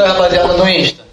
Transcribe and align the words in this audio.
isso 0.00 0.02
aí, 0.02 0.08
rapaziada, 0.08 0.54
no 0.54 0.68
Insta. 0.68 1.04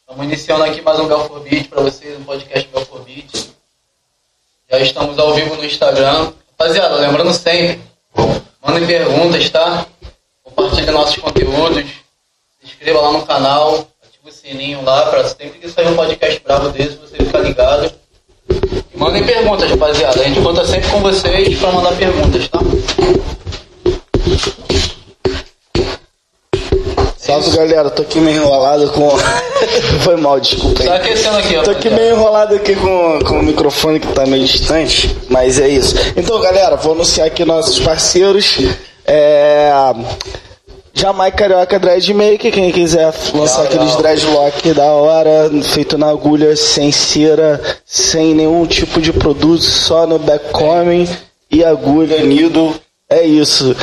Estamos 0.00 0.24
iniciando 0.24 0.64
aqui 0.64 0.82
mais 0.82 0.98
um 0.98 1.06
Belfor 1.06 1.40
Beat 1.40 1.68
para 1.68 1.80
vocês, 1.82 2.18
um 2.18 2.24
podcast 2.24 2.68
Belfor 2.72 3.00
Beat. 3.02 3.50
Já 4.68 4.80
estamos 4.80 5.16
ao 5.16 5.32
vivo 5.32 5.54
no 5.54 5.64
Instagram. 5.64 6.32
Rapaziada, 6.58 6.96
lembrando 6.96 7.32
sempre, 7.32 7.80
mandem 8.60 8.84
perguntas, 8.86 9.48
tá? 9.50 9.86
Compartilhem 10.42 10.90
nossos 10.90 11.16
conteúdos. 11.18 11.84
Se 12.60 12.66
inscreva 12.66 13.00
lá 13.00 13.12
no 13.12 13.24
canal, 13.24 13.86
ative 14.02 14.28
o 14.28 14.32
sininho 14.32 14.82
lá 14.82 15.06
para 15.06 15.28
sempre 15.28 15.60
que 15.60 15.68
sair 15.68 15.86
um 15.86 15.94
podcast 15.94 16.40
bravo 16.40 16.70
desse, 16.70 16.96
você 16.96 17.16
ficar 17.18 17.38
ligado. 17.40 17.92
E 18.92 18.98
mandem 18.98 19.24
perguntas, 19.24 19.70
rapaziada. 19.70 20.20
A 20.20 20.24
gente 20.24 20.40
conta 20.40 20.64
sempre 20.64 20.90
com 20.90 21.00
vocês 21.00 21.56
para 21.60 21.70
mandar 21.70 21.96
perguntas, 21.96 22.48
tá? 22.48 22.58
Salve 27.26 27.56
galera, 27.56 27.90
tô 27.90 28.02
aqui 28.02 28.20
meio 28.20 28.36
enrolado 28.36 28.88
com. 28.92 29.10
Foi 30.04 30.16
mal, 30.16 30.38
desculpa 30.38 30.80
aí. 30.80 30.88
Tá 30.88 30.94
aquecendo 30.94 31.36
aqui, 31.38 31.54
Tô 31.54 31.58
aqui 31.58 31.88
rapaziada. 31.88 31.96
meio 31.96 32.14
enrolado 32.14 32.54
aqui 32.54 32.76
com, 32.76 33.18
com 33.24 33.40
o 33.40 33.42
microfone 33.42 33.98
que 33.98 34.06
tá 34.12 34.24
meio 34.24 34.44
distante, 34.46 35.16
mas 35.28 35.58
é 35.58 35.68
isso. 35.68 35.96
Então, 36.16 36.40
galera, 36.40 36.76
vou 36.76 36.92
anunciar 36.92 37.26
aqui 37.26 37.44
nossos 37.44 37.80
parceiros. 37.80 38.58
É. 39.04 39.72
Jamaica 40.94 41.36
Carioca 41.36 41.78
Dread 41.80 42.14
Make, 42.14 42.52
quem 42.52 42.70
quiser 42.70 43.12
lançar 43.34 43.62
Legal, 43.62 43.64
aqueles 43.64 43.96
dreadlock 43.96 44.72
da 44.72 44.84
hora, 44.84 45.50
feito 45.64 45.98
na 45.98 46.08
agulha, 46.08 46.54
sem 46.54 46.92
cera, 46.92 47.60
sem 47.84 48.34
nenhum 48.34 48.64
tipo 48.66 49.00
de 49.00 49.12
produto, 49.12 49.62
só 49.62 50.06
no 50.06 50.18
backcoming 50.20 51.08
e 51.50 51.64
agulha, 51.64 52.22
needle, 52.22 52.72
é 53.10 53.26
isso. 53.26 53.76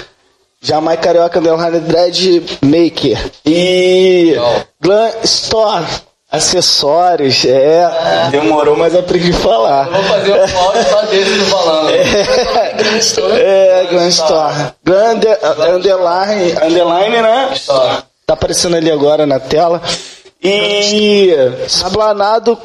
Jamaica 0.63 1.03
Carioca 1.03 1.41
Underline 1.41 1.79
Dread 1.81 2.41
Maker. 2.61 3.31
E 3.45 4.29
Legal. 4.31 4.55
Glam 4.81 5.11
Store, 5.23 5.85
acessórios, 6.31 7.43
é. 7.45 7.85
Demorou, 8.31 8.77
mas 8.77 8.95
aprendi 8.95 9.31
a 9.31 9.35
falar. 9.35 9.87
Eu 9.87 9.93
vou 9.93 10.03
fazer 10.03 10.31
um 10.31 10.57
áudio 10.59 10.83
só 10.89 11.01
do 11.01 11.45
falando. 11.45 11.89
É, 13.37 13.85
Glam 13.89 14.07
Store. 14.07 14.73
Glam 14.85 15.15
under- 15.15 15.39
Underline, 15.75 16.51
underline, 16.63 17.21
né? 17.21 17.49
Só. 17.55 18.01
Tá 18.25 18.33
aparecendo 18.35 18.77
ali 18.77 18.89
agora 18.89 19.25
na 19.25 19.39
tela. 19.39 19.81
E 20.41 21.29
Esplanado 21.65 22.57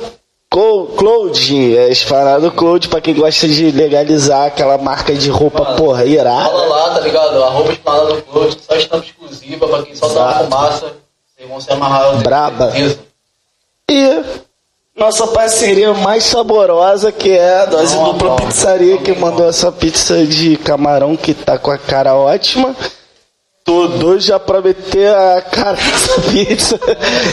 Clothing, 0.97 1.75
é 1.75 1.91
Esplanado 1.91 2.51
Clothing 2.51 2.89
pra 2.89 3.01
quem 3.01 3.15
gosta 3.15 3.47
de 3.47 3.71
legalizar 3.71 4.47
aquela 4.47 4.79
marca 4.79 5.15
de 5.15 5.31
roupa, 5.31 5.63
Mano, 5.63 5.77
porra, 5.77 6.05
irada. 6.05 6.51
Fala 6.51 6.67
lá, 6.67 6.95
tá 6.95 7.01
ligado? 7.01 7.45
Arroba 7.45 7.73
esplanada 7.73 8.15
do 8.15 8.23
Cloud, 8.23 8.57
só 8.61 8.77
estampa 8.77 9.05
exclusiva 9.05 9.69
pra 9.69 9.83
quem 9.83 9.95
só 9.95 10.09
dá 10.09 10.41
fumaça. 10.41 10.93
Vocês 11.37 11.49
vão 11.49 11.61
se 11.61 11.73
amarrar. 11.73 12.17
Braba. 12.23 12.73
E 13.91 14.25
nossa 14.99 15.29
parceria 15.29 15.95
mais 15.95 16.25
saborosa, 16.25 17.13
que 17.13 17.31
é 17.31 17.61
a 17.61 17.67
Dose 17.67 17.95
Não, 17.95 18.13
Dupla 18.13 18.31
não. 18.31 18.37
Pizzaria, 18.37 18.99
que 18.99 19.15
mandou 19.15 19.49
essa 19.49 19.71
pizza 19.71 20.27
de 20.27 20.57
camarão 20.57 21.17
que 21.17 21.33
tá 21.35 21.57
com 21.57 21.71
a 21.71 21.79
cara 21.79 22.17
ótima. 22.17 22.75
Doido 23.69 24.19
já 24.19 24.41
pra 24.41 24.63
meter 24.63 25.15
a 25.15 25.43
cara 25.43 25.77
nessa 25.77 26.21
pizza. 26.23 26.81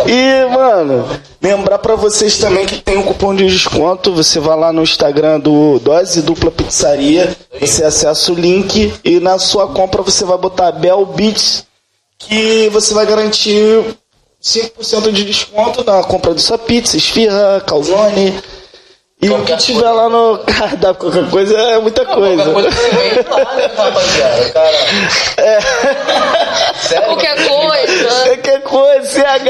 E, 0.05 0.53
mano, 0.53 1.07
lembrar 1.41 1.79
pra 1.79 1.95
vocês 1.95 2.37
também 2.37 2.65
que 2.65 2.81
tem 2.81 2.97
um 2.97 3.03
cupom 3.03 3.33
de 3.33 3.47
desconto. 3.47 4.13
Você 4.13 4.37
vai 4.37 4.57
lá 4.57 4.73
no 4.73 4.83
Instagram 4.83 5.39
do 5.39 5.79
Dose 5.79 6.21
Dupla 6.21 6.51
Pizzaria, 6.51 7.33
você 7.57 7.85
acessa 7.85 8.33
o 8.33 8.35
link 8.35 8.93
e 9.01 9.19
na 9.21 9.39
sua 9.39 9.69
compra 9.69 10.01
você 10.01 10.25
vai 10.25 10.37
botar 10.37 10.73
Bell 10.73 11.05
Beats, 11.05 11.65
que 12.19 12.67
você 12.69 12.93
vai 12.93 13.05
garantir 13.05 13.95
5% 14.43 15.13
de 15.13 15.23
desconto 15.23 15.85
na 15.85 16.03
compra 16.03 16.33
da 16.33 16.39
sua 16.39 16.57
pizza, 16.57 16.97
esfirra, 16.97 17.63
calzone. 17.65 18.33
E 19.21 19.29
o 19.29 19.43
que 19.45 19.55
tiver 19.57 19.79
coisa. 19.81 19.91
lá 19.93 20.09
no 20.09 20.37
cardápio, 20.45 20.95
qualquer 20.95 21.29
coisa, 21.29 21.57
é 21.57 21.79
muita 21.79 22.05
coisa. 22.05 22.43
Qualquer 22.43 22.53
coisa 22.53 22.69
que 22.69 22.75
você 22.75 22.89
vende 22.89 23.29
lá, 23.29 23.55
né, 23.55 23.71
rapaziada? 23.75 24.49
Cara. 24.51 24.77
Sério? 26.81 27.05
Qualquer 27.05 27.47
coisa. 27.47 28.09
Qualquer 28.25 28.61
coisa, 28.61 29.07
CH! 29.09 29.49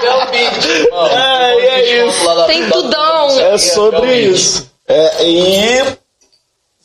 É 0.00 0.14
o 0.14 0.26
vídeo, 0.30 0.90
mano. 0.92 1.08
É, 1.18 1.54
e 1.54 1.66
é 1.66 2.06
isso. 2.06 2.24
Lá 2.24 2.46
Tem 2.46 2.68
tudão. 2.70 3.40
É 3.40 3.58
sobre 3.58 4.14
isso. 4.14 4.70
É, 4.86 5.24
e 5.24 5.84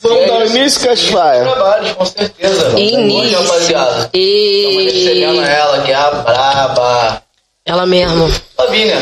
vamos 0.01 0.27
dar 0.27 0.45
início, 0.47 0.81
Casfaia. 0.81 1.43
Trabalhos, 1.43 1.91
com 1.91 2.05
certeza. 2.05 2.79
Início. 2.79 3.39
Rapaziada. 3.39 4.09
Estamos 4.13 4.83
recebendo 4.83 5.41
E... 5.41 5.45
ela, 5.47 5.81
que 5.83 5.91
é 5.91 5.95
a 5.95 6.11
braba. 6.11 7.23
Ela 7.65 7.85
mesmo. 7.85 8.29
Lavínia. 8.57 8.97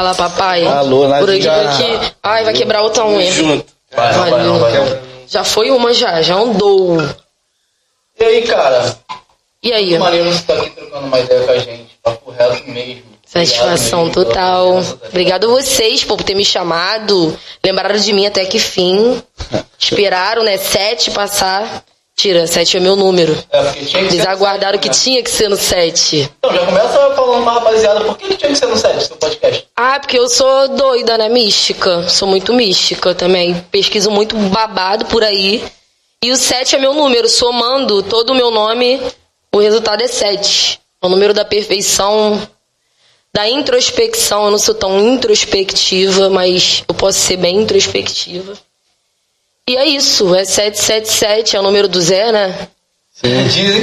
Fala, 0.00 0.14
papai. 0.14 0.66
Alô, 0.66 1.00
Por 1.18 1.28
aqui, 1.28 1.46
Nadia. 1.46 1.52
por 1.52 1.66
aqui. 1.66 2.12
Ai, 2.22 2.42
vai 2.44 2.54
quebrar 2.54 2.80
outra 2.80 3.04
unha. 3.04 3.30
Junto. 3.30 3.66
Vai, 3.94 4.12
vai, 4.14 4.30
não, 4.30 4.58
vai. 4.58 4.72
não. 4.72 4.98
Já 5.28 5.44
foi 5.44 5.70
uma 5.70 5.92
já, 5.92 6.22
já 6.22 6.36
andou. 6.36 6.96
E 8.18 8.24
aí, 8.24 8.42
cara? 8.42 8.96
E 9.62 9.70
aí? 9.70 9.98
Você 9.98 10.42
tá 10.46 10.54
aqui 10.54 10.70
trocando 10.70 11.06
uma 11.06 11.20
ideia 11.20 11.44
com 11.44 11.52
a 11.52 11.58
gente. 11.58 11.98
Papo 12.02 12.30
reto 12.30 12.70
mesmo. 12.70 13.02
Satisfação 13.26 14.06
mesmo 14.06 14.24
total. 14.24 14.82
Obrigado 15.06 15.44
a 15.44 15.50
vocês 15.50 16.02
pô, 16.02 16.16
por 16.16 16.24
ter 16.24 16.34
me 16.34 16.46
chamado. 16.46 17.38
Lembraram 17.62 17.98
de 17.98 18.12
mim 18.14 18.24
até 18.24 18.46
que 18.46 18.58
fim. 18.58 19.22
Esperaram, 19.78 20.42
né? 20.42 20.56
Sete 20.56 21.10
passar. 21.10 21.84
Tira, 22.20 22.46
sete 22.46 22.76
é 22.76 22.80
meu 22.80 22.96
número. 22.96 23.32
É, 23.50 23.62
porque 23.62 23.84
tinha 23.86 24.02
que 24.06 24.14
Eles 24.14 24.26
aguardaram 24.26 24.74
set, 24.74 24.82
que 24.82 24.88
né? 24.88 24.94
tinha 24.94 25.22
que 25.22 25.30
ser 25.30 25.48
no 25.48 25.56
sete. 25.56 26.30
Então, 26.38 26.54
já 26.54 26.66
começa 26.66 27.14
falando 27.14 27.44
pra 27.44 27.52
rapaziada, 27.54 28.00
por 28.04 28.18
que, 28.18 28.28
que 28.28 28.36
tinha 28.36 28.50
que 28.50 28.58
ser 28.58 28.66
no 28.66 28.76
set, 28.76 29.02
seu 29.06 29.16
podcast? 29.16 29.66
Ah, 29.74 29.98
porque 29.98 30.18
eu 30.18 30.28
sou 30.28 30.68
doida, 30.68 31.16
né? 31.16 31.30
Mística. 31.30 32.06
Sou 32.10 32.28
muito 32.28 32.52
mística 32.52 33.14
também. 33.14 33.54
Pesquiso 33.70 34.10
muito 34.10 34.36
babado 34.36 35.06
por 35.06 35.24
aí. 35.24 35.64
E 36.22 36.30
o 36.30 36.36
7 36.36 36.76
é 36.76 36.78
meu 36.78 36.92
número. 36.92 37.26
Somando 37.26 38.02
todo 38.02 38.30
o 38.30 38.34
meu 38.34 38.50
nome, 38.50 39.00
o 39.50 39.58
resultado 39.58 40.02
é 40.02 40.06
7. 40.06 40.78
É 41.02 41.06
o 41.06 41.08
número 41.08 41.32
da 41.32 41.46
perfeição, 41.46 42.46
da 43.32 43.48
introspecção. 43.48 44.44
Eu 44.44 44.50
não 44.50 44.58
sou 44.58 44.74
tão 44.74 45.00
introspectiva, 45.00 46.28
mas 46.28 46.84
eu 46.86 46.94
posso 46.94 47.18
ser 47.18 47.38
bem 47.38 47.56
introspectiva. 47.56 48.52
E 49.70 49.76
é 49.76 49.84
isso. 49.86 50.34
É 50.34 50.44
777, 50.44 51.56
é 51.56 51.60
o 51.60 51.62
número 51.62 51.86
do 51.86 52.00
Zé, 52.00 52.32
né? 52.32 52.68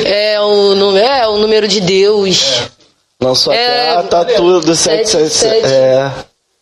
É 0.06 0.40
o, 0.42 0.76
nu- 0.76 0.98
é 0.98 1.28
o 1.28 1.38
número 1.38 1.68
de 1.68 1.80
Deus. 1.80 2.64
Lançou 3.22 3.54
É, 3.54 3.90
até, 3.92 4.00
ah, 4.00 4.04
tá 4.04 4.26
tudo, 4.26 4.76
777. 4.76 5.62
sete. 5.62 5.74
É, 5.74 6.12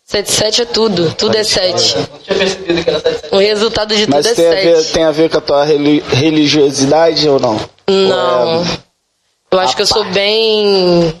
77 0.04 0.62
é 0.62 0.64
tudo. 0.66 1.14
Tudo 1.18 1.36
é 1.36 1.42
7. 1.42 1.96
não 1.96 2.04
tinha 2.18 2.36
percebido 2.38 2.84
que 2.84 2.90
era 2.90 3.00
77. 3.00 3.34
O 3.34 3.38
resultado 3.38 3.96
de 3.96 4.08
mas 4.08 4.26
tudo 4.26 4.32
é 4.32 4.34
tem 4.34 4.46
a, 4.46 4.62
ver, 4.62 4.76
7. 4.82 4.92
tem 4.92 5.04
a 5.04 5.10
ver 5.10 5.30
com 5.30 5.38
a 5.38 5.40
tua 5.40 5.64
reli- 5.64 6.04
religiosidade 6.08 7.28
ou 7.28 7.40
não? 7.40 7.60
Não. 7.88 8.58
Ou 8.58 8.62
é- 8.64 8.78
Eu 9.50 9.58
acho 9.60 9.74
que 9.74 9.82
eu 9.82 9.86
sou 9.86 10.04
bem. 10.04 11.14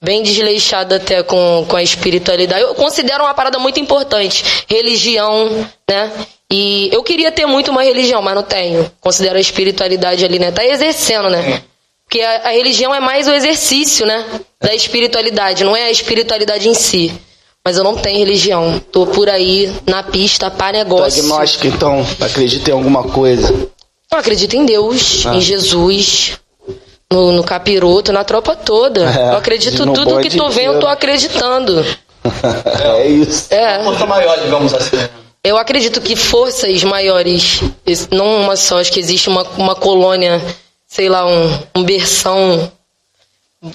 Bem 0.00 0.22
desleixada 0.22 0.96
até 0.96 1.22
com, 1.24 1.64
com 1.68 1.76
a 1.76 1.82
espiritualidade. 1.82 2.62
Eu 2.62 2.74
considero 2.74 3.24
uma 3.24 3.34
parada 3.34 3.58
muito 3.58 3.80
importante. 3.80 4.44
Religião, 4.68 5.68
né? 5.90 6.12
E 6.50 6.88
eu 6.92 7.02
queria 7.02 7.30
ter 7.30 7.44
muito 7.46 7.70
uma 7.70 7.82
religião, 7.82 8.22
mas 8.22 8.34
não 8.34 8.42
tenho. 8.42 8.90
Considero 9.00 9.36
a 9.36 9.40
espiritualidade 9.40 10.24
ali, 10.24 10.38
né? 10.38 10.50
Tá 10.50 10.64
exercendo, 10.64 11.28
né? 11.28 11.62
Porque 12.04 12.22
a, 12.22 12.48
a 12.48 12.50
religião 12.52 12.94
é 12.94 13.00
mais 13.00 13.28
o 13.28 13.32
exercício, 13.32 14.06
né? 14.06 14.24
Da 14.60 14.74
espiritualidade, 14.74 15.62
não 15.62 15.76
é 15.76 15.84
a 15.84 15.90
espiritualidade 15.90 16.68
em 16.68 16.74
si. 16.74 17.12
Mas 17.62 17.76
eu 17.76 17.84
não 17.84 17.96
tenho 17.96 18.18
religião. 18.20 18.80
Tô 18.90 19.06
por 19.06 19.28
aí 19.28 19.70
na 19.86 20.02
pista 20.02 20.50
para 20.50 20.78
Tu 20.78 20.84
negócio. 20.84 21.20
agnóstico, 21.22 21.66
então? 21.66 22.06
Acredita 22.18 22.70
em 22.70 22.72
alguma 22.72 23.02
coisa? 23.04 23.52
Eu 24.10 24.18
acredito 24.18 24.54
em 24.56 24.64
Deus, 24.64 25.26
Ah. 25.26 25.34
em 25.34 25.40
Jesus, 25.42 26.38
no, 27.12 27.30
no 27.32 27.44
capiroto, 27.44 28.10
na 28.10 28.24
tropa 28.24 28.56
toda. 28.56 29.02
É, 29.02 29.32
eu 29.32 29.36
acredito 29.36 29.84
tudo 29.92 30.18
que 30.20 30.34
tô 30.34 30.48
vendo, 30.48 30.74
eu 30.74 30.80
tô 30.80 30.86
acreditando. 30.86 31.84
é 32.96 33.06
isso. 33.06 33.52
É, 33.52 33.84
Força 33.84 34.06
maior, 34.06 34.38
digamos 34.40 34.72
assim. 34.72 34.96
Eu 35.44 35.56
acredito 35.56 36.00
que 36.00 36.14
forças 36.16 36.82
maiores, 36.84 37.60
es- 37.86 38.08
não 38.10 38.42
uma 38.42 38.56
só, 38.56 38.80
acho 38.80 38.92
que 38.92 39.00
existe 39.00 39.28
uma, 39.28 39.42
uma 39.56 39.74
colônia, 39.74 40.40
sei 40.86 41.08
lá, 41.08 41.26
um, 41.26 41.58
um 41.76 41.82
berção, 41.84 42.70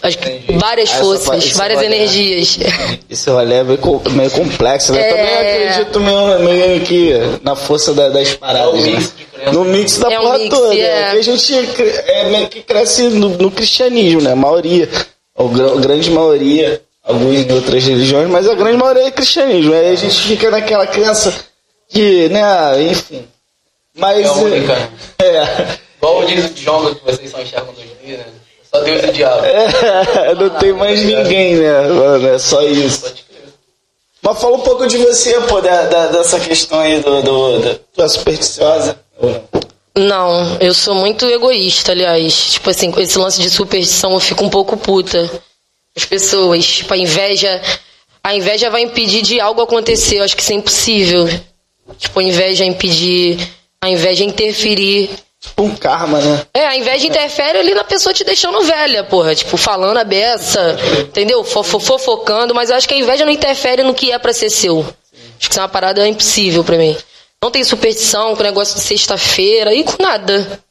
acho 0.01 0.17
que 0.17 0.29
Entendi. 0.29 0.57
várias 0.59 0.89
Ah, 0.91 0.93
essa 0.95 1.03
forças, 1.03 1.51
várias 1.51 1.79
né? 1.79 1.85
energias. 1.87 2.57
Esse 3.09 3.29
rolê 3.29 3.55
é 3.55 3.63
meio, 3.63 3.79
meio 4.11 4.31
complexo, 4.31 4.93
né? 4.93 4.99
Eu 4.99 5.03
É. 5.03 5.09
também 5.09 5.67
acredito 5.67 5.99
meio, 5.99 6.39
meio 6.39 6.81
que 6.81 7.11
na 7.43 7.55
força 7.55 7.93
da- 7.93 8.09
das 8.09 8.33
paradas. 8.33 8.75
É 8.83 8.87
né? 8.91 8.91
mix. 8.97 9.13
No 9.51 9.65
mix 9.65 9.97
da 9.97 10.09
É 10.11 10.19
um 10.19 10.23
porra 10.23 10.37
mix, 10.37 10.49
toda. 10.57 10.73
é. 10.75 11.11
Que 11.11 11.17
a 11.17 11.21
gente 11.21 11.53
é, 12.07 12.29
meio 12.29 12.47
que 12.47 12.61
cresce 12.61 13.03
no, 13.09 13.29
no 13.29 13.51
cristianismo, 13.51 14.21
né? 14.21 14.31
A 14.31 14.35
maioria. 14.35 14.87
A 15.37 15.43
gra- 15.43 15.75
grande 15.81 16.09
maioria. 16.11 16.81
Alguns 17.05 17.39
em 17.45 17.51
outras 17.51 17.83
religiões, 17.83 18.29
mas 18.29 18.47
a 18.47 18.53
grande 18.53 18.77
maioria 18.77 19.07
é 19.07 19.11
cristianismo. 19.11 19.73
Aí 19.73 19.89
a 19.91 19.95
gente 19.95 20.21
fica 20.21 20.49
naquela 20.49 20.87
crença 20.87 21.33
que, 21.93 22.29
né, 22.29 22.83
enfim. 22.83 23.27
Mas. 23.95 24.25
É 24.25 24.31
única, 24.31 24.75
né? 24.75 24.89
É. 25.19 25.77
Igual 25.97 26.25
diz 26.25 26.45
o 26.45 26.49
Djonga 26.53 26.95
que 26.95 27.05
vocês 27.05 27.31
só 27.31 27.39
enxergam 27.41 27.73
2D, 27.73 28.17
né? 28.17 28.25
Só 28.73 28.81
Deus 28.81 29.03
e 29.03 29.05
o 29.07 29.13
diabo. 29.13 29.45
É, 29.45 30.35
não 30.35 30.49
tem 30.59 30.73
mais 30.73 31.01
ninguém, 31.03 31.55
né, 31.55 31.81
mano? 31.87 32.27
É 32.27 32.39
só 32.39 32.61
isso. 32.63 33.01
Pode 33.01 33.23
crer. 33.23 33.43
Mas 34.21 34.41
fala 34.41 34.57
um 34.57 34.61
pouco 34.61 34.87
de 34.87 34.97
você, 34.97 35.39
pô, 35.41 35.61
da, 35.61 35.83
da- 35.83 36.07
dessa 36.07 36.39
questão 36.39 36.79
aí 36.79 36.99
do. 37.01 37.21
do, 37.21 37.59
do 37.59 37.75
tu 37.93 38.01
é 38.01 38.07
supersticiosa? 38.09 38.97
Não, 39.95 40.57
eu 40.59 40.73
sou 40.73 40.95
muito 40.95 41.25
egoísta, 41.27 41.91
aliás. 41.91 42.53
Tipo 42.53 42.69
assim, 42.71 42.89
com 42.91 42.99
esse 42.99 43.17
lance 43.19 43.39
de 43.39 43.49
superstição 43.49 44.11
eu 44.13 44.19
fico 44.19 44.43
um 44.43 44.49
pouco 44.49 44.75
puta. 44.75 45.29
As 45.95 46.03
pessoas, 46.03 46.65
tipo, 46.65 46.93
a 46.93 46.97
inveja. 46.97 47.61
A 48.23 48.33
inveja 48.35 48.69
vai 48.69 48.81
impedir 48.81 49.21
de 49.21 49.39
algo 49.39 49.61
acontecer. 49.61 50.17
Eu 50.17 50.23
acho 50.23 50.35
que 50.35 50.41
isso 50.41 50.51
é 50.51 50.55
impossível. 50.55 51.29
Tipo, 51.97 52.19
a 52.19 52.23
inveja 52.23 52.63
impedir. 52.65 53.37
A 53.81 53.89
inveja 53.89 54.23
interferir. 54.23 55.09
Tipo 55.39 55.63
um 55.63 55.75
karma, 55.75 56.19
né? 56.19 56.41
É, 56.53 56.65
a 56.67 56.77
inveja 56.77 57.05
interfere 57.05 57.57
ali 57.59 57.73
na 57.73 57.83
pessoa 57.83 58.13
te 58.13 58.23
deixando 58.23 58.61
velha, 58.63 59.03
porra. 59.03 59.35
Tipo, 59.35 59.57
falando 59.57 59.97
a 59.97 60.03
beça, 60.05 60.77
entendeu? 61.01 61.43
Fofo- 61.43 61.79
Fofocando, 61.81 62.55
mas 62.55 62.69
eu 62.69 62.77
acho 62.77 62.87
que 62.87 62.93
a 62.93 62.97
inveja 62.97 63.25
não 63.25 63.31
interfere 63.31 63.83
no 63.83 63.93
que 63.93 64.11
é 64.11 64.17
pra 64.17 64.31
ser 64.33 64.49
seu. 64.49 64.79
Acho 64.79 65.49
que 65.49 65.51
isso 65.51 65.59
é 65.59 65.63
uma 65.63 65.67
parada 65.69 66.07
impossível 66.07 66.63
pra 66.63 66.77
mim. 66.77 66.95
Não 67.43 67.51
tem 67.51 67.61
superstição 67.65 68.33
com 68.37 68.41
negócio 68.43 68.75
de 68.75 68.81
sexta-feira 68.81 69.73
e 69.73 69.83
com 69.83 70.01
nada. 70.01 70.61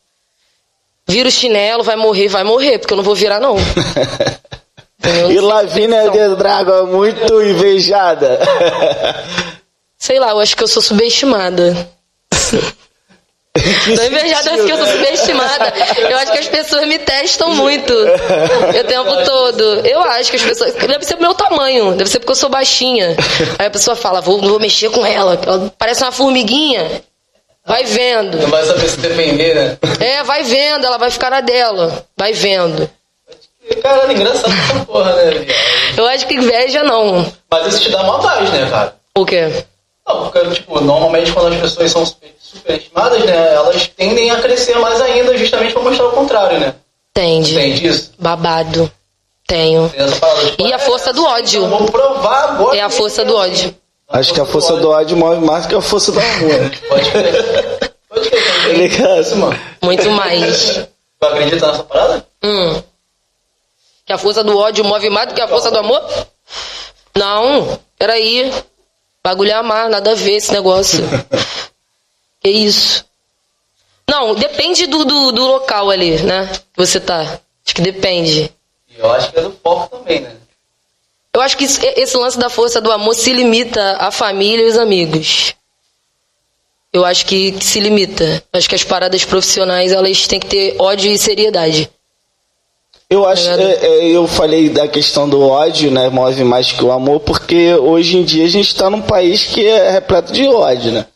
Vira 1.07 1.29
o 1.29 1.33
chinelo, 1.33 1.83
vai 1.83 1.97
morrer, 1.97 2.29
vai 2.29 2.43
morrer, 2.45 2.79
porque 2.79 2.95
eu 2.95 2.97
não 2.97 3.05
vou 3.05 3.15
virar, 3.15 3.41
não. 3.41 3.57
E 5.29 5.41
Lavínia 5.41 6.09
de 6.11 6.37
Drago 6.37 6.71
é 6.73 6.83
muito 6.85 7.43
invejada. 7.43 8.39
Sei 10.03 10.19
lá, 10.19 10.31
eu 10.31 10.41
acho 10.41 10.57
que 10.57 10.65
eu 10.65 10.67
sou 10.67 10.83
subestimada. 10.83 11.89
Tô 12.35 14.03
invejada 14.03 14.51
porque 14.51 14.73
eu 14.73 14.77
sou 14.77 14.87
subestimada. 14.87 15.73
Eu 15.97 16.19
acho 16.19 16.33
que 16.33 16.39
as 16.39 16.49
pessoas 16.49 16.89
me 16.89 16.99
testam 16.99 17.55
muito 17.55 17.95
o 17.95 18.85
tempo 18.85 19.25
todo. 19.25 19.63
Eu 19.87 20.01
acho 20.01 20.29
que 20.29 20.37
as 20.39 20.43
pessoas. 20.43 20.75
Deve 20.75 21.05
ser 21.05 21.15
pro 21.15 21.23
meu 21.27 21.35
tamanho, 21.35 21.95
deve 21.95 22.11
ser 22.11 22.19
porque 22.19 22.33
eu 22.33 22.37
sou 22.37 22.51
baixinha. 22.51 23.17
Aí 23.61 23.67
a 23.67 23.71
pessoa 23.71 23.95
fala, 23.95 24.21
vou, 24.21 24.41
vou 24.41 24.59
mexer 24.59 24.91
com 24.91 25.07
ela. 25.07 25.39
Ela 25.41 25.73
parece 25.79 26.03
uma 26.03 26.11
formiguinha. 26.11 27.01
Vai 27.65 27.85
vendo. 27.85 28.39
Não 28.39 28.51
vai 28.51 28.65
saber 28.65 28.89
se 28.89 28.99
defender, 28.99 29.55
né? 29.55 29.79
É, 30.01 30.25
vai 30.25 30.43
vendo, 30.43 30.85
ela 30.85 30.99
vai 30.99 31.13
ficar 31.13 31.31
na 31.31 31.41
dela. 31.41 32.05
Vai 32.17 32.33
vendo. 32.33 32.91
Caralho, 33.81 34.11
engraçado 34.11 34.53
essa 34.53 34.85
porra, 34.85 35.13
né? 35.13 35.47
Eu 35.97 36.09
acho 36.09 36.27
que 36.27 36.35
inveja 36.35 36.83
não. 36.83 37.33
Mas 37.49 37.69
isso 37.69 37.83
te 37.83 37.91
dá 37.91 38.03
paz, 38.19 38.51
né, 38.51 38.69
cara? 38.69 38.97
O 39.17 39.25
quê? 39.25 39.65
Não, 40.07 40.23
porque, 40.31 40.51
tipo, 40.51 40.81
normalmente 40.81 41.33
quando 41.33 41.55
as 41.55 41.61
pessoas 41.61 41.93
são 41.93 42.05
super- 42.07 42.35
superestimadas, 42.41 43.25
né, 43.25 43.55
elas 43.55 43.87
tendem 43.89 44.31
a 44.31 44.41
crescer 44.41 44.77
mais 44.79 45.01
ainda 45.01 45.37
justamente 45.39 45.73
pra 45.73 45.83
mostrar 45.83 46.07
o 46.09 46.13
contrário, 46.13 46.59
né? 46.59 46.75
Entende? 47.11 47.53
Entende 47.53 47.87
isso? 47.87 48.13
Babado. 48.19 48.91
Tenho. 49.47 49.89
Parada, 50.21 50.47
tipo, 50.51 50.67
E 50.67 50.73
a 50.73 50.79
força 50.79 51.13
do 51.13 51.25
ódio. 51.25 51.65
então 51.67 51.79
vou 51.79 51.91
provar 51.91 52.45
agora. 52.51 52.77
É 52.77 52.81
a 52.81 52.89
força 52.91 53.25
do 53.25 53.37
ódio. 53.37 53.75
Acho 54.09 54.33
que 54.35 54.41
a 54.41 54.45
força 54.47 54.77
do 54.77 54.91
ódio 54.91 55.17
move 55.17 55.45
mais 55.45 55.67
que 55.67 55.75
a 55.75 55.81
força 55.81 56.13
do 56.13 56.21
amor. 56.21 56.71
Pode 56.89 57.11
crer. 57.11 57.93
Pode 58.09 58.31
crer. 58.31 58.43
Tá 58.63 58.69
ligado? 58.69 59.37
Mano. 59.37 59.61
Muito 59.83 60.11
mais. 60.11 60.87
Tu 61.21 61.27
acredita 61.27 61.67
nessa 61.67 61.83
parada? 61.85 62.27
Hum. 62.43 62.83
Que 64.07 64.13
a 64.13 64.19
força 64.19 64.43
do 64.45 64.57
ódio 64.59 64.85
move 64.85 65.09
mais 65.11 65.29
do 65.29 65.35
que 65.35 65.41
a 65.41 65.49
força 65.49 65.71
do 65.71 65.79
amor? 65.79 66.03
Não, 67.17 67.79
peraí. 67.99 68.53
Bagulho 69.23 69.51
é 69.51 69.55
amar, 69.55 69.89
nada 69.89 70.13
a 70.13 70.15
ver 70.15 70.37
esse 70.37 70.53
negócio. 70.53 71.01
que 72.41 72.51
isso? 72.51 73.05
Não, 74.09 74.35
depende 74.35 74.87
do, 74.87 75.05
do, 75.05 75.33
do 75.33 75.47
local 75.47 75.91
ali, 75.91 76.21
né? 76.23 76.49
Que 76.49 76.77
você 76.77 76.99
tá. 76.99 77.21
Acho 77.65 77.75
que 77.75 77.83
depende. 77.83 78.53
E 78.91 78.99
eu 78.99 79.11
acho 79.13 79.31
que 79.31 79.39
é 79.39 79.43
do 79.43 79.53
foco 79.63 79.97
também, 79.97 80.21
né? 80.21 80.37
Eu 81.33 81.41
acho 81.41 81.57
que 81.57 81.65
esse 81.65 82.17
lance 82.17 82.39
da 82.39 82.51
força 82.51 82.81
do 82.81 82.93
amor 82.93 83.15
se 83.15 83.33
limita 83.33 83.97
à 83.97 84.11
família 84.11 84.65
e 84.65 84.67
aos 84.67 84.77
amigos. 84.77 85.55
Eu 86.93 87.07
acho 87.07 87.25
que, 87.25 87.53
que 87.53 87.65
se 87.65 87.81
limita. 87.81 88.45
Acho 88.53 88.69
que 88.69 88.75
as 88.75 88.85
paradas 88.85 89.25
profissionais 89.25 89.93
elas 89.93 90.27
têm 90.27 90.39
que 90.39 90.47
ter 90.47 90.77
ódio 90.79 91.11
e 91.11 91.17
seriedade. 91.17 91.91
Eu 93.13 93.27
acho, 93.27 93.49
é, 93.51 93.79
é, 93.83 94.05
eu 94.09 94.27
falei 94.27 94.69
da 94.71 94.89
questão 94.89 95.29
do 95.29 95.41
ódio, 95.43 95.91
né? 95.91 96.09
Move 96.09 96.45
mais 96.45 96.73
que 96.73 96.83
o 96.85 96.91
amor, 96.91 97.21
porque 97.21 97.75
hoje 97.75 98.17
em 98.17 98.25
dia 98.25 98.45
a 98.45 98.49
gente 98.49 98.75
tá 98.75 98.89
num 98.89 99.03
país 99.03 99.45
que 99.45 99.67
é 99.67 99.91
repleto 99.91 100.33
de 100.33 100.47
ódio, 100.49 100.93
né? 100.93 101.07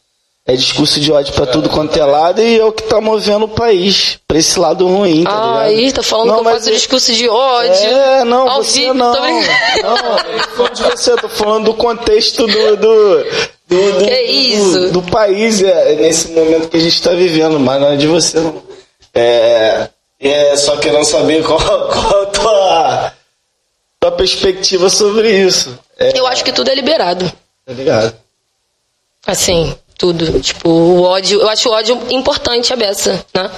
É 0.49 0.55
discurso 0.55 1.01
de 1.01 1.11
ódio 1.11 1.33
pra 1.35 1.45
tudo 1.47 1.69
quanto 1.69 1.99
é 1.99 2.05
lado 2.05 2.41
e 2.41 2.61
é 2.61 2.65
o 2.65 2.71
que 2.71 2.85
tá 2.85 3.01
movendo 3.01 3.47
o 3.47 3.49
país 3.49 4.17
pra 4.29 4.39
esse 4.39 4.57
lado 4.61 4.87
ruim, 4.87 5.25
tá 5.25 5.31
ligado? 5.31 5.59
Aí, 5.59 5.93
tá 5.93 6.03
falando 6.05 6.29
Não, 6.29 6.35
que 6.43 6.49
eu 6.49 6.53
faço 6.53 6.69
é- 6.69 6.73
discurso 6.73 7.13
de 7.13 7.29
ódio. 7.29 7.73
É, 7.73 8.25
não, 8.25 8.49
Ao 8.49 8.63
você 8.63 8.81
vivo, 8.81 8.95
não. 8.95 9.13
tô 9.13 9.21
brincando. 9.23 9.49
Não, 9.83 9.97
eu 9.97 10.43
tô 10.43 10.51
falando 10.55 10.75
de 10.75 10.83
você, 10.85 11.11
eu 11.13 11.17
tô 11.17 11.29
falando 11.29 11.65
do 11.65 11.75
contexto 11.75 12.47
do. 12.47 12.77
do, 12.77 12.77
do, 12.77 13.93
do- 13.93 14.05
Que 14.05 14.11
do- 14.11 14.33
isso? 14.33 14.91
Do, 14.93 15.03
país 15.03 15.61
é, 15.63 15.95
nesse 15.97 16.29
momento 16.29 16.69
que 16.69 16.77
a 16.77 16.81
gente 16.81 17.03
tá 17.03 17.11
vivendo, 17.11 17.59
mas 17.59 17.81
não 17.81 17.89
é 17.89 17.97
de 17.97 18.07
você, 18.07 18.39
não. 18.39 18.63
É. 19.13 19.89
É 20.19 20.57
só 20.57 20.77
querendo 20.79 21.05
saber 21.05 21.45
qual, 21.45 21.59
qual 21.61 22.23
a 22.23 22.27
tua, 22.27 23.13
tua 24.01 24.13
perspectiva 24.13 24.89
sobre 24.89 25.31
isso. 25.47 25.79
É, 25.99 26.19
Eu 26.19 26.27
acho 26.27 26.43
que 26.45 26.53
tudo 26.53 26.71
é 26.71 26.75
liberado. 26.75 27.31
Tá 27.65 27.73
ligado? 27.73 28.17
Assim, 29.27 29.77
tudo. 29.99 30.41
Tipo, 30.41 30.69
o 30.69 31.03
ódio. 31.03 31.41
Eu 31.41 31.49
acho 31.49 31.69
o 31.69 31.73
ódio 31.73 32.01
importante, 32.11 32.73
a 32.73 32.77
beça, 32.77 33.25
né? 33.35 33.51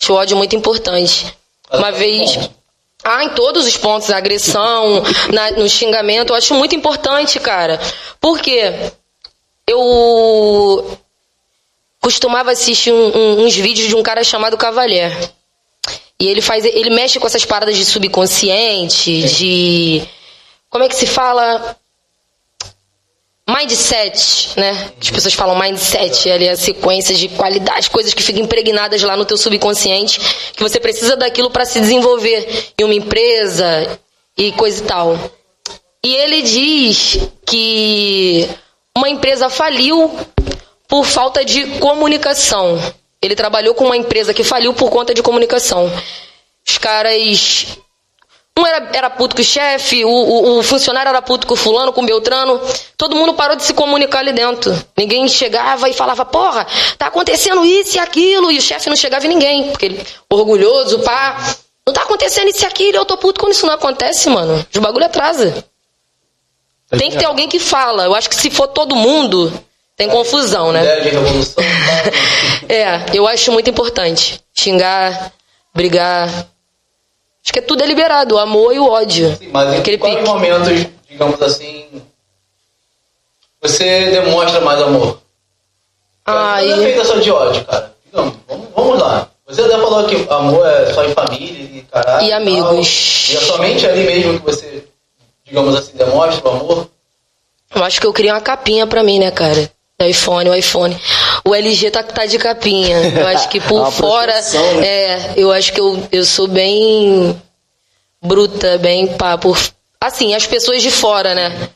Acho 0.00 0.12
o 0.12 0.16
ódio 0.16 0.36
muito 0.36 0.54
importante. 0.56 1.36
Uma 1.70 1.90
vez. 1.90 2.38
Ah, 3.04 3.24
em 3.24 3.30
todos 3.30 3.66
os 3.66 3.76
pontos, 3.76 4.10
a 4.10 4.16
agressão, 4.16 5.02
na- 5.32 5.50
no 5.52 5.68
xingamento, 5.68 6.30
eu 6.32 6.36
acho 6.36 6.54
muito 6.54 6.74
importante, 6.74 7.40
cara. 7.40 7.80
Por 8.20 8.38
quê? 8.40 8.92
Eu 9.66 10.98
costumava 12.00 12.50
assistir 12.52 12.92
um- 12.92 13.16
um- 13.16 13.44
uns 13.44 13.54
vídeos 13.56 13.88
de 13.88 13.94
um 13.96 14.02
cara 14.02 14.22
chamado 14.24 14.56
Cavalier. 14.56 15.12
E 16.22 16.28
ele 16.28 16.40
faz. 16.40 16.64
Ele 16.64 16.88
mexe 16.88 17.18
com 17.18 17.26
essas 17.26 17.44
paradas 17.44 17.76
de 17.76 17.84
subconsciente, 17.84 19.24
de. 19.24 20.02
Como 20.70 20.84
é 20.84 20.88
que 20.88 20.94
se 20.94 21.04
fala? 21.04 21.76
Mindset, 23.48 24.50
né? 24.56 24.92
As 25.00 25.10
pessoas 25.10 25.34
falam 25.34 25.58
mindset, 25.58 26.30
ali 26.30 26.46
é 26.46 26.52
a 26.52 26.56
sequência 26.56 27.12
de 27.16 27.28
qualidade, 27.30 27.90
coisas 27.90 28.14
que 28.14 28.22
ficam 28.22 28.40
impregnadas 28.40 29.02
lá 29.02 29.16
no 29.16 29.24
teu 29.24 29.36
subconsciente, 29.36 30.20
que 30.52 30.62
você 30.62 30.78
precisa 30.78 31.16
daquilo 31.16 31.50
para 31.50 31.64
se 31.64 31.80
desenvolver 31.80 32.72
em 32.78 32.84
uma 32.84 32.94
empresa 32.94 33.98
e 34.38 34.52
coisa 34.52 34.80
e 34.80 34.86
tal. 34.86 35.18
E 36.04 36.14
ele 36.14 36.42
diz 36.42 37.18
que 37.44 38.48
uma 38.96 39.08
empresa 39.08 39.50
faliu 39.50 40.08
por 40.86 41.04
falta 41.04 41.44
de 41.44 41.80
comunicação. 41.80 42.78
Ele 43.22 43.36
trabalhou 43.36 43.74
com 43.74 43.84
uma 43.84 43.96
empresa 43.96 44.34
que 44.34 44.42
faliu 44.42 44.74
por 44.74 44.90
conta 44.90 45.14
de 45.14 45.22
comunicação. 45.22 45.90
Os 46.68 46.76
caras 46.76 47.14
um 48.58 48.66
era, 48.66 48.90
era 48.92 49.10
puto 49.10 49.34
com 49.34 49.40
o 49.40 49.44
chefe, 49.44 50.04
o, 50.04 50.10
o, 50.10 50.58
o 50.58 50.62
funcionário 50.62 51.08
era 51.08 51.22
puto 51.22 51.46
com 51.46 51.54
o 51.54 51.56
fulano, 51.56 51.92
com 51.92 52.02
o 52.02 52.06
Beltrano. 52.06 52.60
Todo 52.98 53.16
mundo 53.16 53.32
parou 53.32 53.56
de 53.56 53.62
se 53.62 53.72
comunicar 53.72 54.18
ali 54.18 54.32
dentro. 54.32 54.76
Ninguém 54.96 55.26
chegava 55.26 55.88
e 55.88 55.94
falava, 55.94 56.24
porra, 56.24 56.66
tá 56.98 57.06
acontecendo 57.06 57.64
isso 57.64 57.96
e 57.96 57.98
aquilo. 57.98 58.50
E 58.50 58.58
o 58.58 58.60
chefe 58.60 58.90
não 58.90 58.96
chegava 58.96 59.24
em 59.24 59.30
ninguém. 59.30 59.70
Porque 59.70 59.86
ele, 59.86 60.06
orgulhoso, 60.28 60.98
pá. 60.98 61.38
Não 61.86 61.94
tá 61.94 62.02
acontecendo 62.02 62.48
isso 62.48 62.62
e 62.62 62.66
aquilo. 62.66 62.98
Eu 62.98 63.06
tô 63.06 63.16
puto 63.16 63.40
quando 63.40 63.52
isso 63.52 63.66
não 63.66 63.74
acontece, 63.74 64.28
mano. 64.28 64.64
Os 64.72 64.80
bagulho 64.80 65.06
atrasa. 65.06 65.64
Tem 66.90 67.10
que 67.10 67.16
ter 67.16 67.24
alguém 67.24 67.48
que 67.48 67.58
fala. 67.58 68.04
Eu 68.04 68.14
acho 68.14 68.28
que 68.28 68.36
se 68.36 68.50
for 68.50 68.68
todo 68.68 68.94
mundo, 68.94 69.50
tem 70.02 70.08
confusão, 70.08 70.72
né? 70.72 70.82
É, 72.68 73.04
eu 73.12 73.26
acho 73.26 73.52
muito 73.52 73.68
importante. 73.68 74.40
Xingar, 74.54 75.32
brigar. 75.74 76.28
Acho 76.28 77.52
que 77.52 77.58
é 77.58 77.62
tudo 77.62 77.82
é 77.82 77.86
liberado, 77.86 78.36
o 78.36 78.38
amor 78.38 78.74
e 78.74 78.78
o 78.78 78.88
ódio. 78.88 79.36
Sim, 79.36 79.48
mas 79.52 79.74
em 79.74 79.98
quais 79.98 80.16
pique. 80.16 80.28
momentos, 80.28 80.86
digamos 81.08 81.42
assim, 81.42 81.86
você 83.60 84.10
demonstra 84.10 84.60
mais 84.60 84.80
amor? 84.80 85.20
Ai. 86.24 86.66
Não 86.66 86.76
é 86.76 86.84
feita 86.84 87.04
só 87.04 87.16
de 87.16 87.30
ódio, 87.30 87.64
cara. 87.64 87.92
Digamos, 88.06 88.34
vamos, 88.48 88.68
vamos 88.74 89.00
lá. 89.00 89.28
Você 89.46 89.60
até 89.60 89.72
falou 89.72 90.06
que 90.06 90.26
amor 90.30 90.66
é 90.66 90.92
só 90.94 91.04
em 91.04 91.12
família 91.12 91.78
e 91.78 91.82
caralho. 91.82 92.26
E 92.26 92.30
tal. 92.30 92.38
amigos. 92.38 93.30
E 93.30 93.36
é 93.36 93.40
somente 93.40 93.86
ali 93.86 94.04
mesmo 94.04 94.38
que 94.38 94.46
você, 94.46 94.84
digamos 95.44 95.76
assim, 95.76 95.92
demonstra 95.96 96.48
o 96.48 96.52
amor? 96.52 96.88
Eu 97.74 97.84
acho 97.84 98.00
que 98.00 98.06
eu 98.06 98.12
queria 98.12 98.34
uma 98.34 98.40
capinha 98.40 98.86
pra 98.86 99.02
mim, 99.02 99.18
né, 99.18 99.30
cara? 99.30 99.71
IPhone, 100.08 100.50
o 100.50 100.54
iPhone. 100.54 100.98
O 101.44 101.54
LG 101.54 101.90
tá, 101.90 102.02
tá 102.02 102.26
de 102.26 102.38
capinha. 102.38 102.96
Eu 103.18 103.26
acho 103.28 103.48
que 103.48 103.58
É 103.60 103.60
por 103.60 103.80
uma 103.80 103.90
fora. 103.90 104.32
né? 104.32 104.86
É, 104.86 105.32
eu 105.36 105.52
acho 105.52 105.72
que 105.72 105.80
eu, 105.80 106.08
eu 106.10 106.24
sou 106.24 106.46
bem 106.46 107.40
bruta, 108.22 108.78
bem 108.78 109.06
pá. 109.16 109.36
Por, 109.38 109.58
assim, 110.00 110.34
as 110.34 110.46
pessoas 110.46 110.82
de 110.82 110.90
fora, 110.90 111.34
né? 111.34 111.70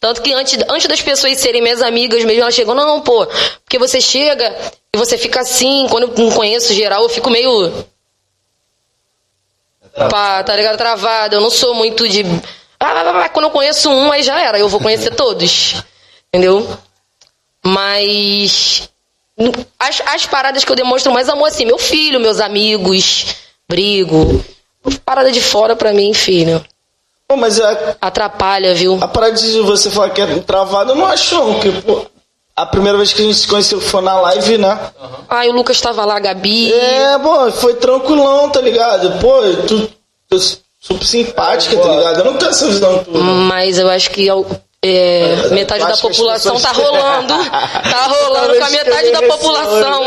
Tanto 0.00 0.22
que 0.22 0.32
antes, 0.32 0.56
antes 0.68 0.86
das 0.86 1.02
pessoas 1.02 1.38
serem 1.38 1.60
minhas 1.60 1.82
amigas 1.82 2.24
mesmo, 2.24 2.40
elas 2.42 2.54
chegam, 2.54 2.74
não, 2.74 2.86
não, 2.86 3.00
pô, 3.00 3.26
porque 3.64 3.78
você 3.78 4.00
chega 4.00 4.54
e 4.94 4.96
você 4.96 5.18
fica 5.18 5.40
assim, 5.40 5.86
quando 5.90 6.04
eu 6.04 6.24
não 6.24 6.30
conheço 6.30 6.72
geral, 6.72 7.02
eu 7.02 7.08
fico 7.08 7.30
meio. 7.30 7.72
Pá, 10.08 10.42
tá 10.44 10.54
ligado? 10.54 10.76
Travada. 10.76 11.34
Eu 11.36 11.40
não 11.40 11.50
sou 11.50 11.74
muito 11.74 12.08
de. 12.08 12.24
Ah, 12.78 13.28
quando 13.30 13.46
eu 13.46 13.50
conheço 13.50 13.90
um, 13.90 14.12
aí 14.12 14.22
já 14.22 14.40
era. 14.40 14.58
Eu 14.58 14.68
vou 14.68 14.78
conhecer 14.80 15.14
todos. 15.14 15.82
Entendeu? 16.28 16.78
Mas. 17.72 18.88
As, 19.78 20.02
as 20.06 20.26
paradas 20.26 20.64
que 20.64 20.72
eu 20.72 20.76
demonstro 20.76 21.12
mais 21.12 21.28
amor, 21.28 21.46
assim, 21.48 21.64
meu 21.64 21.78
filho, 21.78 22.18
meus 22.18 22.40
amigos, 22.40 23.26
brigo. 23.68 24.44
Parada 25.04 25.30
de 25.30 25.40
fora 25.40 25.76
pra 25.76 25.92
mim, 25.92 26.12
filho. 26.12 26.64
Pô, 27.28 27.36
mas 27.36 27.60
a, 27.60 27.96
Atrapalha, 28.00 28.74
viu? 28.74 28.98
a 29.00 29.06
parada 29.06 29.34
de 29.34 29.60
você 29.60 29.90
falar 29.90 30.10
que 30.10 30.20
é 30.20 30.38
travado, 30.40 30.92
eu 30.92 30.96
não 30.96 31.06
acho 31.06 31.34
não, 31.34 31.54
porque, 31.54 31.70
pô, 31.82 32.06
a 32.56 32.64
primeira 32.66 32.96
vez 32.96 33.12
que 33.12 33.20
a 33.20 33.24
gente 33.24 33.36
se 33.36 33.46
conheceu 33.46 33.80
foi 33.80 34.00
na 34.02 34.18
live, 34.20 34.58
né? 34.58 34.78
Ai, 35.28 35.48
o 35.50 35.52
Lucas 35.52 35.80
tava 35.80 36.04
lá, 36.04 36.16
a 36.16 36.20
Gabi. 36.20 36.72
É, 36.72 37.18
pô, 37.18 37.52
foi 37.52 37.74
tranquilão, 37.74 38.48
tá 38.50 38.60
ligado? 38.60 39.20
Pô, 39.20 39.40
tu, 39.68 39.88
tu 40.28 40.40
super 40.80 41.04
simpática, 41.06 41.76
tá 41.76 41.88
ligado? 41.96 42.18
Eu 42.20 42.24
não 42.24 42.36
tenho 42.38 42.50
essa 42.50 42.66
visão 42.66 43.04
tua. 43.04 43.20
Mas 43.22 43.78
eu 43.78 43.88
acho 43.90 44.10
que 44.10 44.26
ao- 44.28 44.46
é, 44.84 45.48
metade 45.50 45.84
da 45.84 45.96
população 45.96 46.54
pessoas- 46.54 46.62
tá 46.62 46.70
rolando. 46.80 47.34
Tá 47.50 48.02
rolando 48.06 48.34
Talvez 48.34 48.58
com 48.58 48.64
a 48.64 48.70
metade 48.70 49.10
da 49.10 49.18
fique 49.18 49.28
população. 49.30 50.04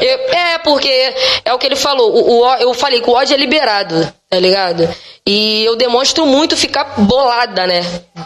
Eu- 0.00 0.18
é, 0.32 0.58
porque 0.58 1.14
é 1.44 1.52
o 1.52 1.58
que 1.58 1.66
ele 1.66 1.76
falou. 1.76 2.10
O, 2.14 2.40
o 2.40 2.54
eu 2.56 2.72
falei 2.74 3.00
que 3.02 3.10
o 3.10 3.12
ódio 3.12 3.34
é 3.34 3.36
liberado, 3.36 4.10
tá 4.28 4.38
ligado? 4.38 4.88
E 5.26 5.64
eu 5.64 5.76
demonstro 5.76 6.24
muito 6.24 6.56
ficar 6.56 6.94
bolada, 6.98 7.66
né? 7.66 7.82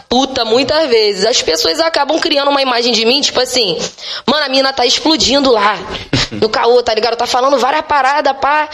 Puta, 0.07 0.45
muitas 0.45 0.87
vezes. 0.87 1.25
As 1.25 1.41
pessoas 1.41 1.79
acabam 1.81 2.19
criando 2.19 2.49
uma 2.49 2.61
imagem 2.61 2.93
de 2.93 3.03
mim, 3.05 3.19
tipo 3.19 3.39
assim, 3.41 3.77
mano, 4.25 4.45
a 4.45 4.49
mina 4.49 4.71
tá 4.71 4.85
explodindo 4.85 5.51
lá. 5.51 5.77
No 6.31 6.49
caô, 6.49 6.81
tá 6.81 6.93
ligado? 6.93 7.15
Tá 7.15 7.27
falando 7.27 7.57
várias 7.59 7.83
paradas, 7.85 8.35
pá. 8.41 8.67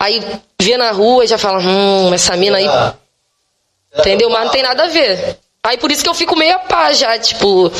Aí 0.00 0.20
vê 0.60 0.76
na 0.76 0.90
rua 0.90 1.24
e 1.24 1.28
já 1.28 1.38
fala, 1.38 1.58
hum, 1.60 2.12
essa 2.12 2.36
mina 2.36 2.58
aí 2.58 2.66
Entendeu? 3.96 4.28
Mas 4.28 4.44
não 4.44 4.50
tem 4.50 4.62
nada 4.62 4.84
a 4.84 4.88
ver. 4.88 5.38
Aí 5.64 5.76
por 5.78 5.90
isso 5.90 6.02
que 6.02 6.08
eu 6.08 6.14
fico 6.14 6.36
meio 6.36 6.56
a 6.56 6.58
pá 6.60 6.92
já, 6.92 7.18
tipo. 7.18 7.70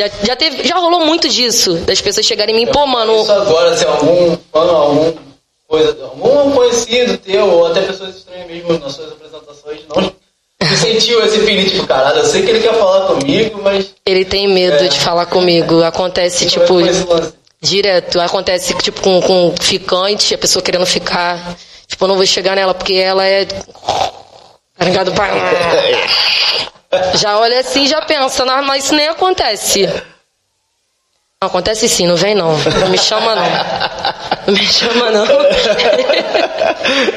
Já, 0.00 0.08
já, 0.24 0.36
teve, 0.36 0.62
já 0.66 0.76
rolou 0.76 1.00
muito 1.00 1.28
disso, 1.28 1.74
das 1.78 2.00
pessoas 2.00 2.24
chegarem 2.24 2.54
em 2.54 2.64
mim, 2.64 2.72
pô, 2.72 2.86
mano. 2.86 3.20
Isso 3.20 3.32
agora, 3.32 3.76
se 3.76 3.84
algum 3.84 4.36
fã, 4.52 4.60
algum 4.60 5.12
coisa, 5.66 6.04
algum 6.04 6.52
conhecido 6.52 7.18
teu, 7.18 7.46
ou 7.46 7.66
até 7.66 7.82
pessoas 7.82 8.16
estranhas 8.16 8.46
mesmo 8.46 8.78
nas 8.78 8.94
suas 8.94 9.12
apresentações, 9.12 9.80
não 9.88 10.12
se 10.62 10.76
sentiu 10.78 11.24
esse 11.24 11.38
feeling, 11.40 11.68
tipo, 11.68 11.86
caralho, 11.86 12.18
eu 12.18 12.24
sei 12.24 12.42
que 12.42 12.50
ele 12.50 12.60
quer 12.60 12.74
falar 12.74 13.06
comigo, 13.06 13.60
mas. 13.62 13.94
Ele 14.04 14.24
tem 14.24 14.48
medo 14.48 14.84
É. 14.84 14.88
de 14.88 14.98
falar 14.98 15.26
comigo. 15.26 15.82
Acontece, 15.82 16.46
tipo, 16.46 16.74
direto. 17.60 18.20
Acontece, 18.20 18.74
tipo, 18.74 19.00
com, 19.00 19.20
com 19.20 19.54
ficante, 19.60 20.34
a 20.34 20.38
pessoa 20.38 20.62
querendo 20.62 20.86
ficar. 20.86 21.56
Tipo, 21.86 22.04
eu 22.04 22.08
não 22.08 22.16
vou 22.16 22.26
chegar 22.26 22.56
nela 22.56 22.74
porque 22.74 22.94
ela 22.94 23.24
é. 23.24 23.44
Tá 23.44 24.84
ligado? 24.84 25.12
Pá. 25.14 25.28
Já 27.14 27.38
olha 27.38 27.60
assim 27.60 27.86
já 27.86 28.00
pensa, 28.02 28.44
não, 28.44 28.62
mas 28.62 28.84
isso 28.84 28.94
nem 28.94 29.08
acontece. 29.08 29.86
Não, 31.40 31.48
acontece 31.48 31.88
sim, 31.88 32.06
não 32.06 32.16
vem 32.16 32.34
não. 32.34 32.56
Não 32.58 32.88
me 32.88 32.98
chama 32.98 33.34
não. 33.34 33.44
Não 34.46 34.54
me 34.54 34.66
chama 34.66 35.10
não. 35.10 35.26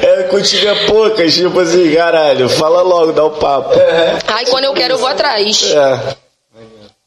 É, 0.02 0.24
contigo 0.24 0.68
é 0.68 0.86
poucas, 0.86 1.32
tipo 1.32 1.58
assim, 1.58 1.94
caralho, 1.94 2.46
fala 2.48 2.82
logo, 2.82 3.12
dá 3.12 3.24
o 3.24 3.30
papo. 3.30 3.70
Aí 4.26 4.44
quando 4.46 4.64
eu 4.64 4.74
quero 4.74 4.94
eu 4.94 4.98
vou 4.98 5.08
atrás. 5.08 5.72
É. 5.72 6.16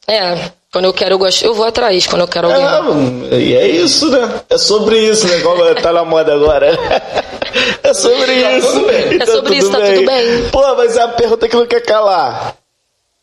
É, 0.07 0.51
quando 0.71 0.85
eu 0.85 0.93
quero 0.93 1.15
eu 1.15 1.19
gosto, 1.19 1.45
eu 1.45 1.53
vou 1.53 1.65
atrás. 1.65 2.07
Quando 2.07 2.21
eu 2.21 2.27
quero 2.27 2.51
alguém. 2.51 3.27
É, 3.31 3.35
e 3.39 3.55
é 3.55 3.67
isso, 3.67 4.09
né? 4.09 4.41
É 4.49 4.57
sobre 4.57 4.99
isso, 4.99 5.27
né? 5.27 5.39
Como 5.41 5.63
tá 5.75 5.93
na 5.93 6.03
moda 6.03 6.33
agora. 6.33 6.67
É 7.83 7.93
sobre 7.93 8.41
Tá 8.41 8.51
isso. 8.51 8.67
tudo 8.71 8.87
bem. 8.87 9.13
E 9.17 9.21
É 9.21 9.25
sobre 9.25 9.55
isso, 9.55 9.71
tá 9.71 9.77
tudo 9.81 10.05
bem. 10.05 10.49
Pô, 10.51 10.75
mas 10.75 10.97
é 10.97 11.01
a 11.01 11.07
pergunta 11.09 11.47
que 11.47 11.55
não 11.55 11.65
quer 11.65 11.81
calar. 11.81 12.55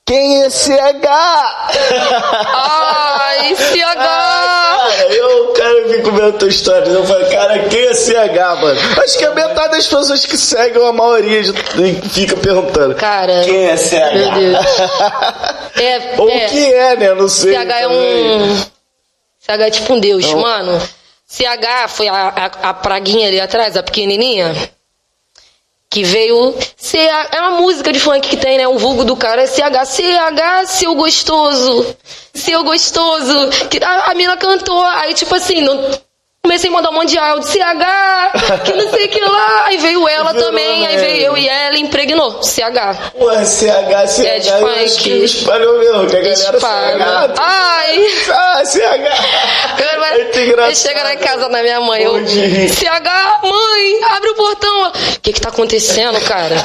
Quem 0.05 0.43
é 0.43 0.51
CH? 0.51 1.07
Ai, 2.45 3.55
CH! 3.57 3.95
Cara, 3.95 5.15
eu, 5.15 5.53
cara, 5.53 5.71
eu 5.79 5.89
fico 5.91 6.11
vendo 6.12 6.29
a 6.29 6.33
tua 6.33 6.49
história. 6.49 6.89
Eu 6.89 7.07
falo, 7.07 7.25
cara, 7.31 7.59
quem 7.69 7.81
é 7.87 7.95
CH, 7.95 8.61
mano? 8.61 8.81
Acho 9.03 9.19
que 9.19 9.25
a 9.25 9.31
metade 9.35 9.73
das 9.77 9.87
pessoas 9.87 10.25
que 10.27 10.37
seguem, 10.37 10.85
a 10.87 10.93
maioria 10.93 11.43
de- 11.43 11.53
fica 12.11 12.37
perguntando. 12.37 12.95
Cara, 12.97 13.43
Quem 13.45 13.67
é 13.69 13.77
CH? 13.77 14.12
meu 14.15 14.33
Deus. 14.33 14.67
É, 15.75 16.15
Ou 16.21 16.29
é, 16.29 16.47
o 16.47 16.49
que 16.51 16.75
é, 16.75 16.97
né? 16.97 17.15
Não 17.15 17.29
sei. 17.29 17.55
CH 17.55 17.71
é 17.81 17.89
um. 17.89 18.57
CH 19.41 19.61
é 19.67 19.71
tipo 19.71 19.95
um 19.95 20.01
deus, 20.01 20.31
Não. 20.31 20.41
mano. 20.41 20.83
CH 21.33 21.89
foi 21.89 22.09
a, 22.09 22.29
a, 22.29 22.45
a 22.69 22.75
praguinha 22.75 23.29
ali 23.29 23.41
atrás, 23.41 23.75
a 23.75 23.83
pequenininha. 23.83 24.53
Que 25.89 26.05
veio. 26.05 26.55
É 27.31 27.41
uma 27.41 27.61
música 27.62 27.91
de 27.91 27.99
funk 27.99 28.29
que 28.29 28.37
tem, 28.37 28.59
né? 28.59 28.69
O 28.69 28.79
vulgo 28.79 29.03
do 29.03 29.17
cara 29.17 29.43
é 29.43 29.47
CH. 29.47 29.87
CH, 29.87 30.67
seu 30.67 30.95
gostoso. 30.95 31.97
Seu 32.35 32.62
gostoso. 32.65 33.49
Que 33.71 33.83
a, 33.83 34.11
a 34.11 34.15
mina 34.15 34.37
cantou. 34.37 34.83
Aí, 34.83 35.15
tipo 35.15 35.35
assim, 35.35 35.62
não, 35.62 35.99
comecei 36.45 36.69
a 36.69 36.73
mandar 36.73 36.91
um 36.91 36.95
monte 36.95 37.11
de 37.11 37.19
áudio. 37.19 37.49
CH, 37.49 38.63
que 38.65 38.73
não 38.73 38.91
sei 38.91 39.05
o 39.07 39.09
que 39.09 39.21
lá. 39.21 39.65
Aí 39.67 39.77
veio 39.79 40.09
ela 40.09 40.33
Virou, 40.33 40.49
também. 40.49 40.87
Aí 40.87 40.97
né? 40.97 41.03
veio 41.03 41.23
eu 41.27 41.37
e 41.37 41.49
ela 41.49 41.79
impregnou. 41.79 42.43
CH. 42.43 43.13
Pô, 43.17 43.31
CH, 43.45 44.09
CH, 44.09 44.25
É 44.27 44.39
de 44.41 44.51
funk. 44.51 45.25
espalhou 45.25 45.79
mesmo, 45.79 46.07
que 46.09 46.17
a 46.17 46.21
galera. 46.21 46.59
CH. 46.61 47.35
Ai! 47.39 48.07
Ah, 48.31 48.63
CH. 48.65 48.81
Eu, 49.79 50.01
Muito 50.25 50.39
engraçado. 50.41 50.71
eu 50.71 50.75
chego 50.77 51.05
na 51.05 51.17
casa 51.17 51.49
da 51.49 51.63
minha 51.63 51.81
mãe, 51.81 52.03
eu. 52.03 52.13
CH, 52.27 53.41
mãe, 53.45 54.05
abre 54.17 54.31
o 54.31 54.35
portão. 54.35 54.89
O 54.89 55.21
que 55.23 55.33
que 55.33 55.41
tá 55.41 55.49
acontecendo, 55.51 56.21
cara? 56.23 56.57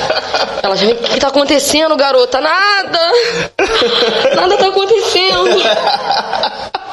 Ela 0.63 0.75
já, 0.75 0.87
o 0.87 0.95
que 0.95 1.09
que 1.13 1.19
tá 1.19 1.27
acontecendo, 1.27 1.95
garota? 1.95 2.41
Nada! 2.41 3.11
Nada 4.35 4.57
tá 4.57 4.67
acontecendo. 4.69 5.49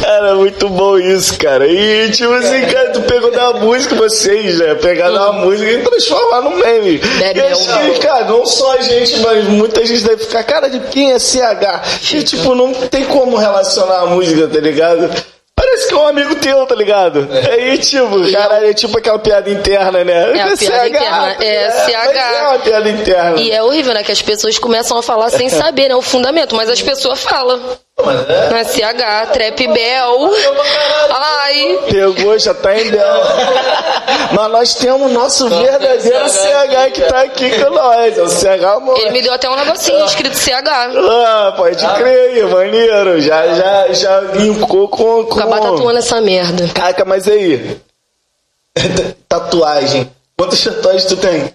Cara, 0.00 0.34
muito 0.34 0.68
bom 0.68 0.98
isso, 0.98 1.38
cara. 1.38 1.66
E 1.66 2.10
tipo 2.10 2.32
assim, 2.32 2.62
cara, 2.66 2.90
tu 2.90 3.02
pegou 3.02 3.30
da 3.30 3.52
música, 3.54 3.94
vocês, 3.94 4.58
né? 4.58 4.74
Pegar 4.76 5.10
da 5.10 5.32
música 5.32 5.70
e 5.70 5.82
transformar 5.82 6.40
no 6.42 6.50
meme. 6.56 6.98
Deve 6.98 7.38
E 7.40 7.42
é 7.42 7.52
acho 7.52 7.70
um- 7.70 7.92
que, 7.94 8.00
cara, 8.00 8.24
não 8.26 8.44
só 8.46 8.74
a 8.76 8.80
gente, 8.82 9.18
mas 9.20 9.44
muita 9.48 9.84
gente 9.84 10.02
deve 10.04 10.24
ficar, 10.24 10.42
cara, 10.44 10.68
de 10.68 10.80
quem 10.80 11.12
é 11.12 11.18
CH? 11.18 11.82
E 12.14 12.22
tipo, 12.22 12.54
não 12.54 12.72
tem 12.72 13.04
como 13.04 13.36
relacionar 13.36 14.00
a 14.00 14.06
música, 14.06 14.48
tá 14.48 14.58
ligado? 14.60 15.10
Parece 15.54 15.86
que 15.88 15.94
é 15.94 15.96
um 15.96 16.06
amigo 16.08 16.34
teu, 16.36 16.66
tá 16.66 16.74
ligado? 16.74 17.28
Aí, 17.50 17.78
tipo, 17.78 18.30
caralho, 18.32 18.66
é 18.70 18.74
tipo 18.74 18.98
aquela 18.98 19.18
piada 19.18 19.48
interna, 19.48 20.02
né? 20.02 20.36
É 20.36 20.42
a 20.42 20.46
piada 20.56 20.88
interna, 20.88 21.36
é 21.40 21.70
CH. 21.70 22.06
Mas 22.06 22.16
é 22.16 22.42
uma 22.48 22.58
piada 22.58 22.88
interna. 22.90 23.40
E 23.40 23.50
é 23.52 23.62
horrível, 23.62 23.94
né? 23.94 24.02
Que 24.02 24.10
as 24.12 24.20
pessoas 24.20 24.58
começam 24.58 24.98
a 24.98 25.02
falar 25.02 25.30
sem 25.30 25.48
saber, 25.48 25.88
né? 25.88 25.94
O 25.94 26.02
fundamento, 26.02 26.56
mas 26.56 26.68
as 26.68 26.82
pessoas 26.82 27.20
falam. 27.22 27.60
Mas 28.04 28.78
é. 28.78 28.92
CH, 28.92 29.30
Trap 29.32 29.66
Bell. 29.68 30.30
Ai. 31.10 31.78
Pegou, 31.90 32.38
já 32.38 32.54
tá 32.54 32.76
em 32.78 32.90
dela. 32.90 33.36
Mas 34.32 34.50
nós 34.50 34.74
temos 34.74 35.10
nosso 35.12 35.48
verdadeiro 35.48 36.28
CH 36.28 36.92
que 36.92 37.02
tá 37.02 37.22
aqui 37.22 37.50
com 37.50 37.70
nós. 37.70 38.18
É 38.18 38.22
o 38.22 38.28
CH 38.28 38.64
amor. 38.76 38.98
Ele 38.98 39.10
me 39.10 39.22
deu 39.22 39.32
até 39.32 39.48
um 39.48 39.56
negocinho 39.56 40.04
escrito 40.04 40.36
CH. 40.36 40.68
Ah, 41.26 41.54
pode 41.56 41.86
crer 41.86 42.46
maneiro. 42.48 43.20
Já, 43.20 43.54
já, 43.54 43.92
já 43.92 44.20
linkou 44.20 44.88
com. 44.88 45.24
com... 45.24 45.40
Acabar 45.40 45.60
tatuando 45.60 45.98
essa 45.98 46.20
merda. 46.20 46.68
Caraca, 46.74 47.04
mas 47.04 47.26
aí. 47.28 47.80
Tatuagem. 49.28 50.10
Quantas 50.36 50.62
tatuagens 50.62 51.04
tu 51.04 51.16
tem? 51.16 51.54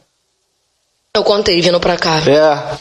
Eu 1.13 1.23
contei 1.23 1.61
vindo 1.61 1.79
pra 1.79 1.97
cá. 1.97 2.17
É. 2.27 2.77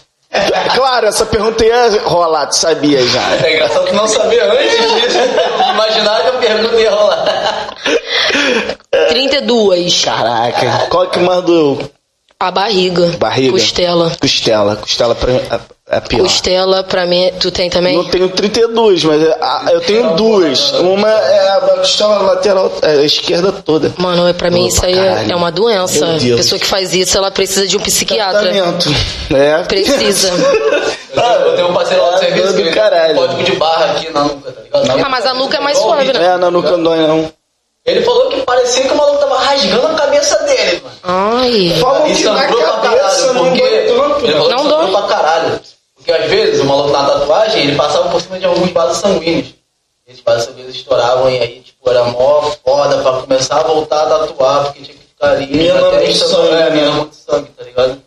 Claro, 0.74 1.06
essa 1.06 1.24
pergunta 1.24 1.64
ia 1.64 2.00
rolar, 2.02 2.46
tu 2.46 2.56
sabia 2.56 3.06
já. 3.06 3.36
É 3.44 3.54
engraçado 3.54 3.86
que 3.86 3.94
não 3.94 4.06
sabia 4.06 4.44
antes 4.52 4.72
disso. 4.72 5.18
Imaginava 5.72 6.22
que 6.22 6.28
a 6.28 6.54
pergunta 6.54 6.76
ia 6.76 6.90
rolar. 6.90 7.68
32. 9.08 10.04
Caraca, 10.04 10.86
qual 10.90 11.08
que 11.08 11.18
mais 11.20 11.42
doeu? 11.42 11.90
A 12.38 12.50
barriga. 12.50 13.14
Barriga? 13.18 13.52
Costela. 13.52 14.12
Costela. 14.20 14.76
Costela 14.76 15.14
pra 15.14 15.32
mim 15.32 15.38
é- 15.50 15.96
é 15.96 16.00
pior. 16.00 16.22
Costela, 16.24 16.84
pra 16.84 17.06
mim, 17.06 17.32
tu 17.40 17.50
tem 17.50 17.70
também? 17.70 17.96
Não 17.96 18.04
tenho 18.04 18.28
32, 18.28 19.04
mas 19.04 19.22
é- 19.22 19.38
a- 19.40 19.68
eu 19.72 19.80
tenho 19.80 20.14
duas. 20.16 20.70
Uma 20.72 21.08
é 21.08 21.48
a 21.56 21.60
costela 21.78 22.18
lateral, 22.18 22.70
é, 22.82 22.90
a 22.90 23.02
esquerda 23.04 23.50
toda. 23.52 23.90
Mano, 23.96 24.28
é- 24.28 24.34
pra 24.34 24.50
mim 24.50 24.66
isso 24.66 24.84
aí 24.84 24.92
é, 24.92 25.08
caralho. 25.08 25.32
é 25.32 25.34
uma 25.36 25.50
doença. 25.50 26.04
A 26.06 26.36
pessoa 26.36 26.58
que 26.58 26.66
faz 26.66 26.92
isso, 26.94 27.16
ela 27.16 27.30
precisa 27.30 27.66
de 27.66 27.74
um 27.78 27.80
psiquiatra. 27.80 28.50
Tratamento. 28.52 28.90
É. 29.34 29.62
Precisa. 29.62 30.28
Eu 30.28 30.36
tenho, 31.16 31.46
eu 31.46 31.56
tenho 31.56 31.68
um 31.70 31.72
parceiro 31.72 32.02
lá 32.02 32.10
do 32.10 32.14
Ah, 32.16 32.18
serviço 32.18 32.52
do 32.52 32.62
que 32.64 32.70
caralho. 32.72 33.14
um 33.14 33.16
código 33.16 33.42
de 33.44 33.52
barra 33.52 33.84
aqui 33.92 34.10
na 34.12 34.24
nuca, 34.24 34.52
tá 34.52 34.60
ligado? 34.82 35.04
Ah, 35.06 35.08
mas 35.08 35.24
a 35.24 35.32
nuca 35.32 35.56
é 35.56 35.60
mais 35.60 35.78
suave, 35.78 36.12
né? 36.12 36.22
É, 36.22 36.36
não, 36.36 36.50
nunca 36.50 36.76
dói 36.76 36.98
não. 36.98 37.32
Ele 37.86 38.02
falou 38.02 38.28
que 38.28 38.40
parecia 38.42 38.82
que 38.84 38.92
o 38.92 38.96
maluco 38.96 39.18
tava 39.18 39.38
rasgando 39.38 39.86
a 39.86 39.94
cabeça 39.94 40.36
dele, 40.42 40.82
mano. 40.82 40.96
Ai. 41.04 41.76
Falam 41.80 42.02
que 42.02 42.12
Isso 42.12 42.32
na 42.32 42.44
cabeça 42.46 42.72
caralho, 42.82 43.32
não 43.34 43.44
porque... 43.44 43.60
dói 43.60 43.86
tanto. 44.08 44.24
Ele 44.26 44.32
falou 44.32 44.50
Não 44.50 44.62
que 44.62 44.68
dói. 44.68 44.90
pra 44.90 45.02
caralho. 45.02 45.60
Porque 45.94 46.12
às 46.12 46.30
vezes 46.30 46.60
o 46.60 46.64
maluco 46.64 46.90
na 46.90 47.04
tatuagem, 47.06 47.62
ele 47.62 47.76
passava 47.76 48.08
por 48.10 48.20
cima 48.20 48.38
de 48.40 48.44
alguns 48.44 48.70
vasos 48.72 48.98
sanguíneos. 48.98 49.54
Esses 50.08 50.20
vasos 50.22 50.44
sanguíneos 50.46 50.74
estouravam 50.74 51.30
e 51.30 51.38
aí, 51.38 51.60
tipo, 51.60 51.88
era 51.88 52.04
mó 52.04 52.42
foda 52.64 52.98
pra 52.98 53.12
começar 53.20 53.60
a 53.60 53.62
voltar 53.62 54.02
a 54.02 54.18
tatuar, 54.18 54.64
porque 54.64 54.82
tinha 54.82 54.96
que 54.96 55.02
ficar 55.04 55.30
ali. 55.30 55.46
Mina 55.46 55.74
na 55.74 55.80
muito 55.90 55.98
testa, 56.06 56.26
sangue, 56.26 56.48
É, 56.48 56.50
né? 56.54 56.70
mina 56.70 56.90
muito 56.90 57.14
sangue, 57.14 57.48
tá 57.56 57.64
ligado? 57.64 58.02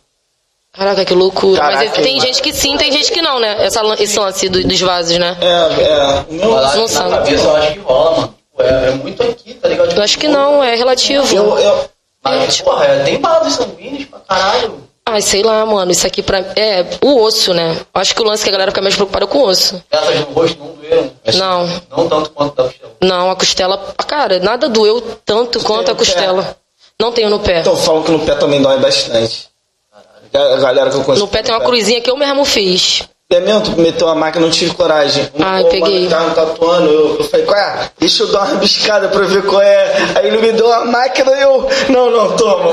Caraca, 0.72 1.04
que 1.04 1.14
loucura. 1.14 1.60
Caraca, 1.60 1.84
Mas 1.84 1.92
tem 2.04 2.14
mano. 2.16 2.26
gente 2.26 2.42
que 2.42 2.52
sim, 2.52 2.76
tem 2.76 2.92
gente 2.92 3.10
que 3.10 3.20
não, 3.20 3.40
né? 3.40 3.56
Essa, 3.64 3.80
esse 3.98 4.18
lance 4.18 4.48
do- 4.48 4.62
dos 4.62 4.80
vasos, 4.80 5.18
né? 5.18 5.36
É, 5.40 5.82
é. 5.82 6.24
O 6.28 6.32
meu. 6.34 6.50
Mas 6.52 6.62
lá 6.62 6.74
não 6.76 6.82
na 6.82 6.88
sangue. 6.88 7.10
cabeça 7.16 7.44
eu 7.46 7.56
acho 7.56 7.72
que 7.72 7.78
rola, 7.80 8.10
mano. 8.16 8.34
É, 8.62 8.88
é 8.88 8.90
muito 8.92 9.22
aqui, 9.22 9.54
tá 9.54 9.68
ligado? 9.68 9.92
Eu 9.92 10.02
acho 10.02 10.18
que 10.18 10.28
não, 10.28 10.62
é 10.62 10.74
relativo. 10.74 11.34
Eu, 11.34 11.58
eu, 11.58 11.84
Mas, 12.22 12.60
porra, 12.60 12.84
é, 12.86 13.04
tem 13.04 13.20
vasos 13.20 13.54
sanguíneos 13.54 14.04
pra 14.06 14.18
caralho. 14.20 14.88
Ai, 15.06 15.20
sei 15.22 15.42
lá, 15.42 15.64
mano. 15.66 15.90
Isso 15.90 16.06
aqui 16.06 16.22
pra. 16.22 16.38
É, 16.54 16.84
o 17.02 17.20
osso, 17.22 17.52
né? 17.52 17.76
Acho 17.94 18.14
que 18.14 18.22
o 18.22 18.24
lance 18.24 18.42
que 18.44 18.48
a 18.48 18.52
galera 18.52 18.70
fica 18.70 18.82
mais 18.82 18.94
preocupada 18.94 19.24
é 19.24 19.28
com 19.28 19.38
o 19.38 19.46
osso. 19.48 19.82
Essas 19.90 20.20
no 20.20 20.26
rosto 20.32 20.58
não 20.58 20.68
doeram. 20.74 21.10
Não, 21.34 21.66
Não 21.90 22.08
tanto 22.08 22.30
quanto 22.30 22.54
da 22.56 22.64
costela. 22.64 22.92
não, 23.02 23.30
a 23.30 23.36
costela. 23.36 23.94
Cara, 24.06 24.38
nada 24.38 24.68
doeu 24.68 25.00
tanto 25.24 25.58
quanto 25.64 25.86
tem 25.86 25.90
a 25.90 25.94
no 25.94 25.98
pé? 25.98 26.04
costela. 26.04 26.56
Não 27.00 27.12
tenho 27.12 27.30
no 27.30 27.40
pé. 27.40 27.60
então 27.60 27.74
falam 27.76 28.02
que 28.02 28.10
no 28.12 28.20
pé 28.20 28.34
também 28.36 28.60
dói 28.62 28.78
bastante. 28.78 29.48
A 30.32 30.56
galera 30.58 30.90
que 30.90 30.96
eu 30.96 31.02
conheço. 31.02 31.24
No 31.24 31.28
pé 31.30 31.42
tem 31.42 31.52
uma 31.52 31.64
cruzinha 31.64 32.00
que 32.00 32.08
eu 32.10 32.16
mesmo 32.16 32.44
fiz. 32.44 33.02
É 33.32 33.38
mesmo, 33.38 33.60
tu 33.62 33.80
meteu 33.80 34.08
a 34.08 34.14
máquina, 34.14 34.44
não 34.44 34.50
tive 34.50 34.74
coragem. 34.74 35.22
Um 35.34 35.62
pô, 35.62 35.68
peguei. 35.68 36.08
mano, 36.08 36.10
tava 36.10 36.30
tatuando, 36.34 36.88
eu, 36.90 37.16
eu 37.20 37.24
falei, 37.28 37.46
qual 37.46 37.56
é? 37.56 37.90
Deixa 37.98 38.24
eu 38.24 38.32
dar 38.32 38.40
uma 38.44 38.56
biscada 38.56 39.08
pra 39.08 39.20
ver 39.24 39.46
qual 39.46 39.62
é. 39.62 39.92
Aí 40.16 40.26
ele 40.26 40.38
me 40.38 40.52
deu 40.52 40.72
a 40.72 40.84
máquina 40.84 41.30
e 41.36 41.42
eu, 41.42 41.68
não, 41.90 42.10
não, 42.10 42.36
toma. 42.36 42.72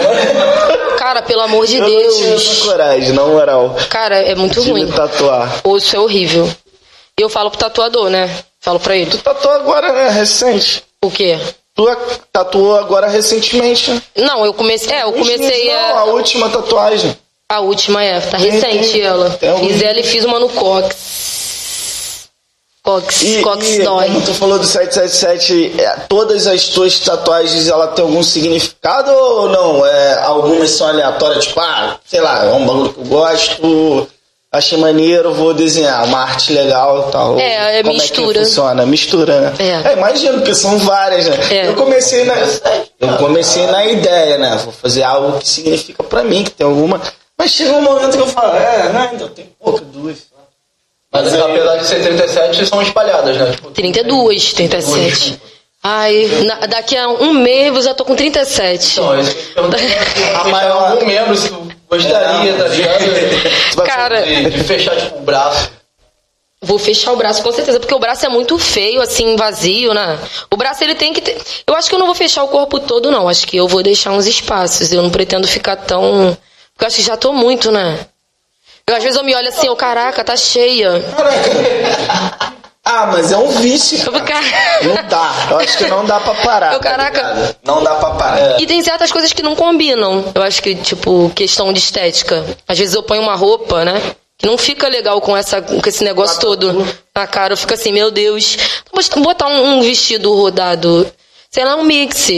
Cara, 0.97 1.21
pelo 1.21 1.41
amor 1.41 1.67
de 1.67 1.75
Eu 1.77 1.81
não 1.81 1.87
tinha 1.89 2.07
essa 2.07 2.23
Deus. 2.25 2.61
coragem, 2.63 3.13
na 3.13 3.23
moral. 3.23 3.75
Cara, 3.89 4.17
é 4.17 4.33
muito 4.33 4.59
De 4.61 4.71
ruim. 4.71 4.85
me 4.85 4.91
tatuar. 4.91 5.61
Osso 5.63 5.95
é 5.95 5.99
horrível. 5.99 6.49
E 7.19 7.21
eu 7.21 7.29
falo 7.29 7.51
pro 7.51 7.59
tatuador, 7.59 8.09
né? 8.09 8.27
Falo 8.59 8.79
pra 8.79 8.95
ele. 8.95 9.11
Tu 9.11 9.19
tatuou 9.19 9.53
agora, 9.53 9.93
né, 9.93 10.09
recente. 10.09 10.83
O 11.03 11.11
quê? 11.11 11.37
Tu 11.75 11.87
a- 11.87 11.97
tatuou 12.33 12.75
agora 12.79 13.05
recentemente, 13.07 13.91
né? 13.91 14.01
Não, 14.17 14.43
eu 14.43 14.53
comecei. 14.55 14.91
É, 14.91 15.03
eu 15.03 15.13
comecei 15.13 15.67
Não, 15.71 15.79
a 15.79 15.99
a. 15.99 16.03
última 16.05 16.49
tatuagem. 16.49 17.15
A 17.49 17.61
última 17.61 18.03
é, 18.03 18.19
tá 18.19 18.35
recente 18.37 18.91
tem- 18.91 19.01
ela. 19.01 19.29
tem 19.29 19.49
algum- 19.49 19.67
Fiz 19.69 19.81
ela 19.81 19.99
e 19.99 20.03
fiz 20.03 20.25
uma 20.25 20.37
no 20.37 20.49
Cox. 20.49 22.27
Cox, 22.83 23.21
E, 23.21 23.41
Cox 23.41 23.67
e 23.69 23.83
dói. 23.83 24.07
como 24.07 24.21
tu 24.21 24.33
falou 24.33 24.59
do 24.59 24.65
777, 24.65 25.75
é, 25.81 25.89
todas 26.09 26.45
as 26.47 26.65
tuas 26.67 26.99
tatuagens, 26.99 27.67
ela 27.69 27.87
tem 27.87 28.03
algum 28.03 28.21
significado 28.23 29.11
ou 29.11 29.49
não? 29.49 29.85
É, 29.85 30.19
algumas 30.23 30.71
são 30.71 30.87
aleatórias, 30.87 31.45
tipo, 31.45 31.59
ah, 31.61 31.97
sei 32.05 32.19
lá, 32.21 32.45
é 32.45 32.51
um 32.53 32.65
bagulho 32.65 32.93
que 32.93 32.99
eu 32.99 33.05
gosto, 33.05 34.07
achei 34.51 34.77
maneiro, 34.77 35.33
vou 35.33 35.53
desenhar 35.53 36.03
uma 36.05 36.19
arte 36.19 36.51
legal 36.53 37.07
e 37.07 37.11
tal. 37.11 37.39
É, 37.39 37.79
é 37.79 37.83
Como 37.83 37.93
mistura. 37.93 38.29
É 38.39 38.41
que 38.41 38.45
funciona? 38.45 38.85
Mistura, 38.85 39.39
né? 39.41 39.53
É. 39.59 39.89
É, 39.89 39.93
imagino, 39.93 40.33
porque 40.39 40.55
são 40.55 40.77
várias, 40.79 41.25
né? 41.27 41.37
É. 41.51 41.67
Eu 41.67 41.75
comecei 41.75 42.23
na... 42.25 42.35
Eu 42.99 43.17
comecei 43.17 43.67
na 43.67 43.85
ideia, 43.85 44.37
né? 44.37 44.59
Vou 44.63 44.73
fazer 44.73 45.03
algo 45.03 45.39
que 45.39 45.47
significa 45.47 46.03
pra 46.03 46.23
mim, 46.23 46.43
que 46.43 46.51
tem 46.51 46.65
alguma... 46.67 47.01
Mas 47.37 47.51
chega 47.51 47.73
um 47.73 47.81
momento 47.81 48.13
que 48.17 48.21
eu 48.23 48.27
falo, 48.27 48.55
é, 48.55 48.89
né, 48.91 49.09
ainda 49.11 49.27
tem 49.29 49.49
pouca, 49.59 49.83
duas. 49.85 50.25
Mas 51.11 51.33
apesar 51.33 51.77
de 51.77 51.85
ser 51.87 52.01
37, 52.01 52.65
são 52.65 52.81
espalhadas, 52.81 53.37
né? 53.37 53.51
Tipo, 53.51 53.71
32, 53.71 54.53
37. 54.53 55.39
Ai, 55.83 56.25
na- 56.45 56.65
daqui 56.65 56.97
a 56.97 57.07
um 57.07 57.33
mês 57.33 57.73
eu 57.75 57.81
já 57.81 57.93
tô 57.93 58.03
com 58.03 58.15
37. 58.15 58.91
Então, 58.93 59.13
é 59.15 59.21
isso. 59.21 59.35
A 60.35 60.43
maior- 60.49 60.91
algum 60.91 61.05
membro, 61.05 61.35
se 61.37 61.49
tu 61.49 61.67
gostaria, 61.89 62.53
tá 62.57 62.67
ligado? 62.67 63.05
Cara, 63.85 64.21
De, 64.23 64.49
de 64.49 64.63
fechar, 64.63 64.95
tipo, 64.97 65.17
o 65.19 65.21
braço. 65.21 65.71
Vou 66.59 66.79
fechar 66.79 67.11
o 67.11 67.15
braço 67.15 67.43
com 67.43 67.51
certeza, 67.53 67.79
porque 67.79 67.93
o 67.93 67.99
braço 67.99 68.25
é 68.25 68.29
muito 68.29 68.57
feio, 68.57 68.99
assim, 68.99 69.35
vazio, 69.35 69.93
né? 69.93 70.17
O 70.51 70.57
braço 70.57 70.83
ele 70.83 70.95
tem 70.95 71.13
que 71.13 71.21
ter. 71.21 71.37
Eu 71.67 71.75
acho 71.75 71.87
que 71.87 71.93
eu 71.93 71.99
não 71.99 72.07
vou 72.07 72.15
fechar 72.15 72.43
o 72.43 72.47
corpo 72.47 72.79
todo, 72.79 73.11
não. 73.11 73.29
Acho 73.29 73.45
que 73.47 73.55
eu 73.55 73.67
vou 73.67 73.83
deixar 73.83 74.11
uns 74.11 74.25
espaços. 74.25 74.91
Eu 74.91 75.03
não 75.03 75.11
pretendo 75.11 75.47
ficar 75.47 75.75
tão. 75.75 76.35
Porque 76.77 76.83
eu 76.85 76.87
acho 76.87 76.97
que 76.97 77.01
já 77.01 77.17
tô 77.17 77.33
muito, 77.33 77.71
né? 77.71 78.05
Eu, 78.85 78.95
às 78.95 79.01
vezes 79.01 79.17
eu 79.17 79.23
me 79.23 79.33
olho 79.35 79.49
assim, 79.49 79.65
eu, 79.65 79.75
caraca, 79.75 80.23
tá 80.23 80.37
cheia. 80.37 81.01
Caraca. 81.15 82.57
Ah, 82.89 83.07
mas 83.07 83.33
é 83.33 83.37
um 83.37 83.49
vício. 83.49 83.97
Vou 84.09 84.13
cara. 84.21 84.41
ficar. 84.41 84.83
Não 84.85 84.95
dá. 85.09 85.33
Eu 85.51 85.57
acho 85.59 85.77
que 85.77 85.87
não 85.87 86.05
dá 86.05 86.21
pra 86.21 86.33
parar. 86.35 86.73
Eu, 86.73 86.79
caraca. 86.79 87.19
tá 87.19 87.33
ligado? 87.33 87.55
não 87.65 87.83
dá 87.83 87.95
pra 87.95 88.11
parar. 88.11 88.61
E 88.61 88.65
tem 88.65 88.81
certas 88.81 89.11
coisas 89.11 89.33
que 89.33 89.43
não 89.43 89.57
combinam. 89.57 90.31
Eu 90.33 90.41
acho 90.41 90.63
que, 90.63 90.73
tipo, 90.73 91.29
questão 91.35 91.73
de 91.73 91.79
estética. 91.79 92.45
Às 92.65 92.79
vezes 92.79 92.95
eu 92.95 93.03
ponho 93.03 93.21
uma 93.21 93.35
roupa, 93.35 93.83
né? 93.83 94.01
Que 94.37 94.47
não 94.47 94.57
fica 94.57 94.87
legal 94.87 95.19
com, 95.19 95.35
essa, 95.35 95.61
com 95.61 95.81
esse 95.85 96.01
negócio 96.01 96.39
todo 96.39 96.87
na 97.13 97.27
cara. 97.27 97.51
Eu 97.51 97.57
fico 97.57 97.73
assim, 97.73 97.91
meu 97.91 98.09
Deus. 98.09 98.55
Vamos 98.89 99.09
botar 99.09 99.47
um, 99.47 99.79
um 99.79 99.81
vestido 99.81 100.33
rodado. 100.33 101.05
Sei 101.51 101.65
lá, 101.65 101.75
um 101.75 101.83
mix. 101.83 102.29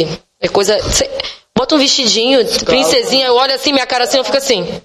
É 0.41 0.47
coisa. 0.47 0.81
sei- 0.91 1.11
bota 1.59 1.75
um 1.75 1.77
vestidinho, 1.77 2.39
princesinha. 2.63 3.27
Eu 3.27 3.35
olho 3.35 3.53
assim, 3.53 3.73
minha 3.73 3.85
cara 3.85 4.05
assim, 4.05 4.17
eu 4.17 4.23
fico 4.23 4.37
assim. 4.37 4.81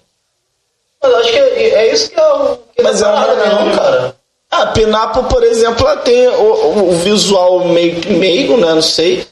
Mas 1.01 1.13
eu 1.13 1.19
acho 1.19 1.31
que 1.31 1.39
é, 1.39 1.69
é 1.71 1.93
isso 1.93 2.11
que 2.11 2.19
é 2.19 2.33
o. 2.33 2.57
Que 2.77 2.83
Mas 2.83 3.01
é 3.01 3.05
a 3.05 3.09
uma 3.15 3.35
não, 3.35 3.77
cara. 3.77 4.17
A 4.51 4.67
Pinapo, 4.67 5.25
por 5.25 5.43
exemplo, 5.45 5.87
ela 5.87 5.97
tem 5.99 6.27
o, 6.29 6.33
o- 6.43 6.89
o 6.91 6.93
visual 6.99 7.65
meio 7.67 8.01
que 8.01 8.13
meigo, 8.13 8.57
né? 8.57 8.75
Não 8.75 8.83
sei. 8.83 9.27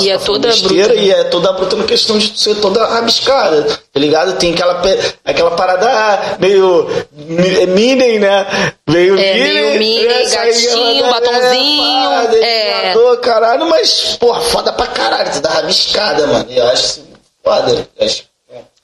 E 0.00 0.10
é 0.10 0.18
toda 0.18 0.48
bruta, 0.54 0.88
né? 0.88 0.96
E 0.96 1.10
é 1.10 1.24
toda 1.24 1.50
bruta 1.54 1.74
na 1.76 1.84
questão 1.84 2.18
de 2.18 2.38
ser 2.38 2.56
toda 2.56 2.86
rabiscada, 2.86 3.62
tá 3.64 3.98
ligado? 3.98 4.36
Tem 4.38 4.52
aquela, 4.52 4.82
aquela 5.24 5.50
parada 5.52 5.88
ah, 5.90 6.36
meio 6.38 6.86
mi- 7.12 7.66
Minnie, 7.68 8.18
né? 8.18 8.46
Meio 8.86 9.18
É, 9.18 9.78
meio 9.78 10.08
né? 10.10 10.24
Saía, 10.26 10.52
gatinho, 10.52 11.04
né? 11.04 11.10
batonzinho, 11.10 12.10
é. 12.12 12.26
desenhador, 12.28 13.16
caralho, 13.20 13.66
mas, 13.70 14.16
porra, 14.20 14.42
foda 14.42 14.72
pra 14.74 14.86
caralho, 14.88 15.32
tu 15.32 15.40
dá 15.40 15.48
rabiscada, 15.48 16.26
mano. 16.26 16.46
Eu 16.50 16.68
acho 16.68 17.00
foda. 17.42 17.88
Eu 17.98 18.06
acho 18.06 18.24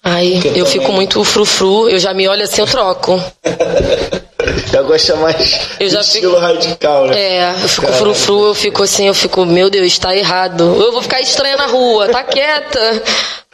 Ai, 0.03 0.33
Porque 0.35 0.49
eu 0.49 0.65
também- 0.65 0.67
fico 0.81 0.93
muito 0.93 1.23
frufru. 1.25 1.89
Eu 1.89 1.99
já 1.99 2.15
me 2.15 2.27
olho 2.29 2.45
assim, 2.45 2.63
eu 2.63 2.67
troco. 2.67 3.23
Eu 4.73 4.85
gosto 4.87 5.17
mais 5.19 5.61
Eu 5.81 5.89
já 5.89 5.99
do 5.99 6.05
fico- 6.05 6.17
estilo 6.17 6.39
radical, 6.39 7.07
né? 7.07 7.19
É, 7.21 7.51
eu 7.63 7.69
fico 7.69 7.93
frufru, 7.93 8.47
eu 8.47 8.55
fico 8.55 8.83
assim, 8.83 9.07
eu 9.09 9.15
fico, 9.15 9.45
meu 9.45 9.69
Deus, 9.71 9.99
tá 9.99 10.15
errado. 10.17 10.63
Eu 10.83 10.93
vou 10.93 11.03
ficar 11.03 11.21
estranha 11.21 11.57
na 11.57 11.67
rua, 11.67 12.09
tá 12.09 12.23
quieta. 12.23 13.03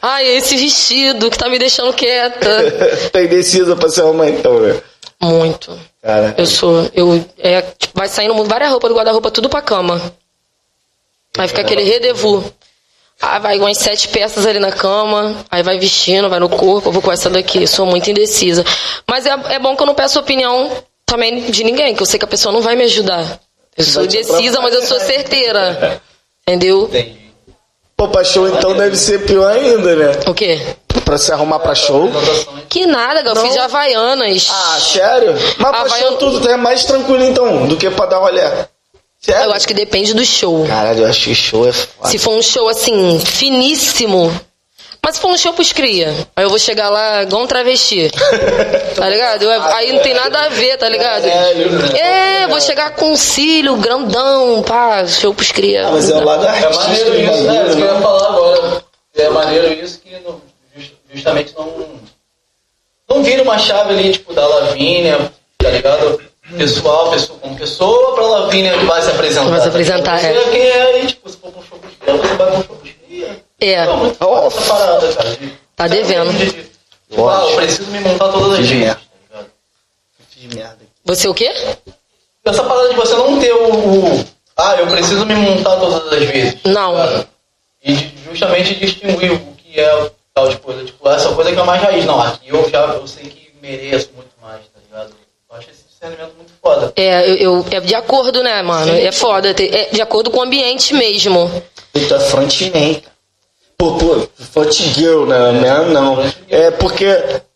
Ai, 0.01 0.25
esse 0.35 0.55
vestido 0.57 1.29
que 1.29 1.37
tá 1.37 1.47
me 1.49 1.59
deixando 1.59 1.93
quieta. 1.93 2.49
tá 3.13 3.21
indecisa 3.21 3.75
pra 3.75 3.87
ser 3.89 4.03
uma 4.03 4.27
então, 4.27 4.59
né? 4.59 4.81
Muito. 5.21 5.77
Cara, 6.01 6.33
Eu 6.37 6.47
sou, 6.47 6.89
eu, 6.95 7.23
é, 7.37 7.61
tipo, 7.61 7.93
vai 7.95 8.07
saindo 8.07 8.43
várias 8.45 8.71
roupas 8.71 8.89
do 8.89 8.95
guarda-roupa, 8.95 9.29
tudo 9.29 9.47
pra 9.49 9.61
cama. 9.61 10.01
Aí 11.37 11.47
fica 11.47 11.61
aquele 11.61 11.83
rendezvous. 11.83 12.43
Ah, 13.21 13.37
vai 13.37 13.59
umas 13.59 13.77
sete 13.77 14.07
peças 14.07 14.47
ali 14.47 14.57
na 14.57 14.71
cama, 14.71 15.35
aí 15.51 15.61
vai 15.61 15.77
vestindo, 15.77 16.27
vai 16.27 16.39
no 16.39 16.49
corpo, 16.49 16.89
eu 16.89 16.91
vou 16.91 17.03
com 17.03 17.11
essa 17.11 17.29
daqui. 17.29 17.61
Eu 17.61 17.67
sou 17.67 17.85
muito 17.85 18.09
indecisa. 18.09 18.65
Mas 19.07 19.27
é, 19.27 19.35
é 19.49 19.59
bom 19.59 19.75
que 19.75 19.83
eu 19.83 19.85
não 19.85 19.93
peço 19.93 20.19
opinião 20.19 20.71
também 21.11 21.51
de 21.51 21.63
ninguém, 21.65 21.93
que 21.93 22.01
eu 22.01 22.05
sei 22.05 22.17
que 22.17 22.23
a 22.23 22.27
pessoa 22.27 22.53
não 22.53 22.61
vai 22.61 22.73
me 22.75 22.85
ajudar. 22.85 23.37
Eu 23.77 23.83
sou 23.83 24.05
indecisa, 24.05 24.61
mas 24.61 24.73
eu 24.73 24.81
sou 24.83 24.97
certeira. 24.99 26.01
Entendeu? 26.47 26.83
Entendi. 26.85 27.17
Pô, 27.97 28.07
pra 28.07 28.23
show 28.23 28.47
então 28.47 28.75
deve 28.75 28.95
ser 28.95 29.25
pior 29.25 29.51
ainda, 29.51 29.95
né? 29.95 30.11
O 30.25 30.33
quê? 30.33 30.59
Pra 31.03 31.17
se 31.17 31.31
arrumar 31.31 31.59
pra 31.59 31.75
show. 31.75 32.09
Que 32.69 32.85
nada, 32.85 33.21
eu 33.29 33.35
fiz 33.35 33.51
de 33.53 33.59
Havaianas. 33.59 34.47
Ah, 34.49 34.79
sério? 34.79 35.33
Mas 35.33 35.55
pra 35.69 35.81
Havaiana- 35.81 36.09
show 36.09 36.17
tudo 36.17 36.49
é 36.49 36.55
mais 36.55 36.85
tranquilo 36.85 37.23
então, 37.25 37.67
do 37.67 37.75
que 37.75 37.89
pra 37.89 38.05
dar 38.05 38.19
rolê. 38.19 38.41
Sério? 39.19 39.43
eu 39.49 39.53
acho 39.53 39.67
que 39.67 39.73
depende 39.73 40.13
do 40.13 40.25
show. 40.25 40.65
Caralho, 40.65 41.01
eu 41.03 41.07
acho 41.07 41.25
que 41.25 41.35
show 41.35 41.67
é 41.67 41.73
foda. 41.73 42.09
Se 42.09 42.17
for 42.17 42.33
um 42.33 42.41
show 42.41 42.67
assim, 42.69 43.19
finíssimo. 43.19 44.31
Mas 45.03 45.15
se 45.15 45.21
for 45.21 45.31
um 45.31 45.37
show 45.37 45.51
pros 45.53 45.73
cria, 45.73 46.09
aí 46.35 46.43
eu 46.45 46.49
vou 46.49 46.59
chegar 46.59 46.89
lá 46.89 47.23
igual 47.23 47.41
um 47.41 47.47
travesti. 47.47 48.11
Tá 48.95 49.09
ligado? 49.09 49.43
Eu- 49.43 49.63
aí 49.63 49.91
não 49.93 49.99
tem 50.01 50.13
nada 50.13 50.43
a 50.43 50.49
ver, 50.49 50.77
tá 50.77 50.87
ligado? 50.87 51.25
É, 51.25 52.45
vou 52.47 52.61
chegar 52.61 52.91
com 52.91 53.11
um 53.11 53.15
cílio 53.17 53.75
grandão, 53.77 54.61
pá, 54.61 55.05
show 55.07 55.33
pros 55.33 55.51
cria. 55.51 55.87
Ah, 55.87 55.91
mas 55.91 56.09
é 56.09 56.15
o 56.15 56.23
lado 56.23 56.45
É 56.45 56.49
artístico. 56.49 56.83
maneiro 56.87 57.15
isso, 57.19 57.43
né? 57.43 57.65
Isso 57.67 57.75
que 57.77 57.81
eu 57.81 57.87
né? 57.87 57.93
ia 57.95 58.01
falar 58.01 58.27
agora. 58.27 58.83
É 59.17 59.29
maneiro 59.29 59.73
isso 59.73 59.99
que 60.01 60.19
não- 60.19 60.41
justamente 61.11 61.53
não. 61.57 61.71
Não 63.09 63.23
vira 63.23 63.41
uma 63.43 63.57
chave 63.57 63.93
ali, 63.93 64.11
tipo, 64.13 64.33
da 64.33 64.45
Lavínia, 64.47 65.31
tá 65.57 65.69
ligado? 65.69 66.21
Pessoal, 66.57 67.09
pessoa, 67.11 67.39
como 67.39 67.55
pessoa 67.57 68.13
pra 68.15 68.25
Lavínia 68.27 68.77
que 68.77 68.85
vai 68.85 69.01
se 69.01 69.09
apresentar. 69.09 69.49
Vai 69.49 69.61
se 69.61 69.67
apresentar, 69.67 70.19
Você 70.19 70.27
é. 70.27 70.37
é 70.37 70.43
quem 70.51 70.61
é 70.61 70.81
aí, 70.83 71.07
tipo, 71.07 71.27
se 71.29 71.37
for 71.37 71.47
um 71.49 71.61
show 71.63 71.79
pros 71.79 71.93
cria, 71.99 72.15
você 72.17 72.33
vai 72.35 72.49
um 72.49 72.63
show 72.63 72.75
pros 72.75 72.81
cria. 72.81 73.00
É, 73.61 73.85
Não, 73.85 74.47
essa 74.47 74.61
parada, 74.67 75.13
cara. 75.13 75.37
Tá 75.75 75.87
devendo. 75.87 76.33
de- 76.37 76.45
de- 76.51 76.71
ah, 77.17 77.45
eu 77.49 77.55
preciso 77.55 77.91
me 77.91 77.99
montar 77.99 78.29
todas 78.29 78.53
as 78.53 78.57
Fiz 78.57 78.69
vezes. 78.69 78.83
merda. 78.85 79.01
merda. 80.55 80.77
você 81.05 81.27
o 81.27 81.33
quê? 81.33 81.53
Essa 82.43 82.63
parada 82.63 82.89
de 82.89 82.95
você 82.95 83.15
não 83.15 83.39
ter 83.39 83.53
o, 83.53 83.69
o- 84.15 84.25
Ah, 84.57 84.75
eu 84.79 84.87
preciso 84.87 85.25
me 85.25 85.35
montar 85.35 85.77
todas 85.77 86.11
as 86.11 86.23
vezes. 86.27 86.55
Não. 86.65 86.95
cara. 86.95 87.27
E 87.83 87.93
justamente 88.29 88.75
distinguir 88.75 89.31
o 89.33 89.39
que 89.57 89.79
é 89.79 90.11
tal 90.33 90.49
de 90.49 90.57
coisa. 90.57 90.83
Tipo, 90.83 91.07
essa 91.09 91.29
coisa 91.33 91.51
que 91.51 91.59
é 91.59 91.63
mais 91.63 91.81
raiz. 91.81 92.05
Não, 92.05 92.19
aqui 92.21 92.49
eu 92.49 92.69
já 92.69 92.79
eu 92.79 93.07
sei 93.07 93.23
que 93.25 93.51
mereço 93.61 94.09
muito 94.15 94.31
mais, 94.41 94.61
tá 94.73 94.79
ligado? 94.87 95.11
Eu 95.49 95.57
acho 95.57 95.69
esse 95.69 95.83
discernimento 95.87 96.33
muito 96.35 96.51
foda. 96.61 96.93
É, 96.95 97.29
eu, 97.29 97.35
eu- 97.35 97.65
é 97.71 97.79
de 97.79 97.93
acordo, 97.95 98.41
né, 98.43 98.61
mano? 98.63 98.91
É 98.93 99.11
foda. 99.11 99.49
É 99.51 99.89
de 99.91 100.01
acordo 100.01 100.29
com 100.31 100.39
o 100.39 100.43
ambiente 100.43 100.93
mesmo. 100.93 101.49
E 101.93 101.99
tu 102.01 102.13
é 102.15 102.19
frontman, 102.19 102.95
cara. 102.95 103.10
Pô, 103.81 103.93
pô, 104.53 104.71
girl, 104.71 105.25
né? 105.25 105.53
Não, 105.53 105.89
não. 105.89 106.31
É 106.47 106.69
porque, 106.69 107.07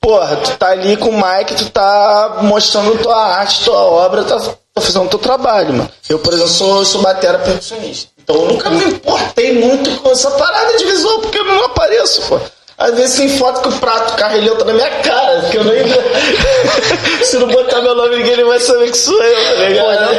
porra, 0.02 0.36
tu 0.38 0.58
tá 0.58 0.72
ali 0.72 0.98
com 0.98 1.10
o 1.10 1.14
Mike, 1.14 1.54
tu 1.54 1.70
tá 1.70 2.40
mostrando 2.42 2.98
tua 2.98 3.16
arte, 3.16 3.64
tua 3.64 3.78
obra, 3.78 4.24
tá, 4.24 4.40
tá 4.40 4.82
fazendo 4.82 5.08
teu 5.08 5.20
trabalho, 5.20 5.72
mano. 5.74 5.92
Eu, 6.10 6.18
por 6.18 6.34
exemplo, 6.34 6.50
sou, 6.52 6.84
sou 6.84 7.04
batera 7.04 7.38
percussionista. 7.38 8.10
Então 8.24 8.38
eu 8.38 8.48
nunca 8.48 8.72
me 8.72 8.84
importei 8.86 9.54
muito 9.54 10.02
com 10.02 10.10
essa 10.10 10.32
parada 10.32 10.76
de 10.76 10.86
visual, 10.86 11.20
porque 11.20 11.38
eu 11.38 11.46
não 11.46 11.66
apareço, 11.66 12.24
pô. 12.24 12.40
Às 12.78 12.94
vezes 12.96 13.16
tem 13.18 13.30
foto 13.30 13.62
que 13.62 13.70
o 13.70 13.80
prato 13.80 14.16
carrilhão 14.18 14.58
tá 14.58 14.66
na 14.66 14.74
minha 14.74 14.90
cara, 14.90 15.42
que 15.50 15.56
eu 15.58 15.64
nem. 15.64 15.86
Se 17.24 17.38
não 17.38 17.48
botar 17.48 17.82
meu 17.82 17.96
nome, 17.96 18.18
ninguém 18.18 18.44
vai 18.44 18.60
saber 18.60 18.92
que 18.92 18.98
sou 18.98 19.22
eu, 19.24 19.46
tá 19.56 19.64
ligado? 19.64 20.14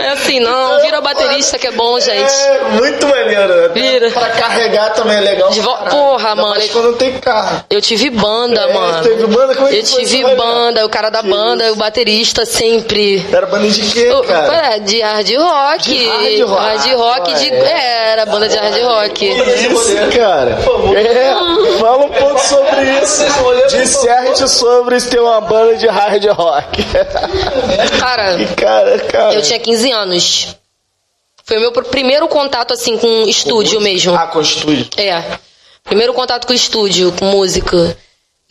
É 0.00 0.08
assim, 0.12 0.40
não, 0.40 0.80
vira 0.80 1.00
baterista 1.02 1.58
que 1.58 1.66
é 1.66 1.70
bom, 1.72 2.00
gente. 2.00 2.32
É, 2.32 2.60
muito 2.72 3.06
maneiro. 3.06 3.54
né? 3.54 3.68
Vira. 3.74 4.10
Pra 4.10 4.30
carregar 4.30 4.94
também 4.94 5.18
é 5.18 5.20
legal. 5.20 5.50
De 5.50 5.60
vo- 5.60 5.76
Porra, 5.90 6.34
mano, 6.34 6.60
eu- 6.60 6.68
quando 6.70 6.96
tem 6.96 7.18
carro. 7.18 7.64
Eu 7.68 7.82
tive 7.82 8.08
banda, 8.08 8.60
É, 8.62 8.72
mano. 8.72 9.02
teve 9.02 9.26
banda? 9.26 9.54
Como 9.54 9.68
é 9.68 9.70
que 9.70 9.78
Eu 9.78 9.82
tive 9.82 10.34
banda, 10.36 10.86
o 10.86 10.88
cara 10.88 11.10
da 11.10 11.22
banda, 11.22 11.70
o 11.72 11.76
baterista 11.76 12.46
sempre. 12.46 13.24
Era 13.30 13.44
banda 13.46 13.68
de 13.68 13.82
quê, 13.82 14.06
Eu- 14.10 14.22
cara? 14.22 14.74
é, 14.74 14.78
de 14.78 15.00
hard 15.02 15.30
rock. 15.36 15.82
De 15.90 16.06
hard 16.08 16.48
rock. 16.48 16.62
Hard 16.62 16.94
rock 16.94 17.34
de. 17.34 17.50
Ah, 17.50 17.54
É, 17.70 18.12
era 18.12 18.26
banda 18.26 18.48
de 18.48 18.56
hard 18.56 18.82
rock. 18.82 19.26
Isso, 19.28 20.18
cara? 20.18 20.58
É, 21.10 21.89
fala 21.90 22.04
um 22.04 22.08
pouco 22.08 22.38
sobre 22.40 23.00
isso. 23.02 23.22
Disserte 23.68 24.48
sobre 24.48 25.00
ter 25.00 25.20
uma 25.20 25.40
banda 25.40 25.76
de 25.76 25.86
hard 25.86 26.24
rock. 26.26 26.82
Cara, 27.98 28.44
cara, 28.56 28.98
cara. 29.00 29.34
eu 29.34 29.42
tinha 29.42 29.58
15 29.58 29.90
anos. 29.92 30.56
Foi 31.44 31.56
o 31.56 31.60
meu 31.60 31.72
pr- 31.72 31.84
primeiro 31.84 32.28
contato, 32.28 32.72
assim, 32.72 32.96
com 32.96 33.22
estúdio 33.26 33.80
mesmo. 33.80 34.14
Ah, 34.14 34.26
com 34.28 34.40
estúdio. 34.40 34.88
É. 34.96 35.38
Primeiro 35.82 36.12
contato 36.14 36.46
com 36.46 36.52
estúdio, 36.52 37.12
com 37.18 37.24
música. 37.24 37.96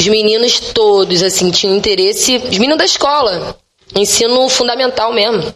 Os 0.02 0.08
meninos 0.08 0.60
todos, 0.74 1.24
assim, 1.24 1.50
tinham 1.52 1.76
interesse. 1.76 2.38
Os 2.38 2.58
meninos 2.58 2.78
da 2.78 2.86
escola. 2.86 3.56
Ensino 3.96 4.48
fundamental 4.50 5.14
mesmo. 5.14 5.54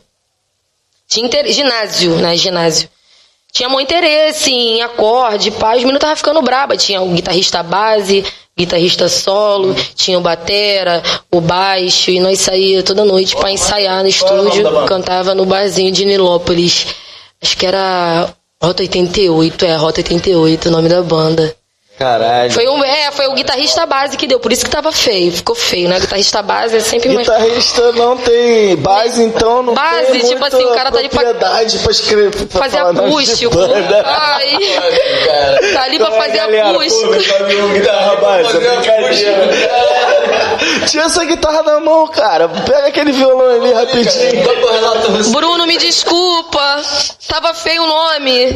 Tinha 1.08 1.26
inter... 1.26 1.52
ginásio, 1.52 2.16
né? 2.16 2.36
Ginásio. 2.38 2.90
Tinha 3.54 3.70
muito 3.70 3.86
interesse 3.88 4.52
em 4.52 4.82
acorde, 4.82 5.52
pá. 5.52 5.74
Os 5.74 5.80
meninos 5.80 5.98
estavam 5.98 6.16
ficando 6.16 6.42
braba. 6.42 6.76
Tinha 6.76 7.00
o 7.02 7.10
guitarrista 7.10 7.62
base, 7.62 8.26
guitarrista 8.58 9.08
solo, 9.08 9.76
tinha 9.94 10.18
o 10.18 10.22
batera, 10.22 11.04
o 11.32 11.40
baixo. 11.40 12.10
E 12.10 12.20
nós 12.20 12.40
saía 12.40 12.82
toda 12.82 13.06
noite 13.06 13.36
pra 13.36 13.52
ensaiar 13.52 14.02
no 14.02 14.10
estúdio. 14.10 14.86
Cantava 14.88 15.36
no 15.36 15.46
barzinho 15.46 15.92
de 15.92 16.04
Nilópolis. 16.04 16.88
Acho 17.40 17.56
que 17.56 17.68
era 17.68 18.34
Rota 18.62 18.82
88, 18.82 19.66
é, 19.66 19.76
Rota 19.76 20.00
88 20.00 20.70
o 20.70 20.72
nome 20.72 20.90
da 20.90 21.04
banda. 21.04 21.56
Caralho. 21.98 22.52
Foi 22.52 22.68
um, 22.68 22.84
é, 22.84 23.12
foi 23.12 23.28
o 23.28 23.34
guitarrista 23.34 23.86
base 23.86 24.18
que 24.18 24.26
deu, 24.26 24.40
por 24.40 24.52
isso 24.52 24.66
que 24.66 24.72
tava 24.72 24.92
feio, 24.92 25.32
ficou 25.32 25.56
feio, 25.56 25.88
né? 25.88 26.00
Guitarrista 26.00 26.42
base 26.42 26.76
é 26.78 26.80
sempre 26.80 27.10
mais. 27.10 27.28
Guitarrista 27.28 27.92
não 27.92 28.18
tem 28.18 28.76
base, 28.78 29.22
então 29.24 29.62
não 29.62 29.74
Base, 29.76 30.12
tem 30.12 30.22
tipo 30.22 30.40
muita 30.40 30.58
assim, 30.58 30.66
o 30.66 30.74
cara 30.74 30.92
tá 30.92 30.98
ali 30.98 31.08
pra- 31.10 31.22
propriedade 31.22 31.78
pra 31.80 31.92
escrever, 31.92 32.32
pra 32.48 32.62
Fazer 32.64 32.78
acústico. 32.80 33.54
Ai, 34.06 34.58
Cara, 35.26 35.74
tá 35.74 35.84
ali 35.84 35.98
pra 36.00 36.08
Então, 36.08 36.20
fazer 36.20 36.38
galera, 36.38 36.70
acústico. 36.72 37.14
pô, 37.14 37.68
guitarra 37.74 38.16
base, 38.16 38.58
é. 38.58 40.13
Tira 40.88 41.06
essa 41.06 41.24
guitarra 41.26 41.62
da 41.64 41.80
mão, 41.80 42.08
cara. 42.08 42.48
Pega 42.50 42.88
aquele 42.88 43.12
violão 43.12 43.50
ali 43.62 43.72
rapidinho. 43.74 44.44
Bruno, 45.32 45.66
me 45.66 45.78
desculpa. 45.78 46.82
Tava 47.28 47.54
feio 47.54 47.84
o 47.84 47.88
nome. 47.88 48.48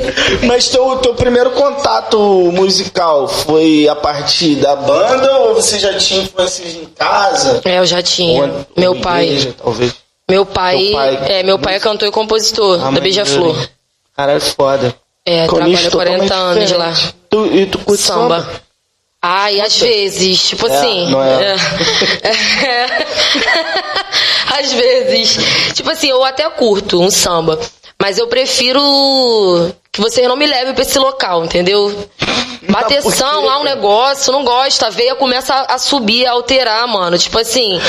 Mas 0.45 0.67
teu, 0.69 0.97
teu 0.97 1.13
primeiro 1.15 1.51
contato 1.51 2.17
musical 2.53 3.27
foi 3.27 3.87
a 3.87 3.95
partir 3.95 4.55
da 4.55 4.75
banda 4.75 5.37
ou 5.39 5.55
você 5.55 5.79
já 5.79 5.97
tinha 5.97 6.23
influências 6.23 6.73
em 6.75 6.85
casa? 6.85 7.61
É, 7.65 7.79
eu 7.79 7.85
já 7.85 8.01
tinha. 8.01 8.43
Ou- 8.43 8.65
Meu 8.75 8.91
ou 8.93 8.99
pai. 9.01 9.25
igreja, 9.25 9.55
talvez. 9.61 9.93
Meu 10.29 10.45
pai. 10.45 10.77
Teu 10.77 10.91
pai- 10.93 11.19
É, 11.29 11.43
meu 11.43 11.57
pai 11.59 11.75
é 11.75 11.79
cantor 11.79 12.07
e 12.07 12.11
compositor 12.11 12.79
Ah, 12.85 12.91
da. 12.91 12.99
Beija-Flor. 13.01 13.55
Caralho, 14.15 14.41
foda. 14.41 14.93
É, 15.25 15.45
trabalha 15.45 15.91
40 15.91 16.23
totalmente 16.23 16.33
anos 16.33 16.71
lá. 16.71 16.93
Tu, 17.29 17.45
e 17.47 17.65
tu 17.65 17.79
curte 17.79 18.01
Samba. 18.01 18.41
samba? 18.41 18.61
Ai, 19.29 19.59
às 19.59 19.77
vezes, 19.77 20.47
tipo 20.47 20.67
É, 20.67 20.77
assim. 20.77 21.09
não 21.11 21.21
é? 21.21 21.55
é. 22.23 23.07
às 24.57 24.71
vezes. 24.71 25.37
Tipo 25.73 25.89
assim, 25.91 26.07
eu 26.09 26.23
até 26.23 26.49
curto 26.49 27.01
um 27.01 27.11
samba. 27.11 27.59
Mas 28.01 28.17
eu 28.17 28.27
prefiro 28.27 28.79
que 29.91 29.99
vocês 29.99 30.25
não 30.29 30.37
me 30.37 30.45
levem 30.45 30.73
pra 30.73 30.83
esse 30.83 30.97
local, 30.97 31.43
entendeu? 31.43 32.07
Bateção 32.69 33.43
lá 33.43 33.59
um 33.59 33.63
negócio, 33.63 34.31
não 34.31 34.45
gosto. 34.45 34.83
A 34.83 34.89
veia 34.89 35.15
começa 35.15 35.53
a 35.67 35.77
subir, 35.77 36.25
a 36.25 36.31
alterar, 36.31 36.87
mano. 36.87 37.17
Tipo 37.17 37.37
assim. 37.39 37.81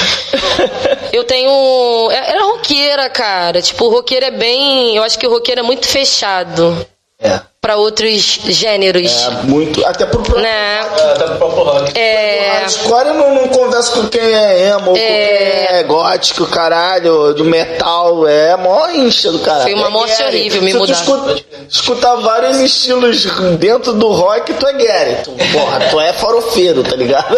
Eu 1.12 1.22
tenho. 1.24 2.10
é- 2.10 2.32
Era 2.32 2.42
roqueira, 2.44 3.08
cara. 3.10 3.62
Tipo, 3.62 3.84
o 3.84 3.90
roqueiro 3.90 4.26
é 4.26 4.30
bem. 4.32 4.96
Eu 4.96 5.04
acho 5.04 5.16
que 5.18 5.26
o 5.26 5.30
roqueiro 5.30 5.60
é 5.60 5.64
muito 5.64 5.86
fechado 5.86 6.84
É. 7.20 7.40
pra 7.60 7.74
outros 7.76 8.38
gêneros. 8.46 9.10
É 9.26 9.30
muito. 9.42 9.84
Até 9.84 10.06
pro 10.06 10.20
próprio. 10.22 10.40
Né? 10.42 10.80
Até 10.80 11.24
pro 11.26 11.36
próprio 11.36 11.64
rock. 11.64 11.98
É. 11.98 12.58
Hardcore 12.60 13.08
eu 13.08 13.14
não, 13.14 13.34
não 13.34 13.48
conversa 13.48 13.92
com 13.92 14.06
quem 14.08 14.20
é 14.22 14.68
emo, 14.68 14.84
com 14.86 14.94
quem 14.94 15.02
é 15.02 15.82
gótico, 15.82 16.46
caralho, 16.46 17.34
do 17.34 17.44
metal, 17.44 18.26
é 18.26 18.56
mó 18.56 18.88
incha 18.90 19.32
do 19.32 19.40
caralho. 19.40 19.64
Foi 19.64 19.74
uma 19.74 19.88
É 19.88 19.90
morte 19.90 20.16
Gary. 20.16 20.36
horrível 20.38 20.62
me 20.62 20.74
mudar. 20.74 20.92
escuta, 20.92 21.44
escutar 21.68 22.14
vários 22.16 22.58
estilos 22.60 23.24
dentro 23.58 23.92
do 23.94 24.08
rock, 24.12 24.54
tu 24.54 24.66
é 24.66 24.72
Gary. 24.74 25.16
Tu, 25.24 25.32
porra, 25.52 25.80
tu 25.90 26.00
é 26.00 26.12
farofeiro, 26.12 26.84
tá 26.84 26.94
ligado? 26.94 27.34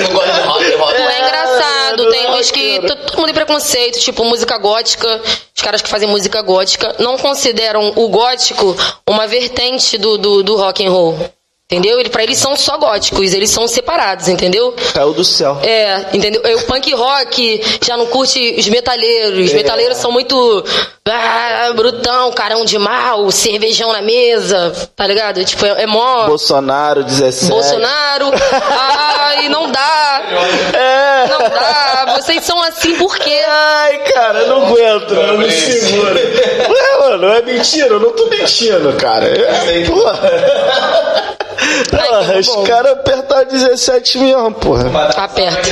Não 0.00 0.10
gosta 0.12 0.32
de 0.32 0.40
rock, 0.40 0.74
rock. 0.76 0.98
Não 0.98 1.08
é 1.10 1.18
engraçado, 1.20 1.59
É, 1.92 2.10
tem 2.10 2.24
não 2.24 2.38
uns 2.38 2.50
que. 2.50 2.80
Todo 2.80 3.16
mundo 3.16 3.26
tem 3.26 3.34
preconceito, 3.34 3.98
tipo 4.00 4.24
música 4.24 4.56
gótica. 4.58 5.20
Os 5.54 5.62
caras 5.62 5.82
que 5.82 5.88
fazem 5.88 6.08
música 6.08 6.40
gótica 6.42 6.96
não 6.98 7.18
consideram 7.18 7.92
o 7.96 8.08
gótico 8.08 8.76
uma 9.08 9.26
vertente 9.26 9.98
do, 9.98 10.16
do, 10.16 10.42
do 10.42 10.56
rock 10.56 10.86
and 10.86 10.90
roll. 10.90 11.18
Entendeu? 11.70 12.00
Ele, 12.00 12.08
pra 12.08 12.24
eles 12.24 12.36
são 12.38 12.56
só 12.56 12.76
góticos, 12.78 13.32
eles 13.32 13.48
são 13.50 13.68
separados, 13.68 14.26
entendeu? 14.26 14.74
Caiu 14.92 15.12
do 15.12 15.24
céu. 15.24 15.56
É, 15.62 16.04
entendeu? 16.12 16.42
E 16.44 16.54
O 16.56 16.62
punk 16.66 16.92
rock 16.92 17.62
já 17.86 17.96
não 17.96 18.06
curte 18.06 18.56
os 18.58 18.66
metaleiros. 18.68 19.44
Os 19.46 19.52
É. 19.52 19.54
metaleiros 19.54 19.96
são 19.98 20.10
muito. 20.10 20.64
Ah, 21.08 21.72
brutão, 21.74 22.30
carão 22.32 22.64
de 22.64 22.78
mal, 22.78 23.30
cervejão 23.32 23.92
na 23.92 24.00
mesa, 24.02 24.72
tá 24.94 25.06
ligado? 25.06 25.44
Tipo, 25.44 25.64
é, 25.66 25.82
é 25.82 25.86
mó. 25.86 26.26
Bolsonaro, 26.26 27.02
17. 27.04 27.46
Bolsonaro. 27.50 28.30
Ai, 28.70 29.48
não 29.48 29.70
dá. 29.70 30.22
É. 30.74 31.26
Não 31.28 31.38
dá. 31.48 32.16
Vocês 32.20 32.44
são 32.44 32.60
assim 32.62 32.96
por 32.96 33.16
quê? 33.16 33.40
Ai, 33.48 33.98
cara, 34.12 34.40
eu 34.40 34.48
não 34.48 34.66
aguento, 34.66 35.14
eu 35.14 35.26
não 35.28 35.38
me 35.38 35.50
seguro. 35.50 36.14
Ué, 36.14 36.98
mano, 37.00 37.28
é 37.32 37.42
mentira, 37.42 37.88
eu 37.88 38.00
não 38.00 38.10
tô 38.12 38.26
mentindo, 38.26 38.92
cara. 38.94 39.26
É, 39.26 39.84
porra. 39.86 40.20
Porra, 42.26 42.38
os 42.38 42.68
caras 42.68 42.92
apertaram 42.92 43.48
17 43.48 44.18
mesmo, 44.18 44.52
porra. 44.54 44.84
Aperta. 45.16 45.70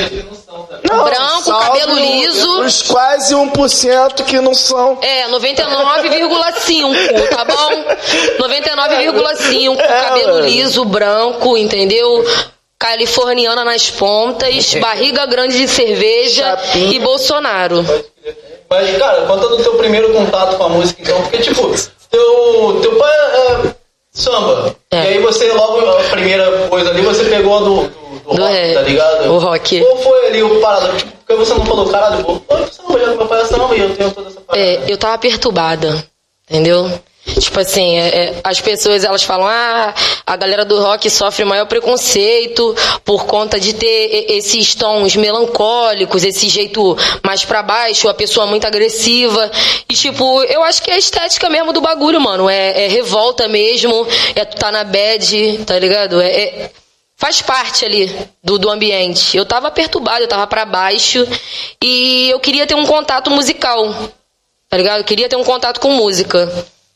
Não, 0.89 1.03
Branco, 1.03 1.43
cabelo 1.49 1.93
liso. 1.95 2.61
Os 2.61 2.81
quase 2.83 3.33
1% 3.35 4.23
que 4.25 4.39
não 4.41 4.53
são. 4.53 4.97
É, 5.01 5.27
99,5, 5.29 7.29
tá 7.29 7.45
bom? 7.45 7.83
99,5, 8.39 9.79
É, 9.79 9.87
cabelo 10.01 10.33
mano. 10.33 10.45
liso, 10.47 10.85
branco, 10.85 11.57
entendeu? 11.57 12.25
Californiana 12.77 13.65
nas 13.65 13.89
pontas, 13.91 14.73
barriga 14.75 15.25
grande 15.25 15.57
de 15.57 15.67
cerveja 15.67 16.45
Chapinha. 16.57 16.95
e 16.95 16.99
Bolsonaro. 16.99 17.85
Mas, 18.69 18.97
cara, 18.97 19.25
conta 19.25 19.47
do 19.49 19.57
teu 19.61 19.75
primeiro 19.75 20.13
contato 20.13 20.55
com 20.57 20.63
a 20.63 20.69
música, 20.69 21.01
então. 21.01 21.21
Porque, 21.23 21.39
tipo, 21.39 21.69
teu, 22.09 22.79
teu 22.81 22.95
pai 22.97 23.11
é 23.11 23.75
samba. 24.19 24.75
É. 24.91 25.03
E 25.03 25.07
aí 25.07 25.19
você, 25.19 25.51
logo, 25.53 25.79
a 25.89 26.03
primeira 26.11 26.67
coisa 26.67 26.89
ali, 26.89 27.01
você 27.01 27.23
pegou 27.25 27.57
a 27.57 27.59
do, 27.59 27.65
do, 27.65 27.87
do 27.87 28.35
Do 28.35 28.41
rock, 28.41 28.53
rap. 28.53 28.73
tá 28.73 28.81
ligado? 28.81 29.31
O 29.33 29.37
rock. 29.39 29.81
Qual 29.81 29.97
foi 29.97 30.27
ali 30.27 30.43
o 30.43 30.59
parado? 30.61 30.97
Tipo, 30.97 31.11
porque 31.17 31.35
você 31.35 31.53
não 31.53 31.65
falou, 31.65 31.87
caralho, 31.89 32.23
pô, 32.23 32.41
samba, 32.71 32.99
já 32.99 33.07
meu 33.07 33.25
pai 33.27 33.41
é 33.41 33.45
samba 33.45 33.75
e 33.75 33.79
eu 33.81 33.95
tenho 33.95 34.11
toda 34.11 34.29
essa 34.29 34.41
parada. 34.41 34.65
É, 34.65 34.83
eu 34.91 34.97
tava 34.97 35.17
perturbada, 35.17 36.03
entendeu? 36.49 36.89
Tipo 37.39 37.59
assim, 37.59 37.97
é, 37.97 38.07
é, 38.07 38.41
as 38.43 38.59
pessoas 38.61 39.03
elas 39.03 39.23
falam, 39.23 39.47
ah, 39.47 39.93
a 40.25 40.35
galera 40.35 40.63
do 40.63 40.79
rock 40.79 41.09
sofre 41.09 41.43
maior 41.45 41.65
preconceito 41.65 42.75
por 43.03 43.25
conta 43.25 43.59
de 43.59 43.73
ter 43.73 44.25
esses 44.29 44.75
tons 44.75 45.15
melancólicos, 45.15 46.23
esse 46.23 46.47
jeito 46.47 46.97
mais 47.23 47.43
pra 47.45 47.61
baixo, 47.61 48.07
a 48.07 48.13
pessoa 48.13 48.45
muito 48.45 48.65
agressiva. 48.65 49.51
E 49.87 49.93
tipo, 49.93 50.43
eu 50.43 50.63
acho 50.63 50.81
que 50.81 50.91
é 50.91 50.95
a 50.95 50.97
estética 50.97 51.49
mesmo 51.49 51.73
do 51.73 51.81
bagulho, 51.81 52.19
mano. 52.21 52.49
É, 52.49 52.85
é 52.85 52.87
revolta 52.87 53.47
mesmo, 53.47 54.07
é 54.35 54.45
tu 54.45 54.57
tá 54.57 54.71
na 54.71 54.83
bad, 54.83 55.59
tá 55.65 55.77
ligado? 55.77 56.21
É, 56.21 56.27
é- 56.29 56.71
faz 57.17 57.41
parte 57.41 57.83
ali 57.83 58.15
do, 58.41 58.57
do 58.57 58.69
ambiente. 58.69 59.35
Eu 59.35 59.45
tava 59.45 59.69
perturbada, 59.69 60.21
eu 60.21 60.27
tava 60.27 60.47
pra 60.47 60.63
baixo 60.63 61.27
e 61.83 62.29
eu 62.29 62.39
queria 62.39 62.65
ter 62.65 62.75
um 62.75 62.85
contato 62.85 63.29
musical 63.29 63.93
tá 64.69 64.77
ligado? 64.77 64.99
Eu 64.99 65.03
queria 65.03 65.27
ter 65.27 65.35
um 65.35 65.43
contato 65.43 65.79
com 65.79 65.91
música. 65.91 66.47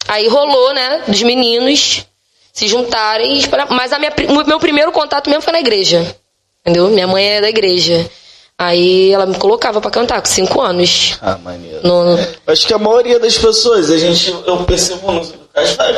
Aí 0.07 0.27
rolou, 0.27 0.73
né, 0.73 1.03
dos 1.07 1.21
meninos. 1.23 2.05
se 2.51 2.67
juntarem. 2.67 3.41
Mas 3.69 3.91
a 3.91 3.99
minha, 3.99 4.13
o 4.29 4.47
meu 4.47 4.59
primeiro 4.59 4.91
contato 4.91 5.29
mesmo 5.29 5.41
foi 5.41 5.53
na 5.53 5.59
igreja. 5.59 6.15
Entendeu? 6.61 6.89
Minha 6.89 7.07
mãe 7.07 7.25
é 7.25 7.41
da 7.41 7.49
igreja. 7.49 8.09
Aí 8.57 9.11
ela 9.11 9.25
me 9.25 9.35
colocava 9.35 9.81
para 9.81 9.89
cantar 9.89 10.21
com 10.21 10.27
cinco 10.27 10.61
anos. 10.61 11.17
Ah, 11.21 11.37
maneiro. 11.37 11.79
No... 11.83 12.17
Acho 12.47 12.67
que 12.67 12.73
a 12.73 12.77
maioria 12.77 13.19
das 13.19 13.37
pessoas, 13.37 13.89
a 13.89 13.97
gente, 13.97 14.33
eu 14.45 14.63
percebo 14.63 15.11
no 15.11 15.43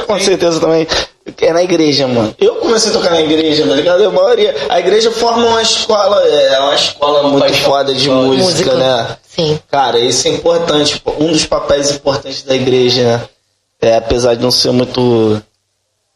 com 0.05 0.19
certeza 0.19 0.59
também. 0.59 0.87
É 1.41 1.53
na 1.53 1.63
igreja, 1.63 2.07
mano. 2.07 2.35
Eu 2.39 2.55
comecei 2.55 2.91
a 2.91 2.93
tocar 2.93 3.11
na 3.11 3.21
igreja, 3.21 3.65
tá 3.65 3.73
ligado? 3.73 4.03
A 4.03 4.11
maioria. 4.11 4.55
A 4.69 4.79
igreja 4.79 5.11
forma 5.11 5.47
uma 5.47 5.61
escola, 5.61 6.21
é 6.27 6.59
uma 6.59 6.75
escola 6.75 7.23
muito 7.29 7.53
foda 7.55 7.93
de 7.93 8.09
música, 8.09 8.43
música, 8.43 8.73
né? 8.75 9.17
Sim. 9.27 9.59
Cara, 9.71 9.97
isso 9.97 10.27
é 10.27 10.31
importante. 10.31 11.01
Um 11.19 11.31
dos 11.31 11.45
papéis 11.45 11.89
importantes 11.91 12.43
da 12.43 12.53
igreja, 12.53 13.03
né? 13.03 13.29
É, 13.81 13.97
apesar 13.97 14.35
de 14.35 14.41
não 14.41 14.51
ser 14.51 14.71
muito 14.71 15.43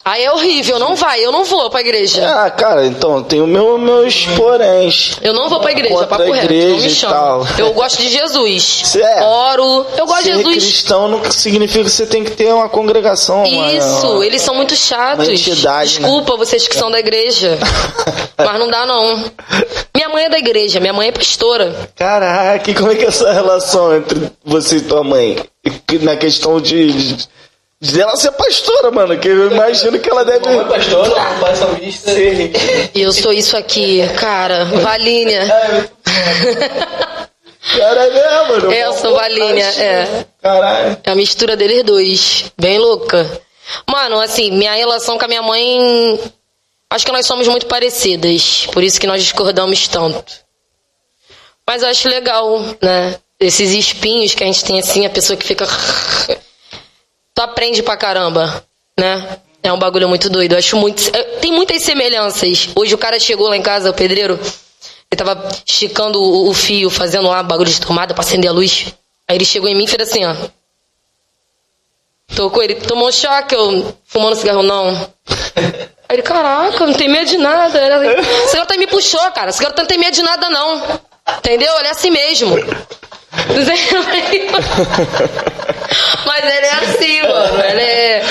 Aí 0.03 0.23
é 0.23 0.31
horrível, 0.31 0.79
não 0.79 0.95
vai, 0.95 1.23
eu 1.23 1.31
não 1.31 1.43
vou 1.43 1.69
pra 1.69 1.81
igreja. 1.81 2.25
Ah, 2.25 2.49
cara, 2.49 2.85
então, 2.85 3.21
tem 3.21 3.41
o 3.41 3.45
meu, 3.45 3.77
meus 3.77 4.25
poréns. 4.27 5.17
Eu 5.21 5.33
não 5.33 5.49
vou 5.49 5.59
pra 5.59 5.71
igreja, 5.71 6.07
papo 6.07 6.31
reto, 6.31 6.45
igreja 6.45 6.69
não 6.69 6.81
me 6.81 6.89
chama. 6.89 7.47
Eu 7.57 7.73
gosto 7.73 8.01
de 8.01 8.09
Jesus. 8.09 8.95
É, 8.95 9.21
Oro, 9.21 9.85
eu 9.97 10.07
gosto 10.07 10.23
de 10.23 10.31
Jesus. 10.31 10.55
cristão 10.55 11.09
não 11.09 11.29
significa 11.29 11.83
que 11.83 11.89
você 11.91 12.05
tem 12.05 12.23
que 12.23 12.31
ter 12.31 12.51
uma 12.53 12.69
congregação. 12.69 13.43
Isso, 13.45 14.07
uma, 14.07 14.25
eles 14.25 14.41
são 14.41 14.55
muito 14.55 14.73
chatos. 14.73 15.27
Entidade, 15.27 15.99
né? 15.99 16.07
Desculpa 16.07 16.37
vocês 16.37 16.65
que 16.65 16.75
são 16.75 16.89
da 16.89 16.99
igreja. 16.99 17.59
mas 18.37 18.57
não 18.57 18.69
dá 18.69 18.85
não. 18.85 19.31
Minha 19.93 20.09
mãe 20.09 20.23
é 20.23 20.29
da 20.29 20.39
igreja, 20.39 20.79
minha 20.79 20.93
mãe 20.93 21.09
é 21.09 21.11
pastora. 21.11 21.89
Caraca, 21.95 22.73
como 22.73 22.91
é 22.91 22.95
que 22.95 23.03
é 23.03 23.09
essa 23.09 23.33
relação 23.33 23.95
entre 23.97 24.31
você 24.45 24.77
e 24.77 24.81
tua 24.81 25.03
mãe? 25.03 25.37
Na 26.01 26.15
questão 26.15 26.59
de 26.61 27.17
dela 27.81 28.15
ser 28.17 28.31
pastora, 28.31 28.91
mano, 28.91 29.17
que 29.17 29.27
eu 29.27 29.51
imagino 29.51 29.99
que 29.99 30.09
ela 30.09 30.25
deve. 30.25 30.45
Mamãe 30.45 30.67
pastora, 30.67 31.39
pai 31.39 31.55
salmista. 31.55 32.11
Eu 32.93 33.13
sou 33.13 33.31
isso 33.31 33.55
aqui, 33.55 34.01
cara, 34.19 34.65
Valínia. 34.65 35.47
Caralho, 37.77 38.17
é, 38.17 38.47
mano. 38.47 38.71
É, 38.71 38.85
eu 38.85 38.93
sou 38.93 39.13
Valínia, 39.13 39.65
é. 39.65 40.25
Caralho. 40.41 40.97
É 41.03 41.11
a 41.11 41.15
mistura 41.15 41.55
deles 41.55 41.83
dois, 41.83 42.51
bem 42.57 42.77
louca. 42.77 43.41
Mano, 43.87 44.19
assim, 44.19 44.51
minha 44.51 44.73
relação 44.73 45.17
com 45.17 45.25
a 45.25 45.27
minha 45.27 45.41
mãe. 45.41 46.19
Acho 46.89 47.05
que 47.05 47.11
nós 47.11 47.25
somos 47.27 47.47
muito 47.47 47.67
parecidas, 47.67 48.67
por 48.71 48.81
isso 48.81 48.99
que 48.99 49.05
nós 49.05 49.21
discordamos 49.21 49.87
tanto. 49.87 50.33
Mas 51.65 51.83
eu 51.83 51.89
acho 51.89 52.09
legal, 52.09 52.59
né? 52.81 53.15
Esses 53.39 53.71
espinhos 53.71 54.33
que 54.33 54.43
a 54.43 54.47
gente 54.47 54.65
tem 54.65 54.79
assim, 54.79 55.05
a 55.05 55.09
pessoa 55.09 55.37
que 55.37 55.45
fica 55.45 55.67
tu 57.39 57.41
aprende 57.41 57.82
pra 57.82 57.95
caramba, 57.95 58.62
né? 58.99 59.39
É 59.63 59.71
um 59.71 59.80
bagulho 59.80 60.10
muito 60.10 60.30
doido. 60.30 60.54
Eu 60.54 60.58
acho 60.58 60.75
muito. 60.75 61.10
Tem 61.39 61.54
muitas 61.54 61.82
semelhanças. 61.82 62.67
Hoje 62.75 62.93
o 62.93 62.97
cara 62.97 63.17
chegou 63.17 63.47
lá 63.47 63.56
em 63.56 63.62
casa, 63.62 63.89
o 63.89 63.93
pedreiro, 63.93 64.38
ele 65.10 65.17
tava 65.17 65.49
esticando 65.65 66.21
o, 66.21 66.54
fio, 66.54 66.89
fazendo 66.89 67.30
lá 67.30 67.41
bagulho 67.41 67.69
de 67.69 67.80
tomada 67.80 68.13
pra 68.13 68.23
acender 68.23 68.49
a 68.49 68.54
luz. 68.54 68.93
Aí 69.25 69.38
ele 69.38 69.45
chegou 69.45 69.69
em 69.69 69.75
mim 69.75 69.86
e 69.86 69.88
fez 69.88 70.10
assim, 70.10 70.25
ó. 70.25 70.36
Tocou, 72.36 72.62
ele 72.62 72.75
tomou 72.75 73.08
um 73.08 73.12
choque, 73.12 73.56
eu 73.56 73.95
fumando 74.06 74.36
cigarro, 74.36 74.62
não. 74.62 74.89
Aí 76.10 76.17
ele, 76.17 76.21
caraca, 76.21 76.86
não 76.86 76.93
tem 76.93 77.08
medo 77.08 77.30
de 77.30 77.38
nada. 77.38 77.80
Senhor 78.49 78.63
até 78.63 78.75
me 78.75 78.88
puxou, 78.88 79.21
cara. 79.32 79.52
O 79.52 79.54
senhor 79.54 79.73
não 79.78 79.86
tem 79.86 79.97
medo 79.97 80.13
de 80.13 80.23
nada, 80.23 80.49
não. 80.49 80.99
Entendeu? 81.38 81.73
Ele 81.80 81.88
é 81.88 81.91
assim 81.91 82.12
mesmo. 82.12 82.54
Mas 86.25 86.43
ele 86.43 86.65
é 86.65 86.71
assim, 86.71 87.21
mano. 87.21 87.63
Ele 87.63 87.82
é. 87.82 88.23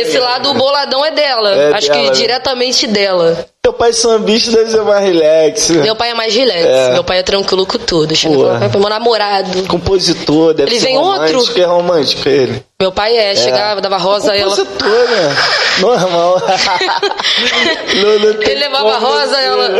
Esse 0.00 0.18
lado 0.18 0.54
boladão 0.54 1.04
é 1.04 1.10
dela. 1.10 1.54
É 1.54 1.72
Acho 1.72 1.88
dela, 1.88 2.00
que 2.00 2.08
né? 2.08 2.14
diretamente 2.14 2.86
dela. 2.86 3.46
Teu 3.62 3.72
pai 3.72 3.92
sambista 3.92 4.50
deve 4.50 4.70
ser 4.70 4.82
mais 4.82 5.04
relax. 5.04 5.70
Meu 5.70 5.94
pai 5.94 6.10
é 6.10 6.14
mais 6.14 6.34
relax. 6.34 6.64
É. 6.64 6.92
Meu 6.92 7.04
pai 7.04 7.18
é 7.18 7.22
tranquilo 7.22 7.64
com 7.66 7.78
tudo. 7.78 8.14
Chega 8.14 8.34
meu 8.34 8.88
namorado. 8.88 9.62
Compositor, 9.68 10.54
deve 10.54 10.70
ele 10.70 10.80
ser 10.80 10.86
vem 10.86 10.96
romântico. 10.96 11.38
outro. 11.38 11.62
é 11.62 11.64
romântico 11.64 12.28
ele. 12.28 12.64
Meu 12.80 12.90
pai 12.90 13.16
é, 13.16 13.32
é. 13.32 13.36
chegava, 13.36 13.80
dava 13.80 13.98
rosa 13.98 14.34
e 14.36 14.40
ela. 14.40 14.50
Compositor, 14.50 14.88
né? 14.88 15.36
Normal. 15.78 16.42
não, 18.02 18.18
não 18.18 18.42
ele 18.42 18.54
levava 18.54 18.98
rosa 18.98 19.40
e 19.40 19.44
ela. 19.44 19.70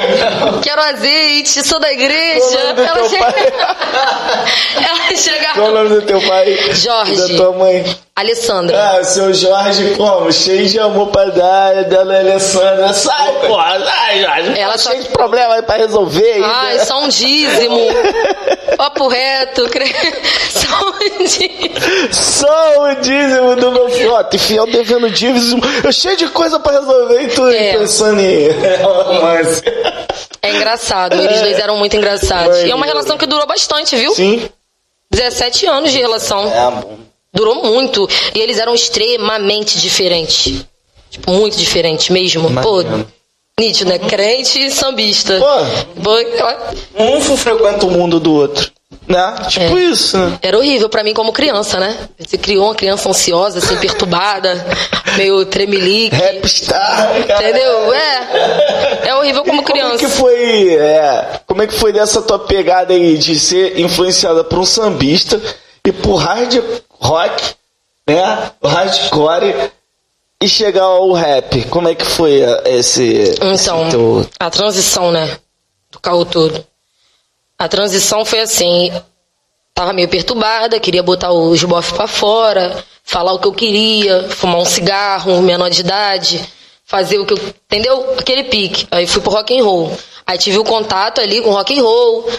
Quero 0.62 0.82
azeite, 0.82 1.66
sou 1.66 1.80
da 1.80 1.92
igreja. 1.92 2.58
Ela, 2.80 3.08
chega... 3.08 3.24
ela 4.76 5.16
chegava. 5.16 5.54
Qual 5.54 5.70
o 5.70 5.74
nome 5.74 5.88
do 5.90 6.02
teu 6.02 6.20
pai? 6.20 6.56
Jorge. 6.74 7.16
Da 7.16 7.36
tua 7.36 7.52
mãe? 7.52 7.84
Alessandra. 8.14 8.98
Ah, 8.98 9.04
seu 9.04 9.32
Jorge 9.32 9.94
como? 9.96 10.30
Cheio 10.32 10.68
de 10.68 10.78
amor 10.78 11.08
pra 11.08 11.26
dar, 11.26 11.84
dela 11.84 12.18
Alessandra. 12.18 12.92
Sai, 12.92 13.32
porra, 13.46 13.80
sai, 13.84 14.22
Jorge. 14.22 14.58
Ela 14.58 14.78
só... 14.78 14.90
Cheio 14.90 15.04
de 15.04 15.08
problema 15.10 15.54
aí 15.54 15.62
pra 15.62 15.76
resolver. 15.76 16.42
Ai, 16.44 16.76
né? 16.76 16.84
só 16.84 17.02
um 17.02 17.08
dízimo. 17.08 17.78
Papo 18.76 19.08
reto. 19.08 19.68
Cre... 19.68 19.84
Só 20.50 20.88
um 20.88 21.24
dízimo. 21.24 22.12
Só 22.12 22.84
um 22.84 23.00
dízimo 23.00 23.56
do 23.56 23.72
meu 23.72 23.88
filho. 23.90 24.12
Ó, 24.12 24.22
tem 24.24 24.38
fiel 24.38 24.66
devendo 24.66 25.10
dízimo. 25.10 25.62
Eu 25.82 25.92
cheio 25.92 26.16
de 26.16 26.28
coisa 26.28 26.58
pra 26.58 26.72
resolver 26.72 27.22
e 27.22 27.28
tu 27.28 27.46
é. 27.48 27.72
pensando 27.72 28.20
em 28.20 28.48
romance. 28.82 29.62
É 30.42 30.50
engraçado, 30.50 31.14
eles 31.20 31.40
dois 31.40 31.58
eram 31.58 31.76
muito 31.76 31.96
engraçados. 31.96 32.56
Mãe, 32.58 32.68
e 32.68 32.70
é 32.70 32.74
uma 32.74 32.86
relação 32.86 33.18
que 33.18 33.26
durou 33.26 33.46
bastante, 33.46 33.94
viu? 33.96 34.14
Sim. 34.14 34.48
17 35.10 35.66
anos 35.66 35.92
de 35.92 35.98
relação. 35.98 36.46
É, 36.46 36.70
bom. 36.70 37.09
Durou 37.32 37.62
muito. 37.64 38.08
E 38.34 38.40
eles 38.40 38.58
eram 38.58 38.74
extremamente 38.74 39.78
diferentes. 39.78 40.64
Tipo, 41.10 41.32
muito 41.32 41.56
diferentes 41.56 42.08
mesmo. 42.08 42.50
Pô, 42.62 42.82
nítido, 43.58 43.90
né? 43.90 43.98
Crente 43.98 44.58
e 44.64 44.70
sambista. 44.70 45.38
Pô, 45.38 47.02
um 47.02 47.36
frequenta 47.36 47.86
o 47.86 47.90
mundo 47.90 48.18
do 48.18 48.32
outro. 48.32 48.70
Né? 49.06 49.34
Tipo 49.48 49.76
é. 49.76 49.82
isso, 49.82 50.16
né? 50.16 50.38
Era 50.40 50.56
horrível 50.56 50.88
para 50.88 51.02
mim 51.02 51.12
como 51.12 51.32
criança, 51.32 51.80
né? 51.80 51.96
Você 52.18 52.38
criou 52.38 52.66
uma 52.66 52.74
criança 52.74 53.08
ansiosa, 53.08 53.58
assim, 53.58 53.76
perturbada, 53.76 54.64
meio 55.16 55.44
tremelique. 55.46 56.14
Rapstar, 56.14 57.18
Entendeu? 57.18 57.92
É. 57.92 59.08
É 59.08 59.14
horrível 59.16 59.44
como 59.44 59.62
criança. 59.62 59.96
Como 59.96 60.06
é 60.06 60.10
que 60.10 60.16
foi, 60.16 60.74
é, 60.74 61.40
como 61.46 61.62
é 61.62 61.66
que 61.66 61.74
foi 61.74 61.92
dessa 61.92 62.22
tua 62.22 62.38
pegada 62.38 62.92
aí 62.92 63.18
de 63.18 63.38
ser 63.38 63.80
influenciada 63.80 64.44
por 64.44 64.58
um 64.58 64.64
sambista 64.64 65.40
e 65.84 65.90
por 65.92 66.16
hard 66.16 66.62
rock, 67.00 67.54
né? 68.06 68.52
O 68.60 68.68
hardcore 68.68 69.72
e 70.40 70.48
chegar 70.48 70.84
ao 70.84 71.12
rap. 71.12 71.64
Como 71.64 71.88
é 71.88 71.94
que 71.94 72.04
foi 72.04 72.40
esse. 72.66 73.34
Então, 73.34 73.52
esse 73.52 73.90
teu... 73.90 74.26
a 74.38 74.50
transição, 74.50 75.10
né? 75.10 75.38
Do 75.90 75.98
carro 75.98 76.24
todo. 76.24 76.64
A 77.58 77.68
transição 77.68 78.24
foi 78.24 78.40
assim. 78.40 78.92
Tava 79.74 79.92
meio 79.92 80.08
perturbada, 80.08 80.80
queria 80.80 81.02
botar 81.02 81.32
os 81.32 81.62
bofs 81.64 81.92
pra 81.92 82.06
fora, 82.06 82.84
falar 83.02 83.32
o 83.32 83.38
que 83.38 83.46
eu 83.46 83.52
queria, 83.52 84.28
fumar 84.28 84.60
um 84.60 84.64
cigarro, 84.64 85.40
menor 85.40 85.70
de 85.70 85.80
idade, 85.80 86.44
fazer 86.84 87.18
o 87.18 87.26
que 87.26 87.34
eu. 87.34 87.38
Entendeu? 87.38 88.14
Aquele 88.18 88.44
pique. 88.44 88.86
Aí 88.90 89.06
fui 89.06 89.22
pro 89.22 89.32
rock 89.32 89.58
and 89.58 89.64
roll. 89.64 89.96
Aí 90.26 90.38
tive 90.38 90.58
o 90.58 90.64
contato 90.64 91.20
ali 91.20 91.40
com 91.40 91.50
rock 91.50 91.78
and 91.78 91.82
roll 91.82 92.30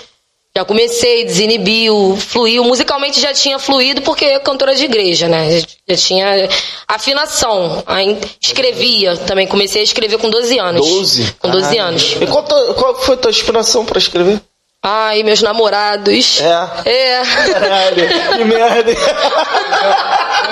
já 0.56 0.66
comecei, 0.66 1.24
desinibiu, 1.24 2.18
fluiu. 2.18 2.64
Musicalmente 2.66 3.22
já 3.22 3.34
tinha 3.34 3.58
fluído 3.58 4.02
porque 4.02 4.26
é 4.26 4.40
cantora 4.40 4.76
de 4.76 4.84
igreja, 4.84 5.30
né? 5.30 5.64
Já 5.88 5.96
tinha 5.96 6.50
afinação. 6.86 7.82
Aí 7.88 8.18
escrevia 8.42 9.16
também. 9.16 9.48
Comecei 9.48 9.80
a 9.82 9.84
escrever 9.84 10.18
com 10.18 10.30
12 10.30 10.60
anos. 10.60 10.86
12? 10.86 11.36
Com 11.40 11.50
12 11.50 11.80
ah, 11.80 11.84
anos. 11.86 12.18
E 12.20 12.28
qual, 12.28 12.44
qual 12.44 12.96
foi 12.96 13.16
a 13.16 13.18
tua 13.18 13.32
inspiração 13.32 13.86
para 13.86 13.98
escrever? 13.98 14.42
Ai, 14.84 15.22
meus 15.24 15.42
namorados. 15.42 16.42
É. 16.42 16.90
É. 16.90 17.22
Caralho, 17.54 18.10
que 18.38 18.44
merda. 18.44 18.92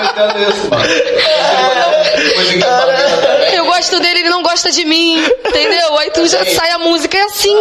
Eu 0.00 0.04
entendo 0.04 0.38
isso, 0.50 0.70
mano. 0.70 0.84
Eu 3.52 3.59
gosto 3.80 3.98
dele, 3.98 4.20
ele 4.20 4.28
não 4.28 4.42
gosta 4.42 4.70
de 4.70 4.84
mim. 4.84 5.18
Entendeu? 5.18 5.98
Aí 5.98 6.10
tu 6.10 6.26
já 6.26 6.44
sai 6.44 6.70
a 6.72 6.78
música. 6.78 7.16
É 7.16 7.22
assim. 7.22 7.56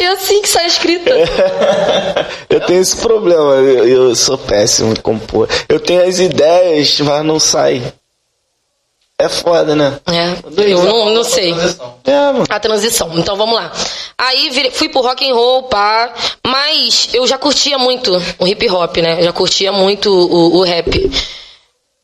É 0.00 0.06
assim 0.08 0.40
que 0.40 0.48
sai 0.48 0.64
a 0.64 0.68
escrita. 0.68 1.10
Eu 2.48 2.60
tenho 2.60 2.80
esse 2.80 2.96
problema. 2.96 3.54
Eu, 3.54 3.88
eu 3.88 4.16
sou 4.16 4.38
péssimo 4.38 4.92
em 4.92 4.96
compor. 4.96 5.48
Eu 5.68 5.78
tenho 5.78 6.06
as 6.06 6.18
ideias, 6.18 6.98
mas 7.00 7.24
não 7.24 7.38
sai. 7.38 7.92
É 9.20 9.28
foda, 9.28 9.74
né? 9.74 9.98
É, 10.06 10.70
eu 10.70 10.84
não, 10.84 11.10
não 11.10 11.24
sei. 11.24 11.52
É, 11.52 12.54
a 12.54 12.60
transição. 12.60 13.18
Então 13.18 13.36
vamos 13.36 13.56
lá. 13.56 13.72
Aí 14.16 14.48
virei, 14.50 14.70
fui 14.70 14.88
pro 14.88 15.00
rock 15.00 15.28
and 15.28 15.34
roll, 15.34 15.64
pá. 15.64 16.14
Mas 16.46 17.08
eu 17.12 17.26
já 17.26 17.36
curtia 17.36 17.76
muito 17.78 18.12
o 18.38 18.46
hip 18.46 18.68
hop, 18.70 18.96
né? 18.98 19.18
Eu 19.20 19.24
já 19.24 19.32
curtia 19.32 19.72
muito 19.72 20.08
o, 20.08 20.58
o 20.58 20.62
rap. 20.62 21.10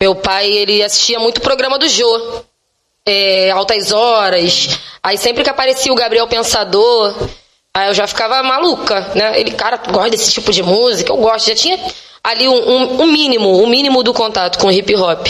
Meu 0.00 0.14
pai, 0.16 0.50
ele 0.50 0.82
assistia 0.82 1.20
muito 1.20 1.38
o 1.38 1.42
programa 1.42 1.78
do 1.78 1.88
Jô. 1.88 2.44
É, 3.06 3.50
altas 3.50 3.92
horas. 3.92 4.78
Aí 5.02 5.18
sempre 5.18 5.44
que 5.44 5.50
aparecia 5.50 5.92
o 5.92 5.96
Gabriel 5.96 6.26
Pensador, 6.26 7.14
aí 7.74 7.88
eu 7.88 7.94
já 7.94 8.06
ficava 8.06 8.42
maluca, 8.42 9.12
né? 9.14 9.38
Ele, 9.38 9.50
cara, 9.50 9.76
gosta 9.76 10.10
desse 10.10 10.32
tipo 10.32 10.50
de 10.50 10.62
música? 10.62 11.12
Eu 11.12 11.18
gosto. 11.18 11.48
Já 11.48 11.54
tinha 11.54 11.78
ali 12.22 12.48
um, 12.48 12.54
um, 12.54 13.02
um 13.02 13.06
mínimo, 13.06 13.62
um 13.62 13.66
mínimo 13.66 14.02
do 14.02 14.14
contato 14.14 14.58
com 14.58 14.68
o 14.68 14.72
hip 14.72 14.94
hop. 14.96 15.26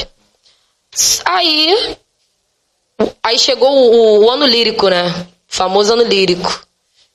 Aí. 1.24 1.96
Aí 3.22 3.38
chegou 3.38 3.68
o, 3.70 4.24
o 4.24 4.30
ano 4.30 4.46
lírico, 4.46 4.88
né? 4.88 5.08
O 5.50 5.56
famoso 5.56 5.92
ano 5.92 6.04
lírico. 6.04 6.64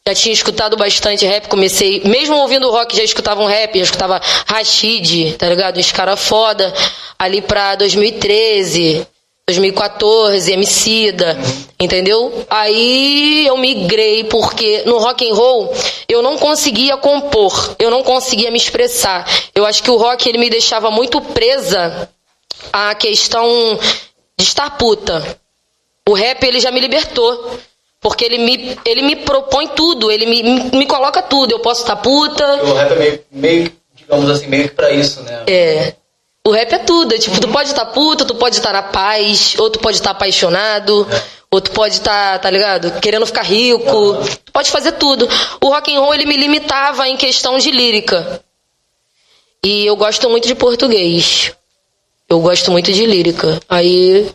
Já 0.06 0.16
tinha 0.16 0.34
escutado 0.34 0.76
bastante 0.76 1.26
rap, 1.26 1.48
comecei, 1.48 2.02
mesmo 2.04 2.36
ouvindo 2.36 2.72
rock, 2.72 2.96
já 2.96 3.04
escutava 3.04 3.42
um 3.42 3.46
rap, 3.46 3.78
já 3.78 3.84
escutava 3.84 4.20
Rashid, 4.48 5.36
tá 5.38 5.48
ligado? 5.48 5.80
Uns 5.80 5.92
cara 5.92 6.18
foda. 6.18 6.74
Ali 7.18 7.42
pra 7.42 7.76
2013, 7.76 9.06
2014, 9.50 10.52
Emicida, 10.52 11.36
entendeu? 11.80 12.46
Aí 12.48 13.48
eu 13.48 13.58
migrei 13.58 14.24
porque 14.26 14.84
no 14.86 15.00
rock 15.00 15.28
and 15.28 15.34
roll 15.34 15.74
eu 16.08 16.22
não 16.22 16.38
conseguia 16.38 16.96
compor, 16.98 17.76
eu 17.80 17.90
não 17.90 18.04
conseguia 18.04 18.52
me 18.52 18.58
expressar. 18.58 19.28
Eu 19.56 19.66
acho 19.66 19.82
que 19.82 19.90
o 19.90 19.98
rock 19.98 20.30
ele 20.30 20.38
me 20.38 20.52
deixava 20.52 20.92
muito 20.92 21.20
presa 21.20 22.08
à 22.72 22.94
questão 22.94 23.80
de 24.38 24.46
estar 24.46 24.78
puta. 24.78 25.40
O 26.08 26.14
rap 26.14 26.44
ele 26.44 26.60
já 26.60 26.70
me 26.70 26.80
libertou. 26.80 27.60
Porque 28.02 28.24
ele 28.24 28.38
me, 28.38 28.80
ele 28.86 29.02
me 29.02 29.14
propõe 29.18 29.68
tudo, 29.68 30.10
ele 30.10 30.26
me, 30.26 30.42
me 30.72 30.86
coloca 30.86 31.22
tudo. 31.22 31.52
Eu 31.52 31.60
posso 31.60 31.82
estar 31.82 31.98
puta. 31.98 32.64
O 32.64 32.74
rap 32.74 32.94
é 32.94 32.96
meio, 32.96 33.26
meio, 33.30 33.74
digamos 33.94 34.30
assim, 34.30 34.48
meio 34.48 34.70
que 34.70 34.76
pra 34.76 34.90
isso, 34.90 35.22
né? 35.24 35.44
É. 35.48 35.96
O 36.46 36.52
rap 36.52 36.74
é 36.74 36.80
tudo. 36.80 37.14
É, 37.14 37.18
tipo, 37.18 37.40
tu 37.40 37.48
pode 37.50 37.70
estar 37.70 37.86
puta, 37.88 38.26
tu 38.26 38.36
pode 38.36 38.56
estar 38.56 38.74
na 38.74 38.84
paz, 38.84 39.56
ou 39.58 39.70
tu 39.70 39.80
pode 39.80 39.98
estar 39.98 40.12
apaixonado, 40.12 41.08
é. 41.12 41.22
ou 41.52 41.62
tu 41.62 41.72
pode 41.72 41.96
estar, 41.96 42.40
tá 42.40 42.50
ligado? 42.50 43.00
Querendo 43.00 43.26
ficar 43.26 43.44
rico. 43.44 43.92
Uhum. 43.92 44.24
Tu 44.46 44.52
pode 44.52 44.70
fazer 44.70 44.94
tudo. 44.94 45.28
O 45.62 45.70
rock 45.70 45.96
and 45.96 46.00
roll 46.00 46.14
ele 46.14 46.26
me 46.26 46.38
limitava 46.38 47.08
em 47.08 47.18
questão 47.18 47.58
de 47.58 47.72
lírica. 47.72 48.42
E 49.64 49.86
eu 49.86 49.96
gosto 49.96 50.30
muito 50.30 50.48
de 50.48 50.56
português. 50.56 51.52
Eu 52.30 52.40
gosto 52.40 52.72
muito 52.72 52.92
de 52.92 53.06
lírica. 53.06 53.60
Aí 53.68 54.32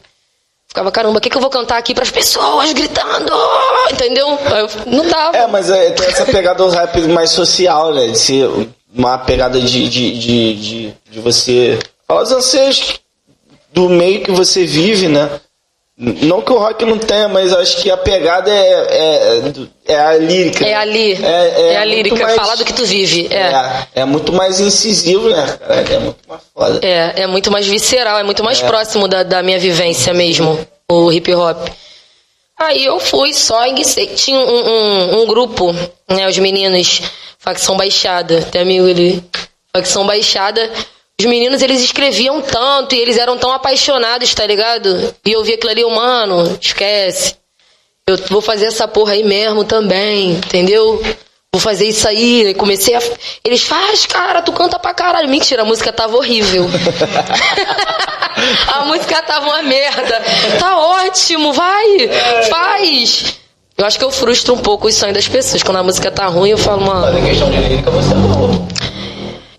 Ficava, 0.74 0.90
caramba, 0.90 1.18
o 1.18 1.20
que, 1.20 1.30
que 1.30 1.36
eu 1.36 1.40
vou 1.40 1.50
cantar 1.50 1.78
aqui 1.78 1.94
pras 1.94 2.10
pessoas 2.10 2.72
gritando? 2.72 3.32
Entendeu? 3.92 4.26
Eu, 4.26 4.68
não 4.86 5.08
dava. 5.08 5.36
É, 5.36 5.46
mas 5.46 5.70
é, 5.70 5.90
tem 5.92 6.08
essa 6.08 6.26
pegada 6.26 6.64
do 6.64 6.68
rap 6.68 7.00
mais 7.02 7.30
social, 7.30 7.94
né? 7.94 8.08
De 8.08 8.18
ser 8.18 8.50
uma 8.92 9.16
pegada 9.16 9.60
de, 9.60 9.88
de, 9.88 10.18
de, 10.18 10.54
de, 10.54 10.94
de 11.08 11.20
você 11.20 11.78
os 12.08 12.32
anseios 12.32 13.00
do 13.72 13.88
meio 13.88 14.22
que 14.22 14.30
você 14.30 14.64
vive, 14.64 15.08
né? 15.08 15.40
Não 15.96 16.42
que 16.42 16.50
o 16.50 16.58
rock 16.58 16.84
não 16.84 16.98
tenha, 16.98 17.28
mas 17.28 17.52
acho 17.52 17.80
que 17.80 17.88
a 17.88 17.96
pegada 17.96 18.50
é, 18.50 19.42
é, 19.86 19.92
é 19.92 19.96
a 19.96 20.16
lírica. 20.18 20.66
É 20.66 20.74
ali. 20.74 21.12
É, 21.12 21.26
é, 21.26 21.72
é 21.74 21.76
a 21.76 21.84
lírica, 21.84 22.16
mais, 22.16 22.34
falar 22.34 22.56
do 22.56 22.64
que 22.64 22.72
tu 22.72 22.84
vive. 22.84 23.28
É. 23.30 23.42
é. 23.42 23.86
É, 24.00 24.04
muito 24.04 24.32
mais 24.32 24.58
incisivo, 24.58 25.28
né? 25.28 25.58
É 25.68 25.98
muito 26.00 26.18
mais 26.28 26.42
foda. 26.52 26.80
É, 26.82 27.22
é 27.22 27.26
muito 27.28 27.48
mais 27.48 27.66
visceral, 27.66 28.18
é 28.18 28.24
muito 28.24 28.42
mais 28.42 28.60
é. 28.60 28.66
próximo 28.66 29.06
da, 29.06 29.22
da 29.22 29.40
minha 29.40 29.58
vivência 29.58 30.12
mesmo, 30.12 30.58
o 30.90 31.12
hip 31.12 31.32
hop. 31.32 31.68
Aí 32.58 32.84
eu 32.84 32.98
fui 32.98 33.32
só 33.32 33.64
e 33.66 33.74
tinha 34.16 34.38
um, 34.38 34.42
um, 34.42 35.22
um, 35.22 35.26
grupo, 35.26 35.72
né, 36.08 36.28
os 36.28 36.38
meninos, 36.38 37.02
facção 37.38 37.76
baixada, 37.76 38.42
tem 38.42 38.62
amigo 38.62 38.88
ali, 38.88 39.22
facção 39.72 40.04
baixada, 40.06 40.72
os 41.20 41.26
meninos, 41.26 41.62
eles 41.62 41.82
escreviam 41.82 42.40
tanto 42.42 42.94
e 42.94 42.98
eles 42.98 43.16
eram 43.16 43.38
tão 43.38 43.52
apaixonados, 43.52 44.34
tá 44.34 44.44
ligado? 44.46 45.14
E 45.24 45.32
eu 45.32 45.44
vi 45.44 45.54
aquilo 45.54 45.70
ali, 45.70 45.84
mano, 45.84 46.58
esquece. 46.60 47.36
Eu 48.06 48.18
vou 48.28 48.42
fazer 48.42 48.66
essa 48.66 48.86
porra 48.86 49.12
aí 49.12 49.24
mesmo 49.24 49.64
também, 49.64 50.32
entendeu? 50.32 51.00
Vou 51.54 51.60
fazer 51.60 51.86
isso 51.86 52.06
aí. 52.08 52.48
E 52.48 52.54
comecei 52.54 52.96
a. 52.96 53.00
Eles 53.44 53.62
faz, 53.62 54.04
cara, 54.06 54.42
tu 54.42 54.52
canta 54.52 54.76
pra 54.76 54.92
caralho. 54.92 55.28
Mentira, 55.28 55.62
a 55.62 55.64
música 55.64 55.92
tava 55.92 56.16
horrível. 56.16 56.66
a 58.74 58.84
música 58.86 59.22
tava 59.22 59.46
uma 59.46 59.62
merda. 59.62 60.20
Tá 60.58 60.76
ótimo, 60.78 61.52
vai, 61.52 62.08
faz. 62.50 63.38
Eu 63.78 63.86
acho 63.86 63.98
que 63.98 64.04
eu 64.04 64.10
frustro 64.10 64.54
um 64.54 64.58
pouco 64.58 64.88
o 64.88 64.92
sonho 64.92 65.14
das 65.14 65.28
pessoas. 65.28 65.62
Quando 65.62 65.76
a 65.76 65.82
música 65.82 66.10
tá 66.10 66.26
ruim, 66.26 66.50
eu 66.50 66.58
falo, 66.58 66.82
mano. 66.82 67.02
Mas 67.02 67.16
em 67.16 67.24
questão 67.24 67.50
de 67.50 67.56
lírica, 67.56 67.90
você 67.90 68.12
é 68.12 68.16
louco. 68.16 68.63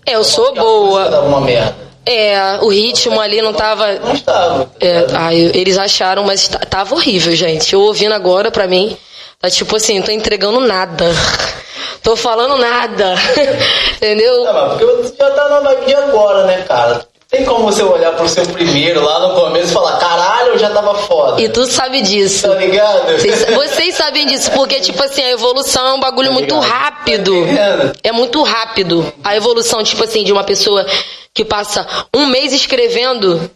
É, 0.06 0.14
eu 0.14 0.22
sou 0.22 0.54
boa. 0.54 1.40
merda. 1.40 1.86
É, 2.06 2.58
o 2.62 2.68
ritmo 2.68 3.20
ali 3.20 3.42
não 3.42 3.52
tava. 3.52 3.94
Não 3.94 4.14
estava. 4.14 4.70
É, 4.80 5.06
ai, 5.12 5.50
eles 5.52 5.76
acharam, 5.76 6.22
mas 6.22 6.48
tava 6.70 6.94
horrível, 6.94 7.34
gente. 7.34 7.74
Eu 7.74 7.80
ouvindo 7.80 8.14
agora, 8.14 8.48
pra 8.48 8.68
mim, 8.68 8.96
tá 9.40 9.50
tipo 9.50 9.74
assim, 9.74 10.00
tô 10.00 10.12
entregando 10.12 10.60
nada. 10.60 11.06
tô 12.04 12.14
falando 12.14 12.56
nada. 12.56 13.16
Entendeu? 13.96 14.44
Não, 14.44 14.52
mas 14.52 14.68
porque 14.68 14.84
você 14.84 15.14
já 15.18 15.30
tá 15.32 15.48
na 15.48 15.60
vibe 15.60 15.86
de 15.86 15.94
agora, 15.96 16.46
né, 16.46 16.62
cara? 16.62 17.04
Tem 17.28 17.44
como 17.44 17.64
você 17.64 17.82
olhar 17.82 18.12
pro 18.12 18.28
seu 18.28 18.46
primeiro 18.46 19.02
lá 19.02 19.18
no 19.26 19.34
começo 19.34 19.70
e 19.70 19.72
falar, 19.72 19.98
caralho, 19.98 20.50
eu 20.50 20.58
já 20.58 20.70
tava 20.70 20.94
foda. 20.94 21.42
E 21.42 21.48
tu 21.48 21.66
sabe 21.66 22.00
disso. 22.00 22.46
Tá 22.46 22.54
ligado? 22.54 23.12
Vocês, 23.18 23.44
vocês 23.46 23.94
sabem 23.96 24.26
disso, 24.26 24.50
porque, 24.52 24.80
tipo 24.80 25.02
assim, 25.02 25.22
a 25.22 25.30
evolução 25.30 25.86
é 25.88 25.94
um 25.94 26.00
bagulho 26.00 26.28
tá 26.28 26.34
muito 26.34 26.58
rápido. 26.60 27.32
Tá 27.44 27.92
é 28.04 28.12
muito 28.12 28.42
rápido. 28.42 29.12
A 29.24 29.34
evolução, 29.34 29.82
tipo 29.82 30.04
assim, 30.04 30.22
de 30.22 30.32
uma 30.32 30.44
pessoa 30.44 30.86
que 31.34 31.44
passa 31.44 31.86
um 32.14 32.26
mês 32.26 32.52
escrevendo 32.52 33.50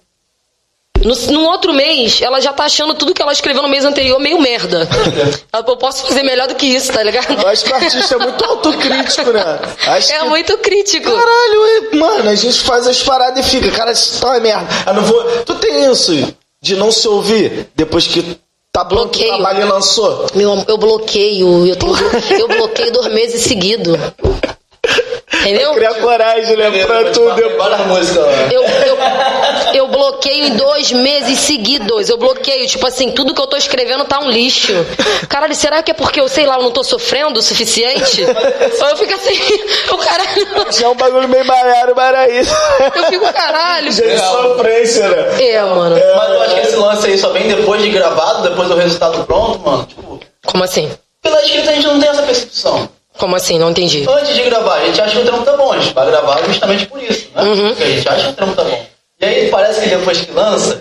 no, 1.04 1.32
no, 1.32 1.44
outro 1.44 1.72
mês, 1.72 2.20
ela 2.22 2.40
já 2.40 2.52
tá 2.52 2.64
achando 2.64 2.94
tudo 2.94 3.14
que 3.14 3.22
ela 3.22 3.32
escreveu 3.32 3.62
no 3.62 3.68
mês 3.68 3.84
anterior 3.84 4.18
meio 4.18 4.40
merda. 4.40 4.88
eu 5.52 5.76
posso 5.76 6.06
fazer 6.06 6.22
melhor 6.22 6.48
do 6.48 6.54
que 6.54 6.66
isso, 6.66 6.92
tá 6.92 7.02
ligado? 7.02 7.40
Eu 7.40 7.48
acho 7.48 7.64
que 7.64 7.72
o 7.72 7.74
artista 7.74 8.14
é 8.14 8.18
muito 8.18 8.44
autocrítico, 8.44 9.30
né? 9.30 9.40
Acho 9.86 10.12
é 10.12 10.18
que... 10.18 10.24
muito 10.24 10.58
crítico. 10.58 11.10
Caralho, 11.10 11.98
mano, 11.98 12.30
a 12.30 12.34
gente 12.34 12.60
faz 12.60 12.86
as 12.86 13.02
paradas 13.02 13.46
e 13.46 13.48
fica, 13.48 13.70
cara, 13.70 13.92
isso 13.92 14.20
tá 14.20 14.28
uma 14.28 14.40
merda. 14.40 14.68
Eu 14.86 14.94
não 14.94 15.02
vou. 15.02 15.22
Tu 15.44 15.54
tem 15.56 15.90
isso 15.90 16.34
de 16.62 16.76
não 16.76 16.92
se 16.92 17.08
ouvir 17.08 17.68
depois 17.74 18.06
que 18.06 18.38
tá 18.72 18.84
bloqueio. 18.84 19.34
o 19.34 19.36
trabalho 19.36 19.68
lançou? 19.68 20.26
Meu, 20.34 20.64
eu 20.68 20.78
bloqueio, 20.78 21.66
eu, 21.66 21.76
tenho, 21.76 21.94
eu 22.38 22.48
bloqueio 22.48 22.92
dois 22.92 23.12
meses 23.12 23.42
seguidos. 23.42 23.96
Entendeu? 25.40 25.72
Cria 25.74 25.94
coragem, 25.94 26.56
né? 26.56 26.70
Pra 26.84 27.10
tudo. 27.10 27.56
Várias 27.56 27.86
músicas 27.86 28.26
lá. 28.26 28.52
Eu, 28.52 28.62
eu, 28.62 28.98
eu 29.74 29.88
bloqueio 29.88 30.46
em 30.46 30.56
dois 30.56 30.92
meses 30.92 31.38
seguidos. 31.40 32.08
Eu 32.08 32.18
bloqueio, 32.18 32.66
tipo 32.66 32.86
assim, 32.86 33.10
tudo 33.10 33.34
que 33.34 33.40
eu 33.40 33.46
tô 33.46 33.56
escrevendo 33.56 34.04
tá 34.04 34.20
um 34.20 34.30
lixo. 34.30 34.72
Caralho, 35.28 35.54
será 35.54 35.82
que 35.82 35.90
é 35.90 35.94
porque 35.94 36.20
eu, 36.20 36.28
sei 36.28 36.46
lá, 36.46 36.56
eu 36.56 36.62
não 36.62 36.70
tô 36.70 36.84
sofrendo 36.84 37.38
o 37.40 37.42
suficiente? 37.42 38.22
Ou 38.80 38.88
eu 38.88 38.96
fico 38.96 39.14
assim, 39.14 39.38
o 39.92 39.98
caralho. 39.98 40.72
Já 40.72 40.86
é 40.86 40.88
um 40.88 40.96
bagulho 40.96 41.28
meio 41.28 41.44
baiano, 41.44 41.92
isso. 42.30 42.54
Eu 42.94 43.04
fico, 43.04 43.32
caralho. 43.32 43.92
Já 43.92 44.04
é 44.04 44.18
sofrência, 44.18 45.08
né? 45.08 45.42
É, 45.42 45.62
mano. 45.62 45.96
É, 45.96 46.14
mas 46.14 46.30
eu 46.30 46.42
acho 46.42 46.54
que 46.54 46.60
esse 46.60 46.76
lance 46.76 47.06
aí 47.06 47.18
só 47.18 47.30
vem 47.30 47.48
depois 47.48 47.82
de 47.82 47.90
gravado, 47.90 48.48
depois 48.48 48.68
do 48.68 48.76
resultado 48.76 49.24
pronto, 49.24 49.58
mano. 49.60 49.86
Tipo. 49.86 50.20
Como 50.44 50.64
assim? 50.64 50.90
Pela 51.22 51.42
escrita 51.42 51.70
a 51.70 51.74
gente 51.74 51.86
não 51.86 52.00
tem 52.00 52.08
essa 52.08 52.22
percepção. 52.22 52.88
Como 53.20 53.36
assim? 53.36 53.58
Não 53.58 53.70
entendi. 53.70 54.06
Antes 54.08 54.34
de 54.34 54.42
gravar, 54.42 54.76
a 54.76 54.86
gente 54.86 54.98
acha 55.00 55.14
que 55.14 55.20
o 55.20 55.24
trampo 55.26 55.44
tá 55.44 55.54
bom. 55.56 55.72
A 55.72 55.78
gente 55.78 55.92
vai 55.92 56.06
gravar 56.06 56.42
justamente 56.46 56.86
por 56.86 57.00
isso, 57.02 57.28
né? 57.36 57.42
Uhum. 57.42 57.68
Porque 57.68 57.82
a 57.82 57.86
gente 57.86 58.08
acha 58.08 58.24
que 58.24 58.30
o 58.30 58.32
trampo 58.32 58.56
tá 58.56 58.64
bom. 58.64 58.86
E 59.20 59.24
aí 59.26 59.48
parece 59.50 59.82
que 59.82 59.88
depois 59.90 60.20
que 60.22 60.32
lança, 60.32 60.80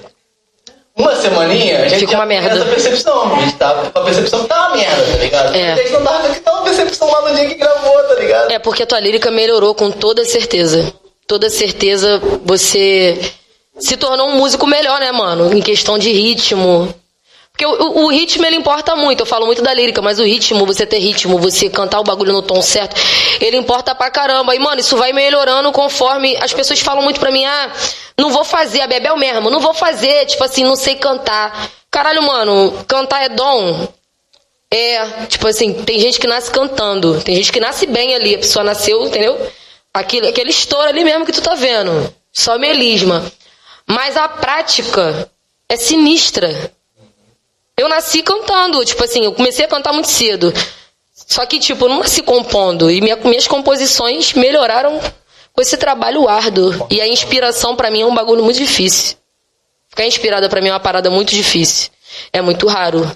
uma 0.98 1.14
semaninha, 1.18 1.84
a 1.84 1.88
gente 1.90 2.00
Fica 2.00 2.16
uma 2.16 2.26
merda. 2.26 2.56
essa 2.56 2.66
percepção. 2.66 3.36
A 3.36 3.40
gente 3.42 3.56
tá 3.58 3.74
com 3.74 4.00
a 4.00 4.04
percepção 4.04 4.42
que 4.44 4.48
tá 4.48 4.68
uma 4.68 4.78
merda, 4.78 5.04
tá 5.04 5.18
ligado? 5.18 5.56
É. 5.56 5.74
A 5.74 5.76
gente 5.76 5.92
não 5.92 6.04
tava 6.04 6.20
com 6.28 6.32
aquela 6.32 6.62
percepção 6.62 7.12
lá 7.12 7.30
no 7.30 7.36
dia 7.36 7.46
que 7.46 7.56
gravou, 7.56 8.04
tá 8.04 8.16
ligado? 8.16 8.52
É 8.52 8.60
porque 8.60 8.84
a 8.84 8.88
tua 8.88 9.00
lírica 9.02 9.30
melhorou 9.30 9.76
com 9.76 9.92
toda 9.92 10.24
certeza. 10.24 10.94
Toda 11.28 11.50
certeza 11.50 12.22
você 12.46 13.20
se 13.78 13.98
tornou 13.98 14.30
um 14.30 14.38
músico 14.38 14.66
melhor, 14.66 15.00
né, 15.02 15.12
mano? 15.12 15.54
Em 15.54 15.62
questão 15.62 15.98
de 15.98 16.10
ritmo, 16.12 16.94
porque 17.60 17.66
o, 17.66 18.06
o, 18.06 18.08
ritmo 18.08 18.46
ele 18.46 18.56
importa 18.56 18.96
muito. 18.96 19.20
Eu 19.20 19.26
falo 19.26 19.46
muito 19.46 19.62
da 19.62 19.74
lírica, 19.74 20.02
mas 20.02 20.18
o 20.18 20.24
ritmo, 20.24 20.66
você 20.66 20.86
ter 20.86 21.00
ritmo, 21.00 21.38
você 21.38 21.70
cantar 21.70 22.00
o 22.00 22.06
bagulho 22.06 22.32
no 22.32 22.42
tom 22.42 22.62
certo, 22.62 22.96
ele 23.42 23.58
importa 23.58 23.94
pra 23.94 24.10
caramba. 24.10 24.56
E, 24.56 24.60
mano, 24.60 24.80
isso 24.80 24.96
vai 24.96 25.12
melhorando 25.12 25.70
conforme 25.74 26.38
as 26.38 26.54
pessoas 26.54 26.80
falam 26.80 27.04
muito 27.04 27.20
pra 27.20 27.32
mim: 27.32 27.44
ah, 27.44 27.74
não 28.18 28.30
vou 28.30 28.46
fazer, 28.46 28.80
a 28.80 28.88
Bebel 28.88 29.18
mesmo, 29.18 29.50
não 29.50 29.60
vou 29.60 29.74
fazer, 29.74 30.26
tipo 30.28 30.42
assim, 30.42 30.64
não 30.64 30.78
sei 30.78 30.96
cantar. 30.96 31.70
Caralho, 31.92 32.24
mano, 32.24 32.86
cantar 32.88 33.26
é 33.26 33.30
dom. 33.30 33.90
É, 34.72 35.26
tipo 35.26 35.46
assim, 35.46 35.74
tem 35.74 36.00
gente 36.00 36.18
que 36.18 36.28
nasce 36.28 36.50
cantando, 36.50 37.20
tem 37.22 37.36
gente 37.36 37.52
que 37.52 37.60
nasce 37.60 37.88
bem 37.88 38.16
ali, 38.16 38.36
a 38.36 38.40
pessoa 38.40 38.64
nasceu, 38.64 39.06
entendeu? 39.06 39.38
Aquele, 39.94 40.30
aquele 40.30 40.52
estouro 40.52 40.88
ali 40.88 41.04
mesmo 41.04 41.26
que 41.26 41.34
tu 41.34 41.42
tá 41.42 41.56
vendo. 41.56 42.14
Só 42.32 42.58
melisma. 42.58 43.30
Mas 43.86 44.16
a 44.16 44.30
prática 44.30 45.30
é 45.68 45.76
sinistra. 45.76 46.72
Eu 47.80 47.88
nasci 47.88 48.22
cantando, 48.22 48.84
tipo 48.84 49.02
assim, 49.02 49.24
eu 49.24 49.32
comecei 49.32 49.64
a 49.64 49.68
cantar 49.70 49.94
muito 49.94 50.10
cedo. 50.10 50.54
Só 51.14 51.46
que, 51.46 51.58
tipo, 51.58 51.86
eu 51.86 51.90
não 51.90 52.00
nasci 52.00 52.22
compondo. 52.22 52.92
E 52.92 53.00
minha, 53.00 53.16
minhas 53.16 53.48
composições 53.48 54.34
melhoraram 54.34 55.00
com 55.54 55.62
esse 55.62 55.78
trabalho 55.78 56.28
árduo. 56.28 56.88
E 56.90 57.00
a 57.00 57.08
inspiração 57.08 57.78
para 57.78 57.90
mim 57.90 58.02
é 58.02 58.06
um 58.06 58.14
bagulho 58.14 58.44
muito 58.44 58.58
difícil. 58.58 59.16
Ficar 59.88 60.06
inspirada 60.06 60.50
para 60.50 60.60
mim 60.60 60.68
é 60.68 60.74
uma 60.74 60.80
parada 60.82 61.10
muito 61.10 61.34
difícil. 61.34 61.90
É 62.34 62.42
muito 62.42 62.68
raro. 62.68 63.10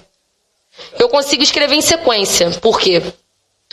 Eu 0.98 1.10
consigo 1.10 1.42
escrever 1.42 1.74
em 1.74 1.82
sequência. 1.82 2.50
Por 2.52 2.80
quê? 2.80 3.02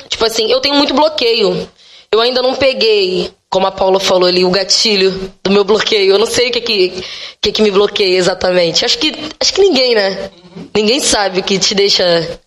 Tipo 0.09 0.25
assim, 0.25 0.51
eu 0.51 0.59
tenho 0.59 0.75
muito 0.75 0.93
bloqueio. 0.93 1.71
eu 2.11 2.19
ainda 2.19 2.41
não 2.41 2.53
peguei, 2.53 3.31
como 3.49 3.65
a 3.65 3.71
Paula 3.71 3.97
falou 3.97 4.27
ali, 4.27 4.43
o 4.43 4.51
gatilho 4.51 5.31
do 5.41 5.51
meu 5.51 5.63
bloqueio. 5.63 6.11
Eu 6.11 6.19
não 6.19 6.27
sei 6.27 6.49
o 6.49 6.51
que 6.51 6.59
que, 6.59 7.03
que, 7.39 7.51
que 7.53 7.61
me 7.61 7.71
bloqueia 7.71 8.17
exatamente. 8.17 8.83
Acho 8.83 8.97
que, 8.97 9.13
acho 9.39 9.53
que 9.53 9.61
ninguém, 9.61 9.95
né? 9.95 10.29
Ninguém 10.73 10.99
sabe 10.99 11.39
o 11.39 11.43
que 11.43 11.59
te 11.59 11.73
deixa. 11.73 12.39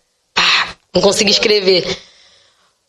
Não 0.93 1.01
conseguir 1.01 1.31
escrever. 1.31 1.97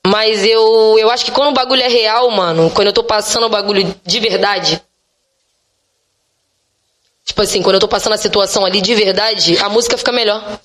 Mas 0.07 0.45
eu, 0.45 0.97
eu 0.99 1.11
acho 1.11 1.25
que 1.25 1.33
quando 1.33 1.49
o 1.49 1.55
bagulho 1.55 1.83
é 1.83 1.89
real, 1.89 2.31
mano, 2.31 2.71
quando 2.71 2.89
eu 2.89 2.93
tô 2.93 3.03
passando 3.03 3.47
o 3.47 3.51
bagulho 3.51 3.95
de 4.05 4.21
verdade. 4.21 4.81
Tipo 7.25 7.43
assim, 7.43 7.61
quando 7.61 7.75
eu 7.75 7.81
tô 7.81 7.89
passando 7.89 8.12
a 8.12 8.19
situação 8.19 8.64
ali 8.64 8.81
de 8.81 8.95
verdade, 8.95 9.59
a 9.59 9.69
música 9.69 9.99
fica 9.99 10.12
melhor. 10.12 10.61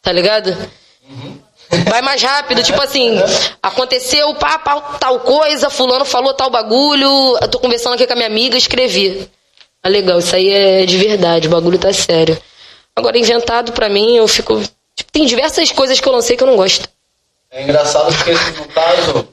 Tá 0.00 0.12
ligado? 0.12 0.56
Vai 1.88 2.00
mais 2.00 2.22
rápido, 2.22 2.62
tipo 2.62 2.80
assim, 2.80 3.16
aconteceu, 3.62 4.34
pá, 4.34 4.58
pá, 4.58 4.80
tal 4.98 5.20
coisa, 5.20 5.70
fulano 5.70 6.04
falou 6.04 6.34
tal 6.34 6.50
bagulho, 6.50 7.38
eu 7.40 7.48
tô 7.48 7.60
conversando 7.60 7.94
aqui 7.94 8.06
com 8.06 8.12
a 8.12 8.16
minha 8.16 8.28
amiga, 8.28 8.56
escrevi. 8.56 9.28
Ah, 9.82 9.88
legal, 9.88 10.18
isso 10.18 10.34
aí 10.34 10.48
é 10.48 10.84
de 10.84 10.96
verdade, 10.96 11.46
o 11.46 11.50
bagulho 11.50 11.78
tá 11.78 11.92
sério. 11.92 12.40
Agora, 12.94 13.18
inventado 13.18 13.72
pra 13.72 13.88
mim, 13.88 14.16
eu 14.16 14.28
fico. 14.28 14.60
Tipo, 14.94 15.12
tem 15.12 15.24
diversas 15.24 15.70
coisas 15.72 16.00
que 16.00 16.08
eu 16.08 16.12
lancei 16.12 16.36
que 16.36 16.42
eu 16.42 16.46
não 16.46 16.56
gosto. 16.56 16.88
É 17.50 17.62
engraçado 17.62 18.14
porque, 18.14 18.32
no 18.32 18.68
caso, 18.68 19.28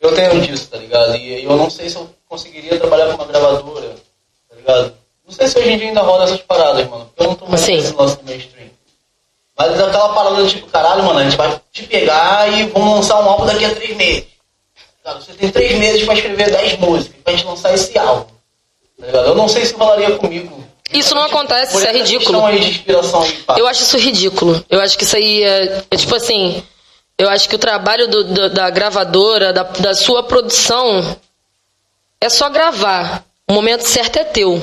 eu 0.00 0.14
tenho 0.14 0.40
disso, 0.40 0.68
tá 0.68 0.76
ligado? 0.76 1.16
E 1.16 1.44
eu 1.44 1.56
não 1.56 1.68
sei 1.68 1.88
se 1.88 1.96
eu 1.96 2.08
conseguiria 2.28 2.78
trabalhar 2.78 3.06
com 3.06 3.14
uma 3.14 3.26
gravadora, 3.26 3.96
tá 4.48 4.56
ligado? 4.56 4.94
Não 5.26 5.34
sei 5.34 5.46
se 5.46 5.58
hoje 5.58 5.70
em 5.70 5.78
dia 5.78 5.88
ainda 5.88 6.02
rola 6.02 6.24
essas 6.24 6.40
paradas, 6.40 6.88
mano. 6.88 7.06
Porque 7.06 7.22
eu 7.22 7.26
não 7.26 7.34
tô 7.34 7.46
mais 7.46 7.60
Sim. 7.60 7.76
nesse 7.76 7.94
lance 7.94 8.16
do 8.16 8.24
mainstream. 8.24 8.70
Mas 9.56 9.78
é 9.78 9.84
aquela 9.84 10.14
parada 10.14 10.46
tipo, 10.46 10.66
caralho, 10.68 11.04
mano, 11.04 11.18
a 11.18 11.24
gente 11.24 11.36
vai 11.36 11.60
te 11.70 11.82
pegar 11.84 12.50
e 12.50 12.66
vamos 12.68 12.94
lançar 12.94 13.20
um 13.20 13.28
álbum 13.28 13.44
daqui 13.44 13.64
a 13.64 13.74
três 13.74 13.96
meses. 13.96 14.24
Ligado? 14.98 15.24
Você 15.24 15.32
tem 15.34 15.50
três 15.50 15.78
meses 15.78 16.04
pra 16.04 16.14
escrever 16.14 16.50
dez 16.50 16.78
músicas, 16.78 17.22
pra 17.22 17.32
gente 17.34 17.46
lançar 17.46 17.74
esse 17.74 17.98
álbum. 17.98 18.32
Tá 18.98 19.06
ligado? 19.06 19.26
Eu 19.28 19.34
não 19.34 19.48
sei 19.48 19.66
se 19.66 19.74
rolaria 19.74 20.16
comigo. 20.16 20.64
Isso 20.92 21.14
não 21.14 21.22
acontece, 21.22 21.76
isso 21.76 21.86
é 21.86 21.92
ridículo. 21.98 22.38
Eu 23.58 23.66
acho 23.68 23.82
isso 23.82 23.96
ridículo. 23.98 24.64
Eu 24.68 24.80
acho 24.80 24.98
que 24.98 25.04
isso 25.04 25.16
aí 25.16 25.42
é, 25.42 25.84
é 25.90 25.96
tipo 25.96 26.14
assim. 26.14 26.62
Eu 27.16 27.28
acho 27.28 27.48
que 27.48 27.54
o 27.54 27.58
trabalho 27.58 28.08
do- 28.08 28.24
do- 28.24 28.50
da 28.50 28.70
gravadora, 28.70 29.52
da, 29.52 29.62
da 29.62 29.94
sua 29.94 30.22
produção, 30.22 31.16
é 32.20 32.28
só 32.28 32.48
gravar. 32.48 33.24
O 33.48 33.52
momento 33.52 33.82
certo 33.82 34.16
é 34.16 34.24
teu. 34.24 34.60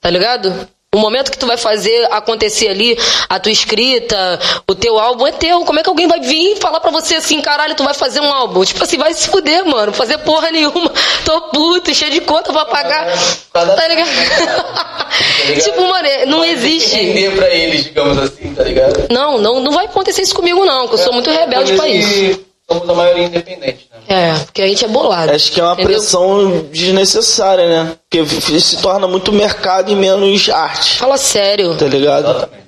Tá 0.00 0.10
ligado? 0.10 0.68
O 0.94 0.98
momento 0.98 1.30
que 1.30 1.36
tu 1.38 1.46
vai 1.46 1.56
fazer 1.56 2.06
acontecer 2.10 2.68
ali, 2.68 2.96
a 3.28 3.38
tua 3.40 3.50
escrita, 3.52 4.38
o 4.68 4.74
teu 4.74 4.98
álbum 4.98 5.26
é 5.26 5.32
teu. 5.32 5.64
Como 5.64 5.78
é 5.78 5.82
que 5.82 5.88
alguém 5.88 6.06
vai 6.06 6.20
vir 6.20 6.52
e 6.52 6.56
falar 6.60 6.78
pra 6.80 6.90
você 6.90 7.16
assim, 7.16 7.40
caralho, 7.40 7.74
tu 7.74 7.82
vai 7.82 7.92
fazer 7.94 8.20
um 8.20 8.32
álbum? 8.32 8.64
Tipo 8.64 8.84
assim, 8.84 8.96
vai 8.96 9.12
se 9.12 9.28
fuder, 9.28 9.66
mano. 9.66 9.92
Fazer 9.92 10.18
porra 10.18 10.50
nenhuma. 10.50 10.92
Tô 11.24 11.40
puto, 11.50 11.92
cheio 11.94 12.10
de 12.12 12.20
conta 12.20 12.52
pra 12.52 12.64
pagar. 12.64 13.06
Cada- 13.52 13.74
Tá 13.74 13.88
ligado? 13.88 14.08
ligado? 14.08 15.60
tipo, 15.64 15.80
mano, 15.86 16.06
é- 16.06 16.26
não 16.26 16.38
Vai 16.38 16.50
existe. 16.50 16.94
Render 16.96 17.34
pra 17.36 17.48
eles, 17.50 17.84
digamos 17.84 18.18
assim, 18.18 18.54
tá 18.54 18.62
ligado? 18.62 19.06
Não, 19.10 19.38
não, 19.38 19.60
não 19.60 19.72
vai 19.72 19.86
acontecer 19.86 20.22
isso 20.22 20.34
comigo, 20.34 20.64
não, 20.64 20.86
que 20.88 20.94
eu 20.94 20.98
sou 20.98 21.12
muito 21.12 21.30
rebelde 21.30 21.74
pra 21.74 21.88
isso. 21.88 22.40
Somos 22.68 22.88
a 22.88 22.94
maioria 22.94 23.26
independente, 23.26 23.88
né? 23.92 23.98
É, 24.08 24.38
porque 24.44 24.62
a 24.62 24.66
gente 24.68 24.84
é 24.84 24.88
bolado. 24.88 25.30
Acho 25.32 25.52
que 25.52 25.60
é 25.60 25.62
uma 25.62 25.74
entendeu? 25.74 25.92
pressão 25.98 26.62
desnecessária, 26.72 27.68
né? 27.68 27.96
Porque 28.08 28.24
se 28.60 28.80
torna 28.80 29.06
muito 29.06 29.32
mercado 29.32 29.90
e 29.90 29.94
menos 29.94 30.48
arte, 30.48 30.98
Fala 30.98 31.18
sério. 31.18 31.76
tá 31.76 31.86
ligado? 31.86 32.24
Exatamente. 32.30 32.64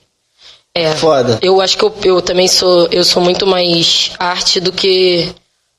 É. 0.74 0.94
Foda. 0.94 1.38
Eu 1.40 1.60
acho 1.62 1.78
que 1.78 1.84
eu, 1.84 1.94
eu 2.04 2.20
também 2.22 2.46
sou, 2.46 2.86
eu 2.90 3.02
sou 3.04 3.22
muito 3.22 3.46
mais 3.46 4.12
arte 4.18 4.60
do 4.60 4.70
que 4.70 5.32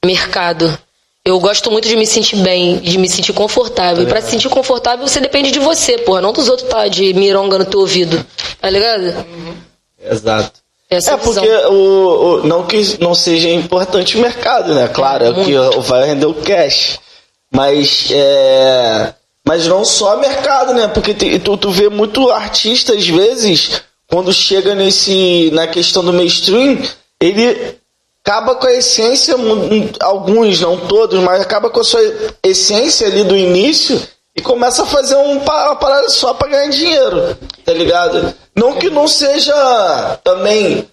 mercado. 0.04 0.76
Eu 1.24 1.40
gosto 1.40 1.70
muito 1.70 1.88
de 1.88 1.96
me 1.96 2.08
sentir 2.08 2.38
bem, 2.38 2.78
de 2.78 2.98
me 2.98 3.08
sentir 3.10 3.34
confortável. 3.34 4.02
E 4.04 4.08
pra 4.08 4.22
se 4.22 4.32
sentir 4.32 4.50
confortável, 4.50 5.06
você 5.08 5.20
depende 5.20 5.52
de 5.52 5.60
você, 5.60 5.98
porra. 6.00 6.22
Não 6.22 6.32
dos 6.34 6.48
outros 6.50 6.68
tá 6.70 6.88
de 6.88 7.14
mironga 7.14 7.60
no 7.60 7.66
teu 7.66 7.82
ouvido. 7.82 8.26
Tá 8.60 8.70
ligado? 8.70 9.26
Exato. 10.10 10.60
Essa 10.90 11.14
É 11.14 11.18
visão. 11.18 11.44
porque 11.44 11.66
o, 11.68 11.74
o- 12.44 12.48
não 12.48 12.64
que 12.66 12.98
não 13.02 13.14
seja 13.14 13.50
importante 13.50 14.18
o 14.18 14.22
mercado, 14.22 14.74
né? 14.74 14.88
Claro, 14.88 15.26
é 15.26 15.30
o 15.32 15.44
que 15.44 15.80
vai 15.82 16.06
render 16.08 16.26
o 16.28 16.34
cash. 16.34 17.00
Mas 17.52 18.08
é. 18.12 19.14
Mas 19.46 19.66
não 19.68 19.84
só 19.86 20.18
mercado, 20.18 20.74
né? 20.74 20.88
Porque 20.90 21.14
tem- 21.14 21.40
tu, 21.40 21.56
tu 21.58 21.72
vê 21.72 21.90
muito 21.90 22.30
artista, 22.30 22.94
às 22.94 23.08
vezes, 23.08 23.82
quando 24.10 24.32
chega 24.34 24.76
nesse. 24.76 25.50
na 25.54 25.68
questão 25.68 26.04
do 26.04 26.14
mainstream, 26.14 26.78
ele 27.20 27.76
acaba 28.26 28.56
com 28.56 28.68
a 28.68 28.74
essência, 28.74 29.36
alguns, 30.02 30.60
não 30.60 30.78
todos, 30.78 31.20
mas 31.22 31.42
acaba 31.42 31.70
com 31.70 31.80
a 31.80 31.84
sua 31.84 32.02
essência 32.44 33.08
ali 33.08 33.24
do 33.24 33.36
início 33.38 34.02
e 34.38 34.42
começa 34.42 34.84
a 34.84 34.86
fazer 34.86 35.16
um, 35.16 35.40
uma 35.40 35.76
parada 35.76 36.08
só 36.10 36.34
pra 36.34 36.48
ganhar 36.48 36.70
dinheiro, 36.70 37.36
tá 37.66 37.74
ligado? 37.74 38.34
Não 38.56 38.74
que 38.74 38.90
não 38.90 39.08
seja 39.08 40.20
também 40.24 40.88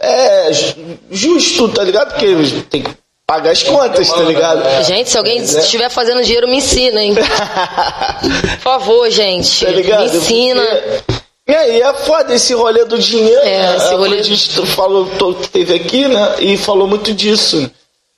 é, 0.00 0.52
ju- 0.52 0.74
justo, 1.10 1.68
tá 1.68 1.82
ligado? 1.84 2.10
Porque 2.12 2.26
tem 2.68 2.82
que 2.82 2.90
pagar 3.26 3.52
as 3.52 3.62
contas, 3.62 4.10
tá 4.10 4.20
ligado? 4.22 4.84
Gente, 4.84 5.08
se 5.10 5.16
alguém 5.16 5.38
é. 5.38 5.42
estiver 5.42 5.88
fazendo 5.90 6.22
dinheiro, 6.22 6.48
me 6.48 6.56
ensina, 6.56 7.02
hein? 7.02 7.14
Por 8.56 8.60
favor, 8.62 9.10
gente. 9.10 9.64
Tá 9.64 9.70
ligado? 9.70 10.10
Me 10.10 10.16
ensina. 10.18 10.62
Porque- 10.64 11.22
E 11.48 11.54
aí 11.54 11.80
é 11.82 11.92
foda 11.94 12.34
esse 12.34 12.52
rolê 12.54 12.84
do 12.84 12.98
dinheiro. 12.98 13.40
É, 13.42 13.76
esse 13.76 13.86
a 13.86 13.96
rolê- 13.96 14.16
Bridget 14.18 14.66
falou, 14.66 15.06
to- 15.18 15.34
teve 15.52 15.74
aqui, 15.74 16.06
né? 16.08 16.34
E 16.40 16.56
falou 16.56 16.86
muito 16.86 17.12
disso. 17.14 17.70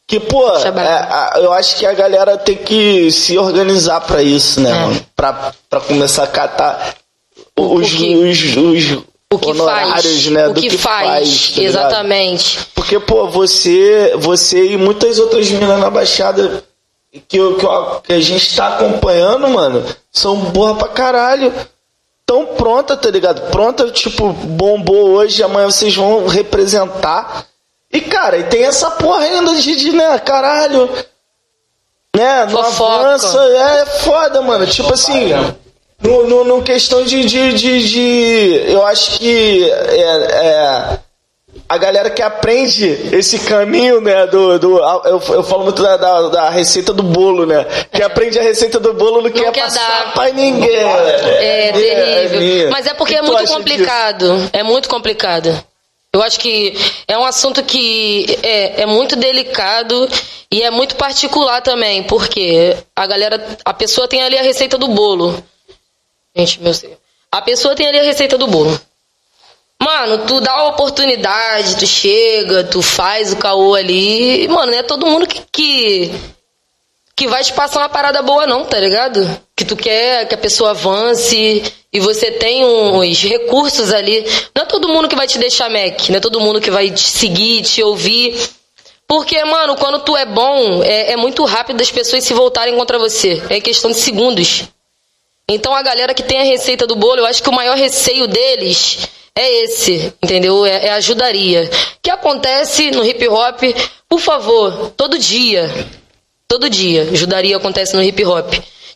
Que, 0.06 0.20
pô, 0.20 0.46
é 0.50 1.38
eu 1.42 1.52
acho 1.52 1.76
que 1.76 1.86
a 1.86 1.92
galera 1.94 2.36
tem 2.36 2.56
que 2.56 3.10
se 3.10 3.38
organizar 3.38 4.00
pra 4.02 4.22
isso, 4.22 4.60
né, 4.60 4.70
É. 4.70 4.74
mano? 4.74 5.06
Pra, 5.16 5.52
pra 5.70 5.80
começar 5.80 6.24
a 6.24 6.26
catar 6.26 6.94
O- 7.56 7.76
os, 7.76 7.92
o 7.92 7.96
que- 7.96 8.16
os, 8.16 8.56
os 8.56 9.02
O 9.32 9.38
que 9.38 9.48
honorários, 9.50 9.92
faz. 9.92 10.26
né? 10.26 10.48
o 10.48 10.52
do 10.52 10.60
que, 10.60 10.76
faz. 10.76 11.48
tá 11.50 11.60
ligado? 11.60 11.64
Exatamente. 11.64 12.58
Porque, 12.74 13.00
pô, 13.00 13.28
você, 13.28 14.12
você 14.18 14.72
e 14.72 14.76
muitas 14.76 15.18
outras 15.18 15.48
minas 15.50 15.80
na 15.80 15.88
Baixada 15.88 16.62
que, 17.28 17.36
eu- 17.38 17.56
que, 17.56 17.64
eu- 17.64 18.00
que 18.02 18.12
a 18.12 18.20
gente 18.20 18.54
tá 18.54 18.68
acompanhando, 18.76 19.48
mano, 19.48 19.84
são 20.12 20.36
borra 20.36 20.74
pra 20.74 20.88
caralho. 20.88 21.52
Tão 22.26 22.46
pronta, 22.46 22.96
tá 22.96 23.10
ligado? 23.10 23.50
Pronta, 23.50 23.90
tipo, 23.90 24.32
bombou 24.32 25.10
hoje, 25.10 25.42
amanhã 25.42 25.70
vocês 25.70 25.94
vão 25.94 26.26
representar. 26.26 27.46
E, 27.94 28.00
cara, 28.00 28.36
e 28.38 28.42
tem 28.44 28.64
essa 28.64 28.90
porra 28.90 29.20
ainda 29.20 29.54
de, 29.54 29.76
de 29.76 29.92
né, 29.92 30.18
caralho. 30.18 30.90
Né, 32.16 32.46
não 32.46 32.60
avança. 32.60 33.38
É, 33.38 33.82
é 33.82 33.86
foda, 33.86 34.42
mano. 34.42 34.66
Tipo 34.66 34.92
assim, 34.92 35.30
no, 36.02 36.26
no, 36.26 36.44
no 36.44 36.62
questão 36.62 37.04
de, 37.04 37.24
de, 37.24 37.52
de, 37.54 37.88
de- 37.88 38.64
Eu 38.72 38.84
acho 38.84 39.18
que 39.18 39.70
é, 39.70 40.00
é, 40.00 40.98
a 41.68 41.78
galera 41.78 42.10
que 42.10 42.20
aprende 42.20 42.84
esse 43.12 43.38
caminho, 43.40 44.00
né? 44.00 44.26
Do, 44.26 44.58
do, 44.58 44.78
eu, 44.78 45.22
eu 45.28 45.42
falo 45.44 45.62
muito 45.64 45.80
da, 45.82 45.96
da, 45.96 46.28
da 46.28 46.50
receita 46.50 46.92
do 46.92 47.02
bolo, 47.02 47.46
né? 47.46 47.64
Que 47.92 48.02
aprende 48.02 48.38
a 48.38 48.42
receita 48.42 48.78
do 48.80 48.92
bolo 48.94 49.22
não, 49.22 49.30
quer, 49.30 49.50
quer 49.52 49.64
passar 49.64 50.04
dar. 50.06 50.12
pra 50.14 50.30
ninguém. 50.30 50.76
É, 50.76 51.72
terrível. 51.72 52.40
minha. 52.40 52.70
Mas 52.70 52.86
é 52.86 52.94
porque 52.94 53.14
é 53.14 53.22
tu 53.22 53.32
muito 53.32 53.46
complicado. 53.52 54.50
É 54.52 54.62
muito 54.64 54.88
complicado. 54.88 55.64
Eu 56.14 56.22
acho 56.22 56.38
que 56.38 56.72
é 57.08 57.18
um 57.18 57.24
assunto 57.24 57.60
que 57.64 58.38
é, 58.40 58.82
é 58.82 58.86
muito 58.86 59.16
delicado 59.16 60.08
e 60.48 60.62
é 60.62 60.70
muito 60.70 60.94
particular 60.94 61.60
também, 61.60 62.04
porque 62.04 62.76
a 62.94 63.04
galera, 63.04 63.58
a 63.64 63.74
pessoa 63.74 64.06
tem 64.06 64.22
ali 64.22 64.38
a 64.38 64.42
receita 64.42 64.78
do 64.78 64.86
bolo. 64.86 65.42
Gente, 66.36 66.62
meu 66.62 66.72
Deus. 66.72 66.92
A 67.32 67.42
pessoa 67.42 67.74
tem 67.74 67.88
ali 67.88 67.98
a 67.98 68.04
receita 68.04 68.38
do 68.38 68.46
bolo. 68.46 68.80
Mano, 69.82 70.24
tu 70.24 70.40
dá 70.40 70.52
a 70.52 70.68
oportunidade, 70.68 71.78
tu 71.78 71.86
chega, 71.86 72.62
tu 72.62 72.80
faz 72.80 73.32
o 73.32 73.36
caô 73.36 73.74
ali. 73.74 74.44
e, 74.44 74.48
Mano, 74.48 74.70
não 74.70 74.78
é 74.78 74.84
todo 74.84 75.08
mundo 75.08 75.26
que, 75.26 75.42
que, 75.50 76.12
que 77.16 77.26
vai 77.26 77.42
te 77.42 77.52
passar 77.54 77.80
uma 77.80 77.88
parada 77.88 78.22
boa, 78.22 78.46
não, 78.46 78.64
tá 78.64 78.78
ligado? 78.78 79.20
Que 79.64 79.68
tu 79.68 79.76
quer 79.76 80.28
que 80.28 80.34
a 80.34 80.38
pessoa 80.38 80.70
avance 80.70 81.62
e 81.90 81.98
você 81.98 82.30
tem 82.30 82.62
uns 82.66 83.22
recursos 83.22 83.94
ali. 83.94 84.22
Não 84.54 84.64
é 84.64 84.66
todo 84.66 84.90
mundo 84.90 85.08
que 85.08 85.16
vai 85.16 85.26
te 85.26 85.38
deixar 85.38 85.70
Mac, 85.70 86.10
não 86.10 86.18
é 86.18 86.20
todo 86.20 86.38
mundo 86.38 86.60
que 86.60 86.70
vai 86.70 86.90
te 86.90 87.00
seguir, 87.00 87.62
te 87.62 87.82
ouvir. 87.82 88.38
Porque, 89.08 89.42
mano, 89.44 89.74
quando 89.76 90.00
tu 90.00 90.14
é 90.14 90.26
bom, 90.26 90.82
é, 90.82 91.12
é 91.12 91.16
muito 91.16 91.42
rápido 91.44 91.80
as 91.80 91.90
pessoas 91.90 92.24
se 92.24 92.34
voltarem 92.34 92.76
contra 92.76 92.98
você. 92.98 93.42
É 93.48 93.58
questão 93.58 93.90
de 93.90 93.96
segundos. 93.96 94.64
Então 95.48 95.74
a 95.74 95.80
galera 95.80 96.12
que 96.12 96.22
tem 96.22 96.40
a 96.40 96.44
receita 96.44 96.86
do 96.86 96.94
bolo, 96.94 97.20
eu 97.20 97.26
acho 97.26 97.42
que 97.42 97.48
o 97.48 97.54
maior 97.54 97.76
receio 97.76 98.26
deles 98.26 99.08
é 99.34 99.64
esse, 99.64 100.12
entendeu? 100.22 100.66
É, 100.66 100.88
é 100.88 100.90
ajudaria. 100.90 101.70
Que 102.02 102.10
acontece 102.10 102.90
no 102.90 103.02
hip 103.02 103.26
hop, 103.28 103.62
por 104.10 104.20
favor, 104.20 104.92
todo 104.94 105.18
dia. 105.18 105.70
Todo 106.46 106.68
dia. 106.68 107.08
Ajudaria 107.12 107.56
acontece 107.56 107.96
no 107.96 108.02
hip 108.02 108.22
hop. 108.26 108.52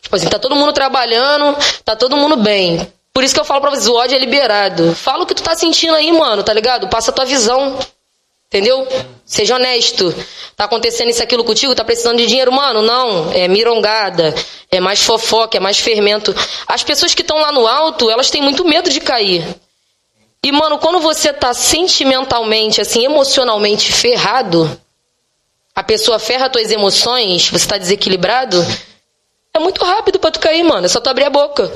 Tipo 0.09 0.15
assim, 0.15 0.27
tá 0.27 0.39
todo 0.39 0.55
mundo 0.55 0.73
trabalhando, 0.73 1.55
tá 1.85 1.95
todo 1.95 2.17
mundo 2.17 2.35
bem. 2.35 2.91
Por 3.13 3.23
isso 3.23 3.31
que 3.31 3.39
eu 3.39 3.45
falo 3.45 3.61
pra 3.61 3.69
vocês, 3.69 3.87
o 3.87 3.93
ódio 3.93 4.15
é 4.15 4.19
liberado. 4.19 4.95
Fala 4.95 5.21
o 5.21 5.27
que 5.27 5.35
tu 5.35 5.43
tá 5.43 5.55
sentindo 5.55 5.93
aí, 5.93 6.11
mano, 6.11 6.41
tá 6.41 6.51
ligado? 6.51 6.87
Passa 6.87 7.11
a 7.11 7.13
tua 7.13 7.25
visão. 7.25 7.77
Entendeu? 8.47 8.87
Seja 9.23 9.53
honesto. 9.53 10.11
Tá 10.55 10.63
acontecendo 10.63 11.09
isso 11.09 11.21
aquilo 11.21 11.43
contigo, 11.43 11.75
tá 11.75 11.83
precisando 11.83 12.17
de 12.17 12.25
dinheiro, 12.25 12.51
mano? 12.51 12.81
Não, 12.81 13.31
é 13.31 13.47
mirongada, 13.47 14.33
é 14.71 14.79
mais 14.79 15.03
fofoca, 15.03 15.57
é 15.57 15.59
mais 15.59 15.77
fermento. 15.77 16.35
As 16.67 16.81
pessoas 16.81 17.13
que 17.13 17.21
estão 17.21 17.37
lá 17.37 17.51
no 17.51 17.67
alto, 17.67 18.09
elas 18.09 18.31
têm 18.31 18.41
muito 18.41 18.65
medo 18.65 18.89
de 18.89 18.99
cair. 18.99 19.45
E, 20.43 20.51
mano, 20.51 20.79
quando 20.79 20.99
você 20.99 21.31
tá 21.31 21.53
sentimentalmente, 21.53 22.81
assim, 22.81 23.05
emocionalmente 23.05 23.93
ferrado, 23.93 24.75
a 25.75 25.83
pessoa 25.83 26.17
ferra 26.17 26.49
tuas 26.49 26.71
emoções, 26.71 27.47
você 27.47 27.67
tá 27.67 27.77
desequilibrado, 27.77 28.65
é 29.59 29.63
muito 29.63 29.83
rápido 29.83 30.19
para 30.19 30.31
tu 30.31 30.39
cair, 30.39 30.63
mano. 30.63 30.85
É 30.85 30.89
só 30.89 30.99
tu 30.99 31.09
abrir 31.09 31.25
a 31.25 31.29
boca. 31.29 31.71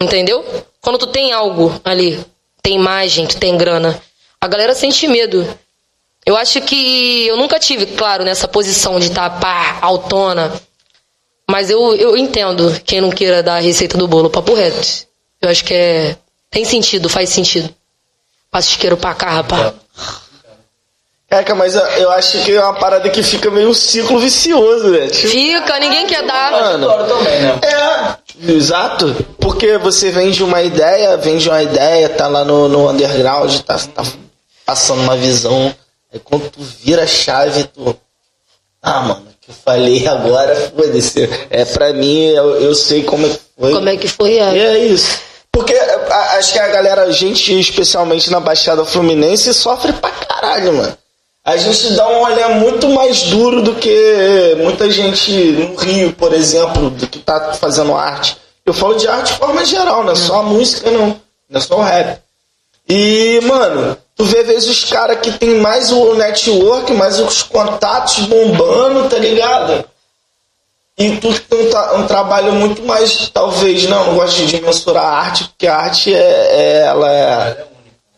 Entendeu? 0.00 0.44
Quando 0.80 0.98
tu 0.98 1.06
tem 1.06 1.32
algo 1.32 1.80
ali, 1.84 2.22
tem 2.60 2.74
imagem, 2.74 3.26
tu 3.26 3.38
tem 3.38 3.56
grana, 3.56 4.00
a 4.40 4.48
galera 4.48 4.74
sente 4.74 5.06
medo. 5.06 5.46
Eu 6.26 6.36
acho 6.36 6.60
que 6.62 7.26
eu 7.26 7.36
nunca 7.36 7.58
tive, 7.58 7.86
claro, 7.86 8.24
nessa 8.24 8.48
posição 8.48 8.98
de 8.98 9.06
estar 9.06 9.30
tá, 9.30 9.38
pá, 9.38 9.78
autona. 9.80 10.52
Mas 11.48 11.70
eu, 11.70 11.94
eu 11.94 12.16
entendo 12.16 12.80
quem 12.84 13.00
não 13.00 13.10
queira 13.10 13.42
dar 13.42 13.56
a 13.56 13.60
receita 13.60 13.96
do 13.96 14.08
bolo, 14.08 14.30
papo 14.30 14.54
reto. 14.54 15.06
Eu 15.40 15.50
acho 15.50 15.64
que 15.64 15.74
é. 15.74 16.16
Tem 16.50 16.64
sentido, 16.64 17.08
faz 17.08 17.28
sentido. 17.28 17.74
Passa 18.50 18.70
isqueiro 18.70 18.96
pra 18.96 19.14
cá, 19.14 19.30
rapaz. 19.30 19.74
Caraca, 21.34 21.54
mas 21.56 21.74
eu 21.74 22.12
acho 22.12 22.38
que 22.44 22.52
é 22.52 22.60
uma 22.60 22.74
parada 22.74 23.10
que 23.10 23.20
fica 23.20 23.50
meio 23.50 23.68
um 23.68 23.74
ciclo 23.74 24.20
vicioso, 24.20 24.88
né? 24.90 25.08
Tipo, 25.08 25.28
fica, 25.28 25.80
ninguém 25.80 26.06
quer 26.06 26.24
dar. 26.24 26.52
Mano, 26.52 26.86
também, 27.08 27.40
né? 27.40 27.60
É, 27.60 28.52
exato. 28.52 29.12
Porque 29.40 29.76
você 29.78 30.12
vende 30.12 30.44
uma 30.44 30.62
ideia, 30.62 31.16
vende 31.16 31.48
uma 31.48 31.60
ideia, 31.60 32.08
tá 32.08 32.28
lá 32.28 32.44
no, 32.44 32.68
no 32.68 32.88
underground, 32.88 33.52
tá, 33.62 33.76
tá 33.78 34.04
passando 34.64 35.02
uma 35.02 35.16
visão. 35.16 35.74
Aí 36.12 36.20
quando 36.20 36.48
tu 36.50 36.60
vira 36.60 37.02
a 37.02 37.06
chave, 37.06 37.64
tu. 37.64 37.96
Ah, 38.80 39.00
mano, 39.00 39.26
que 39.40 39.50
eu 39.50 39.54
falei 39.64 40.06
agora, 40.06 40.54
foda-se. 40.54 41.28
É 41.50 41.64
pra 41.64 41.92
mim, 41.92 42.26
eu, 42.26 42.60
eu 42.60 42.74
sei 42.76 43.02
como 43.02 43.26
é 43.26 43.30
que 43.30 43.40
foi. 43.58 43.72
Como 43.72 43.88
é 43.88 43.96
que 43.96 44.08
foi, 44.08 44.38
é. 44.38 44.54
E 44.54 44.60
é 44.60 44.78
isso. 44.78 45.18
Porque 45.50 45.74
a, 45.74 46.36
acho 46.38 46.52
que 46.52 46.60
a 46.60 46.68
galera, 46.68 47.02
a 47.02 47.10
gente, 47.10 47.58
especialmente 47.58 48.30
na 48.30 48.38
Baixada 48.38 48.84
Fluminense, 48.84 49.52
sofre 49.52 49.92
pra 49.92 50.10
caralho, 50.10 50.74
mano. 50.74 50.98
A 51.44 51.58
gente 51.58 51.92
dá 51.92 52.08
um 52.08 52.22
olhar 52.22 52.48
muito 52.58 52.88
mais 52.88 53.24
duro 53.24 53.60
do 53.60 53.74
que 53.74 54.56
muita 54.58 54.90
gente 54.90 55.30
no 55.30 55.74
Rio, 55.76 56.12
por 56.14 56.32
exemplo, 56.32 56.88
do 56.88 57.06
que 57.06 57.18
tá 57.18 57.52
fazendo 57.52 57.94
arte. 57.94 58.38
Eu 58.64 58.72
falo 58.72 58.94
de 58.94 59.06
arte 59.06 59.32
de 59.32 59.38
forma 59.38 59.62
geral, 59.62 60.04
não 60.04 60.12
é 60.12 60.16
só 60.16 60.40
a 60.40 60.42
música, 60.42 60.90
não. 60.90 61.20
Não 61.50 61.58
é 61.58 61.60
só 61.60 61.78
o 61.78 61.82
rap. 61.82 62.18
E, 62.88 63.40
mano, 63.42 63.96
tu 64.16 64.24
vê 64.24 64.38
às 64.40 64.46
vezes 64.46 64.68
os 64.70 64.84
caras 64.84 65.20
que 65.20 65.32
tem 65.32 65.60
mais 65.60 65.92
o 65.92 66.14
network, 66.14 66.92
mais 66.94 67.20
os 67.20 67.42
contatos 67.42 68.20
bombando, 68.20 69.08
tá 69.10 69.18
ligado? 69.18 69.84
E 70.96 71.16
tu 71.16 71.40
tem 71.40 71.58
um, 71.58 72.00
um, 72.00 72.06
trabalho 72.06 72.52
muito 72.52 72.82
mais, 72.84 73.28
talvez, 73.28 73.86
não, 73.86 74.06
não 74.06 74.14
gosto 74.14 74.46
de 74.46 74.60
mensurar 74.60 75.04
a 75.04 75.18
arte, 75.18 75.44
porque 75.44 75.66
a 75.66 75.76
arte 75.76 76.14
é, 76.14 76.18
é 76.18 76.78
ela 76.86 77.12
é. 77.12 77.66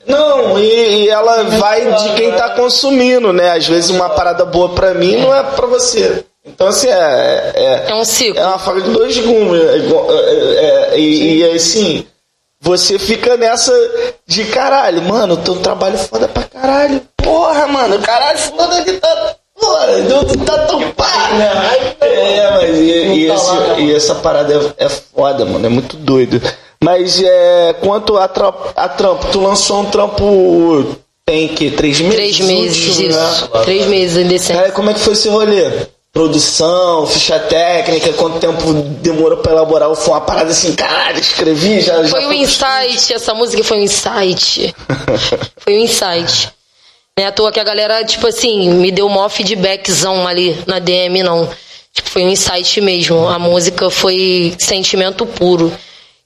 Não, 0.06 0.58
e, 0.58 1.04
e, 1.04 1.08
ela 1.08 1.42
vai 1.44 1.92
de 1.92 2.14
quem 2.14 2.32
tá 2.32 2.50
consumindo, 2.50 3.32
né? 3.32 3.52
Às 3.52 3.66
vezes 3.66 3.90
uma 3.90 4.08
parada 4.10 4.44
boa 4.44 4.68
pra 4.70 4.94
mim 4.94 5.16
não 5.16 5.34
é 5.34 5.42
pra 5.42 5.66
você. 5.66 6.24
Então, 6.44 6.68
assim, 6.68 6.88
é. 6.88 7.52
É, 7.54 7.90
é 7.90 7.94
um 7.94 8.04
ciclo. 8.04 8.40
É 8.40 8.46
uma 8.46 8.58
faca 8.58 8.80
de 8.80 8.90
dois 8.90 9.18
gumes. 9.18 9.60
É, 9.60 9.76
é, 9.76 10.94
é, 10.94 10.98
e, 10.98 11.38
e 11.38 11.50
assim 11.50 12.06
você 12.66 12.98
fica 12.98 13.36
nessa 13.36 13.72
de 14.26 14.44
caralho, 14.46 15.02
mano, 15.02 15.36
teu 15.36 15.56
trabalho 15.56 15.96
foda 15.98 16.26
pra 16.26 16.42
caralho. 16.44 17.00
Porra, 17.16 17.66
mano, 17.68 17.98
caralho, 18.00 18.38
foda 18.38 18.82
que 18.82 18.92
tá. 18.94 19.36
Porra, 19.58 19.98
não 19.98 20.24
tá 20.44 20.66
tão 20.66 20.90
pá, 20.92 21.30
né? 21.38 21.96
É, 22.00 22.50
mas 22.50 22.76
e, 22.76 22.90
e, 22.90 23.30
esse, 23.30 23.80
e 23.80 23.94
essa 23.94 24.14
parada 24.16 24.52
é, 24.52 24.84
é 24.84 24.88
foda, 24.88 25.44
mano, 25.44 25.64
é 25.64 25.68
muito 25.68 25.96
doido. 25.96 26.40
Mas 26.82 27.22
é, 27.22 27.74
quanto 27.80 28.16
a, 28.16 28.28
tra 28.28 28.52
a 28.76 28.88
trampo, 28.88 29.26
tu 29.32 29.40
lançou 29.40 29.80
um 29.80 29.86
trampo 29.86 30.96
tem 31.24 31.48
que 31.48 31.70
três 31.72 32.00
meses? 32.00 32.14
Três 32.14 32.40
meses, 32.40 32.86
último, 32.88 33.10
isso. 33.10 33.18
Né? 33.18 33.62
Três 33.64 33.86
meses 33.86 34.16
em 34.16 34.28
dezembro. 34.28 34.64
É, 34.64 34.70
como 34.70 34.90
é 34.90 34.94
que 34.94 35.00
foi 35.00 35.12
esse 35.14 35.28
rolê? 35.28 35.86
produção, 36.16 37.06
ficha 37.06 37.38
técnica, 37.38 38.10
quanto 38.14 38.38
tempo 38.38 38.72
demorou 39.02 39.36
para 39.36 39.52
elaborar? 39.52 39.94
Foi 39.94 40.14
uma 40.14 40.22
parada 40.22 40.50
assim, 40.50 40.74
caralho, 40.74 41.20
escrevi, 41.20 41.82
já. 41.82 42.02
Foi 42.08 42.22
já 42.22 42.28
um 42.28 42.32
insight, 42.32 43.12
essa 43.12 43.34
música 43.34 43.62
foi 43.62 43.80
um 43.80 43.82
insight. 43.82 44.74
foi 45.60 45.76
um 45.76 45.80
insight. 45.80 46.50
Não 47.18 47.24
é 47.24 47.28
à 47.28 47.32
toa 47.32 47.52
que 47.52 47.60
a 47.60 47.64
galera, 47.64 48.02
tipo 48.02 48.26
assim, 48.26 48.70
me 48.70 48.90
deu 48.90 49.06
um 49.06 49.28
feedbackzão 49.28 50.26
ali 50.26 50.58
na 50.66 50.78
DM, 50.78 51.22
não. 51.22 51.50
Tipo, 51.92 52.08
foi 52.08 52.24
um 52.24 52.30
insight 52.30 52.80
mesmo. 52.80 53.28
A 53.28 53.38
música 53.38 53.90
foi 53.90 54.54
sentimento 54.58 55.26
puro. 55.26 55.70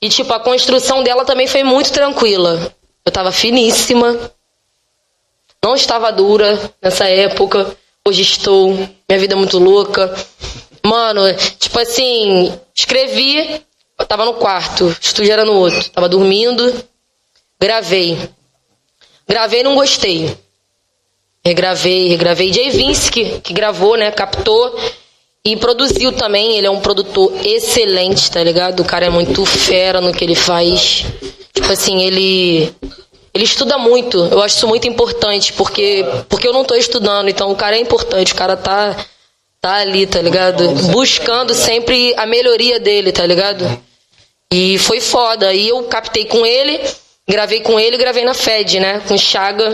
E, 0.03 0.09
tipo, 0.09 0.32
a 0.32 0.40
construção 0.40 1.03
dela 1.03 1.24
também 1.24 1.46
foi 1.46 1.62
muito 1.62 1.92
tranquila. 1.92 2.74
Eu 3.05 3.12
tava 3.12 3.30
finíssima. 3.30 4.32
Não 5.62 5.74
estava 5.74 6.11
dura 6.11 6.72
nessa 6.82 7.07
época. 7.09 7.76
Hoje 8.07 8.22
estou. 8.22 8.72
Minha 8.72 9.18
vida 9.18 9.34
é 9.34 9.36
muito 9.36 9.59
louca. 9.59 10.14
Mano, 10.82 11.22
tipo 11.59 11.78
assim, 11.78 12.59
escrevi, 12.74 13.62
eu 13.98 14.07
tava 14.07 14.24
no 14.24 14.34
quarto, 14.34 14.86
o 14.86 14.96
estúdio 14.98 15.32
era 15.32 15.44
no 15.44 15.53
outro. 15.53 15.90
Tava 15.90 16.09
dormindo, 16.09 16.82
gravei. 17.61 18.18
Gravei 19.28 19.62
não 19.62 19.74
gostei. 19.74 20.34
Regravei, 21.44 22.09
regravei. 22.09 22.53
Jay 22.53 22.70
que, 23.12 23.40
que 23.40 23.53
gravou, 23.53 23.96
né? 23.96 24.11
Captou 24.11 24.74
e 25.45 25.57
produziu 25.57 26.12
também. 26.12 26.57
Ele 26.57 26.66
é 26.66 26.70
um 26.70 26.80
produtor 26.80 27.32
excelente, 27.45 28.30
tá 28.30 28.43
ligado? 28.43 28.80
O 28.80 28.84
cara 28.84 29.07
é 29.07 29.11
muito 29.11 29.45
fera 29.45 30.01
no 30.01 30.12
que 30.12 30.24
ele 30.24 30.34
faz. 30.34 31.05
Tipo 31.53 31.72
assim, 31.72 32.03
ele 32.03 32.72
ele 33.32 33.45
estuda 33.45 33.78
muito. 33.78 34.18
Eu 34.18 34.43
acho 34.43 34.57
isso 34.57 34.66
muito 34.66 34.88
importante, 34.88 35.53
porque, 35.53 36.05
porque 36.28 36.47
eu 36.47 36.53
não 36.53 36.62
estou 36.62 36.76
estudando. 36.76 37.28
Então 37.28 37.51
o 37.51 37.57
cara 37.57 37.76
é 37.76 37.80
importante, 37.80 38.32
o 38.32 38.36
cara 38.36 38.57
tá, 38.57 38.97
tá 39.61 39.74
ali, 39.74 40.07
tá 40.07 40.20
ligado? 40.20 40.68
Buscando 40.93 41.55
sempre 41.55 42.12
a 42.16 42.26
melhoria 42.26 42.80
dele, 42.80 43.12
tá 43.12 43.24
ligado? 43.24 43.64
E 44.53 44.78
foi 44.78 45.01
foda. 45.01 45.49
Aí 45.49 45.68
eu 45.68 45.84
captei 45.84 46.24
com 46.24 46.45
ele, 46.45 46.80
gravei 47.28 47.61
com 47.61 47.78
ele 47.78 47.97
gravei 47.97 48.24
na 48.24 48.34
Fed, 48.34 48.80
né? 48.80 49.01
Com 49.07 49.16
Chaga, 49.16 49.72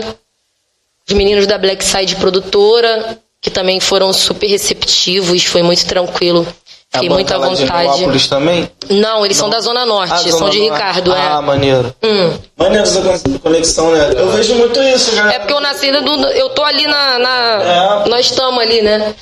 os 1.07 1.15
meninos 1.15 1.47
da 1.47 1.57
Black 1.57 1.83
Side 1.83 2.15
produtora, 2.17 3.19
que 3.41 3.49
também 3.49 3.79
foram 3.79 4.11
super 4.11 4.47
receptivos, 4.47 5.43
foi 5.45 5.61
muito 5.61 5.85
tranquilo. 5.85 6.45
Fiquei 6.91 7.09
muito 7.09 7.33
à 7.33 7.37
vontade. 7.37 8.11
De 8.11 8.29
também? 8.29 8.69
Não, 8.89 9.25
eles 9.25 9.37
não. 9.37 9.43
são 9.43 9.49
da 9.49 9.59
Zona 9.59 9.85
Norte, 9.85 10.13
ah, 10.13 10.17
são 10.17 10.39
Zona 10.39 10.51
de 10.51 10.59
Norte. 10.59 10.73
Ricardo, 10.73 11.13
é. 11.13 11.19
Ah, 11.19 11.41
maneiro. 11.41 11.93
Hum. 12.01 12.37
Maneiro 12.55 12.83
essa 12.83 13.01
conexão, 13.43 13.91
né? 13.91 14.13
Eu 14.15 14.29
vejo 14.31 14.55
muito 14.55 14.81
isso, 14.81 15.13
galera. 15.15 15.35
É 15.35 15.39
porque 15.39 15.53
eu 15.53 15.59
nasci 15.59 15.91
do. 15.91 16.27
Eu 16.29 16.49
tô 16.49 16.63
ali 16.63 16.87
na. 16.87 17.19
na 17.19 18.03
é. 18.05 18.09
Nós 18.09 18.27
estamos 18.27 18.59
ali, 18.61 18.81
né? 18.81 19.13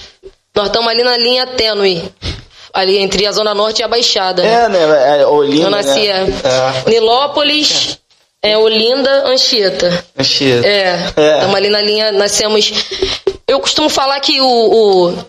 Nós 0.55 0.67
estamos 0.67 0.89
ali 0.89 1.03
na 1.03 1.17
linha 1.17 1.45
tênue. 1.47 2.03
Ali 2.73 2.97
entre 2.97 3.25
a 3.25 3.31
Zona 3.31 3.53
Norte 3.53 3.79
e 3.79 3.83
a 3.83 3.87
Baixada. 3.87 4.43
Né? 4.43 4.53
É, 4.53 4.69
né? 4.69 5.21
É, 5.21 5.25
Olinda. 5.25 5.63
Eu 5.63 5.69
nasci, 5.69 6.07
né? 6.07 6.27
é. 6.85 6.89
Nilópolis. 6.89 7.97
É 8.41 8.55
Olinda, 8.55 9.27
Anchieta. 9.27 10.05
Anchieta. 10.15 10.67
É. 10.67 11.07
Estamos 11.07 11.55
é. 11.55 11.57
ali 11.57 11.69
na 11.69 11.81
linha, 11.81 12.11
nascemos. 12.11 12.71
Eu 13.47 13.59
costumo 13.59 13.89
falar 13.89 14.19
que 14.19 14.41
o, 14.41 14.45
o 14.45 15.25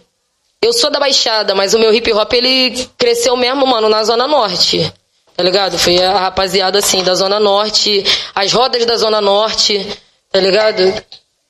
eu 0.63 0.73
sou 0.73 0.91
da 0.91 0.99
Baixada, 0.99 1.55
mas 1.55 1.75
o 1.75 1.79
meu 1.79 1.95
hip 1.95 2.13
hop 2.13 2.33
ele 2.33 2.89
cresceu 2.97 3.37
mesmo, 3.37 3.67
mano, 3.67 3.89
na 3.89 4.03
Zona 4.03 4.27
Norte. 4.27 4.93
Tá 5.37 5.43
ligado? 5.43 5.79
Foi 5.79 6.03
a 6.03 6.19
rapaziada 6.19 6.79
assim, 6.79 7.05
da 7.05 7.15
Zona 7.15 7.39
Norte, 7.39 8.05
as 8.35 8.53
rodas 8.53 8.87
da 8.87 8.97
Zona 8.97 9.21
Norte, 9.21 9.87
tá 10.33 10.41
ligado? 10.41 10.95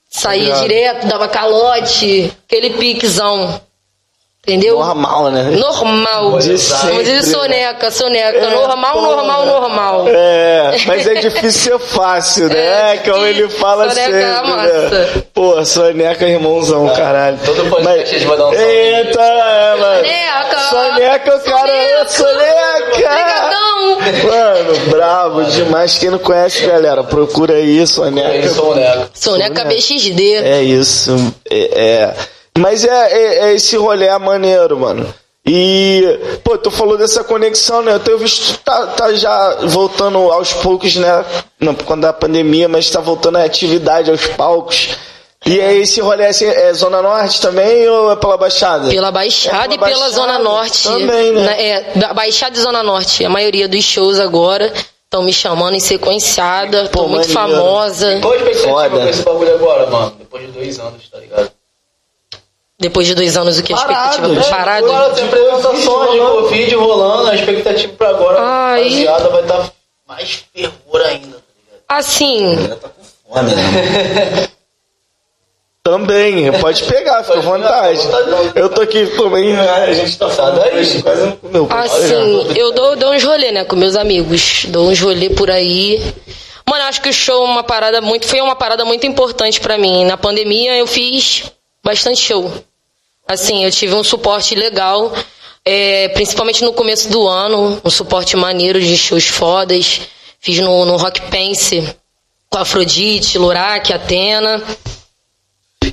Saía 0.09 0.55
tá 0.55 0.61
direto, 0.63 1.07
dava 1.07 1.29
calote, 1.29 2.33
aquele 2.47 2.71
piquezão. 2.71 3.61
Entendeu? 4.47 4.79
Normal, 4.79 5.33
né? 5.33 5.43
Normal. 5.59 6.39
De 6.39 6.55
Como 6.81 7.03
diz 7.03 7.27
soneca, 7.27 7.91
soneca. 7.91 8.39
É, 8.39 8.49
normal, 8.49 8.93
pô, 8.93 9.01
normal, 9.01 9.45
normal. 9.45 10.05
É, 10.07 10.71
mas 10.87 11.05
é 11.05 11.15
difícil 11.15 11.73
ser 11.73 11.79
fácil, 11.81 12.49
né? 12.49 12.55
É, 12.87 12.97
Como 12.99 13.27
ele 13.27 13.49
fala 13.49 13.89
soneca 13.89 14.05
sempre. 14.05 14.23
É 14.23 14.43
massa. 14.43 14.99
Né? 14.99 15.23
Pô, 15.35 15.65
soneca, 15.65 16.29
irmãozão, 16.29 16.89
caralho. 16.95 17.39
Todo 17.45 17.69
podcast 17.69 18.15
mas... 18.15 18.23
vai 18.23 18.37
dar 18.37 18.47
um 18.47 18.53
salve. 18.53 18.65
Eita, 18.65 19.21
é, 19.21 19.77
mano. 19.77 20.07
Soneca. 20.07 20.61
Soneca, 20.71 21.37
o 21.37 21.41
cara. 21.41 22.09
Soneca. 22.09 23.57
Mano, 24.29 24.91
bravo 24.91 25.45
demais. 25.45 25.99
Quem 25.99 26.11
não 26.11 26.21
conhece, 26.21 26.65
galera, 26.65 27.03
procura 27.03 27.55
aí, 27.55 27.85
Soneca. 27.85 28.49
Soneca. 28.51 29.11
Soneca 29.13 29.65
BXD. 29.65 30.35
É 30.37 30.63
isso. 30.63 31.35
é... 31.51 31.81
é. 31.81 32.36
Mas 32.59 32.85
é, 32.85 32.89
é, 33.13 33.51
é 33.51 33.55
esse 33.55 33.77
rolê 33.77 34.07
é 34.07 34.19
maneiro, 34.19 34.79
mano. 34.79 35.13
E, 35.49 36.03
pô, 36.43 36.59
tu 36.59 36.73
falou 36.73 36.99
dessa 36.99 37.23
conexão, 37.23 37.81
né? 37.81 37.93
Eu 37.95 38.01
tenho 38.01 38.19
visto, 38.19 38.59
tá, 38.65 38.87
tá 38.89 39.13
já 39.15 39.59
voltando 39.67 40.19
aos 40.33 40.53
poucos, 40.53 40.97
né? 40.97 41.25
Não 41.61 41.73
por 41.75 41.85
conta 41.85 42.01
da 42.09 42.13
pandemia, 42.13 42.69
mas 42.69 42.91
tá 42.91 43.01
voltando 43.01 43.37
a 43.37 43.45
atividade 43.45 44.11
aos 44.11 44.27
palcos. 44.27 44.97
E 45.45 45.61
aí 45.61 45.83
esse 45.83 46.01
rolê 46.01 46.27
assim, 46.27 46.47
é 46.47 46.73
Zona 46.75 47.01
Norte 47.01 47.41
também 47.41 47.89
ou 47.89 48.11
é 48.11 48.17
pela 48.17 48.37
Baixada? 48.37 48.89
Pela 48.89 49.13
Baixada 49.13 49.57
É 49.57 49.61
pela 49.69 49.75
e 49.75 49.79
pela 49.79 49.91
Baixada 50.01 50.11
Zona 50.15 50.39
Norte. 50.41 50.83
também, 50.83 51.33
né? 51.33 51.43
Na- 51.45 51.57
É, 51.57 51.81
da 51.95 52.13
Baixada 52.15 52.57
e 52.57 52.61
Zona 52.61 52.83
Norte. 52.83 53.25
A 53.25 53.29
maioria 53.29 53.69
dos 53.69 53.85
shows 53.85 54.19
agora 54.19 54.73
estão 55.05 55.23
me 55.23 55.33
chamando 55.33 55.77
em 55.77 55.81
sequenciada. 55.81 56.89
Pô, 56.89 57.03
Tô 57.05 57.09
muito 57.09 57.33
maneiro. 57.33 57.61
famosa. 57.63 58.19
Qual 58.21 58.33
a 58.33 58.37
expectativa 58.37 58.73
Foda. 58.73 58.89
com 58.99 59.09
esse 59.09 59.23
bagulho 59.23 59.55
agora, 59.55 59.87
mano? 59.87 60.13
Depois 60.19 60.45
de 60.47 60.51
dois 60.51 60.79
anos, 60.81 61.09
tá 61.09 61.19
ligado? 61.21 61.51
Depois 62.79 63.07
de 63.07 63.15
dois 63.15 63.37
anos, 63.37 63.59
o 63.59 63.63
que? 63.63 63.73
A 63.73 63.77
Parado, 63.77 64.11
expectativa 64.11 64.47
é, 64.47 64.51
parado? 64.51 64.87
Agora 64.87 65.15
tem 65.15 65.25
apresentações 65.25 66.13
de 66.13 66.19
Covid 66.19 66.75
rolando, 66.75 67.31
a 67.31 67.35
expectativa 67.35 67.93
pra 67.95 68.09
agora, 68.11 68.39
Ai. 68.39 68.83
rapaziada, 68.83 69.29
vai 69.31 69.43
estar 69.43 69.73
mais 70.07 70.45
fervor 70.55 71.01
ainda, 71.01 71.37
tá? 71.37 71.97
Assim, 71.97 72.69
tá 72.69 72.89
com 72.89 73.35
fome, 73.35 73.55
né? 73.55 74.49
Também, 75.83 76.51
pode 76.61 76.83
pegar, 76.83 77.23
fica 77.23 77.39
à 77.39 77.41
vontade. 77.41 78.01
Eu 78.57 78.69
tô 78.69 78.81
aqui 78.81 79.07
também, 79.17 79.57
a 79.57 79.95
gente 79.95 80.19
tá 80.19 80.29
falando 80.29 80.61
aí, 80.61 81.01
quase 81.01 81.27
não 81.27 81.37
comeu. 81.37 81.69
assim, 81.71 82.53
eu 82.57 82.73
dou, 82.73 82.97
dou 82.97 83.13
uns 83.13 83.23
rolê, 83.23 83.53
né, 83.53 83.65
com 83.65 83.77
meus 83.77 83.95
amigos. 83.95 84.65
Dou 84.69 84.89
uns 84.89 85.01
rolê 85.01 85.31
por 85.31 85.49
aí. 85.49 86.03
Mano, 86.69 86.83
eu 86.83 86.89
acho 86.89 87.01
que 87.01 87.09
o 87.09 87.13
show 87.13 87.47
é 87.47 87.49
uma 87.49 87.63
parada 87.63 88.01
muito, 88.01 88.27
foi 88.27 88.41
uma 88.41 88.57
parada 88.57 88.85
muito 88.85 89.07
importante 89.07 89.61
pra 89.61 89.79
mim. 89.79 90.05
Na 90.05 90.17
pandemia 90.17 90.77
eu 90.77 90.89
fiz 90.89 91.45
bastante 91.87 92.21
show. 92.21 92.53
Assim, 93.27 93.65
eu 93.65 93.71
tive 93.71 93.95
um 93.95 94.03
suporte 94.03 94.55
legal, 94.57 95.15
é, 95.65 96.09
principalmente 96.09 96.65
no 96.65 96.73
começo 96.73 97.09
do 97.09 97.27
ano, 97.27 97.81
um 97.85 97.91
suporte 97.91 98.37
maneiro 98.37 98.81
de 98.81 98.97
shows 98.97 99.27
fodas. 99.29 100.03
Fiz 100.41 100.59
no, 100.59 100.85
no 100.85 100.97
Rock 100.97 101.23
Pense 101.31 101.97
com 102.51 102.59
Afrodite, 102.59 103.39
Lurak, 103.39 103.93
Atena 103.93 104.63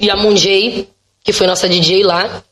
e 0.02 0.10
a 0.10 0.16
Munjay, 0.16 0.89
que 1.24 1.32
foi 1.32 1.48
nossa 1.48 1.70
DJ 1.70 2.04
lá. 2.04 2.44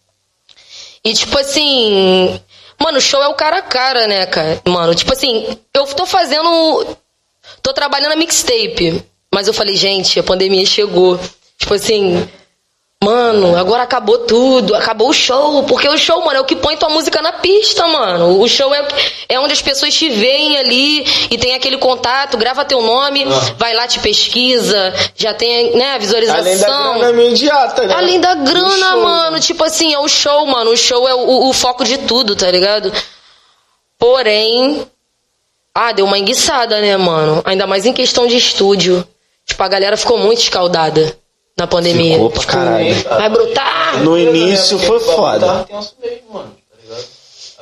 E 1.03 1.13
tipo 1.13 1.37
assim, 1.37 2.39
mano, 2.79 2.99
o 2.99 3.01
show 3.01 3.21
é 3.21 3.27
o 3.27 3.33
cara 3.33 3.57
a 3.57 3.61
cara, 3.61 4.07
né, 4.07 4.25
cara? 4.27 4.61
Mano, 4.65 4.93
tipo 4.93 5.11
assim, 5.11 5.57
eu 5.73 5.85
tô 5.87 6.05
fazendo. 6.05 6.97
Tô 7.63 7.73
trabalhando 7.73 8.13
a 8.13 8.15
mixtape. 8.15 9.03
Mas 9.33 9.47
eu 9.47 9.53
falei, 9.53 9.75
gente, 9.75 10.19
a 10.19 10.23
pandemia 10.23 10.65
chegou. 10.65 11.19
Tipo 11.57 11.73
assim, 11.73 12.27
mano, 13.03 13.57
agora 13.57 13.83
acabou 13.83 14.19
tudo, 14.19 14.75
acabou 14.75 15.09
o 15.09 15.13
show. 15.13 15.63
Porque 15.63 15.89
o 15.89 15.97
show, 15.97 16.23
mano, 16.23 16.37
é 16.37 16.41
o 16.41 16.45
que 16.45 16.55
põe 16.55 16.77
tua 16.77 16.89
música 16.89 17.21
na 17.21 17.33
pista, 17.33 17.87
mano. 17.87 18.39
O 18.39 18.47
show 18.47 18.73
é, 18.73 18.87
é 19.27 19.39
onde 19.39 19.53
as 19.53 19.61
pessoas 19.61 19.93
te 19.93 20.09
veem 20.09 20.57
ali 20.57 21.03
e 21.31 21.37
tem 21.37 21.55
aquele 21.55 21.77
contato, 21.77 22.37
grava 22.37 22.63
teu 22.63 22.81
nome, 22.81 23.25
vai 23.57 23.73
lá, 23.73 23.87
te 23.87 23.99
pesquisa, 23.99 24.93
já 25.15 25.33
tem, 25.33 25.75
né, 25.75 25.95
a 25.95 25.97
visualização. 25.97 26.41
Além 26.43 26.57
da 26.59 26.99
grana 26.99 27.09
imediata, 27.09 27.87
né? 27.87 27.93
Além 27.95 28.19
da 28.19 28.35
grana, 28.35 28.91
show, 28.91 29.01
mano. 29.01 29.39
Tipo 29.39 29.63
assim, 29.63 29.93
é 29.93 29.99
o 29.99 30.07
show, 30.07 30.45
mano. 30.45 30.71
O 30.71 30.77
show 30.77 31.07
é 31.07 31.15
o, 31.15 31.49
o 31.49 31.53
foco 31.53 31.83
de 31.83 31.97
tudo, 31.99 32.35
tá 32.35 32.49
ligado? 32.51 32.91
Porém. 33.97 34.87
Ah, 35.73 35.93
deu 35.93 36.05
uma 36.05 36.19
enguiçada, 36.19 36.81
né, 36.81 36.97
mano? 36.97 37.41
Ainda 37.45 37.65
mais 37.65 37.85
em 37.85 37.93
questão 37.93 38.27
de 38.27 38.35
estúdio. 38.35 39.07
Tipo, 39.45 39.63
a 39.63 39.67
galera 39.69 39.95
ficou 39.95 40.17
muito 40.17 40.39
escaldada 40.39 41.17
na 41.57 41.67
pandemia. 41.67 42.13
Ficou 42.15 42.29
pra 42.29 42.39
Tipo, 42.41 42.51
caralho. 42.53 43.03
Vai 43.03 43.29
brotar! 43.29 44.03
No 44.03 44.17
início 44.17 44.79
foi 44.79 44.99
foda. 44.99 45.47
Mano, 45.47 45.65
tá 45.65 45.75
ligado? 46.09 46.51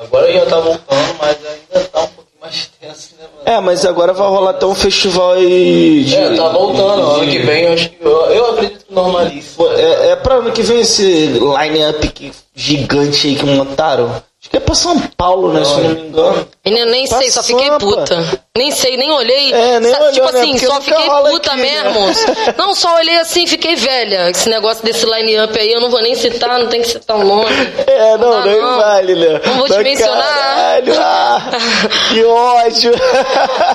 Agora 0.02 0.32
já 0.34 0.46
tá 0.46 0.60
voltando, 0.60 1.16
mas 1.20 1.38
ainda 1.46 1.88
tá 1.90 2.00
um 2.02 2.08
pouquinho 2.08 2.40
mais 2.42 2.70
tenso, 2.80 3.16
né, 3.20 3.26
mano? 3.36 3.58
É, 3.58 3.60
mas 3.60 3.86
agora 3.86 4.14
vai 4.14 4.28
rolar 4.28 4.52
até 4.52 4.66
um 4.66 4.76
festival 4.76 5.34
aí 5.34 6.04
de... 6.06 6.16
É, 6.16 6.36
tá 6.36 6.48
voltando. 6.50 7.02
Ano 7.12 7.30
que 7.32 7.40
vem, 7.40 7.64
eu 7.66 7.74
acho 7.74 7.90
que. 7.90 7.98
Eu, 8.02 8.12
eu 8.28 8.52
acredito 8.52 8.86
que 8.86 8.94
normalize. 8.94 9.56
É, 9.76 10.10
é 10.12 10.16
pra 10.16 10.36
ano 10.36 10.52
que 10.52 10.62
vem 10.62 10.80
esse 10.82 11.04
line-up 11.04 12.08
que- 12.10 12.32
gigante 12.56 13.28
aí 13.28 13.36
que 13.36 13.46
montaram? 13.46 14.24
É 14.52 14.60
pra 14.60 14.74
São 14.74 15.00
Paulo, 15.16 15.54
né? 15.54 15.64
Se 15.64 15.72
eu 15.74 15.78
não 15.84 15.90
me 15.90 16.02
engano. 16.08 16.48
Menina, 16.66 16.86
nem 16.88 17.08
Pra 17.08 17.20
sei, 17.20 17.30
só 17.30 17.44
fiquei 17.44 17.68
Sampa. 17.68 17.80
puta. 17.80 18.42
Nem 18.58 18.72
sei, 18.72 18.98
nem 18.98 19.12
olhei. 19.12 19.54
É, 19.54 19.80
nem 19.80 19.94
olhou, 19.96 20.12
tipo 20.12 20.32
né? 20.32 20.40
assim, 20.42 20.58
só 20.58 20.82
fiquei 20.82 21.08
puta 21.08 21.52
aqui, 21.52 21.62
né? 21.62 21.84
mesmo. 21.84 22.00
Não, 22.58 22.74
só 22.74 22.96
olhei 22.96 23.18
assim 23.18 23.46
fiquei 23.46 23.76
velha. 23.76 24.30
Esse 24.32 24.50
negócio 24.50 24.84
desse 24.84 25.06
line-up 25.06 25.58
aí, 25.58 25.72
eu 25.72 25.80
não 25.80 25.90
vou 25.90 26.02
nem 26.02 26.16
citar, 26.16 26.60
não 26.60 26.68
tem 26.68 26.82
que 26.82 26.88
citar 26.88 27.18
o 27.18 27.24
nome. 27.24 27.56
É, 27.86 28.18
não, 28.18 28.32
dá, 28.32 28.46
nem 28.46 28.60
vale, 28.60 29.16
né? 29.16 29.42
Não 29.46 29.54
vou 29.56 29.68
te 29.68 29.74
Mas, 29.76 29.84
mencionar. 29.84 30.24
Caralho, 30.24 30.94
ah, 30.98 31.42
que 32.10 32.24
ódio. 32.26 32.92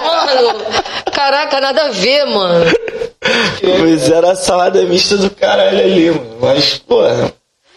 Mano, 0.04 0.60
caraca, 1.12 1.60
nada 1.60 1.84
a 1.84 1.88
ver, 1.90 2.24
mano. 2.26 2.64
Pois 3.60 4.10
era 4.10 4.32
a 4.32 4.36
salada 4.36 4.82
mista 4.82 5.16
do 5.16 5.30
caralho 5.30 5.78
ali, 5.78 6.10
mano. 6.10 6.36
Mas, 6.40 6.78
porra. 6.78 7.32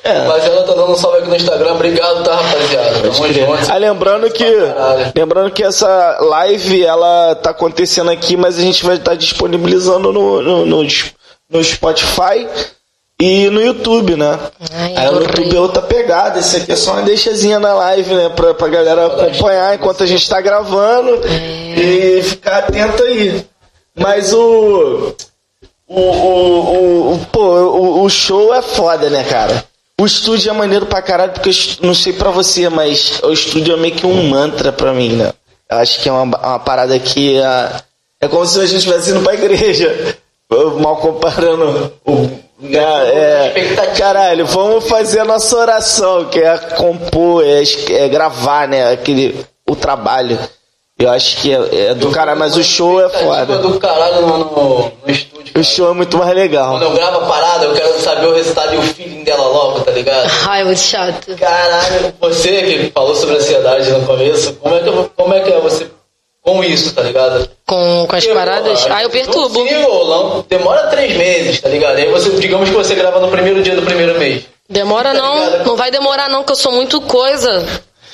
É. 0.08 0.28
Mas 0.28 0.46
ela 0.46 0.64
tá 0.64 0.74
dando 0.74 0.92
um 0.92 0.96
salve 0.96 1.18
aqui 1.20 1.28
no 1.30 1.36
Instagram. 1.36 1.74
Obrigado, 1.74 2.24
tá, 2.24 2.36
rapaziada? 2.36 3.00
Tamo 3.02 3.14
junto. 3.34 3.72
Ah, 3.72 3.78
lembrando 3.78 4.30
que, 4.32 4.46
Caralho. 4.68 5.12
lembrando 5.16 5.52
que 5.52 5.64
essa 5.64 6.18
live 6.22 6.86
ela 6.86 7.36
tá 7.36 7.50
acontecendo 7.50 8.10
aqui, 8.12 8.38
mas 8.38 8.58
a 8.58 8.62
gente 8.62 8.86
vai 8.86 8.96
estar 8.96 9.16
disponibilizando 9.16 10.12
no, 10.14 10.42
no, 10.42 10.66
no, 10.66 10.84
no 11.50 11.64
Spotify 11.64 12.48
e 13.20 13.50
no 13.50 13.60
YouTube, 13.62 14.16
né? 14.16 14.38
Ai, 14.72 14.96
Aí 14.96 15.12
no. 15.12 15.22
YouTube 15.22 15.56
é 15.56 15.60
outra 15.60 15.82
pegada. 15.82 16.40
Esse 16.40 16.58
aqui 16.58 16.72
é 16.72 16.76
só 16.76 16.92
uma 16.94 17.02
deixazinha 17.02 17.60
na 17.60 17.74
live, 17.74 18.14
né? 18.14 18.30
Pra, 18.30 18.54
pra 18.54 18.68
galera 18.68 19.08
acompanhar 19.08 19.76
enquanto 19.76 20.04
a 20.04 20.06
gente 20.06 20.30
tá 20.30 20.40
gravando 20.40 21.20
e 21.28 22.22
ficar 22.24 22.60
atento 22.60 23.04
aí. 23.04 23.46
Mas 23.96 24.34
o. 24.34 25.16
O, 25.90 26.02
o, 26.02 26.02
o, 26.02 27.14
o- 27.14 27.26
pô, 27.32 27.42
o, 27.42 28.04
o 28.04 28.10
show 28.10 28.54
é 28.54 28.62
foda, 28.62 29.10
né, 29.10 29.24
cara? 29.24 29.64
O 30.00 30.06
estúdio 30.06 30.52
é 30.52 30.54
maneiro 30.54 30.86
pra 30.86 31.02
caralho, 31.02 31.32
porque 31.32 31.50
eu 31.50 31.54
não 31.82 31.96
sei 31.96 32.14
pra 32.14 32.30
você, 32.30 32.70
mas 32.70 33.20
o 33.24 33.32
estúdio 33.32 33.74
é 33.74 33.78
meio 33.78 33.96
que 33.96 34.06
um 34.06 34.30
mantra 34.30 34.72
pra 34.72 34.94
mim, 34.94 35.14
né? 35.14 35.34
Eu 35.70 35.78
acho 35.78 36.00
que 36.02 36.08
é 36.08 36.12
uma, 36.12 36.24
uma 36.24 36.60
parada 36.60 36.98
que 37.00 37.42
ah, 37.42 37.82
é 38.22 38.28
como 38.28 38.46
se 38.46 38.60
a 38.60 38.66
gente 38.66 38.78
estivesse 38.78 39.10
indo 39.10 39.22
pra 39.22 39.34
igreja. 39.34 40.18
Mal 40.80 40.98
comparando 40.98 41.92
o. 42.06 42.30
ah, 42.64 43.04
é, 43.06 43.54
caralho, 43.98 44.46
vamos 44.46 44.88
fazer 44.88 45.20
a 45.20 45.26
nossa 45.26 45.58
oração, 45.58 46.26
que 46.26 46.40
é 46.40 46.58
compor, 46.58 47.44
é, 47.44 47.64
é 47.94 48.08
gravar, 48.08 48.68
né? 48.68 48.92
Aquele, 48.92 49.46
o 49.68 49.76
trabalho. 49.76 50.40
Eu 50.98 51.10
acho 51.10 51.38
que 51.38 51.54
é, 51.54 51.90
é 51.90 51.94
do 51.96 52.10
caralho, 52.12 52.40
mas 52.40 52.56
o 52.56 52.64
show 52.64 53.04
é 53.04 53.10
foda. 53.10 53.58
do 53.58 53.80
caralho 53.80 54.22
no, 54.22 54.38
no, 54.38 54.92
no 55.06 55.12
estúdio. 55.12 55.37
O 55.56 55.64
show 55.64 55.90
é 55.92 55.94
muito 55.94 56.18
mais 56.18 56.30
Quando 56.32 56.40
legal. 56.40 56.82
eu 56.82 56.92
gravo 56.92 57.18
a 57.18 57.28
parada, 57.28 57.66
eu 57.66 57.74
quero 57.74 58.00
saber 58.00 58.28
o 58.28 58.34
resultado 58.34 58.74
e 58.74 58.78
o 58.78 58.82
feeling 58.82 59.24
dela 59.24 59.48
logo, 59.48 59.80
tá 59.82 59.92
ligado? 59.92 60.30
Ai, 60.48 60.64
muito 60.64 60.80
chato. 60.80 61.36
Caralho, 61.36 62.14
você 62.20 62.62
que 62.64 62.92
falou 62.92 63.16
sobre 63.16 63.36
ansiedade 63.38 63.90
no 63.92 64.06
começo, 64.06 64.54
como 64.56 64.76
é 64.76 64.80
que, 64.80 64.88
eu- 64.90 65.12
como 65.16 65.34
é, 65.34 65.40
que 65.42 65.52
é 65.52 65.60
você 65.60 65.88
com 66.42 66.64
isso, 66.64 66.94
tá 66.94 67.02
ligado? 67.02 67.50
Com, 67.66 68.06
com 68.08 68.16
as 68.16 68.26
paradas. 68.26 68.88
Ah, 68.90 69.04
eu 69.04 69.10
perturbo. 69.10 69.64
Não- 69.66 70.46
demora 70.48 70.88
três 70.88 71.16
meses, 71.18 71.60
tá 71.60 71.68
ligado? 71.70 71.98
Aí 71.98 72.10
você, 72.10 72.30
digamos 72.32 72.70
que 72.70 72.76
você 72.76 72.96
grava 72.96 73.20
no 73.20 73.28
primeiro 73.30 73.62
dia 73.62 73.76
do 73.76 73.82
primeiro 73.82 74.18
mês. 74.18 74.44
Demora 74.70 75.14
não, 75.14 75.64
não 75.66 75.76
vai 75.76 75.92
demorar 75.92 76.30
não, 76.30 76.44
que 76.44 76.52
eu 76.52 76.56
sou 76.56 76.72
muito 76.72 77.00
coisa. 77.02 77.66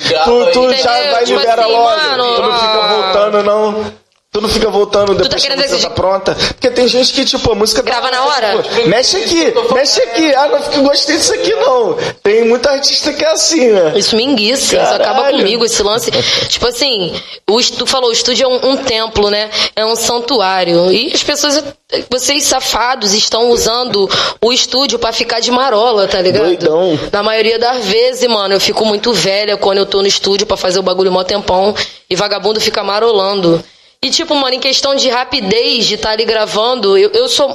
Grava 0.07 0.25
Tu, 0.25 0.51
tu 0.53 0.73
já 0.73 0.91
vai 1.11 1.23
Tipo 1.25 1.39
assim, 1.39 1.61
logo. 1.71 1.83
mano, 1.83 2.35
tu 2.35 2.41
não 2.41 2.53
fica 2.59 2.73
ah. 2.73 3.01
voltando, 3.13 3.43
não. 3.43 3.93
Tu 4.33 4.41
não 4.41 4.49
fica 4.49 4.67
voltando 4.67 5.13
depois 5.13 5.29
tá 5.29 5.35
que 5.35 5.43
querendo 5.43 5.59
você 5.61 5.75
dizer- 5.75 5.87
tá 5.87 5.89
pronta. 5.91 6.33
Porque 6.35 6.71
tem 6.71 6.87
gente 6.87 7.13
que, 7.13 7.23
tipo, 7.23 7.51
a 7.51 7.55
música 7.55 7.83
tá 7.83 7.91
Grava 7.91 8.09
na 8.09 8.17
pronta, 8.17 8.33
hora? 8.35 8.63
tipo, 8.63 8.89
mexe 8.89 9.17
aqui, 9.17 9.53
mexe 9.75 10.01
aqui. 10.01 10.33
Ah, 10.33 10.47
não 10.47 10.59
fico- 10.63 10.81
gostei 10.81 11.17
disso 11.17 11.33
aqui, 11.35 11.53
não. 11.53 11.95
Tem 12.23 12.43
muita 12.43 12.71
artista 12.71 13.13
que 13.13 13.23
é 13.23 13.31
assim, 13.31 13.67
né? 13.69 13.93
Isso 13.95 14.15
me 14.15 14.23
enguiça, 14.23 14.63
isso 14.63 14.75
Caralho. 14.75 15.03
acaba 15.03 15.29
comigo, 15.29 15.63
esse 15.63 15.83
lance. 15.83 16.09
Tipo 16.49 16.67
assim, 16.67 17.13
o, 17.47 17.59
est- 17.59 17.75
tu 17.77 17.85
falou, 17.85 18.09
o 18.09 18.13
estúdio 18.13 18.45
é 18.45 18.47
um, 18.47 18.71
um 18.71 18.77
templo, 18.77 19.29
né? 19.29 19.51
É 19.75 19.85
um 19.85 19.95
santuário. 19.95 20.91
E 20.91 21.11
as 21.13 21.21
pessoas, 21.21 21.63
vocês 22.09 22.43
safados, 22.43 23.13
estão 23.13 23.51
usando 23.51 24.09
o 24.43 24.51
estúdio 24.51 24.97
pra 24.97 25.13
ficar 25.13 25.41
de 25.41 25.51
marola, 25.51 26.07
tá 26.07 26.19
ligado? 26.19 26.45
Doidão. 26.45 26.99
Na 27.11 27.21
maioria 27.21 27.59
das 27.59 27.85
vezes, 27.85 28.27
mano, 28.27 28.55
eu 28.55 28.59
fico 28.59 28.83
muito 28.83 29.13
velha 29.13 29.57
quando 29.57 29.77
eu 29.77 29.85
tô 29.85 30.01
no 30.01 30.07
estúdio 30.07 30.47
pra 30.47 30.57
fazer 30.57 30.79
o 30.79 30.83
bagulho 30.83 31.11
mó 31.11 31.23
tempão 31.23 31.75
e 32.09 32.15
vagabundo 32.15 32.59
fica 32.59 32.83
marolando. 32.83 33.63
E 34.03 34.11
tipo, 34.11 34.35
mano, 34.35 34.53
em 34.53 34.59
questão 34.59 34.93
de 34.93 35.09
rapidez 35.09 35.85
de 35.85 35.95
estar 35.95 36.11
ali 36.11 36.25
gravando, 36.25 36.97
eu, 36.97 37.09
eu 37.11 37.29
sou. 37.29 37.49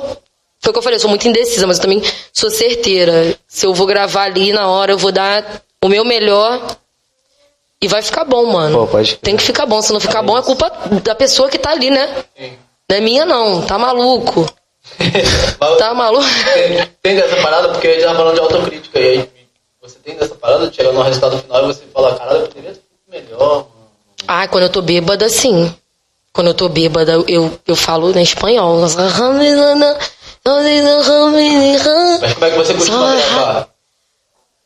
Foi 0.61 0.71
o 0.71 0.73
que 0.73 0.79
eu 0.79 0.83
falei, 0.83 0.97
eu 0.97 1.01
sou 1.01 1.11
muito 1.11 1.29
indecisa, 1.29 1.67
mas 1.67 1.77
eu 1.77 1.83
também 1.83 2.03
sou 2.33 2.51
certeira. 2.51 3.37
Se 3.47 3.67
eu 3.67 3.75
vou 3.75 3.87
gravar 3.87 4.23
ali 4.25 4.51
na 4.51 4.67
hora, 4.67 4.93
eu 4.93 4.99
vou 4.99 5.13
dar 5.13 5.63
o 5.85 5.89
meu 5.89 6.07
melhor 6.07 6.77
e 7.81 7.87
vai 7.87 8.03
ficar 8.03 8.25
bom, 8.25 8.47
mano. 8.47 8.79
Pô, 8.79 8.87
pode. 8.87 9.17
Tem 9.19 9.37
que 9.37 9.43
ficar 9.43 9.67
bom. 9.67 9.81
Se 9.83 9.93
não 9.93 10.01
ficar 10.01 10.23
bom, 10.23 10.39
é 10.39 10.43
culpa 10.43 10.73
da 11.05 11.15
pessoa 11.15 11.51
que 11.51 11.59
tá 11.59 11.71
ali, 11.71 11.91
né? 11.91 12.25
Não 12.89 12.97
é 12.97 13.01
minha, 13.01 13.27
não. 13.27 13.63
Tá 13.63 13.77
maluco. 13.79 14.51
Tá 15.79 15.93
maluco? 15.93 16.25
tem, 16.55 16.89
tem 17.03 17.17
dessa 17.17 17.37
parada, 17.43 17.69
porque 17.69 17.89
a 17.89 17.93
gente 17.93 18.05
tava 18.05 18.17
falando 18.17 18.35
de 18.35 18.41
autocrítica, 18.41 18.99
e 18.99 19.07
aí 19.07 19.29
você 19.83 19.99
tem 19.99 20.17
dessa 20.17 20.35
parada 20.35 20.73
chegar 20.73 20.93
no 20.93 21.03
resultado 21.03 21.39
final 21.39 21.63
e 21.63 21.67
você 21.67 21.83
fala, 21.93 22.17
caralho, 22.17 22.41
eu 22.41 22.49
poderia 22.49 22.71
ter 22.71 22.81
feito 22.81 23.29
melhor, 23.29 23.57
mano. 23.59 23.91
Ah, 24.27 24.49
quando 24.49 24.65
eu 24.65 24.71
tô 24.71 24.81
bêbada, 24.81 25.29
sim. 25.29 25.73
Quando 26.33 26.49
eu 26.49 26.55
tô 26.55 26.69
bêbada, 26.69 27.13
eu, 27.27 27.59
eu 27.67 27.77
falo 27.77 28.17
em 28.17 28.23
espanhol. 28.23 28.79
Mas 32.21 32.33
como 32.35 32.45
é 32.47 32.51
que 32.51 32.57
você 32.57 32.75
costuma 32.75 33.17
gravar? 33.17 33.69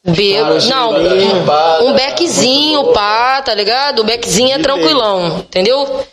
Bebo. 0.05 0.55
Não, 0.69 0.93
bêbada, 0.95 1.21
chupada. 1.21 1.85
um, 1.85 1.93
beckzinho, 1.95 2.93
pá, 2.93 3.41
tá 3.43 3.55
ligado? 3.55 4.01
O 4.01 4.05
beckzinho 4.05 4.53
é 4.55 4.59
tranquilão, 4.59 5.39
entendeu? 5.39 6.05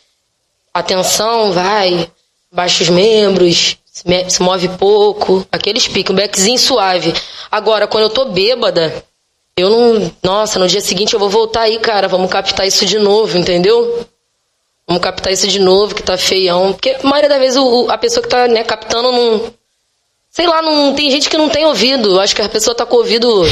Atenção, 0.73 1.51
vai, 1.51 2.07
baixa 2.51 2.83
os 2.83 2.89
membros, 2.89 3.77
se, 3.91 4.07
me- 4.07 4.29
se 4.29 4.41
move 4.43 4.69
pouco, 4.77 5.45
aqueles 5.51 5.87
piques, 5.87 6.11
um 6.13 6.15
beckzinho 6.15 6.59
suave. 6.59 7.13
Agora, 7.51 7.87
quando 7.87 8.03
eu 8.03 8.09
tô 8.11 8.25
bêbada, 8.25 9.03
eu 9.57 9.69
não. 9.71 10.11
Nossa, 10.23 10.59
no 10.59 10.67
dia 10.67 10.81
seguinte 10.81 11.15
eu 11.15 11.19
vou 11.19 11.29
voltar 11.29 11.61
aí, 11.61 11.79
cara, 11.79 12.07
vamos 12.07 12.29
captar 12.29 12.67
isso 12.67 12.85
de 12.85 12.99
novo, 12.99 13.37
entendeu? 13.39 14.05
Vamos 14.89 15.03
captar 15.03 15.31
isso 15.31 15.47
de 15.47 15.59
novo, 15.59 15.93
que 15.93 16.01
tá 16.01 16.17
feião. 16.17 16.73
Porque 16.73 16.97
a 17.01 17.07
maioria 17.07 17.29
das 17.29 17.37
vezes 17.39 17.57
o- 17.57 17.85
o- 17.85 17.91
a 17.91 17.97
pessoa 17.97 18.23
que 18.23 18.27
tá 18.29 18.47
né, 18.47 18.63
captando 18.63 19.11
não. 19.11 19.53
Sei 20.31 20.47
lá, 20.47 20.63
não 20.63 20.95
tem 20.95 21.11
gente 21.11 21.29
que 21.29 21.37
não 21.37 21.47
tem 21.47 21.63
ouvido. 21.63 22.19
Acho 22.19 22.35
que 22.35 22.41
a 22.41 22.49
pessoa 22.49 22.73
tá 22.73 22.87
com 22.87 22.95
o 22.95 22.99
ouvido 22.99 23.43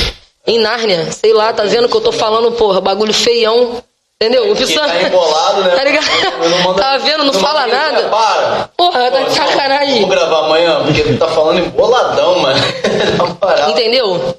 em 0.47 0.57
Nárnia. 0.57 1.11
Sei 1.11 1.31
lá, 1.33 1.53
tá 1.53 1.63
vendo 1.63 1.88
que 1.88 1.95
eu 1.95 2.01
tô 2.01 2.11
falando, 2.11 2.51
porra, 2.53 2.81
bagulho 2.81 3.13
feião. 3.13 3.83
Entendeu? 4.19 4.45
A 4.45 4.47
Porque 4.47 4.65
pessoa... 4.65 4.88
tá 4.88 4.99
embolado, 5.03 5.61
né? 5.61 5.75
Tá 5.75 5.83
ligado? 5.83 6.07
Não 6.49 6.59
manda- 6.63 6.81
Tá 6.81 6.97
vendo? 6.97 7.23
Não 7.23 7.33
fala 7.33 7.67
manda 7.67 7.75
ninguém, 7.77 7.91
nada. 8.01 8.09
Para! 8.09 8.69
Porra, 8.75 9.11
tá 9.11 9.21
de 9.21 9.33
sacanagem. 9.35 10.01
Vamos 10.01 10.09
gravar 10.15 10.39
amanhã, 10.45 10.81
porque 10.85 11.03
tu 11.03 11.17
tá 11.19 11.27
falando 11.27 11.59
emboladão, 11.59 12.39
mano. 12.39 12.59
Entendeu? 13.69 14.35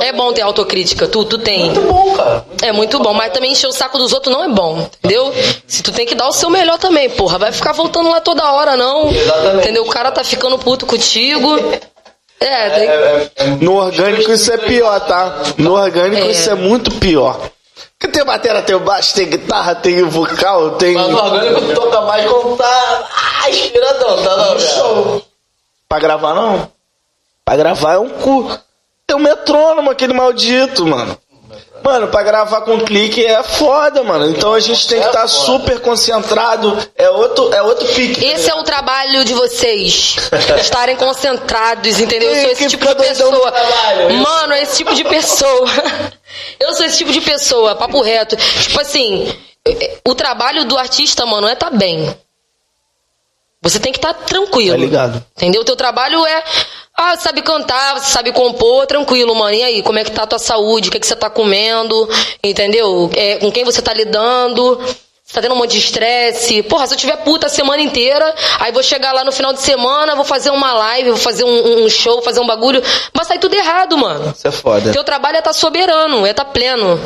É 0.00 0.12
bom 0.12 0.32
ter 0.32 0.42
autocrítica, 0.42 1.06
tu, 1.06 1.24
tu 1.24 1.38
tem. 1.38 1.64
Muito 1.70 1.80
bom, 1.82 2.16
cara. 2.16 2.44
Muito 2.48 2.64
É 2.64 2.72
muito 2.72 2.98
bom, 2.98 3.12
mas 3.12 3.32
também 3.32 3.52
encher 3.52 3.66
o 3.66 3.72
saco 3.72 3.98
dos 3.98 4.12
outros 4.12 4.34
não 4.34 4.44
é 4.44 4.48
bom, 4.48 4.88
entendeu? 4.98 5.32
Se 5.66 5.82
tu 5.82 5.92
tem 5.92 6.06
que 6.06 6.14
dar 6.14 6.28
o 6.28 6.32
seu 6.32 6.50
melhor 6.50 6.78
também, 6.78 7.08
porra. 7.10 7.38
Vai 7.38 7.52
ficar 7.52 7.72
voltando 7.72 8.10
lá 8.10 8.20
toda 8.20 8.52
hora, 8.52 8.76
não. 8.76 9.10
Exatamente. 9.10 9.58
Entendeu? 9.58 9.84
O 9.84 9.88
cara 9.88 10.10
tá 10.10 10.24
ficando 10.24 10.58
puto 10.58 10.86
contigo. 10.86 11.48
É, 12.42 12.70
tem... 12.70 12.88
É, 12.88 12.92
é, 12.92 13.30
é, 13.36 13.46
No 13.60 13.74
orgânico 13.74 14.32
isso 14.32 14.50
é 14.50 14.56
pior, 14.56 14.98
tá? 15.00 15.42
No 15.58 15.74
orgânico 15.74 16.26
É. 16.26 16.30
isso 16.30 16.48
é 16.48 16.54
muito 16.54 16.90
pior. 16.92 17.38
Porque 17.98 18.10
tem 18.10 18.24
bateria, 18.24 18.62
tem 18.62 18.78
baixo, 18.78 19.14
tem 19.14 19.28
guitarra, 19.28 19.74
tem 19.74 20.02
vocal, 20.04 20.70
tem. 20.76 20.94
Mas 20.94 21.10
no 21.10 21.18
orgânico 21.18 21.60
tu 21.60 21.74
toca 21.74 22.00
mais 22.00 22.24
quando 22.26 22.56
tá 22.56 23.08
ah, 23.42 23.50
inspiradão, 23.50 24.22
tá 24.22 24.36
não, 24.36 24.58
Show. 24.58 25.22
Pra 25.86 25.98
gravar 25.98 26.32
não? 26.32 26.72
Pra 27.44 27.56
gravar 27.56 27.92
é 27.92 27.98
um 27.98 28.08
cu. 28.08 28.58
Tem 29.10 29.16
um 29.16 29.22
metrônomo, 29.22 29.90
aquele 29.90 30.12
maldito, 30.12 30.86
mano. 30.86 31.18
Mano, 31.82 32.06
pra 32.06 32.22
gravar 32.22 32.60
com 32.60 32.78
clique 32.78 33.26
é 33.26 33.42
foda, 33.42 34.04
mano. 34.04 34.30
Então 34.30 34.54
a 34.54 34.60
gente 34.60 34.86
tem 34.86 35.00
que 35.00 35.04
É 35.04 35.08
estar 35.08 35.26
foda. 35.26 35.28
super 35.28 35.80
concentrado. 35.80 36.78
É 36.94 37.10
outro, 37.10 37.52
é 37.52 37.60
outro 37.60 37.88
pique. 37.88 38.24
Esse 38.24 38.48
é 38.48 38.54
o 38.54 38.62
trabalho 38.62 39.24
de 39.24 39.34
vocês. 39.34 40.14
Estarem 40.60 40.94
concentrados, 40.94 41.98
entendeu? 41.98 42.30
Eu 42.30 42.42
sou 42.42 42.52
esse 42.52 42.68
tipo 42.68 42.86
de 42.86 42.94
pessoa. 42.94 43.52
Mano, 44.22 44.52
é 44.52 44.62
esse 44.62 44.76
tipo 44.76 44.94
de 44.94 45.02
pessoa. 45.02 45.66
Eu 46.60 46.72
sou 46.74 46.86
esse 46.86 46.98
tipo 46.98 47.10
de 47.10 47.20
pessoa, 47.20 47.74
papo 47.74 48.00
reto. 48.02 48.36
Tipo 48.36 48.80
assim, 48.80 49.36
o 50.06 50.14
trabalho 50.14 50.64
do 50.66 50.78
artista, 50.78 51.26
mano, 51.26 51.48
é 51.48 51.56
tá 51.56 51.68
bem. 51.68 52.14
Você 53.62 53.78
tem 53.78 53.92
que 53.92 53.98
estar 53.98 54.14
tranquilo. 54.14 54.72
Tá 54.72 54.76
ligado. 54.76 55.24
Entendeu? 55.36 55.60
O 55.60 55.64
teu 55.64 55.76
trabalho 55.76 56.24
é. 56.24 56.42
Ah, 56.96 57.16
você 57.16 57.22
sabe 57.22 57.42
cantar, 57.42 57.98
você 57.98 58.10
sabe 58.10 58.32
compor, 58.32 58.86
tranquilo, 58.86 59.34
mano. 59.34 59.54
E 59.54 59.62
aí, 59.62 59.82
como 59.82 59.98
é 59.98 60.04
que 60.04 60.10
tá 60.10 60.22
a 60.22 60.26
tua 60.26 60.38
saúde? 60.38 60.88
O 60.88 60.90
que, 60.90 60.96
é 60.98 61.00
que 61.00 61.06
você 61.06 61.16
tá 61.16 61.30
comendo? 61.30 62.08
Entendeu? 62.42 63.10
É, 63.14 63.36
com 63.36 63.50
quem 63.50 63.64
você 63.64 63.80
tá 63.80 63.92
lidando? 63.92 64.78
Você 65.30 65.34
tá 65.34 65.42
tendo 65.42 65.54
um 65.54 65.58
monte 65.58 65.72
de 65.72 65.78
estresse? 65.78 66.62
Porra, 66.64 66.86
se 66.86 66.94
eu 66.94 66.98
tiver 66.98 67.16
puta 67.18 67.46
a 67.46 67.50
semana 67.50 67.80
inteira, 67.80 68.34
aí 68.58 68.72
vou 68.72 68.82
chegar 68.82 69.12
lá 69.12 69.24
no 69.24 69.30
final 69.30 69.52
de 69.52 69.60
semana, 69.60 70.16
vou 70.16 70.24
fazer 70.24 70.50
uma 70.50 70.72
live, 70.72 71.10
vou 71.10 71.18
fazer 71.18 71.44
um, 71.44 71.84
um 71.84 71.88
show, 71.88 72.20
fazer 72.20 72.40
um 72.40 72.46
bagulho. 72.46 72.82
Vai 73.14 73.24
sair 73.24 73.38
tudo 73.38 73.54
errado, 73.54 73.96
mano. 73.96 74.34
Isso 74.36 74.48
é 74.48 74.50
foda. 74.50 74.90
Teu 74.90 75.04
trabalho 75.04 75.36
é 75.36 75.42
tá 75.42 75.52
soberano, 75.52 76.26
é 76.26 76.32
tá 76.32 76.44
pleno. 76.44 76.98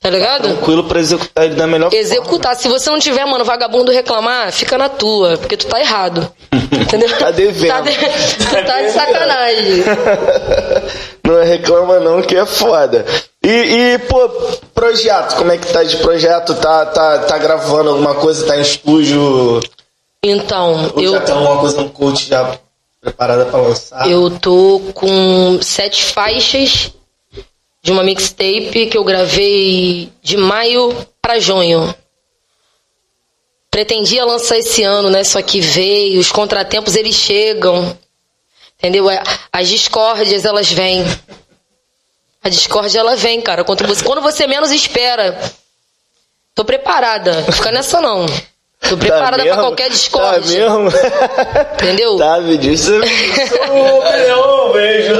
Tá 0.00 0.10
ligado? 0.10 0.42
Tranquilo 0.42 0.84
pra 0.84 1.00
executar 1.00 1.46
ele 1.46 1.54
da 1.54 1.66
melhor 1.66 1.90
forma. 1.90 2.00
Executar. 2.00 2.56
Se 2.56 2.68
você 2.68 2.90
não 2.90 2.98
tiver, 2.98 3.24
mano, 3.24 3.44
vagabundo 3.44 3.90
reclamar, 3.90 4.52
fica 4.52 4.76
na 4.76 4.88
tua, 4.88 5.38
porque 5.38 5.56
tu 5.56 5.66
tá 5.66 5.80
errado. 5.80 6.30
Entendeu? 6.70 7.08
Tá 7.18 7.30
devendo. 7.30 7.68
Tá, 7.68 7.80
de... 7.80 7.90
tu 7.92 8.66
tá 8.66 8.82
de 8.82 8.90
sacanagem. 8.90 9.84
não 11.24 11.42
reclama 11.44 11.98
não, 11.98 12.22
que 12.22 12.36
é 12.36 12.44
foda. 12.44 13.04
E, 13.42 13.48
e, 13.94 13.98
pô, 14.00 14.28
projeto, 14.74 15.36
como 15.36 15.52
é 15.52 15.56
que 15.58 15.72
tá 15.72 15.82
de 15.82 15.96
projeto? 15.98 16.54
Tá, 16.54 16.86
tá, 16.86 17.18
tá 17.20 17.38
gravando 17.38 17.90
alguma 17.90 18.14
coisa? 18.14 18.46
Tá 18.46 18.56
em 18.56 18.62
estúdio? 18.62 19.60
Então, 20.22 20.92
Ou 20.94 21.02
eu, 21.02 21.12
já 21.12 21.20
tem 21.20 21.34
alguma 21.34 21.58
coisa 21.60 21.80
no 21.80 21.90
coach 21.90 22.28
já 22.28 22.58
preparada 23.00 23.44
pra 23.46 23.60
lançar? 23.60 24.10
eu 24.10 24.30
tô 24.30 24.82
com 24.94 25.58
sete 25.62 26.02
faixas 26.02 26.90
de 27.86 27.92
uma 27.92 28.02
mixtape 28.02 28.88
que 28.90 28.98
eu 28.98 29.04
gravei 29.04 30.12
de 30.20 30.36
maio 30.36 30.92
pra 31.22 31.38
junho. 31.38 31.94
Pretendia 33.70 34.24
lançar 34.24 34.58
esse 34.58 34.82
ano, 34.82 35.08
né? 35.08 35.22
Só 35.22 35.40
que 35.40 35.60
veio, 35.60 36.18
os 36.18 36.32
contratempos 36.32 36.96
eles 36.96 37.14
chegam. 37.14 37.96
Entendeu? 38.76 39.08
É, 39.08 39.22
As 39.52 39.68
discórdias 39.68 40.44
elas 40.44 40.68
vêm. 40.68 41.04
A 42.42 42.48
discórdia 42.48 42.98
ela 42.98 43.14
vem, 43.14 43.40
cara. 43.40 43.62
Quando 43.62 43.86
você, 43.86 44.02
quando 44.02 44.20
você 44.20 44.48
menos 44.48 44.72
espera. 44.72 45.40
Tô 46.56 46.64
preparada. 46.64 47.44
Fica 47.52 47.70
nessa 47.70 48.00
não. 48.00 48.26
Tô 48.80 48.96
preparada 48.96 49.36
pra 49.36 49.44
mesmo? 49.44 49.60
qualquer 49.62 49.90
discórdia. 49.90 50.66
Tá 50.66 50.78
mesmo? 50.78 50.88
Entendeu? 51.74 52.16
Tá, 52.18 52.38
me 52.40 52.56
disse. 52.58 52.92
Sua 53.48 53.98
opinião, 53.98 54.72
beijo. 54.72 55.14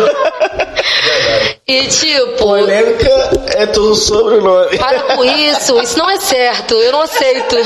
E 1.66 1.86
tipo, 1.88 2.32
Polêmica 2.36 3.08
é 3.56 3.66
teu 3.66 3.94
sobrenome. 3.94 4.78
para 4.78 5.00
com 5.00 5.24
isso. 5.24 5.80
Isso 5.80 5.98
não 5.98 6.08
é 6.08 6.20
certo. 6.20 6.74
Eu 6.74 6.92
não 6.92 7.02
aceito. 7.02 7.56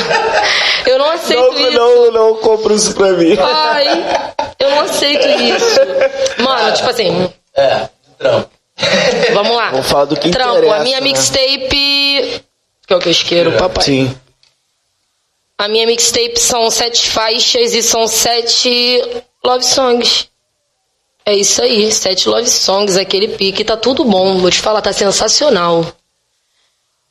Eu 0.86 0.98
não 0.98 1.10
aceito 1.10 1.42
Não, 1.42 1.58
isso. 1.68 1.72
não, 1.72 2.10
não 2.12 2.34
compra 2.36 2.72
isso 2.72 2.94
pra 2.94 3.08
mim. 3.12 3.36
Ai, 3.38 4.04
eu 4.58 4.70
não 4.70 4.80
aceito 4.80 5.26
isso. 5.28 5.80
Mano, 6.42 6.72
tipo 6.74 6.88
assim, 6.88 7.30
É, 7.54 7.76
de 7.80 8.14
trampo. 8.18 8.48
vamos 9.34 9.56
lá. 9.56 9.70
Vamos 9.70 9.86
falar 9.90 10.04
do 10.06 10.16
que 10.16 10.30
Trampo, 10.30 10.58
interessa, 10.58 10.76
a 10.76 10.80
minha 10.80 11.00
né? 11.00 11.04
mixtape. 11.04 12.42
Que 12.86 12.94
é 12.94 12.96
o 12.96 12.98
que 13.00 13.08
eu 13.08 13.12
isqueiro, 13.12 13.52
papai. 13.52 13.84
Sim. 13.84 14.16
A 15.60 15.68
minha 15.68 15.86
mixtape 15.86 16.40
são 16.40 16.70
sete 16.70 17.10
faixas 17.10 17.74
e 17.74 17.82
são 17.82 18.08
sete 18.08 19.02
love 19.44 19.62
songs. 19.62 20.26
É 21.26 21.34
isso 21.34 21.60
aí, 21.60 21.92
sete 21.92 22.30
love 22.30 22.48
songs, 22.48 22.96
aquele 22.96 23.28
pique, 23.28 23.62
tá 23.62 23.76
tudo 23.76 24.02
bom. 24.02 24.38
Vou 24.38 24.50
te 24.50 24.58
falar, 24.58 24.80
tá 24.80 24.90
sensacional. 24.90 25.84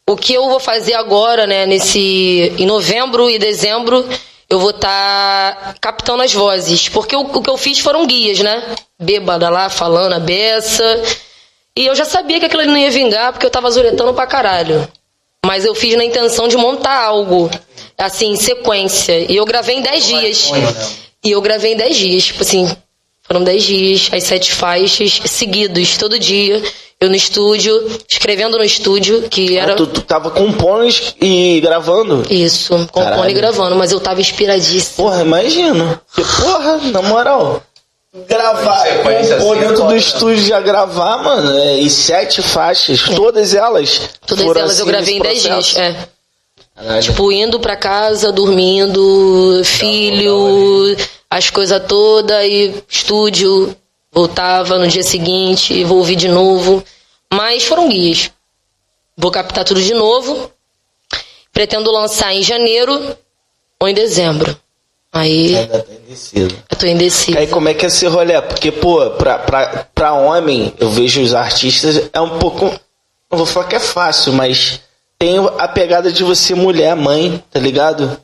O 0.04 0.18
que 0.18 0.34
eu 0.34 0.50
vou 0.50 0.60
fazer 0.60 0.96
agora, 0.96 1.46
né, 1.46 1.68
nesse. 1.68 2.52
Em 2.58 2.66
novembro 2.66 3.30
e 3.30 3.38
dezembro, 3.38 4.04
eu 4.50 4.58
vou 4.58 4.72
estar 4.72 5.76
captando 5.80 6.24
as 6.24 6.34
vozes. 6.34 6.90
Porque 6.90 7.16
o, 7.16 7.20
o 7.20 7.44
que 7.44 7.50
eu 7.52 7.56
fiz 7.56 7.78
foram 7.78 8.08
guias, 8.08 8.40
né? 8.40 8.76
Bêbada 9.00 9.48
lá, 9.52 9.70
falando 9.70 10.14
a 10.14 10.20
beça. 10.20 11.04
E 11.76 11.86
eu 11.86 11.94
já 11.94 12.04
sabia 12.04 12.40
que 12.40 12.48
aquilo 12.48 12.66
não 12.66 12.76
ia 12.76 12.90
vingar, 12.90 13.32
porque 13.32 13.46
eu 13.46 13.52
tava 13.52 13.70
zuretando 13.70 14.12
pra 14.12 14.26
caralho. 14.26 14.92
Mas 15.46 15.66
eu 15.66 15.74
fiz 15.74 15.96
na 15.96 16.04
intenção 16.04 16.48
de 16.48 16.58
montar 16.58 17.06
algo, 17.06 17.50
assim, 17.98 18.32
em 18.32 18.36
sequência. 18.36 19.32
E 19.32 19.36
eu 19.36 19.46
gravei 19.46 19.78
em 19.78 19.82
10 19.82 20.06
dias. 20.06 20.52
né? 20.52 20.74
E 21.24 21.32
eu 21.32 21.42
gravei 21.42 21.74
em 21.74 21.78
10 21.78 21.98
dias, 21.98 22.24
tipo 22.26 22.44
assim, 22.44 22.70
foram 23.24 23.44
10 23.44 23.64
dias, 23.64 24.10
as 24.12 24.24
sete 24.24 24.52
faixas 24.54 25.22
seguidos, 25.26 25.98
todo 25.98 26.18
dia. 26.20 26.62
Eu 27.02 27.10
no 27.10 27.16
estúdio, 27.16 27.90
escrevendo 28.10 28.58
no 28.58 28.64
estúdio, 28.64 29.30
que 29.30 29.58
era. 29.58 29.72
Ah, 29.72 29.76
tu, 29.78 29.88
tu 29.88 30.02
tava 30.02 30.30
compondo 30.32 30.94
e 31.22 31.62
gravando? 31.62 32.26
Isso, 32.30 32.74
compondo 32.92 33.06
Caralho. 33.06 33.30
e 33.30 33.34
gravando, 33.34 33.76
mas 33.78 33.94
eu 33.94 34.02
tava 34.02 34.20
inspiradíssima. 34.20 35.10
Porra, 35.10 35.22
imagina. 35.22 36.02
Que 36.14 36.22
porra, 36.22 36.78
na 36.92 37.02
moral. 37.02 37.64
Gravar, 38.12 38.88
compor 39.04 39.14
assim, 39.16 39.60
dentro 39.60 39.88
do 39.88 39.96
estúdio 39.96 40.44
já 40.44 40.60
gravar, 40.60 41.18
mano, 41.18 41.60
é, 41.60 41.78
e 41.78 41.90
sete 41.92 42.42
faixas, 42.42 43.04
todas 43.04 43.54
elas. 43.54 44.10
Todas 44.26 44.46
foram 44.46 44.62
elas 44.62 44.80
eu 44.80 44.86
assim 44.86 44.92
gravei 44.92 45.18
em 45.18 45.20
nesse 45.20 45.48
10 45.48 45.74
dias. 45.74 45.76
É. 45.78 46.08
Caralho. 46.76 47.02
Tipo, 47.04 47.32
indo 47.32 47.60
pra 47.60 47.76
casa, 47.76 48.32
dormindo, 48.32 49.62
filho, 49.64 50.98
as 51.30 51.52
coisas 51.52 51.86
todas, 51.88 52.44
e 52.46 52.84
estúdio, 52.90 53.76
voltava 54.12 54.80
no 54.80 54.88
dia 54.88 55.04
seguinte, 55.04 55.84
vou 55.84 56.00
ouvir 56.00 56.16
de 56.16 56.28
novo. 56.28 56.84
Mas 57.32 57.64
foram 57.66 57.90
guias. 57.90 58.32
Vou 59.16 59.30
captar 59.30 59.64
tudo 59.64 59.82
de 59.82 59.94
novo. 59.94 60.52
Pretendo 61.54 61.92
lançar 61.92 62.34
em 62.34 62.42
janeiro 62.42 63.16
ou 63.80 63.88
em 63.88 63.94
dezembro. 63.94 64.58
Aí 65.12 65.56
Ainda 65.56 65.80
tá 65.80 65.94
indeciso. 66.06 66.56
eu 66.70 66.78
tô 66.78 66.86
indecisa. 66.86 67.40
Aí 67.40 67.48
como 67.48 67.68
é 67.70 67.74
que 67.74 67.86
é 67.86 67.88
esse 67.88 68.06
rolê? 68.06 68.40
Porque, 68.42 68.72
pô, 68.72 69.10
pra, 69.12 69.40
pra, 69.40 69.88
pra 69.94 70.14
homem, 70.14 70.74
eu 70.80 70.90
vejo 70.90 71.22
os 71.22 71.34
artistas, 71.34 72.10
é 72.14 72.22
um 72.22 72.38
pouco. 72.38 72.66
Não 73.32 73.38
vou 73.38 73.46
falar 73.46 73.68
que 73.68 73.76
é 73.76 73.80
fácil, 73.80 74.34
mas 74.34 74.82
tem 75.18 75.38
a 75.58 75.68
pegada 75.68 76.12
de 76.12 76.24
você 76.24 76.54
mulher, 76.56 76.96
mãe, 76.96 77.44
tá 77.52 77.60
ligado? 77.60 78.20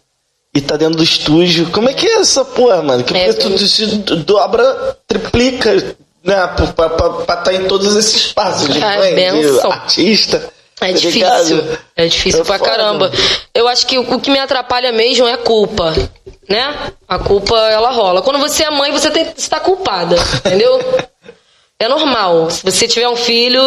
e 0.55 0.61
tá 0.61 0.77
dentro 0.77 0.95
do 0.95 1.03
estúdio. 1.03 1.69
Como 1.69 1.89
é 1.89 1.93
que 1.93 2.07
é 2.07 2.21
essa 2.21 2.45
porra, 2.45 2.81
mano? 2.81 3.03
Que 3.03 3.13
É, 3.17 3.33
tu 3.33 3.57
se 3.59 3.85
dobra, 3.97 4.97
triplica, 5.05 5.75
né? 6.23 6.47
Pra, 6.47 6.67
pra, 6.67 6.89
pra, 6.89 7.09
pra 7.09 7.35
tá 7.35 7.53
em 7.53 7.65
todos 7.65 7.93
esses 7.93 8.27
espaços 8.27 8.69
de 8.73 8.81
É, 8.81 8.97
mãe, 8.97 9.15
de 9.15 9.59
artista. 9.67 10.49
É 10.81 10.87
tá 10.87 10.97
difícil. 10.97 11.77
É 11.95 12.05
difícil 12.07 12.41
É 12.41 12.43
pra 12.43 12.57
foda. 12.57 12.69
caramba. 12.69 13.11
Eu 13.53 13.67
acho 13.67 13.87
que 13.87 13.97
o 13.97 14.19
que 14.19 14.29
me 14.29 14.39
atrapalha 14.39 14.91
mesmo 14.91 15.27
é 15.27 15.33
a 15.33 15.37
culpa. 15.37 15.93
Né? 16.49 16.91
A 17.07 17.17
culpa, 17.17 17.57
ela 17.69 17.89
rola. 17.91 18.21
Quando 18.21 18.39
você 18.39 18.63
é 18.63 18.69
mãe, 18.69 18.91
você 18.91 19.09
tem, 19.09 19.33
está 19.35 19.59
culpada. 19.59 20.15
Entendeu? 20.45 20.79
É 21.79 21.87
normal. 21.87 22.49
Se 22.51 22.63
você 22.63 22.87
tiver 22.87 23.07
um 23.07 23.15
filho, 23.15 23.61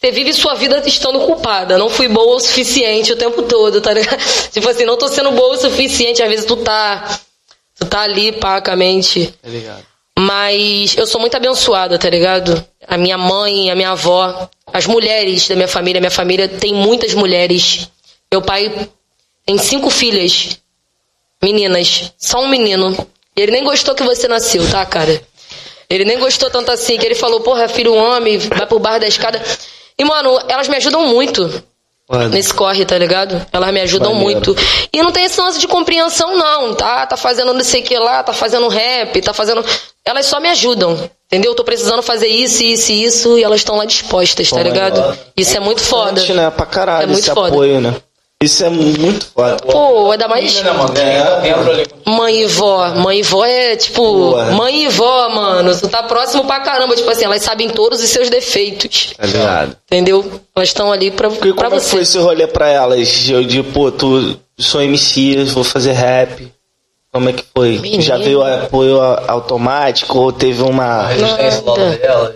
você 0.00 0.10
vive 0.10 0.32
sua 0.32 0.54
vida 0.54 0.82
estando 0.86 1.20
culpada. 1.20 1.78
Não 1.78 1.88
fui 1.90 2.08
boa 2.08 2.36
o 2.36 2.40
suficiente 2.40 3.12
o 3.12 3.16
tempo 3.16 3.42
todo, 3.42 3.80
tá 3.80 3.92
ligado? 3.92 4.18
Tipo 4.50 4.68
assim, 4.68 4.84
não 4.84 4.96
tô 4.96 5.08
sendo 5.08 5.30
boa 5.32 5.54
o 5.54 5.58
suficiente. 5.58 6.22
Às 6.22 6.28
vezes 6.28 6.44
tu 6.46 6.56
tá. 6.56 7.18
Tu 7.78 7.86
tá 7.86 8.00
ali 8.00 8.32
pacamente. 8.32 9.32
Tá 9.42 9.48
ligado? 9.48 9.82
Mas 10.18 10.96
eu 10.96 11.06
sou 11.06 11.20
muito 11.20 11.36
abençoada, 11.36 11.98
tá 11.98 12.08
ligado? 12.10 12.64
A 12.86 12.96
minha 12.98 13.16
mãe, 13.16 13.70
a 13.70 13.74
minha 13.74 13.90
avó, 13.92 14.48
as 14.72 14.86
mulheres 14.86 15.48
da 15.48 15.54
minha 15.54 15.68
família, 15.68 16.00
minha 16.00 16.10
família 16.10 16.48
tem 16.48 16.72
muitas 16.74 17.14
mulheres. 17.14 17.88
Meu 18.30 18.40
pai 18.40 18.88
tem 19.44 19.58
cinco 19.58 19.90
filhas, 19.90 20.58
meninas, 21.42 22.12
só 22.18 22.42
um 22.42 22.48
menino. 22.48 23.06
Ele 23.36 23.52
nem 23.52 23.64
gostou 23.64 23.94
que 23.94 24.02
você 24.02 24.28
nasceu, 24.28 24.68
tá, 24.70 24.84
cara? 24.86 25.20
Ele 25.88 26.04
nem 26.04 26.18
gostou 26.18 26.48
tanto 26.48 26.70
assim, 26.70 26.96
que 26.96 27.04
ele 27.04 27.14
falou, 27.14 27.40
porra, 27.40 27.68
filho, 27.68 27.92
um 27.92 27.98
homem, 27.98 28.38
vai 28.38 28.66
pro 28.66 28.78
bar 28.78 28.98
da 28.98 29.06
escada. 29.06 29.42
E, 29.98 30.04
mano, 30.04 30.38
elas 30.48 30.68
me 30.68 30.76
ajudam 30.76 31.06
muito 31.06 31.62
Foda. 32.06 32.28
nesse 32.30 32.54
corre, 32.54 32.84
tá 32.86 32.96
ligado? 32.96 33.44
Elas 33.52 33.72
me 33.72 33.80
ajudam 33.82 34.14
Maneiro. 34.14 34.40
muito. 34.40 34.56
E 34.92 35.02
não 35.02 35.12
tem 35.12 35.24
esse 35.24 35.38
lance 35.40 35.58
de 35.58 35.68
compreensão, 35.68 36.36
não, 36.36 36.74
tá? 36.74 37.06
Tá 37.06 37.16
fazendo 37.16 37.52
não 37.52 37.62
sei 37.62 37.82
o 37.82 37.84
que 37.84 37.98
lá, 37.98 38.22
tá 38.22 38.32
fazendo 38.32 38.68
rap, 38.68 39.20
tá 39.20 39.34
fazendo. 39.34 39.62
Elas 40.04 40.26
só 40.26 40.40
me 40.40 40.48
ajudam, 40.48 41.10
entendeu? 41.32 41.54
Tô 41.54 41.64
precisando 41.64 42.02
fazer 42.02 42.26
isso, 42.28 42.62
isso 42.62 42.92
e 42.92 43.04
isso, 43.04 43.38
e 43.38 43.42
elas 43.42 43.60
estão 43.60 43.76
lá 43.76 43.84
dispostas, 43.86 44.50
tá 44.50 44.56
Pô, 44.56 44.62
ligado? 44.62 45.18
Isso 45.36 45.56
é 45.56 45.60
muito 45.60 45.80
foda. 45.80 46.22
Né? 46.34 46.50
Pra 46.50 46.66
caralho 46.66 47.04
É 47.04 47.06
muito 47.06 47.20
esse 47.20 47.30
foda. 47.30 47.48
apoio, 47.48 47.80
né? 47.80 47.94
Isso 48.42 48.64
é 48.64 48.68
muito 48.70 49.26
foda. 49.26 49.56
Pô, 49.58 50.10
ainda 50.10 50.26
mais. 50.26 50.60
Né, 50.62 50.72
dentro 51.42 51.70
ali 51.70 51.86
com 51.86 52.10
Mãe 52.10 52.42
e 52.42 52.46
vó. 52.46 52.88
Mãe 52.96 53.20
e 53.20 53.22
vó 53.22 53.44
é 53.44 53.76
tipo. 53.76 54.02
Boa. 54.02 54.46
Mãe 54.50 54.84
e 54.84 54.88
vó, 54.88 55.28
mano. 55.28 55.78
Tu 55.78 55.88
tá 55.88 56.02
próximo 56.02 56.44
pra 56.44 56.58
caramba. 56.58 56.96
Tipo 56.96 57.08
assim, 57.08 57.24
elas 57.24 57.40
sabem 57.42 57.70
todos 57.70 58.02
os 58.02 58.10
seus 58.10 58.28
defeitos. 58.28 59.14
Tá 59.16 59.26
ligado? 59.26 59.76
Entendeu? 59.86 60.40
Elas 60.56 60.68
estão 60.70 60.90
ali 60.90 61.12
pra, 61.12 61.28
E 61.28 61.36
pra 61.36 61.52
como 61.54 61.76
é 61.76 61.78
você. 61.80 61.88
foi 61.90 62.02
esse 62.02 62.18
rolê 62.18 62.48
pra 62.48 62.68
elas? 62.68 63.06
De, 63.08 63.44
de, 63.44 63.62
pô, 63.62 63.92
tu 63.92 64.36
sou 64.58 64.82
MC, 64.82 65.44
vou 65.54 65.62
fazer 65.62 65.92
rap. 65.92 66.52
Como 67.12 67.28
é 67.28 67.32
que 67.34 67.44
foi? 67.54 68.00
Já 68.00 68.16
veio 68.16 68.42
apoio 68.42 68.98
automático 69.28 70.18
ou 70.18 70.32
teve 70.32 70.62
uma. 70.62 71.06
resistência 71.08 71.60
logo 71.60 71.78
Nada. 71.78 71.96
delas. 71.98 72.34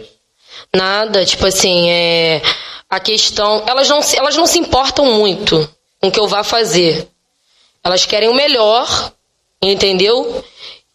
Nada, 0.74 1.24
tipo 1.24 1.46
assim, 1.46 1.88
é. 1.90 2.42
A 2.90 3.00
questão. 3.00 3.64
Elas 3.66 3.88
não, 3.88 4.02
se- 4.02 4.18
elas 4.18 4.36
não 4.36 4.46
se 4.46 4.58
importam 4.58 5.06
muito 5.06 5.68
com 6.00 6.08
o 6.08 6.10
que 6.10 6.20
eu 6.20 6.28
vá 6.28 6.44
fazer. 6.44 7.08
Elas 7.82 8.04
querem 8.04 8.28
o 8.28 8.34
melhor, 8.34 9.12
entendeu? 9.62 10.44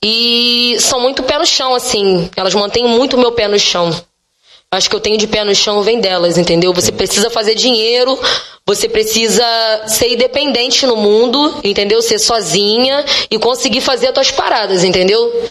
E 0.03 0.77
são 0.79 0.99
muito 0.99 1.23
pé 1.23 1.37
no 1.39 1.45
chão, 1.45 1.73
assim. 1.73 2.29
Elas 2.35 2.53
mantêm 2.53 2.85
muito 2.87 3.15
o 3.15 3.19
meu 3.19 3.31
pé 3.31 3.47
no 3.47 3.57
chão. 3.59 3.89
Acho 4.73 4.89
que 4.89 4.95
eu 4.95 5.01
tenho 5.01 5.17
de 5.17 5.27
pé 5.27 5.43
no 5.43 5.53
chão 5.53 5.83
vem 5.83 5.99
delas, 5.99 6.37
entendeu? 6.37 6.73
Você 6.73 6.93
precisa 6.93 7.29
fazer 7.29 7.55
dinheiro, 7.55 8.17
você 8.65 8.87
precisa 8.87 9.43
ser 9.85 10.13
independente 10.13 10.85
no 10.85 10.95
mundo, 10.95 11.59
entendeu? 11.61 12.01
Ser 12.01 12.19
sozinha 12.19 13.03
e 13.29 13.37
conseguir 13.37 13.81
fazer 13.81 14.07
as 14.07 14.13
tuas 14.13 14.31
paradas, 14.31 14.85
entendeu? 14.85 15.49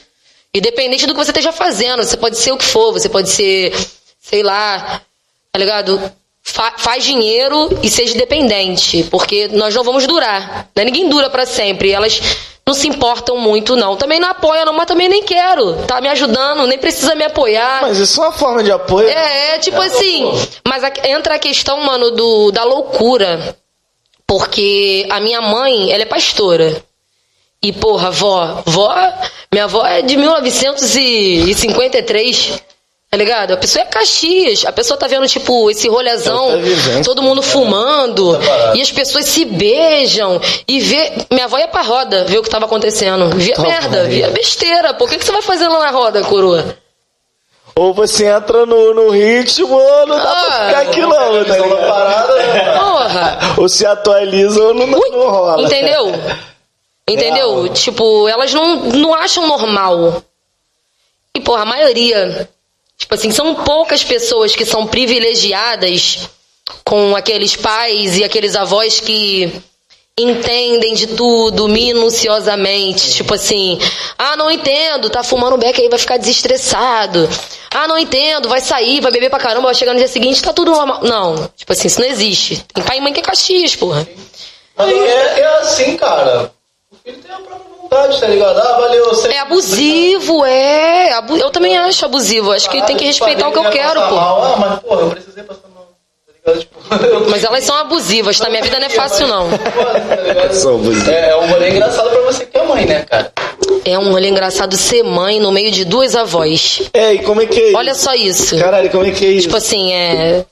Independente 0.54 1.06
do 1.06 1.12
que 1.12 1.18
você 1.22 1.30
esteja 1.32 1.52
fazendo, 1.52 2.02
você 2.02 2.16
pode 2.16 2.38
ser 2.38 2.52
o 2.52 2.56
que 2.56 2.64
for, 2.64 2.92
você 2.92 3.10
pode 3.10 3.28
ser, 3.28 3.74
sei 4.18 4.42
lá, 4.42 5.02
tá 5.52 5.58
ligado? 5.58 6.00
Fa- 6.42 6.74
faz 6.78 7.04
dinheiro 7.04 7.68
e 7.82 7.90
seja 7.90 8.14
independente, 8.14 9.04
porque 9.10 9.48
nós 9.48 9.74
não 9.74 9.84
vamos 9.84 10.06
durar. 10.06 10.70
Né? 10.74 10.84
Ninguém 10.84 11.08
dura 11.10 11.28
pra 11.28 11.44
sempre. 11.44 11.90
Elas 11.92 12.20
não 12.70 12.74
se 12.74 12.86
importam 12.88 13.36
muito, 13.36 13.74
não. 13.74 13.96
Também 13.96 14.20
não 14.20 14.28
apoiam, 14.30 14.64
não, 14.64 14.72
mas 14.72 14.86
também 14.86 15.08
nem 15.08 15.24
quero. 15.24 15.74
Tá 15.86 16.00
me 16.00 16.08
ajudando, 16.08 16.66
nem 16.68 16.78
precisa 16.78 17.14
me 17.16 17.24
apoiar. 17.24 17.80
Mas 17.82 17.98
isso 17.98 18.20
é 18.22 18.26
uma 18.26 18.32
forma 18.32 18.62
de 18.62 18.70
apoio. 18.70 19.08
É, 19.08 19.54
é 19.54 19.58
tipo 19.58 19.80
assim. 19.80 20.30
Mas 20.66 20.84
a- 20.84 20.92
entra 21.08 21.34
a 21.34 21.38
questão, 21.38 21.80
mano, 21.82 22.12
do, 22.12 22.52
da 22.52 22.62
loucura. 22.62 23.56
Porque 24.26 25.06
a 25.10 25.18
minha 25.18 25.40
mãe, 25.40 25.90
ela 25.92 26.02
é 26.02 26.06
pastora. 26.06 26.80
E, 27.60 27.72
porra, 27.72 28.10
vó, 28.10 28.62
vó, 28.64 28.94
minha 29.52 29.64
avó 29.64 29.84
é 29.84 30.00
de 30.02 30.16
1953. 30.16 32.62
Tá 33.10 33.16
ligado? 33.16 33.54
A 33.54 33.56
pessoa 33.56 33.82
é 33.82 33.86
Caxias. 33.86 34.64
A 34.64 34.70
pessoa 34.70 34.96
tá 34.96 35.08
vendo, 35.08 35.26
tipo, 35.26 35.68
esse 35.68 35.88
rolezão, 35.88 36.48
tá 36.50 37.02
todo 37.04 37.20
mundo 37.20 37.42
fumando, 37.42 38.38
e 38.72 38.80
as 38.80 38.92
pessoas 38.92 39.24
se 39.24 39.44
beijam, 39.44 40.40
e 40.68 40.78
vê. 40.78 41.12
Minha 41.28 41.46
avó 41.46 41.58
ia 41.58 41.66
pra 41.66 41.82
roda 41.82 42.24
ver 42.26 42.38
o 42.38 42.42
que 42.44 42.48
tava 42.48 42.66
acontecendo. 42.66 43.28
Via 43.36 43.56
Tá 43.56 43.62
merda, 43.62 44.04
via 44.04 44.28
besteira. 44.28 44.94
Por 44.94 45.08
que, 45.08 45.18
que 45.18 45.24
você 45.24 45.32
vai 45.32 45.42
fazendo 45.42 45.72
lá 45.72 45.80
na 45.86 45.90
roda, 45.90 46.22
coroa? 46.22 46.76
Ou 47.74 47.92
você 47.92 48.26
entra 48.26 48.64
no, 48.64 48.94
no 48.94 49.10
ritmo 49.10 49.74
ou 49.74 50.06
não 50.06 50.16
dá 50.16 50.22
pra 50.22 50.32
Ah, 50.56 50.66
ficar 50.68 50.80
aqui 50.82 51.00
não, 51.00 51.08
tá 51.44 51.56
ligado? 51.58 51.88
parada, 51.88 52.36
né? 52.36 52.78
Porra! 52.78 53.38
Ou 53.58 53.68
se 53.68 53.86
atualiza 53.86 54.62
ou 54.62 54.74
não, 54.74 54.86
não, 54.86 54.98
Ui, 55.00 55.10
não 55.10 55.30
rola. 55.30 55.62
Entendeu? 55.66 56.12
Entendeu? 57.08 57.62
Real. 57.62 57.74
Tipo, 57.74 58.28
elas 58.28 58.52
não, 58.54 58.76
não 58.76 59.12
acham 59.14 59.48
normal. 59.48 60.22
E, 61.34 61.40
porra, 61.40 61.62
a 61.62 61.66
maioria. 61.66 62.48
Tipo 63.00 63.14
assim, 63.14 63.30
são 63.30 63.54
poucas 63.56 64.04
pessoas 64.04 64.54
que 64.54 64.66
são 64.66 64.86
privilegiadas 64.86 66.28
com 66.84 67.16
aqueles 67.16 67.56
pais 67.56 68.18
e 68.18 68.22
aqueles 68.22 68.54
avós 68.54 69.00
que 69.00 69.50
entendem 70.16 70.94
de 70.94 71.08
tudo 71.08 71.66
minuciosamente. 71.66 73.14
Tipo 73.14 73.34
assim, 73.34 73.78
ah, 74.18 74.36
não 74.36 74.50
entendo, 74.50 75.08
tá 75.08 75.24
fumando 75.24 75.56
beck 75.56 75.80
aí, 75.80 75.88
vai 75.88 75.98
ficar 75.98 76.18
desestressado. 76.18 77.28
Ah, 77.70 77.88
não 77.88 77.98
entendo, 77.98 78.48
vai 78.48 78.60
sair, 78.60 79.00
vai 79.00 79.10
beber 79.10 79.30
pra 79.30 79.38
caramba, 79.38 79.66
vai 79.66 79.74
chegar 79.74 79.92
no 79.92 79.98
dia 79.98 80.08
seguinte, 80.08 80.42
tá 80.42 80.52
tudo 80.52 80.70
normal. 80.70 81.00
Não, 81.02 81.50
tipo 81.56 81.72
assim, 81.72 81.88
isso 81.88 82.00
não 82.00 82.06
existe. 82.06 82.64
Tem 82.74 82.84
pai 82.84 82.98
e 82.98 83.00
mãe 83.00 83.12
que 83.12 83.20
é 83.20 83.22
Caxias, 83.22 83.74
porra. 83.74 84.06
Mas 84.76 84.92
é, 84.92 85.40
é 85.40 85.46
assim, 85.60 85.96
cara. 85.96 86.52
O 86.92 86.96
filho 86.96 87.18
tem 87.18 87.32
a 87.32 87.38
própria 87.38 87.69
vontade, 87.90 88.20
tá 88.20 88.26
ligado? 88.26 88.58
Ah, 88.58 88.78
valeu. 88.80 89.06
Você... 89.08 89.28
É 89.28 89.38
abusivo, 89.40 90.44
é. 90.44 91.12
Abu- 91.12 91.36
Eu 91.36 91.50
também 91.50 91.76
acho 91.76 92.04
abusivo. 92.04 92.52
Acho 92.52 92.70
que 92.70 92.80
tem 92.82 92.96
que 92.96 93.04
respeitar 93.04 93.48
o 93.48 93.52
que 93.52 93.58
eu 93.58 93.70
quero, 93.70 94.00
pô. 94.08 94.16
Ah, 94.18 94.56
mas 94.58 94.80
porra, 94.80 95.00
eu 95.02 95.10
precisei 95.10 95.42
passar 95.42 95.68
mal. 95.74 95.88
Tá 96.44 96.52
ligado? 96.52 96.60
Tipo, 96.60 97.04
eu 97.06 97.30
Mas 97.30 97.44
elas 97.44 97.64
são 97.64 97.76
abusivas, 97.76 98.38
tá? 98.38 98.48
Minha 98.48 98.62
vida 98.62 98.78
não 98.78 98.86
é 98.86 98.90
fácil, 98.90 99.26
não. 99.26 99.48
Tá? 99.50 100.52
São 100.52 100.76
abusivas. 100.76 101.08
É, 101.08 101.30
é 101.30 101.36
um 101.36 101.46
rolê 101.50 101.70
engraçado 101.70 102.10
pra 102.10 102.20
você 102.22 102.46
que 102.46 102.56
é 102.56 102.62
mãe, 102.64 102.86
né, 102.86 103.04
cara? 103.08 103.32
É 103.84 103.98
um 103.98 104.10
rolê 104.10 104.28
engraçado 104.28 104.76
ser 104.76 105.02
mãe 105.02 105.40
no 105.40 105.50
meio 105.52 105.70
de 105.70 105.84
duas 105.84 106.14
avós. 106.14 106.82
É, 106.92 107.14
e 107.14 107.18
como 107.20 107.40
é 107.42 107.46
que 107.46 107.60
é 107.60 107.68
isso? 107.68 107.76
Olha 107.76 107.94
só 107.94 108.14
isso. 108.14 108.58
Caralho, 108.58 108.90
como 108.90 109.04
é 109.06 109.10
que 109.10 109.24
é 109.24 109.28
isso? 109.28 109.42
Tipo 109.42 109.56
assim, 109.56 109.92
é. 109.92 110.44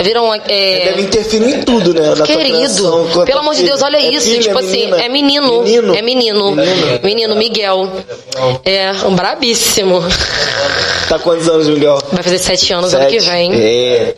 Viram. 0.00 0.32
É, 0.34 0.84
Deve 0.86 1.02
interferir 1.02 1.54
em 1.56 1.62
tudo, 1.62 1.92
né? 1.92 2.14
na 2.14 2.24
Querido, 2.24 3.08
pelo 3.26 3.40
amor 3.40 3.54
de. 3.54 3.64
Deus, 3.64 3.82
olha 3.82 3.96
É 3.96 4.10
isso. 4.10 4.28
tipo 4.40 4.56
é 4.58 4.60
assim, 4.62 4.92
é 4.92 5.08
menino. 5.08 5.62
Menino? 5.62 5.94
É 5.94 6.02
menino. 6.02 6.52
Menino? 6.52 7.00
Menino 7.02 7.36
Miguel. 7.36 7.90
É, 8.64 8.92
um 9.06 9.14
brabíssimo. 9.14 10.02
Tá 11.08 11.18
quantos 11.18 11.48
anos, 11.48 11.68
Miguel? 11.68 11.98
Vai 12.12 12.22
fazer 12.22 12.38
sete 12.38 12.72
anos 12.72 12.94
ano 12.94 13.06
que 13.06 13.20
Sete. 13.20 13.30
vem. 13.30 13.52
É. 13.54 14.14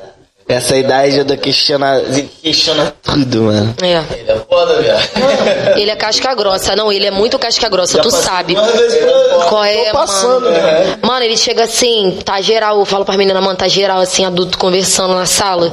Essa 0.47 0.77
idade 0.77 1.21
é 1.21 1.25
do 1.25 1.37
questiona, 1.39 2.03
questiona 2.43 2.95
tudo, 3.03 3.45
mano. 3.45 3.75
É. 3.83 4.19
Ele 4.19 4.31
é 4.31 4.39
foda, 4.49 4.81
viado. 4.83 5.79
Ele 5.79 5.91
é 5.91 5.97
casca 5.97 6.35
grossa. 6.35 6.77
Não, 6.77 6.93
ele 6.93 7.07
é 7.07 7.11
muito 7.11 7.39
casca 7.39 7.67
grossa, 7.69 7.99
tu 8.03 8.11
passei 8.11 8.23
sabe. 8.25 8.55
pra- 8.55 9.47
Qual 9.49 9.65
é, 9.65 9.87
Tô 9.87 9.93
passando, 9.93 10.43
mano? 10.45 10.51
né? 10.57 10.99
Mano, 11.03 11.25
ele 11.25 11.37
chega 11.39 11.65
assim, 11.65 12.19
tá 12.25 12.41
geral, 12.43 12.79
eu 12.79 12.85
falo 12.85 13.05
pra 13.07 13.17
menina, 13.17 13.41
mano, 13.41 13.57
tá 13.57 13.67
geral, 13.69 14.01
assim, 14.01 14.25
adulto 14.27 14.59
conversando 14.59 15.15
na 15.15 15.25
sala. 15.27 15.73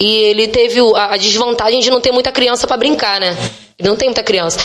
E 0.00 0.16
ele 0.24 0.48
teve 0.48 0.80
a 0.96 1.14
a 1.14 1.16
desvantagem 1.16 1.80
de 1.80 1.90
não 1.90 2.00
ter 2.00 2.12
muita 2.12 2.30
criança 2.30 2.66
pra 2.66 2.76
brincar, 2.76 3.18
né? 3.20 3.34
Ele 3.78 3.88
não 3.88 3.96
tem 3.96 4.08
muita 4.08 4.22
criança. 4.22 4.58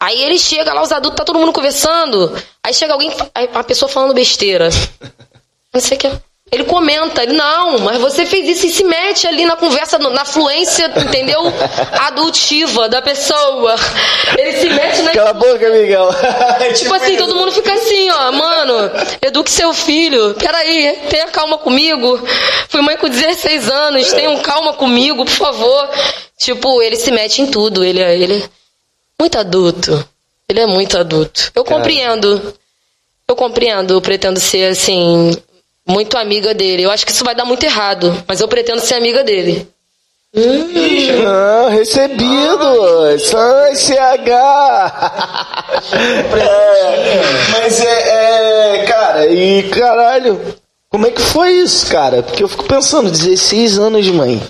Aí 0.00 0.22
ele 0.22 0.38
chega 0.38 0.72
lá, 0.72 0.82
os 0.82 0.92
adultos, 0.92 1.18
tá 1.18 1.24
todo 1.24 1.38
mundo 1.38 1.52
conversando. 1.52 2.32
Aí 2.62 2.72
chega 2.72 2.92
alguém, 2.94 3.12
a 3.54 3.62
pessoa 3.64 3.88
falando 3.90 4.14
besteira. 4.14 4.70
Não 5.74 5.80
sei 5.80 5.96
o 5.96 6.00
que. 6.00 6.10
Ele 6.52 6.62
comenta, 6.62 7.24
ele, 7.24 7.32
não, 7.32 7.80
mas 7.80 8.00
você 8.00 8.24
fez 8.24 8.48
isso 8.48 8.66
e 8.66 8.70
se 8.70 8.84
mete 8.84 9.26
ali 9.26 9.44
na 9.44 9.56
conversa, 9.56 9.98
na 9.98 10.24
fluência, 10.24 10.86
entendeu? 10.96 11.42
Adultiva 12.06 12.88
da 12.88 13.02
pessoa. 13.02 13.74
Ele 14.38 14.52
se 14.52 14.68
mete 14.68 15.02
na 15.02 15.10
Cala 15.10 15.30
a 15.30 15.32
boca, 15.32 15.68
Miguel. 15.70 16.08
Tipo 16.78 16.94
assim, 16.94 17.16
todo 17.16 17.34
mundo 17.34 17.50
fica 17.50 17.72
assim, 17.72 18.08
ó, 18.12 18.30
mano, 18.30 18.74
eduque 19.20 19.50
seu 19.50 19.74
filho. 19.74 20.34
Peraí, 20.34 20.96
tenha 21.10 21.26
calma 21.26 21.58
comigo. 21.58 22.20
Fui 22.68 22.80
mãe 22.80 22.96
com 22.96 23.08
16 23.08 23.68
anos, 23.68 24.12
tenham 24.12 24.38
calma 24.38 24.72
comigo, 24.72 25.24
por 25.24 25.34
favor. 25.34 25.90
Tipo, 26.38 26.80
ele 26.80 26.94
se 26.94 27.10
mete 27.10 27.42
em 27.42 27.46
tudo, 27.48 27.82
ele 27.82 28.00
é, 28.00 28.16
ele 28.16 28.34
é 28.34 28.48
muito 29.20 29.36
adulto. 29.36 30.08
Ele 30.48 30.60
é 30.60 30.66
muito 30.66 30.96
adulto. 30.96 31.50
Eu 31.56 31.64
Cara. 31.64 31.78
compreendo. 31.78 32.54
Eu 33.26 33.34
compreendo. 33.34 33.94
Eu 33.94 34.00
pretendo 34.00 34.38
ser, 34.38 34.70
assim, 34.70 35.36
muito 35.86 36.18
amiga 36.18 36.52
dele. 36.52 36.82
Eu 36.82 36.90
acho 36.90 37.06
que 37.06 37.12
isso 37.12 37.24
vai 37.24 37.34
dar 37.34 37.44
muito 37.44 37.64
errado, 37.64 38.24
mas 38.26 38.40
eu 38.40 38.48
pretendo 38.48 38.80
ser 38.80 38.94
amiga 38.94 39.22
dele. 39.22 39.68
Ah, 41.26 41.68
recebido! 41.70 43.18
Só 43.18 43.74
CH! 43.74 44.30
É, 46.36 47.22
mas 47.52 47.80
é, 47.80 48.80
é, 48.80 48.84
cara, 48.84 49.26
e 49.26 49.62
caralho, 49.70 50.40
como 50.90 51.06
é 51.06 51.10
que 51.10 51.20
foi 51.20 51.52
isso, 51.52 51.86
cara? 51.86 52.22
Porque 52.22 52.42
eu 52.42 52.48
fico 52.48 52.64
pensando, 52.64 53.10
16 53.10 53.78
anos, 53.78 54.08
mãe. 54.08 54.42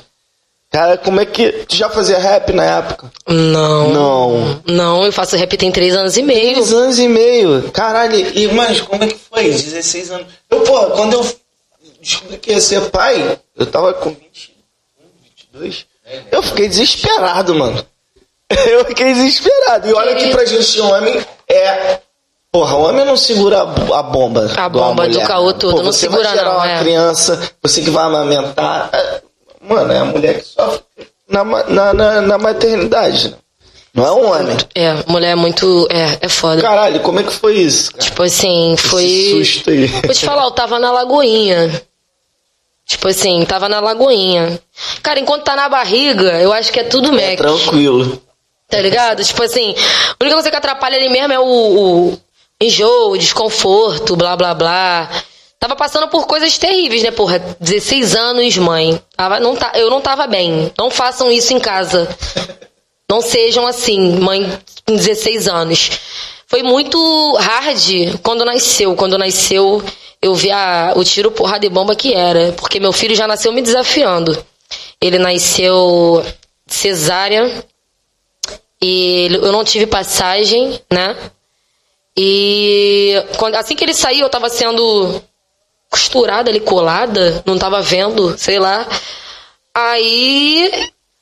Cara, 0.70 0.98
como 0.98 1.20
é 1.20 1.26
que. 1.26 1.52
Tu 1.68 1.76
já 1.76 1.88
fazia 1.88 2.18
rap 2.18 2.52
na 2.52 2.64
época? 2.64 3.10
Não. 3.26 3.92
Não. 3.92 4.62
Não, 4.66 5.04
eu 5.04 5.12
faço 5.12 5.36
rap 5.36 5.56
tem 5.56 5.70
três 5.70 5.94
anos 5.94 6.16
e 6.16 6.22
meio. 6.22 6.52
Três 6.54 6.72
anos 6.72 6.98
e 6.98 7.08
meio. 7.08 7.70
Caralho, 7.70 8.16
e 8.16 8.48
mas 8.48 8.80
como 8.80 9.04
é 9.04 9.06
que 9.06 9.16
foi? 9.16 9.44
16 9.44 10.10
anos. 10.10 10.26
Eu, 10.50 10.60
porra, 10.60 10.90
quando 10.90 11.14
eu 11.14 11.36
descobri 12.00 12.38
que 12.38 12.50
ia 12.52 12.60
ser 12.60 12.90
pai, 12.90 13.38
eu 13.56 13.66
tava 13.66 13.94
com 13.94 14.10
21, 14.10 14.20
22. 15.52 15.86
Eu 16.30 16.42
fiquei 16.42 16.68
desesperado, 16.68 17.54
mano. 17.54 17.84
Eu 18.70 18.84
fiquei 18.84 19.12
desesperado. 19.12 19.88
E 19.88 19.92
olha 19.92 20.14
que 20.14 20.30
pra 20.30 20.44
gente 20.44 20.80
homem 20.80 21.20
é. 21.48 21.98
Porra, 22.52 22.76
o 22.76 22.82
homem 22.84 23.04
não 23.04 23.16
segura 23.16 23.62
a 23.62 24.02
bomba. 24.02 24.50
A 24.56 24.68
bomba 24.68 25.08
do 25.08 25.20
caô 25.22 25.48
né? 25.48 25.56
todo, 25.58 25.76
Pô, 25.76 25.82
não 25.82 25.92
você 25.92 26.00
segura 26.00 26.22
vai 26.22 26.36
gerar 26.36 26.50
não, 26.50 26.56
uma 26.58 26.70
é. 26.70 26.78
criança, 26.78 27.52
você 27.60 27.82
que 27.82 27.90
vai 27.90 28.04
amamentar. 28.04 28.88
Mano, 29.68 29.92
é 29.92 29.98
a 29.98 30.04
mulher 30.04 30.40
que 30.40 30.46
sofre 30.46 30.82
na, 31.28 31.44
na, 31.44 31.94
na, 31.94 32.20
na 32.22 32.38
maternidade. 32.38 33.30
né? 33.30 33.36
Não 33.94 34.06
é 34.06 34.12
um 34.12 34.30
homem. 34.30 34.56
É, 34.74 34.92
mulher 35.06 35.30
é 35.30 35.34
muito. 35.34 35.88
É, 35.90 36.26
é 36.26 36.28
foda. 36.28 36.60
Caralho, 36.60 37.00
como 37.00 37.18
é 37.20 37.22
que 37.22 37.32
foi 37.32 37.54
isso? 37.58 37.90
Cara? 37.92 38.04
Tipo 38.04 38.22
assim, 38.22 38.74
Esse 38.74 38.82
foi. 38.88 39.28
susto 39.30 39.70
aí. 39.70 39.86
Vou 39.86 40.14
te 40.14 40.24
falar, 40.24 40.44
eu 40.44 40.50
tava 40.50 40.78
na 40.78 40.92
Lagoinha. 40.92 41.82
Tipo 42.86 43.08
assim, 43.08 43.44
tava 43.46 43.68
na 43.68 43.80
Lagoinha. 43.80 44.60
Cara, 45.02 45.18
enquanto 45.18 45.44
tá 45.44 45.56
na 45.56 45.68
barriga, 45.68 46.40
eu 46.40 46.52
acho 46.52 46.70
que 46.72 46.78
é 46.80 46.84
tudo 46.84 47.08
É 47.18 47.30
Mac. 47.30 47.38
tranquilo. 47.38 48.22
Tá 48.68 48.80
ligado? 48.80 49.24
Tipo 49.24 49.42
assim, 49.42 49.74
a 50.10 50.16
única 50.22 50.34
coisa 50.36 50.50
que 50.50 50.56
atrapalha 50.56 50.96
ali 50.96 51.08
mesmo 51.08 51.32
é 51.32 51.38
o, 51.38 51.44
o 52.12 52.18
enjoo, 52.60 53.12
o 53.12 53.18
desconforto, 53.18 54.14
blá 54.14 54.36
blá 54.36 54.54
blá. 54.54 55.08
Tava 55.58 55.74
passando 55.74 56.08
por 56.08 56.26
coisas 56.26 56.58
terríveis, 56.58 57.02
né, 57.02 57.10
porra? 57.10 57.38
16 57.60 58.14
anos, 58.14 58.56
mãe. 58.58 59.00
Tava, 59.16 59.40
não 59.40 59.56
tá, 59.56 59.72
eu 59.74 59.88
não 59.88 60.00
tava 60.00 60.26
bem. 60.26 60.72
Não 60.76 60.90
façam 60.90 61.30
isso 61.30 61.52
em 61.54 61.58
casa. 61.58 62.08
Não 63.08 63.22
sejam 63.22 63.66
assim, 63.66 64.18
mãe 64.18 64.58
com 64.84 64.94
16 64.96 65.48
anos. 65.48 65.90
Foi 66.46 66.62
muito 66.62 67.34
hard 67.36 68.18
quando 68.22 68.44
nasceu. 68.44 68.94
Quando 68.94 69.16
nasceu, 69.16 69.82
eu 70.20 70.34
vi 70.34 70.50
a, 70.50 70.92
o 70.94 71.02
tiro, 71.02 71.30
porrada 71.30 71.64
e 71.64 71.70
bomba 71.70 71.96
que 71.96 72.12
era. 72.12 72.52
Porque 72.52 72.78
meu 72.78 72.92
filho 72.92 73.16
já 73.16 73.26
nasceu 73.26 73.52
me 73.52 73.62
desafiando. 73.62 74.44
Ele 75.00 75.18
nasceu 75.18 76.24
cesárea. 76.66 77.64
E 78.82 79.28
eu 79.32 79.52
não 79.52 79.64
tive 79.64 79.86
passagem, 79.86 80.80
né? 80.92 81.16
E 82.16 83.22
quando, 83.38 83.54
assim 83.54 83.74
que 83.74 83.84
ele 83.84 83.94
saiu, 83.94 84.22
eu 84.22 84.30
tava 84.30 84.48
sendo 84.48 85.22
costurada 85.90 86.50
ali, 86.50 86.60
colada, 86.60 87.42
não 87.46 87.58
tava 87.58 87.80
vendo, 87.82 88.36
sei 88.38 88.58
lá. 88.58 88.86
Aí 89.74 90.70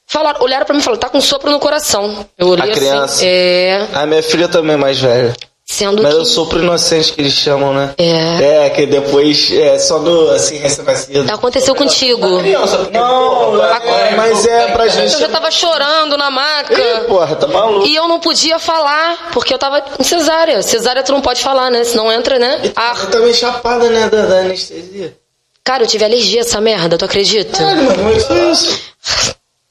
falaram, 0.06 0.42
olharam 0.42 0.64
pra 0.66 0.74
mim 0.74 0.80
e 0.80 0.84
falaram, 0.84 1.00
tá 1.00 1.08
com 1.08 1.20
sopro 1.20 1.50
no 1.50 1.58
coração. 1.58 2.26
Eu 2.38 2.48
olhei 2.48 2.68
A 2.68 2.72
assim, 2.72 2.80
criança. 2.80 3.24
é, 3.26 3.88
A 3.92 4.06
minha 4.06 4.22
filha 4.22 4.48
também 4.48 4.74
é 4.74 4.78
mais 4.78 4.98
velha. 5.00 5.34
Sendo 5.66 6.02
Mas 6.02 6.12
que 6.14 6.20
eu 6.20 6.24
sou 6.26 6.46
pro 6.46 6.60
inocente 6.62 7.12
que 7.12 7.20
eles 7.22 7.32
chamam, 7.32 7.72
né? 7.72 7.94
É. 7.96 8.66
É, 8.66 8.70
que 8.70 8.84
depois 8.86 9.50
é 9.50 9.78
só 9.78 9.98
no 9.98 10.30
assim, 10.30 10.56
recém-nascido. 10.58 11.32
aconteceu 11.32 11.74
contigo. 11.74 12.38
Criança, 12.40 12.88
Não, 12.92 13.52
pô, 13.52 13.62
é, 13.62 14.14
mas 14.16 14.46
é 14.46 14.72
pra 14.72 14.88
gente. 14.88 15.14
Eu 15.14 15.20
já 15.20 15.28
tava 15.28 15.50
chorando 15.50 16.16
na 16.16 16.30
maca. 16.30 16.74
Ih, 16.78 17.04
porra, 17.08 17.34
tá 17.34 17.46
maluco. 17.46 17.86
E 17.86 17.94
eu 17.96 18.06
não 18.06 18.20
podia 18.20 18.58
falar, 18.58 19.30
porque 19.32 19.52
eu 19.54 19.58
tava 19.58 19.82
em 19.98 20.04
cesárea. 20.04 20.62
Cesárea 20.62 21.02
tu 21.02 21.12
não 21.12 21.20
pode 21.22 21.40
falar, 21.42 21.70
né? 21.70 21.82
Senão 21.84 22.12
entra, 22.12 22.38
né? 22.38 22.60
Ah, 22.76 22.94
Você 22.94 23.06
tá 23.06 23.18
meio 23.18 23.34
chapada, 23.34 23.88
né, 23.88 24.08
da, 24.08 24.26
da 24.26 24.38
anestesia. 24.40 25.16
cara, 25.64 25.82
eu 25.84 25.86
tive 25.86 26.04
alergia 26.04 26.40
a 26.40 26.44
essa 26.44 26.60
merda, 26.60 26.98
tu 26.98 27.04
acredita? 27.06 27.56
Caralho, 27.58 27.84
mas 27.84 27.96
como 27.96 28.08
é 28.10 28.14
que 28.14 28.20
foi 28.20 28.50
isso? 28.50 28.84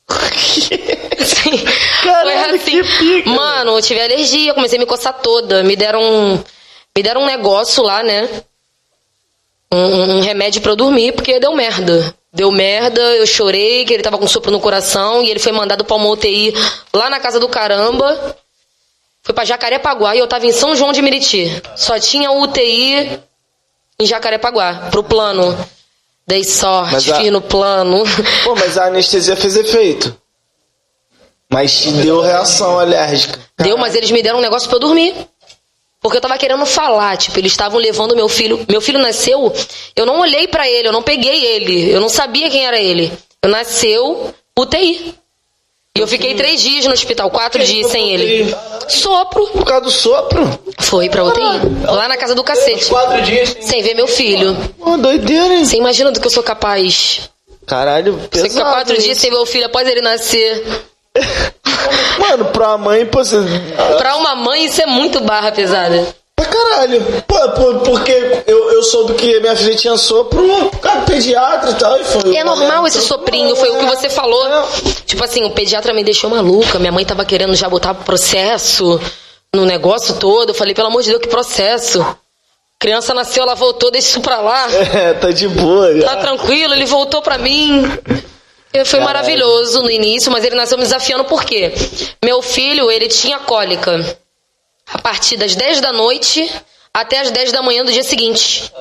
Assim, 1.19 1.63
Caralho, 2.03 2.59
foi 2.59 2.79
assim. 2.79 2.81
que 2.83 2.97
pica. 3.23 3.29
Mano, 3.29 3.77
eu 3.77 3.81
tive 3.81 4.01
alergia, 4.01 4.53
comecei 4.53 4.77
a 4.77 4.79
me 4.81 4.85
coçar 4.85 5.13
toda. 5.21 5.63
Me 5.63 5.75
deram 5.75 6.01
um, 6.01 6.43
me 6.95 7.03
deram 7.03 7.21
um 7.21 7.25
negócio 7.25 7.83
lá, 7.83 8.03
né? 8.03 8.29
Um, 9.71 10.17
um- 10.17 10.21
remédio 10.21 10.61
pra 10.61 10.71
eu 10.71 10.75
dormir, 10.75 11.13
porque 11.13 11.39
deu 11.39 11.53
merda. 11.53 12.13
Deu 12.31 12.51
merda, 12.51 13.01
eu 13.15 13.25
chorei, 13.27 13.85
que 13.85 13.93
ele 13.93 14.03
tava 14.03 14.17
com 14.17 14.27
sopro 14.27 14.51
no 14.51 14.59
coração, 14.59 15.23
e 15.23 15.29
ele 15.29 15.39
foi 15.39 15.51
mandado 15.51 15.83
pra 15.85 15.95
uma 15.95 16.09
UTI 16.09 16.53
lá 16.93 17.09
na 17.09 17.19
casa 17.19 17.39
do 17.39 17.47
caramba. 17.47 18.35
Foi 19.23 19.33
pra 19.33 19.45
Jacarepaguá 19.45 20.15
e 20.15 20.19
eu 20.19 20.27
tava 20.27 20.45
em 20.45 20.51
São 20.51 20.75
João 20.75 20.91
de 20.91 21.01
Meriti. 21.01 21.49
Só 21.75 21.97
tinha 21.99 22.31
UTI 22.31 23.19
em 23.99 24.05
Jacarepaguá, 24.05 24.89
pro 24.91 25.03
plano. 25.03 25.57
Dei 26.27 26.43
sorte, 26.43 27.11
a- 27.11 27.15
fiz 27.17 27.31
no 27.31 27.41
plano. 27.41 28.03
Pô, 28.43 28.55
mas 28.55 28.77
a 28.77 28.85
anestesia 28.87 29.35
fez 29.35 29.55
efeito. 29.55 30.15
Mas 31.53 31.71
te 31.81 31.91
deu 31.91 32.19
reação 32.19 32.79
alérgica. 32.79 33.39
Deu, 33.59 33.77
mas 33.77 33.93
eles 33.93 34.09
me 34.09 34.23
deram 34.23 34.39
um 34.39 34.41
negócio 34.41 34.67
pra 34.67 34.77
eu 34.77 34.79
dormir. 34.81 35.13
Porque 36.01 36.17
eu 36.17 36.21
tava 36.21 36.35
querendo 36.37 36.65
falar, 36.65 37.15
tipo, 37.15 37.37
eles 37.39 37.51
estavam 37.51 37.79
levando 37.79 38.15
meu 38.15 38.27
filho. 38.27 38.65
Meu 38.67 38.81
filho 38.81 38.97
nasceu, 38.99 39.53
eu 39.95 40.05
não 40.05 40.19
olhei 40.19 40.47
pra 40.47 40.67
ele, 40.67 40.87
eu 40.87 40.91
não 40.91 41.03
peguei 41.03 41.45
ele, 41.45 41.91
eu 41.91 42.01
não 42.01 42.09
sabia 42.09 42.49
quem 42.49 42.65
era 42.65 42.79
ele. 42.79 43.13
Eu 43.41 43.49
nasceu 43.51 44.33
UTI. 44.57 45.13
E 45.95 45.99
eu 46.01 46.07
fiquei 46.07 46.33
três 46.33 46.59
dias 46.59 46.85
no 46.87 46.91
hospital, 46.93 47.29
quatro 47.29 47.63
dias 47.63 47.91
sem 47.91 48.11
ele. 48.11 48.53
Sopro. 48.89 49.45
Por 49.49 49.63
causa 49.63 49.81
do 49.85 49.91
sopro? 49.91 50.59
Foi 50.79 51.07
pra 51.07 51.23
UTI. 51.23 51.85
Lá 51.85 52.07
na 52.07 52.17
casa 52.17 52.33
do 52.33 52.43
cacete. 52.43 52.87
Quatro 52.87 53.21
dias 53.21 53.55
sem 53.61 53.83
ver 53.83 53.93
meu 53.93 54.07
filho. 54.07 54.57
Pô, 54.79 54.97
doideira, 54.97 55.53
hein? 55.53 55.63
Você 55.63 55.77
imagina 55.77 56.11
do 56.11 56.19
que 56.19 56.25
eu 56.25 56.31
sou 56.31 56.41
capaz? 56.41 57.29
Caralho, 57.67 58.13
Você 58.13 58.27
pesado. 58.27 58.49
fica 58.53 58.65
quatro 58.65 58.97
dias 58.99 59.17
sem 59.19 59.29
ver 59.29 59.37
o 59.37 59.45
filho 59.45 59.67
após 59.67 59.87
ele 59.87 60.01
nascer. 60.01 60.65
Mano, 62.19 62.45
pra 62.45 62.77
mãe, 62.77 63.05
pô, 63.05 63.23
você... 63.23 63.37
Pra 63.97 64.15
uma 64.15 64.35
mãe, 64.35 64.65
isso 64.65 64.81
é 64.81 64.85
muito 64.85 65.19
barra 65.21 65.51
pesada. 65.51 66.15
Pra 66.35 66.45
caralho. 66.45 67.01
Pô, 67.27 67.49
pô, 67.49 67.79
porque 67.79 68.43
eu, 68.47 68.71
eu 68.71 68.83
soube 68.83 69.13
que 69.13 69.39
minha 69.39 69.55
filha 69.55 69.75
tinha 69.75 69.97
sopro 69.97 70.69
causa 70.81 71.01
do 71.01 71.05
pediatra 71.05 71.71
e 71.71 71.75
tal. 71.75 71.99
E 71.99 72.03
foi 72.03 72.35
É 72.35 72.43
normal 72.43 72.87
esse 72.87 73.01
soprinho, 73.01 73.55
foi 73.55 73.69
o 73.69 73.77
que 73.77 73.85
você 73.85 74.09
falou. 74.09 74.67
Tipo 75.05 75.23
assim, 75.23 75.43
o 75.43 75.51
pediatra 75.51 75.93
me 75.93 76.03
deixou 76.03 76.29
maluca. 76.29 76.79
Minha 76.79 76.91
mãe 76.91 77.05
tava 77.05 77.23
querendo 77.23 77.55
já 77.55 77.69
botar 77.69 77.93
processo 77.93 78.99
no 79.53 79.65
negócio 79.65 80.15
todo. 80.15 80.49
Eu 80.49 80.55
falei, 80.55 80.73
pelo 80.73 80.87
amor 80.87 81.03
de 81.03 81.09
Deus, 81.09 81.21
que 81.21 81.27
processo? 81.27 82.03
Criança 82.79 83.13
nasceu, 83.13 83.43
ela 83.43 83.55
voltou, 83.55 83.91
deixa 83.91 84.09
isso 84.09 84.21
pra 84.21 84.41
lá. 84.41 84.67
É, 84.93 85.13
tá 85.13 85.31
de 85.31 85.47
boa. 85.47 86.01
Tá 86.01 86.17
tranquilo, 86.17 86.73
ele 86.73 86.85
voltou 86.85 87.21
pra 87.21 87.37
mim. 87.37 87.83
E 88.73 88.83
Foi 88.85 88.99
maravilhoso 88.99 89.83
no 89.83 89.91
início, 89.91 90.31
mas 90.31 90.43
ele 90.43 90.55
nasceu 90.55 90.77
me 90.77 90.83
desafiando 90.83 91.25
por 91.25 91.43
quê? 91.45 91.71
Meu 92.23 92.41
filho, 92.41 92.89
ele 92.89 93.07
tinha 93.07 93.39
cólica 93.39 94.17
a 94.87 94.99
partir 94.99 95.37
das 95.37 95.55
10 95.55 95.79
da 95.79 95.91
noite 95.93 96.51
até 96.93 97.19
as 97.19 97.29
10 97.31 97.51
da 97.51 97.61
manhã 97.61 97.83
do 97.85 97.91
dia 97.91 98.03
seguinte. 98.03 98.71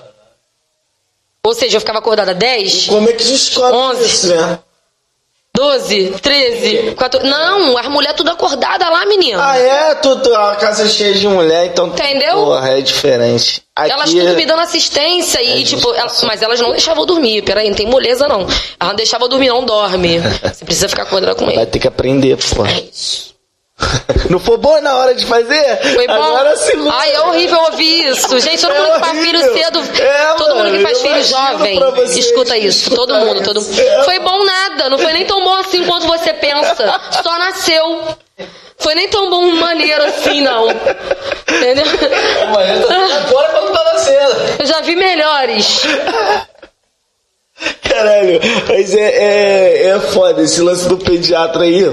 Ou 1.44 1.54
seja, 1.54 1.76
eu 1.76 1.80
ficava 1.80 1.98
acordada 1.98 2.32
10, 2.34 2.86
Como 2.86 3.08
é 3.08 3.12
que 3.12 3.24
descobre 3.24 3.76
Onze. 3.76 4.04
isso, 4.06 4.26
né? 4.34 4.58
12, 5.62 6.14
13, 6.20 6.94
14. 6.96 7.28
Não, 7.28 7.76
as 7.78 7.86
mulheres 7.86 8.16
tudo 8.16 8.30
acordada 8.30 8.88
lá, 8.90 9.06
menino. 9.06 9.40
Ah, 9.40 9.56
é? 9.56 9.94
Tu, 9.94 10.16
tu, 10.16 10.34
a 10.34 10.56
casa 10.56 10.84
é 10.84 10.88
cheia 10.88 11.14
de 11.14 11.28
mulher, 11.28 11.66
então... 11.66 11.86
Entendeu? 11.88 12.34
Porra, 12.34 12.78
é 12.78 12.80
diferente. 12.80 13.62
Aqui, 13.76 13.90
Elas 13.92 14.10
tudo 14.10 14.34
me 14.34 14.44
dando 14.44 14.60
assistência 14.60 15.38
É 15.38 15.58
e, 15.58 15.64
tipo, 15.64 15.94
elas- 15.94 16.22
mas 16.24 16.42
elas 16.42 16.60
não 16.60 16.70
deixavam 16.72 17.02
eu 17.04 17.06
dormir. 17.06 17.42
Peraí, 17.42 17.68
não 17.68 17.76
tem 17.76 17.86
moleza, 17.86 18.26
não. 18.28 18.40
Elas 18.40 18.88
não 18.88 18.94
deixavam 18.96 19.26
eu 19.26 19.30
dormir, 19.30 19.48
não 19.48 19.64
dorme. 19.64 20.18
Você 20.42 20.64
precisa 20.64 20.88
ficar 20.88 21.04
acordada 21.04 21.34
com 21.34 21.44
Vai 21.46 21.54
ele. 21.56 21.66
ter 21.66 21.78
que 21.78 21.88
aprender, 21.88 22.36
pô. 22.36 22.66
É 22.66 22.80
isso. 22.92 23.31
Não 24.30 24.38
foi 24.38 24.56
bom 24.56 24.80
na 24.80 24.96
hora 24.96 25.14
de 25.14 25.26
fazer? 25.26 25.78
Foi 25.94 26.06
bom? 26.06 26.12
Agora 26.14 26.56
se 26.56 26.74
luta. 26.76 26.94
Ai, 26.96 27.12
é 27.12 27.20
horrível 27.20 27.58
ouvir 27.64 28.08
isso. 28.08 28.40
Gente, 28.40 28.60
todo 28.60 28.72
É 28.74 28.78
mundo 28.80 28.92
que 28.94 29.00
faz 29.00 29.18
horrível. 29.18 29.40
filho 29.40 29.52
cedo. 29.54 30.02
É, 30.02 30.34
todo 30.34 30.54
mundo 30.56 30.64
que 30.66 30.78
mano, 30.78 30.82
faz 30.82 31.02
filho 31.02 31.24
jovem. 31.24 31.80
Escuta 32.18 32.56
isso. 32.58 32.90
Todo 32.90 33.12
escutam 33.12 33.26
mundo, 33.26 33.42
todo 33.44 33.60
mundo. 33.60 33.80
É. 33.80 34.04
Foi 34.04 34.18
bom 34.20 34.44
nada. 34.44 34.88
Não 34.90 34.98
foi 34.98 35.12
nem 35.12 35.24
tão 35.26 35.42
bom 35.42 35.54
assim 35.56 35.84
quanto 35.84 36.06
você 36.06 36.32
pensa. 36.32 37.00
Só 37.22 37.38
nasceu. 37.38 38.16
Foi 38.78 38.94
nem 38.94 39.08
tão 39.08 39.30
bom 39.30 39.44
maneiro 39.56 40.02
assim, 40.04 40.40
não. 40.40 40.68
Entendeu? 40.68 41.84
Mas 42.52 43.12
agora 43.26 43.48
quando 43.50 43.72
tá 43.72 43.84
nascendo. 43.92 44.34
Eu 44.58 44.66
já 44.66 44.80
vi 44.80 44.96
melhores. 44.96 45.82
Caralho, 47.88 48.40
mas 48.68 48.94
é, 48.94 49.00
é, 49.02 49.88
é 49.90 50.00
foda 50.00 50.42
esse 50.42 50.60
lance 50.60 50.88
do 50.88 50.96
pediatra 50.96 51.62
aí. 51.62 51.84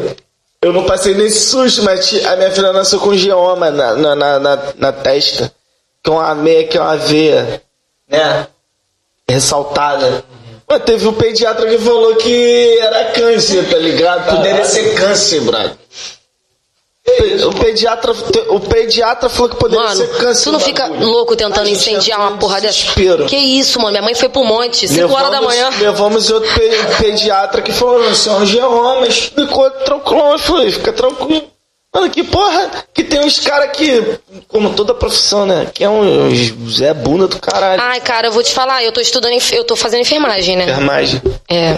Eu 0.62 0.74
não 0.74 0.86
passei 0.86 1.14
nesse 1.14 1.48
susto, 1.48 1.84
mas 1.84 2.14
a 2.26 2.36
minha 2.36 2.52
filha 2.52 2.74
nasceu 2.74 3.00
com 3.00 3.16
gioma 3.16 3.72
na, 3.72 3.94
na, 3.94 4.16
na, 4.16 4.40
na, 4.40 4.60
na 4.76 4.92
testa. 4.92 5.52
Que 6.04 6.10
é 6.10 6.14
uma 6.14 6.36
meia, 6.36 6.68
que 6.68 6.78
é 6.78 6.82
uma 6.82 6.98
veia, 6.98 7.62
né? 8.08 8.48
Ressaltada. 9.28 10.24
Mas 10.68 10.84
teve 10.84 11.08
um 11.08 11.14
pediatra 11.14 11.68
que 11.68 11.78
falou 11.78 12.16
que 12.18 12.78
era 12.80 13.12
câncer, 13.12 13.70
tá 13.70 13.78
ligado? 13.78 14.36
Poderia 14.36 14.66
ser 14.66 14.96
câncer, 14.96 15.42
brother. 15.42 15.76
O 17.48 17.54
pediatra, 17.54 18.14
o 18.50 18.60
pediatra 18.60 19.30
falou 19.30 19.50
que 19.50 19.56
poderia 19.58 19.84
Mano, 19.86 19.96
ser 19.96 20.08
câncer. 20.18 20.44
tu 20.46 20.52
não 20.52 20.60
fica 20.60 20.84
bagulho. 20.84 21.08
louco 21.08 21.36
tentando 21.36 21.62
A 21.62 21.66
gente 21.66 21.78
incendiar 21.78 22.20
uma 22.20 22.32
em 22.32 22.38
porra 22.38 22.62
dessa? 22.62 22.78
desespero. 22.80 23.26
Que 23.26 23.36
isso, 23.36 23.80
mano? 23.80 23.92
Minha 23.92 24.02
mãe 24.04 24.16
foi 24.16 24.30
pro 24.30 24.44
monte, 24.44 24.88
5 24.88 25.14
horas 25.14 25.32
da 25.32 25.42
manhã. 25.42 25.70
Levamos 25.80 26.30
outro 26.30 26.50
pe- 26.54 27.04
pediatra 27.04 27.62
que 27.62 27.72
falou, 27.72 28.04
é 28.04 28.32
um 28.32 28.46
geoma, 28.46 29.08
explicou 29.08 29.70
tranquilo, 29.72 30.32
eu 30.34 30.40
falei, 30.40 30.72
fica 30.72 30.92
tranquilo. 30.94 31.44
Mano, 31.94 32.08
que 32.12 32.24
porra, 32.24 32.70
que 32.94 33.04
tem 33.04 33.20
uns 33.22 33.40
caras 33.40 33.72
que, 33.76 34.20
como 34.48 34.74
toda 34.74 34.94
profissão, 34.94 35.46
né, 35.48 35.68
que 35.74 35.84
é 35.84 35.90
um 35.90 36.30
Zé 36.70 36.94
Bunda 36.94 37.28
do 37.28 37.40
caralho. 37.40 37.82
Ai, 37.82 38.00
cara, 38.00 38.28
eu 38.28 38.32
vou 38.32 38.44
te 38.44 38.52
falar, 38.54 38.84
eu 38.84 38.92
tô 38.92 39.02
estudando, 39.02 39.34
eu 39.54 39.64
tô 39.64 39.76
fazendo 39.76 40.02
enfermagem, 40.02 40.56
né? 40.56 40.66
Enfermagem. 40.66 41.20
É. 41.50 41.78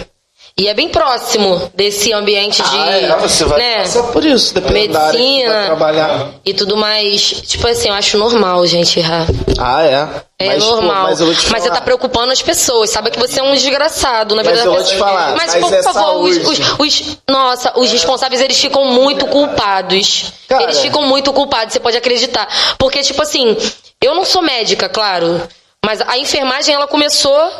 E 0.56 0.68
é 0.68 0.74
bem 0.74 0.90
próximo 0.90 1.72
desse 1.74 2.12
ambiente 2.12 2.62
de. 2.62 2.76
Ah, 2.78 2.90
é, 2.90 3.16
você 3.16 3.44
vai 3.44 3.58
né? 3.58 3.78
passar 3.78 4.02
por 4.12 4.22
isso, 4.24 4.52
dependendo 4.52 4.92
da 4.92 5.06
área 5.06 5.12
que 5.12 5.18
você 5.18 5.24
vai 5.24 5.38
Medicina. 5.46 5.64
trabalhar. 5.66 6.28
E 6.44 6.52
tudo 6.54 6.76
mais. 6.76 7.22
Tipo 7.22 7.66
assim, 7.68 7.88
eu 7.88 7.94
acho 7.94 8.18
normal, 8.18 8.66
gente, 8.66 8.98
errar. 8.98 9.26
Ah, 9.58 9.82
é. 9.82 10.08
É 10.38 10.46
Mas, 10.48 10.64
pô, 10.64 10.70
normal. 10.72 11.02
mas 11.04 11.20
eu 11.20 11.26
vou 11.26 11.34
te 11.34 11.40
você 11.42 11.48
falar. 11.48 11.70
tá 11.70 11.80
preocupando 11.80 12.32
as 12.32 12.42
pessoas. 12.42 12.90
Sabe 12.90 13.10
que 13.10 13.18
você 13.18 13.40
é 13.40 13.42
um 13.42 13.54
desgraçado, 13.54 14.34
na 14.34 14.42
Mas 14.42 14.52
verdade. 14.58 14.66
eu 14.68 14.74
vou 14.74 14.84
te 14.84 14.96
falar, 14.96 15.34
Mas, 15.36 15.54
mas 15.54 15.64
por 15.64 15.72
é 15.72 15.82
favor, 15.82 16.16
os, 16.28 16.36
os- 16.36 16.58
os- 16.78 17.18
Nossa, 17.30 17.72
os 17.78 17.90
responsáveis, 17.90 18.40
eles 18.42 18.58
ficam 18.60 18.84
muito 18.86 19.26
culpados. 19.28 20.32
Cara. 20.48 20.64
Eles 20.64 20.78
ficam 20.80 21.02
muito 21.06 21.32
culpados, 21.32 21.72
você 21.72 21.80
pode 21.80 21.96
acreditar. 21.96 22.46
Porque, 22.76 23.00
tipo 23.02 23.22
assim, 23.22 23.56
eu 24.02 24.14
não 24.14 24.24
sou 24.24 24.42
médica, 24.42 24.88
claro. 24.88 25.40
Mas 25.84 26.00
a 26.02 26.18
enfermagem, 26.18 26.74
ela 26.74 26.86
começou. 26.86 27.50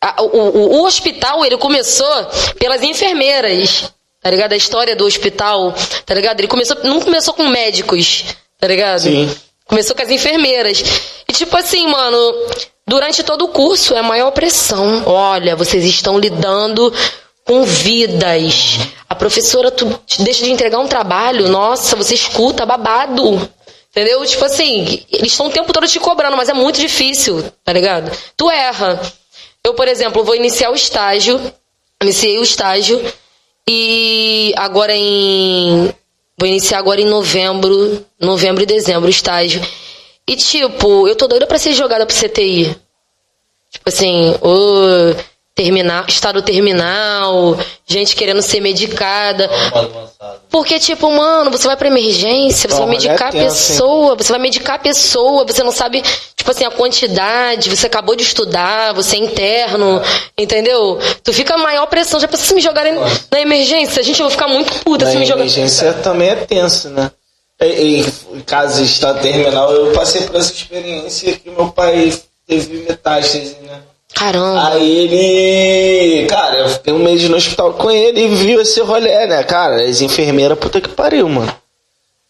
A- 0.00 0.22
o, 0.22 0.26
o- 0.26 0.84
hospital, 0.84 1.44
ele 1.44 1.56
começou 1.56 2.08
pelas 2.58 2.82
enfermeiras. 2.82 3.92
Tá 4.22 4.30
ligado? 4.30 4.52
A 4.52 4.56
história 4.56 4.94
do 4.94 5.06
hospital, 5.06 5.74
tá 6.04 6.12
ligado? 6.14 6.40
Ele 6.40 6.48
começou. 6.48 6.76
Não 6.84 7.00
começou 7.00 7.32
com 7.32 7.46
médicos, 7.48 8.24
tá 8.58 8.66
ligado? 8.66 9.00
Sim. 9.00 9.34
Começou 9.66 9.96
com 9.96 10.02
as 10.02 10.10
enfermeiras. 10.10 10.82
E 11.26 11.32
tipo 11.32 11.56
assim, 11.56 11.86
mano, 11.86 12.34
durante 12.86 13.22
todo 13.22 13.46
o 13.46 13.48
curso 13.48 13.94
é 13.94 14.00
a 14.00 14.02
maior 14.02 14.30
pressão. 14.32 15.04
Olha, 15.06 15.56
vocês 15.56 15.84
estão 15.86 16.18
lidando 16.18 16.92
com 17.46 17.64
vidas. 17.64 18.78
A 19.08 19.14
professora 19.14 19.70
tu 19.70 19.98
deixa 20.18 20.44
de 20.44 20.50
entregar 20.50 20.78
um 20.78 20.86
trabalho, 20.88 21.48
nossa, 21.48 21.96
você 21.96 22.14
escuta 22.14 22.66
babado. 22.66 23.48
Entendeu? 23.90 24.24
Tipo 24.26 24.44
assim, 24.44 25.02
eles 25.10 25.32
estão 25.32 25.46
o 25.46 25.50
tempo 25.50 25.72
todo 25.72 25.88
te 25.88 25.98
cobrando, 25.98 26.36
mas 26.36 26.48
é 26.48 26.52
muito 26.52 26.78
difícil, 26.78 27.42
tá 27.64 27.72
ligado? 27.72 28.10
Tu 28.36 28.50
erra. 28.50 29.00
Eu, 29.64 29.74
por 29.74 29.88
exemplo, 29.88 30.24
vou 30.24 30.34
iniciar 30.34 30.70
o 30.70 30.74
estágio. 30.74 31.40
Iniciei 32.02 32.38
o 32.38 32.42
estágio. 32.42 33.00
E 33.68 34.52
agora 34.56 34.94
em. 34.94 35.92
Vou 36.38 36.48
iniciar 36.48 36.78
agora 36.78 37.00
em 37.00 37.06
novembro. 37.06 38.04
Novembro 38.18 38.62
e 38.62 38.66
dezembro 38.66 39.06
o 39.06 39.10
estágio. 39.10 39.60
E 40.26 40.36
tipo, 40.36 41.08
eu 41.08 41.16
tô 41.16 41.26
doida 41.26 41.46
pra 41.46 41.58
ser 41.58 41.72
jogada 41.72 42.06
pro 42.06 42.16
CTI. 42.16 42.76
Tipo 43.70 43.88
assim, 43.88 44.34
o 44.40 45.14
terminal, 45.60 46.06
estado 46.08 46.40
terminal, 46.40 47.58
gente 47.86 48.16
querendo 48.16 48.40
ser 48.40 48.60
medicada. 48.60 49.50
Porque, 50.48 50.78
tipo, 50.78 51.10
mano, 51.10 51.50
você 51.50 51.66
vai 51.66 51.76
pra 51.76 51.88
emergência, 51.88 52.66
você 52.66 52.78
vai 52.78 52.88
é 52.88 52.90
medicar 52.90 53.28
a 53.28 53.32
pessoa, 53.32 54.16
você 54.16 54.32
vai 54.32 54.40
medicar 54.40 54.76
a 54.76 54.78
pessoa, 54.78 55.44
você 55.44 55.62
não 55.62 55.70
sabe, 55.70 56.02
tipo 56.34 56.50
assim, 56.50 56.64
a 56.64 56.70
quantidade, 56.70 57.68
você 57.68 57.86
acabou 57.86 58.16
de 58.16 58.22
estudar, 58.22 58.94
você 58.94 59.16
é 59.16 59.18
interno, 59.18 60.00
entendeu? 60.36 60.98
Tu 61.22 61.30
fica 61.34 61.54
a 61.54 61.58
maior 61.58 61.86
pressão. 61.86 62.18
Já 62.18 62.26
pensou 62.26 62.46
se 62.46 62.54
me 62.54 62.62
jogarem 62.62 62.94
na 63.30 63.40
emergência? 63.40 64.02
Gente, 64.02 64.18
eu 64.18 64.24
vou 64.24 64.30
ficar 64.30 64.48
muito 64.48 64.72
puta 64.82 65.04
Na 65.04 65.10
se 65.10 65.18
me 65.18 65.26
jogar. 65.26 65.40
emergência 65.40 65.92
também 65.92 66.30
é 66.30 66.36
tenso, 66.36 66.88
né? 66.88 67.10
E, 67.60 67.66
e, 67.66 68.06
em 68.32 68.40
caso 68.40 68.82
de 68.82 68.90
estado 68.90 69.20
terminal, 69.20 69.70
eu 69.70 69.92
passei 69.92 70.22
por 70.22 70.36
essa 70.36 70.54
experiência 70.54 71.36
que 71.36 71.50
meu 71.50 71.68
pai 71.68 72.18
teve 72.46 72.78
metástase, 72.78 73.56
né? 73.62 73.82
Caramba. 74.14 74.68
Aí 74.68 74.98
ele. 74.98 76.26
Cara, 76.26 76.58
eu 76.58 76.68
fiquei 76.68 76.92
um 76.92 76.98
mês 76.98 77.28
no 77.28 77.36
hospital 77.36 77.74
com 77.74 77.90
ele 77.90 78.24
e 78.24 78.28
viu 78.28 78.60
esse 78.60 78.80
rolê, 78.80 79.26
né? 79.26 79.42
Cara, 79.44 79.82
as 79.82 80.00
enfermeiras, 80.00 80.58
puta 80.58 80.80
que 80.80 80.88
pariu, 80.88 81.28
mano. 81.28 81.54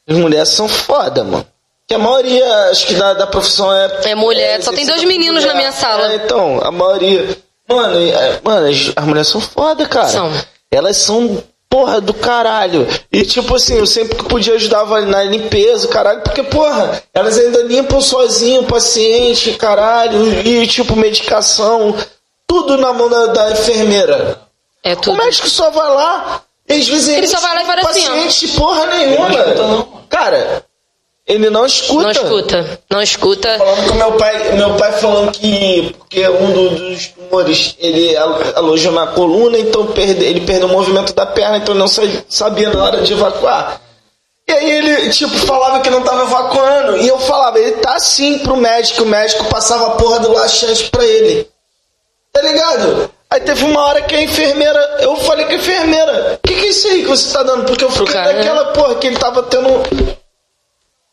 As 0.08 0.16
mulheres 0.16 0.48
são 0.48 0.68
foda, 0.68 1.24
mano. 1.24 1.46
Que 1.86 1.94
a 1.94 1.98
maioria, 1.98 2.70
acho 2.70 2.86
que 2.86 2.94
da, 2.94 3.14
da 3.14 3.26
profissão 3.26 3.72
é. 3.74 4.10
É 4.10 4.14
mulher, 4.14 4.62
só 4.62 4.72
tem 4.72 4.86
dois 4.86 5.02
meninos 5.04 5.44
na 5.44 5.54
minha 5.54 5.72
sala. 5.72 6.12
É, 6.12 6.16
então, 6.16 6.60
a 6.62 6.70
maioria. 6.70 7.36
Mano, 7.68 7.96
é, 7.96 8.40
mano 8.42 8.68
as, 8.68 8.92
as 8.94 9.04
mulheres 9.04 9.28
são 9.28 9.40
foda, 9.40 9.86
cara. 9.86 10.08
São. 10.08 10.32
Elas 10.70 10.96
são 10.98 11.42
porra 11.70 12.00
do 12.00 12.12
caralho. 12.12 12.86
E 13.12 13.22
tipo 13.24 13.54
assim, 13.54 13.76
eu 13.78 13.86
sempre 13.86 14.16
que 14.16 14.24
podia 14.24 14.54
ajudava 14.54 15.00
na 15.02 15.22
limpeza, 15.22 15.86
caralho, 15.88 16.20
porque 16.22 16.42
porra, 16.42 17.00
elas 17.14 17.38
ainda 17.38 17.62
limpam 17.62 18.00
sozinho 18.00 18.62
o 18.62 18.66
paciente, 18.66 19.52
caralho, 19.54 20.40
e 20.46 20.66
tipo, 20.66 20.96
medicação, 20.96 21.96
tudo 22.46 22.76
na 22.76 22.92
mão 22.92 23.08
da, 23.08 23.26
da 23.26 23.52
enfermeira. 23.52 24.40
É 24.82 24.94
O 24.94 24.96
tudo. 24.96 25.16
médico 25.16 25.48
só 25.48 25.70
vai 25.70 25.88
lá, 25.94 26.42
e 26.68 26.72
às 26.74 26.88
vezes 26.88 27.08
Ele 27.08 27.28
só 27.28 27.38
vai 27.38 27.54
lá 27.54 27.62
e 27.62 27.66
fala 27.66 27.80
assim, 27.90 28.04
ó. 28.08 28.10
paciente 28.24 28.48
porra 28.48 28.86
nenhuma. 28.86 29.28
Cara, 30.08 30.64
ele 31.32 31.48
não 31.50 31.64
escuta. 31.64 32.02
Não 32.02 32.10
escuta. 32.10 32.80
Não 32.90 33.02
escuta. 33.02 33.58
Falando 33.58 33.88
com 33.88 33.94
meu 33.96 34.12
pai, 34.12 34.52
meu 34.56 34.74
pai 34.74 34.92
falando 34.92 35.32
que 35.32 35.94
porque 35.98 36.28
um 36.28 36.52
do- 36.52 36.70
dos 36.70 37.06
tumores 37.08 37.76
ele 37.78 38.16
al- 38.16 38.38
alojou 38.56 38.92
na 38.92 39.06
coluna, 39.08 39.58
então 39.58 39.86
perde, 39.86 40.24
ele 40.24 40.40
perdeu 40.40 40.66
o 40.68 40.72
movimento 40.72 41.14
da 41.14 41.24
perna, 41.24 41.58
então 41.58 41.74
não 41.74 41.86
sa- 41.88 42.02
sabia 42.28 42.70
na 42.70 42.82
hora 42.84 43.00
de 43.02 43.12
evacuar. 43.12 43.80
E 44.48 44.52
aí 44.52 44.70
ele, 44.70 45.10
tipo, 45.10 45.36
falava 45.38 45.78
que 45.80 45.88
não 45.90 46.02
tava 46.02 46.24
evacuando. 46.24 46.96
E 46.96 47.06
eu 47.06 47.18
falava, 47.20 47.58
ele 47.60 47.72
tá 47.76 48.00
sim 48.00 48.40
pro 48.40 48.56
médico, 48.56 49.04
o 49.04 49.06
médico 49.06 49.44
passava 49.44 49.86
a 49.86 49.90
porra 49.90 50.18
do 50.18 50.32
laxante 50.32 50.90
pra 50.90 51.04
ele. 51.04 51.46
Tá 52.32 52.42
ligado? 52.42 53.10
Aí 53.30 53.40
teve 53.40 53.64
uma 53.64 53.80
hora 53.86 54.02
que 54.02 54.14
a 54.16 54.22
enfermeira, 54.22 54.96
eu 55.02 55.14
falei 55.18 55.44
com 55.46 55.52
a 55.52 55.54
enfermeira, 55.54 56.40
o 56.42 56.48
que, 56.48 56.54
que 56.56 56.66
é 56.66 56.68
isso 56.70 56.88
aí 56.88 57.02
que 57.02 57.08
você 57.08 57.32
tá 57.32 57.44
dando? 57.44 57.64
Porque 57.64 57.84
eu 57.84 57.90
fiquei 57.90 58.12
cara, 58.12 58.32
né? 58.32 58.38
daquela 58.42 58.64
porra 58.72 58.96
que 58.96 59.06
ele 59.06 59.16
tava 59.16 59.40
tendo 59.44 59.68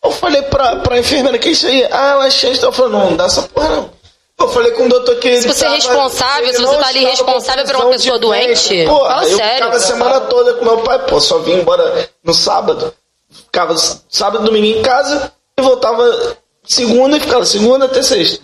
eu 0.08 0.12
falei 0.12 0.42
pra, 0.44 0.78
pra 0.78 1.00
enfermeira, 1.00 1.38
que 1.38 1.50
isso 1.50 1.68
aí? 1.68 1.84
Ah, 1.92 2.12
ela 2.12 2.26
achei 2.26 2.52
que 2.52 2.72
falando, 2.72 2.92
não, 2.94 3.10
não 3.12 3.18
dá 3.18 3.26
essa 3.26 3.44
porra 3.44 3.70
não. 3.70 3.98
Eu 4.40 4.50
falei 4.50 4.72
com 4.72 4.86
o 4.86 4.90
doutor 4.90 5.16
que 5.16 5.28
ele 5.28 5.42
Se 5.42 5.48
você 5.48 5.66
é 5.66 5.70
responsável, 5.70 6.54
se 6.54 6.62
você 6.62 6.78
tá 6.78 6.88
ali 6.88 7.06
responsável 7.06 7.66
por 7.66 7.76
uma 7.76 7.90
pessoa 7.90 8.20
doente. 8.20 8.86
Porra, 8.86 9.10
fala 9.10 9.28
eu 9.28 9.38
sério. 9.38 9.54
ficava 9.56 9.76
a 9.76 9.80
semana 9.80 10.20
toda 10.22 10.54
com 10.54 10.66
meu 10.66 10.78
pai, 10.80 11.00
pô, 11.08 11.20
só 11.20 11.40
vim 11.40 11.54
embora 11.54 12.08
no 12.24 12.34
sábado. 12.36 12.94
Ficava 13.30 13.76
sábado, 14.10 14.46
domingo 14.46 14.78
em 14.78 14.82
casa 14.82 15.34
e 15.58 15.62
voltava 15.62 16.38
segunda 16.64 17.18
e 17.18 17.20
ficava 17.20 17.46
segunda 17.46 17.86
até 17.86 18.04
sexta. 18.04 18.44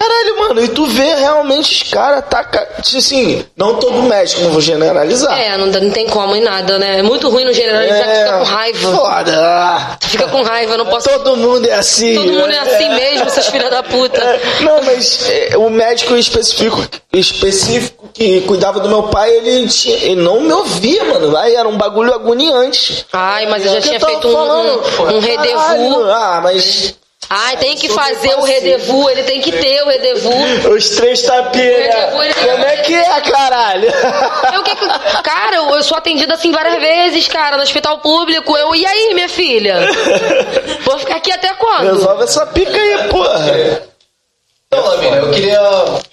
Caralho, 0.00 0.38
mano, 0.38 0.64
e 0.64 0.68
tu 0.68 0.86
vê 0.86 1.14
realmente 1.14 1.84
os 1.84 1.90
caras 1.90 2.24
tá. 2.26 2.42
tipo 2.82 2.96
Assim, 2.96 3.44
não 3.54 3.74
todo 3.74 4.02
médico, 4.04 4.40
não 4.40 4.50
vou 4.50 4.60
generalizar. 4.60 5.38
É, 5.38 5.58
não, 5.58 5.66
não 5.66 5.90
tem 5.90 6.06
como 6.06 6.34
em 6.34 6.40
nada, 6.40 6.78
né? 6.78 7.00
É 7.00 7.02
muito 7.02 7.28
ruim 7.28 7.44
no 7.44 7.52
generalizar, 7.52 8.02
que 8.02 8.14
fica 8.14 8.38
com 8.38 8.44
raiva. 8.44 8.96
Foda. 8.96 9.98
Fica 10.00 10.28
com 10.28 10.42
raiva, 10.42 10.76
não 10.78 10.86
posso. 10.86 11.06
Todo 11.10 11.36
mundo 11.36 11.68
é 11.68 11.74
assim. 11.74 12.14
Todo 12.14 12.32
mundo 12.32 12.46
é 12.46 12.52
né? 12.52 12.58
assim 12.60 12.88
mesmo, 12.88 13.28
seus 13.28 13.46
filhos 13.48 13.68
da 13.68 13.82
puta. 13.82 14.22
É, 14.22 14.40
Não, 14.62 14.82
mas 14.82 15.28
é, 15.28 15.58
o 15.58 15.68
médico 15.68 16.16
específico, 16.16 16.82
específico 17.12 18.08
que 18.14 18.40
cuidava 18.42 18.80
do 18.80 18.88
meu 18.88 19.02
pai, 19.04 19.30
ele, 19.30 19.68
tinha, 19.68 19.96
ele 19.96 20.22
não 20.22 20.40
me 20.40 20.52
ouvia, 20.52 21.04
mano. 21.04 21.36
Aí 21.36 21.54
era 21.54 21.68
um 21.68 21.76
bagulho 21.76 22.14
agoniante. 22.14 23.06
Ai, 23.12 23.46
mas 23.46 23.66
eu 23.66 23.72
já 23.72 23.80
Que 23.82 23.88
tinha 23.88 24.00
feito 24.00 24.28
um, 24.28 24.30
um, 24.30 24.74
um 24.76 24.80
caralho, 24.82 25.20
redevu. 25.20 26.04
Ah, 26.04 26.40
mas 26.42 26.94
Ai, 27.32 27.56
tem 27.58 27.76
que 27.76 27.88
fazer 27.88 28.34
o 28.34 28.42
redevu, 28.42 29.08
ele 29.08 29.22
tem 29.22 29.40
que 29.40 29.52
ter 29.52 29.80
o 29.84 29.86
redevu. 29.86 30.32
os 30.74 30.90
três 30.90 31.22
tapinhas. 31.22 31.94
Como 32.10 32.64
é 32.64 32.76
que 32.78 32.92
é, 32.92 33.20
caralho? 33.20 33.88
Eu, 34.52 34.64
que, 34.64 34.74
cara, 35.22 35.56
eu, 35.56 35.82
sou 35.84 35.96
atendida 35.96 36.34
assim 36.34 36.50
várias 36.50 36.80
vezes, 36.80 37.28
cara, 37.28 37.56
no 37.56 37.62
hospital 37.62 37.98
público. 37.98 38.56
Eu, 38.56 38.74
e 38.74 38.84
aí, 38.84 39.14
minha 39.14 39.28
filha? 39.28 39.76
Vou 40.82 40.98
ficar 40.98 41.16
aqui 41.16 41.30
até 41.30 41.54
quando? 41.54 41.92
Resolve 41.92 42.24
essa 42.24 42.44
pica 42.46 42.76
aí, 42.76 43.08
porra. 43.08 43.80
Então, 44.66 44.84
Lavínia, 44.84 45.18
eu 45.18 45.30
queria 45.30 45.60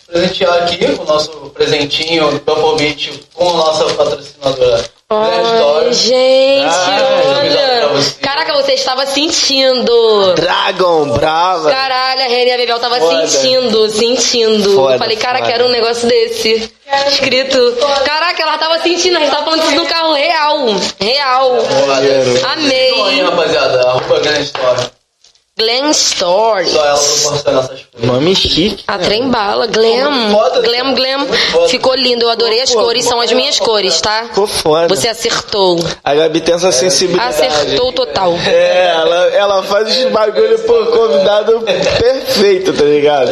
presentear 0.05 0.53
aqui 0.63 0.85
o 0.85 1.03
nosso 1.03 1.31
presentinho 1.49 2.39
do 2.39 2.75
Beach 2.75 3.23
com 3.33 3.49
a 3.49 3.53
nossa 3.53 3.85
patrocinadora 3.95 4.96
Ai, 5.09 5.93
gente, 5.93 6.65
Ah, 6.65 7.37
olha. 7.39 7.87
você. 7.93 8.15
Caraca, 8.19 8.53
você 8.55 8.73
estava 8.73 9.05
sentindo. 9.05 10.33
Dragon, 10.35 11.11
brava. 11.11 11.71
Caralho, 11.71 12.23
a 12.23 12.27
Reni 12.27 12.49
e 12.49 12.53
a 12.53 12.57
Bebel 12.57 12.77
tava 12.77 12.99
Foda. 12.99 13.25
sentindo, 13.25 13.89
sentindo. 13.89 14.75
Foda, 14.75 14.95
eu 14.95 14.99
falei, 14.99 15.15
cara, 15.15 15.37
foda. 15.39 15.49
quero 15.49 15.65
um 15.67 15.69
negócio 15.69 16.09
desse. 16.09 16.69
Escrito. 17.07 17.57
Caraca, 18.03 18.41
ela 18.43 18.57
tava 18.57 18.79
sentindo, 18.79 19.15
a 19.15 19.21
gente 19.21 19.31
tava 19.31 19.45
falando 19.45 19.63
isso 19.63 19.75
no 19.75 19.85
carro 19.85 20.11
real. 20.11 20.65
Real. 20.99 21.57
Então 21.57 22.51
Amei. 22.51 23.01
aí, 23.05 23.21
rapaziada, 23.21 23.87
arroba 23.87 24.19
grande 24.19 24.41
história. 24.43 24.91
Glam 25.57 25.89
Story. 25.89 26.67
Só 26.69 26.85
ela 26.85 26.97
proporciona 26.99 27.59
essas 27.59 27.69
coisas. 27.69 27.87
Nome 28.03 28.35
chique. 28.35 28.83
A 28.87 28.99
trem 28.99 29.27
bala, 29.29 29.65
glam. 29.65 30.31
Foda, 30.31 30.61
Glam, 30.61 30.93
glam. 30.93 31.25
Foda. 31.27 31.67
Ficou 31.67 31.95
lindo, 31.95 32.25
eu 32.25 32.29
adorei 32.29 32.61
as 32.61 32.71
Pô, 32.71 32.83
cores, 32.83 33.05
são 33.05 33.19
as 33.19 33.31
minhas 33.33 33.59
cores, 33.59 33.99
tá? 33.99 34.25
Ficou 34.25 34.45
foda. 34.45 34.87
Você 34.87 35.07
acertou. 35.07 35.79
A 36.03 36.13
Gabi 36.13 36.41
tem 36.41 36.53
essa 36.53 36.71
sensibilidade. 36.71 37.41
Acertou 37.41 37.91
total. 37.91 38.35
É, 38.45 38.87
ela, 38.89 39.15
ela 39.33 39.63
faz 39.63 39.97
os 39.97 40.11
bagulho 40.11 40.59
por 40.59 40.91
convidado 40.91 41.59
perfeito, 41.99 42.71
tá 42.73 42.83
ligado? 42.83 43.31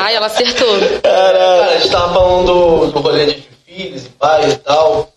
Ai, 0.00 0.16
ela 0.16 0.26
acertou. 0.26 0.76
Cara, 1.02 1.66
a 1.66 1.78
gente 1.78 1.90
tava 1.90 2.14
falando 2.14 2.46
do, 2.46 2.86
do 2.92 2.98
rolê 3.00 3.26
de 3.26 3.48
filhos 3.64 4.06
e 4.06 4.08
pais 4.10 4.54
e 4.54 4.56
tal. 4.56 5.11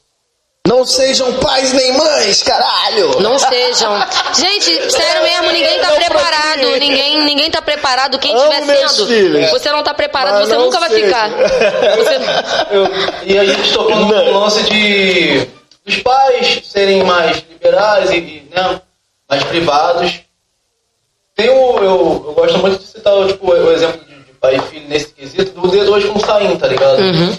Não 0.68 0.84
sejam 0.86 1.32
pais 1.34 1.72
nem 1.74 1.94
mães, 1.96 2.42
caralho! 2.42 3.20
Não 3.22 3.38
sejam. 3.38 3.94
Gente, 4.34 4.92
sério 4.92 5.22
mesmo, 5.24 5.52
ninguém 5.52 5.80
tá 5.80 5.90
Não 5.92 5.96
preparado. 5.98 6.60
procure. 6.60 6.80
Ninguém, 6.80 7.22
ninguém 7.24 7.52
tá 7.52 7.62
preparado. 7.62 8.18
Quem 8.18 8.32
Amo 8.34 8.52
estiver 8.52 8.90
sendo, 8.90 9.08
filhos. 9.08 9.52
você 9.52 9.72
não 9.72 9.84
tá 9.84 9.94
preparado, 9.94 10.40
Mas 10.40 10.50
você 10.50 10.58
nunca 10.58 10.80
vai 10.80 10.90
seja. 10.90 11.06
ficar. 11.06 11.30
Você- 11.30 12.20
Eu- 12.76 12.88
e 13.26 13.38
a 13.38 13.46
gente 13.46 13.72
tocou 13.74 13.96
no 13.96 14.40
lance 14.40 14.64
de 14.64 15.48
dos 15.86 15.98
pais 16.02 16.62
serem 16.66 17.04
mais 17.04 17.44
liberais 17.48 18.10
e, 18.10 18.16
e, 18.18 18.50
né, 18.52 18.82
mais 19.30 19.44
privados. 19.44 20.20
Tem 21.36 21.50
o, 21.50 21.78
eu, 21.78 22.24
eu 22.28 22.34
gosto 22.34 22.58
muito 22.58 22.80
de 22.80 22.88
citar 22.88 23.14
tipo, 23.28 23.52
o 23.52 23.72
exemplo 23.72 24.00
de, 24.04 24.16
de 24.16 24.32
pai 24.40 24.56
e 24.56 24.62
filho 24.72 24.88
nesse 24.88 25.10
quesito 25.10 25.52
do 25.62 25.68
D2 25.68 26.08
com 26.12 26.18
o 26.18 26.26
Saim, 26.26 26.56
tá 26.58 26.66
ligado? 26.68 27.00
Uhum. 27.02 27.38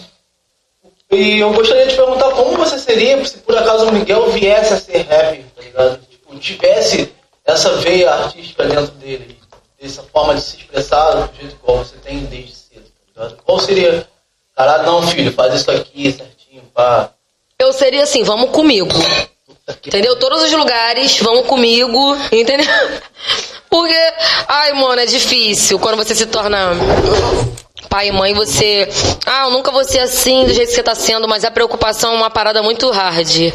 E 1.10 1.38
eu 1.38 1.52
gostaria 1.52 1.86
de 1.86 1.94
perguntar 1.94 2.30
como 2.30 2.56
você 2.56 2.78
seria 2.78 3.24
se 3.24 3.38
por 3.38 3.56
acaso 3.56 3.86
o 3.86 3.92
Miguel 3.92 4.30
viesse 4.32 4.74
a 4.74 4.80
ser 4.80 4.98
rapper, 5.02 5.44
tá 5.54 5.62
ligado? 5.62 6.00
Tipo, 6.10 6.38
tivesse 6.38 7.12
essa 7.44 7.76
veia 7.76 8.12
artística 8.12 8.64
dentro 8.64 8.92
dele, 8.94 9.38
essa 9.80 10.02
forma 10.02 10.34
de 10.34 10.40
se 10.40 10.56
expressar 10.56 11.12
do 11.12 11.36
jeito 11.36 11.56
igual 11.62 11.78
você 11.78 11.96
tem 11.98 12.24
desde 12.24 12.54
cedo, 12.54 12.84
tá 13.14 13.22
ligado? 13.22 13.42
Qual 13.44 13.60
seria, 13.60 14.08
caralho, 14.56 14.84
não, 14.84 15.06
filho, 15.06 15.32
faz 15.32 15.54
isso 15.54 15.70
aqui 15.70 16.10
certinho, 16.12 16.62
pá. 16.74 17.10
Eu 17.58 17.72
seria 17.72 18.02
assim, 18.02 18.24
vamos 18.24 18.50
comigo. 18.50 18.90
Entendeu? 19.84 20.16
Todos 20.16 20.42
os 20.42 20.52
lugares, 20.52 21.18
vão 21.18 21.42
comigo, 21.44 22.16
entendeu? 22.32 22.66
Porque, 23.70 24.12
ai, 24.48 24.72
mano, 24.74 25.00
é 25.00 25.06
difícil 25.06 25.78
quando 25.78 25.96
você 25.96 26.14
se 26.14 26.26
torna 26.26 26.70
pai 27.88 28.08
e 28.08 28.12
mãe, 28.12 28.34
você. 28.34 28.88
Ah, 29.24 29.44
eu 29.44 29.50
nunca 29.50 29.70
vou 29.70 29.84
ser 29.84 30.00
assim 30.00 30.44
do 30.44 30.52
jeito 30.52 30.68
que 30.68 30.74
você 30.74 30.82
tá 30.82 30.94
sendo, 30.94 31.28
mas 31.28 31.44
a 31.44 31.50
preocupação 31.50 32.12
é 32.12 32.16
uma 32.16 32.30
parada 32.30 32.62
muito 32.62 32.90
hard. 32.90 33.52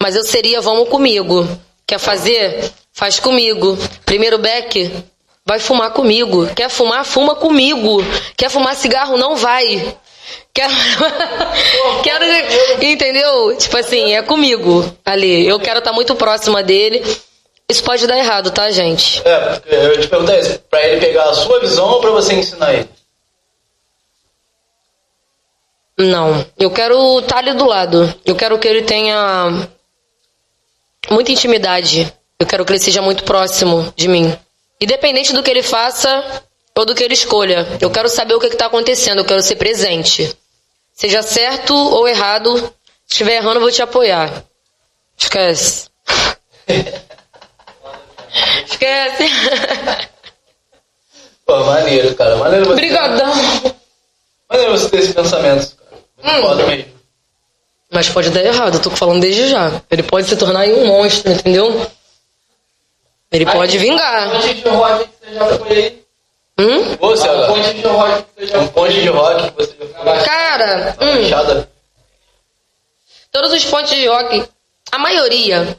Mas 0.00 0.14
eu 0.14 0.22
seria, 0.22 0.60
vamos 0.60 0.88
comigo. 0.88 1.48
Quer 1.86 1.98
fazer? 1.98 2.70
Faz 2.92 3.20
comigo. 3.20 3.78
Primeiro 4.04 4.38
beck, 4.38 4.90
vai 5.44 5.58
fumar 5.58 5.90
comigo. 5.90 6.46
Quer 6.54 6.68
fumar? 6.68 7.04
Fuma 7.04 7.34
comigo. 7.34 8.02
Quer 8.36 8.50
fumar 8.50 8.74
cigarro? 8.74 9.16
Não 9.16 9.36
vai. 9.36 9.96
Quero. 10.52 10.72
quero. 12.02 12.24
Entendeu? 12.82 13.56
Tipo 13.56 13.76
assim, 13.76 14.14
é 14.14 14.22
comigo 14.22 14.84
ali. 15.04 15.46
Eu 15.46 15.60
quero 15.60 15.78
estar 15.78 15.92
muito 15.92 16.14
próxima 16.14 16.62
dele. 16.62 17.04
Isso 17.68 17.82
pode 17.82 18.06
dar 18.06 18.16
errado, 18.16 18.50
tá, 18.50 18.70
gente? 18.70 19.20
É, 19.24 19.60
eu 19.88 20.00
te 20.00 20.06
perguntar 20.06 20.38
isso, 20.38 20.60
pra 20.70 20.86
ele 20.86 21.00
pegar 21.00 21.24
a 21.24 21.34
sua 21.34 21.58
visão 21.58 21.88
ou 21.88 22.00
pra 22.00 22.10
você 22.10 22.34
ensinar 22.34 22.72
ele? 22.72 22.88
Não. 25.98 26.44
Eu 26.58 26.70
quero 26.70 27.20
estar 27.20 27.38
ali 27.38 27.54
do 27.54 27.64
lado. 27.64 28.14
Eu 28.24 28.36
quero 28.36 28.58
que 28.58 28.68
ele 28.68 28.82
tenha 28.82 29.68
muita 31.10 31.32
intimidade. 31.32 32.12
Eu 32.38 32.46
quero 32.46 32.64
que 32.64 32.72
ele 32.72 32.78
seja 32.78 33.00
muito 33.00 33.24
próximo 33.24 33.92
de 33.96 34.08
mim. 34.08 34.36
Independente 34.80 35.32
do 35.32 35.42
que 35.42 35.50
ele 35.50 35.62
faça 35.62 36.42
ou 36.74 36.84
do 36.84 36.94
que 36.94 37.02
ele 37.02 37.14
escolha. 37.14 37.66
Eu 37.80 37.90
quero 37.90 38.08
saber 38.08 38.34
o 38.34 38.40
que 38.40 38.46
está 38.46 38.66
acontecendo. 38.66 39.20
Eu 39.20 39.24
quero 39.24 39.40
ser 39.40 39.56
presente. 39.56 40.36
Seja 40.92 41.22
certo 41.22 41.74
ou 41.74 42.06
errado. 42.06 42.56
Se 43.06 43.12
estiver 43.12 43.36
errando, 43.36 43.56
eu 43.56 43.62
vou 43.62 43.72
te 43.72 43.80
apoiar. 43.82 44.44
Esquece. 45.16 45.88
Esquece. 48.68 49.24
Pô, 51.46 51.64
maneiro, 51.64 52.14
cara. 52.14 52.36
Maneiro 52.36 52.66
você. 52.66 52.72
Obrigadão. 52.72 53.32
Maneiro 54.50 54.72
você 54.72 54.88
ter 54.90 54.98
esse 54.98 55.12
pensamento, 55.14 55.75
Hum. 56.26 56.40
foda 56.42 56.66
mesmo. 56.66 56.96
Mas 57.90 58.08
pode 58.08 58.30
dar 58.30 58.44
errado, 58.44 58.74
eu 58.74 58.82
tô 58.82 58.90
falando 58.90 59.20
desde 59.20 59.48
já. 59.48 59.80
Ele 59.90 60.02
pode 60.02 60.26
se 60.28 60.36
tornar 60.36 60.60
aí 60.60 60.72
um 60.74 60.86
monstro, 60.86 61.30
entendeu? 61.32 61.86
Ele 63.30 63.46
pode 63.46 63.78
vingar. 63.78 64.30
Ponte 64.32 64.54
de 64.54 64.68
rock 64.68 65.04
que 65.04 65.26
você 65.26 65.34
já 65.34 65.58
foi 65.58 65.72
aí. 65.76 66.02
Hum? 66.58 66.96
Você, 67.00 67.28
Uma 67.28 67.32
agora. 67.32 67.52
ponte 67.52 67.74
de 67.74 67.86
rock 67.86 68.22
que 68.22 68.40
você 68.40 68.46
já 68.46 68.58
Um 68.58 68.68
ponte 68.68 69.00
de 69.00 69.08
rock 69.08 69.50
que 69.50 69.56
você 69.56 69.76
já 69.78 69.86
foi. 70.02 70.24
Cara, 70.24 70.96
hum, 71.00 71.14
baixada. 71.14 71.70
todos 73.30 73.52
os 73.52 73.64
pontos 73.64 73.90
de 73.94 74.06
rock, 74.06 74.44
a 74.90 74.98
maioria 74.98 75.76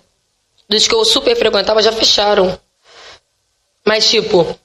dos 0.69 0.88
que 0.88 0.94
eu 0.95 1.03
super 1.03 1.36
frequentava 1.36 1.82
já 1.82 1.91
fecharam. 1.91 2.57
Mas, 3.86 4.10
tipo, 4.10 4.57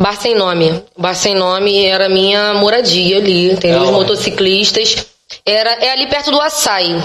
Bar 0.00 0.18
Sem 0.18 0.34
Nome. 0.34 0.82
Bar 0.96 1.14
Sem 1.14 1.34
Nome 1.34 1.84
era 1.84 2.06
a 2.06 2.08
minha 2.08 2.54
moradia 2.54 3.18
ali, 3.18 3.52
entendeu? 3.52 3.82
Os 3.82 3.88
Aonde? 3.88 4.00
motociclistas. 4.00 5.06
Era, 5.44 5.72
é 5.74 5.90
ali 5.90 6.06
perto 6.06 6.30
do 6.30 6.40
Açaí. 6.40 6.98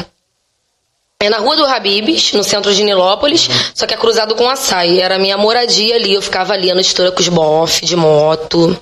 É 1.20 1.30
na 1.30 1.38
rua 1.38 1.58
do 1.58 1.66
Habibs, 1.66 2.32
no 2.32 2.44
centro 2.44 2.74
de 2.74 2.84
Nilópolis, 2.84 3.50
só 3.74 3.86
que 3.86 3.94
é 3.94 3.98
cruzado 3.98 4.34
com 4.36 4.50
Açaí. 4.50 5.02
Era 5.02 5.16
a 5.16 5.20
minha 5.20 5.38
moradia 5.38 5.96
ali, 5.96 6.14
eu 6.14 6.22
ficava 6.22 6.54
ali 6.54 6.72
a 6.72 6.74
noite 6.74 6.96
toda 6.96 7.12
com 7.12 7.20
os 7.20 7.28
bof 7.28 7.86
de 7.86 7.96
moto, 7.98 8.78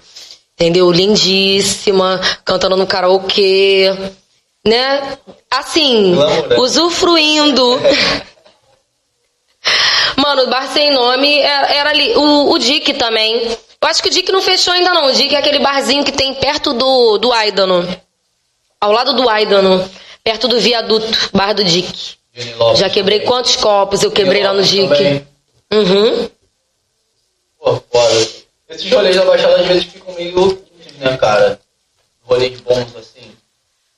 entendeu? 0.53 0.91
Lindíssima, 0.91 2.21
cantando 2.45 2.77
no 2.77 2.85
karaokê, 2.85 3.93
né? 4.65 5.17
Assim, 5.49 6.13
Glamour, 6.13 6.47
né? 6.49 6.55
usufruindo. 6.57 7.79
Mano, 10.17 10.43
o 10.43 10.49
bar 10.49 10.67
sem 10.71 10.91
nome 10.91 11.39
era, 11.39 11.67
era 11.73 11.89
ali. 11.89 12.15
O, 12.15 12.51
o 12.51 12.59
Dick 12.59 12.93
também. 12.93 13.41
Eu 13.47 13.89
acho 13.89 14.01
que 14.01 14.09
o 14.09 14.11
Dick 14.11 14.31
não 14.31 14.41
fechou 14.41 14.73
ainda 14.73 14.93
não. 14.93 15.07
O 15.07 15.13
Dick 15.13 15.35
é 15.35 15.39
aquele 15.39 15.59
barzinho 15.59 16.03
que 16.03 16.11
tem 16.11 16.33
perto 16.35 16.73
do, 16.73 17.17
do 17.17 17.31
Aidano. 17.31 17.87
Ao 18.79 18.91
lado 18.91 19.13
do 19.13 19.29
Aidano. 19.29 19.89
Perto 20.23 20.47
do 20.47 20.59
viaduto. 20.59 21.29
Bar 21.33 21.53
do 21.53 21.63
Dick. 21.63 22.15
Já 22.75 22.89
quebrei 22.89 23.19
também. 23.19 23.31
quantos 23.31 23.55
copos 23.55 24.03
eu 24.03 24.11
quebrei 24.11 24.43
lá 24.43 24.53
no 24.53 24.63
Dick. 24.63 24.87
Também. 24.87 25.27
Uhum. 25.71 26.29
Pô, 27.59 27.81
foda. 27.91 28.27
Esses 28.69 28.91
rolês 28.91 29.15
da 29.15 29.25
Baixada 29.25 29.57
às 29.57 29.67
vezes 29.67 29.83
ficam 29.83 30.13
meio 30.15 30.63
né, 31.03 31.17
cara? 31.17 31.59
Rolês 32.23 32.59
bons 32.61 32.95
assim. 32.95 33.31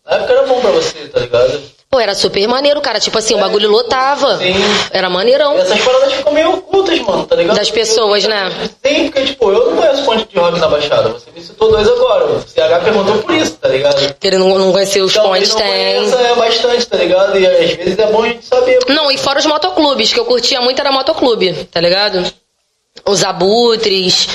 Na 0.05 0.17
época 0.17 0.33
era 0.33 0.47
bom 0.47 0.59
pra 0.59 0.71
você, 0.71 1.07
tá 1.07 1.19
ligado? 1.19 1.74
Pô, 1.95 1.99
era 2.01 2.13
super 2.13 2.45
maneiro, 2.45 2.81
cara. 2.81 2.99
Tipo 2.99 3.17
assim, 3.17 3.35
o 3.35 3.37
bagulho 3.37 3.69
lotava. 3.69 4.37
Sim. 4.37 4.53
Era 4.91 5.09
maneirão. 5.09 5.57
Essas 5.57 5.79
paradas 5.79 6.11
ficam 6.11 6.33
meio 6.33 6.55
ocultas, 6.55 6.99
mano, 6.99 7.25
tá 7.25 7.37
ligado? 7.37 7.55
Das 7.55 7.71
pessoas, 7.71 8.25
né? 8.25 8.51
Sim, 8.85 9.05
porque, 9.09 9.27
tipo, 9.27 9.49
eu 9.49 9.71
não 9.71 9.77
conheço 9.77 10.03
ponte 10.03 10.27
de 10.27 10.37
rock 10.37 10.59
na 10.59 10.67
Baixada. 10.67 11.07
Você 11.07 11.31
me 11.33 11.41
citou 11.41 11.71
dois 11.71 11.87
agora. 11.87 12.25
O 12.25 12.41
CH 12.41 12.83
perguntou 12.83 13.17
por 13.19 13.33
isso, 13.33 13.53
tá 13.53 13.69
ligado? 13.69 14.13
Que 14.19 14.27
ele 14.27 14.37
não, 14.39 14.57
não 14.59 14.73
conhecia 14.73 15.05
os 15.05 15.13
Então, 15.13 15.23
pontes, 15.29 15.55
tem. 15.55 15.63
conhece 15.63 16.15
é 16.17 16.35
bastante, 16.35 16.85
tá 16.87 16.97
ligado? 16.97 17.39
E 17.39 17.47
às 17.47 17.71
vezes 17.75 17.97
é 17.97 18.07
bom 18.07 18.23
a 18.23 18.27
gente 18.27 18.45
saber. 18.45 18.79
Não, 18.89 19.09
e 19.09 19.17
fora 19.17 19.39
os 19.39 19.45
motoclubes, 19.45 20.11
que 20.11 20.19
eu 20.19 20.25
curtia 20.25 20.59
muito 20.59 20.77
era 20.81 20.91
motoclube, 20.91 21.53
tá 21.71 21.79
ligado? 21.79 22.29
Os 23.07 23.23
abutres. 23.23 24.27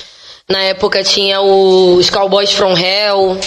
Na 0.49 0.63
época 0.63 1.05
tinha 1.05 1.43
os 1.43 2.09
Cowboys 2.09 2.53
from 2.53 2.75
Hell. 2.75 3.39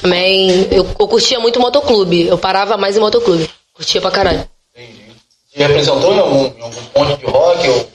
Também. 0.00 0.68
Eu, 0.70 0.86
eu 0.98 1.08
curtia 1.08 1.38
muito 1.38 1.60
motoclube. 1.60 2.26
Eu 2.26 2.38
parava 2.38 2.76
mais 2.76 2.96
em 2.96 3.00
motoclube. 3.00 3.48
Curtia 3.72 4.00
pra 4.00 4.10
caralho. 4.10 4.48
Entendi. 4.74 5.04
Você 5.48 5.58
representou 5.58 6.14
em 6.14 6.18
algum, 6.18 6.44
em 6.46 6.62
algum 6.62 6.84
ponte 6.86 7.16
de 7.18 7.26
rock? 7.26 7.68
Ou... 7.68 7.90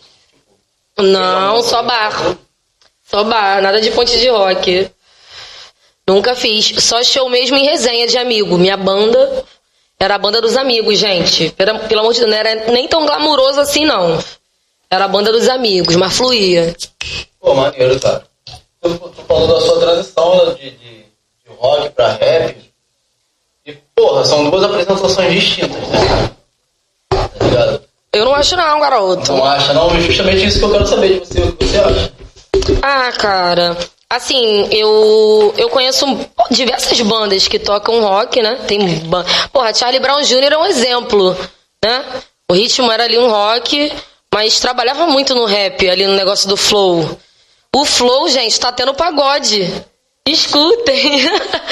Não, 1.05 1.61
só 1.63 1.83
bar. 1.83 2.37
Só 3.09 3.23
bar, 3.23 3.61
nada 3.61 3.79
de 3.81 3.91
ponte 3.91 4.17
de 4.19 4.29
rock. 4.29 4.89
Nunca 6.07 6.35
fiz. 6.35 6.73
Só 6.83 7.03
show 7.03 7.29
mesmo 7.29 7.57
em 7.57 7.65
resenha 7.65 8.07
de 8.07 8.17
amigo. 8.17 8.57
Minha 8.57 8.77
banda 8.77 9.43
era 9.99 10.15
a 10.15 10.19
banda 10.19 10.41
dos 10.41 10.55
amigos, 10.55 10.99
gente. 10.99 11.49
Pelo, 11.51 11.79
pelo 11.79 12.01
amor 12.01 12.13
de 12.13 12.19
Deus, 12.19 12.31
não 12.31 12.37
era 12.37 12.71
nem 12.71 12.87
tão 12.87 13.05
glamuroso 13.05 13.59
assim, 13.59 13.85
não. 13.85 14.19
Era 14.89 15.05
a 15.05 15.07
banda 15.07 15.31
dos 15.31 15.49
amigos, 15.49 15.95
mas 15.95 16.15
fluía. 16.15 16.75
Pô, 17.39 17.53
maneiro, 17.55 17.99
cara. 17.99 18.23
Tu, 18.81 18.89
tu 18.89 19.21
falou 19.27 19.47
da 19.47 19.61
sua 19.61 19.79
transição 19.79 20.55
de, 20.55 20.69
de, 20.71 20.77
de 20.77 21.04
rock 21.59 21.89
pra 21.89 22.13
rap. 22.13 22.57
E, 23.65 23.73
porra, 23.95 24.23
são 24.23 24.49
duas 24.49 24.63
apresentações 24.63 25.33
distintas, 25.33 25.81
tá 25.89 26.31
Tá 27.37 27.45
ligado? 27.45 27.81
Eu 28.13 28.25
não 28.25 28.35
acho 28.35 28.55
não, 28.55 28.79
garoto. 28.79 29.31
Não 29.33 29.45
acha, 29.45 29.73
não? 29.73 29.89
Justamente 30.01 30.45
isso 30.45 30.59
que 30.59 30.65
eu 30.65 30.71
quero 30.71 30.87
saber 30.87 31.19
de 31.19 31.19
você, 31.19 31.41
o 31.41 31.51
que 31.53 31.65
você 31.65 31.77
acha. 31.77 32.13
Ah, 32.81 33.11
cara. 33.11 33.77
Assim, 34.09 34.67
eu 34.71 35.53
eu 35.57 35.69
conheço 35.69 36.05
diversas 36.51 36.99
bandas 37.01 37.47
que 37.47 37.59
tocam 37.59 38.01
rock, 38.01 38.41
né? 38.41 38.59
Tem 38.67 38.99
ban... 38.99 39.25
Porra, 39.51 39.73
Charlie 39.73 39.99
Brown 39.99 40.21
Jr. 40.21 40.53
é 40.53 40.57
um 40.57 40.65
exemplo, 40.65 41.35
né? 41.83 42.05
O 42.49 42.53
ritmo 42.53 42.91
era 42.91 43.03
ali 43.03 43.17
um 43.17 43.29
rock, 43.29 43.91
mas 44.33 44.59
trabalhava 44.59 45.07
muito 45.07 45.33
no 45.33 45.45
rap, 45.45 45.89
ali 45.89 46.05
no 46.05 46.13
negócio 46.13 46.47
do 46.47 46.55
flow. 46.55 47.17
O 47.75 47.83
flow, 47.83 48.29
gente, 48.29 48.57
tá 48.59 48.71
tendo 48.71 48.93
pagode. 48.93 49.83
Escutem. 50.27 51.21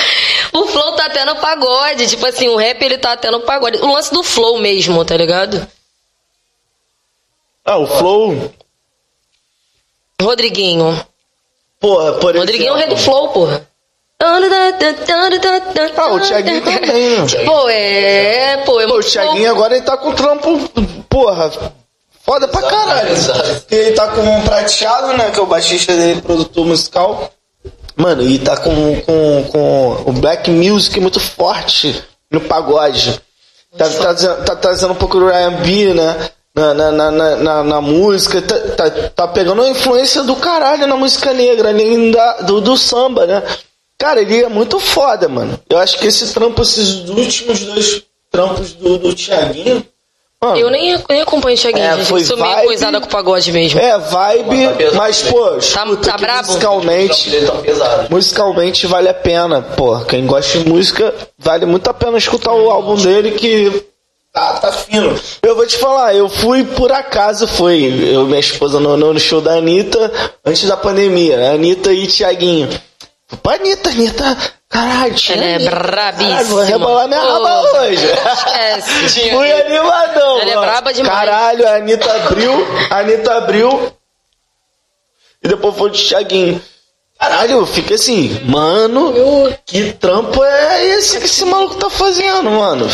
o 0.53 0.67
flow 0.67 0.95
tá 0.95 1.09
tendo 1.09 1.35
pagode. 1.38 2.07
Tipo 2.07 2.25
assim, 2.25 2.47
o 2.47 2.55
rap 2.55 2.81
ele 2.81 2.97
tá 2.97 3.17
tendo 3.17 3.39
pagode. 3.41 3.77
O 3.80 3.91
lance 3.91 4.13
do 4.13 4.23
flow 4.23 4.59
mesmo, 4.59 5.03
tá 5.03 5.17
ligado? 5.17 5.67
Ah, 7.65 7.77
o 7.77 7.88
Flow. 7.88 8.53
Rodriguinho. 10.21 11.05
Porra, 11.80 12.13
por 12.13 12.35
Rodriguinho 12.35 12.69
é 12.69 12.73
o 12.73 12.75
rei 12.75 12.88
do 12.88 12.97
flow, 12.97 13.30
porra. 13.30 13.67
Ah, 14.19 14.38
o 16.11 16.19
Thiaguinho 16.19 16.61
também, 16.61 17.09
né? 17.09 17.25
Pô, 17.45 17.69
é, 17.69 18.57
pô, 18.57 18.80
é 18.80 18.88
Pô, 18.88 18.99
o 18.99 19.03
Thiaguinho 19.03 19.49
agora 19.49 19.75
ele 19.75 19.85
tá 19.85 19.97
com 19.97 20.13
trampo, 20.13 20.69
porra, 21.09 21.51
foda 22.21 22.47
pra 22.47 22.61
caralho. 22.61 23.11
Exato. 23.11 23.61
Porque 23.61 23.75
ele 23.75 23.95
tá 23.95 24.07
com 24.07 24.21
um 24.21 24.43
prateado, 24.43 25.17
né? 25.17 25.31
Que 25.31 25.39
é 25.39 25.43
o 25.43 25.45
baixista 25.45 25.93
dele, 25.93 26.21
produtor 26.21 26.65
musical. 26.65 27.31
Mano, 27.95 28.23
e 28.23 28.39
tá 28.39 28.57
com, 28.57 29.01
com, 29.01 29.43
com 29.51 30.03
o 30.09 30.13
black 30.13 30.49
music 30.49 30.99
muito 30.99 31.19
forte 31.19 32.03
no 32.31 32.41
pagode. 32.41 33.21
Tá, 33.77 33.87
tá, 33.87 33.97
trazendo- 33.99 34.45
tá 34.45 34.55
trazendo 34.55 34.93
um 34.93 34.95
pouco 34.95 35.19
do 35.19 35.29
R&B, 35.29 35.93
né? 35.93 36.29
Na, 36.55 36.73
na, 36.73 37.11
na, 37.11 37.63
na, 37.63 37.81
música. 37.81 38.41
Tá, 38.41 38.59
tá, 38.75 38.89
tá 39.09 39.27
pegando 39.27 39.63
a 39.63 39.69
influência 39.69 40.23
do 40.23 40.35
caralho 40.35 40.85
na 40.85 40.95
música 40.95 41.33
negra, 41.33 41.69
além 41.69 42.11
da, 42.11 42.41
do, 42.41 42.61
do 42.61 42.77
samba, 42.77 43.25
né? 43.25 43.41
Cara, 43.97 44.21
ele 44.21 44.43
é 44.43 44.49
muito 44.49 44.79
foda, 44.79 45.27
mano. 45.27 45.59
Eu 45.69 45.79
acho 45.79 45.97
que 45.97 46.07
esse 46.07 46.31
trampo, 46.33 46.61
esses 46.61 47.09
últimos 47.09 47.61
dois 47.61 48.03
trampos 48.29 48.73
do, 48.73 48.97
do 48.97 49.15
Thiaguinho... 49.15 49.85
Mano, 50.43 50.57
Eu 50.57 50.69
nem, 50.69 50.97
nem 51.09 51.21
acompanho 51.21 51.55
o 51.55 51.59
Thiaguinho, 51.59 51.85
É, 51.85 51.95
gente. 51.97 52.05
foi 52.07 52.21
Eu 52.21 52.25
sou 52.25 52.37
meio 52.37 52.63
coisada 52.63 52.99
com 52.99 53.05
o 53.07 53.09
pagode 53.09 53.51
mesmo. 53.51 53.79
É, 53.79 53.97
vibe, 53.97 54.47
Mas 54.49 54.67
tá 54.67 54.73
pesado 54.75 54.97
mas, 54.97 55.21
também. 55.21 55.33
pô, 55.33 55.57
escuta 55.57 55.95
tá 56.11 56.13
que 56.17 56.21
brabo? 56.21 56.47
musicalmente, 56.47 57.31
pesado. 57.63 58.07
musicalmente 58.09 58.87
vale 58.87 59.09
a 59.09 59.13
pena, 59.13 59.61
pô. 59.61 59.99
Quem 60.01 60.25
gosta 60.25 60.59
de 60.59 60.69
música, 60.69 61.13
vale 61.37 61.65
muito 61.65 61.89
a 61.89 61.93
pena 61.93 62.17
escutar 62.17 62.51
o 62.53 62.69
álbum 62.69 62.95
dele 62.95 63.31
que 63.31 63.85
tá, 64.33 64.53
tá 64.55 64.71
fino. 64.71 65.17
Eu 65.41 65.55
vou 65.55 65.65
te 65.65 65.77
falar, 65.77 66.13
eu 66.15 66.27
fui 66.27 66.63
por 66.65 66.91
acaso, 66.91 67.47
foi 67.47 67.83
eu 68.13 68.23
e 68.23 68.25
minha 68.25 68.39
esposa 68.39 68.79
no, 68.79 68.97
no 68.97 69.19
show 69.19 69.39
da 69.39 69.53
Anitta, 69.53 70.11
antes 70.45 70.67
da 70.67 70.75
pandemia, 70.75 71.51
Anitta 71.51 71.93
e 71.93 72.05
Tiaguinho. 72.07 72.67
Fui 73.27 73.37
pra 73.41 73.53
Anitta, 73.55 73.89
Anitta, 73.89 74.37
caralho, 74.73 75.13
tinha 75.13 75.37
Ela 75.37 75.45
é. 75.45 75.69
Caralho, 75.69 76.47
vou 76.47 76.61
rebolar 76.61 77.07
minha 77.07 77.21
Pô, 77.21 77.31
raba 77.31 77.61
hoje. 77.79 78.05
Esquece. 78.05 79.29
Fui 79.29 79.51
animadão. 79.51 80.39
Ela 80.41 80.51
é 80.51 80.57
braba 80.57 80.93
demais. 80.93 81.19
Caralho, 81.19 81.67
a 81.67 81.75
Anitta 81.75 82.11
abriu, 82.13 82.67
a 82.89 82.97
Anitta 82.97 83.37
abriu. 83.37 83.93
E 85.43 85.47
depois 85.47 85.75
foi 85.75 85.89
de 85.91 86.03
Thiaguinho. 86.03 86.61
Caralho, 87.19 87.59
eu 87.59 87.65
fiquei 87.65 87.95
assim, 87.95 88.41
mano, 88.45 89.13
que 89.65 89.93
trampo 89.93 90.43
é 90.43 90.85
esse 90.87 91.19
que 91.19 91.25
esse 91.25 91.45
maluco 91.45 91.75
tá 91.75 91.89
fazendo, 91.89 92.49
mano? 92.49 92.89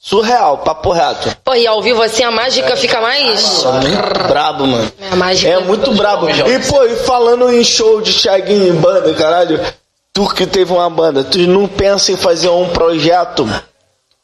Surreal, 0.00 0.58
papo 0.58 0.90
reto. 0.90 1.36
Pô, 1.44 1.54
e 1.54 1.66
ao 1.66 1.82
vivo 1.82 2.00
assim 2.02 2.22
a 2.22 2.30
mágica 2.30 2.76
fica 2.76 3.00
mais. 3.00 3.64
Muito 3.64 4.28
brabo, 4.28 4.66
mano. 4.66 4.92
A 5.10 5.16
mágica. 5.16 5.52
É 5.52 5.58
muito 5.60 5.92
brabo. 5.92 6.28
E, 6.30 6.58
pô, 6.68 6.84
e 6.84 6.96
falando 6.96 7.52
em 7.52 7.62
show 7.62 8.00
de 8.00 8.14
Thiaguinho 8.14 8.68
em 8.68 8.76
banda, 8.76 9.12
caralho, 9.14 9.60
tu 10.18 10.34
que 10.34 10.46
teve 10.46 10.72
uma 10.72 10.90
banda, 10.90 11.22
tu 11.22 11.38
não 11.46 11.68
pensa 11.68 12.10
em 12.10 12.16
fazer 12.16 12.48
um 12.48 12.68
projeto 12.70 13.46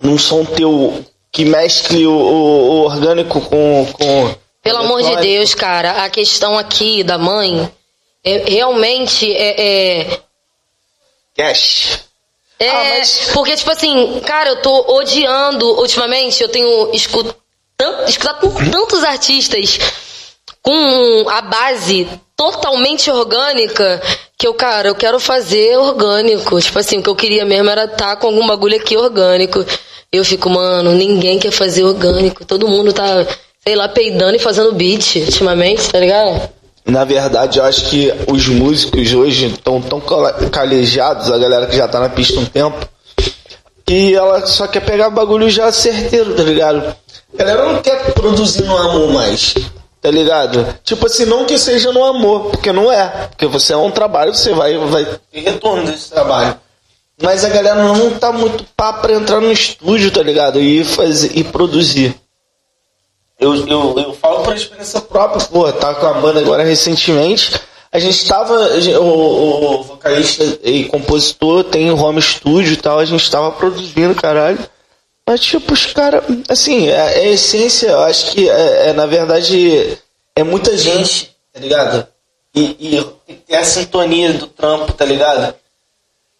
num 0.02 0.18
som 0.18 0.44
teu 0.44 1.04
que 1.30 1.44
mescle 1.44 2.04
o, 2.06 2.12
o- 2.12 2.70
o 2.70 2.80
orgânico 2.84 3.40
com. 3.40 3.86
com 3.92 4.34
Pelo 4.60 4.78
amor 4.78 5.02
de? 5.02 5.16
Deus, 5.16 5.54
cara, 5.54 6.04
a 6.04 6.10
questão 6.10 6.58
aqui 6.58 7.04
da 7.04 7.16
mãe 7.18 7.70
é, 8.24 8.38
realmente 8.50 9.32
é, 9.32 10.00
é, 10.00 10.20
Cash. 11.36 12.00
É, 12.58 12.68
Ah, 12.70 12.84
mas- 12.98 13.30
porque, 13.32 13.56
tipo 13.56 13.70
assim, 13.70 14.20
cara, 14.26 14.50
eu 14.50 14.62
tô 14.62 14.96
odiando, 14.96 15.66
ultimamente, 15.80 16.42
eu 16.42 16.48
tenho 16.48 16.90
escu- 16.92 17.34
tan- 17.76 18.04
escutado 18.06 18.52
tantos 18.70 19.04
artistas 19.04 19.78
com 20.64 21.28
a 21.28 21.42
base 21.42 22.08
totalmente 22.34 23.10
orgânica 23.10 24.02
que 24.36 24.46
eu, 24.46 24.54
cara, 24.54 24.88
eu 24.88 24.94
quero 24.94 25.20
fazer 25.20 25.76
orgânico. 25.76 26.60
Tipo 26.60 26.78
assim, 26.78 26.98
o 26.98 27.02
que 27.02 27.08
eu 27.10 27.14
queria 27.14 27.44
mesmo 27.44 27.68
era 27.70 27.84
estar 27.84 28.16
com 28.16 28.28
algum 28.28 28.46
bagulho 28.46 28.76
aqui 28.76 28.96
orgânico. 28.96 29.64
Eu 30.10 30.24
fico, 30.24 30.48
mano, 30.48 30.92
ninguém 30.92 31.38
quer 31.38 31.50
fazer 31.50 31.84
orgânico. 31.84 32.44
Todo 32.44 32.66
mundo 32.66 32.92
tá, 32.92 33.26
sei 33.62 33.76
lá, 33.76 33.88
peidando 33.88 34.36
e 34.36 34.38
fazendo 34.38 34.72
beat 34.72 35.16
ultimamente, 35.16 35.88
tá 35.90 36.00
ligado? 36.00 36.48
Na 36.86 37.04
verdade, 37.04 37.58
eu 37.58 37.64
acho 37.64 37.88
que 37.88 38.12
os 38.30 38.46
músicos 38.48 39.12
hoje 39.12 39.46
estão 39.46 39.80
tão 39.80 40.00
calejados, 40.50 41.30
a 41.30 41.38
galera 41.38 41.66
que 41.66 41.76
já 41.76 41.88
tá 41.88 41.98
na 41.98 42.08
pista 42.08 42.38
um 42.38 42.44
tempo, 42.44 42.86
que 43.86 44.14
ela 44.14 44.46
só 44.46 44.66
quer 44.66 44.80
pegar 44.80 45.08
bagulho 45.10 45.48
já 45.48 45.72
certeiro, 45.72 46.34
tá 46.34 46.42
ligado? 46.42 46.94
A 47.34 47.38
galera 47.38 47.72
não 47.72 47.82
quer 47.82 48.12
produzir 48.12 48.64
no 48.64 48.76
amor 48.76 49.12
mais, 49.12 49.54
tá 50.04 50.10
ligado? 50.10 50.66
Tipo 50.84 51.06
assim, 51.06 51.24
não 51.24 51.46
que 51.46 51.58
seja 51.58 51.90
no 51.90 52.04
amor, 52.04 52.50
porque 52.50 52.70
não 52.70 52.92
é. 52.92 53.28
Porque 53.30 53.46
você 53.46 53.72
é 53.72 53.76
um 53.78 53.90
trabalho, 53.90 54.34
você 54.34 54.52
vai, 54.52 54.76
vai 54.76 55.06
ter 55.32 55.40
retorno 55.40 55.86
desse 55.86 56.10
trabalho. 56.10 56.60
Mas 57.22 57.42
a 57.42 57.48
galera 57.48 57.82
não 57.82 58.10
tá 58.18 58.30
muito 58.30 58.66
pá 58.76 58.92
pra 58.92 59.14
entrar 59.14 59.40
no 59.40 59.50
estúdio, 59.50 60.10
tá 60.10 60.22
ligado? 60.22 60.60
E 60.60 60.84
fazer 60.84 61.30
e 61.34 61.42
produzir. 61.42 62.14
Eu, 63.40 63.66
eu, 63.66 63.98
eu 63.98 64.12
falo 64.12 64.42
por 64.42 64.54
experiência 64.54 65.00
própria, 65.00 65.46
pô, 65.46 65.72
tá 65.72 65.94
com 65.94 66.06
a 66.06 66.12
banda 66.12 66.38
agora 66.38 66.62
recentemente. 66.62 67.58
A 67.90 67.98
gente 67.98 68.28
tava, 68.28 68.52
o, 69.00 69.80
o 69.80 69.82
vocalista 69.84 70.44
e 70.62 70.84
compositor 70.84 71.64
tem 71.64 71.90
home 71.90 72.20
studio 72.20 72.74
e 72.74 72.76
tal, 72.76 72.98
a 72.98 73.06
gente 73.06 73.30
tava 73.30 73.52
produzindo, 73.52 74.14
caralho. 74.14 74.58
Mas, 75.26 75.40
tipo, 75.40 75.72
os 75.72 75.86
caras, 75.86 76.22
assim, 76.48 76.88
é, 76.88 76.92
é 76.94 77.20
a 77.20 77.28
essência, 77.30 77.88
eu 77.88 78.02
acho 78.02 78.30
que, 78.32 78.48
é, 78.48 78.88
é, 78.88 78.92
na 78.92 79.06
verdade, 79.06 79.98
é 80.36 80.42
muita 80.42 80.76
gente, 80.76 81.34
tá 81.52 81.60
ligado? 81.60 82.06
E, 82.54 82.76
e 82.78 83.36
tem 83.46 83.56
a 83.56 83.64
sintonia 83.64 84.32
do 84.34 84.46
trampo, 84.46 84.92
tá 84.92 85.04
ligado? 85.04 85.54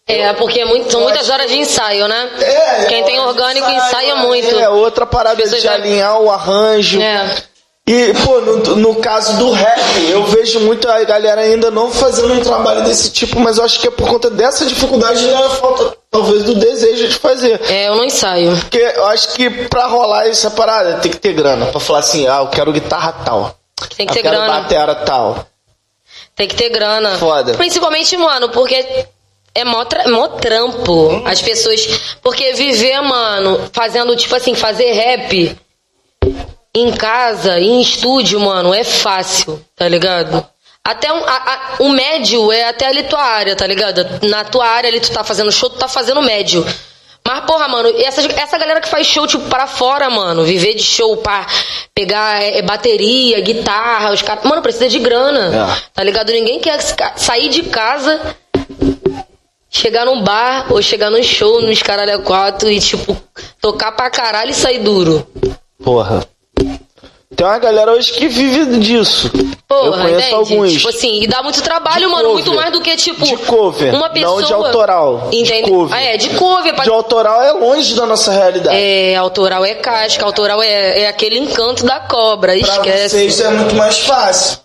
É, 0.07 0.31
porque 0.33 0.59
é 0.59 0.65
muito, 0.65 0.91
são 0.91 1.01
muitas 1.01 1.29
horas 1.31 1.49
de 1.49 1.57
ensaio, 1.57 2.07
né? 2.07 2.29
É, 2.39 2.85
Quem 2.85 3.03
tem 3.03 3.17
é, 3.17 3.21
orgânico 3.21 3.67
ensaio, 3.67 3.87
ensaia 3.87 4.15
muito. 4.17 4.59
É, 4.59 4.69
outra 4.69 5.03
parada 5.05 5.43
de 5.43 5.59
já- 5.59 5.73
alinhar 5.73 6.21
o 6.21 6.29
arranjo. 6.29 7.01
É. 7.01 7.43
E, 7.87 8.13
pô, 8.25 8.41
no, 8.41 8.75
no 8.77 8.95
caso 8.95 9.37
do 9.37 9.51
rap, 9.51 9.79
eu 10.09 10.25
vejo 10.25 10.59
muito 10.61 10.89
a 10.89 11.03
galera 11.03 11.41
ainda 11.41 11.69
não 11.69 11.91
fazendo 11.91 12.33
um 12.33 12.39
trabalho 12.41 12.83
desse 12.83 13.11
tipo, 13.11 13.39
mas 13.39 13.59
eu 13.59 13.63
acho 13.63 13.79
que 13.79 13.87
é 13.87 13.91
por 13.91 14.07
conta 14.09 14.27
dessa 14.27 14.65
dificuldade 14.65 15.23
da 15.27 15.49
falta, 15.51 15.95
talvez, 16.09 16.43
do 16.43 16.55
desejo 16.55 17.07
de 17.07 17.13
fazer. 17.13 17.61
É, 17.69 17.87
eu 17.87 17.95
não 17.95 18.03
ensaio. 18.03 18.57
Porque 18.57 18.79
eu 18.79 19.05
acho 19.05 19.33
que 19.33 19.47
pra 19.67 19.85
rolar 19.85 20.27
essa 20.27 20.49
parada 20.49 20.95
tem 20.95 21.11
que 21.11 21.19
ter 21.19 21.33
grana. 21.33 21.67
Pra 21.67 21.79
falar 21.79 21.99
assim, 21.99 22.27
ah, 22.27 22.37
eu 22.39 22.47
quero 22.47 22.71
guitarra 22.73 23.11
tal. 23.23 23.55
Tem 23.95 24.07
que 24.07 24.13
eu 24.13 24.15
ter 24.15 24.21
quero 24.23 24.35
grana. 24.35 24.61
batera 24.61 24.95
tal. 24.95 25.45
Tem 26.35 26.47
que 26.47 26.55
ter 26.55 26.69
grana. 26.69 27.15
Foda. 27.19 27.53
Principalmente, 27.53 28.17
mano, 28.17 28.49
porque 28.49 29.05
é 29.53 29.63
mó, 29.63 29.85
tra- 29.85 30.09
mó 30.09 30.27
trampo. 30.27 31.21
As 31.23 31.39
pessoas. 31.39 31.87
Porque 32.23 32.51
viver, 32.53 32.99
mano, 33.01 33.59
fazendo, 33.71 34.15
tipo 34.15 34.35
assim, 34.35 34.55
fazer 34.55 34.91
rap 34.91 35.55
em 36.75 36.91
casa, 36.91 37.59
em 37.59 37.81
estúdio, 37.81 38.39
mano, 38.39 38.73
é 38.73 38.83
fácil, 38.83 39.63
tá 39.75 39.87
ligado? 39.87 40.45
Até 40.83 41.11
um, 41.11 41.23
a- 41.25 41.31
a- 41.31 41.75
o 41.79 41.89
médio 41.89 42.51
é 42.51 42.65
até 42.69 42.85
ali 42.85 43.03
tua 43.03 43.21
área, 43.23 43.55
tá 43.55 43.65
ligado? 43.65 44.05
Na 44.27 44.43
tua 44.43 44.67
área 44.67 44.87
ali 44.89 44.99
tu 44.99 45.09
tá 45.11 45.23
fazendo 45.23 45.51
show, 45.51 45.69
tu 45.69 45.77
tá 45.79 45.87
fazendo 45.87 46.21
médio. 46.21 46.63
Mas, 47.27 47.43
porra, 47.45 47.67
mano, 47.67 47.89
essa, 47.97 48.21
essa 48.39 48.55
galera 48.55 48.79
que 48.79 48.87
faz 48.87 49.07
show, 49.07 49.25
tipo, 49.25 49.45
para 49.49 49.65
fora, 49.65 50.11
mano, 50.11 50.43
viver 50.43 50.75
de 50.75 50.83
show, 50.83 51.17
pra 51.17 51.47
pegar 51.95 52.39
é, 52.43 52.61
bateria, 52.61 53.39
guitarra, 53.41 54.11
os 54.11 54.21
caras. 54.21 54.43
Mano, 54.43 54.61
precisa 54.61 54.87
de 54.87 54.99
grana. 54.99 55.73
É. 55.75 55.81
Tá 55.91 56.03
ligado? 56.03 56.31
Ninguém 56.31 56.59
quer 56.59 56.79
sa- 56.81 57.13
sair 57.15 57.49
de 57.49 57.63
casa, 57.63 58.21
chegar 59.71 60.05
num 60.05 60.21
bar 60.21 60.71
ou 60.71 60.81
chegar 60.83 61.09
num 61.09 61.23
show, 61.23 61.61
nos 61.63 61.81
caralho 61.81 62.15
a 62.17 62.19
quatro 62.19 62.69
e, 62.69 62.79
tipo, 62.79 63.17
tocar 63.59 63.91
pra 63.93 64.11
caralho 64.11 64.51
e 64.51 64.53
sair 64.53 64.79
duro. 64.79 65.27
Porra. 65.83 66.23
Tem 67.35 67.45
uma 67.45 67.57
galera 67.59 67.91
hoje 67.91 68.13
que 68.13 68.27
vive 68.27 68.77
disso. 68.79 69.29
Porra, 69.67 69.85
eu 69.87 69.91
conheço 69.93 70.17
entende? 70.19 70.33
alguns. 70.33 70.71
Tipo 70.73 70.89
assim, 70.89 71.21
e 71.23 71.27
dá 71.27 71.43
muito 71.43 71.61
trabalho, 71.61 71.99
De 71.99 72.05
mano. 72.07 72.29
cover. 72.29 72.33
Muito 72.45 72.53
mais 72.53 72.71
do 72.71 72.81
que, 72.81 72.95
tipo. 72.95 73.25
De 73.25 73.35
cover, 73.37 73.93
Uma 73.93 74.09
pessoa. 74.09 74.39
não 74.41 74.47
de 74.47 74.53
autoral. 74.53 75.27
De 75.31 75.37
Entende? 75.41 75.69
cover. 75.69 75.97
Ah, 75.97 76.01
é, 76.01 76.17
de 76.17 76.29
cover. 76.29 76.73
pra- 76.75 76.83
De 76.83 76.89
autoral 76.89 77.41
é 77.41 77.51
longe 77.51 77.93
da 77.95 78.05
nossa 78.05 78.31
realidade. 78.31 78.77
É, 78.77 79.15
autoral 79.15 79.65
é 79.65 79.75
casca, 79.75 80.23
autoral 80.23 80.61
é, 80.63 81.01
é 81.01 81.07
aquele 81.07 81.37
encanto 81.39 81.85
da 81.85 81.99
cobra. 81.99 82.53
Pra 82.57 82.73
Esquece. 82.75 83.09
vocês 83.09 83.39
é 83.41 83.49
muito 83.49 83.75
mais 83.75 83.99
fácil. 83.99 84.59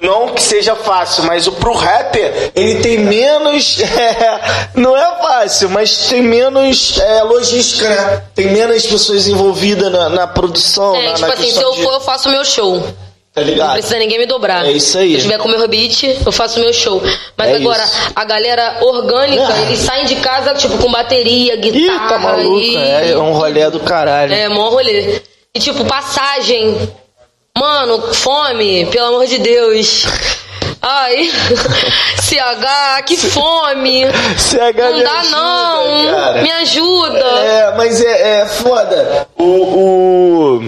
Não 0.00 0.28
que 0.28 0.42
seja 0.42 0.76
fácil, 0.76 1.24
mas 1.24 1.46
o 1.46 1.52
pro 1.52 1.72
rapper, 1.72 2.52
ele 2.54 2.76
tem 2.80 2.98
menos. 2.98 3.80
é, 3.80 4.68
não 4.74 4.94
é 4.96 5.16
fácil, 5.22 5.70
mas 5.70 6.08
tem 6.08 6.20
menos 6.22 6.98
é, 6.98 7.22
logística, 7.22 7.88
né? 7.88 8.22
Tem 8.34 8.48
menos 8.48 8.84
pessoas 8.86 9.26
envolvidas 9.26 9.90
na, 9.90 10.08
na 10.10 10.26
produção. 10.26 10.94
É, 10.94 11.02
na, 11.08 11.14
tipo 11.14 11.26
na 11.28 11.34
assim, 11.34 11.50
se 11.50 11.62
eu 11.62 11.72
de- 11.72 11.82
for, 11.82 11.94
eu 11.94 12.00
faço 12.00 12.28
o 12.28 12.32
meu 12.32 12.44
show. 12.44 12.80
Tá 13.32 13.42
Não 13.42 13.48
ligado? 13.48 13.72
precisa 13.74 13.98
ninguém 13.98 14.18
me 14.18 14.26
dobrar. 14.26 14.64
É 14.66 14.70
isso 14.72 14.96
aí. 14.98 15.10
Se 15.12 15.16
eu 15.16 15.22
tiver 15.22 15.38
com 15.38 15.48
o 15.48 15.50
meu 15.50 15.68
beat, 15.68 16.02
eu 16.24 16.32
faço 16.32 16.58
o 16.58 16.62
meu 16.62 16.72
show. 16.72 17.02
Mas 17.36 17.50
É 17.50 17.56
agora, 17.56 17.84
isso. 17.84 18.12
a 18.16 18.24
galera 18.24 18.78
orgânica, 18.82 19.46
Ah. 19.46 19.62
eles 19.62 19.78
saem 19.80 20.06
de 20.06 20.16
casa, 20.16 20.54
tipo, 20.54 20.76
com 20.78 20.90
bateria, 20.90 21.54
Ih, 21.54 21.56
guitarra. 21.58 22.08
tá 22.08 22.18
maluco. 22.18 22.58
e- 22.58 22.76
É, 22.76 23.10
é 23.12 23.18
um 23.18 23.32
rolê 23.32 23.68
do 23.70 23.80
caralho. 23.80 24.32
É, 24.32 24.48
mó 24.48 24.68
rolê. 24.70 25.20
E 25.54 25.58
tipo, 25.60 25.84
passagem. 25.84 26.90
Mano, 27.58 28.12
fome, 28.12 28.84
pelo 28.86 29.06
amor 29.06 29.26
de 29.26 29.38
Deus. 29.38 30.04
Ai, 30.82 31.30
CH, 32.20 33.02
que 33.06 33.16
fome. 33.16 34.04
CH 34.36 34.76
Não 34.76 35.02
dá 35.02 35.20
ajuda, 35.20 35.36
não. 35.36 36.14
cara. 36.14 36.42
Me 36.42 36.52
ajuda. 36.52 37.18
É, 37.18 37.74
mas 37.76 38.00
é, 38.00 38.40
é 38.40 38.46
foda. 38.46 39.28
O. 39.38 39.44
o... 39.44 40.60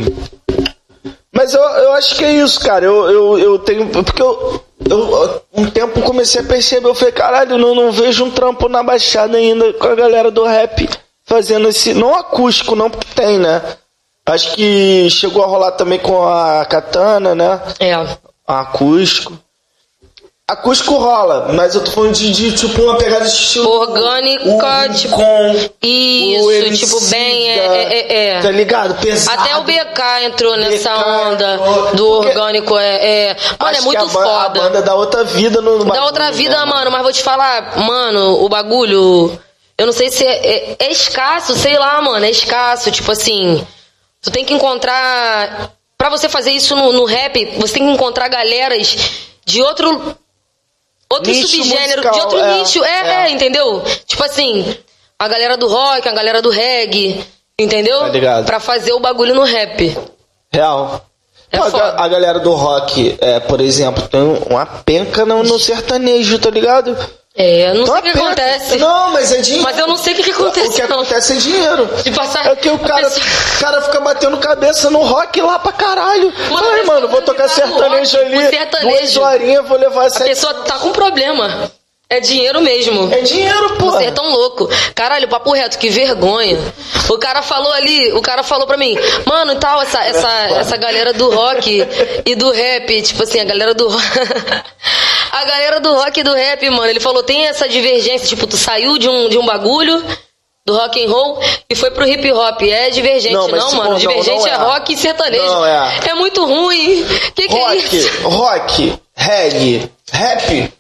Mas 1.31 1.53
eu, 1.53 1.61
eu 1.63 1.93
acho 1.93 2.17
que 2.17 2.25
é 2.25 2.33
isso, 2.33 2.59
cara. 2.61 2.87
Eu, 2.87 3.09
eu, 3.11 3.39
eu 3.39 3.59
tenho. 3.59 3.87
Porque 3.89 4.23
eu, 4.23 4.65
eu. 4.89 5.43
Um 5.55 5.71
tempo 5.71 6.01
comecei 6.01 6.41
a 6.41 6.45
perceber, 6.45 6.89
eu 6.89 6.95
falei, 6.95 7.13
caralho, 7.13 7.53
eu 7.53 7.59
não, 7.59 7.75
não 7.75 7.93
vejo 7.93 8.25
um 8.25 8.31
trampo 8.31 8.69
na 8.69 8.83
baixada 8.83 9.37
ainda 9.37 9.73
com 9.75 9.87
a 9.87 9.95
galera 9.95 10.31
do 10.31 10.45
rap 10.45 10.89
fazendo 11.27 11.69
esse. 11.69 11.93
Não 11.93 12.15
acústico, 12.15 12.75
não, 12.75 12.89
porque 12.89 13.07
tem, 13.15 13.39
né? 13.39 13.63
Acho 14.33 14.53
que 14.53 15.09
chegou 15.11 15.43
a 15.43 15.47
rolar 15.47 15.73
também 15.73 15.99
com 15.99 16.23
a 16.27 16.65
Katana, 16.67 17.35
né? 17.35 17.61
É. 17.81 17.95
Acústico. 18.47 19.33
Acústico 20.51 20.95
rola, 20.95 21.51
mas 21.53 21.75
eu 21.75 21.85
tô 21.85 21.91
falando 21.91 22.15
de, 22.15 22.31
de, 22.33 22.53
tipo 22.53 22.81
uma 22.81 22.97
pegada 22.97 23.27
de 23.27 23.31
estilo. 23.31 23.69
Orgânica, 23.69 24.45
o 24.45 24.95
tipo, 24.95 25.15
com 25.15 25.69
Isso, 25.83 26.87
tipo, 26.87 27.11
bem, 27.11 27.51
é, 27.51 27.69
da- 27.69 27.75
é, 27.75 28.29
é, 28.39 28.41
Tá 28.41 28.49
é. 28.49 28.53
ligado? 28.53 28.95
Pesado. 28.99 29.43
Até 29.43 29.57
o 29.59 29.63
BK 29.65 30.25
entrou 30.25 30.57
nessa 30.57 30.89
BK 30.91 31.05
onda 31.07 31.55
entrou. 31.55 31.97
do 31.97 32.09
orgânico. 32.09 32.79
É, 32.79 32.97
é. 33.31 33.37
Mano, 33.61 33.77
é 33.77 33.81
muito 33.83 34.03
a, 34.03 34.09
foda. 34.09 34.45
A 34.47 34.49
banda 34.49 34.81
dá 34.81 34.95
outra 34.95 35.23
vida 35.23 35.61
no 35.61 35.81
Da 35.81 35.85
bagulho, 35.85 36.03
outra 36.07 36.33
vida, 36.33 36.59
né, 36.59 36.65
mano, 36.65 36.91
mas 36.91 37.03
vou 37.03 37.13
te 37.13 37.23
falar, 37.23 37.77
mano, 37.85 38.43
o 38.43 38.49
bagulho. 38.49 39.39
Eu 39.77 39.85
não 39.85 39.93
sei 39.93 40.11
se 40.11 40.25
é, 40.25 40.47
é- 40.73 40.77
é 40.79 40.91
escasso, 40.91 41.55
sei 41.57 41.79
lá, 41.79 42.01
mano, 42.01 42.25
é 42.25 42.31
escasso. 42.31 42.91
Tipo 42.91 43.13
assim, 43.13 43.67
tu 44.23 44.31
tem 44.31 44.45
que 44.45 44.55
encontrar. 44.55 45.73
Pra 45.97 46.11
você 46.11 46.29
fazer 46.29 46.53
isso 46.53 46.77
no, 46.77 46.93
no 46.93 47.05
rap, 47.05 47.45
você 47.57 47.75
tem 47.75 47.87
que 47.87 47.93
encontrar 47.93 48.29
galeras 48.29 48.97
de 49.45 49.61
outro. 49.63 50.17
Outro 51.11 51.33
Nicho 51.33 51.49
subgênero, 51.49 52.03
musical, 52.03 52.13
de 52.13 52.21
outro 52.21 52.39
é, 52.39 52.59
nicho. 52.59 52.85
É, 52.85 52.91
é. 52.91 53.11
é, 53.11 53.31
entendeu? 53.31 53.83
Tipo 54.07 54.23
assim, 54.25 54.77
a 55.19 55.27
galera 55.27 55.57
do 55.57 55.67
rock, 55.67 56.07
a 56.07 56.13
galera 56.13 56.43
do 56.43 56.51
reggae, 56.51 57.25
entendeu? 57.59 58.01
Tá 58.01 58.09
ligado. 58.09 58.45
Pra 58.45 58.61
fazer 58.61 58.93
o 58.93 59.01
bagulho 59.01 59.35
no 59.35 59.43
rap. 59.43 59.97
Real. 60.53 61.05
É 61.51 61.57
Pô, 61.57 61.77
a, 61.79 62.05
a 62.05 62.09
galera 62.09 62.39
do 62.41 62.53
rock, 62.53 63.17
é, 63.21 63.41
por 63.41 63.61
exemplo, 63.61 64.07
tem 64.07 64.21
uma 64.21 64.67
penca 64.67 65.25
no, 65.25 65.43
no 65.43 65.59
sertanejo, 65.59 66.39
tá 66.39 66.51
ligado? 66.51 66.97
É, 67.41 67.71
eu 67.71 67.75
não 67.77 67.85
Tem 67.85 67.93
sei 67.95 67.99
o 68.01 68.03
que 68.03 68.19
acontece. 68.19 68.77
Não, 68.79 69.11
mas 69.13 69.33
é 69.33 69.41
dinheiro. 69.41 69.63
Mas 69.63 69.79
eu 69.79 69.87
não 69.87 69.97
sei 69.97 70.13
o 70.13 70.17
que, 70.17 70.23
que 70.25 70.31
acontece. 70.33 70.69
O 70.69 70.73
que 70.73 70.83
não. 70.89 70.97
acontece 71.01 71.33
é 71.35 71.37
dinheiro. 71.37 71.89
De 72.03 72.11
passar. 72.11 72.45
É 72.47 72.57
que 72.57 72.69
o 72.69 72.75
a 72.75 72.79
cara, 72.81 73.03
pessoa- 73.09 73.27
o 73.57 73.61
cara 73.61 73.83
fica 73.83 74.01
batendo 74.01 74.37
cabeça 74.39 74.91
no 74.91 74.99
rock 75.03 75.41
lá 75.41 75.57
pra 75.59 75.71
caralho. 75.71 76.33
Mano, 76.51 76.67
Ai, 76.69 76.81
a 76.81 76.85
mano, 76.85 77.07
vou 77.09 77.23
tocar 77.23 77.49
sertanejo 77.49 78.17
rock, 78.19 78.27
ali. 78.35 78.49
sertanejo. 78.49 78.97
Duas 78.99 79.17
horinhas, 79.17 79.69
vou 79.69 79.79
levar 79.79 80.07
A 80.07 80.11
sete. 80.11 80.29
pessoa 80.31 80.53
tá 80.55 80.79
com 80.79 80.91
problema. 80.91 81.71
É 82.11 82.21
dinheiro 82.21 82.63
mesmo. 82.63 83.13
É 83.13 83.21
dinheiro, 83.21 83.77
pô. 83.77 83.91
Você 83.91 84.05
é 84.05 84.11
tão 84.11 84.31
louco. 84.31 84.67
Caralho, 84.95 85.29
papo 85.29 85.53
reto, 85.53 85.79
que 85.79 85.91
vergonha. 85.91 86.59
O 87.11 87.19
cara 87.19 87.43
falou 87.43 87.71
ali, 87.73 88.13
o 88.13 88.23
cara 88.23 88.43
falou 88.43 88.67
pra 88.67 88.79
mim, 88.79 88.97
mano, 89.27 89.53
e 89.53 89.57
tal, 89.57 89.83
essa, 89.83 90.03
essa, 90.03 90.31
essa 90.59 90.77
galera 90.79 91.13
do 91.13 91.31
rock 91.31 91.87
e 92.25 92.35
do 92.35 92.51
rap, 92.51 93.03
tipo 93.03 93.23
assim, 93.23 93.41
a 93.41 93.45
galera 93.45 93.75
do 93.75 93.89
A 95.33 95.45
galera 95.45 95.81
do 95.81 95.95
rock 95.95 96.21
e 96.21 96.23
do 96.23 96.33
rap, 96.33 96.69
mano, 96.71 96.87
ele 96.87 97.01
falou, 97.01 97.23
tem 97.23 97.47
essa 97.47 97.69
divergência, 97.69 98.27
tipo, 98.27 98.47
tu 98.47 98.57
saiu 98.57 98.97
de 98.99 99.09
um, 99.09 99.29
de 99.29 99.37
um 99.39 99.45
bagulho 99.45 100.03
do 100.67 100.77
rock 100.77 101.05
and 101.05 101.11
roll 101.11 101.41
e 101.69 101.75
foi 101.75 101.91
pro 101.91 102.07
hip 102.07 102.31
hop. 102.33 102.63
É 102.63 102.91
divergente, 102.91 103.35
Não, 103.35 103.49
não, 103.49 103.59
mas, 103.59 103.75
mano. 103.75 103.99
divergente 103.99 104.41
não 104.41 104.47
é. 104.47 104.51
é. 104.51 104.57
rock 104.57 104.93
e 104.93 104.97
sertanejo. 104.97 105.45
Não 105.45 105.67
é. 105.67 106.01
É 106.09 106.15
muito 106.15 106.45
ruim. 106.45 107.07
Que 107.35 107.49
que 107.49 107.57
é 107.57 107.65
rock, 107.65 107.97
isso? 107.97 108.29
rock, 108.29 108.99
reggae, 109.15 109.91
rap, 110.13 110.73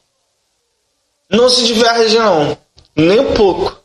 não 1.30 1.48
se 1.48 1.64
diverge 1.64 2.18
não, 2.18 2.56
nem 2.96 3.20
um 3.20 3.32
pouco, 3.32 3.76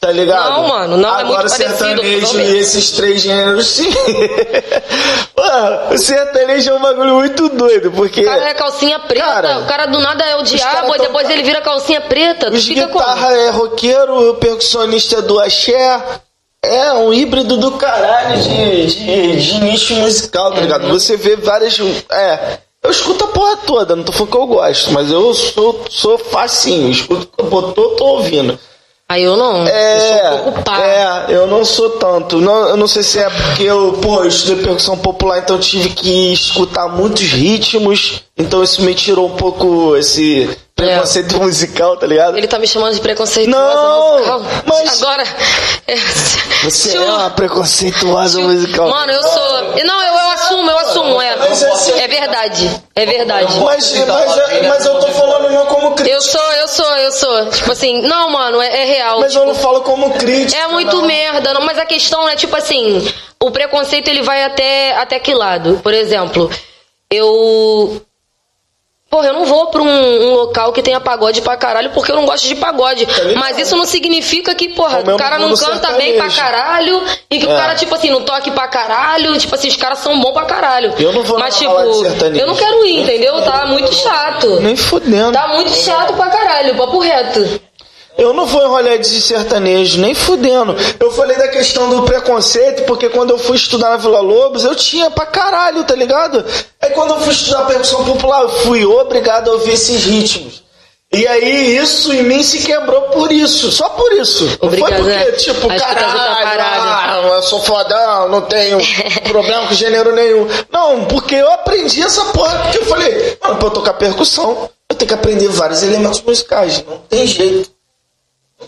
tá 0.00 0.10
ligado? 0.10 0.50
Não, 0.50 0.68
mano, 0.68 0.96
não, 0.96 1.08
é 1.08 1.20
Agora 1.22 1.42
muito 1.48 1.58
parecido, 1.58 1.76
sertanejo 1.78 2.40
e 2.40 2.56
esses 2.58 2.90
três 2.92 3.20
gêneros 3.22 3.66
sim. 3.66 3.90
mano, 5.36 5.94
o 5.94 5.98
sertanejo 5.98 6.70
é 6.70 6.74
um 6.74 6.80
bagulho 6.80 7.14
muito 7.14 7.48
doido, 7.48 7.90
porque 7.92 8.20
O 8.20 8.24
cara 8.24 8.48
é 8.50 8.54
calcinha 8.54 8.98
preta, 9.00 9.24
Cara, 9.26 9.58
o 9.60 9.66
cara 9.66 9.86
do 9.86 9.98
nada 10.00 10.24
é 10.24 10.36
o 10.36 10.42
diabo, 10.42 10.94
e 10.94 10.96
tão- 10.96 11.06
depois 11.06 11.28
ele 11.30 11.42
vira 11.42 11.60
calcinha 11.60 12.00
preta. 12.00 12.50
Os 12.50 12.64
fica 12.64 12.86
como? 12.88 12.98
guitarra 12.98 13.32
é 13.36 13.50
roqueiro, 13.50 14.30
o 14.30 14.34
percussionista 14.34 15.16
é 15.18 15.22
do 15.22 15.38
axé, 15.40 16.02
é 16.64 16.92
um 16.92 17.12
híbrido 17.12 17.56
do 17.56 17.72
caralho 17.72 18.40
de, 18.40 18.86
de, 18.86 19.36
de 19.40 19.60
nicho 19.60 19.94
musical, 19.96 20.52
tá 20.52 20.60
ligado? 20.60 20.88
Você 20.88 21.16
vê 21.16 21.36
várias. 21.36 21.76
É. 22.10 22.58
Eu 22.82 22.90
escuto 22.90 23.24
a 23.24 23.28
porra 23.28 23.56
toda, 23.58 23.94
não 23.94 24.02
tô 24.02 24.10
falando 24.10 24.30
que 24.32 24.36
eu 24.36 24.46
gosto, 24.46 24.92
mas 24.92 25.08
eu 25.08 25.32
sou, 25.34 25.84
sou 25.88 26.18
facinho, 26.18 26.90
escuto 26.90 27.28
o 27.38 27.44
que 27.44 27.48
botou, 27.48 27.90
tô 27.90 28.04
ouvindo. 28.06 28.58
Aí 29.08 29.22
eu 29.22 29.36
não. 29.36 29.66
É, 29.66 29.96
eu 29.96 30.00
sou 30.00 30.16
um 30.16 30.42
pouco 30.44 30.62
pá. 30.62 30.82
é, 30.82 31.24
eu 31.28 31.46
não 31.46 31.64
sou 31.64 31.90
tanto. 31.90 32.40
Não, 32.40 32.68
eu 32.68 32.76
não 32.76 32.88
sei 32.88 33.02
se 33.02 33.18
é 33.18 33.28
porque 33.28 33.62
eu, 33.62 33.98
pô, 34.00 34.20
eu 34.20 34.26
estudei 34.26 34.64
percussão 34.64 34.96
popular, 34.96 35.38
então 35.38 35.56
eu 35.56 35.60
tive 35.62 35.90
que 35.90 36.32
escutar 36.32 36.88
muitos 36.88 37.30
ritmos, 37.30 38.22
então 38.36 38.64
isso 38.64 38.82
me 38.82 38.94
tirou 38.94 39.28
um 39.28 39.36
pouco 39.36 39.94
esse 39.96 40.48
preconceito 40.86 41.38
musical, 41.40 41.96
tá 41.96 42.06
ligado? 42.06 42.36
Ele 42.36 42.46
tá 42.46 42.58
me 42.58 42.66
chamando 42.66 42.94
de 42.94 43.00
preconceituosa 43.00 43.58
Não, 43.74 44.12
musical. 44.12 44.42
mas- 44.66 45.02
Agora. 45.02 45.24
É, 45.86 45.96
Você 46.64 46.96
é 46.96 47.00
uma 47.00 47.30
preconceituosa 47.30 48.40
musical. 48.40 48.88
Mano, 48.88 49.12
eu 49.12 49.22
sou. 49.22 49.62
Não, 49.84 50.02
eu, 50.02 50.14
eu 50.14 50.30
assumo, 50.30 50.70
eu 50.70 50.78
assumo. 50.78 51.20
É, 51.20 51.36
Mas 51.36 51.62
assim- 51.62 51.98
é 51.98 52.06
verdade. 52.08 52.82
É 52.94 53.06
verdade. 53.06 53.58
Mas, 53.60 53.92
mas, 53.94 54.36
mas 54.68 54.86
eu 54.86 54.98
tô 55.00 55.08
falando 55.08 55.50
não 55.50 55.66
como 55.66 55.92
crítica. 55.92 56.14
Eu 56.16 56.20
sou, 56.22 56.52
eu 56.52 56.68
sou, 56.68 56.96
eu 56.98 57.12
sou. 57.12 57.46
Tipo 57.50 57.72
assim, 57.72 58.02
não, 58.02 58.30
mano, 58.30 58.60
é, 58.62 58.82
é 58.82 58.84
real. 58.84 59.20
Mas 59.20 59.34
eu 59.34 59.44
não 59.46 59.54
falo 59.54 59.80
como 59.82 60.10
crítica. 60.14 60.60
É 60.60 60.68
muito 60.68 60.96
não. 60.96 61.06
merda, 61.06 61.52
não, 61.52 61.62
mas 61.62 61.78
a 61.78 61.84
questão 61.86 62.28
é 62.28 62.36
tipo 62.36 62.56
assim, 62.56 63.06
o 63.42 63.50
preconceito 63.50 64.08
ele 64.08 64.22
vai 64.22 64.44
até 64.44 64.96
até 64.96 65.18
que 65.18 65.34
lado? 65.34 65.80
Por 65.82 65.92
exemplo, 65.92 66.48
eu 67.10 68.00
Porra, 69.12 69.26
eu 69.26 69.34
não 69.34 69.44
vou 69.44 69.66
pra 69.66 69.82
um, 69.82 69.86
um 70.22 70.34
local 70.36 70.72
que 70.72 70.82
tenha 70.82 70.98
pagode 70.98 71.42
pra 71.42 71.54
caralho 71.54 71.90
porque 71.90 72.10
eu 72.10 72.16
não 72.16 72.24
gosto 72.24 72.48
de 72.48 72.54
pagode. 72.54 73.06
Mas 73.36 73.58
isso 73.58 73.76
não 73.76 73.84
significa 73.84 74.54
que, 74.54 74.70
porra, 74.70 75.02
eu 75.06 75.14
o 75.14 75.18
cara 75.18 75.38
não 75.38 75.54
canta 75.54 75.92
bem 75.98 76.16
pra 76.16 76.30
caralho 76.30 77.02
e 77.30 77.38
que 77.38 77.44
o 77.44 77.52
É. 77.52 77.54
cara, 77.54 77.74
tipo 77.74 77.94
assim, 77.94 78.08
não 78.08 78.22
toque 78.22 78.50
pra 78.52 78.66
caralho. 78.68 79.36
Tipo 79.36 79.54
assim, 79.54 79.68
os 79.68 79.76
caras 79.76 79.98
são 79.98 80.18
bons 80.18 80.32
pra 80.32 80.46
caralho. 80.46 80.94
Eu 80.98 81.12
não 81.12 81.22
vou 81.22 81.38
Mas, 81.38 81.58
tipo, 81.58 81.70
eu 81.70 82.46
não 82.46 82.56
quero 82.56 82.86
ir, 82.86 83.02
entendeu? 83.02 83.42
Tá 83.42 83.66
muito 83.66 83.94
chato. 83.94 84.60
Nem 84.62 84.76
fudendo. 84.76 85.32
Tá 85.32 85.46
muito 85.48 85.72
chato 85.72 86.14
pra 86.14 86.30
caralho, 86.30 86.74
papo 86.74 86.98
reto. 86.98 87.60
Eu 88.18 88.32
não 88.32 88.46
vou 88.46 88.62
em 88.62 88.68
rolê 88.68 88.98
de 88.98 89.06
sertanejo, 89.06 90.00
nem 90.00 90.14
fudendo. 90.14 90.76
Eu 91.00 91.10
falei 91.12 91.36
da 91.36 91.48
questão 91.48 91.88
do 91.88 92.02
preconceito, 92.02 92.84
porque 92.84 93.08
quando 93.08 93.30
eu 93.30 93.38
fui 93.38 93.56
estudar 93.56 93.90
na 93.90 93.96
Vila 93.96 94.20
Lobos, 94.20 94.64
eu 94.64 94.74
tinha 94.74 95.10
pra 95.10 95.26
caralho, 95.26 95.82
tá 95.84 95.94
ligado? 95.94 96.44
Aí 96.80 96.90
quando 96.90 97.14
eu 97.14 97.20
fui 97.20 97.32
estudar 97.32 97.64
percussão 97.66 98.04
popular, 98.04 98.42
eu 98.42 98.48
fui 98.50 98.84
obrigado 98.84 99.48
a 99.48 99.54
ouvir 99.54 99.72
esses 99.72 100.04
ritmos. 100.04 100.62
E 101.14 101.26
aí 101.28 101.76
isso 101.76 102.10
em 102.12 102.22
mim 102.22 102.42
se 102.42 102.60
quebrou 102.60 103.02
por 103.10 103.30
isso, 103.30 103.70
só 103.70 103.86
por 103.90 104.12
isso. 104.12 104.46
Não 104.46 104.68
Obrigada. 104.68 105.02
foi 105.02 105.12
porque, 105.12 105.32
tipo, 105.32 105.70
Acho 105.70 105.78
tá 105.84 105.88
outra 105.90 106.04
caralho, 106.04 106.42
parada. 106.42 107.12
ah, 107.12 107.30
eu 107.34 107.42
sou 107.42 107.60
fodão, 107.60 108.28
não 108.30 108.40
tenho 108.42 108.78
problema 109.28 109.66
com 109.66 109.74
gênero 109.74 110.14
nenhum. 110.14 110.48
Não, 110.70 111.04
porque 111.04 111.34
eu 111.34 111.50
aprendi 111.52 112.02
essa 112.02 112.24
porra, 112.26 112.58
porque 112.60 112.78
eu 112.78 112.86
falei, 112.86 113.38
mano, 113.42 113.56
pra 113.56 113.66
eu 113.66 113.72
tocar 113.72 113.92
percussão, 113.94 114.70
eu 114.88 114.96
tenho 114.96 115.08
que 115.08 115.14
aprender 115.14 115.48
vários 115.48 115.82
elementos 115.82 116.22
musicais, 116.22 116.82
não 116.88 116.96
tem 117.10 117.26
jeito. 117.26 117.70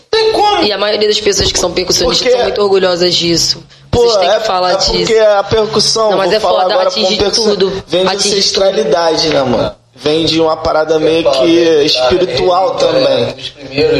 Tem 0.09 0.31
como. 0.31 0.63
E 0.63 0.71
a 0.71 0.77
maioria 0.77 1.07
das 1.07 1.19
pessoas 1.19 1.51
que 1.51 1.59
são 1.59 1.71
percussionistas 1.71 2.19
Porque- 2.25 2.35
são 2.35 2.43
muito 2.45 2.61
orgulhosas 2.61 3.13
disso. 3.15 3.63
Pô, 3.91 4.01
Vocês 4.03 4.17
têm 4.17 4.29
é, 4.29 4.39
que 4.39 4.45
falar 4.47 4.71
é 4.73 4.75
disso. 4.75 4.91
porque 4.93 5.17
a 5.17 5.43
percussão, 5.43 6.11
Não, 6.11 6.17
mas 6.17 6.31
é 6.33 6.39
falar 6.39 6.63
foda, 6.63 6.81
atinge 6.83 7.13
com 7.15 7.17
percussão, 7.23 7.45
tudo. 7.55 7.83
vem 7.87 8.03
de 8.03 8.09
Atinge 8.11 8.29
ancestralidade, 8.37 9.29
né, 9.29 9.41
mano? 9.43 9.71
Vem 9.95 10.25
de 10.25 10.41
uma 10.41 10.57
parada 10.57 10.99
meio 10.99 11.23
que 11.31 11.45
espiritual 11.85 12.75
também. 12.75 13.33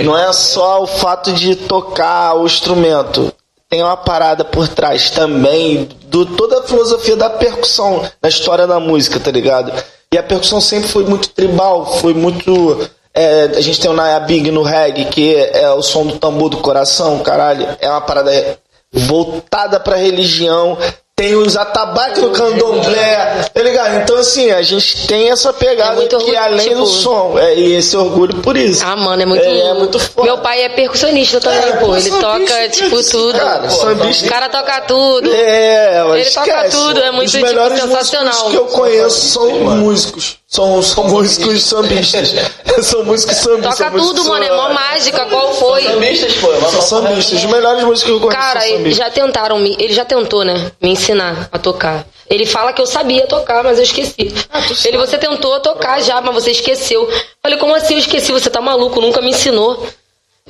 Não 0.03 0.17
é 0.17 0.31
só 0.34 0.84
o 0.84 0.88
fato 0.88 1.31
de 1.31 1.55
tocar 1.55 2.35
o 2.35 2.45
instrumento. 2.45 3.31
Tem 3.69 3.81
uma 3.81 3.95
parada 3.97 4.43
por 4.43 4.67
trás 4.67 5.09
também 5.09 5.89
do 6.07 6.26
toda 6.26 6.59
a 6.59 6.63
filosofia 6.63 7.15
da 7.15 7.30
percussão 7.30 8.03
na 8.22 8.30
história 8.30 8.67
da 8.67 8.80
música, 8.80 9.19
tá 9.19 9.31
ligado? 9.31 9.72
E 10.13 10.17
a 10.17 10.23
percussão 10.23 10.59
sempre 10.61 10.88
foi 10.89 11.03
muito 11.05 11.30
tribal, 11.30 11.85
foi 11.99 12.13
muito. 12.13 12.89
É, 13.15 13.49
a 13.55 13.61
gente 13.61 13.79
tem 13.79 13.89
o 13.89 13.93
Naya 13.93 14.19
Big 14.19 14.51
no 14.51 14.61
reggae, 14.61 15.05
que 15.05 15.35
é 15.35 15.69
o 15.71 15.81
som 15.81 16.05
do 16.05 16.19
tambor 16.19 16.49
do 16.49 16.57
coração, 16.57 17.19
caralho. 17.19 17.65
É 17.79 17.89
uma 17.89 18.01
parada 18.01 18.57
voltada 18.91 19.79
pra 19.79 19.95
religião. 19.95 20.77
Tem 21.17 21.33
os 21.33 21.55
atabaques 21.55 22.21
no 22.21 22.31
candomblé, 22.31 23.45
tá 23.53 23.61
ligado? 23.63 24.01
Então, 24.03 24.17
assim, 24.17 24.51
a 24.51 24.61
gente 24.61 25.07
tem 25.07 25.31
essa 25.31 25.53
pegada 25.53 26.03
É 26.03 26.07
que 26.07 26.13
orgulho, 26.15 26.37
além 26.37 26.67
tipo- 26.67 26.81
do 26.81 26.87
som, 26.87 27.39
é, 27.39 27.55
e 27.55 27.73
esse 27.75 27.95
orgulho 27.95 28.41
por 28.41 28.57
isso. 28.57 28.83
Ah, 28.85 28.97
mano, 28.97 29.21
é 29.21 29.25
muito. 29.25 29.41
É, 29.45 29.59
é 29.61 29.73
muito 29.75 29.97
foda. 29.97 30.27
Meu 30.27 30.39
pai 30.39 30.63
é 30.63 30.67
percussionista 30.67 31.39
também, 31.39 31.57
É, 31.69 31.71
pô. 31.77 31.95
Ele 31.95 32.09
toca, 32.09 32.67
tipo, 32.69 32.99
isso, 32.99 33.11
tudo. 33.11 33.39
cara, 33.39 33.63
O 33.65 34.27
cara 34.27 34.49
toca 34.49 34.81
tudo. 34.81 35.33
É, 35.33 36.03
mas 36.03 36.15
Ele 36.19 36.29
toca 36.31 36.47
esquece. 36.49 36.77
tudo, 36.77 36.99
é 37.01 37.11
muito, 37.11 37.27
Os 37.27 37.31
tipo, 37.31 37.45
melhores 37.45 37.79
sensacional. 37.79 38.33
músicos 38.33 38.51
que 38.51 38.57
eu 38.57 38.65
conheço 38.65 39.25
são 39.29 39.49
músicos. 39.77 40.37
São, 40.56 40.82
são 40.82 41.03
músicos 41.10 41.64
sambistas. 41.64 42.34
são 42.82 43.03
músicos 43.03 43.36
sambistas. 43.36 43.77
Toca 43.77 43.90
são 43.90 43.91
músicos 43.91 44.15
tudo, 44.22 44.30
mano. 44.30 44.45
É 44.45 44.56
mó 44.56 44.69
mágica. 44.69 45.26
Qual 45.26 45.53
foi? 45.53 45.84
Sambistas, 45.84 46.34
pô. 46.36 46.53
é 46.53 46.61
São 46.61 46.82
sambistas. 46.82 47.44
Os 47.44 47.52
melhores 47.52 47.84
músicos 47.84 48.03
que 48.03 48.11
eu 48.11 48.19
conheço 48.22 48.40
Cara, 48.40 48.61
são 48.61 48.69
ele 48.69 48.77
sambistas. 48.77 49.06
já 49.06 49.11
tentaram 49.11 49.60
me. 49.60 49.76
Ele 49.77 49.94
já 49.94 50.06
tentou, 50.06 50.45
né? 50.45 50.72
Me 50.82 50.91
ensinar 50.91 51.49
a 51.52 51.60
tocar. 51.60 52.07
Ele 52.30 52.45
fala 52.45 52.72
que 52.72 52.82
eu 52.82 52.88
sabia 52.88 53.27
tocar, 53.27 53.64
mas 53.64 53.77
eu 53.77 53.84
esqueci. 53.84 54.34
Ah, 54.52 54.61
ele, 54.86 54.98
você 54.98 55.18
tentou 55.18 55.60
tocar 55.60 56.02
já, 56.02 56.22
mas 56.22 56.34
você 56.34 56.52
esqueceu. 56.52 57.07
Falei, 57.44 57.60
como 57.60 57.76
assim 57.76 57.95
eu 57.95 57.99
esqueci? 57.99 58.32
Você 58.32 58.49
tá 58.49 58.61
maluco, 58.61 59.02
nunca 59.02 59.22
me 59.22 59.32
ensinou. 59.32 59.86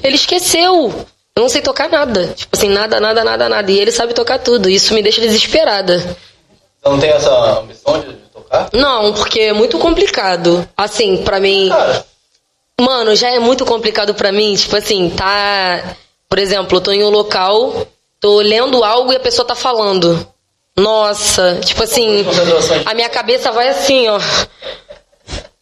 Ele 0.04 0.16
esqueceu. 0.16 0.94
Eu 1.36 1.42
não 1.42 1.50
sei 1.50 1.62
tocar 1.62 1.90
nada. 1.90 2.28
Tipo 2.36 2.56
assim, 2.56 2.70
nada, 2.70 3.00
nada, 3.00 3.24
nada, 3.24 3.50
nada. 3.50 3.72
E 3.72 3.80
ele 3.80 3.92
sabe 3.92 4.14
tocar 4.14 4.38
tudo. 4.40 4.70
Isso 4.70 4.94
me 4.94 5.02
deixa 5.02 5.20
desesperada. 5.20 5.98
Você 5.98 6.90
não 6.90 7.00
tem 7.00 7.10
essa 7.10 7.60
ambição 7.60 8.00
de, 8.00 8.25
tocar? 8.46 8.70
Não, 8.74 9.14
porque 9.14 9.40
é 9.42 9.54
muito 9.54 9.78
complicado. 9.80 10.68
Assim, 10.78 11.18
pra 11.18 11.40
mim. 11.40 11.70
Cara, 11.70 12.06
Mano, 12.80 13.16
já 13.16 13.30
é 13.30 13.40
muito 13.40 13.66
complicado 13.66 14.14
pra 14.14 14.32
mim. 14.32 14.54
Tipo 14.56 14.76
assim, 14.76 15.10
tá. 15.10 15.96
Por 16.30 16.40
exemplo, 16.40 16.78
eu 16.78 16.82
tô 16.82 16.92
em 16.92 17.04
um 17.04 17.10
local, 17.10 17.88
tô 18.20 18.40
lendo 18.42 18.84
algo 18.84 19.14
e 19.14 19.16
a 19.16 19.20
pessoa 19.20 19.48
tá 19.48 19.56
falando. 19.56 20.28
Nossa, 20.78 21.60
tipo 21.64 21.84
assim, 21.84 22.26
a 22.86 22.94
minha 22.94 23.08
cabeça 23.08 23.50
vai 23.52 23.70
assim, 23.70 24.10
ó. 24.10 24.20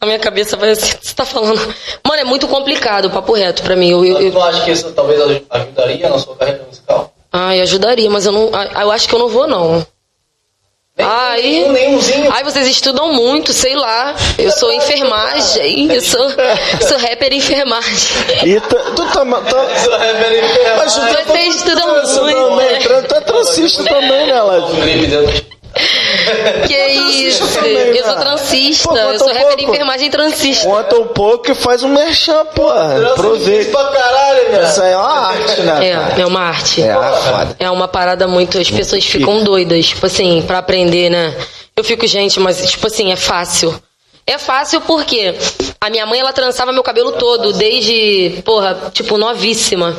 A 0.02 0.06
minha 0.06 0.18
cabeça 0.20 0.58
vai 0.58 0.72
assim, 0.72 0.96
você 1.02 1.14
tá 1.14 1.24
falando. 1.24 1.60
Mano, 2.04 2.20
é 2.22 2.24
muito 2.24 2.48
complicado, 2.48 3.10
papo 3.12 3.34
reto 3.34 3.62
pra 3.62 3.76
mim. 3.76 3.90
Eu, 3.92 4.04
eu, 4.06 4.16
tu 4.16 4.22
eu- 4.24 4.32
não 4.34 4.44
acha 4.44 4.64
que 4.66 4.72
isso 4.72 4.92
talvez 4.92 5.22
aj- 5.22 5.44
ajudaria 5.52 6.10
na 6.10 6.18
sua 6.18 6.36
carreira 6.36 6.64
musical? 6.68 7.14
Ai, 7.32 7.62
ajudaria, 7.62 8.10
mas 8.10 8.26
eu 8.26 8.32
não. 8.32 8.50
ah, 8.54 8.82
Eu 8.82 8.92
acho 8.92 9.08
que 9.08 9.14
eu 9.14 9.20
não 9.20 9.30
vou, 9.30 9.48
não. 9.48 9.86
Aí-. 10.98 11.66
Ai, 12.32 12.44
vocês 12.44 12.68
estudam 12.68 13.14
muito, 13.14 13.52
sei 13.52 13.76
lá. 13.76 14.16
Eu 14.38 14.52
sou 14.52 14.72
enfermagem, 14.72 15.92
eu 15.92 16.02
sou, 16.02 16.30
sou 16.88 16.98
rapper 17.00 17.34
enfermagem. 17.34 18.10
E 18.46 18.60
tu, 18.60 18.76
tu, 18.96 19.06
tá, 19.08 19.26
tá, 19.26 19.42
tu 19.42 19.56
tá- 19.56 21.26
Vocês 21.26 21.56
estudam 21.56 22.02
tu 22.02 22.22
muito, 22.22 22.56
né? 22.58 22.80
Tu 23.08 23.16
é 23.16 23.22
transista 23.22 23.84
também, 23.84 24.28
né, 24.28 24.42
Lad? 24.42 25.44
Que 26.68 26.88
isso? 27.28 27.48
também, 27.54 27.74
eu 27.74 28.06
sou 28.06 28.16
né? 28.16 28.22
transista, 28.22 28.90
Pô, 28.90 28.98
eu 28.98 29.20
sou 29.20 29.30
um 29.30 29.34
rapper 29.34 29.58
de 29.58 29.66
enfermagem 29.66 30.10
transista. 30.10 30.68
Conta 30.68 30.96
um 30.98 31.08
pouco 31.08 31.52
e 31.52 31.56
faz 31.56 31.84
um 31.84 31.90
merchan, 31.90 32.46
porra. 32.48 33.12
Aproveita. 33.12 33.72
pra 33.72 33.86
caralho, 33.92 34.52
velho. 34.52 34.68
Isso 34.68 34.82
aí 34.82 34.92
é 34.92 34.98
uma 34.98 35.28
arte, 35.28 35.62
né? 35.62 35.72
cara? 35.72 35.86
É, 35.86 36.22
é 36.22 36.26
uma 36.26 36.42
arte. 36.42 36.82
É, 36.82 36.94
foda. 36.94 37.56
É 37.60 37.72
uma 37.72 37.88
parada 37.88 38.28
muito. 38.28 38.58
As 38.58 38.70
pessoas 38.70 39.06
ficam 39.06 39.44
doidas, 39.44 39.88
tipo 39.88 40.06
assim, 40.06 40.42
pra 40.46 40.60
aprender, 40.60 41.10
né? 41.10 41.36
Eu 41.76 41.84
fico, 41.84 42.06
gente, 42.06 42.40
mas, 42.40 42.70
tipo 42.70 42.88
assim, 42.88 43.12
é 43.12 43.16
fácil. 43.16 43.74
É 44.26 44.38
fácil 44.38 44.80
porque 44.82 45.36
a 45.82 45.90
minha 45.90 46.06
mãe, 46.06 46.20
ela 46.20 46.32
trançava 46.32 46.72
meu 46.72 46.84
cabelo 46.84 47.14
todo, 47.14 47.52
desde, 47.54 48.42
porra, 48.46 48.92
tipo, 48.94 49.18
novíssima. 49.18 49.96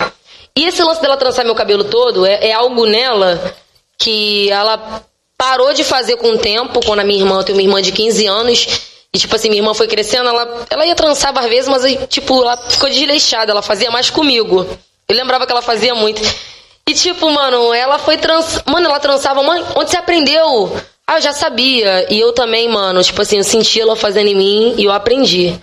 E 0.56 0.64
esse 0.66 0.82
lance 0.82 1.02
dela 1.02 1.16
trançar 1.16 1.44
meu 1.44 1.54
cabelo 1.54 1.84
todo 1.84 2.24
é, 2.24 2.48
é 2.48 2.52
algo 2.52 2.86
nela 2.86 3.54
que 3.98 4.50
ela 4.50 5.02
parou 5.44 5.74
de 5.74 5.84
fazer 5.84 6.16
com 6.16 6.30
o 6.30 6.38
tempo, 6.38 6.80
quando 6.84 7.00
a 7.00 7.04
minha 7.04 7.20
irmã, 7.20 7.40
eu 7.40 7.44
tenho 7.44 7.58
uma 7.58 7.62
irmã 7.62 7.82
de 7.82 7.92
15 7.92 8.26
anos, 8.26 8.66
e 9.12 9.18
tipo 9.18 9.36
assim, 9.36 9.50
minha 9.50 9.60
irmã 9.60 9.74
foi 9.74 9.86
crescendo, 9.86 10.28
ela, 10.28 10.66
ela 10.70 10.86
ia 10.86 10.94
trançar 10.94 11.34
várias 11.34 11.50
vezes, 11.50 11.68
mas 11.68 12.08
tipo, 12.08 12.42
ela 12.42 12.56
ficou 12.56 12.88
desleixada, 12.88 13.52
ela 13.52 13.60
fazia 13.60 13.90
mais 13.90 14.08
comigo. 14.08 14.66
Eu 15.06 15.14
lembrava 15.14 15.44
que 15.44 15.52
ela 15.52 15.60
fazia 15.60 15.94
muito. 15.94 16.22
E 16.88 16.94
tipo, 16.94 17.30
mano, 17.30 17.74
ela 17.74 17.98
foi 17.98 18.16
trans. 18.16 18.58
Mano, 18.64 18.86
ela 18.86 18.98
trançava, 18.98 19.42
mãe, 19.42 19.62
onde 19.76 19.90
você 19.90 19.98
aprendeu? 19.98 20.74
Ah, 21.06 21.18
eu 21.18 21.20
já 21.20 21.32
sabia. 21.32 22.06
E 22.10 22.18
eu 22.18 22.32
também, 22.32 22.66
mano, 22.68 23.02
tipo 23.02 23.20
assim, 23.20 23.36
eu 23.36 23.44
senti 23.44 23.80
ela 23.80 23.94
fazendo 23.94 24.28
em 24.28 24.34
mim 24.34 24.74
e 24.78 24.84
eu 24.84 24.92
aprendi. 24.92 25.54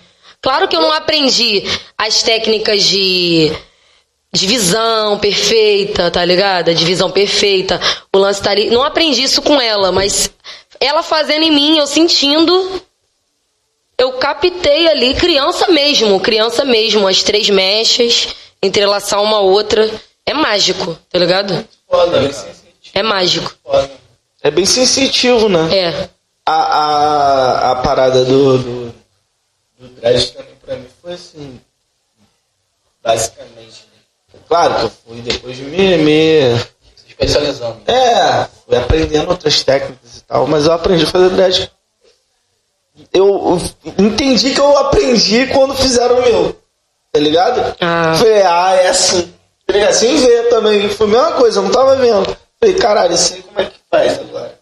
Claro 0.41 0.68
que 0.68 0.76
eu 0.76 0.82
não 0.82 0.91
aprendi 0.91 1.64
as 1.98 2.22
técnicas 2.22 2.84
de 2.84 3.52
divisão 4.32 5.20
perfeita, 5.20 6.10
tá 6.10 6.24
ligado? 6.24 6.70
A 6.70 6.74
divisão 6.74 7.12
perfeita. 7.12 7.80
O 8.14 8.18
lance 8.18 8.41
tá 8.41 8.52
ali. 8.52 8.70
Não 8.70 8.84
aprendi 8.84 9.24
isso 9.24 9.41
com 9.41 9.60
ela, 9.60 9.91
mas 9.91 10.32
ela 10.80 11.03
fazendo 11.03 11.44
em 11.44 11.52
mim, 11.52 11.78
eu 11.78 11.88
sentindo. 11.88 12.82
Eu 13.98 14.14
captei 14.14 14.88
ali, 14.88 15.14
criança 15.14 15.68
mesmo, 15.68 16.20
criança 16.20 16.66
mesmo, 16.66 17.08
as 17.08 17.22
três 17.22 17.49
mechas, 17.49 18.30
entrelaçar 18.62 19.22
uma 19.22 19.40
outra. 19.40 19.90
É 20.26 20.34
mágico, 20.34 20.98
tá 21.10 21.20
ligado? 21.20 21.68
Foda? 21.88 22.32
É 22.94 23.03
mágico. 23.03 23.53
Foda. 23.64 23.91
É 24.41 24.49
bem 24.49 24.66
sensitivo, 24.66 25.48
né? 25.48 25.70
É. 25.78 26.10
A, 26.45 26.53
a, 26.53 27.72
a 27.72 27.76
parada 27.76 28.26
do, 28.26 28.58
do, 28.58 28.95
do 29.78 29.88
dread 29.99 30.32
também 30.32 30.56
pra 30.66 30.76
mim 30.78 30.88
foi 31.02 31.14
assim. 31.14 31.62
Basicamente. 33.03 33.81
Claro 34.52 34.76
que 34.76 34.84
eu 34.84 34.91
fui 35.07 35.22
depois 35.22 35.56
de 35.56 35.64
me, 35.64 35.98
me 35.99 36.60
Se 36.98 37.07
especializando. 37.07 37.78
É, 37.88 38.48
fui 38.68 38.78
aprendendo 38.78 39.30
outras 39.30 39.64
técnicas 39.64 40.18
e 40.18 40.23
tal, 40.26 40.45
mas 40.45 40.65
eu 40.65 40.73
aprendi 40.73 41.06
a 41.06 41.07
fazer 41.07 41.30
dread. 41.30 41.72
Eu, 43.14 43.57
eu 43.86 44.06
entendi 44.06 44.53
que 44.53 44.60
eu 44.60 44.78
aprendi 44.78 45.48
quando 45.48 45.73
fizeram 45.73 46.19
o 46.19 46.22
meu, 46.22 46.61
tá 47.14 47.19
ligado? 47.22 47.78
Ah. 47.80 48.14
Falei, 48.18 48.41
ah, 48.41 48.76
é 48.76 48.90
assim. 48.90 49.34
Tá 49.65 49.73
ligado? 49.73 49.94
Sem 49.94 50.18
ver 50.18 50.49
também, 50.49 50.90
foi 50.90 51.07
a 51.07 51.10
mesma 51.10 51.32
coisa, 51.32 51.60
eu 51.60 51.64
não 51.64 51.72
tava 51.72 51.95
vendo. 51.95 52.38
Falei, 52.60 52.76
caralho, 52.76 53.15
sei 53.15 53.41
como 53.44 53.61
é 53.61 53.65
que 53.68 53.80
faz 53.90 54.19
agora. 54.19 54.60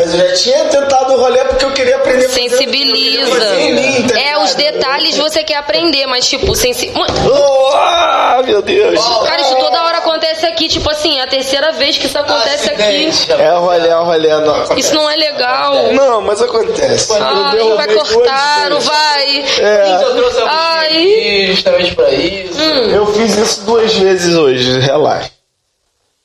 Mas 0.00 0.14
eu 0.14 0.20
já 0.20 0.32
tinha 0.34 0.64
tentado 0.66 1.14
o 1.14 1.16
rolê 1.16 1.44
porque 1.46 1.64
eu 1.64 1.72
queria 1.72 1.96
aprender 1.96 2.28
Sensibiliza. 2.28 3.26
fazer 3.32 3.60
em 3.62 3.74
mim, 3.74 4.06
tá 4.06 4.16
É, 4.16 4.38
os 4.38 4.54
detalhes 4.54 5.16
você 5.16 5.42
quer 5.42 5.56
aprender, 5.56 6.06
mas 6.06 6.28
tipo, 6.28 6.54
sensi... 6.54 6.88
Mano, 6.90 7.12
Oh, 7.28 7.70
ah, 7.74 8.40
meu 8.44 8.62
Deus. 8.62 9.04
Cara, 9.26 9.40
isso 9.42 9.56
toda 9.56 9.82
hora 9.82 9.98
acontece 9.98 10.46
aqui, 10.46 10.68
tipo 10.68 10.88
assim, 10.88 11.18
é 11.18 11.22
a 11.22 11.26
terceira 11.26 11.72
vez 11.72 11.98
que 11.98 12.06
isso 12.06 12.16
acontece 12.16 12.70
aqui. 12.70 13.10
É 13.42 13.52
o 13.54 13.58
rolê, 13.58 13.88
é 13.88 13.96
o 13.96 14.04
rolê. 14.04 14.28
Não, 14.28 14.54
acontece. 14.54 14.80
Isso 14.80 14.94
não 14.94 15.10
é 15.10 15.16
legal. 15.16 15.92
Não, 15.92 16.20
mas 16.20 16.40
acontece. 16.40 17.12
Ai, 17.20 17.56
derrubei 17.56 17.76
vai 17.76 17.96
cortar, 17.96 18.70
não 18.70 18.80
vai. 18.80 19.44
É. 19.58 20.00
Eu 20.00 20.14
trouxe 20.14 20.40
a 20.42 20.48
Ai. 20.48 21.46
justamente 21.50 21.94
pra 21.96 22.10
isso. 22.10 22.60
Eu 22.60 23.04
fiz 23.14 23.36
isso 23.36 23.62
duas 23.62 23.92
vezes 23.94 24.36
hoje, 24.36 24.78
relaxa. 24.78 25.32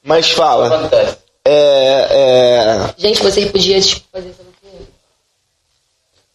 Mas 0.05 0.29
fala, 0.29 0.75
Acontece. 0.75 1.22
É. 1.45 2.07
é... 2.11 2.93
Gente, 2.97 3.21
você 3.21 3.45
podia 3.47 3.79
tipo, 3.81 4.05
fazer 4.11 4.29
isso 4.29 4.41
aqui. 4.41 4.87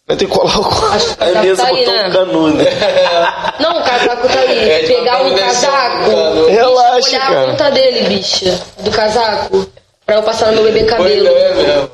Vai 0.07 0.17
ter 0.17 0.25
que 0.25 0.31
colar 0.31 0.59
o 0.59 0.85
Acho 0.93 1.05
que 1.05 1.11
o 1.11 1.23
A 1.23 1.27
casaco 1.27 1.45
mesa 1.45 1.61
tá 1.63 1.67
aí, 1.69 1.75
botou 1.85 1.93
né? 1.93 2.07
um 2.07 2.11
canudo. 2.11 2.57
Não, 3.59 3.79
o 3.79 3.83
casaco 3.83 4.27
tá 4.27 4.39
aí. 4.39 4.69
É, 4.69 4.87
Pegar 4.87 5.17
tá 5.17 5.23
um 5.23 5.35
casaco. 5.35 6.05
bicha, 6.05 6.49
Relaxa, 6.49 7.09
olhar 7.09 7.27
cara. 7.27 7.41
a 7.41 7.45
ponta 7.51 7.71
dele, 7.71 8.09
bicha. 8.09 8.59
Do 8.79 8.91
casaco. 8.91 9.69
Pra 10.05 10.15
eu 10.15 10.23
passar 10.23 10.47
no 10.47 10.53
meu 10.53 10.63
bebê 10.63 10.79
Pois 10.79 10.91
cabelo. 10.91 11.27
é 11.27 11.53
mesmo. 11.53 11.89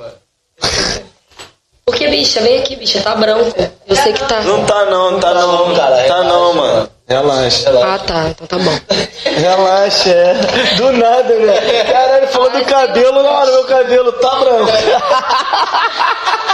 Porque, 1.85 2.07
bicha, 2.07 2.39
vem 2.41 2.59
aqui, 2.59 2.75
bicha. 2.77 3.01
Tá 3.01 3.15
branco. 3.15 3.53
Eu 3.87 3.95
sei 3.95 4.13
que 4.13 4.23
tá. 4.25 4.41
Não 4.41 4.65
tá 4.65 4.85
não, 4.85 5.11
não 5.11 5.19
tá 5.19 5.33
não. 5.33 5.75
Tá 5.75 6.23
não, 6.23 6.53
mano. 6.53 6.89
Relaxa. 7.07 7.69
Ah, 7.69 7.99
tá. 7.99 8.27
Então 8.29 8.47
tá 8.47 8.57
bom. 8.57 8.79
Relaxa, 9.39 10.09
é. 10.09 10.33
Do 10.75 10.91
nada, 10.91 11.35
né? 11.35 11.83
Caralho, 11.83 12.27
falou 12.29 12.49
do 12.49 12.65
cabelo, 12.65 13.23
hora 13.23 13.51
meu 13.51 13.63
cabelo 13.65 14.11
tá 14.13 14.35
branco. 14.35 14.71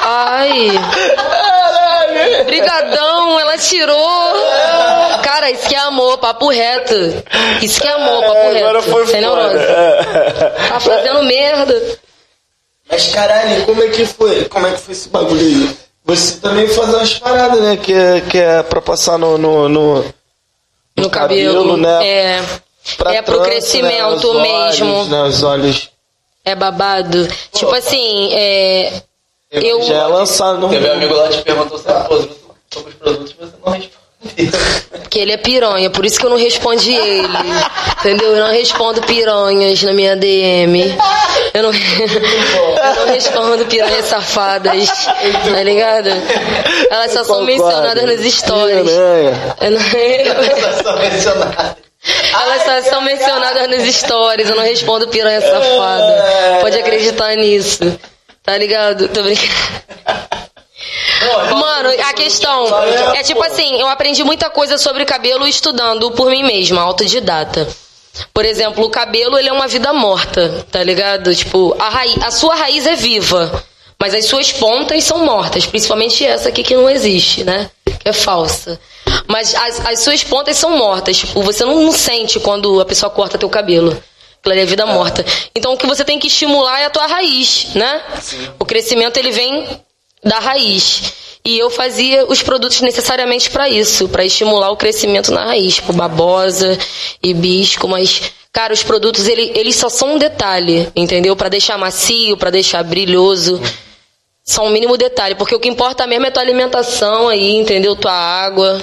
Ai. 0.03 0.71
Caralho. 1.15 2.45
Brigadão, 2.45 3.39
ela 3.39 3.57
tirou. 3.57 4.33
Cara, 5.23 5.51
isso 5.51 5.67
que 5.67 5.75
é 5.75 5.79
amor, 5.79 6.17
papo 6.17 6.49
reto. 6.49 6.95
Isso 7.61 7.79
que 7.79 7.87
é 7.87 7.91
amor, 7.91 8.21
papo 8.21 8.35
É, 8.35 8.51
reto. 8.53 8.57
agora 8.65 8.81
foi 8.81 9.07
Sem 9.07 9.21
neurose. 9.21 9.57
É. 9.57 10.53
Tá 10.69 10.79
fazendo 10.79 11.23
merda. 11.23 11.81
Mas 12.89 13.07
caralho, 13.07 13.65
como 13.65 13.81
é 13.83 13.87
que 13.87 14.05
foi? 14.05 14.45
Como 14.45 14.67
é 14.67 14.71
que 14.71 14.79
foi 14.81 14.91
esse 14.93 15.07
bagulho 15.07 15.39
aí? 15.39 15.77
Você 16.03 16.39
também 16.41 16.67
faz 16.67 16.89
umas 16.89 17.13
paradas, 17.19 17.61
né? 17.61 17.77
Que 17.77 17.93
é, 17.93 18.21
que 18.21 18.37
é 18.37 18.63
pra 18.63 18.81
passar 18.81 19.17
no. 19.17 19.37
no, 19.37 19.69
no, 19.69 20.03
No 21.01 21.09
cabelo. 21.09 21.77
né? 21.77 22.07
É. 22.07 22.43
Pra 22.97 23.13
é 23.13 23.21
pro 23.21 23.35
trança, 23.35 23.49
crescimento 23.49 24.33
né? 24.33 24.39
Os 24.39 24.79
mesmo. 24.79 24.93
Olhos, 24.95 25.07
né? 25.09 25.23
Os 25.23 25.43
olhos. 25.43 25.89
É 26.43 26.55
babado. 26.55 27.27
Tipo 27.53 27.73
assim, 27.73 28.29
é. 28.33 29.01
Eu. 29.51 29.81
Já 29.83 29.95
é 29.95 30.07
lançado 30.07 30.59
no. 30.59 30.69
Teve 30.69 30.89
um 30.89 30.93
amigo 30.93 31.13
lá 31.13 31.27
que 31.27 31.37
te 31.37 31.43
perguntou 31.43 31.77
sobre, 31.77 32.31
sobre 32.71 32.89
os 32.91 32.95
produtos 32.95 33.31
e 33.31 33.35
você 33.35 33.53
não 33.63 33.73
respondeu. 33.73 34.00
Que 35.09 35.19
ele 35.19 35.31
é 35.33 35.37
piranha, 35.37 35.89
por 35.89 36.05
isso 36.05 36.19
que 36.19 36.25
eu 36.25 36.29
não 36.29 36.37
respondi 36.37 36.93
ele. 36.93 37.27
Entendeu? 37.99 38.35
Eu 38.35 38.45
não 38.45 38.51
respondo 38.51 39.01
piranhas 39.01 39.81
na 39.83 39.93
minha 39.93 40.15
DM. 40.15 40.95
Eu 41.53 41.63
não, 41.63 41.71
eu 41.73 42.95
não 43.05 43.13
respondo 43.13 43.65
piranhas 43.65 44.05
safadas. 44.05 44.89
Tá 45.53 45.63
ligado? 45.63 46.09
Elas 46.89 47.11
só 47.11 47.23
são 47.23 47.43
mencionadas 47.43 48.03
nas. 48.05 48.43
Eu 49.59 49.71
não- 49.71 49.79
Só 50.83 50.95
mencionado. 50.97 51.75
Elas 52.33 52.63
só 52.63 52.89
são 52.89 53.01
mencionadas 53.01 53.67
nas 53.69 53.93
stories. 53.95 54.49
Eu 54.49 54.55
não 54.55 54.63
respondo 54.63 55.07
piranha 55.09 55.41
safada. 55.41 56.57
Pode 56.61 56.77
acreditar 56.79 57.35
nisso. 57.35 57.99
Tá 58.43 58.57
ligado? 58.57 59.07
Tô 59.09 59.21
brincando. 59.23 59.51
Mano, 61.55 61.89
a 61.89 62.13
questão 62.13 62.67
é 63.13 63.23
tipo 63.23 63.43
assim, 63.43 63.79
eu 63.79 63.87
aprendi 63.87 64.23
muita 64.23 64.49
coisa 64.49 64.77
sobre 64.77 65.05
cabelo 65.05 65.47
estudando 65.47 66.11
por 66.11 66.29
mim 66.29 66.43
mesma, 66.43 66.81
autodidata. 66.81 67.67
Por 68.33 68.45
exemplo, 68.45 68.85
o 68.85 68.89
cabelo, 68.89 69.37
ele 69.37 69.49
é 69.49 69.53
uma 69.53 69.67
vida 69.67 69.93
morta, 69.93 70.65
tá 70.71 70.83
ligado? 70.83 71.33
Tipo, 71.33 71.75
a, 71.79 71.89
raiz, 71.89 72.21
a 72.21 72.31
sua 72.31 72.55
raiz 72.55 72.85
é 72.85 72.95
viva, 72.95 73.63
mas 73.99 74.13
as 74.13 74.25
suas 74.25 74.51
pontas 74.51 75.03
são 75.03 75.25
mortas, 75.25 75.65
principalmente 75.65 76.25
essa 76.25 76.49
aqui 76.49 76.63
que 76.63 76.75
não 76.75 76.89
existe, 76.89 77.43
né? 77.43 77.69
Que 77.99 78.09
é 78.09 78.13
falsa. 78.13 78.79
Mas 79.27 79.55
as, 79.55 79.85
as 79.85 79.99
suas 79.99 80.23
pontas 80.23 80.57
são 80.57 80.77
mortas, 80.77 81.17
tipo, 81.17 81.41
você 81.41 81.63
não, 81.63 81.83
não 81.83 81.91
sente 81.91 82.39
quando 82.39 82.81
a 82.81 82.85
pessoa 82.85 83.09
corta 83.09 83.37
teu 83.37 83.49
cabelo. 83.49 84.01
Aquilo 84.39 84.59
é 84.59 84.65
vida 84.65 84.85
morta. 84.87 85.23
Então 85.55 85.73
o 85.73 85.77
que 85.77 85.85
você 85.85 86.03
tem 86.03 86.17
que 86.17 86.27
estimular 86.27 86.79
é 86.79 86.85
a 86.85 86.89
tua 86.89 87.05
raiz, 87.05 87.67
né? 87.75 88.01
O 88.59 88.65
crescimento 88.65 89.17
ele 89.17 89.31
vem 89.31 89.67
da 90.23 90.39
raiz. 90.39 91.13
E 91.43 91.57
eu 91.57 91.69
fazia 91.71 92.25
os 92.27 92.43
produtos 92.43 92.81
necessariamente 92.81 93.49
para 93.49 93.67
isso, 93.67 94.07
para 94.07 94.23
estimular 94.23 94.69
o 94.69 94.77
crescimento 94.77 95.31
na 95.31 95.45
raiz, 95.45 95.75
tipo 95.75 95.91
babosa, 95.91 96.77
hibisco, 97.23 97.87
mas 97.87 98.21
cara, 98.53 98.73
os 98.73 98.83
produtos 98.83 99.27
ele, 99.27 99.51
eles 99.55 99.75
só 99.75 99.89
são 99.89 100.13
um 100.13 100.17
detalhe, 100.19 100.87
entendeu? 100.95 101.35
Para 101.35 101.49
deixar 101.49 101.77
macio, 101.77 102.37
para 102.37 102.51
deixar 102.51 102.83
brilhoso. 102.83 103.59
São 104.43 104.65
um 104.65 104.69
mínimo 104.69 104.97
detalhe, 104.97 105.35
porque 105.35 105.55
o 105.55 105.59
que 105.59 105.69
importa 105.69 106.05
mesmo 106.05 106.25
é 106.25 106.31
tua 106.31 106.43
alimentação 106.43 107.27
aí, 107.27 107.55
entendeu? 107.55 107.95
Tua 107.95 108.11
água. 108.11 108.81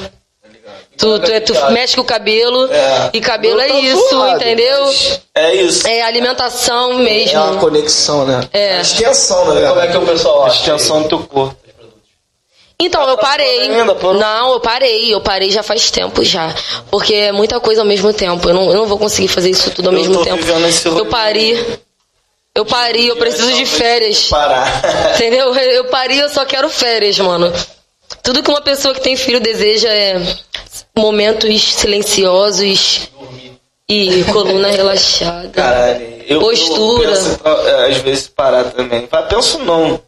Tu, 0.99 1.19
tu, 1.21 1.53
tu 1.55 1.71
mexe 1.71 1.95
com 1.95 2.03
o 2.03 2.05
cabelo 2.05 2.69
e 3.13 3.21
cabelo 3.21 3.61
é 3.61 3.69
isso, 3.69 4.09
zoado, 4.11 4.37
entendeu? 4.37 4.95
É 5.35 5.55
isso. 5.55 5.87
É 5.87 6.03
alimentação 6.03 6.91
É 6.91 6.95
uma 6.95 7.03
mesmo. 7.05 7.59
conexão, 7.61 8.25
né? 8.27 8.41
É. 8.53 8.79
A 8.79 8.81
extensão, 8.81 9.55
né? 9.55 9.69
Como 9.69 9.81
é 9.81 9.87
que 9.87 9.97
o 9.97 10.05
pessoal 10.05 10.43
A 10.43 10.47
acha? 10.49 10.57
extensão 10.59 11.03
do 11.03 11.09
teu 11.09 11.19
corpo. 11.21 11.57
Então, 12.81 13.09
eu 13.09 13.17
parei. 13.17 13.71
ainda, 13.71 13.95
parou? 13.95 14.15
Não, 14.15 14.53
eu 14.53 14.61
parei. 14.61 15.13
Eu 15.15 15.21
parei 15.21 15.51
já 15.51 15.63
faz 15.63 15.91
tempo 15.91 16.25
já. 16.25 16.55
Porque 16.91 17.15
é 17.15 17.33
muita 17.33 17.59
coisa 17.61 17.81
ao 17.81 17.87
mesmo 17.87 18.13
tempo. 18.13 18.49
Eu 18.49 18.55
não, 18.55 18.71
eu 18.71 18.75
não 18.79 18.87
vou 18.87 18.99
conseguir 18.99 19.29
fazer 19.29 19.51
isso 19.51 19.71
tudo 19.71 19.89
ao 19.89 19.95
Eu 19.95 19.99
mesmo 20.01 20.15
tô 20.15 20.25
tempo. 20.25 20.45
Eu 20.97 21.07
parei. 21.07 21.79
Eu 22.55 22.65
parei, 22.65 23.09
eu 23.09 23.17
preciso 23.17 23.53
de 23.53 23.67
férias. 23.67 24.25
Parar. 24.29 25.13
Entendeu? 25.15 25.55
Eu 25.55 25.85
parei, 25.85 26.21
eu 26.23 26.29
só 26.29 26.45
quero 26.45 26.69
férias, 26.69 27.17
mano. 27.21 27.53
Tudo 28.23 28.43
que 28.43 28.51
uma 28.51 28.61
pessoa 28.61 28.95
que 28.95 29.01
tem 29.01 29.17
filho 29.17 29.41
deseja 29.41 29.89
é 29.89 30.21
momentos 30.97 31.63
silenciosos 31.75 33.09
e 33.89 34.25
coluna 34.33 34.69
relaxada. 34.71 35.49
Caralho. 35.49 36.19
Eu, 36.27 36.41
Postura. 36.41 37.11
Eu 37.11 37.15
penso, 37.15 37.41
às 37.89 37.97
vezes 37.99 38.29
parar 38.29 38.65
também. 38.65 39.09
Mas 39.11 39.27
penso 39.27 39.59
não. 39.61 40.01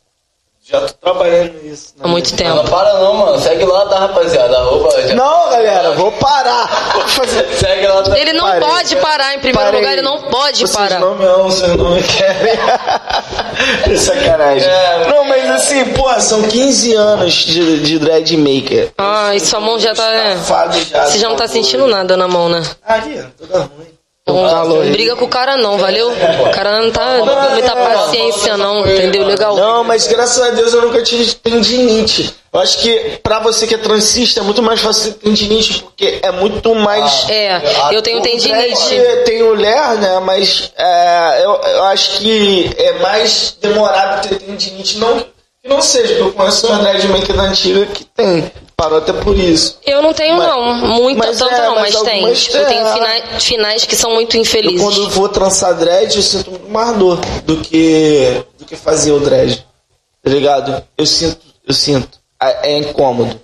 Já 0.71 0.81
tô 0.83 0.93
trabalhando 1.01 1.63
nisso. 1.65 1.95
né? 1.97 2.03
Há 2.05 2.09
muito 2.09 2.31
Não, 2.31 2.37
tempo. 2.37 2.55
não 2.55 2.65
para 2.65 2.95
não, 2.95 3.15
mano. 3.15 3.41
Segue 3.41 3.65
lá, 3.65 3.87
tá, 3.87 3.99
rapaziada? 3.99 4.57
Arroba, 4.57 5.03
já- 5.09 5.15
Não, 5.17 5.51
galera, 5.51 5.91
vou 5.93 6.13
parar. 6.13 6.93
Vou 6.95 7.03
fazer. 7.09 7.49
Segue 7.57 7.87
lá, 7.89 8.03
tá? 8.05 8.17
Ele 8.17 8.33
não 8.35 8.45
Parei. 8.45 8.69
pode 8.69 8.97
parar, 8.97 9.35
em 9.35 9.39
primeiro 9.41 9.65
Parei. 9.65 9.81
lugar, 9.81 9.93
ele 9.95 10.03
não 10.03 10.23
pode 10.31 10.59
vocês 10.59 10.77
parar. 10.77 11.01
não 11.01 11.15
me 11.17 11.27
vocês 11.27 11.77
não 11.77 11.91
me 11.91 12.03
querem. 12.05 12.55
Sacanagem. 13.99 14.69
É. 14.69 15.09
Não, 15.11 15.25
mas 15.25 15.51
assim, 15.51 15.85
porra, 15.93 16.21
são 16.21 16.43
15 16.43 16.95
anos 16.95 17.35
de, 17.35 17.81
de 17.81 17.99
dread 17.99 18.37
maker. 18.37 18.93
Ai, 18.97 19.41
sua 19.41 19.61
mão 19.61 19.79
já 19.79 19.95
tá. 19.95 20.09
é. 20.13 20.37
Safado 20.37 20.79
já. 20.85 21.07
Você 21.07 21.19
já 21.19 21.29
não 21.29 21.37
tá 21.37 21.49
sentindo 21.49 21.87
nada 21.87 22.17
na 22.17 22.29
mão, 22.29 22.49
né? 22.49 22.63
Aqui, 22.87 23.23
toda 23.39 23.59
ruim. 23.61 24.00
Não, 24.35 24.91
briga 24.93 25.17
com 25.17 25.25
o 25.25 25.29
cara 25.29 25.57
não, 25.57 25.79
valeu? 25.79 26.11
O 26.11 26.51
cara 26.51 26.81
não 26.83 26.91
tá 26.91 27.19
com 27.19 27.51
muita 27.53 27.75
paciência 27.77 28.57
não, 28.57 28.81
entendeu? 28.87 29.27
Legal. 29.27 29.57
Não, 29.57 29.85
mas 29.85 30.07
graças 30.07 30.43
a 30.43 30.51
Deus 30.51 30.73
eu 30.73 30.83
nunca 30.83 31.03
tive 31.03 31.33
tendinite. 31.35 32.35
Eu 32.53 32.59
acho 32.61 32.79
que 32.79 33.19
pra 33.23 33.39
você 33.39 33.65
que 33.67 33.75
é 33.77 33.79
transista 33.79 34.41
é 34.41 34.43
muito 34.43 34.61
mais 34.63 34.81
fácil 34.81 35.13
ter 35.13 35.21
tendinite, 35.21 35.83
porque 35.83 36.19
é 36.21 36.33
muito 36.33 36.75
mais. 36.75 37.29
É, 37.29 37.61
eu 37.93 38.03
tenho 38.03 38.19
O 38.19 38.23
tendinite. 38.23 38.89
dread 38.89 39.25
tem 39.25 39.43
mulher, 39.43 39.95
né? 39.99 40.19
Mas 40.21 40.73
é, 40.77 41.43
eu, 41.45 41.53
eu 41.53 41.85
acho 41.85 42.19
que 42.19 42.75
é 42.77 42.95
mais 42.99 43.57
demorado 43.61 44.29
ter 44.29 44.37
tendinite. 44.37 44.99
Não 44.99 45.25
que 45.63 45.69
não 45.69 45.81
seja, 45.81 46.09
porque 46.15 46.23
eu 46.23 46.33
conheço 46.33 46.67
uma 46.67 46.79
dread 46.79 47.07
maker 47.09 47.37
da 47.37 47.43
antiga 47.43 47.87
que 47.87 48.05
tem. 48.05 48.51
Parou 48.81 48.97
até 48.97 49.13
por 49.13 49.37
isso. 49.37 49.79
Eu 49.85 50.01
não 50.01 50.15
tenho 50.15 50.39
Mas- 50.39 50.47
não, 50.47 50.75
muito 50.75 51.19
mas 51.19 51.39
tanto 51.39 51.55
é, 51.55 51.67
não, 51.67 51.75
mas 51.75 51.93
mas, 51.95 52.03
tem. 52.03 52.33
Tipo, 52.33 52.57
eu 52.57 52.67
tenho 52.67 52.87
é. 52.87 52.93
finais, 52.95 53.45
finais 53.45 53.85
que 53.85 53.95
são 53.95 54.11
muito 54.15 54.39
Eu 54.39 54.41
infelizes. 54.41 54.81
quando 54.81 55.11
vou 55.11 55.29
trançar 55.29 55.75
dread, 55.75 56.17
eu 56.17 56.23
sinto 56.23 56.51
muito 56.51 56.71
mais 56.71 56.97
dor 56.97 57.19
do 57.45 57.59
que, 57.59 58.43
do 58.59 58.65
que 58.65 58.77
fazer 58.77 59.13
o 59.13 59.21
dread. 59.21 59.67
Tá 60.23 60.31
ligado? 60.31 60.83
Eu 60.97 61.05
sinto, 61.05 61.39
eu 61.69 61.75
sinto. 61.75 62.19
É 62.43 62.73
é 62.73 62.79
incômodo. 62.79 63.39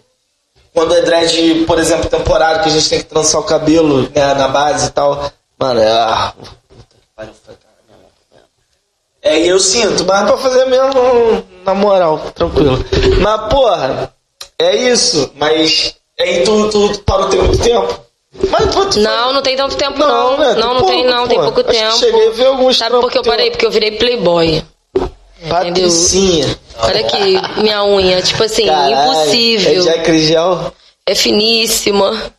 Quando 0.72 0.94
é 0.94 1.02
dread, 1.02 1.64
por 1.66 1.78
exemplo, 1.78 2.08
temporário, 2.08 2.62
que 2.62 2.70
a 2.70 2.72
gente 2.72 2.88
tem 2.88 2.98
que 3.00 3.04
trançar 3.04 3.38
o 3.38 3.44
cabelo 3.44 4.08
né, 4.14 4.32
na 4.32 4.48
base 4.48 4.86
e 4.86 4.90
tal. 4.90 5.30
Mano, 5.60 5.80
é. 5.80 5.92
ah, 5.92 6.32
puta 6.38 6.56
que 6.98 7.08
pariu. 7.14 7.32
É, 9.20 9.38
eu 9.40 9.60
sinto, 9.60 10.02
mas 10.06 10.26
pra 10.26 10.38
fazer 10.38 10.64
mesmo, 10.64 11.44
na 11.62 11.74
moral, 11.74 12.20
tranquilo. 12.34 12.78
Mas, 13.20 13.50
porra, 13.52 14.15
é 14.58 14.76
isso. 14.76 15.30
Mas 15.36 15.94
aí 16.18 16.42
tu, 16.44 16.68
tu, 16.70 16.92
tu 16.92 16.98
parou 17.00 17.28
tem 17.28 17.40
muito 17.40 17.58
tempo. 17.62 18.00
Mas 18.50 18.66
tu 18.92 19.00
Não, 19.00 19.32
não 19.32 19.42
tem 19.42 19.56
tanto 19.56 19.76
tempo 19.76 19.98
não. 19.98 20.36
né? 20.36 20.54
Não, 20.54 20.74
não, 20.74 20.80
Pouco, 20.80 20.88
tem 20.92 21.04
não, 21.06 21.26
tem 21.26 21.38
pô. 21.38 21.44
pouco 21.44 21.60
Acho 21.60 21.70
tempo. 21.70 21.96
cheguei 21.96 22.28
a 22.28 22.30
ver 22.32 22.46
alguns 22.46 22.76
Sabe 22.76 23.00
por 23.00 23.10
que 23.10 23.18
eu 23.18 23.22
parei? 23.22 23.50
Porque 23.50 23.64
eu 23.64 23.70
virei 23.70 23.92
playboy. 23.92 24.62
Patricinha. 25.48 26.58
Olha 26.78 27.00
aqui, 27.00 27.60
minha 27.60 27.84
unha, 27.84 28.20
tipo 28.22 28.42
assim, 28.42 28.66
Caralho, 28.66 28.94
impossível. 29.10 29.72
É 29.72 29.80
de 29.82 29.88
acrigel? 29.90 30.72
É 31.06 31.14
finíssima. 31.14 32.32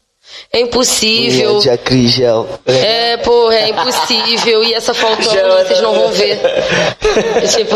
É 0.51 0.59
impossível. 0.59 1.51
Unha 1.53 1.61
de 1.61 1.69
acrigel. 1.69 2.47
É, 2.65 3.17
porra, 3.17 3.55
é 3.55 3.69
impossível. 3.69 4.63
E 4.63 4.73
essa 4.73 4.93
faltando, 4.93 5.33
Já- 5.33 5.63
vocês 5.63 5.81
não 5.81 5.93
vão 5.93 6.11
ver. 6.11 6.39
É 7.35 7.41
tipo, 7.47 7.75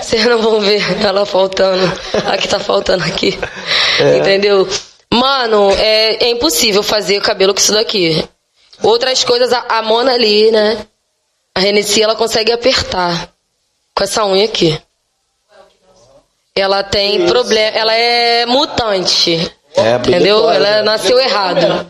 vocês 0.00 0.24
não 0.24 0.38
vão 0.40 0.60
ver 0.60 0.82
ela 1.04 1.26
faltando. 1.26 1.84
Aqui 2.26 2.48
tá 2.48 2.58
faltando 2.58 3.04
aqui. 3.04 3.38
É. 4.00 4.16
Entendeu? 4.18 4.66
Mano, 5.12 5.70
é, 5.72 6.24
é 6.24 6.30
impossível 6.30 6.82
fazer 6.82 7.20
cabelo 7.20 7.52
com 7.52 7.60
isso 7.60 7.72
daqui. 7.74 8.24
Outras 8.82 9.22
coisas, 9.22 9.52
a, 9.52 9.60
a 9.78 9.82
Mona 9.82 10.12
ali, 10.12 10.50
né? 10.50 10.78
A 11.54 11.60
Renessi, 11.60 12.02
ela 12.02 12.16
consegue 12.16 12.50
apertar. 12.50 13.30
Com 13.94 14.04
essa 14.04 14.24
unha 14.24 14.46
aqui. 14.46 14.80
Ela 16.54 16.82
tem 16.82 17.26
problema. 17.26 17.76
Ela 17.76 17.94
é 17.94 18.46
mutante. 18.46 19.50
É, 19.82 19.94
Entendeu? 19.96 20.48
habilidosa. 20.48 20.54
Ela 20.54 20.82
nasceu 20.82 21.18
errado. 21.20 21.86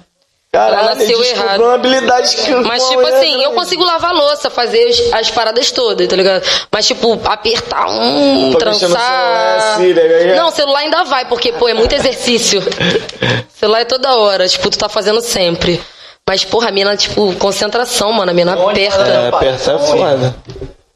Caralho, 0.52 0.80
ela 0.86 0.94
nasceu 0.94 1.24
errado. 1.24 1.64
habilidade 1.64 2.36
que 2.36 2.54
Mas, 2.56 2.86
tipo 2.86 3.00
assim, 3.06 3.42
eu 3.42 3.50
não- 3.50 3.54
consigo 3.54 3.82
lavar 3.82 4.12
louça, 4.12 4.50
fazer 4.50 4.86
as, 4.86 5.12
as 5.14 5.30
paradas 5.30 5.70
todas, 5.70 6.06
tá 6.06 6.14
ligado? 6.14 6.44
Mas, 6.70 6.86
tipo, 6.86 7.18
apertar 7.24 7.88
um, 7.88 8.50
no 8.50 8.60
celular, 8.60 8.78
trançar. 8.98 9.74
assim, 9.76 9.94
né? 9.94 10.34
Não, 10.36 10.50
celular 10.50 10.80
ainda 10.80 11.04
vai, 11.04 11.24
porque, 11.24 11.52
pô, 11.52 11.68
é 11.70 11.74
muito 11.74 11.94
exercício. 11.94 12.62
celular 13.58 13.80
é 13.80 13.84
toda 13.86 14.14
hora, 14.16 14.46
tipo, 14.46 14.68
tu 14.68 14.76
tá 14.76 14.90
fazendo 14.90 15.22
sempre. 15.22 15.80
Mas, 16.28 16.44
porra, 16.44 16.68
a 16.68 16.70
mina, 16.72 16.94
tipo, 16.98 17.34
concentração, 17.36 18.12
mano, 18.12 18.30
a 18.30 18.34
mina 18.34 18.52
aperta. 18.52 19.02
É, 19.08 19.28
apertar 19.28 19.74
é 19.74 19.78
foda. 19.78 20.36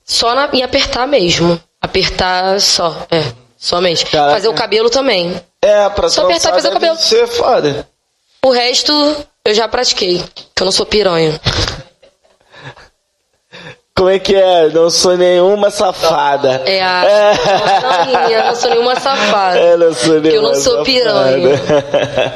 Só 0.04 0.34
na, 0.34 0.50
em 0.52 0.62
apertar 0.62 1.06
mesmo. 1.06 1.58
Apertar 1.80 2.60
só, 2.60 2.94
é, 3.10 3.22
somente. 3.56 4.06
Caraca. 4.06 4.34
Fazer 4.34 4.48
o 4.48 4.54
cabelo 4.54 4.90
também. 4.90 5.40
É, 5.62 5.88
pra 5.90 6.08
Só 6.08 6.24
apertar 6.24 6.50
e 6.50 6.52
fazer 6.52 6.68
o 6.68 6.72
cabelo. 6.72 6.96
ser 6.96 7.26
foda. 7.26 7.88
O 8.44 8.50
resto 8.50 8.92
eu 9.44 9.54
já 9.54 9.66
pratiquei, 9.68 10.22
que 10.54 10.62
eu 10.62 10.64
não 10.64 10.72
sou 10.72 10.86
piranha. 10.86 11.40
Como 13.96 14.10
é 14.10 14.18
que 14.18 14.34
é? 14.34 14.68
Não 14.68 14.90
sou 14.90 15.16
nenhuma 15.16 15.70
safada. 15.70 16.62
É 16.66 16.82
a. 16.82 17.32
Não, 18.12 18.28
eu 18.30 18.44
não 18.44 18.54
sou 18.54 18.70
nenhuma 18.70 19.00
safada. 19.00 19.58
É, 19.58 19.74
não 19.78 19.94
sou 19.94 20.20
nenhuma 20.20 20.28
Que 20.30 20.36
eu 20.36 20.42
não 20.42 20.54
sou 20.54 20.62
safada. 20.72 20.84
piranha. 20.84 21.62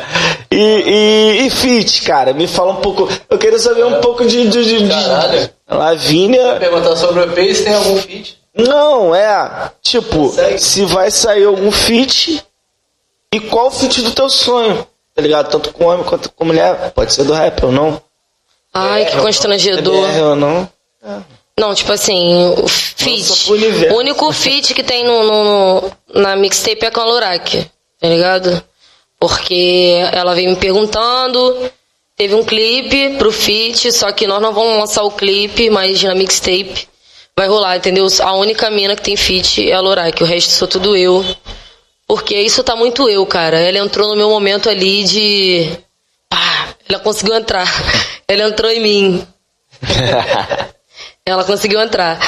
e, 0.50 0.56
e, 0.56 1.46
e 1.46 1.50
fit, 1.50 2.00
cara, 2.02 2.32
me 2.32 2.46
fala 2.46 2.72
um 2.72 2.76
pouco. 2.76 3.06
Eu 3.28 3.36
queria 3.36 3.58
saber 3.58 3.84
um 3.84 4.00
pouco 4.00 4.24
de. 4.26 4.48
de, 4.48 4.64
de, 4.64 4.88
de. 4.88 5.50
Lavínia. 5.68 6.56
Perguntar 6.58 6.96
sobre 6.96 7.20
o 7.20 7.24
EP 7.24 7.54
se 7.54 7.64
tem 7.64 7.74
algum 7.74 7.96
feat. 7.98 8.39
Não, 8.54 9.14
é. 9.14 9.70
Tipo, 9.82 10.34
se 10.58 10.84
vai 10.84 11.10
sair 11.10 11.44
algum 11.44 11.70
fit 11.70 12.42
e 13.32 13.40
qual 13.40 13.68
o 13.68 13.70
fit 13.70 14.02
do 14.02 14.10
teu 14.12 14.28
sonho? 14.28 14.86
Tá 15.14 15.22
ligado? 15.22 15.50
Tanto 15.50 15.72
com 15.72 15.86
homem 15.86 16.04
quanto 16.04 16.30
com 16.32 16.44
mulher. 16.44 16.90
Pode 16.92 17.12
ser 17.12 17.24
do 17.24 17.32
rap 17.32 17.64
ou 17.64 17.72
não. 17.72 18.00
Ai, 18.72 19.04
que 19.06 19.16
constrangedor. 19.18 20.08
É 20.10 20.22
ou 20.22 20.36
não. 20.36 20.68
Não, 21.58 21.74
tipo 21.74 21.92
assim, 21.92 22.54
o 22.56 22.66
feat. 22.68 23.22
O 23.92 23.98
único 23.98 24.32
feat 24.32 24.72
que 24.74 24.82
tem 24.82 25.04
no, 25.04 25.22
no- 25.24 25.44
no- 25.82 25.92
na 26.22 26.36
mixtape 26.36 26.86
é 26.86 26.90
com 26.90 27.00
a 27.00 27.04
Lorac, 27.04 27.64
tá 28.00 28.08
ligado? 28.08 28.62
Porque 29.18 29.98
ela 30.12 30.34
veio 30.34 30.50
me 30.50 30.56
perguntando, 30.56 31.70
teve 32.16 32.34
um 32.34 32.42
clipe 32.44 33.16
pro 33.18 33.30
feat, 33.30 33.92
só 33.92 34.10
que 34.12 34.26
nós 34.26 34.40
não 34.40 34.52
vamos 34.54 34.78
lançar 34.78 35.02
o 35.02 35.10
clipe, 35.10 35.68
mas 35.68 36.02
na 36.02 36.14
mixtape 36.14 36.88
vai 37.40 37.48
rolar, 37.48 37.78
entendeu? 37.78 38.06
A 38.20 38.34
única 38.34 38.70
mina 38.70 38.94
que 38.94 39.00
tem 39.00 39.16
feat 39.16 39.70
é 39.70 39.72
a 39.72 39.80
Lorac, 39.80 40.22
o 40.22 40.26
resto 40.26 40.52
sou 40.52 40.68
tudo 40.68 40.94
eu. 40.94 41.24
Porque 42.06 42.38
isso 42.38 42.62
tá 42.62 42.76
muito 42.76 43.08
eu, 43.08 43.24
cara. 43.24 43.58
Ela 43.58 43.78
entrou 43.78 44.08
no 44.08 44.16
meu 44.16 44.28
momento 44.28 44.68
ali 44.68 45.04
de. 45.04 45.78
Pá, 46.28 46.74
ela 46.86 46.98
conseguiu 46.98 47.34
entrar. 47.34 47.66
Ela 48.28 48.48
entrou 48.48 48.70
em 48.70 48.80
mim. 48.80 49.26
Ela 51.24 51.42
conseguiu 51.42 51.80
entrar. 51.80 52.18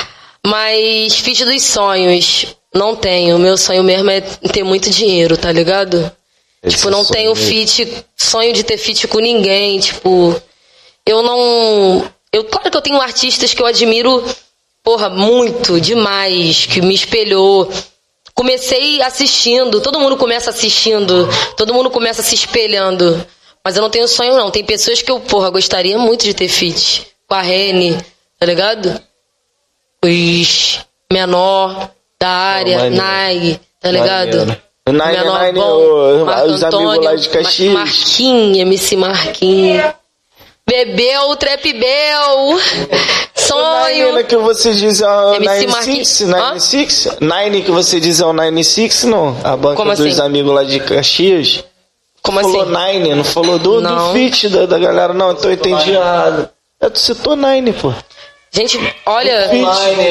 Mas 0.45 1.15
feat 1.17 1.45
dos 1.45 1.63
sonhos, 1.63 2.57
não 2.75 2.97
tenho. 2.97 3.39
Meu 3.39 3.57
sonho 3.57 3.85
mesmo 3.85 4.11
é 4.11 4.21
ter 4.21 4.65
muito 4.65 4.91
dinheiro, 4.91 5.37
tá 5.37 5.53
ligado? 5.53 6.11
Esse 6.63 6.79
tipo, 6.79 6.91
não 6.91 7.05
tenho 7.05 7.35
feat, 7.37 8.05
sonho 8.17 8.53
de 8.53 8.65
ter 8.65 8.79
feat 8.79 9.07
com 9.07 9.19
ninguém, 9.19 9.79
tipo, 9.79 10.41
eu 11.07 11.23
não, 11.23 12.05
eu 12.33 12.45
claro 12.45 12.71
que 12.71 12.77
eu 12.77 12.83
tenho 12.83 13.01
artistas 13.01 13.53
que 13.53 13.61
eu 13.61 13.67
admiro, 13.67 14.25
porra, 14.83 15.09
muito, 15.09 15.81
demais, 15.81 16.67
que 16.67 16.81
me 16.81 16.95
espelhou. 16.95 17.71
Comecei 18.35 19.01
assistindo, 19.03 19.81
todo 19.81 20.01
mundo 20.01 20.17
começa 20.17 20.51
assistindo, 20.51 21.29
todo 21.57 21.75
mundo 21.75 21.91
começa 21.91 22.23
se 22.23 22.35
espelhando. 22.35 23.25
Mas 23.65 23.77
eu 23.77 23.83
não 23.83 23.91
tenho 23.91 24.09
sonho 24.09 24.35
não, 24.37 24.51
tem 24.51 24.65
pessoas 24.65 25.01
que 25.03 25.11
eu, 25.11 25.21
porra, 25.21 25.51
gostaria 25.51 25.97
muito 25.99 26.25
de 26.25 26.35
ter 26.35 26.49
feat 26.49 27.07
com 27.29 27.35
a 27.35 27.43
Rene, 27.43 27.97
tá 28.39 28.47
ligado? 28.47 29.01
Os 30.05 30.81
menor 31.13 31.91
da 32.19 32.29
área, 32.29 32.79
maneiro. 32.79 33.05
Nike, 33.05 33.61
tá 33.81 33.91
ligado? 33.91 34.37
Maneiro. 34.39 34.63
O 34.89 34.91
Nine, 34.91 35.13
Menor 35.13 35.41
Nine, 35.45 35.53
bom, 35.53 35.77
o- 35.77 36.25
Marco 36.25 36.51
os 36.51 36.63
amigos 36.65 36.83
Antônio, 36.85 37.03
lá 37.03 37.15
de 37.15 37.29
Caxias. 37.29 37.73
Ma- 37.73 37.81
Marquinhos, 37.81 38.59
MC 38.59 38.97
Marquinhos. 38.97 39.95
Bebeu, 40.69 41.37
Trap 41.37 41.73
Bel. 41.73 42.39
O 42.39 42.55
Nine 42.55 44.13
Sonho. 44.15 44.25
que 44.27 44.37
você 44.37 44.73
diz 44.73 45.01
é 45.01 45.09
o 45.09 45.39
Nine. 45.39 45.73
Six? 45.83 46.21
Nine 46.21 46.35
Hã? 46.35 46.59
Six? 46.59 47.09
Nine 47.21 47.63
que 47.63 47.71
você 47.71 48.01
diz 48.01 48.21
é 48.21 48.25
o 48.27 48.33
Nine 48.33 48.65
Six, 48.65 49.05
não? 49.05 49.37
A 49.45 49.57
banca 49.57 49.77
Como 49.77 49.95
dos 49.95 50.01
assim? 50.07 50.21
amigos 50.23 50.55
lá 50.55 50.63
de 50.65 50.81
Caxias. 50.81 51.65
Como 52.23 52.41
falou 52.41 52.63
assim? 52.63 52.93
Nine, 53.01 53.15
não 53.17 53.25
falou 53.25 53.59
do, 53.59 53.75
do 53.77 53.81
Não. 53.81 54.13
feat 54.13 54.49
da, 54.49 54.65
da 54.67 54.79
galera, 54.79 55.13
não, 55.13 55.33
então 55.33 55.51
eu 55.51 55.55
entendi 55.55 55.91
errado. 55.93 56.49
É, 56.81 56.89
tu 56.89 56.99
citou 56.99 57.35
Nine, 57.35 57.73
pô. 57.73 57.93
Gente, 58.55 58.79
olha, 59.07 59.49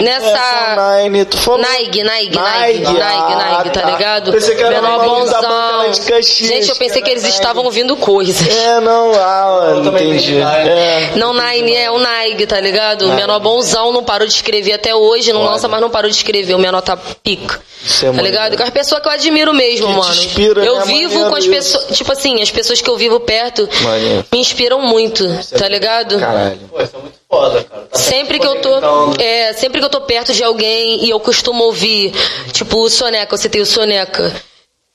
nessa. 0.01 0.95
É, 0.97 1.03
Nine, 1.03 1.25
tu 1.25 1.37
falou. 1.37 1.59
Nike, 1.61 2.03
Nike, 2.03 2.35
Nike, 2.35 2.37
Nike, 2.39 2.79
Nike, 2.79 3.01
ah, 3.03 3.35
Nike, 3.57 3.69
tá 3.69 3.81
tá. 3.81 3.91
ligado? 3.91 4.31
Pensei 4.31 4.55
que 4.55 4.63
era 4.63 4.81
Menor 4.81 4.97
da 4.97 5.05
banca 5.05 5.09
bonzão. 5.19 5.91
de 5.91 6.01
Caxias, 6.01 6.49
Gente, 6.49 6.69
eu 6.69 6.75
pensei 6.75 7.03
que 7.03 7.09
eles 7.11 7.23
era 7.23 7.33
estavam 7.33 7.63
ouvindo 7.65 7.95
coisas. 7.97 8.47
É, 8.47 8.79
não, 8.79 9.11
ah, 9.13 9.59
mano, 9.75 9.89
entendi. 9.95 10.07
entendi 10.07 10.31
Nine. 10.33 10.69
É. 10.69 11.11
Não, 11.17 11.33
Nine 11.35 11.75
é 11.75 11.91
o 11.91 11.99
Nike, 11.99 12.47
tá 12.47 12.59
ligado? 12.59 13.11
O 13.11 13.13
menor 13.13 13.39
bonzão 13.39 13.93
não 13.93 14.03
parou 14.03 14.27
de 14.27 14.33
escrever 14.33 14.73
até 14.73 14.95
hoje, 14.95 15.31
não 15.31 15.43
lança, 15.43 15.67
mas 15.67 15.79
não 15.79 15.91
parou 15.91 16.09
de 16.09 16.17
escrever. 16.17 16.55
O 16.55 16.59
menor 16.59 16.81
tá 16.81 16.97
pica. 16.97 17.61
Isso 17.85 18.05
é 18.05 18.07
Tá 18.09 18.13
maneiro. 18.13 18.27
ligado? 18.37 18.57
Com 18.57 18.63
as 18.63 18.69
pessoas 18.71 19.01
que 19.03 19.07
eu 19.07 19.11
admiro 19.11 19.53
mesmo, 19.53 19.85
Que 19.85 19.93
te 19.93 19.99
mano. 19.99 20.15
inspira, 20.15 20.65
eu 20.65 20.77
né? 20.79 20.85
vivo 20.85 21.09
Maneiro 21.13 21.29
com 21.29 21.35
as 21.35 21.43
isso. 21.43 21.53
pessoas. 21.53 21.95
Tipo 21.95 22.11
assim, 22.11 22.41
as 22.41 22.49
pessoas 22.49 22.81
que 22.81 22.89
eu 22.89 22.97
vivo 22.97 23.19
perto 23.19 23.69
Maneiro. 23.83 24.25
me 24.31 24.39
inspiram 24.39 24.81
muito, 24.81 25.27
tá 25.59 25.67
ligado? 25.67 26.17
Caralho. 26.19 26.59
Pô, 26.71 26.81
isso 26.81 26.95
é 26.95 26.99
muito 26.99 27.20
foda, 27.31 27.63
cara. 27.63 27.87
Tá 27.89 27.97
Sempre 27.97 28.37
que 28.39 28.45
eu 28.45 28.61
tô. 28.61 28.69
conectando. 28.69 29.21
É, 29.21 29.53
sempre 29.53 29.79
que 29.79 29.85
eu 29.85 29.89
tô 29.89 30.01
perto 30.01 30.33
de 30.33 30.43
alguém 30.43 31.05
e 31.05 31.09
eu 31.09 31.19
costumo 31.19 31.63
ouvir, 31.63 32.13
tipo, 32.51 32.77
o 32.79 32.89
Soneca, 32.89 33.33
eu 33.33 33.37
citei 33.37 33.61
o 33.61 33.65
Soneca. 33.65 34.35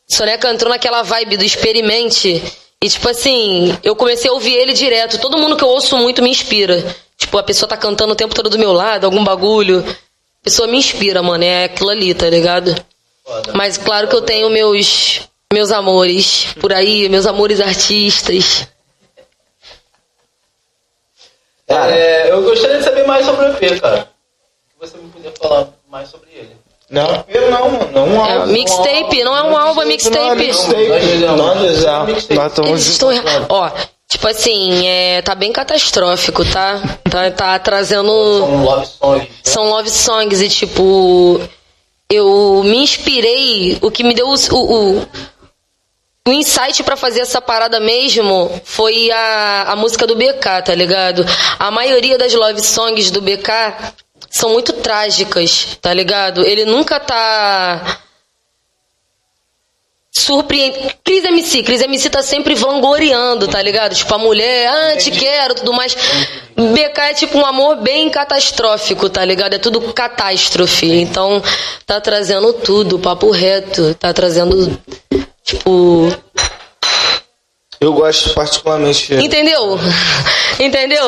Soneca 0.06 0.50
entrou 0.50 0.70
naquela 0.70 1.02
vibe 1.02 1.38
do 1.38 1.44
experimente. 1.44 2.42
E, 2.82 2.88
tipo 2.88 3.08
assim, 3.08 3.76
eu 3.82 3.96
comecei 3.96 4.30
a 4.30 4.34
ouvir 4.34 4.52
ele 4.52 4.72
direto. 4.74 5.18
Todo 5.18 5.38
mundo 5.38 5.56
que 5.56 5.64
eu 5.64 5.68
ouço 5.68 5.96
muito 5.96 6.22
me 6.22 6.30
inspira. 6.30 6.94
Tipo, 7.16 7.38
a 7.38 7.42
pessoa 7.42 7.68
tá 7.68 7.76
cantando 7.76 8.12
o 8.12 8.16
tempo 8.16 8.34
todo 8.34 8.50
do 8.50 8.58
meu 8.58 8.72
lado, 8.72 9.04
algum 9.04 9.24
bagulho. 9.24 9.84
A 9.88 10.44
pessoa 10.44 10.68
me 10.68 10.76
inspira, 10.76 11.22
mano. 11.22 11.42
É 11.42 11.64
aquilo 11.64 11.90
ali, 11.90 12.14
tá 12.14 12.28
ligado? 12.28 12.76
Foda. 13.24 13.52
Mas 13.54 13.78
claro 13.78 14.06
que 14.06 14.14
eu 14.14 14.20
tenho 14.20 14.50
meus 14.50 15.22
meus 15.52 15.70
amores 15.72 16.48
por 16.60 16.72
aí, 16.72 17.08
meus 17.08 17.26
amores 17.26 17.60
artistas. 17.60 18.68
É, 21.68 22.30
eu 22.30 22.42
gostaria 22.42 22.78
de 22.78 22.84
saber 22.84 23.06
mais 23.06 23.24
sobre 23.26 23.46
o 23.46 23.48
EP, 23.50 23.80
cara. 23.80 24.08
Se 24.68 24.74
você 24.90 24.96
me 24.98 25.08
puder 25.10 25.32
falar 25.38 25.68
mais 25.90 26.08
sobre 26.08 26.28
ele. 26.34 26.56
Não, 26.88 27.24
eu 27.28 27.50
não, 27.50 27.68
mano. 27.70 27.90
Não, 27.92 28.26
É 28.26 28.34
álbum. 28.36 28.52
mixtape, 28.52 29.24
não 29.24 29.36
é 29.36 29.42
um 29.42 29.56
álbum, 29.56 29.80
é 29.82 29.84
Não 29.84 29.90
é 29.90 29.94
mixtape. 29.94 30.36
mixtape. 30.36 30.88
Nós 31.36 31.58
dois, 31.58 31.84
é. 31.84 32.12
Estamos 32.46 32.70
Eles 32.70 32.86
estão 32.86 33.12
juntos. 33.12 33.26
errados. 33.28 33.46
Ó, 33.50 33.70
tipo 34.08 34.28
assim, 34.28 34.86
é, 34.86 35.20
tá 35.22 35.34
bem 35.34 35.52
catastrófico, 35.52 36.44
tá? 36.44 36.80
Tá, 37.10 37.30
tá 37.32 37.58
trazendo. 37.58 38.12
São 38.12 38.64
love 38.64 38.86
songs. 38.86 39.28
São 39.42 39.68
love 39.70 39.90
songs 39.90 40.40
e 40.40 40.48
tipo. 40.48 41.40
Eu 42.08 42.62
me 42.64 42.76
inspirei, 42.76 43.78
o 43.82 43.90
que 43.90 44.04
me 44.04 44.14
deu 44.14 44.28
o, 44.28 44.34
o, 44.54 45.06
o 46.26 46.32
insight 46.32 46.82
pra 46.82 46.96
fazer 46.96 47.20
essa 47.20 47.40
parada 47.40 47.78
mesmo 47.78 48.50
foi 48.64 49.10
a, 49.12 49.66
a 49.68 49.76
música 49.76 50.06
do 50.06 50.16
BK, 50.16 50.62
tá 50.64 50.74
ligado? 50.74 51.24
A 51.58 51.70
maioria 51.70 52.18
das 52.18 52.34
love 52.34 52.60
songs 52.60 53.10
do 53.12 53.20
BK 53.20 53.52
são 54.28 54.50
muito 54.50 54.72
trágicas, 54.72 55.78
tá 55.80 55.94
ligado? 55.94 56.44
Ele 56.44 56.64
nunca 56.64 56.98
tá 56.98 58.00
surpreende. 60.10 60.96
Cris 61.04 61.24
MC, 61.24 61.62
Cris 61.62 61.80
MC 61.82 62.10
tá 62.10 62.22
sempre 62.22 62.54
vangloriando, 62.54 63.46
tá 63.46 63.62
ligado? 63.62 63.94
Tipo, 63.94 64.14
a 64.14 64.18
mulher, 64.18 64.68
ah, 64.68 64.96
te 64.96 65.10
quero, 65.10 65.54
tudo 65.54 65.72
mais. 65.72 65.94
BK 65.94 67.00
é 67.00 67.14
tipo 67.14 67.38
um 67.38 67.46
amor 67.46 67.76
bem 67.76 68.08
catastrófico, 68.10 69.08
tá 69.08 69.24
ligado? 69.24 69.54
É 69.54 69.58
tudo 69.58 69.80
catástrofe. 69.92 70.90
Então, 70.90 71.42
tá 71.84 72.00
trazendo 72.00 72.52
tudo, 72.54 72.98
papo 72.98 73.30
reto. 73.30 73.94
Tá 73.94 74.12
trazendo, 74.12 74.76
tipo. 75.46 76.12
Eu 77.78 77.92
gosto 77.92 78.30
particularmente. 78.30 79.12
Entendeu? 79.14 79.78
Entendeu? 80.58 81.02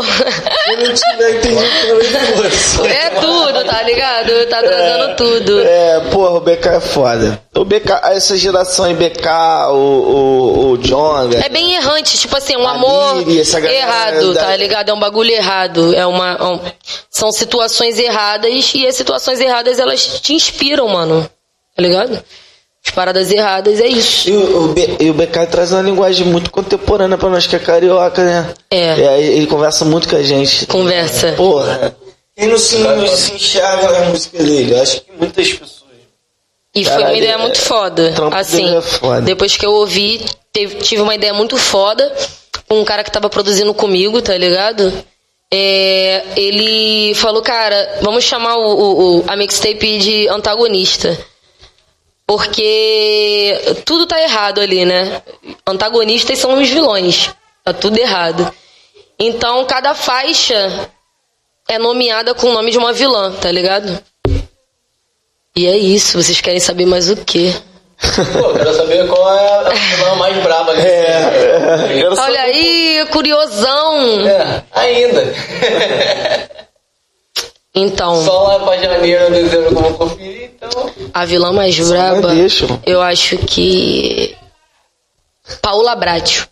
Eu 0.66 0.76
não 0.86 0.94
tiver 0.94 1.36
entendido. 1.38 2.84
É 2.86 3.08
tudo, 3.18 3.64
tá 3.64 3.82
ligado? 3.82 4.46
Tá 4.50 4.62
trazendo 4.62 5.16
tudo. 5.16 5.60
É, 5.60 6.00
porra, 6.12 6.32
o 6.36 6.40
BK 6.40 6.66
é 6.68 6.80
foda. 6.80 7.42
O 7.56 7.64
BK, 7.64 7.90
essa 8.10 8.36
geração 8.36 8.84
aí, 8.84 8.92
BK, 8.94 9.26
o, 9.70 9.74
o, 9.74 10.70
o 10.72 10.78
Jonga. 10.78 11.38
É 11.42 11.48
bem 11.48 11.74
errante, 11.74 12.18
tipo 12.18 12.36
assim, 12.36 12.54
um 12.54 12.68
amor 12.68 13.22
Liri, 13.24 13.40
errado, 13.74 14.34
da- 14.34 14.44
tá 14.44 14.54
ligado? 14.56 14.90
É 14.90 14.92
um 14.94 15.00
bagulho 15.00 15.30
errado. 15.32 15.94
É 15.94 16.04
uma, 16.06 16.32
é 16.38 16.44
um- 16.44 16.60
são 17.10 17.32
situações 17.32 17.98
erradas 17.98 18.72
e 18.74 18.86
as 18.86 18.94
situações 18.94 19.40
erradas 19.40 19.78
elas 19.78 20.20
te 20.20 20.34
inspiram, 20.34 20.86
mano. 20.86 21.28
Tá 21.74 21.82
ligado? 21.82 22.22
As 22.88 22.94
paradas 22.94 23.30
erradas 23.30 23.80
é 23.80 23.86
isso. 23.86 24.30
E 24.30 24.32
o, 24.32 24.64
o 24.64 24.68
B- 24.68 24.96
e 24.98 25.10
o 25.10 25.14
BK 25.14 25.46
traz 25.50 25.72
uma 25.72 25.82
linguagem 25.82 26.26
muito 26.26 26.50
contemporânea 26.50 27.18
pra 27.18 27.28
nós 27.28 27.46
que 27.46 27.54
é 27.54 27.58
carioca, 27.58 28.24
né? 28.24 28.54
É. 28.70 28.98
E 28.98 29.06
aí 29.08 29.24
ele 29.36 29.46
conversa 29.46 29.84
muito 29.84 30.08
com 30.08 30.16
a 30.16 30.22
gente. 30.22 30.64
Conversa. 30.66 31.32
Porra. 31.32 31.94
Quem 32.34 32.48
não 32.48 32.56
se, 32.58 32.78
não 32.78 33.06
se 33.06 33.34
enxerga 33.34 33.90
na 33.90 34.06
música 34.06 34.42
dele? 34.42 34.72
Eu 34.72 34.80
acho 34.82 35.02
que 35.02 35.12
muitas 35.18 35.52
pessoas. 35.52 35.82
E 36.74 36.82
foi 36.84 36.92
uma 36.94 37.00
Caralho, 37.00 37.16
ideia 37.18 37.32
é- 37.32 37.36
muito 37.36 37.60
foda. 37.60 38.14
Assim, 38.32 38.74
é 38.76 38.80
foda. 38.80 39.20
depois 39.20 39.54
que 39.56 39.66
eu 39.66 39.72
ouvi, 39.72 40.24
teve- 40.50 40.76
tive 40.76 41.02
uma 41.02 41.14
ideia 41.14 41.34
muito 41.34 41.58
foda 41.58 42.10
com 42.68 42.80
um 42.80 42.84
cara 42.84 43.04
que 43.04 43.12
tava 43.12 43.28
produzindo 43.28 43.74
comigo, 43.74 44.22
tá 44.22 44.36
ligado? 44.36 44.90
É, 45.52 46.22
ele 46.36 47.14
falou, 47.16 47.42
cara, 47.42 47.98
vamos 48.00 48.24
chamar 48.24 48.56
o, 48.56 48.66
o- 48.66 49.18
o- 49.18 49.24
a 49.28 49.36
mixtape 49.36 49.98
de 49.98 50.28
antagonista. 50.28 51.18
Porque 52.28 53.58
tudo 53.86 54.04
tá 54.06 54.20
errado 54.22 54.60
ali, 54.60 54.84
né? 54.84 55.22
Antagonistas 55.66 56.38
são 56.38 56.60
os 56.60 56.68
vilões, 56.68 57.30
Tá 57.64 57.72
tudo 57.72 57.96
errado. 57.98 58.52
Então, 59.18 59.64
cada 59.64 59.94
faixa 59.94 60.90
é 61.68 61.78
nomeada 61.78 62.34
com 62.34 62.48
o 62.48 62.52
nome 62.52 62.70
de 62.70 62.76
uma 62.78 62.92
vilã, 62.92 63.32
tá 63.32 63.50
ligado? 63.50 63.98
E 65.56 65.66
é 65.66 65.76
isso. 65.76 66.22
Vocês 66.22 66.40
querem 66.40 66.60
saber 66.60 66.84
mais 66.86 67.10
o 67.10 67.16
quê? 67.16 67.52
Pô, 68.32 68.52
quero 68.54 68.74
saber 68.74 69.08
qual 69.08 69.34
é 69.34 69.48
a 69.48 69.70
vilã 69.70 70.14
mais 70.16 70.36
braba 70.42 70.74
que 70.74 70.80
É, 70.82 71.76
saber- 71.78 72.20
Olha 72.20 72.40
aí, 72.42 73.06
curiosão. 73.10 74.28
É, 74.28 74.62
ainda. 74.72 75.34
Então, 77.80 78.24
Só 78.24 78.42
lá 78.48 78.58
pra 78.58 78.76
janeiro, 78.76 79.30
dezembro 79.32 79.68
que 79.68 79.74
eu 79.76 79.80
vou 79.82 79.94
conferir, 79.94 80.50
então. 80.54 80.90
a 81.14 81.24
vilã 81.24 81.52
mais 81.52 81.78
braba, 81.78 82.34
deixa, 82.34 82.66
eu 82.84 83.00
acho 83.00 83.38
que. 83.38 84.36
Paula 85.62 85.94
Bracho. 85.94 86.48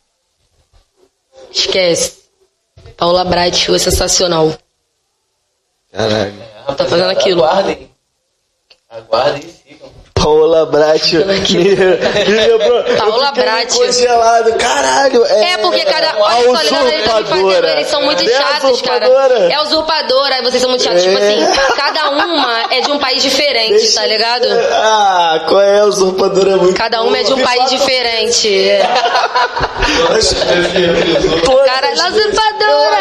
Esquece. 1.50 2.16
Paula 2.96 3.24
Bracho 3.24 3.74
é 3.74 3.78
sensacional. 3.78 4.56
Caralho. 5.92 6.34
Rapaziada, 6.66 6.88
fazendo 6.90 7.10
aquilo. 7.10 7.44
Aguardem. 7.44 7.90
Aguardem 8.88 9.42
e 9.42 9.70
sigam. 9.72 9.90
Paola 10.26 10.66
Brat. 10.66 11.12
Me, 11.12 11.20
me 11.20 12.46
lembrou. 12.46 12.82
Paola 12.98 13.30
Brat. 13.30 13.72
Congelado, 13.72 14.52
caralho. 14.58 15.24
É, 15.24 15.52
É, 15.52 15.58
porque 15.58 15.84
cada. 15.84 16.10
a 16.10 16.18
Olha 16.18 16.52
fazem- 16.58 16.78
usurpadora. 17.04 17.70
eles 17.74 17.86
são 17.88 18.02
muito 18.02 18.28
É 18.28 18.34
a 18.34 18.40
chatos, 18.40 18.82
cara. 18.82 19.08
usurpadora. 19.08 19.52
É 19.52 19.60
usurpadora, 19.60 20.34
aí 20.34 20.42
vocês 20.42 20.60
são 20.60 20.68
muito 20.68 20.82
chatos. 20.82 21.02
Tipo 21.04 21.16
É. 21.16 21.28
assim, 21.44 21.60
cada 21.76 22.10
uma 22.10 22.64
é 22.72 22.80
de 22.80 22.90
um 22.90 22.98
país 22.98 23.22
diferente, 23.22 23.74
Deixa- 23.76 24.00
tá 24.00 24.06
ligado? 24.06 24.46
Ah, 24.72 25.44
qual 25.48 25.60
é 25.60 25.78
a 25.78 25.84
usurpadora? 25.84 26.56
Muito 26.56 26.76
Cada 26.76 27.02
uma 27.02 27.16
é 27.18 27.22
de 27.22 27.32
um 27.32 27.36
boa. 27.36 27.46
país 27.48 27.70
diferente. 27.70 28.48
É. 28.68 28.82
A 28.82 30.14
Eu 30.16 32.08
usurpadora. 32.08 32.98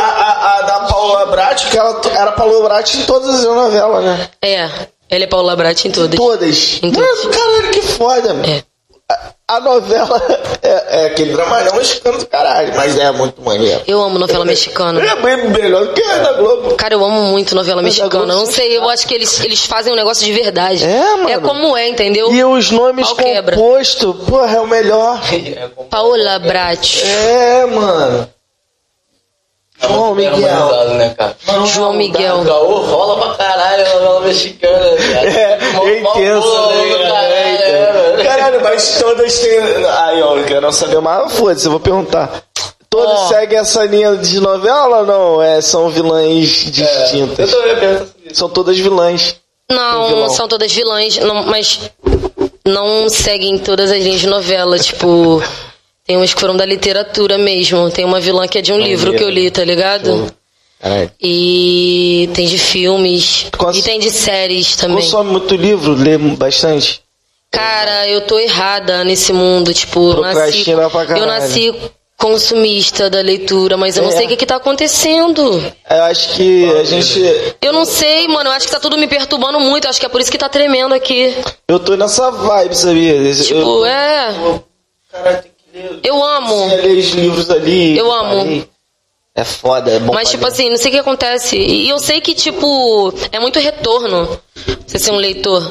A, 0.00 0.04
a, 0.04 0.58
a 0.58 0.62
da 0.62 0.80
Paula 0.80 1.26
Brat, 1.26 1.68
que 1.70 1.78
ela 1.78 2.00
era 2.14 2.32
Paula 2.32 2.62
Brat 2.68 2.94
em 2.94 3.02
todas 3.04 3.30
as 3.36 3.44
novelas, 3.44 4.04
né? 4.04 4.28
É, 4.42 4.68
ela 5.10 5.24
é 5.24 5.26
Paula 5.26 5.56
Brat 5.56 5.84
em 5.84 5.90
todas. 5.90 6.18
Todas. 6.18 6.78
Em 6.82 6.90
todas. 6.92 7.24
Mano, 7.24 7.30
caralho, 7.36 7.70
que 7.70 7.82
foda, 7.82 8.34
mano. 8.34 8.46
É. 8.46 8.62
A, 9.10 9.56
a 9.56 9.60
novela 9.60 10.22
é, 10.62 11.02
é 11.02 11.06
aquele 11.06 11.32
dramalhão 11.32 11.74
mexicano 11.74 12.16
do 12.18 12.26
caralho, 12.26 12.72
mas 12.76 12.96
é 12.96 13.10
muito 13.10 13.42
maneiro. 13.42 13.82
Eu 13.88 14.00
amo 14.00 14.20
novela 14.20 14.44
mexicana. 14.44 15.00
É 15.04 15.16
bem 15.16 15.50
melhor 15.50 15.86
do 15.86 15.92
que 15.94 16.00
a 16.00 16.18
da 16.18 16.32
Globo. 16.34 16.76
Cara, 16.76 16.94
eu 16.94 17.04
amo 17.04 17.22
muito 17.22 17.52
novela 17.56 17.82
Mas 17.82 17.98
mexicana. 17.98 18.24
não 18.24 18.46
sei, 18.46 18.76
eu 18.76 18.88
acho 18.88 19.08
que 19.08 19.14
eles, 19.14 19.40
eles 19.44 19.66
fazem 19.66 19.92
um 19.92 19.96
negócio 19.96 20.24
de 20.24 20.32
verdade. 20.32 20.84
É, 20.84 21.16
mano. 21.16 21.28
É 21.28 21.38
como 21.40 21.76
é, 21.76 21.88
entendeu? 21.88 22.32
E 22.32 22.44
os 22.44 22.70
nomes 22.70 23.04
Pau 23.08 23.16
quebra. 23.16 23.56
compostos, 23.56 24.14
porra, 24.28 24.56
é 24.56 24.60
o 24.60 24.66
melhor. 24.68 25.20
É 25.32 25.68
Paola 25.90 26.38
Brat. 26.38 27.02
É, 27.04 27.66
mano. 27.66 28.28
João 29.82 30.14
Miguel. 30.14 30.36
né? 30.94 31.16
Mano, 31.46 31.66
João 31.66 31.92
Miguel. 31.94 32.36
O 32.40 32.44
Gaú 32.44 32.74
rola 32.86 33.16
pra 33.34 33.34
caralho 33.44 33.86
a 33.86 33.94
novela 33.94 34.20
mexicana, 34.20 34.78
cara. 35.12 35.30
É, 35.30 35.58
Mó- 35.72 35.84
é 35.86 35.98
intenso, 36.00 36.46
boa, 36.48 36.66
né? 36.74 36.98
caralho, 36.98 37.32
É, 37.32 37.62
é, 37.70 37.92
mano. 38.12 38.24
Caralho, 38.24 38.60
mas 38.62 38.96
todas 39.00 39.38
têm. 39.38 39.58
Aí, 39.58 40.22
ó, 40.22 40.36
eu 40.36 40.44
quero 40.44 40.72
saber 40.72 41.00
mais. 41.00 41.32
Foda-se, 41.32 41.66
eu 41.66 41.70
vou 41.70 41.80
perguntar. 41.80 42.42
Todas 42.88 43.20
Ó. 43.20 43.28
seguem 43.28 43.58
essa 43.58 43.84
linha 43.84 44.16
de 44.16 44.40
novela 44.40 44.98
ou 45.00 45.06
não? 45.06 45.42
É, 45.42 45.60
são 45.60 45.88
vilãs 45.90 46.64
Eu 46.66 46.70
distintas. 46.72 47.50
também 47.50 47.76
penso 47.76 47.98
sobre 48.06 48.26
isso. 48.26 48.34
São 48.38 48.48
todas 48.48 48.76
vilãs. 48.78 49.36
Não, 49.70 50.28
são 50.30 50.48
todas 50.48 50.72
vilãs, 50.72 51.16
não, 51.18 51.44
mas 51.46 51.78
não 52.66 53.08
seguem 53.08 53.56
todas 53.58 53.92
as 53.92 54.02
linhas 54.02 54.20
de 54.20 54.26
novela. 54.26 54.76
Tipo, 54.78 55.40
tem 56.10 56.16
umas 56.16 56.34
que 56.34 56.40
foram 56.40 56.56
da 56.56 56.64
literatura 56.66 57.38
mesmo. 57.38 57.88
Tem 57.88 58.04
uma 58.04 58.18
vilã 58.18 58.48
que 58.48 58.58
é 58.58 58.60
de 58.60 58.72
um 58.72 58.78
livro 58.80 59.14
que 59.14 59.22
eu 59.22 59.30
li, 59.30 59.48
tá 59.48 59.64
ligado? 59.64 60.26
Caralho. 60.80 61.08
E 61.20 62.28
tem 62.34 62.48
de 62.48 62.58
filmes. 62.58 63.46
Cons- 63.56 63.76
E 63.78 63.82
tem 63.84 64.00
de 64.00 64.10
séries 64.10 64.74
também. 64.74 64.96
Consome 64.96 65.30
muito 65.30 65.54
livro, 65.54 65.92
lê 65.94 66.18
bastante. 66.18 67.00
Cara, 67.48 68.08
eu 68.08 68.22
tô 68.22 68.40
errada 68.40 69.04
nesse 69.04 69.32
mundo. 69.32 69.72
Tipo, 69.72 70.14
eu 70.14 70.20
nasci, 70.20 70.68
eu 70.68 71.26
nasci 71.26 71.74
consumista 72.16 73.08
da 73.08 73.20
leitura, 73.20 73.76
mas 73.76 73.96
eu 73.96 74.02
não 74.02 74.10
É. 74.10 74.16
sei 74.16 74.26
o 74.26 74.28
que, 74.30 74.36
que 74.36 74.46
tá 74.46 74.56
acontecendo. 74.56 75.62
Eu 75.88 76.02
acho 76.04 76.30
que 76.34 76.64
a 76.72 76.82
gente. 76.82 77.20
Eu 77.62 77.72
não 77.72 77.84
sei, 77.84 78.26
mano. 78.26 78.50
Eu 78.50 78.54
acho 78.54 78.66
que 78.66 78.72
tá 78.72 78.80
tudo 78.80 78.98
me 78.98 79.06
perturbando 79.06 79.60
muito. 79.60 79.84
Eu 79.84 79.90
acho 79.90 80.00
que 80.00 80.06
é 80.06 80.08
por 80.08 80.20
isso 80.20 80.30
que 80.32 80.38
tá 80.38 80.48
tremendo 80.48 80.92
aqui. 80.92 81.36
Eu 81.68 81.78
tô 81.78 81.94
nessa 81.94 82.32
vibe, 82.32 82.74
sabia? 82.76 83.32
Tipo, 83.32 83.54
eu, 83.60 83.84
é. 83.86 84.60
Caralho, 85.12 85.42
tem. 85.42 85.50
Eu 86.02 86.22
amo. 86.22 86.68
Você 86.68 86.76
ler 86.76 86.98
os 86.98 87.10
livros 87.10 87.50
ali. 87.50 87.96
Eu 87.96 88.12
amo. 88.12 88.66
É 89.34 89.44
foda, 89.44 89.90
é 89.90 89.98
bom. 90.00 90.12
Mas, 90.12 90.30
tipo 90.30 90.44
ler. 90.44 90.50
assim, 90.52 90.70
não 90.70 90.76
sei 90.76 90.90
o 90.90 90.94
que 90.94 91.00
acontece. 91.00 91.56
E 91.56 91.88
eu 91.88 91.98
sei 91.98 92.20
que, 92.20 92.34
tipo, 92.34 93.14
é 93.30 93.38
muito 93.38 93.58
retorno 93.58 94.40
você 94.86 94.98
ser 94.98 95.12
um 95.12 95.16
leitor. 95.16 95.70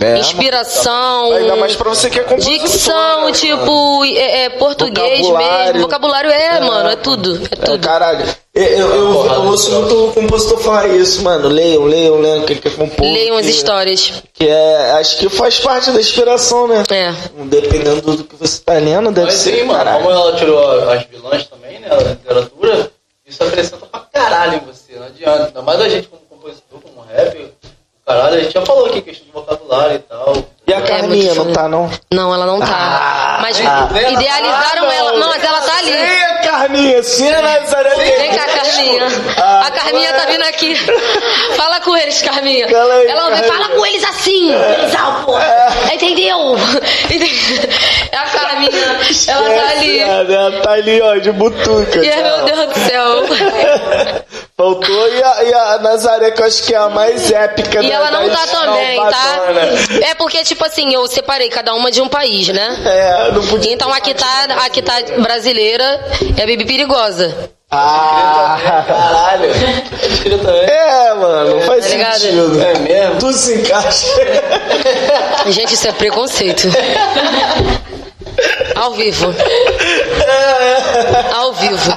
É, 0.00 0.18
Inspiração. 0.18 1.32
Ainda 1.32 1.56
mais 1.56 1.76
pra 1.76 1.88
você 1.90 2.08
que 2.10 2.18
é 2.18 2.24
Dicção, 2.36 3.26
né, 3.26 3.32
tipo, 3.32 4.04
é, 4.04 4.44
é 4.44 4.48
português 4.50 5.20
Vocabulário. 5.20 5.64
mesmo. 5.74 5.80
Vocabulário 5.82 6.30
é, 6.30 6.60
mano, 6.60 6.88
é 6.90 6.96
tudo. 6.96 7.36
É 7.50 7.54
É, 7.54 7.56
tudo. 7.66 7.86
caralho. 7.86 8.24
Eu, 8.52 8.62
eu, 8.64 8.88
eu, 8.94 9.26
eu 9.26 9.42
ouço 9.46 9.70
muito 9.70 10.06
o 10.08 10.12
compositor 10.12 10.58
falar 10.58 10.88
isso, 10.88 11.22
mano. 11.22 11.48
Leiam, 11.48 11.84
leiam, 11.84 12.18
leiam, 12.20 12.42
que 12.44 12.54
ele 12.54 12.60
quer 12.60 12.74
compor. 12.74 13.04
Leiam 13.06 13.36
as 13.36 13.46
histórias. 13.46 14.22
Que 14.32 14.48
é, 14.48 14.92
acho 14.92 15.18
que 15.18 15.28
faz 15.28 15.60
parte 15.60 15.90
da 15.92 16.00
inspiração, 16.00 16.66
né? 16.66 16.82
É. 16.90 17.12
Dependendo 17.44 18.00
do 18.16 18.24
que 18.24 18.34
você 18.36 18.60
tá 18.60 18.72
lendo, 18.74 19.12
deve 19.12 19.26
Mas 19.26 19.34
ser. 19.36 19.58
sim, 19.58 19.64
mano, 19.64 19.90
como 19.98 20.10
ela 20.10 20.34
tirou 20.36 20.90
as 20.90 21.04
vilãs 21.04 21.46
também, 21.46 21.78
né, 21.78 21.88
da 21.88 21.96
literatura, 21.98 22.90
isso 23.26 23.44
acrescenta 23.44 23.86
pra 23.86 24.00
caralho 24.12 24.54
em 24.56 24.60
você, 24.66 24.98
não 24.98 25.06
adianta. 25.06 25.44
Ainda 25.46 25.62
mais 25.62 25.80
a 25.80 25.88
gente 25.88 26.08
como 26.08 26.22
compositor, 26.28 26.80
como 26.80 27.00
rapper, 27.06 27.52
caralho, 28.10 28.36
a 28.36 28.42
gente 28.42 28.52
já 28.52 28.66
falou 28.66 28.86
aqui 28.86 29.02
questão 29.02 29.26
de 29.26 29.32
vocabulário 29.32 29.96
e 29.96 29.98
tal. 30.00 30.32
E 30.70 30.72
a 30.72 30.78
É 30.78 30.80
Carminha, 30.82 31.34
não 31.34 31.52
tá, 31.52 31.68
não? 31.68 31.90
Não, 32.12 32.32
ela 32.32 32.46
não 32.46 32.60
tá. 32.60 32.66
Ah, 32.70 33.38
mas 33.42 33.58
ah. 33.60 33.88
idealizaram 33.92 34.88
Ah, 34.88 34.94
ela. 34.94 35.12
Não, 35.18 35.28
mas 35.28 35.42
ela 35.42 35.60
tá 35.62 35.78
ali. 35.78 35.92
Sim, 35.92 36.22
a 36.22 36.38
Carminha, 36.38 37.02
sim. 37.02 37.24
Vem 37.24 38.30
cá, 38.36 38.44
Carminha. 38.44 39.06
Ah, 39.36 39.64
A 39.66 39.70
Carminha 39.72 40.12
tá 40.12 40.26
vindo 40.26 40.44
aqui. 40.44 40.76
Fala 41.56 41.80
com 41.80 41.96
eles, 41.96 42.22
Carminha. 42.22 42.68
Fala 42.68 42.94
aí, 42.94 43.06
Ela 43.08 43.30
Carminha. 43.30 43.52
fala 43.52 43.68
com 43.70 43.84
eles 43.86 44.04
assim. 44.04 44.52
Eles 44.52 44.94
alvo. 44.94 45.32
Entendeu? 45.92 46.56
É 48.12 48.16
a 48.16 48.22
Carminha. 48.26 48.70
Ela 49.26 49.50
tá 49.50 49.70
ali. 49.70 49.98
Ela, 49.98 50.60
tá 50.62 50.70
ali, 50.70 51.02
ó, 51.02 51.16
de 51.16 51.32
butuca. 51.32 51.98
E 52.04 52.22
meu 52.22 52.44
Deus 52.44 52.68
do 52.74 52.80
céu. 52.88 53.04
Faltou 54.56 55.08
e 55.08 55.22
a, 55.22 55.44
e 55.44 55.54
a 55.54 55.78
Nazaré, 55.78 56.32
que 56.32 56.42
eu 56.42 56.46
acho 56.46 56.62
que 56.64 56.74
é 56.74 56.76
a 56.76 56.90
mais 56.90 57.32
épica 57.32 57.82
E 57.82 57.88
da- 57.88 57.94
ela 57.94 58.10
não 58.10 58.28
tá 58.28 58.46
também, 58.46 59.00
tá? 59.00 59.38
É 60.02 60.14
porque, 60.16 60.44
tipo 60.44 60.59
assim, 60.64 60.92
eu 60.94 61.06
separei 61.06 61.48
cada 61.48 61.74
uma 61.74 61.90
de 61.90 62.00
um 62.00 62.08
país, 62.08 62.48
né? 62.48 62.78
É, 62.84 63.32
não 63.32 63.46
podia. 63.46 63.72
Então 63.72 63.92
aqui 63.92 64.14
tá, 64.14 64.44
aqui 64.64 64.82
tá 64.82 64.94
brasileira, 65.18 66.00
é 66.36 66.46
Bibi 66.46 66.64
Perigosa. 66.64 67.50
Ah! 67.70 68.58
Caralho. 68.86 69.50
É, 70.68 71.14
mano, 71.14 71.60
faz 71.62 71.84
Tá 71.86 71.90
ligado? 71.92 72.18
sentido. 72.18 72.60
É 72.62 72.78
mesmo? 72.80 73.18
Tudo 73.20 73.32
se 73.32 73.54
encaixa. 73.54 74.06
Gente, 75.46 75.74
isso 75.74 75.86
é 75.88 75.92
preconceito. 75.92 76.66
Ao 78.74 78.92
vivo. 78.92 79.34
Ao 81.34 81.52
vivo. 81.54 81.92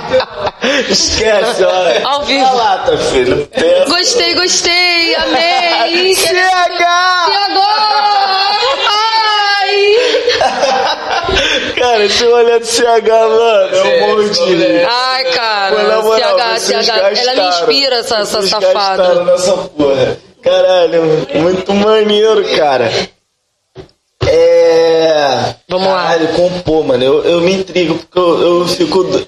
Esquece, 0.90 1.64
olha. 1.64 2.08
Ao 2.08 2.24
vivo. 2.24 2.44
Olha 2.46 2.54
lá, 2.54 2.78
tá 2.80 2.98
filho. 2.98 3.48
Pensa. 3.48 3.86
Gostei, 3.90 4.34
gostei, 4.34 5.16
amei. 5.16 6.16
CH! 6.16 6.32
E 6.32 7.36
agora? 7.52 7.94
Ai! 8.90 9.34
Cara, 11.76 12.06
esse 12.06 12.26
olhar 12.26 12.60
do 12.60 12.66
CH, 12.66 12.82
mano, 13.10 13.76
é 13.76 13.84
um 13.84 14.18
monte. 14.18 14.40
Ai, 14.90 15.24
cara. 15.32 16.02
Moral, 16.02 16.60
CH, 16.60 16.60
CH. 16.60 16.90
Ela 16.90 17.34
me 17.36 17.48
inspira, 17.50 17.96
essa, 17.98 18.18
essa 18.18 18.42
safada. 18.42 19.24
nessa 19.24 19.54
porra. 19.54 20.18
Caralho, 20.42 21.28
muito 21.36 21.74
maneiro, 21.74 22.44
cara. 22.58 22.92
É. 24.30 25.56
Vamos 25.68 25.88
lá. 25.88 26.04
Caralho, 26.14 26.34
compor, 26.34 26.86
mano. 26.86 27.04
Eu, 27.04 27.24
eu 27.24 27.42
me 27.42 27.54
intrigo 27.54 27.96
porque 27.96 28.20
eu, 28.20 28.42
eu 28.42 28.68
fico. 28.68 29.28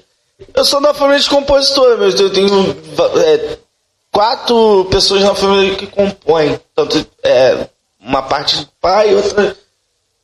Eu 0.54 0.66
sou 0.66 0.82
da 0.82 0.94
família 0.94 1.20
de 1.20 1.30
compositor, 1.30 1.98
mas 1.98 2.20
eu 2.20 2.30
tenho 2.30 2.78
é, 3.18 3.58
quatro 4.12 4.88
pessoas 4.92 5.24
na 5.24 5.34
família 5.34 5.76
que 5.76 5.88
compõem. 5.88 6.60
Tanto 6.76 7.06
é, 7.24 7.68
uma 8.00 8.22
parte 8.22 8.58
de 8.58 8.68
pai 8.80 9.12
e 9.12 9.16
outra 9.16 9.56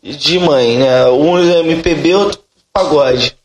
de 0.04 0.40
mãe, 0.40 0.78
né? 0.78 1.08
Um 1.08 1.38
é 1.40 1.60
MPB, 1.60 2.16
outro 2.16 2.40
pagode. 2.72 3.36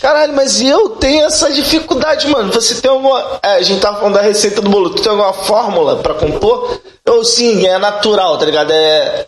Caralho, 0.00 0.32
mas 0.34 0.62
eu 0.62 0.90
tenho 0.90 1.26
essa 1.26 1.52
dificuldade, 1.52 2.26
mano. 2.28 2.52
Você 2.52 2.80
tem 2.80 2.90
alguma. 2.90 3.40
é, 3.42 3.56
a 3.56 3.62
gente 3.62 3.80
tava 3.80 3.98
falando 3.98 4.14
da 4.14 4.22
receita 4.22 4.62
do 4.62 4.70
bolo. 4.70 4.90
Tu 4.90 5.02
tem 5.02 5.10
alguma 5.10 5.32
fórmula 5.32 5.96
pra 5.96 6.14
compor? 6.14 6.80
Ou 7.06 7.24
sim, 7.24 7.66
é 7.66 7.76
natural, 7.76 8.38
tá 8.38 8.46
ligado? 8.46 8.70
É 8.70 9.26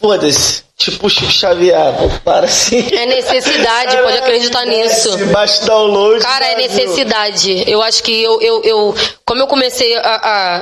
foda-se. 0.00 0.62
Tipo 0.76 1.08
o 1.08 1.10
Chico 1.10 1.30
Xavier, 1.32 1.92
para 2.24 2.46
assim. 2.46 2.86
É 2.92 3.04
necessidade, 3.04 3.96
pode 3.96 4.18
acreditar 4.18 4.64
nisso. 4.64 5.18
Baixa 5.26 5.64
download. 5.66 6.22
Cara, 6.22 6.46
é 6.46 6.56
necessidade. 6.56 7.64
Eu 7.66 7.82
acho 7.82 8.00
que 8.04 8.22
eu, 8.22 8.40
eu, 8.40 8.62
eu 8.62 8.94
como 9.26 9.40
eu 9.42 9.48
comecei 9.48 9.96
a, 9.96 10.02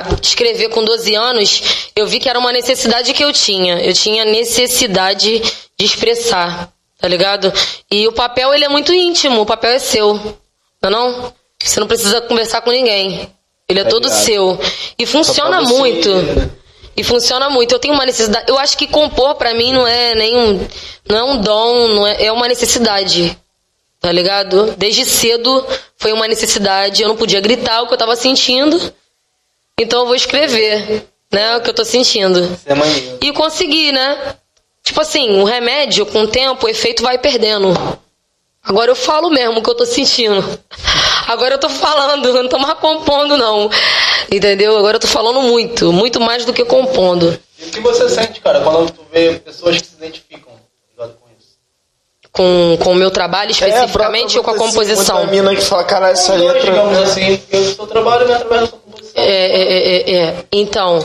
a 0.09 0.15
escrever 0.19 0.69
com 0.69 0.83
12 0.83 1.13
anos, 1.13 1.61
eu 1.95 2.07
vi 2.07 2.17
que 2.19 2.27
era 2.27 2.39
uma 2.39 2.51
necessidade 2.51 3.13
que 3.13 3.23
eu 3.23 3.31
tinha. 3.31 3.79
Eu 3.79 3.93
tinha 3.93 4.25
necessidade 4.25 5.39
de 5.79 5.85
expressar, 5.85 6.69
tá 6.99 7.07
ligado? 7.07 7.53
E 7.91 8.07
o 8.07 8.11
papel, 8.11 8.51
ele 8.55 8.65
é 8.65 8.69
muito 8.69 8.91
íntimo, 8.91 9.41
o 9.41 9.45
papel 9.45 9.71
é 9.73 9.79
seu, 9.79 10.15
não 10.81 10.89
é 10.89 10.89
não? 10.89 11.33
Você 11.63 11.79
não 11.79 11.87
precisa 11.87 12.21
conversar 12.21 12.61
com 12.61 12.71
ninguém. 12.71 13.29
Ele 13.69 13.81
é 13.81 13.83
Tá 13.83 13.89
todo 13.91 14.05
ligado. 14.05 14.19
seu. 14.19 14.59
E 14.97 15.05
funciona 15.05 15.61
muito. 15.61 16.09
né? 16.15 16.49
E 16.97 17.03
funciona 17.03 17.47
muito. 17.47 17.73
Eu 17.73 17.79
tenho 17.79 17.93
uma 17.93 18.05
necessidade. 18.07 18.49
Eu 18.49 18.57
acho 18.57 18.75
que 18.75 18.87
compor 18.87 19.35
pra 19.35 19.53
mim 19.53 19.71
não 19.71 19.85
é 19.85 20.15
nenhum. 20.15 20.67
Não 21.07 21.17
é 21.17 21.23
um 21.23 21.41
dom, 21.41 21.87
não 21.89 22.07
é, 22.07 22.25
é 22.25 22.31
uma 22.31 22.47
necessidade. 22.47 23.37
Tá 24.01 24.11
ligado? 24.11 24.73
Desde 24.75 25.05
cedo 25.05 25.63
foi 25.95 26.11
uma 26.11 26.27
necessidade. 26.27 27.03
Eu 27.03 27.07
não 27.07 27.15
podia 27.15 27.39
gritar 27.39 27.83
o 27.83 27.87
que 27.87 27.93
eu 27.93 27.97
tava 27.97 28.15
sentindo. 28.15 28.93
Então 29.79 30.01
eu 30.01 30.05
vou 30.07 30.15
escrever, 30.15 31.07
né? 31.31 31.57
O 31.57 31.61
que 31.61 31.69
eu 31.69 31.73
tô 31.73 31.85
sentindo. 31.85 32.39
Isso 32.43 32.63
é 32.65 32.73
maneiro. 32.73 33.19
E 33.21 33.31
consegui, 33.31 33.91
né? 33.91 34.35
Tipo 34.83 35.01
assim, 35.01 35.39
o 35.39 35.43
remédio, 35.43 36.03
com 36.07 36.21
o 36.21 36.27
tempo, 36.27 36.65
o 36.65 36.69
efeito 36.69 37.03
vai 37.03 37.19
perdendo. 37.19 37.77
Agora 38.63 38.89
eu 38.89 38.95
falo 38.95 39.29
mesmo 39.29 39.59
o 39.59 39.63
que 39.63 39.69
eu 39.69 39.75
tô 39.75 39.85
sentindo. 39.85 40.41
Agora 41.27 41.55
eu 41.55 41.59
tô 41.59 41.69
falando, 41.69 42.25
eu 42.27 42.43
não 42.43 42.49
tô 42.49 42.57
mais 42.57 42.79
compondo, 42.79 43.37
não. 43.37 43.69
Entendeu? 44.31 44.77
Agora 44.77 44.95
eu 44.95 44.99
tô 45.01 45.07
falando 45.07 45.41
muito, 45.41 45.91
muito 45.91 46.19
mais 46.19 46.45
do 46.45 46.53
que 46.53 46.63
compondo. 46.63 47.37
E 47.59 47.65
o 47.65 47.71
que 47.71 47.79
você 47.81 48.07
sente, 48.09 48.39
cara, 48.39 48.61
quando 48.61 48.91
tu 48.91 49.01
vê 49.11 49.33
pessoas 49.33 49.81
que 49.81 49.87
se 49.87 49.95
identificam 49.97 50.53
ligado, 50.91 51.17
com 51.19 51.27
isso? 51.37 51.57
Com, 52.31 52.77
com 52.83 52.91
o 52.91 52.95
meu 52.95 53.11
trabalho 53.11 53.51
especificamente 53.51 54.35
É, 54.35 54.37
ou 54.39 54.43
com 54.43 54.51
a 54.51 54.57
composição? 54.57 55.17
Assim, 55.17 55.27
muita 55.27 55.43
mina 55.43 55.55
que 55.55 55.61
fala, 55.61 55.83
caralho, 55.83 56.13
essa 56.13 56.33
letra. 56.33 56.61
digamos 56.61 56.97
assim, 56.99 57.37
porque 57.37 57.57
o 57.57 57.75
seu 57.75 57.87
trabalho 57.87 58.25
vem 58.25 58.35
através 58.35 58.61
da 58.61 58.67
sua 58.67 58.79
composição. 58.79 59.23
É, 59.23 59.31
é, 59.31 59.61
é, 59.61 60.11
é, 60.11 60.15
é. 60.27 60.35
Então, 60.51 61.03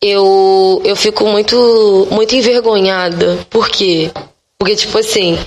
eu, 0.00 0.82
eu 0.84 0.94
fico 0.94 1.24
muito, 1.26 2.06
muito 2.10 2.34
envergonhada. 2.36 3.38
Por 3.48 3.68
quê? 3.70 4.10
Porque, 4.58 4.76
tipo 4.76 4.98
assim, 4.98 5.38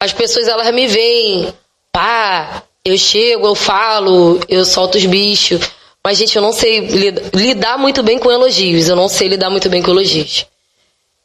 as 0.00 0.12
pessoas 0.12 0.48
elas 0.48 0.72
me 0.74 0.86
veem, 0.86 1.52
pá, 1.94 2.64
eu 2.84 2.98
chego, 2.98 3.46
eu 3.46 3.54
falo, 3.54 4.40
eu 4.48 4.64
solto 4.64 4.98
os 4.98 5.06
bichos. 5.06 5.60
Mas, 6.02 6.18
gente, 6.18 6.34
eu 6.34 6.42
não 6.42 6.52
sei 6.52 6.80
lida- 6.80 7.22
lidar 7.32 7.78
muito 7.78 8.02
bem 8.02 8.18
com 8.18 8.30
elogios. 8.30 8.88
Eu 8.88 8.96
não 8.96 9.08
sei 9.08 9.28
lidar 9.28 9.48
muito 9.48 9.70
bem 9.70 9.80
com 9.80 9.92
elogios. 9.92 10.44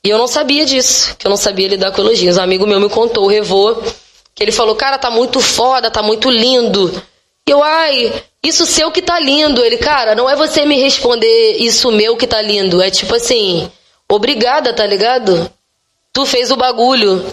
E 0.04 0.10
eu 0.10 0.18
não 0.18 0.28
sabia 0.28 0.66
disso, 0.66 1.16
que 1.18 1.26
eu 1.26 1.30
não 1.30 1.36
sabia 1.36 1.68
lidar 1.68 1.92
com 1.92 2.02
elogios. 2.02 2.38
Um 2.38 2.42
amigo 2.42 2.68
meu 2.68 2.80
me 2.80 2.88
contou, 2.88 3.26
o 3.26 3.28
Revô, 3.28 3.76
que 4.34 4.44
ele 4.44 4.52
falou, 4.52 4.76
cara, 4.76 4.98
tá 4.98 5.10
muito 5.12 5.42
foda, 5.42 5.92
tá 5.92 6.02
muito 6.04 6.30
lindo. 6.30 7.02
E 7.46 7.52
eu, 7.52 7.62
ai, 7.62 8.14
isso 8.42 8.66
seu 8.66 8.92
que 8.92 9.02
tá 9.02 9.20
lindo. 9.20 9.62
Ele, 9.66 9.78
cara, 9.78 10.14
não 10.16 10.30
é 10.30 10.36
você 10.36 10.66
me 10.66 10.80
responder 10.80 11.58
isso 11.58 11.92
meu 11.92 12.16
que 12.16 12.28
tá 12.28 12.42
lindo. 12.42 12.80
É 12.82 12.90
tipo 12.92 13.14
assim, 13.16 13.70
obrigada, 14.08 14.72
tá 14.72 14.86
ligado? 14.86 15.52
Tu 16.14 16.26
fez 16.26 16.52
o 16.52 16.56
bagulho. 16.56 17.26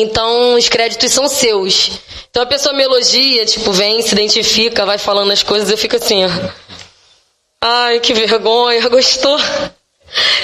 Então 0.00 0.54
os 0.54 0.68
créditos 0.68 1.12
são 1.12 1.26
seus. 1.28 1.90
Então 2.30 2.42
a 2.42 2.46
pessoa 2.46 2.74
me 2.74 2.82
elogia, 2.82 3.46
tipo, 3.46 3.72
vem, 3.72 4.02
se 4.02 4.12
identifica, 4.12 4.84
vai 4.84 4.98
falando 4.98 5.30
as 5.32 5.42
coisas, 5.42 5.70
eu 5.70 5.78
fico 5.78 5.96
assim, 5.96 6.24
ó. 6.24 6.28
Ai, 7.62 8.00
que 8.00 8.12
vergonha, 8.12 8.86
gostou? 8.90 9.38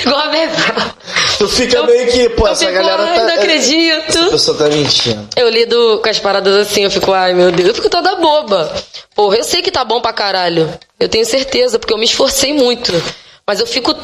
Igual 0.00 0.18
a 0.20 0.28
Bebel. 0.28 0.56
Tu 1.38 1.48
fica 1.48 1.76
Eu- 1.76 1.86
meio 1.86 2.10
que, 2.10 2.28
pô, 2.30 2.46
eu 2.46 2.52
essa 2.52 2.66
fico, 2.66 2.72
galera 2.78 3.02
ai, 3.04 3.18
tá. 3.20 3.24
não 3.26 3.34
acredito. 3.34 4.18
Essa 4.18 4.30
pessoa 4.30 4.58
tá 4.58 4.68
mentindo. 4.68 5.28
Eu 5.36 5.48
lido 5.48 6.00
com 6.02 6.08
as 6.08 6.18
paradas 6.18 6.54
assim, 6.66 6.82
eu 6.84 6.90
fico, 6.90 7.12
ai 7.12 7.32
meu 7.34 7.52
Deus, 7.52 7.68
eu 7.68 7.74
fico 7.74 7.88
toda 7.88 8.16
boba. 8.16 8.72
Porra, 9.14 9.36
eu 9.36 9.44
sei 9.44 9.62
que 9.62 9.70
tá 9.70 9.84
bom 9.84 10.00
pra 10.00 10.12
caralho. 10.12 10.72
Eu 10.98 11.08
tenho 11.08 11.24
certeza, 11.26 11.78
porque 11.78 11.92
eu 11.92 11.98
me 11.98 12.04
esforcei 12.06 12.52
muito. 12.52 12.92
Mas 13.46 13.60
eu 13.60 13.66
fico. 13.66 13.94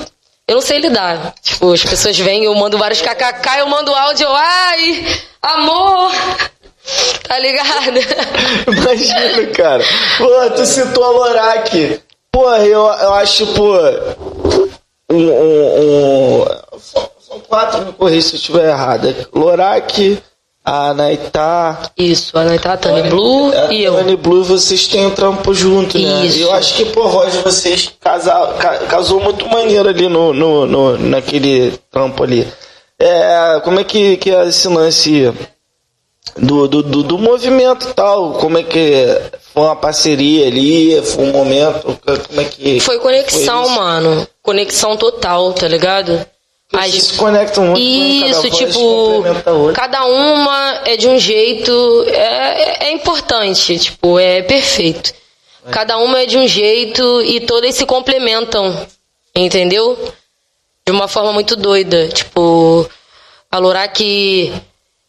Eu 0.48 0.54
não 0.54 0.62
sei 0.62 0.78
lidar. 0.78 1.34
Tipo, 1.42 1.74
as 1.74 1.84
pessoas 1.84 2.18
vêm, 2.18 2.44
eu 2.44 2.54
mando 2.54 2.78
vários 2.78 3.02
kkk, 3.02 3.58
eu 3.58 3.68
mando 3.68 3.94
áudio, 3.94 4.26
ai, 4.30 5.06
amor. 5.42 6.10
Tá 7.28 7.38
ligado? 7.38 7.98
Imagina, 8.66 9.46
cara. 9.54 9.84
Pô, 10.16 10.50
tu 10.56 10.64
citou 10.64 11.04
a 11.04 11.10
Lorac. 11.10 12.00
Pô, 12.32 12.54
eu, 12.54 12.80
eu 12.80 13.14
acho, 13.14 13.46
pô. 13.48 13.74
Um. 15.10 15.30
um, 15.30 16.40
um 16.40 16.78
são, 16.78 17.10
são 17.20 17.40
quatro, 17.40 17.84
me 17.84 17.92
corrija 17.92 18.28
se 18.28 18.34
eu 18.36 18.38
estiver 18.38 18.70
errado. 18.70 19.28
Lorac, 19.34 20.18
a 20.70 20.94
Naitá. 20.94 21.90
Isso, 21.96 22.36
a 22.36 22.42
Anaitá, 22.42 22.72
a 22.74 22.76
Tani 22.76 23.08
Blue 23.08 23.50
a 23.52 23.72
e 23.72 23.82
eu. 23.84 23.94
Tony 23.94 24.16
Blue, 24.16 24.44
vocês 24.44 24.86
têm 24.86 25.06
um 25.06 25.10
trampo 25.10 25.54
junto, 25.54 25.98
né? 25.98 26.26
Isso. 26.26 26.38
Eu 26.40 26.52
acho 26.52 26.74
que, 26.74 26.84
pô, 26.86 27.04
a 27.04 27.08
voz 27.08 27.32
de 27.32 27.38
vocês 27.38 27.90
casa, 28.00 28.32
ca- 28.58 28.78
casou 28.88 29.20
muito 29.20 29.46
maneiro 29.48 29.88
ali 29.88 30.08
no, 30.08 30.32
no, 30.32 30.66
no- 30.66 30.98
naquele 30.98 31.72
trampo 31.90 32.22
ali. 32.22 32.46
É, 32.98 33.60
como 33.64 33.80
é 33.80 33.84
que, 33.84 34.16
que 34.16 34.30
é 34.30 34.46
esse 34.46 34.66
lance 34.68 35.32
do, 36.36 36.68
do, 36.68 36.82
do, 36.82 37.02
do 37.02 37.18
movimento 37.18 37.88
e 37.88 37.94
tal? 37.94 38.34
Como 38.34 38.58
é 38.58 38.62
que 38.62 39.06
foi 39.54 39.62
uma 39.62 39.76
parceria 39.76 40.46
ali? 40.46 41.00
Foi 41.02 41.24
um 41.24 41.32
momento? 41.32 41.98
Como 42.28 42.40
é 42.40 42.44
que. 42.44 42.80
Foi 42.80 42.98
conexão, 42.98 43.64
foi 43.64 43.74
mano. 43.74 44.26
Conexão 44.42 44.96
total, 44.96 45.52
tá 45.52 45.66
ligado? 45.68 46.24
As- 46.72 46.92
se 46.92 47.14
conectam 47.14 47.64
muito 47.66 47.80
com 47.80 48.20
cada 48.20 48.30
Isso, 48.30 48.42
voz, 48.42 48.56
tipo, 48.58 49.72
cada 49.72 50.04
uma 50.04 50.82
é 50.84 50.96
de 50.96 51.08
um 51.08 51.18
jeito, 51.18 52.04
é, 52.08 52.12
é- 52.12 52.84
é 52.88 52.92
importante, 52.92 53.78
tipo, 53.78 54.18
é 54.18 54.42
perfeito. 54.42 55.12
Cada 55.70 55.98
uma 55.98 56.20
é 56.22 56.26
de 56.26 56.38
um 56.38 56.46
jeito 56.48 57.22
e 57.22 57.40
todas 57.40 57.74
se 57.74 57.84
complementam, 57.86 58.86
entendeu? 59.34 60.12
De 60.86 60.92
uma 60.92 61.06
forma 61.08 61.32
muito 61.32 61.56
doida. 61.56 62.08
Tipo, 62.08 62.88
a 63.50 63.58
Lorac 63.58 64.00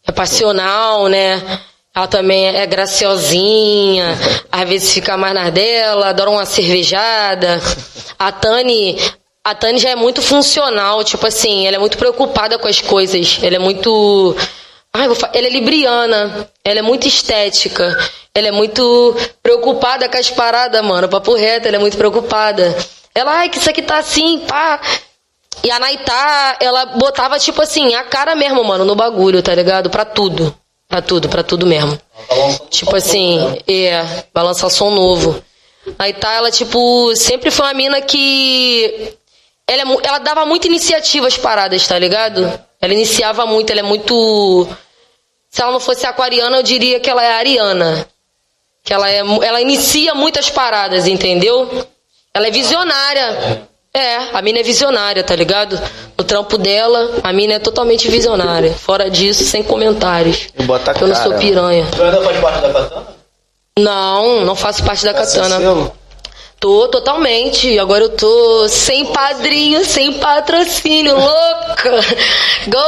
é 0.06 0.12
passional, 0.12 1.08
né? 1.08 1.60
Ela 1.94 2.06
também 2.06 2.46
é 2.46 2.66
graciosinha, 2.66 4.18
às 4.52 4.68
vezes 4.68 4.92
fica 4.92 5.16
mais 5.16 5.34
na 5.34 5.50
dela, 5.50 6.08
adora 6.08 6.30
uma 6.30 6.44
cervejada. 6.46 7.60
A 8.18 8.30
Tani, 8.30 8.98
a 9.44 9.54
Tani 9.54 9.78
já 9.78 9.90
é 9.90 9.96
muito 9.96 10.20
funcional, 10.20 11.02
tipo 11.02 11.26
assim, 11.26 11.66
ela 11.66 11.76
é 11.76 11.78
muito 11.78 11.96
preocupada 11.96 12.58
com 12.58 12.68
as 12.68 12.80
coisas. 12.80 13.38
Ela 13.42 13.56
é 13.56 13.58
muito. 13.58 14.36
Ai, 14.92 15.06
vou 15.08 15.16
ela 15.32 15.46
é 15.46 15.50
libriana, 15.50 16.50
ela 16.64 16.80
é 16.80 16.82
muito 16.82 17.06
estética, 17.06 17.96
ela 18.34 18.48
é 18.48 18.50
muito 18.50 19.16
preocupada 19.42 20.08
com 20.08 20.16
as 20.16 20.30
paradas, 20.30 20.82
mano. 20.84 21.08
Papo 21.08 21.34
reto, 21.34 21.68
ela 21.68 21.76
é 21.76 21.80
muito 21.80 21.96
preocupada. 21.96 22.76
Ela, 23.14 23.32
ai, 23.38 23.48
que 23.48 23.58
isso 23.58 23.70
aqui 23.70 23.82
tá 23.82 23.98
assim, 23.98 24.40
pá. 24.46 24.80
E 25.62 25.70
a 25.70 25.78
Naitá, 25.78 26.56
ela 26.60 26.86
botava, 26.86 27.38
tipo 27.38 27.60
assim, 27.60 27.94
a 27.94 28.02
cara 28.04 28.34
mesmo, 28.34 28.64
mano, 28.64 28.84
no 28.84 28.94
bagulho, 28.94 29.42
tá 29.42 29.54
ligado? 29.54 29.90
Pra 29.90 30.04
tudo. 30.04 30.54
Pra 30.88 31.00
tudo, 31.02 31.28
pra 31.28 31.42
tudo 31.42 31.66
mesmo. 31.66 31.98
Lançando 32.30 32.68
Tipo 32.68 32.96
assim, 32.96 33.38
novo, 33.38 33.50
né? 33.50 33.58
é, 33.68 34.24
vai 34.34 34.44
lançar 34.44 34.68
som 34.70 34.90
novo. 34.90 35.42
A 35.98 36.02
Naitá, 36.02 36.32
ela, 36.32 36.50
tipo, 36.50 37.14
sempre 37.14 37.50
foi 37.50 37.66
uma 37.66 37.74
mina 37.74 38.00
que. 38.00 39.14
Ela, 39.70 39.82
é 39.82 40.08
ela 40.08 40.18
dava 40.18 40.44
muita 40.44 40.66
iniciativa 40.66 41.28
às 41.28 41.36
paradas, 41.38 41.86
tá 41.86 41.96
ligado? 41.96 42.52
Ela 42.80 42.92
iniciava 42.92 43.46
muito, 43.46 43.70
ela 43.70 43.78
é 43.78 43.84
muito. 43.84 44.66
Se 45.48 45.62
ela 45.62 45.70
não 45.70 45.78
fosse 45.78 46.04
aquariana, 46.04 46.56
eu 46.56 46.62
diria 46.64 46.98
que 46.98 47.08
ela 47.08 47.24
é 47.24 47.30
ariana. 47.34 48.04
Que 48.82 48.92
ela, 48.92 49.08
é, 49.08 49.18
ela 49.18 49.60
inicia 49.60 50.12
muitas 50.12 50.50
paradas, 50.50 51.06
entendeu? 51.06 51.86
Ela 52.34 52.48
é 52.48 52.50
visionária. 52.50 53.68
É, 53.94 54.16
a 54.32 54.42
mina 54.42 54.58
é 54.58 54.62
visionária, 54.64 55.22
tá 55.22 55.36
ligado? 55.36 55.80
No 56.18 56.24
trampo 56.24 56.58
dela, 56.58 57.20
a 57.22 57.32
mina 57.32 57.54
é 57.54 57.58
totalmente 57.60 58.08
visionária. 58.08 58.72
Fora 58.72 59.08
disso, 59.08 59.44
sem 59.44 59.62
comentários. 59.62 60.48
E 60.58 60.64
bota 60.64 60.90
a 60.90 60.94
Eu 61.00 61.06
não 61.06 61.14
sou 61.14 61.34
piranha. 61.34 61.86
Tu 61.94 62.02
ainda 62.02 62.20
faz 62.22 62.40
parte 62.40 62.60
da 62.62 62.72
Katana? 62.72 63.06
Não, 63.78 64.44
não 64.44 64.56
faço 64.56 64.84
parte 64.84 65.04
da 65.04 65.10
Essa 65.10 65.38
Katana. 65.40 65.58
selo? 65.58 65.99
Tô 66.60 66.88
totalmente. 66.88 67.78
Agora 67.78 68.04
eu 68.04 68.10
tô 68.10 68.68
sem 68.68 69.06
padrinho, 69.06 69.82
sem 69.82 70.12
patrocínio, 70.12 71.16
louca. 71.16 71.90
Go. 72.68 72.78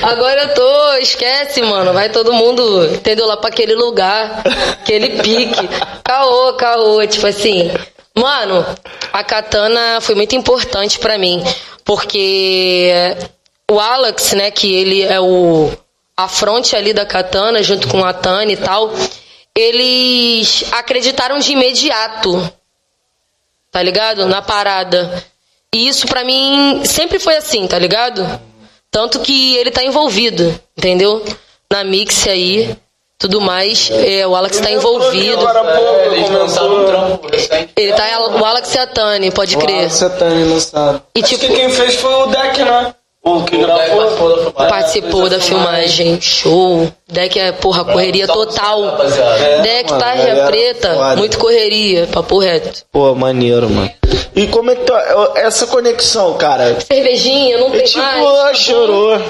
Agora 0.02 0.44
eu 0.44 0.54
tô, 0.54 0.92
esquece, 0.94 1.60
mano. 1.60 1.92
Vai 1.92 2.08
todo 2.08 2.32
mundo, 2.32 2.86
entendeu? 2.86 3.26
Lá 3.26 3.36
pra 3.36 3.50
aquele 3.50 3.74
lugar, 3.74 4.42
aquele 4.72 5.20
pique. 5.22 5.68
Caô, 6.02 6.54
caô. 6.54 7.06
Tipo 7.06 7.26
assim. 7.26 7.70
Mano, 8.14 8.64
a 9.12 9.22
katana 9.22 10.00
foi 10.00 10.14
muito 10.14 10.34
importante 10.34 10.98
pra 10.98 11.18
mim. 11.18 11.44
Porque 11.84 12.90
o 13.70 13.78
Alex, 13.78 14.32
né, 14.32 14.50
que 14.50 14.74
ele 14.74 15.02
é 15.02 15.20
o 15.20 15.70
a 16.16 16.28
fronte 16.28 16.74
ali 16.74 16.92
da 16.92 17.06
katana, 17.06 17.62
junto 17.62 17.88
com 17.88 18.04
a 18.04 18.12
Tani 18.12 18.52
e 18.52 18.56
tal, 18.56 18.92
eles 19.56 20.64
acreditaram 20.72 21.38
de 21.38 21.52
imediato, 21.52 22.50
tá 23.70 23.82
ligado? 23.82 24.26
Na 24.26 24.40
parada. 24.42 25.24
E 25.72 25.86
isso 25.88 26.06
pra 26.06 26.24
mim 26.24 26.82
sempre 26.84 27.18
foi 27.18 27.36
assim, 27.36 27.66
tá 27.66 27.78
ligado? 27.78 28.40
Tanto 28.90 29.20
que 29.20 29.56
ele 29.56 29.70
tá 29.70 29.84
envolvido, 29.84 30.58
entendeu? 30.76 31.24
Na 31.70 31.84
mix 31.84 32.26
aí, 32.26 32.76
tudo 33.16 33.40
mais. 33.40 33.88
É, 33.92 34.26
o 34.26 34.34
Alex 34.34 34.58
tá 34.58 34.68
envolvido. 34.70 35.46
É, 35.46 36.28
lançaram. 36.28 37.20
Ele 37.76 37.92
tá. 37.92 38.20
O 38.20 38.44
Alex 38.44 38.68
Satani, 38.68 39.30
pode 39.30 39.56
crer. 39.56 39.88
Você 39.88 40.10
tá 40.10 40.26
aí, 40.26 40.44
não 40.44 40.58
sabe. 40.58 41.02
E, 41.14 41.20
Acho 41.22 41.28
tipo- 41.38 41.46
que 41.46 41.54
quem 41.54 41.70
fez 41.70 41.94
foi 41.96 42.12
o 42.12 42.26
Deck, 42.26 42.62
né? 42.64 42.94
O 43.22 43.44
que 43.44 43.58
gravou. 43.58 44.00
participou 44.10 44.28
da 44.30 44.38
filmagem. 44.40 44.68
Participou 44.70 45.28
da 45.28 45.40
filmagem, 45.40 46.20
show. 46.20 46.90
Deck 47.06 47.38
é, 47.38 47.52
porra, 47.52 47.84
correria 47.84 48.26
total. 48.26 48.98
É, 49.38 49.60
Deck, 49.60 49.90
mano, 49.90 50.02
tarja 50.02 50.44
preta, 50.46 50.94
foda. 50.94 51.16
muito 51.16 51.38
correria, 51.38 52.06
papo 52.06 52.38
reto. 52.38 52.82
Pô, 52.90 53.14
maneiro, 53.14 53.68
mano. 53.68 53.90
E 54.34 54.46
como 54.46 54.70
é 54.70 54.74
que 54.76 54.84
tá 54.84 55.32
essa 55.36 55.66
conexão, 55.66 56.34
cara? 56.38 56.80
Cervejinha, 56.80 57.58
não 57.58 57.68
E 57.68 57.72
tem 57.72 57.84
tipo, 57.84 57.98
mais. 57.98 58.24
ah, 58.24 58.44
tá 58.48 58.54
chorou. 58.54 59.20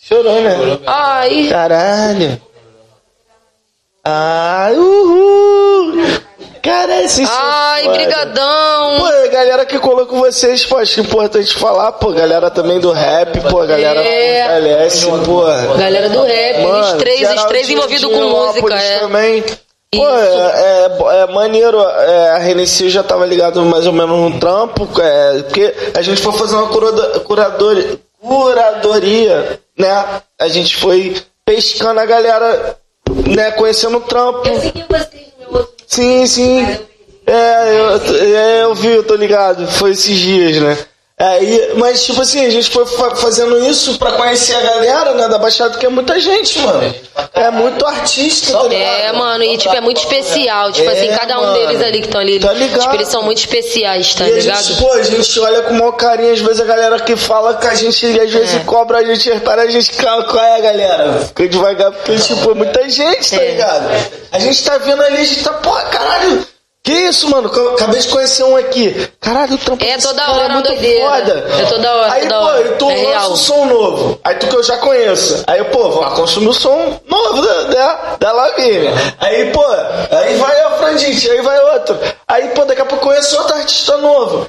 Chorou, 0.00 0.40
né? 0.40 0.78
Ai, 0.86 1.46
Caralho. 1.50 2.40
Ai, 4.02 4.74
uhul. 4.76 5.94
Vocês 6.64 7.28
são 7.28 7.38
ai, 7.40 7.82
foda. 7.84 7.94
brigadão. 7.96 8.96
Pô, 8.98 9.06
a 9.06 9.26
galera 9.28 9.66
que 9.66 9.78
colocou 9.78 10.18
vocês, 10.20 10.64
pô, 10.64 10.78
acho 10.78 11.00
importante 11.00 11.54
falar, 11.54 11.92
pô, 11.92 12.10
galera 12.12 12.50
também 12.50 12.80
do 12.80 12.90
rap, 12.90 13.40
pô, 13.50 13.60
a 13.60 13.66
galera 13.66 14.00
É. 14.02 14.56
LS, 14.58 15.06
pô. 15.24 15.44
Galera 15.78 16.08
do 16.08 16.22
rap, 16.24 16.62
Mano, 16.62 16.80
os 16.80 16.92
três, 16.94 17.34
os 17.34 17.44
três 17.44 17.68
envolvidos 17.68 18.10
com 18.10 18.20
música, 18.28 18.74
é. 18.74 18.98
também. 19.00 19.44
Pô, 19.94 20.08
é, 20.08 20.86
é- 21.16 21.22
é 21.22 21.26
maneiro, 21.32 21.80
é, 21.80 22.30
a 22.30 22.38
Renessi 22.38 22.88
já 22.90 23.02
tava 23.04 23.24
ligado 23.26 23.62
mais 23.64 23.86
ou 23.86 23.92
menos 23.92 24.18
no 24.32 24.40
trampo, 24.40 24.88
é, 25.00 25.42
porque 25.42 25.72
a 25.94 26.02
gente 26.02 26.20
foi 26.20 26.32
fazer 26.32 26.56
uma 26.56 26.66
curador- 26.68 27.98
curadoria, 28.24 29.60
né? 29.78 30.04
A 30.40 30.48
gente 30.48 30.74
foi 30.76 31.16
pescando 31.44 32.00
a 32.00 32.06
galera, 32.06 32.76
né, 33.26 33.52
conhecendo 33.52 33.98
o 33.98 34.00
trampo. 34.00 34.42
Sim, 35.86 36.26
sim. 36.26 36.62
É, 37.26 37.80
eu, 37.80 38.36
é, 38.36 38.62
eu 38.64 38.74
vi, 38.74 38.88
eu 38.88 39.04
tô 39.04 39.14
ligado. 39.14 39.66
Foi 39.66 39.92
esses 39.92 40.18
dias, 40.18 40.60
né? 40.60 40.78
Aí, 41.16 41.74
mas, 41.76 42.04
tipo 42.04 42.20
assim, 42.20 42.44
a 42.44 42.50
gente 42.50 42.68
foi 42.70 42.84
fa- 42.86 43.14
fazendo 43.14 43.64
isso 43.64 43.96
pra 43.98 44.10
conhecer 44.12 44.52
a 44.56 44.60
galera, 44.60 45.14
né, 45.14 45.28
da 45.28 45.38
Baixada, 45.38 45.78
que 45.78 45.86
é 45.86 45.88
muita 45.88 46.18
gente, 46.18 46.58
mano. 46.58 46.92
É 47.32 47.50
muito 47.52 47.86
artista, 47.86 48.52
tá 48.52 48.62
ligado? 48.64 48.82
É, 49.00 49.12
mano, 49.12 49.44
e 49.44 49.56
tipo, 49.56 49.72
é 49.76 49.80
muito 49.80 49.98
especial. 49.98 50.72
Tipo 50.72 50.90
É, 50.90 50.92
assim, 50.92 51.16
cada 51.16 51.38
um 51.38 51.42
mano. 51.44 51.52
deles 51.68 51.82
ali 51.82 52.00
que 52.00 52.06
estão 52.06 52.20
ali. 52.20 52.40
Tá 52.40 52.52
ligado? 52.52 52.80
Tipo, 52.80 52.94
eles 52.96 53.06
são 53.08 53.22
muito 53.22 53.38
especiais, 53.38 54.12
tá 54.12 54.26
E 54.26 54.32
a 54.32 54.34
ligado? 54.40 54.62
gente, 54.64 54.80
pô, 54.82 54.92
a 54.92 55.02
gente 55.04 55.38
olha 55.40 55.62
com 55.62 55.74
maior 55.74 55.92
carinho, 55.92 56.32
às 56.32 56.40
vezes 56.40 56.60
a 56.60 56.64
galera 56.64 56.98
que 56.98 57.14
fala 57.14 57.54
que 57.54 57.66
a 57.68 57.74
gente, 57.76 58.06
às 58.20 58.32
vezes 58.32 58.56
É. 58.56 58.58
cobra 58.64 58.98
a 58.98 59.04
gente 59.04 59.28
hertária, 59.28 59.62
a 59.62 59.70
gente, 59.70 59.92
qual 59.92 60.24
qual 60.24 60.44
é, 60.44 60.60
galera? 60.62 61.20
Fica 61.28 61.46
devagar, 61.48 61.92
porque, 61.92 62.16
tipo, 62.18 62.50
é 62.50 62.54
muita 62.54 62.88
gente, 62.90 63.30
tá 63.30 63.40
É. 63.42 63.50
ligado? 63.52 63.88
A 64.32 64.38
gente 64.40 64.64
tá 64.64 64.78
vendo 64.78 65.00
ali, 65.00 65.18
a 65.18 65.24
gente 65.24 65.44
tá, 65.44 65.52
porra, 65.52 65.82
caralho, 65.84 66.44
que 66.84 66.92
isso, 66.92 67.30
mano? 67.30 67.48
Acabei 67.72 67.98
de 67.98 68.08
conhecer 68.08 68.44
um 68.44 68.56
aqui. 68.56 69.08
Caralho, 69.18 69.54
o 69.54 69.58
trampo 69.58 69.82
É 69.82 69.96
toda 69.96 70.20
cara 70.22 70.32
hora 70.34 70.44
é 70.44 70.48
muito 70.52 70.68
doideira. 70.68 71.08
foda. 71.10 71.46
É 71.58 71.64
toda 71.64 71.94
hora, 71.94 72.12
Aí, 72.12 72.22
toda 72.22 72.34
pô, 72.38 72.44
hora. 72.46 72.68
tu 72.76 72.90
É 72.90 73.04
lança 73.06 73.28
um 73.30 73.36
som 73.36 73.64
novo. 73.64 74.20
Aí 74.22 74.34
tu 74.34 74.46
que 74.48 74.54
eu 74.56 74.62
já 74.62 74.76
conheço. 74.76 75.42
Aí, 75.46 75.64
pô, 75.64 75.90
vou 75.90 76.02
lá 76.02 76.10
consumir 76.10 76.48
o 76.48 76.52
som 76.52 77.00
novo 77.08 77.40
da, 77.40 77.62
da, 77.62 78.16
da 78.20 78.32
Lavínia. 78.32 78.92
Aí, 79.18 79.50
pô, 79.50 79.64
aí 80.10 80.36
vai 80.36 80.60
a 80.60 80.70
Frandite, 80.72 81.30
aí 81.30 81.40
vai 81.40 81.58
outro. 81.72 81.98
Aí, 82.28 82.48
pô, 82.48 82.64
daqui 82.66 82.82
a 82.82 82.84
pouco 82.84 83.06
conheço 83.06 83.34
outro 83.38 83.56
artista 83.56 83.96
novo. 83.96 84.46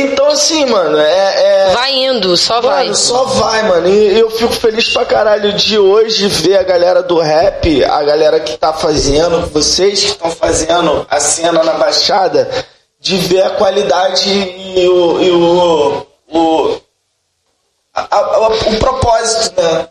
Então, 0.00 0.26
assim, 0.28 0.66
mano, 0.66 0.98
é. 0.98 1.68
é... 1.68 1.72
Vai 1.72 1.92
indo, 1.92 2.36
só 2.36 2.60
vai. 2.60 2.84
Mano, 2.84 2.94
só 2.96 3.24
vai, 3.24 3.62
mano. 3.68 3.88
E 3.88 4.18
eu 4.18 4.30
fico 4.30 4.52
feliz 4.52 4.88
pra 4.88 5.04
caralho 5.04 5.52
de 5.52 5.78
hoje 5.78 6.26
ver 6.28 6.58
a 6.58 6.62
galera 6.62 7.02
do 7.02 7.18
rap, 7.20 7.84
a 7.84 8.02
galera 8.02 8.40
que 8.40 8.56
tá 8.56 8.72
fazendo, 8.72 9.46
vocês 9.52 10.00
que 10.00 10.06
estão 10.10 10.30
fazendo 10.30 11.06
a 11.10 11.20
cena 11.20 11.62
na 11.62 11.74
Baixada, 11.74 12.48
de 13.00 13.16
ver 13.18 13.42
a 13.42 13.50
qualidade 13.50 14.28
e 14.30 14.88
o. 14.88 15.20
E 15.22 15.30
o, 15.30 16.06
o, 16.32 16.80
a- 17.94 18.16
a- 18.16 18.48
o 18.48 18.78
propósito, 18.78 19.60
né? 19.60 19.88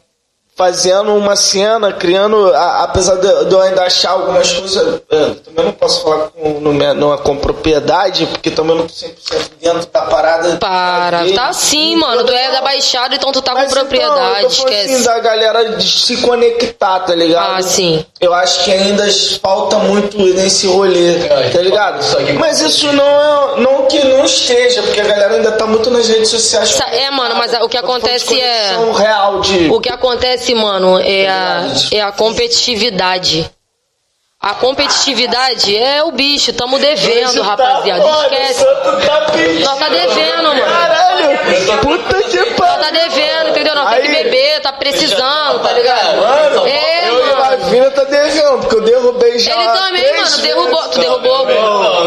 Fazendo 0.56 1.16
uma 1.16 1.36
cena, 1.36 1.92
criando, 1.92 2.54
a- 2.54 2.84
apesar 2.84 3.16
de, 3.16 3.46
de 3.46 3.54
eu 3.54 3.60
ainda 3.62 3.84
achar 3.84 4.12
algumas 4.12 4.52
coisas, 4.52 5.02
é, 5.10 5.18
também 5.44 5.66
não 5.66 5.72
posso 5.72 6.04
falar 6.04 6.28
com, 6.30 6.60
numa, 6.60 6.94
numa- 6.94 7.18
com 7.18 7.36
propriedade, 7.38 8.28
porque 8.28 8.52
também 8.52 8.76
não 8.78 8.86
tô 8.86 8.94
100% 8.94 9.14
dentro 9.60 9.88
da 9.92 10.02
parada. 10.04 10.58
Para. 10.58 11.24
da 11.26 11.34
Tá 11.48 11.54
sim, 11.54 11.96
mano. 11.96 12.24
Tu 12.24 12.32
é 12.32 12.52
da 12.52 12.62
Baixada, 12.62 13.16
então 13.16 13.32
tu 13.32 13.42
tá 13.42 13.54
com 13.54 13.62
Mas 13.62 13.74
propriedade, 13.74 14.16
então, 14.16 14.40
eu 14.42 14.48
esquece. 14.48 14.94
Assim, 14.94 15.04
da 15.04 15.20
galera 15.20 15.76
de 15.76 15.88
se 15.90 16.18
conectar, 16.18 17.00
tá 17.00 17.16
ligado? 17.16 17.56
Ah, 17.58 17.62
sim. 17.64 18.06
Eu 18.22 18.34
acho 18.34 18.64
que 18.64 18.72
ainda 18.72 19.06
falta 19.42 19.78
muito 19.80 20.18
nesse 20.18 20.68
rolê, 20.68 21.16
É, 21.26 21.50
tá 21.50 21.62
ligado? 21.62 22.00
Mas 22.40 22.62
isso 22.62 22.92
não 22.94 23.04
é. 23.04 23.44
Não 23.62 23.86
que 23.88 24.04
não 24.04 24.24
esteja, 24.26 24.82
porque 24.84 25.00
a 25.00 25.04
galera 25.04 25.36
ainda 25.36 25.52
tá 25.54 25.66
muito 25.66 25.90
nas 25.92 26.08
redes 26.08 26.30
sociais. 26.30 26.80
É, 26.92 27.10
mano, 27.12 27.36
mas 27.36 27.54
o 27.54 27.68
que 27.70 27.78
Eu 27.78 27.82
acontece 27.82 28.40
é- 28.40 28.78
real 28.98 29.42
de. 29.42 29.70
O 29.70 29.80
que 29.80 29.90
acontece, 29.90 30.43
mano, 30.56 31.00
é 31.00 31.28
a, 31.28 31.62
é 31.92 32.02
a 32.02 32.12
competitividade. 32.12 33.48
A 34.42 34.54
competitividade 34.56 35.78
é 35.78 36.04
o 36.04 36.12
bicho, 36.12 36.52
tamo 36.52 36.78
devendo, 36.78 37.40
tá 37.40 37.46
rapaziada. 37.46 38.02
foda, 38.04 38.36
Esquece. 38.36 38.66
tá. 38.66 38.92
Nós 39.64 39.80
tá 39.80 39.88
devendo, 39.88 40.44
mano. 40.50 40.62
Caralho, 40.66 41.78
puta 41.82 42.24
que 42.24 42.38
Nós 42.38 42.50
pariu. 42.58 42.80
tá 42.84 42.92
devendo, 42.92 43.50
entendeu? 43.52 43.74
Nós 43.76 43.90
tem 43.92 44.02
que 44.02 44.08
Aí- 44.10 44.24
beber, 44.26 44.60
tá 44.60 44.74
precisando, 44.74 45.60
tá 45.64 45.72
ligado? 45.72 46.18
Mano, 46.18 46.68
É, 46.68 47.08
eu 47.08 47.20
e 47.26 47.32
a 47.32 47.36
mano. 47.38 47.40
Lavina 47.64 47.92
tá 47.92 48.04
devendo, 48.04 48.58
porque 48.60 48.76
eu 48.76 48.82
derrubei 48.82 49.40
já. 49.40 49.54
Ele 49.54 49.72
também, 49.80 50.14
mano, 50.18 50.38
derrubou. 50.42 50.88
Tu 50.90 51.00
derrubou? 51.00 51.48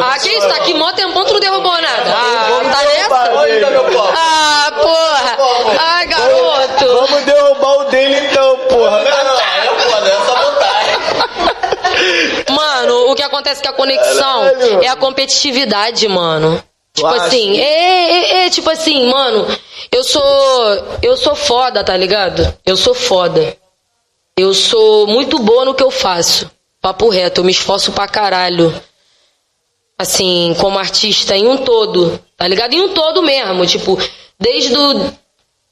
Ah, 0.04 0.18
que 0.18 0.28
isso? 0.28 0.46
Tá 0.46 0.56
aqui 0.56 0.74
mó 0.74 0.92
tempão, 0.92 1.24
tu 1.24 1.32
não 1.32 1.40
derrubou 1.40 1.72
nada. 1.72 2.02
Ah, 2.14 2.60
tá 2.70 2.82
nessa? 2.84 3.08
Tá? 3.08 4.14
Ah, 4.14 4.72
porra. 4.82 5.38
Ai, 5.78 6.06
garoto. 6.06 6.86
Vamos 6.86 7.24
derrubar 7.24 7.78
o 7.78 7.84
dele 7.84 8.26
então, 8.30 8.58
porra. 8.68 8.98
Não, 9.02 9.24
não, 9.24 9.40
é 9.40 9.90
foda, 9.90 10.10
é 10.10 10.16
sabotagem. 10.26 10.96
Mano, 12.54 12.95
o 13.10 13.14
que 13.14 13.22
acontece 13.22 13.62
com 13.62 13.68
a 13.68 13.72
conexão 13.72 14.44
Caralho. 14.44 14.82
é 14.82 14.88
a 14.88 14.96
competitividade, 14.96 16.06
mano. 16.08 16.62
Tipo 16.92 17.08
acha? 17.08 17.26
assim, 17.26 17.58
é, 17.58 18.10
é, 18.42 18.46
é, 18.46 18.50
tipo 18.50 18.70
assim, 18.70 19.06
mano, 19.06 19.46
eu 19.92 20.02
sou. 20.02 20.22
Eu 21.02 21.16
sou 21.16 21.34
foda, 21.34 21.84
tá 21.84 21.96
ligado? 21.96 22.56
Eu 22.64 22.76
sou 22.76 22.94
foda. 22.94 23.56
Eu 24.36 24.54
sou 24.54 25.06
muito 25.06 25.38
boa 25.38 25.64
no 25.64 25.74
que 25.74 25.82
eu 25.82 25.90
faço. 25.90 26.50
Papo 26.80 27.08
reto, 27.08 27.40
eu 27.40 27.44
me 27.44 27.52
esforço 27.52 27.92
pra 27.92 28.08
caralho. 28.08 28.74
Assim, 29.98 30.54
como 30.58 30.78
artista, 30.78 31.36
em 31.36 31.46
um 31.46 31.58
todo, 31.58 32.18
tá 32.36 32.46
ligado? 32.46 32.74
Em 32.74 32.80
um 32.80 32.90
todo 32.90 33.22
mesmo, 33.22 33.66
tipo, 33.66 33.98
desde 34.38 34.74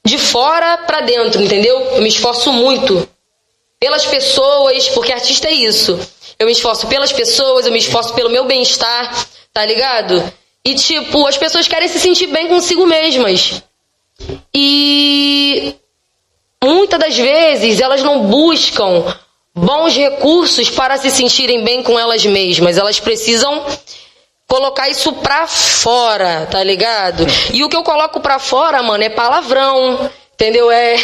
de 0.05 0.17
fora 0.19 0.77
pra 0.79 1.01
dentro, 1.01 1.41
entendeu? 1.41 1.79
Eu 1.95 2.01
me 2.01 2.09
esforço 2.09 2.51
muito 2.51 3.07
pelas 3.79 4.05
pessoas, 4.05 4.89
porque 4.89 5.11
artista 5.11 5.47
é 5.47 5.53
isso. 5.53 5.99
Eu 6.37 6.45
me 6.45 6.51
esforço 6.51 6.87
pelas 6.87 7.13
pessoas, 7.13 7.65
eu 7.65 7.71
me 7.71 7.79
esforço 7.79 8.13
pelo 8.13 8.29
meu 8.29 8.45
bem-estar, 8.45 9.27
tá 9.53 9.65
ligado? 9.65 10.31
E 10.63 10.75
tipo, 10.75 11.25
as 11.27 11.37
pessoas 11.37 11.67
querem 11.67 11.87
se 11.87 11.99
sentir 11.99 12.27
bem 12.27 12.47
consigo 12.47 12.85
mesmas. 12.85 13.61
E 14.53 15.75
muitas 16.63 16.99
das 16.99 17.17
vezes 17.17 17.79
elas 17.79 18.01
não 18.01 18.27
buscam 18.27 19.03
bons 19.53 19.95
recursos 19.95 20.69
para 20.69 20.97
se 20.97 21.09
sentirem 21.09 21.63
bem 21.63 21.83
com 21.83 21.97
elas 21.97 22.25
mesmas. 22.25 22.77
Elas 22.77 22.99
precisam 22.99 23.65
colocar 24.47 24.89
isso 24.89 25.13
pra 25.13 25.47
fora, 25.47 26.47
tá 26.49 26.63
ligado? 26.63 27.25
E 27.53 27.63
o 27.63 27.69
que 27.69 27.75
eu 27.75 27.83
coloco 27.83 28.19
pra 28.19 28.39
fora, 28.39 28.81
mano, 28.83 29.03
é 29.03 29.09
palavrão. 29.09 30.09
Entendeu? 30.33 30.69
É, 30.69 30.95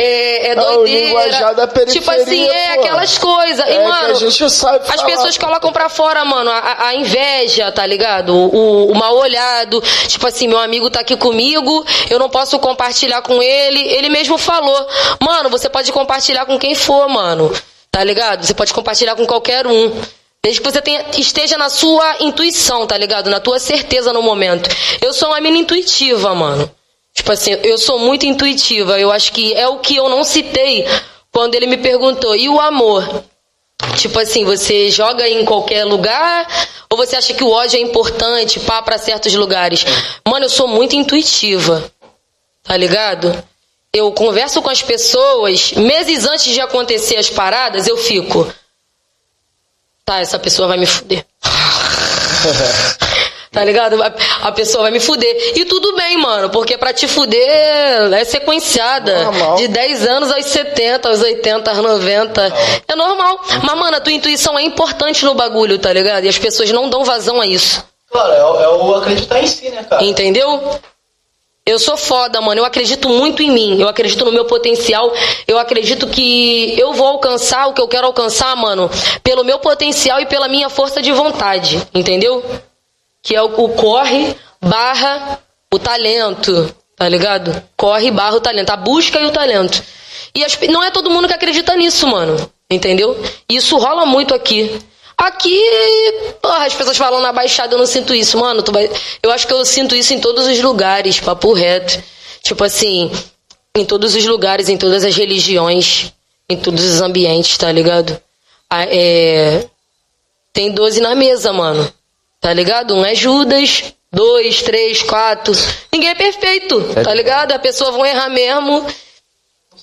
é, 0.00 0.50
é 0.50 0.54
doideira. 0.54 1.66
tipo 1.86 2.08
assim, 2.08 2.48
é 2.48 2.74
pô. 2.76 2.80
aquelas 2.80 3.18
coisas. 3.18 3.66
É 3.66 3.72
e, 3.72 3.78
que 3.78 3.82
mano, 3.82 4.10
a 4.10 4.14
gente 4.14 4.48
sabe 4.50 4.78
as 4.78 4.86
falar, 4.86 5.06
pessoas 5.06 5.36
colocam 5.36 5.72
pra 5.72 5.88
fora, 5.88 6.24
mano, 6.24 6.50
a, 6.52 6.86
a 6.86 6.94
inveja, 6.94 7.72
tá 7.72 7.84
ligado? 7.84 8.32
O, 8.32 8.92
o 8.92 8.94
mal 8.94 9.16
olhado. 9.16 9.82
Tipo 10.06 10.28
assim, 10.28 10.46
meu 10.46 10.60
amigo 10.60 10.88
tá 10.88 11.00
aqui 11.00 11.16
comigo, 11.16 11.84
eu 12.08 12.18
não 12.18 12.30
posso 12.30 12.56
compartilhar 12.60 13.22
com 13.22 13.42
ele. 13.42 13.80
Ele 13.80 14.08
mesmo 14.08 14.38
falou, 14.38 14.86
mano, 15.20 15.50
você 15.50 15.68
pode 15.68 15.90
compartilhar 15.90 16.46
com 16.46 16.56
quem 16.56 16.76
for, 16.76 17.08
mano. 17.08 17.52
Tá 17.90 18.04
ligado? 18.04 18.46
Você 18.46 18.54
pode 18.54 18.72
compartilhar 18.72 19.16
com 19.16 19.26
qualquer 19.26 19.66
um. 19.66 20.00
Desde 20.40 20.60
que 20.60 20.70
você 20.70 20.80
tenha, 20.80 21.04
esteja 21.16 21.58
na 21.58 21.68
sua 21.68 22.18
intuição, 22.20 22.86
tá 22.86 22.96
ligado? 22.96 23.28
Na 23.28 23.40
tua 23.40 23.58
certeza 23.58 24.12
no 24.12 24.22
momento. 24.22 24.70
Eu 25.02 25.12
sou 25.12 25.30
uma 25.30 25.40
mina 25.40 25.58
intuitiva, 25.58 26.32
mano. 26.36 26.70
Tipo 27.18 27.32
assim, 27.32 27.50
eu 27.64 27.76
sou 27.76 27.98
muito 27.98 28.24
intuitiva. 28.26 28.96
Eu 28.96 29.10
acho 29.10 29.32
que 29.32 29.52
é 29.52 29.66
o 29.66 29.80
que 29.80 29.96
eu 29.96 30.08
não 30.08 30.22
citei 30.22 30.86
quando 31.32 31.56
ele 31.56 31.66
me 31.66 31.76
perguntou, 31.76 32.36
e 32.36 32.48
o 32.48 32.60
amor? 32.60 33.24
Tipo 33.96 34.20
assim, 34.20 34.44
você 34.44 34.88
joga 34.88 35.28
em 35.28 35.44
qualquer 35.44 35.84
lugar 35.84 36.46
ou 36.88 36.96
você 36.96 37.16
acha 37.16 37.34
que 37.34 37.42
o 37.42 37.50
ódio 37.50 37.76
é 37.76 37.80
importante 37.80 38.60
pá, 38.60 38.80
pra 38.82 38.98
certos 38.98 39.34
lugares? 39.34 39.84
Mano, 40.24 40.44
eu 40.44 40.48
sou 40.48 40.68
muito 40.68 40.94
intuitiva, 40.94 41.90
tá 42.62 42.76
ligado? 42.76 43.36
Eu 43.92 44.12
converso 44.12 44.62
com 44.62 44.70
as 44.70 44.80
pessoas, 44.80 45.72
meses 45.72 46.24
antes 46.24 46.54
de 46.54 46.60
acontecer 46.60 47.16
as 47.16 47.28
paradas, 47.28 47.88
eu 47.88 47.96
fico. 47.96 48.46
Tá, 50.04 50.20
essa 50.20 50.38
pessoa 50.38 50.68
vai 50.68 50.78
me 50.78 50.86
fuder. 50.86 51.26
Tá 53.50 53.64
ligado? 53.64 54.02
A- 54.02 54.52
pessoa 54.52 54.82
vai 54.82 54.90
me 54.90 55.00
fuder. 55.00 55.52
E 55.56 55.64
tudo 55.64 55.94
bem, 55.96 56.18
mano, 56.18 56.50
porque 56.50 56.76
pra 56.76 56.92
te 56.92 57.08
fuder 57.08 58.12
é 58.12 58.24
sequenciada. 58.24 59.24
Normal. 59.24 59.56
De 59.56 59.68
10 59.68 60.06
anos 60.06 60.30
aos 60.30 60.44
70, 60.46 61.08
aos 61.08 61.22
80, 61.22 61.70
aos 61.70 61.78
90. 61.78 62.52
É 62.86 62.94
normal. 62.94 63.40
Mas, 63.62 63.78
mano, 63.78 63.96
a 63.96 64.00
tua 64.00 64.12
intuição 64.12 64.58
é 64.58 64.62
importante 64.62 65.24
no 65.24 65.34
bagulho, 65.34 65.78
tá 65.78 65.92
ligado? 65.92 66.24
E 66.24 66.28
as 66.28 66.38
pessoas 66.38 66.70
não 66.70 66.90
dão 66.90 67.04
vazão 67.04 67.40
a 67.40 67.46
isso. 67.46 67.84
Claro, 68.10 68.32
é, 68.32 68.64
é 68.64 68.68
o 68.68 68.94
acreditar 68.96 69.42
em 69.42 69.46
si, 69.46 69.70
né, 69.70 69.84
cara? 69.84 70.02
Entendeu? 70.04 70.78
Eu 71.64 71.78
sou 71.78 71.98
foda, 71.98 72.40
mano. 72.40 72.60
Eu 72.62 72.64
acredito 72.64 73.08
muito 73.10 73.42
em 73.42 73.50
mim. 73.50 73.78
Eu 73.80 73.88
acredito 73.88 74.24
no 74.24 74.32
meu 74.32 74.46
potencial. 74.46 75.12
Eu 75.46 75.58
acredito 75.58 76.06
que 76.06 76.74
eu 76.78 76.94
vou 76.94 77.06
alcançar 77.06 77.66
o 77.66 77.74
que 77.74 77.80
eu 77.82 77.86
quero 77.86 78.06
alcançar, 78.06 78.56
mano, 78.56 78.90
pelo 79.22 79.44
meu 79.44 79.58
potencial 79.58 80.18
e 80.18 80.24
pela 80.26 80.48
minha 80.48 80.70
força 80.70 81.02
de 81.02 81.12
vontade. 81.12 81.80
Entendeu? 81.94 82.42
Que 83.22 83.34
é 83.34 83.42
o, 83.42 83.46
o 83.46 83.68
corre 83.70 84.36
barra 84.60 85.38
o 85.72 85.78
talento. 85.78 86.74
Tá 86.96 87.08
ligado? 87.08 87.62
Corre 87.76 88.10
barra 88.10 88.36
o 88.36 88.40
talento. 88.40 88.70
A 88.70 88.76
busca 88.76 89.20
e 89.20 89.26
o 89.26 89.30
talento. 89.30 89.82
E 90.34 90.44
as 90.44 90.58
não 90.68 90.82
é 90.82 90.90
todo 90.90 91.10
mundo 91.10 91.28
que 91.28 91.34
acredita 91.34 91.76
nisso, 91.76 92.06
mano. 92.06 92.50
Entendeu? 92.70 93.16
Isso 93.48 93.76
rola 93.78 94.04
muito 94.04 94.34
aqui. 94.34 94.80
Aqui, 95.16 95.60
porra, 96.40 96.66
as 96.66 96.74
pessoas 96.74 96.96
falam 96.96 97.20
na 97.20 97.32
Baixada, 97.32 97.74
eu 97.74 97.78
não 97.78 97.86
sinto 97.86 98.14
isso, 98.14 98.38
mano. 98.38 98.62
Vai... 98.70 98.88
Eu 99.20 99.32
acho 99.32 99.48
que 99.48 99.52
eu 99.52 99.64
sinto 99.64 99.96
isso 99.96 100.14
em 100.14 100.20
todos 100.20 100.46
os 100.46 100.60
lugares, 100.60 101.18
papo 101.18 101.52
reto. 101.52 102.00
Tipo 102.42 102.62
assim, 102.62 103.10
em 103.76 103.84
todos 103.84 104.14
os 104.14 104.24
lugares, 104.26 104.68
em 104.68 104.76
todas 104.76 105.04
as 105.04 105.16
religiões, 105.16 106.12
em 106.48 106.56
todos 106.56 106.84
os 106.84 107.00
ambientes, 107.00 107.58
tá 107.58 107.70
ligado? 107.72 108.20
Ah, 108.70 108.84
é... 108.84 109.66
Tem 110.52 110.70
12 110.70 111.00
na 111.00 111.14
mesa, 111.14 111.52
mano. 111.52 111.92
Tá 112.48 112.54
ligado? 112.54 112.94
Um 112.94 113.04
é 113.04 113.14
Judas, 113.14 113.92
dois, 114.10 114.62
três, 114.62 115.02
quatro. 115.02 115.52
Ninguém 115.92 116.08
é 116.08 116.14
perfeito, 116.14 116.80
tá 117.04 117.12
ligado? 117.12 117.52
A 117.52 117.58
pessoa 117.58 117.92
vão 117.92 118.06
errar 118.06 118.30
mesmo. 118.30 118.86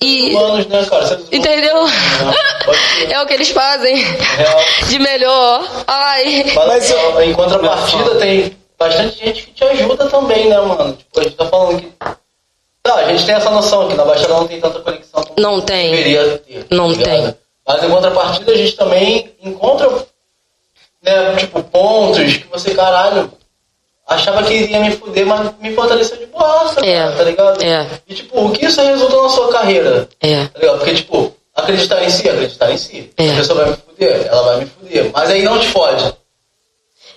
E. 0.02 0.34
Humanos, 0.34 0.66
né, 0.66 0.84
cara? 0.84 1.20
Entendeu? 1.30 1.86
ser. 1.86 3.12
É 3.12 3.22
o 3.22 3.26
que 3.26 3.34
eles 3.34 3.50
fazem. 3.50 3.94
Real. 3.94 4.64
De 4.88 4.98
melhor. 4.98 5.84
Ai. 5.86 6.44
Mas, 6.56 6.90
eu- 6.90 7.22
em 7.22 7.32
contrapartida, 7.34 8.16
tem 8.16 8.56
bastante 8.76 9.24
gente 9.24 9.44
que 9.44 9.52
te 9.52 9.62
ajuda 9.62 10.08
também, 10.08 10.48
né, 10.48 10.60
mano? 10.60 10.96
Tipo, 10.96 11.20
a 11.20 11.22
gente 11.22 11.36
tá 11.36 11.46
falando 11.46 11.80
que. 11.80 11.92
Tá, 12.82 12.94
a 12.96 13.12
gente 13.12 13.24
tem 13.26 13.34
essa 13.36 13.50
noção 13.50 13.86
que 13.86 13.94
na 13.94 14.04
Baixada 14.04 14.34
não 14.34 14.48
tem 14.48 14.60
tanta 14.60 14.80
conexão 14.80 15.24
Não 15.38 15.60
tem. 15.60 15.92
deveria 15.92 16.38
ter. 16.38 16.66
Não 16.68 16.92
tá 16.92 17.04
tem. 17.04 17.34
Mas 17.64 17.84
em 17.84 17.90
contrapartida, 17.90 18.50
a 18.50 18.56
gente 18.56 18.72
também 18.72 19.30
encontra, 19.40 20.04
né, 21.06 21.36
tipo, 21.36 21.62
pontos 21.62 22.36
que 22.36 22.46
você, 22.50 22.74
caralho, 22.74 23.32
achava 24.06 24.42
que 24.42 24.54
iria 24.54 24.80
me 24.80 24.90
fuder, 24.92 25.26
mas 25.26 25.50
me 25.60 25.74
fortaleceu 25.74 26.16
de 26.16 26.26
boaça, 26.26 26.84
É. 26.84 26.96
cara, 26.98 27.12
tá 27.16 27.24
ligado? 27.24 27.62
É. 27.64 27.86
E, 28.08 28.14
tipo, 28.14 28.40
o 28.46 28.50
que 28.50 28.66
isso 28.66 28.80
resultou 28.82 29.22
na 29.22 29.28
sua 29.28 29.48
carreira? 29.52 30.08
É. 30.20 30.46
Tá 30.46 30.58
ligado? 30.58 30.78
Porque, 30.78 30.94
tipo, 30.94 31.34
acreditar 31.54 32.02
em 32.04 32.10
si, 32.10 32.28
acreditar 32.28 32.70
em 32.70 32.76
si. 32.78 33.10
É. 33.16 33.30
A 33.30 33.36
pessoa 33.36 33.60
vai 33.64 33.70
me 33.70 33.76
fuder, 33.76 34.26
ela 34.26 34.42
vai 34.42 34.56
me 34.60 34.66
fuder. 34.66 35.10
Mas 35.12 35.30
aí 35.30 35.42
não 35.42 35.58
te 35.58 35.68
fode. 35.68 36.14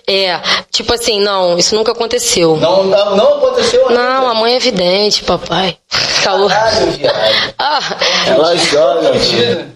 É. 0.08 0.40
Tipo 0.72 0.94
assim, 0.94 1.20
não, 1.20 1.56
isso 1.58 1.74
nunca 1.74 1.92
aconteceu. 1.92 2.56
Não, 2.56 2.82
não, 2.84 3.16
não 3.16 3.34
aconteceu 3.34 3.86
ainda. 3.88 4.02
Não, 4.02 4.28
a 4.28 4.34
mãe 4.34 4.54
é 4.54 4.56
evidente, 4.56 5.22
papai. 5.22 5.76
Calor. 6.24 6.50
Caralho, 6.50 6.90
viado. 6.92 7.54
Ah. 7.58 7.80
Ela 8.26 8.56
joga, 8.56 9.02
mano. 9.02 9.14
Mentira. 9.14 9.68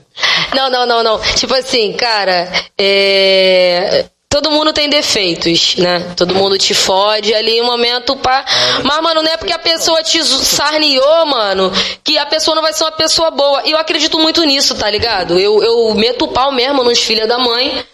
Não, 0.54 0.68
não, 0.70 0.86
não, 0.86 1.02
não. 1.02 1.20
Tipo 1.34 1.54
assim, 1.54 1.92
cara, 1.92 2.50
é. 2.78 4.06
Todo 4.28 4.50
mundo 4.50 4.72
tem 4.72 4.88
defeitos, 4.88 5.76
né? 5.76 6.12
Todo 6.16 6.34
mundo 6.34 6.58
te 6.58 6.74
fode 6.74 7.32
ali 7.32 7.58
em 7.58 7.62
um 7.62 7.66
momento 7.66 8.16
pá. 8.16 8.44
Mas, 8.82 9.00
mano, 9.00 9.22
não 9.22 9.30
é 9.30 9.36
porque 9.36 9.52
a 9.52 9.58
pessoa 9.60 10.02
te 10.02 10.24
sarniou, 10.24 11.24
mano, 11.26 11.70
que 12.02 12.18
a 12.18 12.26
pessoa 12.26 12.56
não 12.56 12.62
vai 12.62 12.72
ser 12.72 12.82
uma 12.82 12.90
pessoa 12.90 13.30
boa. 13.30 13.62
E 13.64 13.70
eu 13.70 13.78
acredito 13.78 14.18
muito 14.18 14.42
nisso, 14.42 14.74
tá 14.74 14.90
ligado? 14.90 15.38
Eu, 15.38 15.62
eu 15.62 15.94
meto 15.94 16.24
o 16.24 16.28
pau 16.32 16.50
mesmo 16.50 16.82
nos 16.82 16.98
filhos 16.98 17.28
da 17.28 17.38
mãe. 17.38 17.86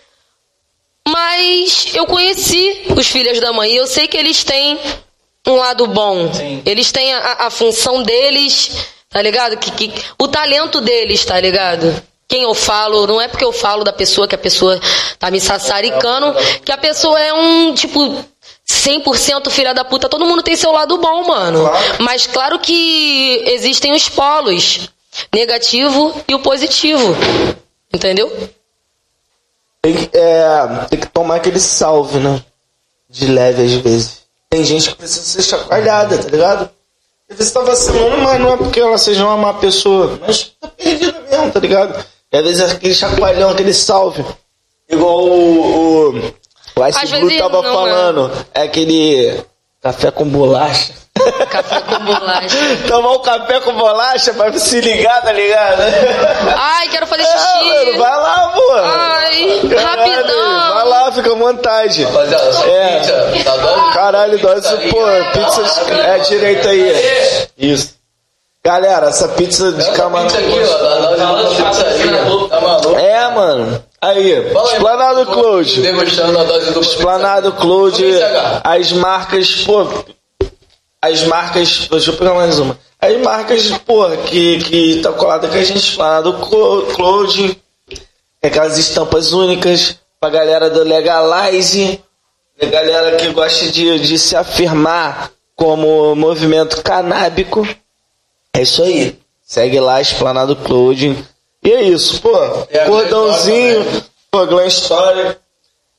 Mas 1.06 1.88
eu 1.94 2.06
conheci 2.06 2.86
os 2.96 3.06
filhos 3.06 3.38
da 3.38 3.52
mãe 3.52 3.72
e 3.72 3.76
eu 3.76 3.86
sei 3.86 4.08
que 4.08 4.16
eles 4.16 4.42
têm 4.42 4.78
um 5.46 5.56
lado 5.56 5.86
bom. 5.86 6.32
Sim. 6.32 6.62
Eles 6.64 6.92
têm 6.92 7.12
a, 7.12 7.46
a 7.46 7.50
função 7.50 8.02
deles, 8.02 8.70
tá 9.08 9.20
ligado? 9.20 9.56
Que, 9.56 9.70
que, 9.72 9.92
o 10.18 10.28
talento 10.28 10.80
deles, 10.80 11.24
tá 11.24 11.40
ligado? 11.40 12.02
Quem 12.30 12.44
eu 12.44 12.54
falo, 12.54 13.08
não 13.08 13.20
é 13.20 13.26
porque 13.26 13.44
eu 13.44 13.52
falo 13.52 13.82
da 13.82 13.92
pessoa 13.92 14.28
que 14.28 14.36
a 14.36 14.38
pessoa 14.38 14.80
tá 15.18 15.30
me 15.32 15.40
sassaricando, 15.40 16.32
que 16.64 16.70
a 16.70 16.78
pessoa 16.78 17.18
é 17.18 17.32
um, 17.34 17.74
tipo, 17.74 18.24
100% 18.68 19.50
filha 19.50 19.74
da 19.74 19.84
puta. 19.84 20.08
Todo 20.08 20.24
mundo 20.24 20.40
tem 20.40 20.54
seu 20.54 20.70
lado 20.70 20.96
bom, 20.98 21.26
mano. 21.26 21.68
Mas 21.98 22.28
claro 22.28 22.60
que 22.60 23.42
existem 23.48 23.92
os 23.92 24.08
polos, 24.08 24.88
negativo 25.34 26.14
e 26.28 26.34
o 26.36 26.38
positivo. 26.38 27.16
Entendeu? 27.92 28.30
Tem, 29.82 29.94
que- 29.96 30.16
é, 30.16 30.86
tem 30.88 31.00
que 31.00 31.08
tomar 31.08 31.36
aquele 31.36 31.58
salve, 31.58 32.20
né? 32.20 32.40
De 33.08 33.26
leve 33.26 33.64
às 33.64 33.72
vezes. 33.72 34.20
Tem 34.48 34.62
gente 34.64 34.90
que 34.90 34.94
precisa 34.94 35.22
ser 35.24 35.42
chacoalhada, 35.42 36.16
tá 36.16 36.28
ligado? 36.28 36.70
Às 37.28 37.36
vezes 37.36 37.52
tá 37.52 37.60
vacilando, 37.60 38.18
mas 38.18 38.40
não 38.40 38.52
é 38.52 38.56
porque 38.56 38.78
ela 38.78 38.98
seja 38.98 39.24
uma 39.24 39.36
má 39.36 39.54
pessoa. 39.54 40.16
Mas 40.24 40.52
tá 40.60 40.68
perdida 40.68 41.20
mesmo, 41.28 41.50
tá 41.50 41.58
ligado? 41.58 42.04
E 42.32 42.36
às 42.38 42.44
vezes 42.44 42.60
é 42.60 42.72
aquele 42.72 42.94
chacoalhão, 42.94 43.50
aquele 43.50 43.74
salve. 43.74 44.24
Igual 44.88 45.18
o, 45.24 46.10
o, 46.10 46.10
o 46.76 46.86
Ice 46.86 46.98
Às 46.98 47.10
Blue 47.10 47.38
tava 47.38 47.62
não, 47.62 47.74
falando. 47.74 48.32
É 48.54 48.62
aquele 48.62 49.40
café 49.82 50.10
com 50.10 50.24
bolacha. 50.26 50.92
Café 51.50 51.80
com 51.80 51.98
bolacha. 52.04 52.56
Tomar 52.88 53.12
um 53.12 53.18
café 53.18 53.60
com 53.60 53.72
bolacha 53.74 54.32
pra 54.32 54.52
se 54.58 54.80
ligar, 54.80 55.22
tá 55.22 55.32
ligado? 55.32 55.82
Ai, 56.56 56.88
quero 56.88 57.06
fazer 57.06 57.22
É, 57.22 57.26
mano, 57.36 57.84
xixi. 57.86 57.98
vai 57.98 58.16
lá, 58.16 58.52
pô. 58.54 58.72
Ai, 58.74 59.60
Caralho, 59.74 60.12
rapidão. 60.16 60.74
Vai 60.74 60.84
lá, 60.88 61.12
fica 61.12 61.32
à 61.32 61.34
vontade. 61.34 62.04
Rapaziada, 62.04 62.48
essa 62.48 62.64
É. 62.66 63.00
pizza 63.32 63.44
tá 63.44 63.56
dando. 63.56 63.92
Caralho, 63.92 64.38
dose, 64.38 64.76
pô, 64.88 65.00
pizza 65.32 65.90
é 65.92 66.18
direito 66.20 66.68
aí. 66.68 67.48
Isso. 67.58 67.99
Galera, 68.62 69.06
essa 69.08 69.28
pizza 69.28 69.72
de 69.72 69.90
camarão. 69.92 70.28
É, 72.98 73.30
mano. 73.34 73.82
Aí, 74.00 74.32
Esplanado. 74.72 75.26
Cloud. 75.26 75.82
Esplanado 76.80 77.52
Cloud. 77.52 78.04
As 78.62 78.92
marcas, 78.92 79.50
pô. 79.64 79.86
As 81.00 81.22
marcas. 81.24 81.88
Deixa 81.90 82.10
eu 82.10 82.16
pegar 82.16 82.34
mais 82.34 82.58
uma. 82.58 82.78
As 83.00 83.16
marcas, 83.18 83.70
pô, 83.86 84.08
que, 84.26 84.58
que 84.58 85.00
tá 85.02 85.10
colada 85.12 85.48
com 85.48 85.54
a 85.54 85.62
gente. 85.64 85.78
Esplanado 85.78 86.34
Clo- 86.34 86.82
Cloud. 86.94 87.58
Aquelas 88.42 88.76
estampas 88.78 89.32
únicas 89.32 89.96
pra 90.20 90.28
galera 90.30 90.68
do 90.68 90.82
Legalize. 90.82 92.00
A 92.60 92.66
galera 92.66 93.16
que 93.16 93.28
gosta 93.30 93.70
de, 93.70 93.98
de 94.00 94.18
se 94.18 94.36
afirmar 94.36 95.30
como 95.56 96.14
movimento 96.14 96.82
canábico. 96.82 97.66
É 98.54 98.62
isso 98.62 98.82
aí. 98.82 99.18
Segue 99.42 99.80
lá, 99.80 100.00
Esplanado 100.00 100.54
Cloud. 100.56 101.24
E 101.62 101.72
é 101.72 101.82
isso, 101.82 102.20
pô. 102.20 102.34
A 102.36 102.86
Cordãozinho. 102.86 103.80
Story 103.82 104.10
Pô, 104.30 104.46
Glam 104.46 104.66
Story. 104.66 105.36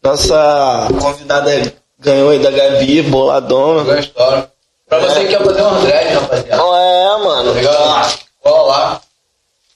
Nossa 0.02 0.88
convidada 1.00 1.74
ganhou 2.00 2.30
aí 2.30 2.40
da 2.40 2.50
Gabi, 2.50 3.02
boladona. 3.04 3.84
Boa 3.84 4.00
história. 4.00 4.52
Pra 4.88 5.00
você 5.00 5.22
que 5.22 5.28
quer 5.28 5.44
fazer 5.44 5.62
um 5.62 5.82
dread, 5.82 6.14
rapaziada. 6.14 6.64
É, 6.64 7.18
mano. 7.18 7.54
Tá 7.54 7.60
ligado? 7.60 8.20
Cola 8.42 8.68
lá. 8.68 9.02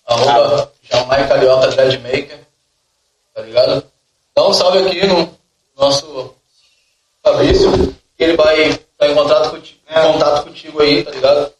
Arroba 0.07 0.71
Jamai 0.89 1.27
Carioca 1.27 1.67
Dreadmaker. 1.67 2.39
Tá 3.33 3.41
ligado? 3.41 3.83
Dá 4.35 4.47
um 4.47 4.53
salve 4.53 4.79
aqui 4.79 5.05
no 5.05 5.29
nosso 5.77 6.33
Fabrício. 7.23 7.95
Que 8.17 8.23
ele 8.23 8.37
vai 8.37 8.69
estar 8.69 9.07
em 9.09 9.15
contato 9.15 9.49
contigo, 9.51 9.79
em 9.89 10.13
contato 10.13 10.43
contigo 10.45 10.81
aí, 10.81 11.03
tá 11.03 11.11
ligado? 11.11 11.51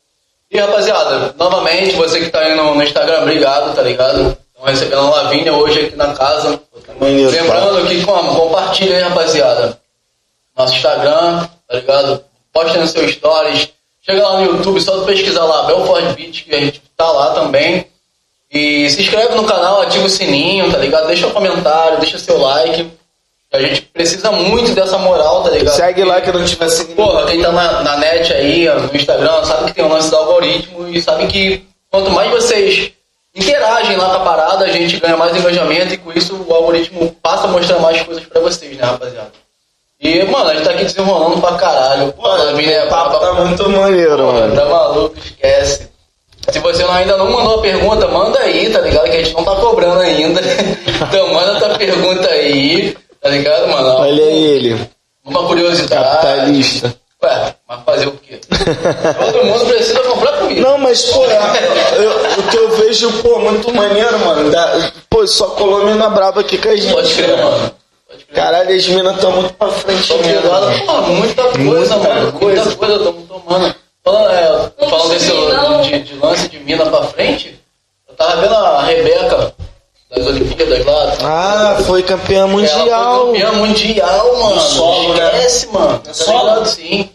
E 0.51 0.59
rapaziada, 0.59 1.33
novamente, 1.37 1.95
você 1.95 2.19
que 2.19 2.29
tá 2.29 2.39
aí 2.39 2.55
no, 2.55 2.75
no 2.75 2.83
Instagram, 2.83 3.21
obrigado, 3.21 3.75
tá 3.75 3.81
ligado? 3.81 4.37
Estão 4.53 4.65
recebendo 4.65 5.01
a 5.01 5.09
Lavínia 5.09 5.53
hoje 5.53 5.87
aqui 5.87 5.95
na 5.95 6.13
casa. 6.13 6.61
Maneiro, 6.99 7.31
Lembrando 7.31 7.87
que 7.87 8.05
como? 8.05 8.35
Compartilha 8.35 8.95
aí, 8.97 9.03
rapaziada. 9.03 9.79
Nosso 10.55 10.75
Instagram, 10.75 11.47
tá 11.67 11.75
ligado? 11.75 12.23
Posta 12.53 12.79
no 12.79 12.87
seu 12.87 13.07
stories. 13.09 13.69
Chega 14.01 14.27
lá 14.27 14.39
no 14.39 14.45
YouTube, 14.45 14.79
só 14.79 15.03
pesquisar 15.03 15.43
lá, 15.45 15.63
Belfort 15.63 16.15
Beach, 16.15 16.43
que 16.43 16.55
a 16.55 16.59
gente 16.59 16.81
tá 16.95 17.11
lá 17.11 17.33
também. 17.33 17.87
E 18.51 18.89
se 18.89 19.01
inscreve 19.01 19.35
no 19.35 19.45
canal, 19.45 19.81
ativa 19.81 20.05
o 20.05 20.09
sininho, 20.09 20.71
tá 20.71 20.77
ligado? 20.77 21.07
Deixa 21.07 21.27
um 21.27 21.31
comentário, 21.31 21.99
deixa 21.99 22.19
seu 22.19 22.37
like. 22.37 22.87
A 23.55 23.61
gente 23.61 23.81
precisa 23.83 24.31
muito 24.31 24.73
dessa 24.73 24.97
moral, 24.97 25.43
tá 25.43 25.51
ligado? 25.51 25.75
Segue 25.75 26.03
lá 26.03 26.19
que 26.21 26.31
não 26.31 26.43
tiver 26.43 26.69
seguindo. 26.69 26.95
Porra, 26.95 27.25
quem 27.25 27.41
tá 27.41 27.51
na, 27.51 27.83
na 27.83 27.97
net 27.97 28.33
aí, 28.33 28.67
no 28.67 28.95
Instagram, 28.95 29.43
sabe 29.45 29.65
que 29.65 29.73
tem 29.73 29.85
o 29.85 29.89
lance 29.89 30.09
do 30.09 30.17
algoritmo 30.17 30.87
e 30.89 31.01
sabe 31.01 31.27
que 31.27 31.65
quanto 31.89 32.11
mais 32.11 32.29
vocês 32.31 32.91
interagem 33.35 33.97
lá 33.97 34.05
com 34.07 34.15
a 34.15 34.19
parada, 34.19 34.65
a 34.65 34.69
gente 34.69 34.99
ganha 34.99 35.17
mais 35.17 35.35
engajamento 35.35 35.93
e 35.93 35.97
com 35.97 36.11
isso 36.11 36.45
o 36.47 36.53
algoritmo 36.53 37.15
passa 37.21 37.47
a 37.47 37.51
mostrar 37.51 37.79
mais 37.79 38.01
coisas 38.01 38.23
pra 38.25 38.41
vocês, 38.41 38.77
né, 38.77 38.83
rapaziada? 38.83 39.31
E, 39.99 40.23
mano, 40.23 40.49
a 40.49 40.53
gente 40.53 40.65
tá 40.65 40.71
aqui 40.71 40.83
desenrolando 40.83 41.39
pra 41.39 41.55
caralho. 41.55 42.11
Pô, 42.13 42.51
mina 42.53 42.71
é 42.71 42.85
o 42.85 42.89
papo 42.89 43.17
tá 43.17 43.33
muito 43.33 43.69
maneiro, 43.69 44.17
Pô, 44.17 44.31
mano. 44.33 44.55
Tá 44.55 44.65
maluco, 44.65 45.17
esquece. 45.17 45.89
Se 46.49 46.59
você 46.59 46.83
ainda 46.83 47.17
não 47.17 47.31
mandou 47.31 47.59
a 47.59 47.61
pergunta, 47.61 48.07
manda 48.07 48.39
aí, 48.39 48.69
tá 48.69 48.79
ligado? 48.81 49.05
Que 49.05 49.17
a 49.17 49.23
gente 49.23 49.33
não 49.33 49.43
tá 49.43 49.55
cobrando 49.55 49.99
ainda. 50.01 50.41
Então 50.95 51.33
manda 51.33 51.59
tua 51.59 51.77
pergunta 51.77 52.29
aí, 52.29 52.95
tá 53.25 53.29
ligado, 53.31 53.67
mano? 53.67 53.89
Olha 54.01 54.21
ele, 54.21 54.87
Uma 55.25 55.47
curiosidade. 55.47 56.03
capitalista. 56.03 56.95
Ué, 57.23 57.55
mas 57.67 57.83
fazer 57.83 58.07
o 58.07 58.11
quê? 58.11 58.39
Todo 58.47 59.45
mundo 59.45 59.65
precisa 59.65 59.99
comprar 60.01 60.33
comida. 60.33 60.61
Não, 60.61 60.77
mas, 60.77 61.05
pô, 61.05 61.23
eu- 61.97 62.39
o 62.39 62.43
que 62.51 62.57
eu 62.57 62.69
vejo, 62.77 63.11
pô, 63.23 63.39
muito 63.39 63.73
maneiro, 63.73 64.19
mano. 64.19 64.51
Da, 64.51 64.91
pô, 65.09 65.25
só 65.25 65.47
colou 65.47 65.85
mina 65.85 66.07
braba 66.09 66.41
aqui 66.41 66.57
com 66.59 66.69
a 66.69 66.75
gente. 66.75 66.93
Pode 66.93 67.13
crer, 67.15 67.35
mano. 67.37 67.71
Pode 68.07 68.25
crer. 68.25 68.35
Caralho, 68.35 68.75
as 68.75 68.87
minas 68.87 69.19
tão 69.19 69.31
muito 69.31 69.53
pra 69.55 69.69
frente 69.69 70.07
Tô 70.07 70.17
mesmo. 70.17 70.41
ligado, 70.41 70.85
pô, 70.85 71.01
muita 71.13 71.43
coisa, 71.43 71.57
Muita 71.63 71.97
mano. 71.97 72.31
coisa. 72.33 72.63
Muita 72.65 72.77
coisa, 72.77 72.99
tamo 73.03 73.21
tomando. 73.27 73.75
Falando, 74.03 74.29
é, 74.31 74.87
falando 74.87 75.09
desse 75.09 75.31
de, 75.89 75.99
de 76.03 76.13
lance 76.19 76.47
de 76.47 76.59
mina 76.59 76.85
pra 76.85 77.01
frente, 77.05 77.59
eu 78.07 78.13
tava 78.13 78.39
vendo 78.39 78.53
a 78.53 78.83
Rebeca 78.83 79.54
das 80.15 80.27
Olimpíadas 80.27 80.85
lá. 80.85 81.13
Ah, 81.21 81.77
foi 81.85 82.03
campeã 82.03 82.39
Ela 82.39 82.47
mundial. 82.47 83.17
foi 83.17 83.25
campeã 83.39 83.51
mundial, 83.53 84.39
mano. 84.39 84.61
solo, 84.61 85.13
né? 85.15 85.25
Esquece, 85.35 85.67
mano. 85.67 85.99
Tá 85.99 86.13
Solo? 86.13 86.65
Sim. 86.65 87.09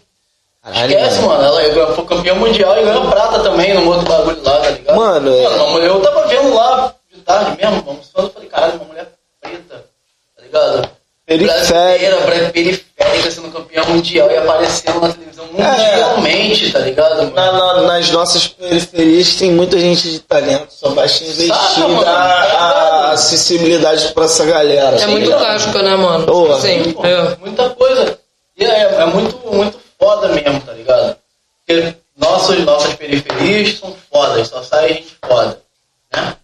Caralho, 0.63 0.91
Esquece, 0.93 1.21
mano. 1.21 1.43
Ela 1.43 1.61
ganhou- 1.69 1.95
foi 1.95 2.05
campeã 2.05 2.35
mundial 2.35 2.77
e 2.79 2.83
ganhou 2.83 3.07
prata 3.09 3.39
também 3.39 3.73
no 3.73 3.89
outro 3.91 4.07
bagulho 4.07 4.41
lá, 4.43 4.57
tá 4.59 4.69
ligado? 4.69 4.95
Mano, 4.95 5.35
é- 5.35 5.49
mano 5.49 5.79
eu 5.79 5.99
tava 6.01 6.27
vendo 6.27 6.53
lá 6.53 6.93
de 7.11 7.19
tarde 7.21 7.57
mesmo, 7.57 7.81
vamos 7.83 8.07
falando, 8.13 8.29
eu 8.29 8.33
falei, 8.33 8.49
caralho, 8.49 8.75
uma 8.75 8.85
mulher 8.85 9.07
preta, 9.41 9.85
tá 10.37 10.43
ligado? 10.43 10.89
Periférica. 11.37 11.73
Brasileira, 11.73 12.17
bra- 12.21 12.49
periférica, 12.51 13.31
sendo 13.31 13.51
campeã 13.51 13.83
mundial 13.85 14.29
e 14.31 14.37
aparecendo 14.37 14.99
na 15.01 15.13
televisão 15.13 15.45
mundialmente, 15.51 16.71
tá 16.71 16.79
ligado? 16.79 17.31
Na- 17.33 17.51
na- 17.51 17.81
nas 17.83 18.09
nossas 18.11 18.47
periferias 18.47 19.35
tem 19.35 19.51
muita 19.51 19.79
gente 19.79 20.11
de 20.11 20.19
talento, 20.19 20.71
só 20.73 20.89
basta 20.89 21.23
investir 21.23 21.47
Saca, 21.55 21.87
mano. 21.87 22.03
dar 22.03 22.11
a 22.55 23.11
acessibilidade 23.11 24.09
pra 24.13 24.25
essa 24.25 24.45
galera. 24.45 24.97
É 25.01 25.07
muito 25.07 25.29
casca, 25.31 25.81
né, 25.81 25.95
mano? 25.95 26.25
Boa. 26.25 26.59
Sim, 26.59 26.91
Pô, 26.93 27.05
é. 27.05 27.35
Muita 27.39 27.69
coisa. 27.71 28.17
E 28.57 28.65
é, 28.65 28.83
é 29.01 29.05
muito, 29.05 29.37
muito 29.53 29.79
foda 29.99 30.27
mesmo, 30.29 30.59
tá 30.61 30.73
ligado? 30.73 31.15
Porque 31.65 31.95
nossos, 32.17 32.59
nossas 32.65 32.93
periferias 32.95 33.79
são 33.79 33.95
fodas, 34.11 34.47
só 34.49 34.61
sai 34.63 34.89
gente 34.89 35.15
foda, 35.25 35.57
né? 36.13 36.35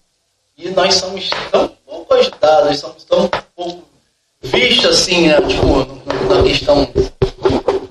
E 0.57 0.69
nós 0.69 0.95
somos 0.95 1.29
tão 1.51 1.67
pouco 1.85 2.13
ajudados, 2.15 2.79
somos 2.79 3.03
tão 3.03 3.29
pouco 3.55 3.83
vistos 4.41 4.85
assim, 4.85 5.27
né? 5.27 5.41
Tipo, 5.41 5.87
na 6.29 6.43
questão 6.43 6.87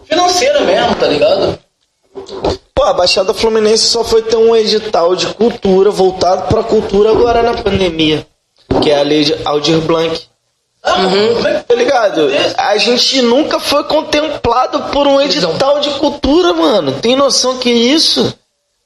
financeira 0.09 0.61
mesmo, 0.61 0.95
tá 0.97 1.07
ligado? 1.07 1.59
Pô, 2.75 2.83
a 2.83 2.93
Baixada 2.93 3.33
Fluminense 3.33 3.87
só 3.87 4.05
foi 4.05 4.23
ter 4.23 4.37
um 4.37 4.55
edital 4.55 5.17
de 5.17 5.27
cultura 5.29 5.91
voltado 5.91 6.49
pra 6.49 6.63
cultura 6.63 7.11
agora 7.11 7.43
na 7.43 7.55
pandemia. 7.55 8.27
Que 8.83 8.91
é 8.91 8.99
a 8.99 9.03
lei 9.03 9.25
de 9.25 9.35
Aldir 9.45 9.81
Blanc. 9.81 10.27
Ah, 10.83 10.93
como 11.03 11.49
é 11.49 11.55
Tá 11.55 11.75
ligado? 11.75 12.29
A 12.57 12.77
gente 12.77 13.23
nunca 13.23 13.59
foi 13.59 13.83
contemplado 13.85 14.83
por 14.93 15.07
um 15.07 15.21
edital 15.21 15.81
de 15.81 15.91
cultura, 15.91 16.53
mano. 16.53 16.93
Tem 16.93 17.17
noção 17.17 17.57
que 17.59 17.71
isso? 17.71 18.33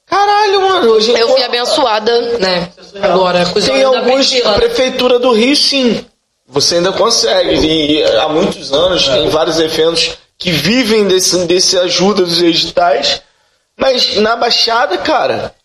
Caralho, 0.07 0.61
mano. 0.61 0.91
Hoje 0.91 1.11
Eu 1.11 1.29
fui 1.29 1.43
abençoada, 1.43 2.37
né? 2.39 2.69
Agora, 3.01 3.45
com 3.45 3.59
os 3.59 3.65
Tem 3.65 3.83
alguns, 3.83 4.31
né? 4.31 4.53
prefeitura 4.55 5.19
do 5.19 5.31
Rio, 5.31 5.55
sim. 5.55 6.05
Você 6.51 6.75
ainda 6.75 6.91
consegue. 6.91 7.65
E 7.65 8.03
há 8.03 8.27
muitos 8.27 8.71
anos 8.73 9.07
tem 9.07 9.29
vários 9.29 9.59
eventos 9.59 10.17
que 10.37 10.51
vivem 10.51 11.07
desse, 11.07 11.45
desse 11.45 11.77
ajuda 11.79 12.23
dos 12.23 12.41
editais. 12.41 13.21
Mas 13.77 14.17
na 14.17 14.35
Baixada, 14.35 14.97
cara. 14.97 15.55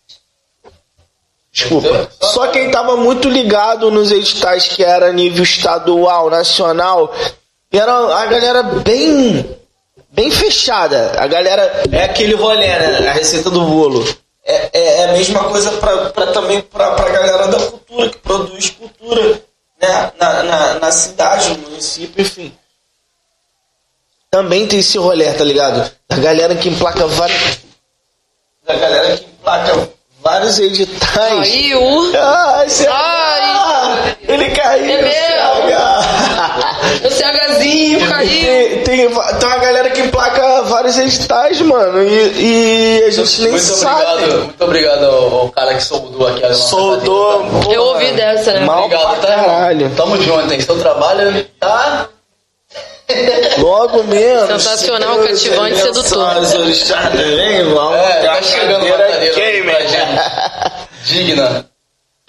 Desculpa. 1.51 2.09
Só 2.21 2.47
quem 2.47 2.71
tava 2.71 2.95
muito 2.95 3.29
ligado 3.29 3.91
nos 3.91 4.11
editais 4.11 4.67
que 4.67 4.83
era 4.83 5.11
nível 5.11 5.43
estadual, 5.43 6.29
nacional, 6.29 7.13
era 7.71 7.93
a 8.15 8.25
galera 8.27 8.63
bem 8.63 9.57
bem 10.09 10.31
fechada. 10.31 11.15
A 11.17 11.27
galera 11.27 11.83
é 11.91 12.03
aquele 12.05 12.33
rolê, 12.33 12.67
né? 12.67 13.09
A 13.09 13.13
receita 13.13 13.49
do 13.49 13.61
bolo. 13.61 14.07
É, 14.45 14.69
é, 14.71 15.01
é 15.01 15.09
a 15.09 15.13
mesma 15.13 15.43
coisa 15.43 15.71
pra 15.71 16.27
também 16.27 16.61
pra, 16.61 16.91
pra 16.91 17.09
galera 17.09 17.47
da 17.47 17.59
cultura, 17.59 18.09
que 18.09 18.17
produz 18.19 18.69
cultura 18.69 19.41
né? 19.81 20.11
na, 20.19 20.43
na, 20.43 20.73
na 20.75 20.91
cidade, 20.91 21.49
no 21.49 21.69
município, 21.69 22.21
enfim. 22.21 22.53
Também 24.29 24.67
tem 24.67 24.79
esse 24.79 24.97
rolê, 24.97 25.31
tá 25.33 25.43
ligado? 25.43 25.89
A 26.09 26.17
galera 26.17 26.55
que 26.55 26.69
emplaca 26.69 27.07
vários. 27.07 27.59
A 28.67 28.73
galera 28.73 29.17
que 29.17 29.25
emplaca 29.25 29.89
vários 30.21 30.59
editais. 30.59 31.49
Caiu. 31.49 32.11
Ah, 32.15 32.63
esse 32.65 32.85
Ai. 32.87 34.17
Ele 34.27 34.49
caiu. 34.51 35.05
É. 35.05 35.37
O 37.03 37.09
CHzinho 37.11 38.07
caiu. 38.07 38.29
Tem, 38.29 38.83
tem, 38.83 39.07
tem 39.07 39.07
uma 39.07 39.57
galera 39.57 39.89
que 39.89 40.01
emplaca 40.01 40.63
vários 40.63 40.97
editais, 40.97 41.61
mano, 41.61 42.01
e, 42.03 42.99
e 42.99 43.03
a 43.07 43.11
gente 43.11 43.41
nem 43.41 43.51
muito 43.51 43.63
sabe. 43.63 44.03
obrigado, 44.03 44.43
muito 44.43 44.63
obrigado 44.63 45.05
ao, 45.05 45.35
ao 45.41 45.49
cara 45.49 45.73
que 45.75 45.83
soldou 45.83 46.27
aqui 46.27 46.43
a 46.43 46.49
nossa 46.49 46.69
Soldou. 46.69 47.43
tá? 47.63 47.71
Eu 47.71 47.83
ouvi 47.83 48.11
dessa, 48.11 48.53
né? 48.53 48.61
Mal 48.61 48.85
Obrigado, 48.85 49.19
pra 49.19 49.27
tá, 49.27 49.35
caralho. 49.35 49.91
Tamo 49.95 50.21
junto, 50.21 50.53
hein? 50.53 50.59
Seu 50.61 50.79
trabalho 50.79 51.45
tá. 51.59 52.09
Logo 53.59 54.03
menos. 54.03 54.47
Sensacional, 54.47 55.15
Deus 55.15 55.27
cativante, 55.41 55.81
abençoe 55.81 56.03
sedutor. 56.03 56.33
É, 57.95 58.21
tá 58.21 58.41
chegando 58.41 58.85
uma 58.85 58.97
cadeira 58.97 59.87
gente. 59.87 60.17
Digna. 61.05 61.65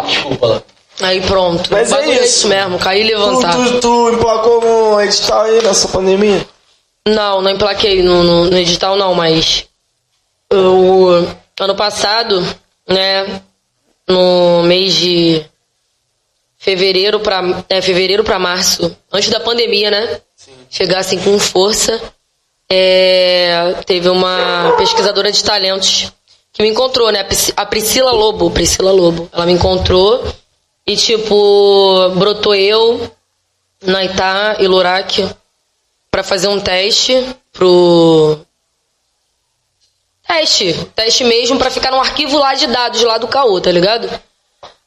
Desculpa 0.05 0.47
lá. 0.47 0.63
Aí 1.01 1.21
pronto. 1.21 1.71
Mas 1.71 1.93
é 1.93 1.97
é 2.05 2.15
isso. 2.15 2.25
isso 2.25 2.49
mesmo, 2.49 2.79
cair 2.79 3.07
e 3.07 3.11
Tu, 3.11 3.17
levantar. 3.19 3.55
tu, 3.55 3.81
tu 3.81 4.11
emplacou 4.11 4.65
um 4.95 5.01
edital 5.01 5.43
aí 5.43 5.63
nessa 5.63 5.89
pandemia? 5.89 6.47
Não, 7.07 7.41
não 7.41 7.51
emplaquei 7.51 8.03
no, 8.03 8.23
no, 8.23 8.45
no 8.51 8.57
edital 8.59 8.97
não, 8.97 9.15
mas 9.15 9.67
o 10.53 11.27
ano 11.61 11.75
passado, 11.75 12.45
né, 12.89 13.41
no 14.07 14.63
mês 14.65 14.95
de 14.95 15.45
fevereiro 16.59 17.21
para 17.21 17.65
é, 17.69 17.81
fevereiro 17.81 18.25
para 18.25 18.39
março, 18.39 18.95
antes 19.13 19.31
da 19.31 19.41
pandemia, 19.41 19.91
né, 19.91 20.21
chegar 20.69 20.99
assim 20.99 21.19
com 21.19 21.39
força, 21.39 22.01
é, 22.69 23.75
teve 23.87 24.09
uma 24.09 24.75
pesquisadora 24.77 25.31
de 25.31 25.43
talentos 25.43 26.13
que 26.53 26.63
me 26.63 26.69
encontrou, 26.69 27.11
né, 27.13 27.27
a 27.57 27.65
Priscila 27.65 28.11
Lobo, 28.11 28.51
Priscila 28.51 28.91
Lobo, 28.91 29.29
ela 29.33 29.47
me 29.47 29.53
encontrou 29.53 30.25
e 30.89 30.97
tipo 30.97 32.09
brotou 32.17 32.55
eu, 32.55 33.13
Naitá 33.83 34.57
e 34.59 34.67
Lurak 34.67 35.29
para 36.11 36.23
fazer 36.25 36.49
um 36.49 36.59
teste 36.59 37.13
pro 37.53 38.39
teste, 40.27 40.73
teste 40.97 41.25
mesmo 41.25 41.59
para 41.59 41.71
ficar 41.71 41.91
no 41.91 42.01
arquivo 42.01 42.39
lá 42.39 42.55
de 42.55 42.67
dados 42.67 43.03
lá 43.03 43.19
do 43.19 43.29
caô, 43.29 43.61
tá 43.61 43.71
ligado? 43.71 44.09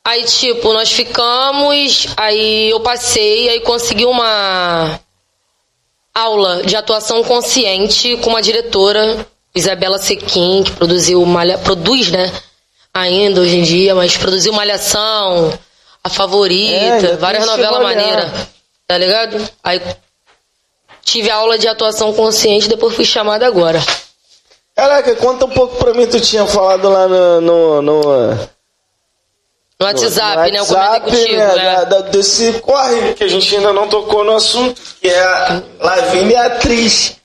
Aí 0.04 0.24
tipo, 0.24 0.74
nós 0.74 0.92
ficamos, 0.92 2.08
aí 2.18 2.72
eu 2.72 2.80
passei, 2.80 3.50
aí 3.50 3.60
consegui 3.60 4.06
uma 4.06 5.00
aula 6.16 6.64
de 6.64 6.76
atuação 6.76 7.24
consciente 7.24 8.18
com 8.18 8.32
uma 8.32 8.42
diretora, 8.42 9.28
Isabela 9.54 10.00
Sequim, 10.00 10.64
que 10.64 10.72
produziu 10.72 11.24
malha, 11.28 11.60
produz, 11.60 12.10
né? 12.10 12.34
Ainda 12.92 13.42
hoje 13.42 13.58
em 13.58 13.62
dia, 13.62 13.94
mas 13.94 14.18
produziu 14.18 14.52
Malhação, 14.52 15.58
A 16.04 16.08
É, 16.08 16.12
Favorita, 16.12 17.00
já 17.10 17.16
várias 17.18 17.46
novelas 17.46 17.82
maneiras, 17.84 18.32
tá 18.88 18.98
ligado? 18.98 19.50
Aí 19.64 19.82
tive 21.04 21.30
aula 21.30 21.58
de 21.58 21.68
atuação 21.68 22.12
consciente, 22.14 22.68
depois 22.68 22.96
fui 22.96 23.06
chamada 23.06 23.46
agora. 23.46 23.80
Caraca, 24.76 25.16
conta 25.16 25.46
um 25.46 25.50
pouco 25.50 25.76
pra 25.78 25.94
mim, 25.94 26.08
tu 26.08 26.20
tinha 26.20 26.46
falado 26.48 26.90
lá 26.90 27.08
no. 27.08 27.42
no, 27.42 27.82
no 27.82 28.02
No 29.80 29.86
WhatsApp, 29.86 30.36
no 30.38 30.54
né? 30.54 30.60
Eu 30.60 30.64
WhatsApp, 30.64 31.12
contigo, 31.12 31.36
né, 31.38 31.56
né? 31.56 31.56
da- 31.56 31.84
da- 31.84 32.02
desse 32.10 32.54
corre 32.62 33.14
que 33.14 33.24
a 33.24 33.28
gente 33.28 33.56
ainda 33.56 33.74
não 33.74 33.88
tocou 33.88 34.24
no 34.24 34.36
assunto, 34.36 34.82
que 35.02 35.08
é 35.08 35.24
a 35.24 35.62
Lavínia 35.80 36.46
atriz. 36.46 37.16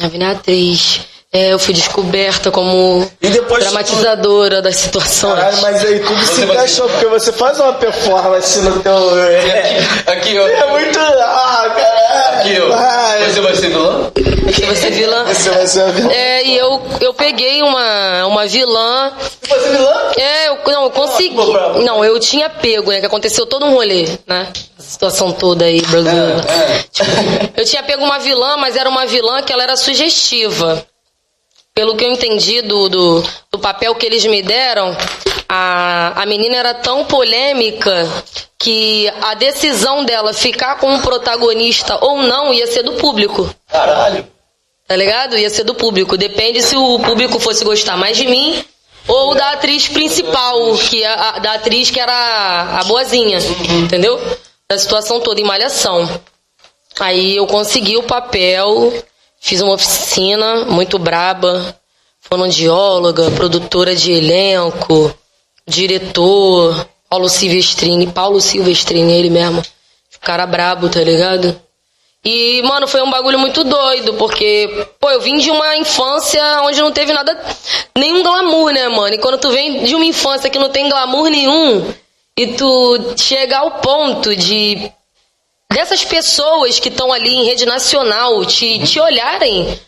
A 0.00 0.08
Vina 0.08 0.32
Atriz. 0.32 1.00
É, 1.36 1.52
eu 1.52 1.58
fui 1.58 1.74
descoberta 1.74 2.52
como 2.52 3.10
E 3.20 3.28
depois 3.28 3.64
dramatizadora 3.64 4.62
das 4.62 4.76
situações. 4.76 5.34
Caralho, 5.34 5.62
mas 5.62 5.84
aí 5.84 5.98
tudo 5.98 6.20
se 6.20 6.26
Você 6.34 6.46
vai- 6.46 6.56
encaixou, 6.56 6.88
porque 6.88 7.06
você 7.06 7.32
faz 7.32 7.58
uma 7.58 7.72
performance 7.72 8.60
no 8.60 8.78
teu. 8.80 9.18
É, 9.18 9.78
Aqui, 10.12 10.38
ó. 10.38 10.46
é 10.46 10.66
muito. 10.70 10.96
Ah, 10.96 11.74
caralho. 11.76 12.38
Aqui, 12.40 12.60
ó. 12.60 12.68
Vai. 12.68 13.30
Você 13.32 13.40
vai 13.40 13.54
ser 13.56 13.68
vilã? 13.70 14.12
Você 14.46 14.64
vai 14.66 14.76
ser 14.76 14.90
vilã. 14.92 15.24
Você 15.24 15.50
vai 15.50 15.66
ser 15.66 15.80
a 15.82 15.86
vilã. 15.86 16.12
É, 16.12 16.44
e 16.46 16.56
eu, 16.56 16.80
eu 17.00 17.12
peguei 17.12 17.62
uma, 17.62 18.26
uma 18.26 18.46
vilã. 18.46 19.12
Você 19.42 19.48
vai 19.48 19.58
ser 19.60 19.70
vilã? 19.70 19.94
É, 20.16 20.48
eu, 20.50 20.58
não, 20.66 20.84
eu 20.84 20.90
consegui. 20.92 21.34
bravo. 21.34 21.82
Não, 21.82 22.04
eu 22.04 22.20
tinha 22.20 22.48
pego, 22.48 22.92
né? 22.92 23.00
Que 23.00 23.06
aconteceu 23.06 23.44
todo 23.44 23.66
um 23.66 23.74
rolê, 23.74 24.06
né? 24.24 24.46
A 24.78 24.82
situação 24.82 25.32
toda 25.32 25.64
aí, 25.64 25.80
brasileira. 25.80 26.44
É, 26.46 26.78
Tipo, 26.92 27.10
eu 27.56 27.64
tinha 27.64 27.82
pego 27.82 28.04
uma 28.04 28.20
vilã, 28.20 28.56
mas 28.56 28.76
era 28.76 28.88
uma 28.88 29.04
vilã 29.04 29.42
que 29.42 29.52
ela 29.52 29.64
era 29.64 29.76
sugestiva. 29.76 30.86
Pelo 31.74 31.96
que 31.96 32.04
eu 32.04 32.12
entendi 32.12 32.62
do, 32.62 32.88
do, 32.88 33.24
do 33.50 33.58
papel 33.58 33.94
que 33.96 34.06
eles 34.06 34.24
me 34.26 34.42
deram, 34.42 34.96
a, 35.48 36.22
a 36.22 36.26
menina 36.26 36.56
era 36.56 36.74
tão 36.74 37.04
polêmica 37.04 38.08
que 38.58 39.08
a 39.20 39.34
decisão 39.34 40.04
dela 40.04 40.32
ficar 40.32 40.76
com 40.76 40.92
um 40.92 41.00
protagonista 41.00 41.98
ou 42.00 42.22
não 42.22 42.54
ia 42.54 42.66
ser 42.66 42.82
do 42.84 42.92
público. 42.92 43.52
Caralho. 43.68 44.24
Tá 44.86 44.96
ligado? 44.96 45.36
Ia 45.36 45.50
ser 45.50 45.64
do 45.64 45.74
público. 45.74 46.16
Depende 46.16 46.62
se 46.62 46.76
o 46.76 46.98
público 47.00 47.40
fosse 47.40 47.64
gostar 47.64 47.96
mais 47.96 48.16
de 48.16 48.26
mim 48.26 48.64
ou 49.08 49.34
da 49.34 49.52
atriz 49.52 49.88
principal, 49.88 50.76
que 50.76 51.02
é 51.02 51.08
a, 51.08 51.38
da 51.38 51.54
atriz 51.54 51.90
que 51.90 51.98
era 51.98 52.12
a, 52.12 52.80
a 52.80 52.84
boazinha. 52.84 53.38
Entendeu? 53.82 54.20
Da 54.68 54.78
situação 54.78 55.20
toda 55.20 55.40
em 55.40 55.44
malhação. 55.44 56.08
Aí 57.00 57.36
eu 57.36 57.46
consegui 57.46 57.96
o 57.96 58.02
papel, 58.04 58.92
fiz 59.44 59.60
uma 59.60 59.74
oficina 59.74 60.64
muito 60.64 60.98
braba, 60.98 61.78
fonoaudióloga, 62.18 63.30
produtora 63.32 63.94
de 63.94 64.10
elenco, 64.10 65.14
diretor, 65.68 66.88
Paulo 67.10 67.28
Silvestrini, 67.28 68.06
Paulo 68.06 68.40
Silvestrini, 68.40 69.12
ele 69.12 69.28
mesmo. 69.28 69.62
Cara 70.18 70.46
brabo, 70.46 70.88
tá 70.88 71.04
ligado? 71.04 71.60
E, 72.24 72.62
mano, 72.62 72.88
foi 72.88 73.02
um 73.02 73.10
bagulho 73.10 73.38
muito 73.38 73.62
doido, 73.64 74.14
porque, 74.14 74.88
pô, 74.98 75.10
eu 75.10 75.20
vim 75.20 75.36
de 75.36 75.50
uma 75.50 75.76
infância 75.76 76.42
onde 76.62 76.80
não 76.80 76.90
teve 76.90 77.12
nada, 77.12 77.38
nenhum 77.94 78.22
glamour, 78.22 78.72
né, 78.72 78.88
mano? 78.88 79.14
E 79.14 79.18
quando 79.18 79.36
tu 79.36 79.50
vem 79.50 79.84
de 79.84 79.94
uma 79.94 80.06
infância 80.06 80.48
que 80.48 80.58
não 80.58 80.70
tem 80.70 80.88
glamour 80.88 81.28
nenhum, 81.28 81.92
e 82.34 82.46
tu 82.46 83.14
chega 83.18 83.58
ao 83.58 83.72
ponto 83.72 84.34
de 84.34 84.90
dessas 85.72 86.04
pessoas 86.04 86.78
que 86.78 86.88
estão 86.88 87.12
ali 87.12 87.34
em 87.34 87.44
rede 87.44 87.66
nacional 87.66 88.44
te, 88.44 88.78
te 88.80 89.00
olharem, 89.00 89.78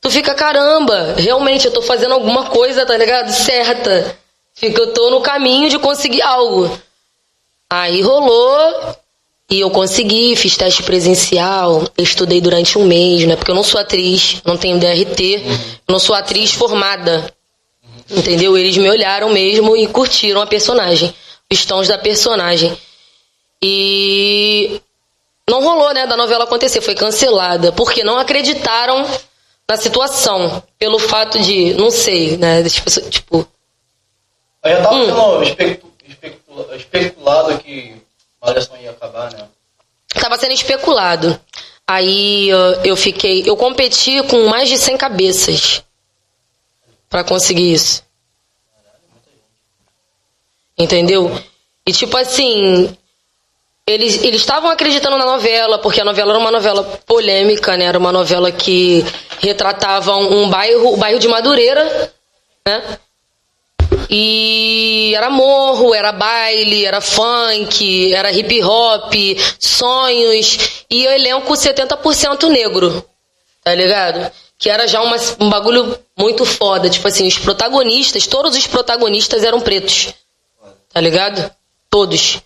tu 0.00 0.10
fica, 0.10 0.34
caramba, 0.34 1.14
realmente 1.18 1.66
eu 1.66 1.72
tô 1.72 1.82
fazendo 1.82 2.14
alguma 2.14 2.46
coisa, 2.46 2.86
tá 2.86 2.96
ligado? 2.96 3.30
Certa. 3.30 4.16
Fica, 4.54 4.80
eu 4.80 4.92
tô 4.92 5.10
no 5.10 5.20
caminho 5.20 5.68
de 5.68 5.78
conseguir 5.78 6.22
algo. 6.22 6.78
Aí 7.70 8.02
rolou, 8.02 8.96
e 9.50 9.60
eu 9.60 9.70
consegui, 9.70 10.36
fiz 10.36 10.56
teste 10.56 10.82
presencial, 10.82 11.86
estudei 11.98 12.40
durante 12.40 12.78
um 12.78 12.84
mês, 12.84 13.24
né? 13.24 13.36
Porque 13.36 13.50
eu 13.50 13.54
não 13.54 13.62
sou 13.62 13.80
atriz, 13.80 14.40
não 14.44 14.56
tenho 14.56 14.78
DRT, 14.78 15.42
eu 15.86 15.92
não 15.92 15.98
sou 15.98 16.14
atriz 16.14 16.52
formada. 16.52 17.32
Entendeu? 18.10 18.56
Eles 18.56 18.76
me 18.76 18.90
olharam 18.90 19.30
mesmo 19.30 19.76
e 19.76 19.86
curtiram 19.86 20.42
a 20.42 20.46
personagem, 20.46 21.14
os 21.50 21.64
tons 21.64 21.88
da 21.88 21.96
personagem. 21.96 22.76
E 23.62 24.80
não 25.52 25.62
rolou, 25.62 25.92
né, 25.92 26.06
da 26.06 26.16
novela 26.16 26.44
acontecer, 26.44 26.80
foi 26.80 26.94
cancelada, 26.94 27.72
porque 27.72 28.02
não 28.02 28.18
acreditaram 28.18 29.06
na 29.68 29.76
situação, 29.76 30.62
pelo 30.78 30.98
fato 30.98 31.38
de, 31.38 31.74
não 31.74 31.90
sei, 31.90 32.36
né, 32.36 32.62
das 32.62 32.78
pessoas, 32.78 33.08
tipo, 33.08 33.46
Aí 34.62 34.72
já 34.76 34.82
tava 34.82 34.94
Hum. 34.94 35.06
sendo 35.06 35.42
especu- 35.42 35.92
especula- 36.08 36.76
especulado 36.76 37.58
que 37.58 37.96
malhação 38.40 38.76
ia 38.78 38.90
acabar, 38.92 39.32
né? 39.32 39.48
Tava 40.20 40.38
sendo 40.38 40.52
especulado. 40.52 41.40
Aí 41.86 42.48
eu 42.84 42.96
fiquei. 42.96 43.42
Eu 43.44 43.56
competi 43.56 44.22
com 44.24 44.46
mais 44.46 44.68
de 44.68 44.78
100 44.78 44.96
cabeças 44.96 45.82
pra 47.10 47.24
conseguir 47.24 47.72
isso. 47.72 48.04
Entendeu? 50.78 51.36
E 51.86 51.92
tipo 51.92 52.16
assim. 52.16 52.96
Eles 53.86 54.22
estavam 54.22 54.70
acreditando 54.70 55.18
na 55.18 55.24
novela, 55.24 55.76
porque 55.78 56.00
a 56.00 56.04
novela 56.04 56.30
era 56.32 56.38
uma 56.38 56.52
novela 56.52 56.84
polêmica, 57.04 57.76
né? 57.76 57.86
Era 57.86 57.98
uma 57.98 58.12
novela 58.12 58.52
que 58.52 59.04
retratava 59.40 60.14
um 60.16 60.48
bairro, 60.48 60.92
o 60.92 60.96
bairro 60.96 61.18
de 61.18 61.26
Madureira, 61.26 62.12
né? 62.64 62.98
E 64.08 65.12
era 65.16 65.28
morro, 65.30 65.92
era 65.94 66.12
baile, 66.12 66.84
era 66.84 67.00
funk, 67.00 68.14
era 68.14 68.30
hip 68.30 68.62
hop, 68.62 69.12
sonhos 69.58 70.84
e 70.88 71.06
o 71.06 71.10
elenco 71.10 71.52
70% 71.52 72.48
negro, 72.48 73.04
tá 73.64 73.74
ligado? 73.74 74.30
Que 74.58 74.70
era 74.70 74.86
já 74.86 75.02
uma, 75.02 75.16
um 75.40 75.50
bagulho 75.50 75.98
muito 76.16 76.44
foda. 76.44 76.88
Tipo 76.88 77.08
assim, 77.08 77.26
os 77.26 77.38
protagonistas, 77.38 78.28
todos 78.28 78.56
os 78.56 78.66
protagonistas 78.68 79.42
eram 79.42 79.60
pretos, 79.60 80.14
tá 80.92 81.00
ligado? 81.00 81.50
Todos. 81.90 82.40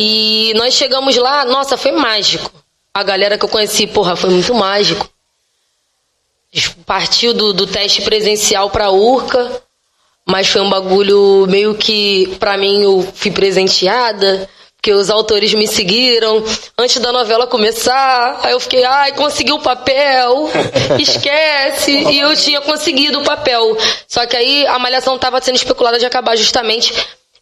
E 0.00 0.52
nós 0.54 0.74
chegamos 0.74 1.16
lá, 1.16 1.44
nossa, 1.44 1.76
foi 1.76 1.90
mágico. 1.90 2.52
A 2.94 3.02
galera 3.02 3.36
que 3.36 3.44
eu 3.44 3.48
conheci, 3.48 3.84
porra, 3.84 4.14
foi 4.14 4.30
muito 4.30 4.54
mágico. 4.54 5.10
Partiu 6.86 7.34
do, 7.34 7.52
do 7.52 7.66
teste 7.66 8.02
presencial 8.02 8.70
pra 8.70 8.92
Urca. 8.92 9.60
Mas 10.24 10.46
foi 10.46 10.60
um 10.60 10.70
bagulho 10.70 11.46
meio 11.48 11.74
que, 11.74 12.36
pra 12.38 12.56
mim, 12.56 12.82
eu 12.82 13.12
fui 13.12 13.32
presenteada, 13.32 14.48
porque 14.76 14.92
os 14.92 15.10
autores 15.10 15.52
me 15.54 15.66
seguiram 15.66 16.44
antes 16.78 17.00
da 17.00 17.10
novela 17.10 17.48
começar. 17.48 18.38
Aí 18.44 18.52
eu 18.52 18.60
fiquei, 18.60 18.84
ai, 18.84 19.16
consegui 19.16 19.50
o 19.50 19.58
papel, 19.58 20.48
esquece. 21.00 21.90
E 21.90 22.20
eu 22.20 22.36
tinha 22.36 22.60
conseguido 22.60 23.18
o 23.18 23.24
papel. 23.24 23.76
Só 24.06 24.24
que 24.26 24.36
aí 24.36 24.64
a 24.68 24.78
malhação 24.78 25.18
tava 25.18 25.42
sendo 25.42 25.56
especulada 25.56 25.98
de 25.98 26.06
acabar 26.06 26.36
justamente 26.36 26.94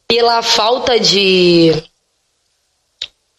pela 0.08 0.40
falta 0.40 0.98
de. 0.98 1.74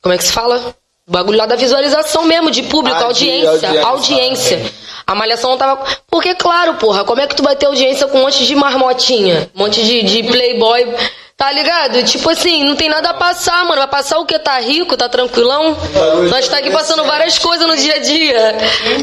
Como 0.01 0.13
é 0.13 0.17
que 0.17 0.23
se 0.23 0.31
fala? 0.31 0.75
O 1.07 1.11
bagulho 1.11 1.37
lá 1.37 1.45
da 1.45 1.55
visualização 1.55 2.25
mesmo, 2.25 2.51
de 2.51 2.63
público, 2.63 2.97
Ah, 2.99 3.05
audiência, 3.05 3.49
audiência. 3.49 3.85
audiência. 3.87 4.73
A 5.05 5.15
malhação 5.15 5.51
não 5.51 5.57
tava. 5.57 5.85
Porque, 6.11 6.35
claro, 6.35 6.73
porra, 6.75 7.05
como 7.05 7.21
é 7.21 7.27
que 7.27 7.35
tu 7.35 7.41
vai 7.43 7.55
ter 7.55 7.65
audiência 7.65 8.07
com 8.07 8.17
um 8.19 8.21
monte 8.23 8.45
de 8.45 8.53
marmotinha? 8.55 9.49
Um 9.55 9.59
monte 9.59 9.81
de, 9.83 10.03
de 10.03 10.23
playboy. 10.23 10.85
Tá 11.37 11.51
ligado? 11.51 12.03
Tipo 12.03 12.31
assim, 12.31 12.63
não 12.63 12.75
tem 12.75 12.89
nada 12.89 13.11
a 13.11 13.13
passar, 13.13 13.63
mano. 13.63 13.77
Vai 13.77 13.87
passar 13.87 14.17
o 14.17 14.25
que? 14.25 14.37
Tá 14.39 14.59
rico, 14.59 14.97
tá 14.97 15.07
tranquilão? 15.07 15.77
Nós 16.31 16.47
tá 16.49 16.57
aqui 16.57 16.71
passando 16.71 17.03
várias 17.05 17.37
coisas 17.37 17.65
no 17.67 17.77
dia 17.77 17.93
a 17.93 17.99
dia. 17.99 18.55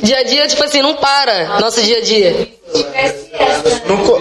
Dia 0.03 0.19
a 0.19 0.23
dia, 0.25 0.47
tipo 0.49 0.65
assim, 0.65 0.83
não 0.83 0.95
para. 0.97 1.61
Nosso 1.61 1.81
dia 1.81 1.99
a 1.99 2.03
dia. 2.03 2.49
Não, 3.87 4.21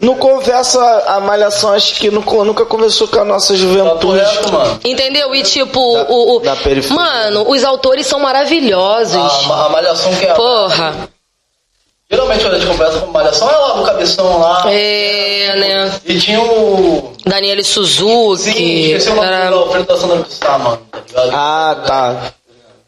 não 0.00 0.14
conversa 0.14 0.80
a 1.06 1.20
malhação, 1.20 1.72
acho 1.72 1.94
que 1.96 2.10
não 2.10 2.22
nunca 2.44 2.64
conversou 2.64 3.06
com 3.08 3.20
a 3.20 3.24
nossa 3.24 3.52
Tá 3.52 3.58
juventude. 3.58 4.06
correto, 4.06 4.52
mano. 4.52 4.80
Entendeu? 4.84 5.34
E 5.34 5.42
tipo, 5.42 5.78
o. 5.78 6.36
o- 6.36 6.40
da 6.40 6.56
periferia. 6.56 6.96
Mano, 6.96 7.48
os 7.50 7.62
autores 7.64 8.06
são 8.06 8.18
maravilhosos. 8.18 9.14
A, 9.50 9.66
a 9.66 9.68
malhação 9.68 10.14
que 10.14 10.24
é. 10.26 10.32
Porra. 10.34 10.94
Geralmente 12.10 12.40
quando 12.42 12.54
a 12.54 12.58
gente 12.58 12.68
conversa 12.68 12.98
com 12.98 13.06
malhação 13.12 13.48
é 13.48 13.56
lá 13.56 13.68
do 13.74 13.82
cabeção 13.84 14.40
lá. 14.40 14.64
É, 14.66 15.54
né? 15.56 16.00
E 16.04 16.18
tinha 16.18 16.40
o. 16.40 17.12
Daniele 17.24 17.62
Sim, 17.62 17.72
Suzuki. 17.72 18.90
esqueci 18.92 19.10
o 19.10 19.14
nome 19.14 19.28
Era... 19.28 19.50
do 19.50 19.58
Alfredo 19.58 19.84
da 20.08 20.16
Pissar, 20.24 20.58
mano, 20.58 20.78
tá 20.90 20.98
ligado? 21.06 21.30
Ah, 21.32 21.76
tá. 21.86 22.32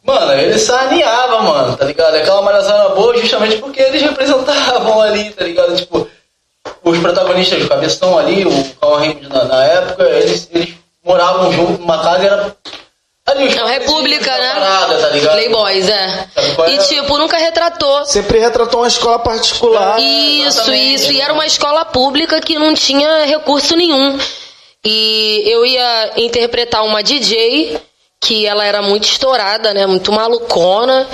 Mano, 0.02 0.32
ele 0.32 0.59
saneava, 0.59 1.40
mano, 1.43 1.76
tá 1.76 1.84
ligado? 1.84 2.16
Aquela 2.16 2.43
malhação 2.43 2.74
era 2.74 2.89
boa 2.89 3.16
justamente 3.16 3.59
porque 3.59 3.80
eles 3.80 4.02
representavam 4.02 5.01
ali, 5.01 5.30
tá 5.30 5.44
ligado? 5.44 5.76
Tipo, 5.76 6.09
os 6.84 6.98
protagonistas 6.98 7.60
do 7.60 7.68
Cabeção 7.68 8.18
ali, 8.18 8.44
o 8.44 8.74
Calma 8.80 8.98
Raymond 8.98 9.28
na, 9.28 9.44
na 9.44 9.64
época, 9.64 10.05
eles, 10.05 10.48
eles 10.52 10.74
moravam 11.05 11.52
junto 11.52 11.80
numa 11.80 12.02
casa 12.02 12.22
e 12.22 12.26
era. 12.26 12.56
Ali, 13.24 13.47
os 13.47 13.56
É 13.56 13.62
uma 13.62 13.70
república, 13.70 14.30
da 14.30 14.39
né? 14.39 14.52
Parada, 14.55 14.98
tá 14.98 15.09
ligado? 15.10 15.32
Playboys, 15.34 15.89
é. 15.89 16.28
Qual 16.56 16.66
é? 16.66 16.72
E 16.72 16.78
tipo, 16.78 17.18
nunca 17.18 17.36
retratou. 17.36 18.05
Sempre 18.05 18.40
retratou 18.40 18.80
uma 18.80 18.89
escola 18.89 19.18
particular. 19.20 19.98
Isso, 20.01 20.47
exatamente. 20.47 20.94
isso. 20.94 21.12
E 21.12 21.20
era 21.20 21.32
uma 21.32 21.47
escola 21.47 21.84
pública 21.84 22.40
que 22.40 22.59
não 22.59 22.74
tinha 22.74 23.24
recurso 23.24 23.76
nenhum. 23.76 24.18
E 24.84 25.44
eu 25.47 25.64
ia 25.64 26.12
interpretar 26.16 26.84
uma 26.84 27.02
DJ 27.02 27.80
que 28.20 28.44
ela 28.44 28.64
era 28.64 28.82
muito 28.82 29.05
estourada, 29.05 29.72
né? 29.72 29.86
Muito 29.86 30.10
malucona. 30.10 31.09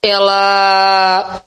Ela 0.00 1.43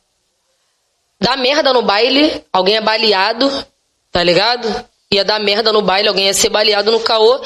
dá 1.20 1.36
merda 1.36 1.74
no 1.74 1.82
baile, 1.82 2.44
alguém 2.52 2.76
é 2.76 2.82
baleado, 2.82 3.66
tá 4.12 4.24
ligado? 4.24 4.86
Ia 5.12 5.24
dar 5.24 5.40
merda 5.40 5.72
no 5.72 5.82
baile, 5.82 6.10
alguém 6.10 6.26
ia 6.26 6.34
ser 6.34 6.50
baleado 6.50 6.92
no 6.92 7.00
caô. 7.00 7.42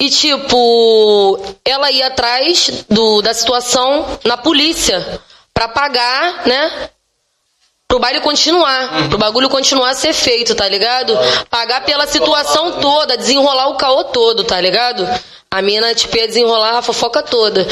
E 0.00 0.10
tipo, 0.10 1.40
ela 1.64 1.90
ia 1.90 2.06
atrás 2.06 2.84
do, 2.88 3.20
da 3.20 3.34
situação 3.34 4.18
na 4.24 4.36
polícia 4.36 5.20
pra 5.52 5.68
pagar, 5.68 6.46
né? 6.46 6.90
pro 7.88 7.98
baile 7.98 8.20
continuar, 8.20 9.08
pro 9.08 9.16
bagulho 9.16 9.48
continuar 9.48 9.90
a 9.90 9.94
ser 9.94 10.12
feito, 10.12 10.54
tá 10.54 10.68
ligado? 10.68 11.18
Pagar 11.48 11.80
pela 11.86 12.06
situação 12.06 12.80
toda, 12.80 13.16
desenrolar 13.16 13.68
o 13.68 13.78
caô 13.78 14.04
todo, 14.04 14.44
tá 14.44 14.60
ligado? 14.60 15.08
A 15.50 15.62
mina, 15.62 15.94
tipo, 15.94 16.14
ia 16.18 16.28
desenrolar 16.28 16.76
a 16.76 16.82
fofoca 16.82 17.22
toda. 17.22 17.66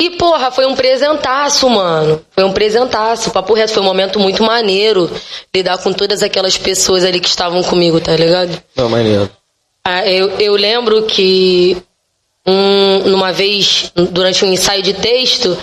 E, 0.00 0.08
porra, 0.16 0.50
foi 0.50 0.64
um 0.64 0.74
presentaço, 0.74 1.68
mano. 1.68 2.24
Foi 2.30 2.42
um 2.42 2.52
presentaço. 2.52 3.30
Papo 3.30 3.52
reto, 3.52 3.74
foi 3.74 3.82
um 3.82 3.86
momento 3.86 4.18
muito 4.18 4.42
maneiro 4.42 5.10
lidar 5.54 5.76
com 5.76 5.92
todas 5.92 6.22
aquelas 6.22 6.56
pessoas 6.56 7.04
ali 7.04 7.20
que 7.20 7.28
estavam 7.28 7.62
comigo, 7.62 8.00
tá 8.00 8.16
ligado? 8.16 8.62
Não, 8.74 8.88
maneiro. 8.88 9.30
Ah, 9.84 10.06
eu, 10.06 10.30
eu 10.40 10.54
lembro 10.54 11.02
que 11.02 11.76
um, 12.46 13.10
numa 13.10 13.30
vez, 13.30 13.92
durante 13.94 14.42
um 14.42 14.50
ensaio 14.50 14.82
de 14.82 14.94
texto, 14.94 15.56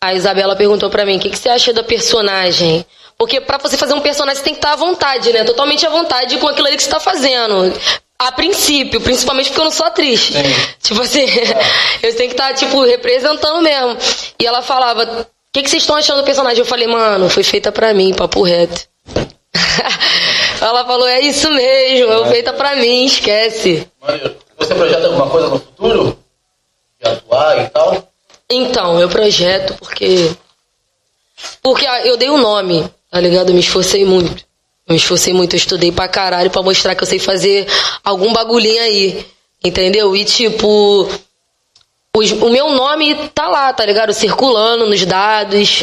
a 0.00 0.14
Isabela 0.14 0.54
perguntou 0.54 0.88
pra 0.88 1.04
mim: 1.04 1.16
o 1.16 1.20
que, 1.20 1.30
que 1.30 1.38
você 1.38 1.48
acha 1.48 1.72
da 1.72 1.82
personagem? 1.82 2.86
Porque 3.18 3.40
pra 3.40 3.58
você 3.58 3.76
fazer 3.76 3.94
um 3.94 4.00
personagem 4.00 4.38
você 4.38 4.44
tem 4.44 4.54
que 4.54 4.60
estar 4.60 4.74
à 4.74 4.76
vontade, 4.76 5.32
né? 5.32 5.42
Totalmente 5.42 5.84
à 5.84 5.90
vontade 5.90 6.38
com 6.38 6.46
aquilo 6.46 6.68
ali 6.68 6.76
que 6.76 6.82
você 6.84 6.90
tá 6.90 7.00
fazendo. 7.00 7.74
A 8.20 8.32
princípio, 8.32 9.00
principalmente 9.00 9.48
porque 9.48 9.60
eu 9.60 9.64
não 9.64 9.70
sou 9.70 9.86
atriz. 9.86 10.32
Tipo 10.82 11.02
assim, 11.02 11.24
eu 12.02 12.16
tenho 12.16 12.28
que 12.28 12.34
estar, 12.34 12.52
tipo, 12.54 12.82
representando 12.82 13.62
mesmo. 13.62 13.96
E 14.40 14.44
ela 14.44 14.60
falava: 14.60 15.04
o 15.04 15.26
que, 15.52 15.62
que 15.62 15.70
vocês 15.70 15.84
estão 15.84 15.94
achando 15.94 16.18
do 16.18 16.24
personagem? 16.24 16.58
Eu 16.58 16.66
falei: 16.66 16.88
mano, 16.88 17.30
foi 17.30 17.44
feita 17.44 17.70
pra 17.70 17.94
mim, 17.94 18.12
papo 18.12 18.42
reto. 18.42 18.88
ela 20.60 20.84
falou: 20.84 21.06
é 21.06 21.20
isso 21.20 21.48
mesmo, 21.52 22.12
é 22.12 22.28
feita 22.28 22.52
pra 22.52 22.74
mim, 22.74 23.04
esquece. 23.04 23.88
Você 24.58 24.74
projeta 24.74 25.06
alguma 25.06 25.30
coisa 25.30 25.48
no 25.48 25.60
futuro? 25.60 26.18
De 27.00 27.08
atuar 27.08 27.64
e 27.64 27.70
tal? 27.70 28.08
Então, 28.50 29.00
eu 29.00 29.08
projeto 29.08 29.74
porque. 29.78 30.32
Porque 31.62 31.86
eu 32.04 32.16
dei 32.16 32.30
o 32.30 32.34
um 32.34 32.40
nome, 32.40 32.90
tá 33.08 33.20
ligado? 33.20 33.50
Eu 33.50 33.54
me 33.54 33.60
esforcei 33.60 34.04
muito. 34.04 34.47
Eu 34.88 34.94
me 34.94 34.96
esforcei 34.96 35.34
muito, 35.34 35.54
eu 35.54 35.58
estudei 35.58 35.92
pra 35.92 36.08
caralho 36.08 36.50
pra 36.50 36.62
mostrar 36.62 36.94
que 36.94 37.02
eu 37.02 37.06
sei 37.06 37.18
fazer 37.18 37.66
algum 38.02 38.32
bagulhinho 38.32 38.82
aí. 38.82 39.26
Entendeu? 39.64 40.14
E 40.16 40.24
tipo. 40.24 41.08
os- 42.16 42.32
o 42.32 42.48
meu 42.48 42.70
nome 42.72 43.14
tá 43.34 43.48
lá, 43.48 43.72
tá 43.72 43.84
ligado? 43.84 44.12
Circulando 44.12 44.86
nos 44.86 45.04
dados. 45.04 45.82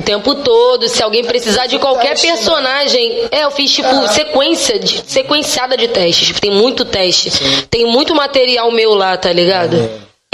O 0.00 0.02
tempo 0.02 0.34
todo. 0.36 0.88
Se 0.88 1.02
alguém 1.02 1.24
precisar 1.24 1.66
de 1.66 1.78
qualquer 1.78 2.18
personagem. 2.18 3.28
É, 3.30 3.44
eu 3.44 3.50
fiz, 3.50 3.70
tipo, 3.72 4.08
sequência, 4.08 4.78
de, 4.78 5.02
sequenciada 5.06 5.76
de 5.76 5.88
testes. 5.88 6.28
Tipo, 6.28 6.40
tem 6.40 6.50
muito 6.50 6.84
teste. 6.84 7.30
Tem 7.68 7.84
muito 7.86 8.14
material 8.14 8.70
meu 8.72 8.94
lá, 8.94 9.16
tá 9.16 9.32
ligado? 9.32 9.76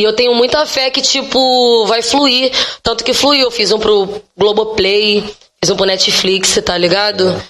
E 0.00 0.04
eu 0.04 0.12
tenho 0.12 0.32
muita 0.34 0.64
fé 0.64 0.90
que, 0.90 1.02
tipo, 1.02 1.84
vai 1.86 2.02
fluir. 2.02 2.52
Tanto 2.82 3.02
que 3.02 3.12
fluiu. 3.12 3.44
Eu 3.44 3.50
fiz 3.50 3.72
um 3.72 3.78
pro 3.80 4.22
Globoplay, 4.36 5.24
fiz 5.60 5.70
um 5.70 5.76
pro 5.76 5.84
Netflix, 5.86 6.56
tá 6.64 6.78
ligado? 6.78 7.42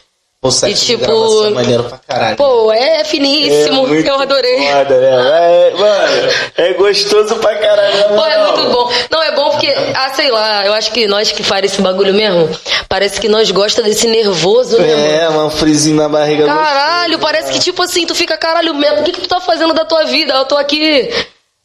Sexo 0.45 0.67
E, 0.67 0.73
de 0.73 0.87
tipo, 0.87 1.05
gravação 1.05 1.47
é 1.47 1.51
maneiro 1.51 1.85
pra 1.85 1.99
caralho. 1.99 2.37
Pô, 2.37 2.73
é 2.73 3.03
finíssimo. 3.03 3.89
muito 3.89 4.07
eu 4.07 4.21
adorei. 4.21 4.69
Foda, 4.69 5.01
né? 5.01 5.09
É, 5.09 5.75
mano, 5.75 6.33
é 6.57 6.73
gostoso 6.75 7.35
pra 7.37 7.57
caralho. 7.57 8.09
Pô, 8.15 8.25
é 8.25 8.47
muito 8.47 8.71
bom. 8.71 8.93
Não, 9.11 9.21
é 9.21 9.35
bom 9.35 9.51
porque, 9.51 9.67
ah, 9.67 10.13
sei 10.15 10.31
lá, 10.31 10.65
eu 10.65 10.73
acho 10.75 10.93
que 10.93 11.09
nós 11.09 11.33
que 11.33 11.43
faz 11.43 11.65
esse 11.65 11.83
bagulho 11.83 12.15
mesmo, 12.15 12.49
parece 12.89 13.21
que 13.21 13.29
nós 13.29 13.51
gosta 13.51 13.83
desse 13.83 14.07
nervoso, 14.07 14.79
né? 14.79 15.23
É, 15.25 15.29
mano, 15.29 15.53
um 15.53 15.95
na 15.97 16.09
barriga. 16.09 16.47
Caralho, 16.47 17.19
parece 17.19 17.53
que 17.53 17.59
tipo 17.59 17.83
assim, 17.83 18.07
tu 18.07 18.15
fica, 18.15 18.37
caralho, 18.37 18.75
mesmo, 18.75 19.01
o 19.01 19.03
que, 19.03 19.11
que 19.11 19.21
tu 19.23 19.29
tá 19.29 19.41
fazendo 19.41 19.75
da 19.75 19.85
tua 19.85 20.05
vida? 20.05 20.35
Eu 20.35 20.45
tô 20.45 20.57
aqui 20.57 21.11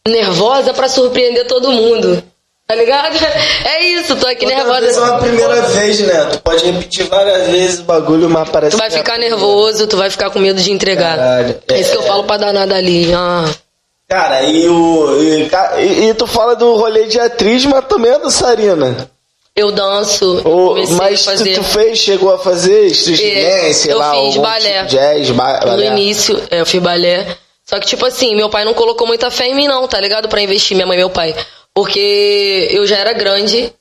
nervosa 0.08 0.74
pra 0.74 0.90
surpreender 0.90 1.45
todo 1.45 1.72
mundo. 1.72 2.24
Tá 2.68 2.76
ligado? 2.76 3.14
É 3.65 3.84
isso, 3.85 4.15
tô 4.15 4.27
aqui 4.27 4.45
Outra 4.45 4.80
vez 4.80 4.95
é 4.98 4.99
uma 4.99 5.07
nervosa. 5.11 5.18
primeira 5.19 5.61
vez, 5.64 5.99
né? 6.02 6.26
Tu 6.31 6.40
pode 6.40 6.65
repetir 6.65 7.06
várias 7.07 7.48
vezes 7.48 7.80
o 7.80 7.84
bagulho, 7.84 8.30
mas 8.30 8.49
parece 8.49 8.76
Tu 8.76 8.80
vai 8.80 8.88
é 8.88 8.91
ficar 8.91 9.14
primeira. 9.14 9.35
nervoso, 9.35 9.88
tu 9.88 9.98
vai 9.98 10.10
ficar 10.10 10.30
com 10.30 10.40
medo 10.40 10.61
de 10.61 10.72
entregar. 10.72 11.18
Caralho, 11.18 11.60
É 11.68 11.80
isso 11.80 11.91
que 11.91 11.98
eu 11.98 12.03
é. 12.03 12.07
falo 12.07 12.23
pra 12.23 12.38
danada 12.38 12.76
ali. 12.76 13.11
Ah. 13.14 13.45
Cara, 14.07 14.44
e 14.44 14.68
o. 14.69 15.22
E, 15.23 15.49
e- 15.80 16.10
e 16.10 16.14
tu 16.14 16.27
fala 16.27 16.56
do 16.56 16.76
rolê 16.76 17.06
de 17.06 17.19
atriz, 17.19 17.65
mas 17.65 17.85
também 17.85 18.11
é 18.11 18.19
dançarina. 18.19 19.10
Eu 19.56 19.72
danço, 19.72 20.41
Ou, 20.45 20.69
comecei 20.69 20.95
mas 20.95 21.23
tu, 21.26 21.53
tu 21.53 21.64
fez, 21.64 21.99
chegou 21.99 22.34
a 22.34 22.40
fazer 22.40 22.88
street 22.88 23.73
sei 23.76 23.91
eu 23.94 23.98
lá, 23.99 24.10
fiz 24.11 24.19
algum 24.19 24.41
balé. 24.41 24.80
tipo 24.85 24.85
jazz, 24.90 25.30
ba 25.31 25.60
No 25.61 25.68
balé. 25.68 25.85
início, 25.88 26.41
é, 26.49 26.61
eu 26.61 26.65
fiz 26.65 26.81
balé. 26.81 27.38
Só 27.65 27.80
que, 27.80 27.85
tipo 27.85 28.03
assim, 28.06 28.35
meu 28.35 28.49
pai 28.49 28.65
não 28.65 28.73
colocou 28.73 29.06
muita 29.07 29.30
fé 29.31 29.48
em 29.48 29.56
mim, 29.56 29.68
não, 29.68 29.88
tá 29.88 29.99
ligado? 29.99 30.27
Pra 30.27 30.41
investir, 30.41 30.76
minha 30.76 30.88
mãe 30.88 30.95
e 30.98 30.99
meu 30.99 31.10
pai. 31.10 31.35
Porque 31.74 32.70
eu 32.72 32.86
já 32.86 32.98
era 32.98 33.14
grande 33.14 33.74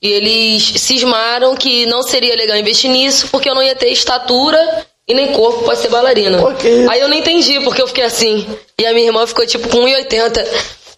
e 0.00 0.08
eles 0.08 0.62
cismaram 0.80 1.56
que 1.56 1.86
não 1.86 2.02
seria 2.02 2.36
legal 2.36 2.56
investir 2.56 2.90
nisso 2.90 3.28
porque 3.30 3.48
eu 3.48 3.54
não 3.54 3.62
ia 3.62 3.74
ter 3.74 3.88
estatura 3.88 4.86
e 5.06 5.14
nem 5.14 5.32
corpo 5.32 5.64
pra 5.64 5.76
ser 5.76 5.88
bailarina. 5.88 6.38
Aí 6.90 7.00
eu 7.00 7.08
não 7.08 7.16
entendi 7.16 7.60
porque 7.60 7.82
eu 7.82 7.88
fiquei 7.88 8.04
assim. 8.04 8.46
E 8.78 8.86
a 8.86 8.92
minha 8.92 9.06
irmã 9.06 9.26
ficou 9.26 9.46
tipo 9.46 9.68
com 9.68 9.78
1,80. 9.78 10.46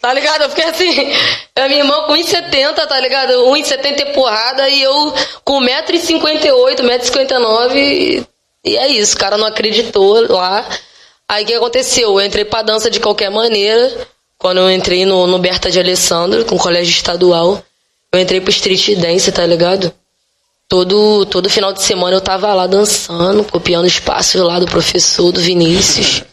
Tá 0.01 0.13
ligado? 0.13 0.43
Eu 0.43 0.51
fiquei 0.51 0.65
assim. 0.65 1.13
A 1.57 1.69
minha 1.69 1.81
irmã 1.81 2.03
com 2.03 2.13
1,70, 2.13 2.87
tá 2.87 3.01
ligado? 3.01 3.33
1,70 3.33 4.01
e 4.01 4.13
porrada 4.13 4.69
e 4.69 4.83
eu 4.83 5.15
com 5.43 5.61
1,58m, 5.61 6.77
1,59m. 6.77 7.77
E, 7.77 8.27
e 8.65 8.77
é 8.77 8.89
isso, 8.89 9.17
o 9.17 9.19
cara 9.19 9.37
não 9.37 9.47
acreditou 9.47 10.33
lá. 10.33 10.69
Aí 11.29 11.45
o 11.45 11.47
que 11.47 11.55
aconteceu? 11.55 12.21
Eu 12.21 12.25
entrei 12.25 12.45
pra 12.45 12.63
dança 12.63 12.91
de 12.91 13.01
qualquer 13.01 13.31
maneira. 13.31 14.07
Quando 14.39 14.59
eu 14.59 14.71
entrei 14.71 15.05
no, 15.05 15.27
no 15.27 15.39
Berta 15.39 15.71
de 15.71 15.79
Alessandro, 15.79 16.45
com 16.45 16.57
o 16.57 16.59
colégio 16.59 16.93
estadual, 16.93 17.63
eu 18.13 18.21
entrei 18.21 18.41
pro 18.41 18.51
street 18.51 18.97
dance, 18.99 19.31
tá 19.33 19.47
ligado? 19.47 19.93
Todo, 20.69 21.25
todo 21.27 21.49
final 21.49 21.73
de 21.73 21.83
semana 21.83 22.17
eu 22.17 22.21
tava 22.21 22.53
lá 22.53 22.67
dançando, 22.67 23.45
copiando 23.45 23.87
os 23.87 24.01
passos 24.01 24.41
lá 24.41 24.59
do 24.59 24.67
professor, 24.67 25.31
do 25.33 25.41
Vinícius. 25.41 26.25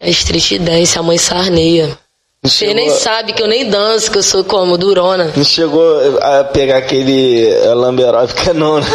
É 0.00 0.10
street 0.10 0.58
dance, 0.60 0.98
a 0.98 1.02
mãe 1.02 1.18
sarneia. 1.18 1.98
Você 2.40 2.66
Chegou- 2.66 2.74
nem 2.76 2.88
sabe 2.90 3.32
que 3.32 3.42
eu 3.42 3.48
nem 3.48 3.68
danço, 3.68 4.12
que 4.12 4.18
eu 4.18 4.22
sou 4.22 4.44
como, 4.44 4.78
durona. 4.78 5.32
Não 5.36 5.44
chegou 5.44 5.98
a 6.22 6.44
pegar 6.44 6.76
aquele 6.76 7.48
eh, 7.48 7.74
lamberóbica, 7.74 8.54
não, 8.54 8.78
né? 8.78 8.86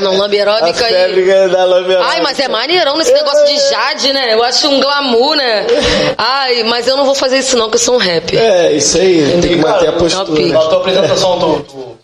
Não, 0.00 0.16
lamberóbica 0.16 0.84
A 0.86 0.90
e- 0.90 0.94
febre 0.94 1.48
da 1.48 1.64
lamberóbica. 1.64 2.08
Ai, 2.12 2.20
mas 2.20 2.38
é 2.38 2.46
maneirão 2.46 2.96
nesse 2.96 3.12
negócio 3.12 3.44
de 3.46 3.58
Jade, 3.68 4.12
né? 4.12 4.32
Eu 4.34 4.44
acho 4.44 4.68
um 4.68 4.78
glamour, 4.80 5.34
né? 5.34 5.66
Ai, 6.16 6.62
mas 6.62 6.86
eu 6.86 6.96
não 6.96 7.04
vou 7.04 7.16
fazer 7.16 7.38
isso 7.38 7.56
não, 7.56 7.68
que 7.68 7.74
eu 7.74 7.80
sou 7.80 7.96
um 7.96 7.98
rap. 7.98 8.36
É, 8.36 8.72
isso 8.72 8.96
aí, 8.96 9.38
tem 9.42 9.50
que 9.50 9.56
manter 9.56 9.88
a 9.88 9.92
Cara, 9.92 9.92
postura. 9.98 10.26
pica. 10.36 10.54
Na 10.54 10.60
tua 10.60 10.78
apresentação, 10.78 11.38
tu, 11.40 11.60
tu 11.68 11.98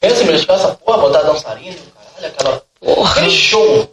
pensa 0.00 0.52
essa 0.52 0.68
porra, 0.84 0.98
botar 0.98 1.22
dançarino, 1.22 1.76
caralho, 2.18 2.34
aquela. 2.36 2.62
Porra. 2.80 3.10
Aquele 3.12 3.30
show. 3.30 3.88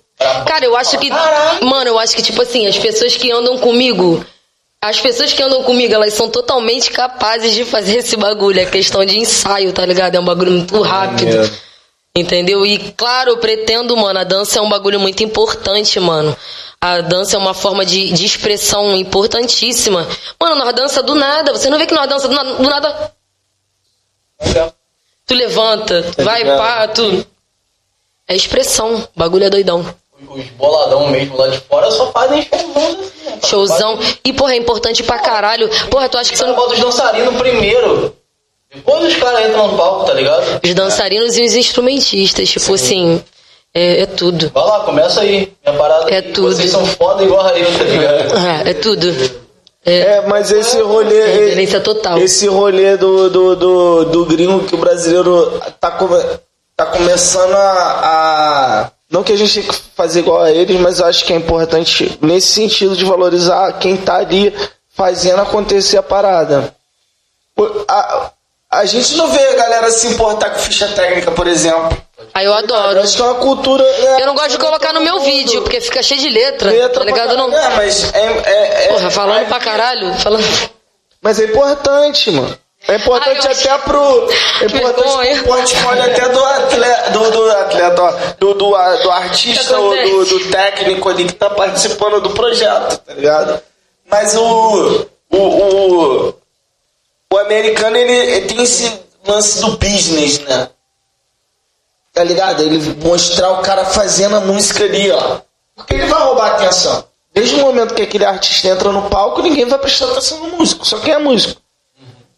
Cara, 0.48 0.66
eu 0.66 0.76
acho 0.76 0.98
que. 0.98 1.08
Caralho. 1.10 1.66
Mano, 1.68 1.88
eu 1.92 2.00
acho 2.00 2.16
que, 2.16 2.24
tipo 2.24 2.42
assim, 2.42 2.66
as 2.68 2.78
pessoas 2.80 3.16
que 3.16 3.32
andam 3.32 3.60
comigo. 3.60 4.26
As 4.84 5.00
pessoas 5.00 5.32
que 5.32 5.44
andam 5.44 5.64
comigo, 5.64 5.94
elas 5.94 6.14
são 6.14 6.28
totalmente 6.28 6.90
capazes 6.90 7.54
de 7.54 7.64
fazer 7.64 7.98
esse 7.98 8.18
bagulho. 8.18 8.60
É 8.60 8.66
questão 8.66 9.06
de 9.06 9.18
ensaio, 9.18 9.72
tá 9.72 9.86
ligado? 9.86 10.16
É 10.16 10.20
um 10.20 10.26
bagulho 10.26 10.52
muito 10.52 10.82
rápido. 10.82 11.28
Maneiro. 11.28 11.58
Entendeu? 12.16 12.66
E 12.66 12.92
claro, 12.94 13.30
eu 13.32 13.38
pretendo, 13.38 13.96
mano, 13.96 14.20
a 14.20 14.24
dança 14.24 14.60
é 14.60 14.62
um 14.62 14.68
bagulho 14.70 15.00
muito 15.00 15.24
importante, 15.24 16.00
mano. 16.00 16.36
A 16.82 17.00
dança 17.00 17.36
é 17.36 17.40
uma 17.40 17.54
forma 17.54 17.86
de, 17.86 18.12
de 18.12 18.26
expressão 18.26 18.96
importantíssima. 18.98 20.08
Mano, 20.40 20.56
nós 20.56 20.74
dança 20.74 21.04
do 21.04 21.14
nada. 21.14 21.52
Você 21.54 21.70
não 21.70 21.78
vê 21.78 21.86
que 21.86 21.94
nós 21.94 22.10
dança 22.10 22.28
do 22.28 22.34
nada. 22.34 22.54
Do 22.56 22.70
nada 22.70 23.12
tu 25.28 25.34
levanta, 25.36 26.04
Tá 26.12 26.24
vai, 26.24 26.44
ligado? 26.44 26.58
pá, 26.58 26.88
tu. 26.88 27.26
É 28.28 28.36
expressão. 28.36 28.96
O 28.96 29.08
bagulho 29.16 29.46
é 29.46 29.50
doidão. 29.50 29.86
Os 30.36 30.46
boladão 30.58 31.08
mesmo 31.10 31.38
lá 31.38 31.48
de 31.48 31.60
fora 31.60 31.90
só 31.92 32.12
fazem 32.12 32.42
showzão 32.44 32.82
assim, 32.88 33.26
né? 33.26 33.40
Showzão. 33.46 34.00
E, 34.26 34.34
porra, 34.34 34.54
é 34.54 34.58
importante 34.58 35.04
pra 35.04 35.20
caralho. 35.20 35.70
Porra, 35.90 36.08
tu 36.10 36.18
acha 36.18 36.30
que 36.32 36.38
Você 36.38 36.44
são 36.44 36.50
não 36.54 36.56
bota 36.56 36.74
os 36.74 36.80
dançarinos 36.80 37.36
primeiro. 37.36 38.16
Depois 38.74 39.06
os 39.06 39.16
caras 39.18 39.50
entram 39.50 39.68
no 39.68 39.78
palco, 39.78 40.06
tá 40.06 40.14
ligado? 40.14 40.62
os 40.64 40.74
dançarinos 40.74 41.38
e 41.38 41.44
os 41.44 41.54
instrumentistas. 41.56 42.50
Tipo 42.50 42.74
assim, 42.74 43.22
é, 43.74 44.02
é 44.04 44.06
tudo. 44.06 44.50
Vai 44.54 44.64
lá, 44.64 44.80
começa 44.82 45.22
aí. 45.22 45.52
Minha 45.66 45.78
parada 45.78 46.10
É 46.10 46.18
aqui, 46.20 46.32
tudo. 46.32 46.56
Vocês 46.56 46.72
são 46.72 46.86
foda 46.86 47.24
igual 47.24 47.46
a 47.46 47.58
eu, 47.58 47.66
tá 47.78 47.84
ligado? 47.84 48.32
É, 48.66 48.70
é 48.70 48.74
tudo. 48.74 49.42
É, 49.86 50.22
mas 50.28 50.52
esse 50.52 50.80
rolê. 50.80 51.26
Reverência 51.26 51.82
total. 51.82 52.18
Esse 52.20 52.48
rolê 52.48 52.96
do, 52.98 53.30
do, 53.30 53.56
do, 53.56 54.06
do 54.06 54.26
gringo 54.26 54.64
que 54.66 54.76
o 54.76 54.78
brasileiro 54.78 55.60
tá, 55.80 55.92
come- 55.92 56.24
tá 56.78 56.86
começando 56.86 57.54
a, 57.56 58.00
a- 58.86 58.92
Não 59.12 59.24
que 59.24 59.34
a 59.34 59.38
gente 59.38 59.54
tenha 59.62 59.68
que 59.74 59.80
fazer 59.96 60.20
igual 60.22 60.42
a 60.42 60.52
eles, 60.52 60.80
mas 60.80 61.00
eu 61.00 61.06
acho 61.06 61.26
que 61.26 61.34
é 61.34 61.36
importante 61.36 62.18
nesse 62.22 62.48
sentido 62.48 62.96
de 62.96 63.04
valorizar 63.04 63.74
quem 63.74 63.98
tá 63.98 64.16
ali 64.18 64.56
fazendo 64.96 65.42
acontecer 65.42 65.98
a 65.98 66.04
parada. 66.04 66.74
A, 67.90 68.32
a 68.72 68.86
gente 68.86 69.16
não 69.16 69.28
vê 69.30 69.40
a 69.50 69.56
galera 69.56 69.92
se 69.92 70.08
importar 70.08 70.52
com 70.52 70.60
ficha 70.60 70.88
técnica, 70.88 71.30
por 71.32 71.46
exemplo. 71.46 72.02
Aí 72.34 72.46
eu 72.46 72.54
adoro. 72.54 73.00
Eu 73.00 73.04
acho 73.04 73.16
que 73.18 73.22
é 73.22 73.26
uma 73.26 73.36
cultura. 73.36 73.84
é, 73.84 74.22
Eu 74.22 74.28
não 74.28 74.34
gosto 74.34 74.52
de 74.52 74.58
colocar 74.60 74.94
no 74.94 75.02
meu 75.02 75.20
vídeo, 75.20 75.62
porque 75.64 75.82
fica 75.82 76.02
cheio 76.02 76.22
de 76.22 76.30
letra, 76.30 76.70
letra 76.72 77.00
tá 77.00 77.06
ligado? 77.06 77.36
não... 77.36 77.52
É, 77.54 77.76
mas 77.76 78.14
é, 78.14 78.20
é- 78.46 78.86
é- 78.86 78.88
Porra, 78.94 79.12
falando 79.12 79.46
pra 79.48 79.60
caralho, 79.60 80.14
falando... 80.16 80.46
Mas 81.22 81.40
é 81.40 81.46
importante, 81.46 82.32
mano. 82.32 82.58
É 82.88 82.96
importante 82.96 83.48
Ai, 83.48 83.54
até 83.54 83.78
pro. 83.78 84.30
É 84.62 84.66
importante 84.66 85.36
pro 85.36 85.44
portfólio 85.44 86.04
até 86.04 86.30
do 86.30 86.44
atleta. 86.44 87.10
Do, 87.12 87.32
do 87.32 87.52
atleta, 87.52 88.36
do, 88.40 88.54
do, 88.56 88.70
do 89.04 89.12
artista 89.12 89.78
ou 89.78 89.96
do, 89.96 90.26
do 90.26 90.52
técnico 90.52 91.08
ali 91.10 91.26
que 91.26 91.34
tá 91.34 91.50
participando 91.50 92.22
do 92.22 92.32
projeto, 92.32 92.98
tá 92.98 93.14
ligado? 93.14 93.62
Mas 94.10 94.36
o. 94.36 95.08
O, 95.34 95.38
o, 95.38 96.34
o 97.32 97.38
americano, 97.38 97.96
ele, 97.96 98.12
ele 98.12 98.46
tem 98.48 98.62
esse 98.64 99.00
lance 99.26 99.62
do 99.62 99.78
business, 99.78 100.40
né? 100.40 100.68
Tá 102.14 102.24
ligado? 102.24 102.62
Ele 102.62 102.96
mostrar 103.02 103.52
o 103.52 103.62
cara 103.62 103.86
fazendo 103.86 104.36
a 104.36 104.42
música 104.42 104.84
ali, 104.84 105.10
ó. 105.12 105.40
Porque 105.76 105.94
ele 105.94 106.08
vai 106.08 106.22
roubar 106.22 106.52
a 106.52 106.56
atenção. 106.56 107.06
Desde 107.34 107.56
o 107.56 107.60
momento 107.60 107.94
que 107.94 108.02
aquele 108.02 108.26
artista 108.26 108.68
entra 108.68 108.92
no 108.92 109.10
palco, 109.10 109.42
ninguém 109.42 109.66
vai 109.66 109.80
prestar 109.80 110.08
atenção 110.08 110.40
no 110.40 110.58
músico, 110.58 110.86
só 110.86 111.00
quem 111.00 111.14
é 111.14 111.18
músico. 111.18 111.61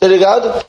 Tá 0.03 0.09
ligado? 0.09 0.65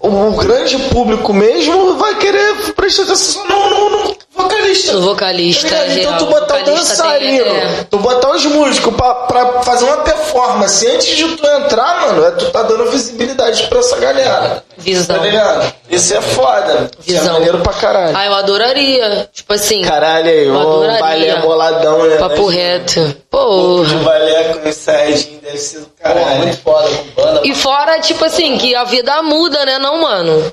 O, 0.00 0.08
o 0.08 0.36
grande 0.38 0.78
público 0.88 1.30
mesmo 1.34 1.98
vai 1.98 2.16
querer 2.16 2.72
prestar 2.72 3.02
atenção 3.02 3.46
no, 3.46 3.68
no, 3.68 3.90
no 4.08 4.16
vocalista. 4.34 4.96
O 4.96 5.02
vocalista, 5.02 5.68
Tá? 5.68 5.86
Então 5.88 6.18
tu 6.18 6.26
botar 6.26 6.56
o 6.56 6.58
vocalista 6.60 6.96
dançarino, 7.02 7.44
tem- 7.44 7.56
é. 7.58 7.86
tu 7.90 7.98
botar 7.98 8.30
os 8.30 8.44
músicos 8.46 8.94
pra, 8.94 9.14
pra 9.14 9.62
fazer 9.62 9.84
uma 9.84 9.98
performance 9.98 10.86
antes 10.86 11.16
de 11.16 11.24
tu 11.36 11.46
entrar, 11.46 12.00
mano, 12.02 12.24
é 12.24 12.30
tu 12.32 12.50
tá 12.50 12.62
dando 12.62 12.90
visibilidade 12.90 13.66
pra 13.68 13.78
essa 13.80 13.96
galera. 13.98 14.64
Visão. 14.78 15.16
Tá 15.16 15.22
ligado? 15.22 15.72
Isso 15.90 16.14
é 16.14 16.20
foda. 16.20 16.90
Isso 17.06 17.16
é 17.16 17.20
Visão. 17.20 17.32
maneiro 17.34 17.58
pra 17.60 17.72
caralho. 17.74 18.16
Ah, 18.16 18.26
eu 18.26 18.34
adoraria. 18.34 19.28
Tipo 19.32 19.52
assim, 19.52 19.82
Caralho 19.82 20.28
aí, 20.28 20.46
Eu 20.46 20.54
o 20.54 20.58
adoraria. 20.60 21.00
balé 21.00 21.36
boladão, 21.40 22.06
né? 22.06 22.16
papo 22.16 22.46
reto. 22.46 23.00
De 23.08 23.14
Porra. 23.30 23.94
balé 23.98 24.44
com 24.54 24.68
o 24.68 24.72
Serginho 24.72 25.40
deve 25.40 25.58
ser 25.58 25.80
do 25.80 25.86
Pô, 25.86 26.02
caralho. 26.02 26.38
muito 26.38 26.56
foda 26.62 26.88
com 26.88 27.22
banda. 27.22 27.40
E 27.44 27.54
fora, 27.54 28.00
tipo 28.00 28.24
assim, 28.24 28.56
que 28.58 28.74
a 28.74 28.84
vida 28.84 29.22
muda, 29.22 29.64
né, 29.66 29.78
não, 29.78 30.00
mano? 30.00 30.52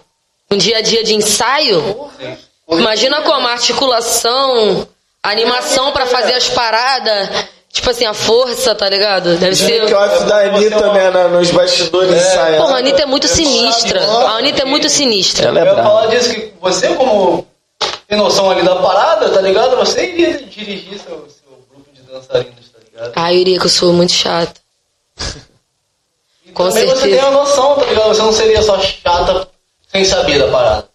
Um 0.51 0.57
dia 0.57 0.77
a 0.79 0.81
dia 0.81 1.03
de 1.03 1.15
ensaio. 1.15 2.09
Imagina 2.71 3.21
como 3.23 3.47
a 3.47 3.51
articulação, 3.51 4.87
a 5.23 5.29
animação 5.31 5.91
pra 5.91 6.05
fazer 6.05 6.33
as 6.33 6.47
paradas. 6.49 7.29
Tipo 7.71 7.91
assim, 7.91 8.05
a 8.05 8.15
força, 8.15 8.73
tá 8.73 8.89
ligado? 8.89 9.37
Deve 9.37 9.55
ser. 9.55 9.85
Que 9.85 9.93
off 9.93 10.23
da 10.25 10.37
Anitta, 10.39 10.91
né, 10.91 11.09
na- 11.11 11.27
nos 11.27 11.51
bastidores 11.51 12.15
ensaiando. 12.15 12.63
Porra, 12.63 12.75
a 12.75 12.79
Anitta 12.79 13.03
é 13.03 13.05
muito 13.05 13.27
sinistra. 13.27 14.03
A 14.03 14.37
Anitta 14.37 14.63
é 14.63 14.65
muito 14.65 14.89
sinistra. 14.89 15.49
Ela 15.49 15.59
é 15.59 15.61
Eu 15.61 15.65
ia 15.67 15.73
brava. 15.75 15.87
falar 15.89 16.07
disso, 16.07 16.33
que 16.33 16.51
você 16.59 16.87
como 16.95 17.45
tem 18.07 18.17
noção 18.17 18.49
ali 18.49 18.63
da 18.63 18.75
parada, 18.77 19.29
tá 19.29 19.39
ligado? 19.41 19.75
Você 19.77 20.03
iria 20.03 20.33
dirigir 20.41 20.97
seu, 20.99 21.27
seu 21.29 21.63
grupo 21.71 21.91
de 21.93 22.01
dançarinos, 22.01 22.69
tá 22.73 22.79
ligado? 22.83 23.11
Ah, 23.15 23.31
eu 23.33 23.37
iria 23.39 23.59
que 23.59 23.65
eu 23.67 23.69
sou 23.69 23.93
muito 23.93 24.13
chata. 24.13 24.59
E 26.45 26.51
com 26.51 26.67
também 26.69 26.87
você 26.87 26.95
certeza. 27.01 27.21
tem 27.21 27.27
a 27.27 27.31
noção, 27.31 27.75
tá 27.75 27.85
ligado? 27.85 28.07
Você 28.07 28.21
não 28.23 28.33
seria 28.33 28.61
só 28.63 28.79
chata 28.79 29.47
sem 29.91 30.03
saber 30.03 30.39
da 30.39 30.47
parada? 30.51 30.88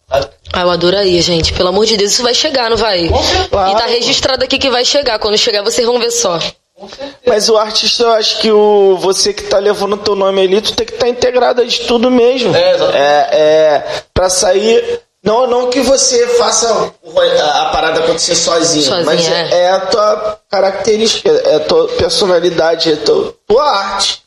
Ah, 0.55 0.63
eu 0.63 0.71
adoraria, 0.71 1.21
gente. 1.21 1.53
Pelo 1.53 1.71
amor 1.71 1.85
de 1.85 1.97
Deus, 1.97 2.13
isso 2.13 2.23
vai 2.23 2.33
chegar, 2.33 2.71
não 2.71 2.77
vai? 2.77 3.09
Com 3.09 3.23
certeza. 3.23 3.71
E 3.71 3.75
tá 3.77 3.87
registrado 3.87 4.45
aqui 4.45 4.57
que 4.57 4.71
vai 4.71 4.85
chegar. 4.85 5.19
Quando 5.19 5.37
chegar, 5.37 5.63
vocês 5.63 5.85
vão 5.85 5.99
ver 5.99 6.13
só. 6.13 6.39
Com 6.77 6.89
certeza. 6.89 7.17
Mas 7.27 7.49
o 7.49 7.57
artista, 7.57 8.05
eu 8.05 8.13
acho 8.13 8.39
que 8.39 8.53
o 8.53 8.97
você 8.99 9.33
que 9.33 9.43
tá 9.43 9.59
levando 9.59 9.95
o 9.95 9.99
teu 9.99 10.15
nome 10.15 10.41
ali, 10.43 10.61
tu 10.61 10.73
tem 10.73 10.87
que 10.87 10.93
estar 10.95 11.09
integrado 11.09 11.67
de 11.67 11.81
tudo 11.81 12.09
mesmo. 12.09 12.55
É, 12.55 12.75
exatamente. 12.75 12.97
É, 12.97 13.29
é, 13.33 14.03
pra 14.15 14.31
sair. 14.31 15.01
Não, 15.25 15.47
não 15.47 15.71
que 15.71 15.81
você 15.81 16.27
faça 16.37 16.69
a, 16.71 17.65
parada 17.73 18.01
acontecer 18.01 18.37
sozinho, 18.37 18.85
Sozinho, 18.85 19.07
mas 19.07 19.27
é. 19.27 19.49
é. 19.51 19.61
é 19.63 19.71
a 19.71 19.81
tua 19.81 20.39
característica, 20.51 21.31
é 21.31 21.57
a 21.57 21.61
tua 21.61 21.89
personalidade, 21.89 22.91
é 22.91 22.95
a 22.95 22.97
tua, 22.99 23.35
tua 23.47 23.65
arte 23.65 24.24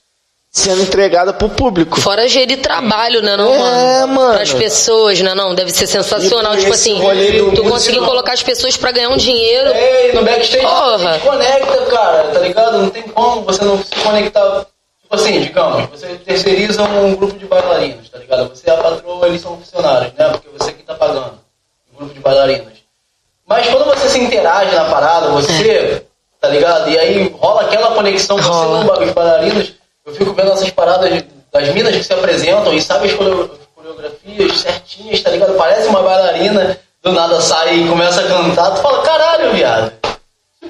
sendo 0.57 0.81
entregada 0.81 1.31
pro 1.34 1.49
público. 1.49 1.99
Fora 2.01 2.27
gerir 2.27 2.59
trabalho, 2.61 3.21
né, 3.21 3.38
não, 3.38 3.53
É, 3.53 4.05
mano? 4.05 4.13
mano. 4.15 4.57
Pessoas, 4.57 5.21
né, 5.21 5.35
não? 5.35 5.53
Deve 5.53 5.71
ser 5.71 5.85
sensacional. 5.85 6.55
E 6.55 6.59
Tipo 6.61 6.73
assim, 6.73 6.99
tu 7.55 7.63
conseguir 7.63 7.99
colocar 7.99 8.34
as 8.34 8.41
pessoas 8.41 8.75
pra 8.75 8.91
ganhar 8.91 9.09
um 9.09 9.17
dinheiro. 9.17 9.69
É, 9.71 10.09
e 10.09 10.13
no 10.15 10.23
backstage 10.23 10.65
Porra. 10.65 10.97
você 10.97 11.13
se 11.13 11.25
conecta, 11.25 11.77
cara, 11.85 12.23
tá 12.29 12.39
ligado? 12.39 12.77
Não 12.79 12.89
tem 12.89 13.03
como 13.03 13.41
você 13.43 13.63
não 13.63 13.77
se 13.77 13.95
conectar. 14.03 14.65
Tipo 15.03 15.15
assim, 15.15 15.39
digamos, 15.41 15.89
você 15.91 16.07
terceiriza 16.25 16.81
um 16.84 17.15
grupo 17.15 17.38
de 17.38 17.45
bailarinos, 17.45 18.09
tá 18.09 18.17
ligado? 18.17 18.49
Você 18.49 18.69
é 18.69 18.73
a 18.73 18.77
patroa, 18.77 19.27
eles 19.27 19.39
são 19.41 19.57
funcionários, 19.57 20.11
né? 20.17 20.27
Porque 20.29 20.49
você 20.57 20.71
que 20.73 20.84
tá 20.84 20.95
pagando 20.95 21.34
o 21.93 21.97
grupo 21.99 22.13
de 22.13 22.19
bailarinos. 22.19 22.73
Mas 23.47 23.67
quando 23.67 23.85
você 23.85 24.09
se 24.09 24.19
interage 24.19 24.75
na 24.75 24.85
parada, 24.85 25.29
você, 25.29 26.03
tá 26.41 26.49
ligado? 26.49 26.89
E 26.89 26.97
aí 26.99 27.34
rola 27.39 27.61
aquela 27.61 27.91
conexão, 27.91 28.38
você 28.38 28.49
Rola. 28.49 28.97
com 28.97 29.03
os 29.05 29.11
bailarinos, 29.11 29.73
eu 30.07 30.13
fico 30.13 30.34
vendo 30.34 30.51
essas 30.53 30.69
paradas 30.71 31.23
das 31.51 31.69
minas 31.69 31.95
que 31.95 32.03
se 32.03 32.13
apresentam 32.13 32.73
e 32.73 32.81
sabe 32.81 33.07
as 33.07 33.13
coreo- 33.13 33.49
coreografias 33.75 34.57
certinhas, 34.59 35.21
tá 35.21 35.29
ligado? 35.29 35.53
Parece 35.55 35.88
uma 35.88 36.01
bailarina, 36.01 36.79
do 37.03 37.11
nada 37.11 37.39
sai 37.41 37.75
e 37.75 37.88
começa 37.88 38.21
a 38.21 38.27
cantar, 38.27 38.71
tu 38.71 38.81
fala, 38.81 39.01
caralho, 39.03 39.53
viado. 39.53 39.91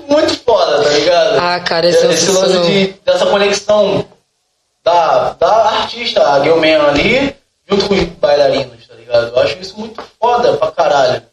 Muito 0.07 0.37
foda, 0.39 0.83
tá 0.83 0.89
ligado? 0.89 1.37
Ah, 1.39 1.59
cara, 1.59 1.87
esse 1.87 2.05
Esse 2.07 2.25
sensacional. 2.25 2.59
lance 2.59 2.71
de, 2.71 2.87
dessa 3.05 3.25
conexão 3.25 4.05
da, 4.83 5.33
da 5.33 5.47
artista, 5.69 6.27
a 6.33 6.43
Gilman 6.43 6.75
ali, 6.81 7.35
junto 7.69 7.87
com 7.87 7.93
os 7.93 8.03
bailarinos, 8.03 8.87
tá 8.87 8.93
ligado? 8.95 9.27
Eu 9.35 9.39
acho 9.41 9.57
isso 9.59 9.77
muito 9.79 10.01
foda 10.19 10.53
pra 10.57 10.71
caralho. 10.71 11.23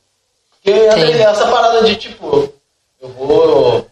Porque 0.63 0.91
Sim. 0.93 1.23
essa 1.23 1.47
parada 1.47 1.83
de 1.85 1.95
tipo, 1.97 2.53
eu 3.01 3.09
vou. 3.11 3.87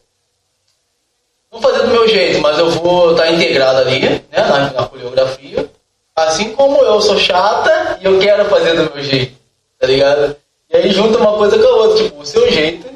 Não 1.53 1.61
fazer 1.61 1.83
do 1.83 1.89
meu 1.89 2.09
jeito, 2.09 2.41
mas 2.41 2.59
eu 2.59 2.71
vou 2.71 3.13
estar 3.13 3.31
integrado 3.31 3.79
ali, 3.81 4.01
né, 4.01 4.21
na, 4.33 4.71
na 4.71 4.87
coreografia. 4.87 5.69
Assim 6.17 6.53
como 6.53 6.79
eu 6.83 7.01
sou 7.01 7.19
chata 7.19 7.99
e 8.01 8.07
eu 8.07 8.19
quero 8.19 8.45
fazer 8.47 8.75
do 8.75 8.95
meu 8.95 9.03
jeito, 9.05 9.33
tá 9.79 9.87
ligado? 9.87 10.35
E 10.71 10.77
aí 10.77 10.91
junta 10.91 11.19
uma 11.19 11.35
coisa 11.35 11.59
com 11.59 11.67
a 11.67 11.77
outra, 11.77 12.05
tipo, 12.05 12.23
o 12.23 12.27
seu 12.27 12.51
jeito. 12.51 12.87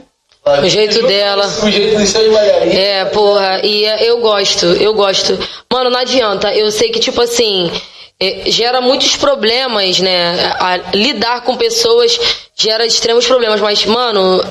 O 0.62 0.68
jeito 0.68 1.06
dela. 1.06 1.44
O 1.46 1.70
jeito 1.70 1.98
dos 1.98 2.08
seus 2.08 2.32
bailarinos. 2.32 2.74
É, 2.74 3.04
porra, 3.06 3.60
e 3.64 3.84
é, 3.84 4.08
eu 4.08 4.20
gosto, 4.20 4.64
eu 4.66 4.94
gosto. 4.94 5.36
Mano, 5.70 5.90
não 5.90 5.98
adianta, 5.98 6.54
eu 6.54 6.70
sei 6.70 6.88
que, 6.90 7.00
tipo 7.00 7.20
assim, 7.20 7.70
é, 8.20 8.48
gera 8.50 8.80
muitos 8.80 9.16
problemas, 9.16 9.98
né? 9.98 10.54
A- 10.58 10.80
lidar 10.94 11.42
com 11.42 11.56
pessoas 11.56 12.18
gera 12.54 12.86
extremos 12.86 13.26
problemas, 13.26 13.60
mas, 13.60 13.84
mano, 13.86 14.42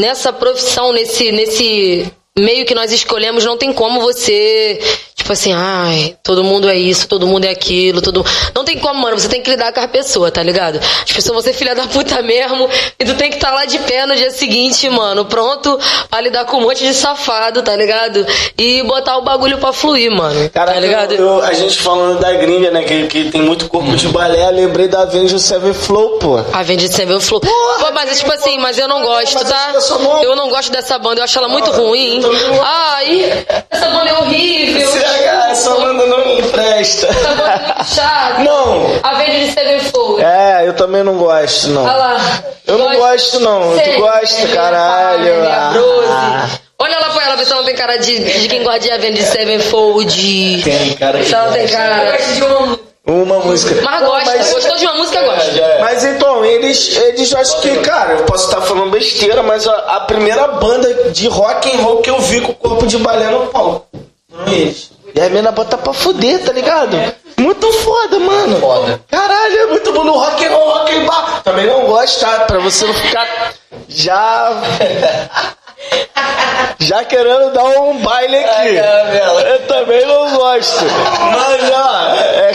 nessa 0.00 0.32
profissão, 0.32 0.92
nesse, 0.92 1.30
nesse 1.30 2.10
meio 2.36 2.66
que 2.66 2.74
nós 2.74 2.90
escolhemos, 2.90 3.44
não 3.44 3.56
tem 3.56 3.72
como 3.72 4.00
você, 4.00 4.80
tipo 5.14 5.32
assim, 5.32 5.52
ai, 5.54 6.16
todo 6.20 6.42
mundo 6.42 6.68
é 6.68 6.76
isso, 6.76 7.06
todo 7.06 7.28
mundo 7.28 7.44
é 7.44 7.50
aquilo, 7.50 8.02
todo. 8.02 8.26
Não 8.52 8.64
tem 8.64 8.76
como, 8.76 9.00
mano, 9.00 9.16
você 9.16 9.28
tem 9.28 9.40
que 9.40 9.48
lidar 9.48 9.72
com 9.72 9.78
a 9.80 9.86
pessoa, 9.86 10.32
tá 10.32 10.42
ligado? 10.42 10.80
As 10.80 11.12
pessoas 11.12 11.32
vão 11.32 11.40
ser 11.42 11.52
filha 11.52 11.76
da 11.76 11.86
puta 11.86 12.20
mesmo, 12.22 12.68
e 12.98 13.04
tu 13.04 13.14
tem 13.14 13.30
que 13.30 13.36
estar 13.36 13.52
lá 13.52 13.64
de 13.66 13.78
pé 13.78 14.04
no 14.04 14.16
dia 14.16 14.32
seguinte, 14.32 14.88
mano, 14.90 15.24
pronto 15.26 15.78
pra 16.10 16.20
lidar 16.20 16.44
com 16.46 16.56
um 16.56 16.62
monte 16.62 16.82
de 16.84 16.92
safado, 16.92 17.62
tá 17.62 17.76
ligado? 17.76 18.26
E 18.58 18.82
botar 18.82 19.16
o 19.16 19.22
bagulho 19.22 19.58
pra 19.58 19.72
fluir, 19.72 20.10
mano. 20.10 20.50
Cara, 20.50 20.72
tá 20.74 20.80
ligado? 20.80 21.12
eu- 21.14 21.24
eu- 21.24 21.42
a 21.44 21.52
gente 21.52 21.78
falando 21.78 22.18
da 22.18 22.32
gringa, 22.32 22.72
né, 22.72 22.82
que, 22.82 23.06
que 23.06 23.30
tem 23.30 23.42
muito 23.42 23.68
corpo 23.68 23.90
Uhum. 23.90 23.94
de 23.96 24.08
balé, 24.08 24.50
lembrei 24.50 24.88
da 24.88 25.02
Avenged 25.02 25.38
Sevenfold, 25.38 26.18
pô. 26.18 26.38
A 26.52 26.64
Vended 26.64 26.92
Sevenfold. 26.92 27.46
Pô, 27.46 27.90
mas 27.94 28.10
é 28.10 28.14
tipo 28.16 28.32
assim, 28.32 28.58
mas 28.58 28.76
eu 28.76 28.88
não 28.88 29.02
gosto, 29.04 29.38
tá? 29.44 29.72
Eu 30.24 30.34
não 30.34 30.48
gosto 30.50 30.72
dessa 30.72 30.98
banda, 30.98 31.20
eu 31.20 31.24
acho 31.24 31.38
ela 31.38 31.48
muito 31.48 31.70
Ah, 31.70 31.76
ruim. 31.76 32.23
Eu 32.32 32.48
gosto. 32.48 32.62
Ai, 32.64 33.46
essa 33.70 33.90
banda 33.90 34.10
é 34.10 34.14
horrível. 34.14 34.88
CH, 34.88 35.50
essa 35.50 35.74
banda 35.74 36.06
não 36.06 36.26
me 36.26 36.42
presta. 36.42 37.06
Essa 37.06 37.28
banda 37.28 37.52
é 37.52 37.74
muito 37.74 37.94
chata. 37.94 38.42
Não. 38.42 39.00
A 39.02 39.14
Vended 39.14 39.52
Sevenfold. 39.52 40.22
É, 40.22 40.66
eu 40.66 40.74
também 40.74 41.02
não 41.02 41.16
gosto, 41.16 41.68
não. 41.68 41.84
Olha 41.84 41.96
lá. 41.96 42.20
Eu 42.66 42.78
não 42.78 42.96
gosto, 42.96 43.40
não. 43.40 43.78
Tu 43.78 44.00
gosta, 44.00 44.48
caralho. 44.48 45.34
Ah. 45.46 46.48
Olha 46.78 46.98
lá 46.98 47.10
pra 47.10 47.24
ela, 47.24 47.36
ver 47.36 47.44
se 47.44 47.52
ela 47.52 47.60
não 47.60 47.66
tem 47.66 47.76
cara 47.76 47.96
de, 47.98 48.40
de 48.40 48.48
quem 48.48 48.62
gosta 48.62 48.80
de 48.80 48.90
Avenged 48.90 49.24
Sevenfold. 49.24 50.62
Tem, 50.64 50.94
cara. 50.94 51.18
que 51.18 51.24
Se 51.26 51.34
ela 51.34 51.52
tem 51.52 51.68
cara. 51.68 52.16
Uma 53.06 53.38
música. 53.40 53.82
Mas 53.82 54.00
Não, 54.00 54.08
gosta, 54.08 54.30
mas- 54.36 54.52
gostou 54.52 54.76
de 54.76 54.84
uma 54.86 54.94
música, 54.94 55.18
É, 55.18 55.24
gosta. 55.26 55.50
é. 55.60 55.78
Mas 55.80 56.04
então, 56.04 56.42
eles, 56.44 56.96
eles 56.96 57.34
acho 57.34 57.60
que, 57.60 57.76
cara, 57.80 58.14
eu 58.14 58.24
posso 58.24 58.46
estar 58.48 58.62
falando 58.62 58.90
besteira, 58.90 59.42
mas 59.42 59.66
a, 59.68 59.74
a 59.96 60.00
primeira 60.00 60.48
banda 60.48 61.10
de 61.10 61.28
rock 61.28 61.70
and 61.70 61.82
roll 61.82 61.98
que 62.00 62.08
eu 62.08 62.18
vi 62.20 62.40
com 62.40 62.52
o 62.52 62.54
corpo 62.54 62.86
de 62.86 62.96
balé 62.96 63.26
no 63.28 63.46
palco. 63.48 63.86
Foram 64.30 64.52
eles. 64.52 64.90
E 65.14 65.20
a 65.20 65.28
mina 65.28 65.52
bota 65.52 65.76
pra 65.76 65.92
fuder, 65.92 66.42
tá 66.44 66.52
ligado? 66.52 66.96
Muito 67.36 67.70
foda, 67.74 68.18
mano. 68.18 68.58
Foda. 68.58 69.00
Caralho, 69.10 69.58
é 69.58 69.66
muito 69.66 69.92
bom 69.92 70.02
no 70.02 70.12
rock 70.18 70.44
and 70.44 70.50
roll, 70.50 70.70
rock 70.78 70.94
and 70.94 71.04
bar. 71.04 71.42
Também 71.44 71.66
não 71.66 71.84
gosto, 71.86 72.20
tá? 72.20 72.40
Pra 72.46 72.58
você 72.58 72.86
não 72.86 72.94
ficar 72.94 73.52
já... 73.86 74.50
Já 76.78 77.04
querendo 77.04 77.52
dar 77.52 77.64
um 77.64 77.98
baile 77.98 78.36
aqui. 78.36 78.50
Ai, 78.50 78.74
Gabriela. 78.74 79.40
Eu 79.42 79.58
também 79.66 80.06
não 80.06 80.36
gosto. 80.36 80.84
Mas, 80.84 81.70
ó, 81.70 82.14
é... 82.14 82.52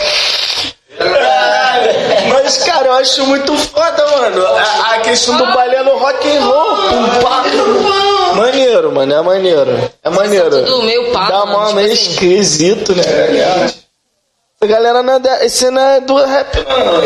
Mas, 2.32 2.58
cara, 2.64 2.86
eu 2.88 2.92
acho 2.94 3.24
muito 3.26 3.56
foda, 3.56 4.06
mano. 4.18 4.46
A, 4.46 4.94
a 4.96 5.00
questão 5.00 5.36
do 5.36 5.46
balé 5.46 5.82
no 5.82 5.96
rock 5.98 6.28
and 6.28 6.44
roll. 6.44 6.72
Um 6.92 7.20
papo. 7.22 8.36
Maneiro, 8.36 8.92
mano. 8.92 9.12
É 9.14 9.20
maneiro. 9.22 9.90
É 10.04 10.10
maneiro. 10.10 10.64
tudo 10.64 10.82
meio 10.82 11.10
papo, 11.12 11.32
Dá 11.32 11.38
mano, 11.46 11.56
uma 11.56 11.64
tipo 11.66 11.76
meio 11.76 11.92
assim. 11.92 12.10
esquisito, 12.10 12.94
né? 12.94 13.02
A 14.62 14.66
galera 14.66 15.02
não 15.02 15.14
é, 15.14 15.18
da- 15.18 15.42
esse 15.44 15.70
não 15.70 15.80
é 15.80 16.00
do 16.00 16.16
rap, 16.16 16.54
não. 16.58 17.00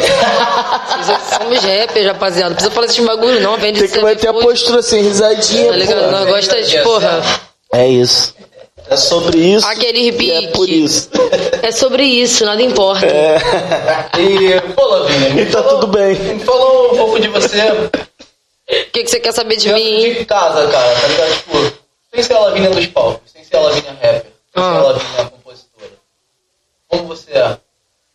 Somos 1.39 1.61
rappers, 1.63 2.07
rapaziada. 2.07 2.49
Não 2.51 2.55
precisa 2.57 2.75
falar 2.75 2.87
desses 2.89 3.05
bagulho, 3.07 3.41
não. 3.41 3.57
Vende 3.57 3.79
Tem 3.79 3.89
que 3.89 4.01
manter 4.01 4.29
a 4.29 4.33
postura 4.35 4.81
assim, 4.81 5.01
risadinha. 5.03 5.69
Tá 5.71 5.77
ligado? 5.77 6.11
Nós 6.11 6.27
gosta 6.27 6.61
de, 6.63 6.79
porra. 6.81 7.23
É 7.73 7.87
isso. 7.87 8.35
É 8.89 8.97
sobre 8.97 9.39
isso. 9.39 9.67
Aquele 9.67 10.09
e 10.09 10.13
beat. 10.13 10.45
É 10.45 10.49
por 10.49 10.69
isso. 10.69 11.09
É 11.63 11.73
sobre 11.73 12.05
isso, 12.05 12.45
nada 12.45 12.63
importa. 12.63 13.07
E, 14.19 14.61
pô, 14.75 14.85
Lavinha, 14.87 15.31
me 15.31 15.43
E 15.43 15.47
tá 15.47 15.63
falou- 15.63 15.81
tudo 15.81 15.87
bem. 15.89 16.15
Me 16.15 16.41
falou 16.45 16.93
um 16.93 16.97
pouco 16.97 17.21
de 17.21 17.29
você 17.29 17.57
O 17.71 18.91
que, 18.93 19.05
que 19.05 19.09
você 19.09 19.21
quer 19.21 19.33
saber 19.33 19.57
de 19.57 19.69
dentro 19.69 19.83
mim? 19.83 20.15
de 20.15 20.25
casa, 20.27 20.67
cara, 20.71 20.95
tá 21.01 21.07
ligado? 21.09 21.33
Tipo, 21.35 21.73
sem 22.15 22.23
ser 22.23 22.33
a 22.35 22.39
Lavinha 22.41 22.71
dos 22.71 22.87
palcos, 22.87 23.31
sem 23.33 23.43
ser 23.45 23.57
a 23.57 23.61
Lavinha 23.61 23.91
rapper, 23.93 24.23
sem 24.23 24.23
ser 24.53 24.59
a 24.59 24.63
Ah. 24.63 24.83
Lavinha 24.83 25.25
compositora. 25.31 25.91
Como 26.89 27.05
você 27.05 27.31
é? 27.33 27.57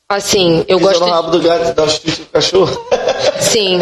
Assim, 0.08 0.66
eu 0.68 0.78
Pisa 0.80 0.90
gosto. 0.90 1.00
no 1.02 1.06
de- 1.06 1.12
rabo 1.12 1.32
do 1.32 1.40
gato 1.42 1.70
e 1.70 1.74
dá 1.74 1.84
um 1.84 1.90
chute 1.90 2.22
no 2.22 2.26
cachorro. 2.28 2.86
Sim. 3.40 3.80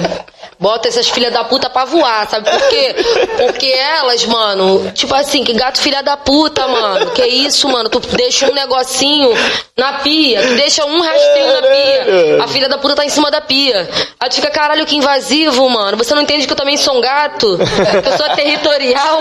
Bota 0.60 0.88
essas 0.88 1.08
filhas 1.08 1.32
da 1.32 1.44
puta 1.44 1.70
pra 1.70 1.86
voar, 1.86 2.28
sabe 2.28 2.50
por 2.50 2.70
quê? 2.70 2.96
Porque 3.38 3.68
elas, 3.68 4.26
mano, 4.26 4.92
tipo 4.92 5.14
assim, 5.14 5.44
que 5.44 5.54
gato 5.54 5.80
filha 5.80 6.02
da 6.02 6.18
puta, 6.18 6.68
mano. 6.68 7.12
Que 7.12 7.26
isso, 7.28 7.70
mano? 7.70 7.90
Tu 7.90 8.00
deixa 8.00 8.50
um 8.50 8.54
negocinho 8.54 9.30
na 9.78 9.94
pia, 10.00 10.42
tu 10.42 10.56
deixa 10.56 10.84
um 10.84 11.00
rastrinho 11.00 11.54
na 11.54 11.62
pia. 11.62 12.44
A 12.44 12.48
filha 12.48 12.68
da 12.68 12.80
puta 12.80 12.96
tá 12.96 13.06
em 13.06 13.10
cima 13.10 13.30
da 13.30 13.40
pia. 13.40 13.88
Aí 14.20 14.30
tu 14.30 14.36
fica, 14.36 14.50
caralho, 14.50 14.84
que 14.86 14.96
invasivo, 14.96 15.70
mano. 15.70 15.96
Você 15.96 16.16
não 16.16 16.24
entende 16.24 16.48
que 16.48 16.54
eu 16.54 16.58
também 16.58 16.76
sou 16.76 16.98
um 16.98 17.02
gato? 17.02 17.60
Eu 18.04 18.18
sou 18.18 18.36
territorial. 18.36 19.20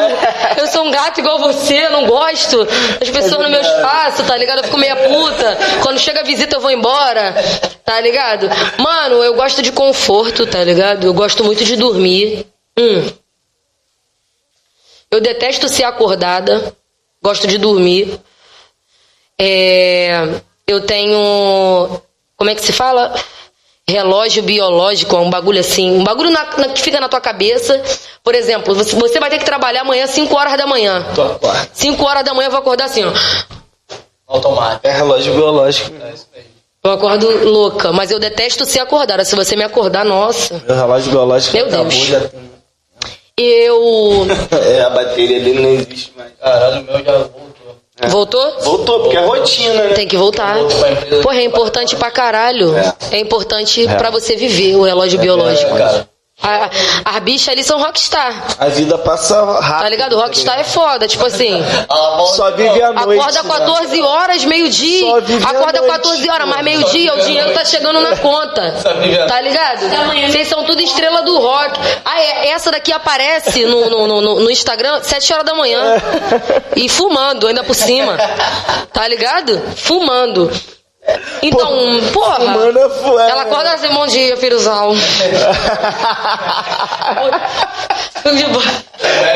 Eu 0.57 0.67
sou 0.69 0.85
um 0.85 0.91
gato 0.91 1.21
igual 1.21 1.39
você, 1.39 1.87
não 1.91 2.07
gosto 2.07 2.65
das 2.99 3.11
pessoas 3.11 3.43
no 3.43 3.51
meu 3.51 3.61
espaço, 3.61 4.23
tá 4.25 4.37
ligado? 4.39 4.59
Eu 4.61 4.65
fico 4.65 4.79
meia 4.79 4.97
puta. 4.97 5.59
Quando 5.83 5.99
chega 5.99 6.21
a 6.21 6.25
visita, 6.25 6.57
eu 6.57 6.61
vou 6.61 6.71
embora, 6.71 7.35
tá 7.85 8.01
ligado? 8.01 8.49
Mano, 8.79 9.23
eu 9.23 9.35
gosto 9.35 9.61
de 9.61 9.71
conforto, 9.71 10.47
tá 10.47 10.65
ligado? 10.65 11.05
Eu 11.05 11.13
gosto 11.13 11.26
muito 11.45 11.65
de 11.65 11.77
dormir. 11.77 12.47
Hum. 12.79 13.11
Eu 15.11 15.21
detesto 15.21 15.69
ser 15.69 15.85
acordada. 15.85 16.75
Gosto 17.23 17.47
de 17.47 17.59
dormir. 17.59 18.19
É, 19.39 20.41
eu 20.67 20.81
tenho. 20.87 22.01
Como 22.37 22.51
é 22.51 22.55
que 22.55 22.63
se 22.65 22.73
fala? 22.73 23.15
Relógio 23.89 24.43
biológico, 24.43 25.15
é 25.15 25.21
um 25.21 25.31
bagulho 25.31 25.61
assim. 25.61 25.91
Um 25.93 26.03
bagulho 26.05 26.31
na- 26.31 26.45
na- 26.59 26.69
que 26.71 26.81
fica 26.81 26.99
na 27.01 27.09
tua 27.09 27.21
cabeça. 27.21 27.81
Por 28.23 28.35
exemplo, 28.35 28.75
você, 28.75 28.97
você 28.97 29.21
vai 29.21 29.31
ter 29.31 29.39
que 29.39 29.45
trabalhar 29.45 29.83
amanhã 29.83 30.05
às 30.05 30.11
5 30.11 30.35
horas 30.37 30.57
da 30.57 30.67
manhã. 30.67 31.07
Tu 31.15 31.23
acorda. 31.23 31.71
5 31.73 32.05
horas 32.05 32.25
da 32.25 32.35
manhã 32.35 32.47
eu 32.49 32.51
vou 32.51 32.59
acordar 32.61 32.87
assim, 32.87 33.05
ó. 33.05 33.13
Automático. 34.27 34.87
É 34.87 34.91
relógio 34.93 35.35
biológico. 35.35 35.91
É 36.03 36.13
isso 36.13 36.27
mesmo. 36.35 36.56
Eu 36.87 36.93
acordo 36.93 37.49
louca, 37.49 37.93
mas 37.93 38.11
eu 38.13 38.19
detesto 38.21 38.65
ser 38.65 38.79
acordada. 38.79 39.25
Se 39.25 39.35
você 39.35 39.57
me 39.57 39.65
acordar, 39.65 40.05
nossa. 40.05 40.63
Meu 40.67 40.77
relógio 40.77 41.11
biológico 41.11 41.57
Meu 41.57 41.67
acabou, 41.67 41.85
Deus. 41.87 41.95
já 41.95 42.21
tem. 42.21 42.41
Eu. 43.37 44.27
É, 44.67 44.83
a 44.83 44.91
bateria 44.91 45.41
dele 45.41 45.61
não 45.61 45.71
existe 45.71 46.13
mais. 46.17 46.31
Caralho, 46.41 46.83
o 46.83 46.85
meu 46.85 47.05
já 47.05 47.13
voltou. 47.19 47.47
Voltou? 48.09 48.61
Voltou, 48.61 49.01
porque 49.01 49.17
é 49.17 49.25
rotina, 49.25 49.75
né? 49.75 49.95
Tem 49.95 50.07
que 50.07 50.17
voltar. 50.17 50.57
Porra, 51.23 51.39
é 51.39 51.45
importante 51.45 51.97
pra 51.97 52.11
caralho. 52.11 52.73
É 53.11 53.19
importante 53.19 53.85
pra 53.99 54.11
você 54.11 54.37
viver 54.37 54.77
o 54.77 54.83
relógio 54.85 55.19
É, 55.19 55.23
biológico. 55.23 55.77
cara. 55.77 56.09
A- 56.43 56.69
As 57.05 57.23
bichas 57.23 57.49
ali 57.49 57.65
são 57.65 57.81
rockstar. 57.83 58.45
A 58.59 58.67
vida 58.69 58.97
passa 58.99 59.43
rápido. 59.43 59.83
Tá 59.83 59.89
ligado? 59.89 60.17
Rockstar 60.17 60.61
é 60.61 60.65
foda. 60.65 61.09
Tipo 61.09 61.25
assim, 61.27 61.61
Só 62.35 62.51
vive 62.53 62.83
a 62.83 62.93
noite. 62.93 63.21
acorda 63.21 63.43
né? 63.43 63.49
14 63.59 64.03
horas, 64.03 64.45
meio-dia. 64.45 65.01
Só 65.11 65.21
vive 65.23 65.45
a 65.45 65.49
Acorda 65.49 65.79
noite, 65.81 65.93
14 65.93 66.31
horas, 66.31 66.49
mas 66.49 66.63
meio-dia 66.63 67.15
o 67.15 67.21
dinheiro 67.23 67.53
tá 67.55 67.65
chegando 67.65 68.01
na 68.01 68.17
conta. 68.17 68.75
Tá 69.27 69.41
ligado? 69.41 69.81
Vocês 70.31 70.47
são 70.49 70.63
tudo 70.65 70.81
estrela 70.83 71.23
do 71.23 71.39
rock. 71.39 71.81
Ah, 72.05 72.21
é, 72.21 72.49
essa 72.51 72.71
daqui 72.71 72.93
aparece 72.93 73.65
no, 73.65 73.89
no, 73.89 74.07
no, 74.07 74.21
no- 74.21 74.41
no 74.41 74.51
Instagram 74.51 75.01
7 75.03 75.33
horas 75.33 75.47
da 75.47 75.55
manhã. 75.55 75.81
E 76.77 76.89
fumando, 76.91 77.47
ainda 77.47 77.65
por 77.65 77.75
cima. 77.75 78.19
Tá 78.93 79.09
ligado? 79.09 79.59
Fumando. 79.77 80.53
Então, 81.43 82.01
porra. 82.13 82.43
É 82.43 82.47
é. 83.27 83.31
Ela 83.31 83.43
acorda 83.43 83.73
assim, 83.73 83.89
bom 83.89 84.07
dia. 84.07 84.35
É, 84.35 84.37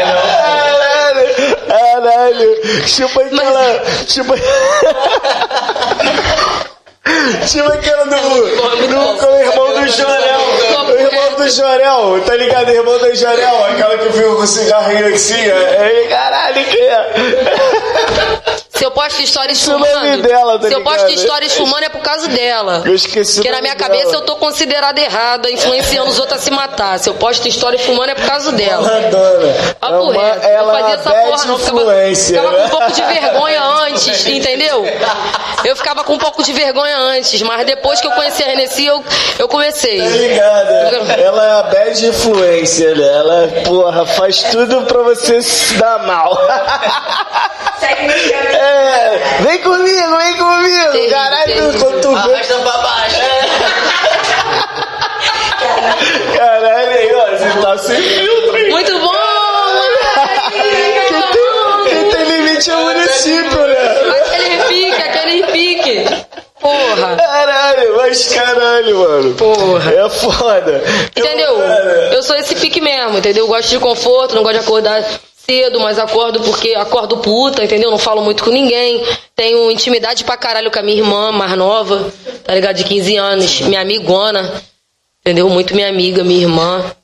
não. 0.05 0.21
Caralho, 1.11 1.57
caralho. 1.69 2.51
Tipo 2.87 3.21
aquela. 3.21 3.81
Tipo. 4.07 4.33
tipo 7.47 7.73
aquela 7.73 8.05
do. 8.05 8.17
do 8.89 9.17
com 9.19 9.27
o 9.27 9.41
irmão 9.41 9.73
do 9.75 9.89
Jorel. 9.89 10.41
O 10.89 10.93
irmão 10.93 11.35
do 11.37 11.49
Jorel, 11.49 12.23
tá 12.27 12.37
ligado? 12.37 12.69
O 12.69 12.73
irmão 12.73 12.99
do 12.99 13.15
Jorel, 13.15 13.65
aquela 13.67 13.97
que 13.99 14.09
viu 14.09 14.35
com 14.37 14.43
o 14.43 14.47
cigarrinho 14.47 15.15
assim. 15.15 15.41
É, 15.41 16.07
caralho, 16.09 16.65
que 16.65 16.79
é? 16.79 17.11
Se 18.73 18.87
eu 18.87 18.91
posto 18.93 19.27
stories 19.27 19.67
nome 19.69 19.87
fumando. 19.87 20.23
dela, 20.23 20.59
tá 20.59 20.69
se 20.69 20.73
eu 20.75 20.83
posto 20.83 21.19
stories 21.19 21.53
fumando 21.55 21.83
é 21.83 21.89
por 21.91 22.01
causa 22.01 22.29
dela. 22.29 22.83
Eu 22.87 22.95
esqueci 22.95 23.35
Porque 23.35 23.49
o 23.51 23.53
na 23.53 23.61
minha 23.61 23.75
dela. 23.75 23.91
cabeça 23.91 24.15
eu 24.17 24.23
tô 24.23 24.37
considerada 24.37 24.99
errada, 24.99 25.51
influenciando 25.51 26.09
os 26.09 26.19
outros 26.19 26.39
a 26.41 26.43
se 26.43 26.51
matar. 26.51 26.99
Se 26.99 27.11
eu 27.11 27.15
posto 27.15 27.51
stories 27.51 27.83
fumando 27.83 28.09
é 28.11 28.15
por 28.15 28.25
causa 28.27 28.53
dela. 28.53 28.83
Madonna. 28.83 29.75
Papo 29.79 29.95
É 29.95 29.99
uma- 30.01 30.23
ela 30.47 30.73
não 30.73 30.79
é 30.79 30.83
fazia 30.83 30.87
uma 30.87 30.95
essa 30.95 31.11
porra, 31.11 31.45
não. 31.47 31.59
Ficava, 31.59 32.15
ficava 32.17 32.51
com 32.51 32.57
né? 32.57 32.65
um 32.65 32.69
pouco 32.71 32.93
de 32.93 33.03
vergonha 33.03 33.63
antes, 33.63 34.27
entendeu? 34.27 34.87
Eu 35.65 35.77
ficava 35.77 36.05
com 36.05 36.13
um 36.15 36.19
pouco 36.19 36.43
de 36.43 36.53
vergonha 36.55 36.97
antes, 36.97 37.43
mas 37.43 37.67
depois 37.67 38.01
que 38.01 38.07
eu 38.07 38.13
conheci 38.13 38.43
a 38.43 38.47
Renessi, 38.47 38.87
eu, 38.87 39.05
eu 39.39 39.47
comecei. 39.47 39.99
Tá 40.01 40.07
ligado? 40.09 41.21
Ela 41.21 41.45
é 41.47 41.51
a 41.61 41.63
bad 41.65 42.07
influencer, 42.07 42.97
né? 42.97 43.07
Ela, 43.13 43.49
porra, 43.63 44.07
faz 44.07 44.43
tudo 44.45 44.83
pra 44.87 45.03
você 45.03 45.43
se 45.43 45.75
dar 45.75 45.99
mal. 46.07 46.35
É, 48.33 49.21
vem 49.41 49.59
comigo, 49.61 50.17
vem 50.19 50.37
comigo. 50.37 50.93
Terrível, 50.93 51.11
Caralho, 51.19 51.79
quando 51.79 52.01
tu 52.01 52.11
vê. 52.11 52.17
Arrasta 52.35 52.55
pra 52.59 52.79
baixo. 52.79 53.21
Caralho, 56.37 56.91
aí, 56.91 57.15
ó, 57.15 57.31
você 57.31 57.61
tá 57.61 57.79
sem 57.79 58.03
filtro, 58.03 58.57
hein? 58.57 58.71
Muito 58.71 58.99
bom! 59.01 59.13
Quem 60.51 60.63
tem, 60.63 61.89
quem 61.89 62.11
tem 62.11 62.25
limite 62.25 62.71
é 62.71 62.77
o 62.77 62.85
município, 62.85 63.59
né? 63.67 64.21
Aquele 64.21 64.49
repique, 64.57 65.03
aquele 65.03 65.43
repique. 65.43 66.05
Porra. 66.61 67.17
Caralho, 67.17 67.97
mas 67.97 68.29
caralho, 68.35 68.99
mano. 68.99 69.35
Porra. 69.35 69.93
É 69.93 70.11
foda. 70.11 70.83
Entendeu? 71.17 71.59
Eu, 71.59 72.13
Eu 72.13 72.23
sou 72.23 72.37
esse 72.37 72.55
pique 72.55 72.81
mesmo, 72.81 73.19
entendeu? 73.19 73.45
Eu 73.45 73.49
gosto 73.49 73.69
de 73.69 73.79
conforto, 73.79 74.35
não 74.35 74.43
gosto 74.43 74.59
de 74.59 74.65
acordar 74.65 75.03
cedo, 75.51 75.81
mas 75.81 75.99
acordo 75.99 76.41
porque 76.43 76.75
acordo 76.77 77.17
puta, 77.17 77.65
entendeu? 77.65 77.91
Não 77.91 77.99
falo 77.99 78.23
muito 78.23 78.45
com 78.45 78.51
ninguém. 78.51 79.05
Tenho 79.35 79.69
intimidade 79.69 80.23
pra 80.23 80.37
caralho 80.37 80.71
com 80.71 80.79
a 80.79 80.83
minha 80.83 80.99
irmã 80.99 81.33
mais 81.33 81.57
nova, 81.57 82.13
tá 82.45 82.55
ligado? 82.55 82.77
De 82.77 82.85
15 82.85 83.17
anos. 83.17 83.61
Minha 83.63 83.81
amigona, 83.81 84.63
entendeu? 85.21 85.49
Muito 85.49 85.75
minha 85.75 85.89
amiga, 85.89 86.23
minha 86.23 86.43
irmã. 86.43 86.95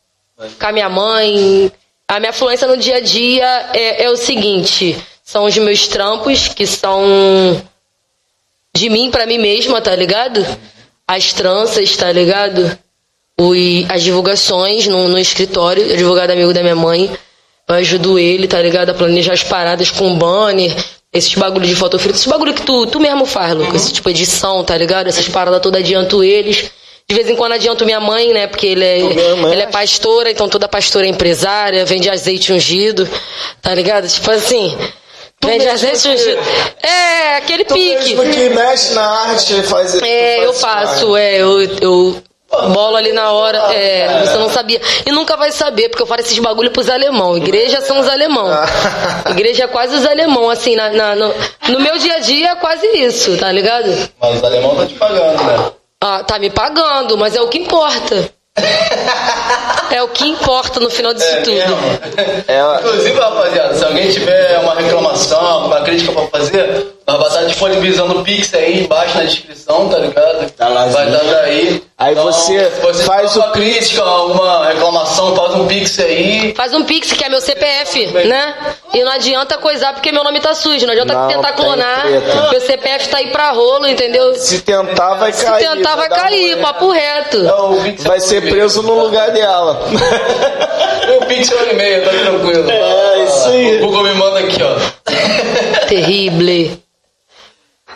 Com 0.61 0.67
a 0.67 0.71
minha 0.71 0.89
mãe. 0.89 1.73
A 2.07 2.21
minha 2.21 2.33
fluência 2.33 2.69
no 2.69 2.77
dia 2.77 2.99
a 2.99 3.01
dia 3.01 3.71
é, 3.73 4.05
é 4.05 4.11
o 4.11 4.17
seguinte: 4.17 4.97
são 5.25 5.45
os 5.45 5.59
meus 5.59 5.89
trampos, 5.89 6.47
que 6.47 6.69
são 6.69 7.61
de 8.77 8.89
mim 8.89 9.11
pra 9.11 9.27
mim 9.27 9.39
mesma, 9.39 9.81
tá 9.81 9.97
ligado? 9.97 10.47
As 11.05 11.33
tranças, 11.33 11.97
tá 11.97 12.13
ligado? 12.13 12.79
Os, 13.37 13.91
as 13.91 14.05
divulgações 14.05 14.87
no, 14.87 15.09
no 15.09 15.19
escritório, 15.19 15.93
advogado 15.93 16.31
amigo 16.31 16.55
da 16.55 16.63
minha 16.63 16.77
mãe. 16.77 17.11
Eu 17.69 17.75
ajudo 17.75 18.19
ele, 18.19 18.47
tá 18.47 18.61
ligado? 18.63 18.91
A 18.91 18.95
planejar 18.95 19.33
as 19.33 19.43
paradas 19.43 19.91
com 19.91 20.15
banner, 20.15 20.73
esses 21.13 21.35
bagulho 21.35 21.67
de 21.67 21.75
foto 21.75 21.99
frita, 21.99 22.17
esse 22.17 22.29
bagulho 22.29 22.55
que 22.55 22.63
tu, 22.63 22.87
tu 22.87 23.01
mesmo 23.01 23.27
faz, 23.27 23.55
Lucas. 23.55 23.83
Esse 23.83 23.93
tipo 23.93 24.13
de 24.13 24.23
edição, 24.23 24.63
tá 24.63 24.77
ligado? 24.77 25.09
Essas 25.09 25.29
paradas 25.29 25.61
todas 25.61 25.81
adianto 25.81 26.23
eles. 26.23 26.71
De 27.09 27.15
vez 27.15 27.29
em 27.29 27.37
quando 27.37 27.53
adianto 27.53 27.85
minha 27.85 28.01
mãe, 28.01 28.33
né? 28.33 28.47
Porque 28.47 28.67
ele 28.67 28.85
é, 28.85 28.99
ele 28.99 29.63
é 29.63 29.67
pastora, 29.67 30.31
então 30.31 30.49
toda 30.49 30.69
pastora 30.69 31.07
é 31.07 31.09
empresária, 31.09 31.85
vende 31.85 32.11
azeite 32.11 32.53
ungido, 32.53 33.09
tá 33.63 33.75
ligado? 33.75 34.09
Tipo 34.09 34.31
assim. 34.31 34.77
Vende 35.41 35.59
mesmo 35.59 35.71
azeite 35.71 36.09
ungido. 36.09 36.39
É, 36.83 37.37
aquele 37.37 37.65
Tu 37.65 37.75
pique. 37.75 38.15
mesmo 38.15 38.31
que 38.33 38.49
mexe 38.49 38.95
na 38.95 39.07
arte, 39.07 39.63
faz 39.63 39.95
tu 39.95 40.05
É, 40.05 40.45
eu 40.45 40.53
faz 40.55 40.91
faço, 40.91 41.17
é, 41.17 41.37
eu, 41.41 41.63
eu 41.81 42.23
bolo 42.51 42.97
ali 42.97 43.13
na 43.13 43.33
hora, 43.33 43.59
é, 43.75 44.25
você 44.25 44.39
não 44.39 44.49
sabia. 44.49 44.81
E 45.05 45.11
nunca 45.13 45.37
vai 45.37 45.51
saber, 45.53 45.89
porque 45.89 46.03
eu 46.03 46.07
falo 46.07 46.21
esses 46.21 46.39
bagulho 46.39 46.71
pros 46.71 46.89
alemão. 46.89 47.37
Igreja 47.37 47.81
são 47.81 47.99
os 48.01 48.09
alemão. 48.09 48.49
Igreja 49.31 49.65
é 49.65 49.67
quase 49.69 49.95
os 49.97 50.07
alemão, 50.07 50.49
assim, 50.49 50.77
na, 50.77 50.91
na- 50.91 51.15
no, 51.17 51.35
no 51.69 51.81
meu 51.81 51.99
dia 51.99 52.15
a 52.15 52.19
dia 52.21 52.51
é 52.51 52.57
quase 52.57 52.87
isso, 52.87 53.37
tá 53.37 53.51
ligado? 53.53 53.89
Mas 54.21 54.37
os 54.37 54.45
alemão 54.45 54.77
tá 54.77 54.87
te 54.87 54.95
pagando, 54.95 55.43
né? 55.45 55.73
Ah, 56.03 56.23
tá 56.25 56.39
me 56.39 56.51
pagando, 56.51 57.17
mas 57.19 57.35
é 57.35 57.41
o 57.41 57.49
que 57.49 57.59
importa. 57.59 58.31
É 59.91 60.03
o 60.03 60.09
que 60.09 60.27
importa 60.27 60.81
no 60.81 60.91
final 60.91 61.15
disso 61.15 61.27
É 61.27 61.41
tudo. 61.43 61.57
É, 62.49 62.79
Inclusive, 62.81 63.19
rapaziada, 63.19 63.75
se 63.75 63.85
alguém 63.85 64.11
tiver 64.11 64.59
uma 64.61 64.75
reclamação, 64.75 65.41
alguma 65.47 65.81
crítica 65.83 66.13
pra 66.13 66.27
fazer, 66.27 66.87
nós 67.07 67.19
vai 67.19 67.29
estar 67.29 67.43
disponibilizando 67.45 68.19
o 68.19 68.23
Pix 68.25 68.53
aí 68.55 68.81
embaixo 68.83 69.17
na 69.17 69.25
descrição, 69.25 69.89
tá 69.89 69.99
ligado? 69.99 70.51
Tá 70.53 70.69
lá, 70.69 70.87
vai 70.87 71.07
sim. 71.07 71.13
estar 71.15 71.25
daí. 71.25 71.83
Aí 71.99 72.13
Então, 72.13 72.25
você 72.27 72.71
se 72.71 72.81
você 72.83 73.05
faz 73.05 73.33
tiver 73.33 73.43
o 73.43 73.47
uma 73.47 73.53
crítica, 73.53 74.03
alguma 74.03 74.67
reclamação, 74.67 75.35
faz 75.35 75.55
um 75.55 75.67
Pix 75.67 75.99
aí. 76.01 76.53
Faz 76.55 76.75
um 76.75 76.85
pix, 76.85 77.13
que 77.13 77.25
é 77.25 77.29
meu 77.31 77.41
CPF, 77.41 78.07
né? 78.27 78.55
E 78.93 79.03
não 79.03 79.13
adianta 79.13 79.57
coisar 79.57 79.95
porque 79.95 80.13
meu 80.13 80.23
nome 80.23 80.41
tá 80.41 80.55
sujo. 80.55 80.85
Não 80.85 80.93
adianta 80.93 81.15
Não, 81.15 81.29
tentar 81.29 81.53
tem 81.53 81.65
clonar. 81.65 82.05
Meu 82.51 82.61
CPF 82.61 83.09
tá 83.09 83.17
aí 83.19 83.29
pra 83.31 83.51
rolo, 83.53 83.87
entendeu? 83.87 84.35
se 84.35 84.61
tentar, 84.61 85.15
vai 85.15 85.33
Se 85.33 85.45
cair. 85.45 85.67
tentar, 85.69 85.97
vai 85.97 86.09
dar 86.09 86.21
cair, 86.21 86.61
papo 86.61 86.91
reto. 86.91 87.39
Então, 87.39 87.73
o 87.79 87.83
Pix 87.83 88.05
é 88.05 88.09
Vai 88.09 88.19
um 88.19 88.21
ser 88.21 88.43
preso 88.43 88.83
no 88.83 88.95
lugar 89.03 89.31
dela. 89.57 89.81
O 91.17 91.27
Pix 91.27 91.51
é 91.51 91.55
um 91.55 91.71
e-mail, 91.71 92.05
tá 92.05 92.11
tranquilo. 92.11 92.71
É, 92.71 93.25
isso 93.25 93.49
aí. 93.49 93.77
O 93.83 93.87
Google 93.87 94.03
me 94.05 94.15
manda 94.15 94.41
aqui, 94.41 94.59
ó. 94.63 95.87
Terrível. 95.87 96.79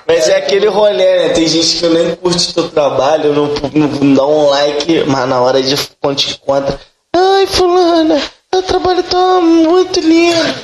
Mas 0.06 0.28
é 0.28 0.36
aquele 0.36 0.66
rolê, 0.66 1.18
né? 1.18 1.28
Tem 1.30 1.46
gente 1.46 1.76
que 1.76 1.86
nem 1.88 2.14
curte 2.16 2.54
teu 2.54 2.68
trabalho, 2.68 3.32
não, 3.32 3.46
não, 3.72 3.88
não 3.88 4.14
dá 4.14 4.26
um 4.26 4.48
like, 4.50 5.04
mas 5.06 5.28
na 5.28 5.40
hora 5.40 5.62
de 5.62 5.76
quando 6.00 6.16
te 6.16 6.32
encontra. 6.32 6.80
Ai, 7.14 7.46
fulana, 7.46 8.20
teu 8.50 8.62
trabalho 8.62 9.02
tá 9.02 9.40
muito 9.40 10.00
lindo. 10.00 10.54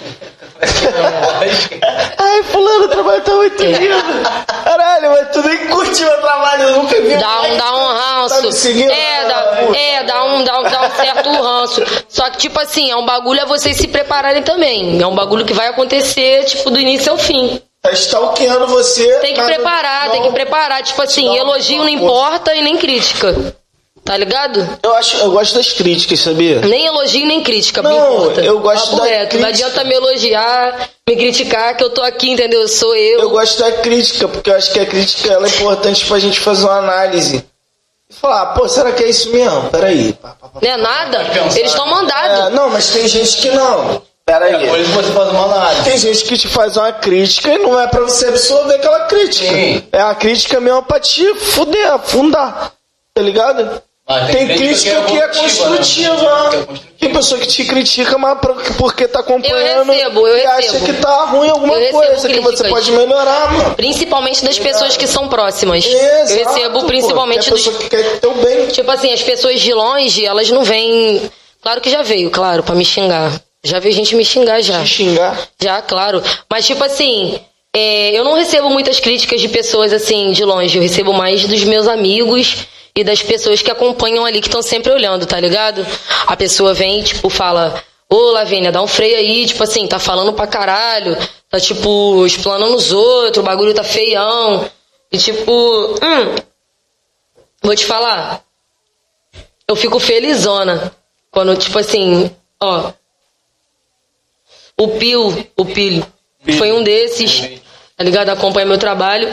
Ai, 2.18 2.43
fulano, 2.44 2.85
o 2.85 2.89
trabalho 2.89 3.23
tá 3.23 3.33
muito 3.33 3.62
lindo. 3.62 3.94
Caralho, 4.65 5.10
mas 5.10 5.28
tu 5.33 5.43
nem 5.47 5.67
curte 5.68 6.02
meu 6.02 6.20
trabalho, 6.20 6.62
eu 6.62 6.76
nunca 6.83 7.01
vi. 7.01 7.17
Dá 7.17 7.43
um, 7.43 7.57
dá 7.57 7.75
um 7.76 7.86
Tá 7.86 8.35
ranço. 8.36 8.52
seguindo? 8.52 8.91
É, 8.91 9.25
dá, 9.28 9.76
é 9.76 10.02
dá, 10.05 10.25
um, 10.25 10.44
dá, 10.44 10.59
um, 10.59 10.62
dá 10.65 10.83
um 10.86 10.91
certo 10.97 11.31
ranço. 11.31 11.83
Só 12.09 12.31
que, 12.31 12.39
tipo 12.39 12.59
assim, 12.60 12.91
é 12.91 12.97
um 12.97 13.05
bagulho 13.07 13.43
a 13.43 13.44
vocês 13.44 13.76
se 13.76 13.89
prepararem 13.89 14.43
também. 14.43 15.01
É 15.01 15.07
um 15.07 15.15
bagulho 15.15 15.44
que 15.44 15.52
vai 15.55 15.68
acontecer, 15.68 16.44
tipo, 16.44 16.70
do 16.70 16.78
início 16.81 17.12
ao 17.12 17.18
fim. 17.18 17.60
Tá 17.83 17.93
stalkeando 17.93 18.67
você. 18.67 19.18
Tem 19.20 19.35
que 19.35 19.43
preparar, 19.43 20.10
tem 20.10 20.23
que 20.23 20.31
preparar. 20.33 20.83
Tipo 20.83 21.02
assim, 21.02 21.36
elogio 21.36 21.78
não 21.78 21.89
importa 21.89 22.55
e 22.55 22.62
nem 22.62 22.76
crítica. 22.76 23.35
Tá 24.07 24.17
ligado? 24.17 24.78
Eu, 24.85 24.94
acho, 24.94 25.17
eu 25.17 25.33
gosto 25.33 25.57
das 25.57 25.73
críticas, 25.73 26.20
sabia? 26.20 26.60
Nem 26.60 26.86
elogio 26.86 27.26
nem 27.26 27.43
crítica, 27.43 27.83
Não, 27.83 27.91
não 27.91 28.15
importa. 28.18 28.41
eu 28.41 28.60
gosto 28.60 28.91
Papo 28.93 29.02
da 29.02 29.05
reto. 29.05 29.36
Não 29.36 29.43
crítica. 29.43 29.67
adianta 29.67 29.85
me 29.85 29.94
elogiar, 29.94 30.89
me 31.09 31.17
criticar, 31.17 31.76
que 31.76 31.83
eu 31.83 31.91
tô 31.91 32.02
aqui, 32.02 32.31
entendeu? 32.31 32.68
Sou 32.68 32.94
eu. 32.94 33.20
Eu 33.23 33.31
gosto 33.31 33.59
da 33.59 33.73
crítica, 33.73 34.28
porque 34.28 34.49
eu 34.49 34.55
acho 34.55 34.73
que 34.73 34.78
a 34.78 34.86
crítica 34.86 35.33
ela 35.33 35.47
é 35.47 35.51
importante 35.51 36.07
pra 36.07 36.20
gente 36.20 36.39
fazer 36.39 36.67
uma 36.67 36.78
análise. 36.78 37.44
E 38.09 38.15
falar, 38.15 38.47
pô, 38.55 38.68
será 38.68 38.93
que 38.93 39.02
é 39.02 39.09
isso 39.10 39.28
mesmo? 39.33 39.70
Peraí. 39.70 40.12
Pá, 40.12 40.36
pá, 40.41 40.49
pá. 40.51 40.60
Não 40.62 40.70
é 40.70 40.76
nada? 40.76 41.26
Eles 41.57 41.70
estão 41.73 41.89
É, 41.89 41.91
mandados. 41.91 42.55
não, 42.55 42.70
mas 42.70 42.89
tem 42.91 43.09
gente 43.09 43.36
que 43.39 43.51
não. 43.51 44.01
Peraí. 44.25 44.55
É, 44.55 44.68
por 44.68 44.78
isso 44.78 44.91
você 44.93 45.10
faz 45.12 45.28
uma 45.31 45.44
análise. 45.47 45.83
Tem 45.85 45.99
gente 45.99 46.25
que 46.25 46.39
te 46.39 46.47
faz 46.47 46.76
uma 46.76 46.93
crítica 46.93 47.52
e 47.52 47.59
não 47.59 47.78
é 47.81 47.89
pra 47.89 48.02
você 48.02 48.28
absorver 48.28 48.75
aquela 48.76 49.01
crítica. 49.07 49.49
Sim. 49.52 49.83
É 49.91 50.01
a 50.01 50.15
crítica 50.15 50.60
mesmo 50.60 50.85
pra 50.85 51.01
te 51.01 51.35
fuder, 51.35 51.93
afundar. 51.93 52.73
Tá 53.12 53.23
ligado? 53.23 53.83
Mas 54.09 54.31
tem, 54.31 54.47
crítica 54.47 55.02
que 55.02 55.18
é 55.18 55.28
construtiva. 55.28 56.15
né? 56.15 56.51
Que 56.51 56.57
é 56.57 56.65
construtiva. 56.65 56.97
Tem 57.01 57.12
pessoa 57.12 57.41
que 57.41 57.49
te 57.49 57.65
critica, 57.65 58.17
mas 58.17 58.39
porque 58.78 59.09
tá 59.09 59.18
acompanhando 59.18 59.93
Eu 59.93 59.94
recebo, 59.94 60.26
eu 60.28 60.39
e 60.39 60.47
acha 60.47 60.81
que 60.81 60.93
tá 60.94 61.25
ruim 61.25 61.49
alguma 61.51 61.75
coisa, 61.75 62.28
que 62.28 62.41
você 62.41 62.68
pode 62.68 62.93
melhorar, 62.93 63.52
mano. 63.52 63.75
Principalmente 63.75 64.44
das 64.44 64.59
pessoas 64.59 64.97
que 64.97 65.09
são 65.09 65.28
próximas. 65.28 65.85
Exato, 65.85 66.33
eu 66.33 66.47
recebo 66.47 66.81
pô, 66.81 66.86
principalmente 66.86 67.44
que 67.44 67.49
é 67.49 67.52
dos. 67.52 67.67
que 67.67 67.89
quer 67.89 68.20
teu 68.20 68.35
bem. 68.35 68.68
Tipo 68.68 68.91
assim, 68.93 69.12
as 69.12 69.23
pessoas 69.23 69.60
de 69.60 69.75
longe, 69.75 70.25
elas 70.25 70.49
não 70.51 70.62
vêm. 70.62 71.31
Claro 71.60 71.81
que 71.81 71.91
já 71.91 72.02
veio, 72.02 72.31
claro, 72.31 72.62
pra 72.62 72.76
me 72.76 72.85
xingar. 72.85 73.41
Já 73.65 73.81
veio 73.81 73.93
gente 73.93 74.15
me 74.15 74.25
xingar 74.25 74.60
já. 74.62 74.83
Te 74.83 74.86
xingar. 74.86 75.49
Já, 75.60 75.83
claro. 75.83 76.23
Mas, 76.49 76.65
tipo 76.65 76.83
assim, 76.85 77.41
é, 77.75 78.17
eu 78.17 78.25
não 78.25 78.35
recebo 78.35 78.70
muitas 78.70 79.01
críticas 79.01 79.41
de 79.41 79.49
pessoas 79.49 79.93
assim, 79.93 80.31
de 80.31 80.44
longe. 80.44 80.78
Eu 80.78 80.83
recebo 80.83 81.12
mais 81.12 81.44
dos 81.44 81.65
meus 81.65 81.89
amigos 81.89 82.67
e 82.97 83.05
das 83.05 83.23
pessoas 83.23 83.60
que 83.60 83.70
acompanham 83.70 84.25
ali, 84.25 84.41
que 84.41 84.49
estão 84.49 84.62
sempre 84.62 84.91
olhando, 84.91 85.26
tá 85.26 85.39
ligado? 85.39 85.86
A 86.26 86.34
pessoa 86.34 86.73
vem, 86.73 87.02
tipo, 87.02 87.28
fala. 87.28 87.84
Ô, 88.08 88.31
Lavínia, 88.31 88.73
dá 88.73 88.81
um 88.81 88.86
freio 88.86 89.16
aí, 89.18 89.44
tipo 89.44 89.62
assim, 89.62 89.86
tá 89.86 89.99
falando 89.99 90.33
pra 90.33 90.47
caralho, 90.47 91.16
tá, 91.50 91.60
tipo, 91.60 92.25
explanando 92.25 92.76
os 92.76 92.92
outros, 92.92 93.42
o 93.42 93.47
bagulho 93.47 93.75
tá 93.75 93.84
feião. 93.84 94.70
E, 95.12 95.18
tipo, 95.18 95.52
hum, 95.52 96.36
vou 97.62 97.75
te 97.76 97.84
falar, 97.84 98.42
eu 99.68 99.76
fico 99.76 99.99
felizona 99.99 100.92
quando, 101.31 101.57
tipo 101.57 101.78
assim, 101.78 102.31
ó, 102.62 102.92
o 104.78 104.89
Pio, 104.89 105.47
o 105.57 105.65
Pio, 105.65 106.07
foi 106.57 106.73
um 106.73 106.83
desses, 106.83 107.60
tá 107.97 108.05
ligado? 108.05 108.28
Acompanha 108.31 108.66
meu 108.66 108.78
trabalho 108.78 109.28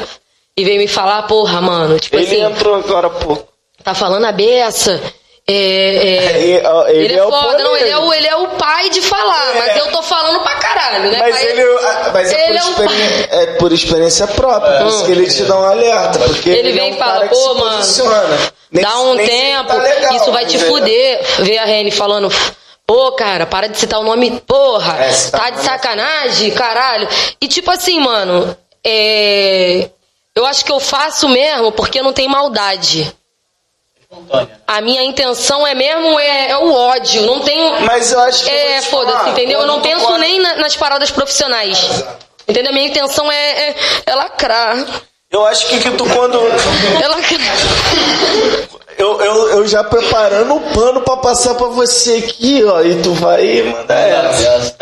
e 0.58 0.66
veio 0.66 0.80
me 0.80 0.88
falar, 0.88 1.24
porra, 1.24 1.62
mano, 1.62 2.00
tipo 2.00 2.16
Ele 2.18 2.26
assim, 2.26 2.42
entrou 2.42 2.76
agora 2.76 3.10
pouco. 3.10 3.53
Tá 3.84 3.94
falando 3.94 4.26
a 4.26 4.32
beça. 4.32 5.02
É, 5.48 5.54
é, 5.54 6.40
Ele, 6.90 7.06
ele 7.06 7.14
é 7.14 7.18
é 7.18 7.22
foda, 7.24 7.58
não, 7.64 7.76
ele 7.76 7.90
é, 7.90 7.98
o, 7.98 8.14
ele 8.14 8.28
é 8.28 8.36
o 8.36 8.48
pai 8.52 8.90
de 8.90 9.02
falar, 9.02 9.54
mas 9.56 9.76
eu 9.78 9.92
tô 9.92 10.02
falando 10.02 10.42
pra 10.42 10.56
caralho, 10.56 11.12
né? 11.12 11.18
Mas 11.20 11.36
pai? 11.36 11.46
ele, 11.48 11.62
ah, 11.64 12.12
mas 12.14 12.32
é, 12.32 12.50
Ele 12.50 12.60
por 12.60 12.66
é 12.66 12.70
experi- 12.70 13.28
é 13.30 13.46
por 13.58 13.72
experiência 13.74 14.28
própria, 14.28 14.78
por 14.80 14.88
isso 14.88 15.06
que 15.06 15.12
ele 15.12 15.28
te 15.30 15.44
dá 15.44 15.60
um 15.60 15.64
alerta. 15.66 16.20
Porque 16.20 16.50
Ele 16.50 16.60
ele, 16.70 16.72
vem 16.72 16.92
é 16.92 16.96
e 16.96 16.98
fala, 16.98 17.28
pô, 17.28 17.54
mano. 17.56 17.80
Nem- 18.72 18.84
Dá 18.84 19.00
um 19.02 19.18
tempo, 19.18 19.68
tá 19.68 19.76
legal, 19.76 20.16
isso 20.16 20.32
vai 20.32 20.46
te 20.46 20.56
é- 20.56 20.60
fuder. 20.60 21.22
Ver 21.40 21.58
a 21.58 21.66
Rene 21.66 21.92
falando, 21.92 22.32
pô, 22.88 23.12
cara, 23.12 23.46
para 23.46 23.68
de 23.68 23.78
citar 23.78 24.00
o 24.00 24.04
nome, 24.04 24.42
porra, 24.48 24.98
É, 25.04 25.12
tá 25.30 25.50
de 25.50 25.62
sacanagem, 25.62 26.52
caralho. 26.52 27.08
E 27.42 27.48
tipo 27.50 27.70
assim, 27.70 28.00
mano, 28.00 28.56
é. 28.84 29.90
Eu 30.36 30.46
acho 30.46 30.64
que 30.66 30.72
eu 30.72 30.80
faço 30.80 31.28
mesmo 31.30 31.72
porque 31.74 32.02
não 32.02 32.14
tem 32.14 32.28
maldade. 32.30 33.14
Espontânea. 34.14 34.60
A 34.68 34.82
minha 34.82 35.04
intenção 35.04 35.66
é 35.66 35.74
mesmo 35.74 36.20
é, 36.20 36.50
é 36.52 36.58
o 36.58 36.72
ódio. 36.74 37.22
Não 37.24 37.40
tenho. 37.42 37.82
Mas 37.82 38.12
eu 38.12 38.20
acho 38.22 38.44
que. 38.44 38.50
É, 38.50 38.82
foda-se, 38.84 39.30
entendeu? 39.30 39.62
Eu 39.62 39.68
não 39.68 39.82
penso 39.82 40.06
corre- 40.06 40.20
nem 40.20 40.40
na- 40.40 40.56
nas 40.56 40.76
paradas 40.76 41.12
profissionais. 41.12 42.04
Entendeu? 42.48 42.72
A 42.72 42.74
minha 42.74 42.88
intenção 42.88 43.32
é, 43.32 43.70
é, 43.70 43.76
é 44.08 44.16
lacrar. 44.16 44.86
Eu 45.32 45.46
acho 45.48 45.68
que, 45.68 45.80
que 45.80 45.92
tu 45.92 46.06
quando. 46.06 46.38
É 47.02 47.08
lacrar. 47.08 47.58
Eu, 48.98 49.20
eu, 49.20 49.50
eu 49.50 49.68
já 49.68 49.84
preparando 49.84 50.54
o 50.56 50.62
pano 50.74 51.02
pra 51.02 51.18
passar 51.18 51.56
pra 51.56 51.68
você 51.68 52.24
aqui, 52.28 52.64
ó. 52.64 52.82
E 52.82 53.02
tu 53.02 53.14
vai 53.14 53.64
mandar 53.64 53.96
essa. 54.00 54.76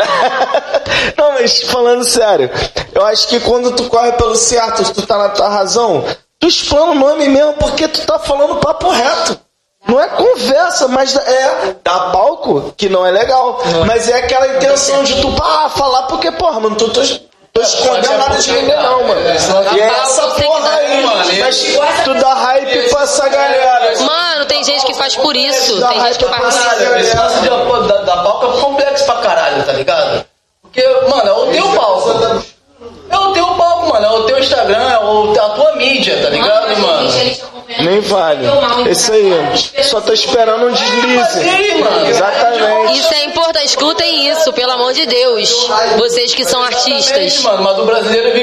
Não, 1.18 1.32
mas 1.34 1.62
falando 1.64 2.04
sério, 2.04 2.50
eu 2.94 3.06
acho 3.06 3.28
que 3.30 3.40
quando 3.40 3.72
tu 3.74 3.86
corre 3.86 4.12
pelo 4.14 4.36
certo, 4.36 4.84
tu 4.94 5.06
tá 5.08 5.18
na 5.18 5.30
tua 5.30 5.48
razão, 5.48 6.04
tu 6.42 6.48
explana 6.48 6.92
o 6.92 6.96
nome 6.96 7.30
mesmo 7.30 7.54
porque 7.54 7.88
tu 7.88 8.06
tá 8.06 8.20
falando 8.20 8.56
papo 8.56 8.90
reto. 8.90 9.40
Não 9.88 10.00
é 10.00 10.08
conversa, 10.10 10.88
mas 10.88 11.16
é 11.16 11.76
dá 11.84 12.12
palco, 12.12 12.74
que 12.78 12.88
não 12.88 13.06
é 13.06 13.12
legal. 13.12 13.62
Mas 13.86 14.10
é 14.10 14.20
aquela 14.20 14.48
intenção 14.58 15.04
de 15.04 15.20
tu 15.22 15.32
pá, 15.34 15.70
falar 15.70 16.04
porque, 16.04 16.32
porra, 16.32 16.60
mano, 16.60 16.76
tu 16.76 16.90
tô, 16.90 17.02
tô 17.52 17.62
escondendo 17.62 18.18
nada 18.18 18.38
de 18.38 18.52
ninguém, 18.52 18.76
não, 18.76 19.08
mano. 19.08 19.22
E 19.22 19.80
é 19.80 19.88
essa 19.88 20.28
porra 20.28 20.70
aí, 20.70 21.04
mano. 21.04 21.24
mas 21.80 22.04
tu 22.04 22.14
dá 22.14 22.34
hype 22.34 22.90
pra 22.90 23.02
essa 23.02 23.28
galera. 23.28 24.04
Mano, 24.04 24.46
tem 24.46 24.64
gente 24.64 24.86
que 24.86 24.94
faz 24.94 25.16
por 25.16 25.36
isso. 25.36 25.80
Dá 25.80 25.90
Tem 25.90 26.02
gente 26.02 26.18
que 26.20 26.26
faz 26.26 26.58
por 26.58 26.78
isso. 26.78 26.96
Esse 26.98 27.18
lance 27.18 27.40
da, 27.88 27.98
da 28.04 28.18
palco 28.24 28.46
é 28.46 28.62
complexo 28.62 29.06
pra 29.06 29.16
caralho, 29.16 29.64
tá 29.64 29.74
ligado? 29.74 30.26
Porque, 30.62 30.88
mano, 31.10 31.28
é 31.28 31.34
o 31.34 31.52
teu 31.52 31.70
palco. 31.74 32.51
É 33.12 33.18
o 33.18 33.34
teu 33.34 33.46
palco, 33.56 33.90
mano. 33.94 34.06
É 34.06 34.10
o 34.10 34.24
teu 34.24 34.40
Instagram, 34.40 34.90
é 34.90 34.94
a 34.94 35.50
tua 35.50 35.76
mídia, 35.76 36.22
tá 36.22 36.30
ligado, 36.30 36.78
mano? 36.80 37.10
Nem 37.80 38.00
vale. 38.02 38.48
Isso 38.90 39.12
aí. 39.12 39.32
Só 39.84 40.02
tô 40.02 40.14
esperando 40.14 40.68
um 40.68 40.72
deslize. 40.72 41.40
Exatamente. 42.10 42.98
Isso 42.98 43.14
é 43.14 43.26
importante. 43.26 43.66
Escutem 43.66 44.30
isso, 44.30 44.52
pelo 44.54 44.72
amor 44.72 44.94
de 44.94 45.06
Deus. 45.06 45.68
Vocês 45.98 46.34
que 46.34 46.44
são 46.46 46.62
artistas. 46.64 47.44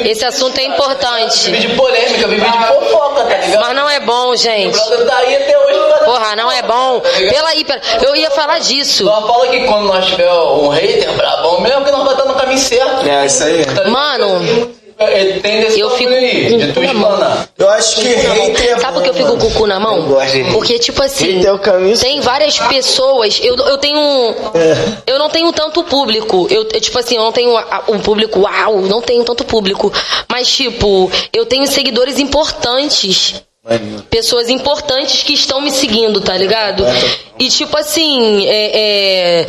Esse 0.05 0.25
assunto 0.25 0.59
é 0.59 0.65
importante. 0.65 1.51
vive 1.51 1.69
de 1.69 1.75
polêmica, 1.75 2.29
vive 2.29 2.41
de 2.41 2.67
fofoca, 2.67 3.25
tá 3.25 3.37
ligado? 3.37 3.61
Mas 3.61 3.77
não 3.77 3.89
é 3.89 4.01
bom, 4.01 4.29
O 4.29 4.37
gente. 4.37 4.79
brother 4.79 5.07
tá 5.07 5.17
aí 5.19 5.37
até 5.37 5.59
hoje 5.59 5.79
por 5.79 5.89
causa 5.89 6.05
Porra, 6.05 6.37
não 6.37 6.51
é 6.51 6.63
bom. 6.63 7.01
Pela 7.01 7.49
aí. 7.51 7.67
Eu 8.03 8.17
ia 8.17 8.31
falar 8.31 8.59
disso. 8.61 9.05
Só 9.05 9.27
fala 9.27 9.49
que 9.49 9.65
quando 9.67 9.87
nós 9.87 10.07
tiver 10.07 10.33
um 10.33 10.69
hater 10.69 11.13
brabão 11.13 11.61
mesmo, 11.61 11.85
que 11.85 11.91
nós 11.91 12.01
vamos 12.01 12.13
estar 12.13 12.25
no 12.27 12.35
caminho 12.35 12.59
certo. 12.59 13.07
É, 13.07 13.27
isso 13.27 13.45
aí. 13.45 13.65
Tá? 13.65 13.89
Mano, 13.89 14.75
É, 14.99 15.39
tem 15.39 15.61
desse 15.61 15.79
eu 15.79 15.91
fico 15.91 16.13
aí, 16.13 16.51
com 16.51 16.59
de 16.59 16.73
tu 16.73 16.83
explanar. 16.83 17.49
Eu 17.57 17.71
acho 17.71 18.01
que 18.01 18.09
hater 18.09 18.77
é 18.77 18.81
Sabe 18.81 18.95
por 18.95 19.03
que 19.05 19.11
eu 19.11 19.15
fico 19.15 19.37
com 19.39 19.47
o 19.47 19.51
cu 19.53 19.67
na 19.67 19.79
mão? 19.79 20.09
Porque, 20.53 20.77
tipo 20.81 21.01
assim, 21.01 21.41
é 21.41 21.97
tem 21.97 22.21
várias 22.21 22.59
pessoas. 22.59 23.39
Eu, 23.41 23.55
eu 23.57 23.79
tenho. 23.79 24.01
É. 24.55 25.13
Eu 25.13 25.19
não 25.21 25.31
tenho 25.31 25.53
tanto 25.53 25.85
público. 25.85 26.49
Eu, 26.51 26.69
eu, 26.73 26.81
tipo 26.81 26.99
assim, 26.99 27.15
eu 27.15 27.23
não 27.23 27.31
tenho 27.31 27.57
um 27.89 28.01
público, 28.01 28.41
uau, 28.41 28.81
não 28.81 29.01
tenho 29.01 29.23
tanto 29.23 29.45
público. 29.45 29.93
Mas, 30.29 30.49
tipo, 30.49 31.09
eu 31.33 31.47
tenho 31.47 31.67
seguidores 31.69 32.19
importantes. 32.19 33.41
Pessoas 34.11 34.49
importantes 34.49 35.23
que 35.23 35.35
estão 35.35 35.61
me 35.61 35.71
seguindo, 35.71 36.23
tá 36.23 36.37
ligado? 36.37 36.85
E 37.39 37.49
tipo 37.49 37.77
assim, 37.77 38.47
é, 38.47 39.43
é, 39.43 39.47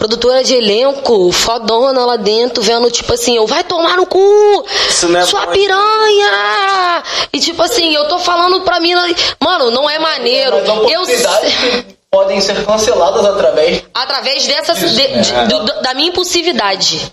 produtora 0.00 0.42
de 0.42 0.54
elenco, 0.54 1.30
fodona 1.30 2.06
lá 2.06 2.16
dentro, 2.16 2.62
vendo 2.62 2.90
tipo 2.90 3.12
assim, 3.12 3.36
eu 3.36 3.46
vai 3.46 3.62
tomar 3.62 3.98
no 3.98 4.06
cu, 4.06 4.64
Isso 4.88 5.06
não 5.10 5.20
é 5.20 5.26
sua 5.26 5.44
bom, 5.44 5.52
piranha! 5.52 7.02
E 7.30 7.38
tipo 7.38 7.62
assim, 7.62 7.94
eu 7.94 8.08
tô 8.08 8.18
falando 8.18 8.62
pra 8.62 8.80
mim, 8.80 8.94
mano, 9.38 9.70
não 9.70 9.88
é 9.90 9.98
maneiro. 9.98 10.56
Mas 10.56 10.90
Eu 10.90 11.02
que 11.02 11.94
podem 12.10 12.40
ser 12.40 12.64
canceladas 12.64 13.26
através 13.26 13.82
através 13.92 14.46
dessa 14.46 14.72
Isso, 14.72 14.88
de- 14.88 15.08
né? 15.08 15.20
de- 15.46 15.60
do- 15.60 15.82
da 15.82 15.92
minha 15.92 16.08
impulsividade. 16.08 17.12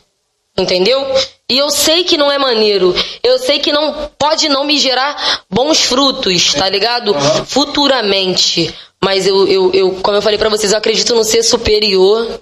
Entendeu? 0.58 1.06
E 1.52 1.58
eu 1.58 1.70
sei 1.70 2.04
que 2.04 2.18
não 2.18 2.32
é 2.32 2.40
maneiro. 2.40 2.96
Eu 3.22 3.38
sei 3.38 3.60
que 3.60 3.72
não 3.72 4.10
pode 4.18 4.50
não 4.50 4.64
me 4.64 4.80
gerar 4.80 5.42
bons 5.52 5.82
frutos, 5.82 6.54
tá 6.56 6.68
ligado? 6.68 7.14
Futuramente. 7.46 8.74
Mas 9.04 9.28
eu, 9.28 9.48
eu, 9.48 9.72
eu, 9.74 9.92
como 10.02 10.18
eu 10.18 10.22
falei 10.22 10.40
pra 10.40 10.50
vocês, 10.50 10.72
eu 10.72 10.78
acredito 10.80 11.14
no 11.14 11.24
ser 11.24 11.44
superior. 11.44 12.42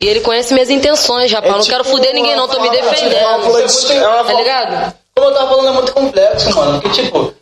E 0.00 0.06
ele 0.06 0.20
conhece 0.20 0.54
minhas 0.54 0.70
intenções, 0.70 1.32
rapaz. 1.32 1.52
não 1.52 1.60
tipo 1.60 1.72
quero 1.72 1.84
fuder 1.84 2.14
ninguém, 2.14 2.36
não. 2.36 2.46
Tô 2.46 2.60
me 2.60 2.70
defendendo. 2.70 3.20
fórmula 3.20 3.66
de- 3.66 3.92
é 3.92 4.08
uma 4.08 4.24
Tá 4.24 4.32
ligado? 4.32 4.94
Como 5.14 5.28
eu 5.28 5.34
tava 5.34 5.48
falando, 5.48 5.68
é 5.68 5.72
muito 5.72 5.92
complexo, 5.92 6.54
mano. 6.54 6.80
Porque, 6.80 7.02
tipo, 7.02 7.34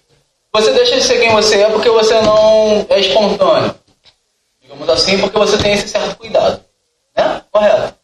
você 0.52 0.73
deixa 0.73 0.97
de 0.97 1.02
ser 1.02 1.20
quem 1.20 1.31
você 1.35 1.60
é 1.62 1.68
porque 1.68 1.91
você 1.91 2.15
não 2.23 2.86
é 2.89 2.99
espontâneo. 3.01 3.75
Digamos 4.62 4.89
assim, 4.89 5.18
porque 5.18 5.39
você 5.39 5.59
tem 5.59 5.75
esse 5.75 5.89
certo 5.89 6.17
cuidado. 6.17 6.60
Né? 7.15 7.43
Correto. 7.52 7.94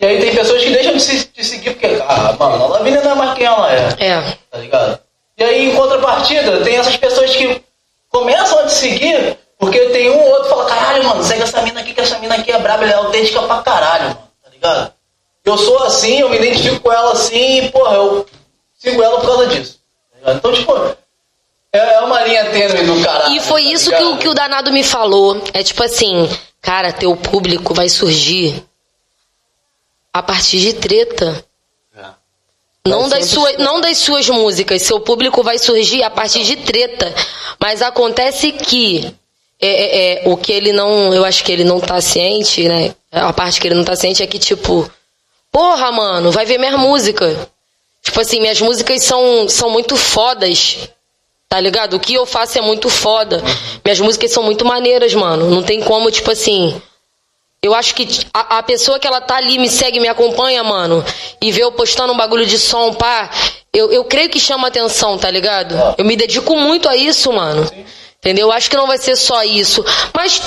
E 0.00 0.06
aí 0.06 0.20
tem 0.20 0.34
pessoas 0.34 0.62
que 0.62 0.70
deixam 0.70 0.92
de 0.94 1.00
se 1.00 1.26
de 1.32 1.44
seguir 1.44 1.70
porque, 1.70 2.02
ah, 2.08 2.34
mano, 2.38 2.64
a 2.64 2.66
Lavínia 2.66 3.00
não 3.00 3.12
é 3.12 3.14
mais 3.14 3.34
quem 3.34 3.46
ela 3.46 3.72
é. 3.72 3.88
É. 4.00 4.36
Tá 4.50 4.58
ligado? 4.58 4.98
E 5.38 5.44
aí, 5.44 5.70
em 5.70 5.74
contrapartida, 5.76 6.62
tem 6.64 6.76
essas 6.76 6.96
pessoas 6.96 7.34
que 7.34 7.62
começam 8.10 8.58
a 8.58 8.64
te 8.64 8.72
seguir 8.72 9.38
porque 9.64 9.80
tem 9.86 10.10
um 10.10 10.18
ou 10.18 10.28
outro 10.28 10.42
que 10.44 10.48
fala, 10.50 10.64
caralho, 10.66 11.04
mano, 11.04 11.24
segue 11.24 11.42
essa 11.42 11.62
mina 11.62 11.80
aqui, 11.80 11.94
que 11.94 12.00
essa 12.00 12.18
mina 12.18 12.34
aqui 12.34 12.52
é 12.52 12.58
braba, 12.58 12.84
ela 12.84 12.92
é 12.92 12.96
autêntica 12.96 13.42
pra 13.42 13.62
caralho, 13.62 14.04
mano. 14.04 14.18
Tá 14.42 14.50
ligado? 14.50 14.92
Eu 15.42 15.56
sou 15.56 15.82
assim, 15.84 16.20
eu 16.20 16.28
me 16.28 16.36
identifico 16.36 16.80
com 16.80 16.92
ela 16.92 17.12
assim, 17.12 17.64
e, 17.64 17.70
porra, 17.70 17.94
eu 17.96 18.26
sigo 18.78 19.02
ela 19.02 19.20
por 19.20 19.26
causa 19.26 19.46
disso. 19.46 19.80
Tá? 20.22 20.34
Então, 20.34 20.52
tipo, 20.52 20.76
é 21.72 21.78
é 21.78 22.00
uma 22.00 22.22
linha 22.24 22.50
tênue 22.50 22.84
do 22.84 23.02
caralho. 23.02 23.34
E 23.34 23.40
foi 23.40 23.64
tá 23.64 23.70
isso 23.70 23.90
que 23.90 24.04
o, 24.04 24.18
que 24.18 24.28
o 24.28 24.34
danado 24.34 24.70
me 24.70 24.84
falou. 24.84 25.42
É 25.54 25.62
tipo 25.62 25.82
assim, 25.82 26.28
cara, 26.60 26.92
teu 26.92 27.16
público 27.16 27.72
vai 27.72 27.88
surgir 27.88 28.62
a 30.12 30.22
partir 30.22 30.60
de 30.60 30.74
treta. 30.74 31.42
Não 32.86 33.08
Vai 33.08 33.20
das, 33.20 33.30
suas, 33.30 33.56
não 33.56 33.80
das 33.80 33.96
suas 33.96 34.28
músicas. 34.28 34.82
Seu 34.82 35.00
público 35.00 35.42
vai 35.42 35.58
surgir 35.58 36.02
a 36.02 36.10
partir 36.10 36.44
de 36.44 36.56
treta. 36.56 37.14
Mas 37.58 37.80
acontece 37.80 38.52
que 38.52 39.14
é, 39.60 39.68
é, 39.68 40.24
é, 40.26 40.28
o 40.28 40.36
que 40.36 40.52
ele 40.52 40.72
não. 40.72 41.14
Eu 41.14 41.24
acho 41.24 41.44
que 41.44 41.52
ele 41.52 41.64
não 41.64 41.80
tá 41.80 42.00
ciente, 42.00 42.68
né? 42.68 42.94
A 43.10 43.32
parte 43.32 43.60
que 43.60 43.68
ele 43.68 43.74
não 43.74 43.84
tá 43.84 43.96
ciente 43.96 44.22
é 44.22 44.26
que, 44.26 44.38
tipo, 44.38 44.90
porra, 45.50 45.90
mano, 45.92 46.30
vai 46.30 46.44
ver 46.44 46.58
minha 46.58 46.76
música. 46.76 47.48
Tipo 48.02 48.20
assim, 48.20 48.40
minhas 48.40 48.60
músicas 48.60 49.02
são, 49.02 49.48
são 49.48 49.70
muito 49.70 49.96
fodas. 49.96 50.88
Tá 51.48 51.60
ligado? 51.60 51.94
O 51.94 52.00
que 52.00 52.14
eu 52.14 52.26
faço 52.26 52.58
é 52.58 52.60
muito 52.60 52.90
foda. 52.90 53.42
Minhas 53.84 54.00
músicas 54.00 54.32
são 54.32 54.42
muito 54.42 54.64
maneiras, 54.64 55.14
mano. 55.14 55.48
Não 55.48 55.62
tem 55.62 55.80
como, 55.80 56.10
tipo 56.10 56.30
assim. 56.30 56.80
Eu 57.62 57.74
acho 57.74 57.94
que 57.94 58.06
a, 58.34 58.58
a 58.58 58.62
pessoa 58.62 58.98
que 58.98 59.06
ela 59.06 59.22
tá 59.22 59.36
ali, 59.36 59.58
me 59.58 59.70
segue, 59.70 59.98
me 59.98 60.08
acompanha, 60.08 60.62
mano, 60.62 61.02
e 61.40 61.50
vê 61.50 61.62
eu 61.62 61.72
postando 61.72 62.12
um 62.12 62.16
bagulho 62.16 62.44
de 62.44 62.58
som, 62.58 62.92
pá, 62.92 63.30
eu, 63.72 63.90
eu 63.90 64.04
creio 64.04 64.28
que 64.28 64.38
chama 64.38 64.68
atenção, 64.68 65.16
tá 65.16 65.30
ligado? 65.30 65.74
Eu 65.96 66.04
me 66.04 66.14
dedico 66.14 66.54
muito 66.56 66.88
a 66.90 66.94
isso, 66.96 67.32
mano. 67.32 67.66
Entendeu? 68.24 68.48
Eu 68.48 68.52
acho 68.52 68.70
que 68.70 68.76
não 68.76 68.86
vai 68.86 68.96
ser 68.96 69.16
só 69.16 69.42
isso. 69.42 69.84
Mas, 70.14 70.40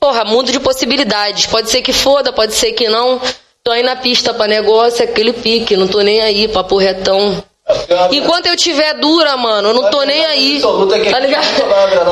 porra, 0.00 0.24
mundo 0.24 0.50
de 0.50 0.58
possibilidades. 0.58 1.44
Pode 1.44 1.68
ser 1.68 1.82
que 1.82 1.92
foda, 1.92 2.32
pode 2.32 2.54
ser 2.54 2.72
que 2.72 2.88
não. 2.88 3.20
Tô 3.62 3.70
aí 3.70 3.82
na 3.82 3.96
pista 3.96 4.32
pra 4.32 4.46
negócio, 4.46 5.02
é 5.02 5.04
aquele 5.04 5.34
pique, 5.34 5.76
não 5.76 5.86
tô 5.86 6.00
nem 6.00 6.22
aí, 6.22 6.48
papo 6.48 6.78
retão. 6.78 7.44
É, 7.68 8.16
Enquanto 8.16 8.46
eu 8.46 8.56
tiver 8.56 8.94
dura, 8.94 9.36
mano, 9.36 9.68
eu 9.68 9.74
não 9.74 9.90
tô 9.90 10.02
nem 10.04 10.24
aí. 10.24 10.56
É 10.56 11.10
Tá 11.10 11.18
ligado? 11.18 11.44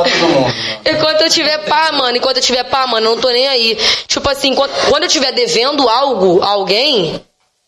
Enquanto 0.85 1.23
eu 1.23 1.31
tiver 1.31 1.65
pá, 1.65 1.91
mano, 1.93 2.15
enquanto 2.19 2.37
eu 2.37 2.43
tiver 2.43 2.65
pá, 2.65 2.87
mano, 2.87 3.07
eu 3.07 3.15
não 3.15 3.21
tô 3.23 3.31
nem 3.31 3.49
aí. 3.49 3.75
Tipo 4.07 4.29
assim, 4.29 4.55
quando 4.55 5.05
eu 5.05 5.09
tiver 5.09 5.33
devendo 5.33 5.89
algo 5.89 6.43
a 6.43 6.49
alguém, 6.51 7.25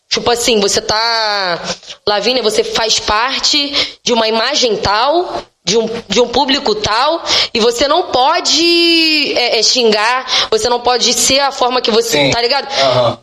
tipo 0.07 0.29
assim, 0.29 0.59
você 0.59 0.79
tá. 0.79 1.59
Lavínia, 2.07 2.43
você 2.43 2.63
faz 2.63 2.99
parte 2.99 3.97
de 4.03 4.13
uma 4.13 4.27
imagem 4.27 4.77
tal, 4.77 5.43
de 5.63 5.77
um, 5.77 5.87
de 6.07 6.21
um 6.21 6.27
público 6.27 6.73
tal, 6.75 7.23
e 7.53 7.59
você 7.59 7.87
não 7.87 8.03
pode 8.11 9.33
é, 9.37 9.59
é, 9.59 9.63
xingar, 9.63 10.47
você 10.49 10.67
não 10.69 10.79
pode 10.79 11.13
ser 11.13 11.39
a 11.39 11.51
forma 11.51 11.81
que 11.81 11.91
você. 11.91 12.17
Sim. 12.25 12.31
Tá 12.31 12.41
ligado? 12.41 12.67
Aham. 12.71 13.19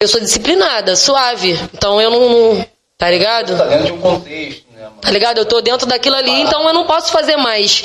Eu 0.00 0.08
sou 0.08 0.20
disciplinada, 0.20 0.96
suave. 0.96 1.58
Então 1.74 2.00
eu 2.00 2.10
não. 2.10 2.28
não- 2.54 2.66
tá 2.96 3.10
ligado? 3.10 3.56
Tá 3.56 3.64
dentro 3.64 3.86
de 3.86 3.92
um 3.92 4.00
contexto, 4.00 4.64
né, 4.72 4.82
mano? 4.82 4.96
Tá 5.00 5.10
ligado? 5.10 5.38
Eu 5.38 5.46
tô 5.46 5.60
dentro 5.60 5.86
daquilo 5.86 6.16
ali, 6.16 6.42
então 6.42 6.66
eu 6.66 6.72
não 6.72 6.84
posso 6.84 7.10
fazer 7.12 7.36
mais. 7.36 7.82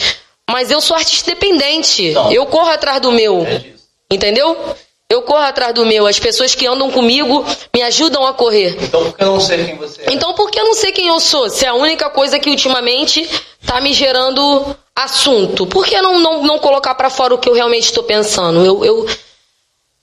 Mas 0.49 0.69
eu 0.69 0.79
sou 0.81 0.95
artista 0.95 1.31
independente. 1.31 2.11
Não. 2.11 2.31
Eu 2.31 2.45
corro 2.45 2.69
atrás 2.69 3.01
do 3.01 3.11
meu. 3.11 3.45
É. 3.45 3.63
Entendeu? 4.11 4.75
Eu 5.09 5.21
corro 5.21 5.39
atrás 5.39 5.73
do 5.73 5.85
meu. 5.85 6.07
As 6.07 6.17
pessoas 6.19 6.55
que 6.55 6.65
andam 6.65 6.89
comigo 6.91 7.45
me 7.73 7.81
ajudam 7.83 8.25
a 8.25 8.33
correr. 8.33 8.75
Então 8.81 9.03
por 9.11 9.17
que 9.17 9.23
não 9.25 9.39
ser 9.39 9.65
quem 9.65 9.77
você 9.77 10.01
é? 10.01 10.11
Então 10.13 10.33
por 10.33 10.49
que 10.49 10.59
eu 10.59 10.65
não 10.65 10.73
sei 10.73 10.91
quem 10.91 11.07
eu 11.07 11.19
sou? 11.19 11.49
Se 11.49 11.63
é 11.65 11.69
a 11.69 11.73
única 11.75 12.09
coisa 12.09 12.39
que 12.39 12.49
ultimamente 12.49 13.29
tá 13.65 13.79
me 13.81 13.93
gerando 13.93 14.75
assunto. 14.95 15.67
Por 15.67 15.85
que 15.85 16.01
não, 16.01 16.19
não, 16.19 16.43
não 16.43 16.59
colocar 16.59 16.95
pra 16.95 17.09
fora 17.09 17.35
o 17.35 17.37
que 17.37 17.47
eu 17.47 17.53
realmente 17.53 17.83
estou 17.85 18.03
pensando? 18.03 18.65
Eu, 18.65 18.83
eu 18.83 19.05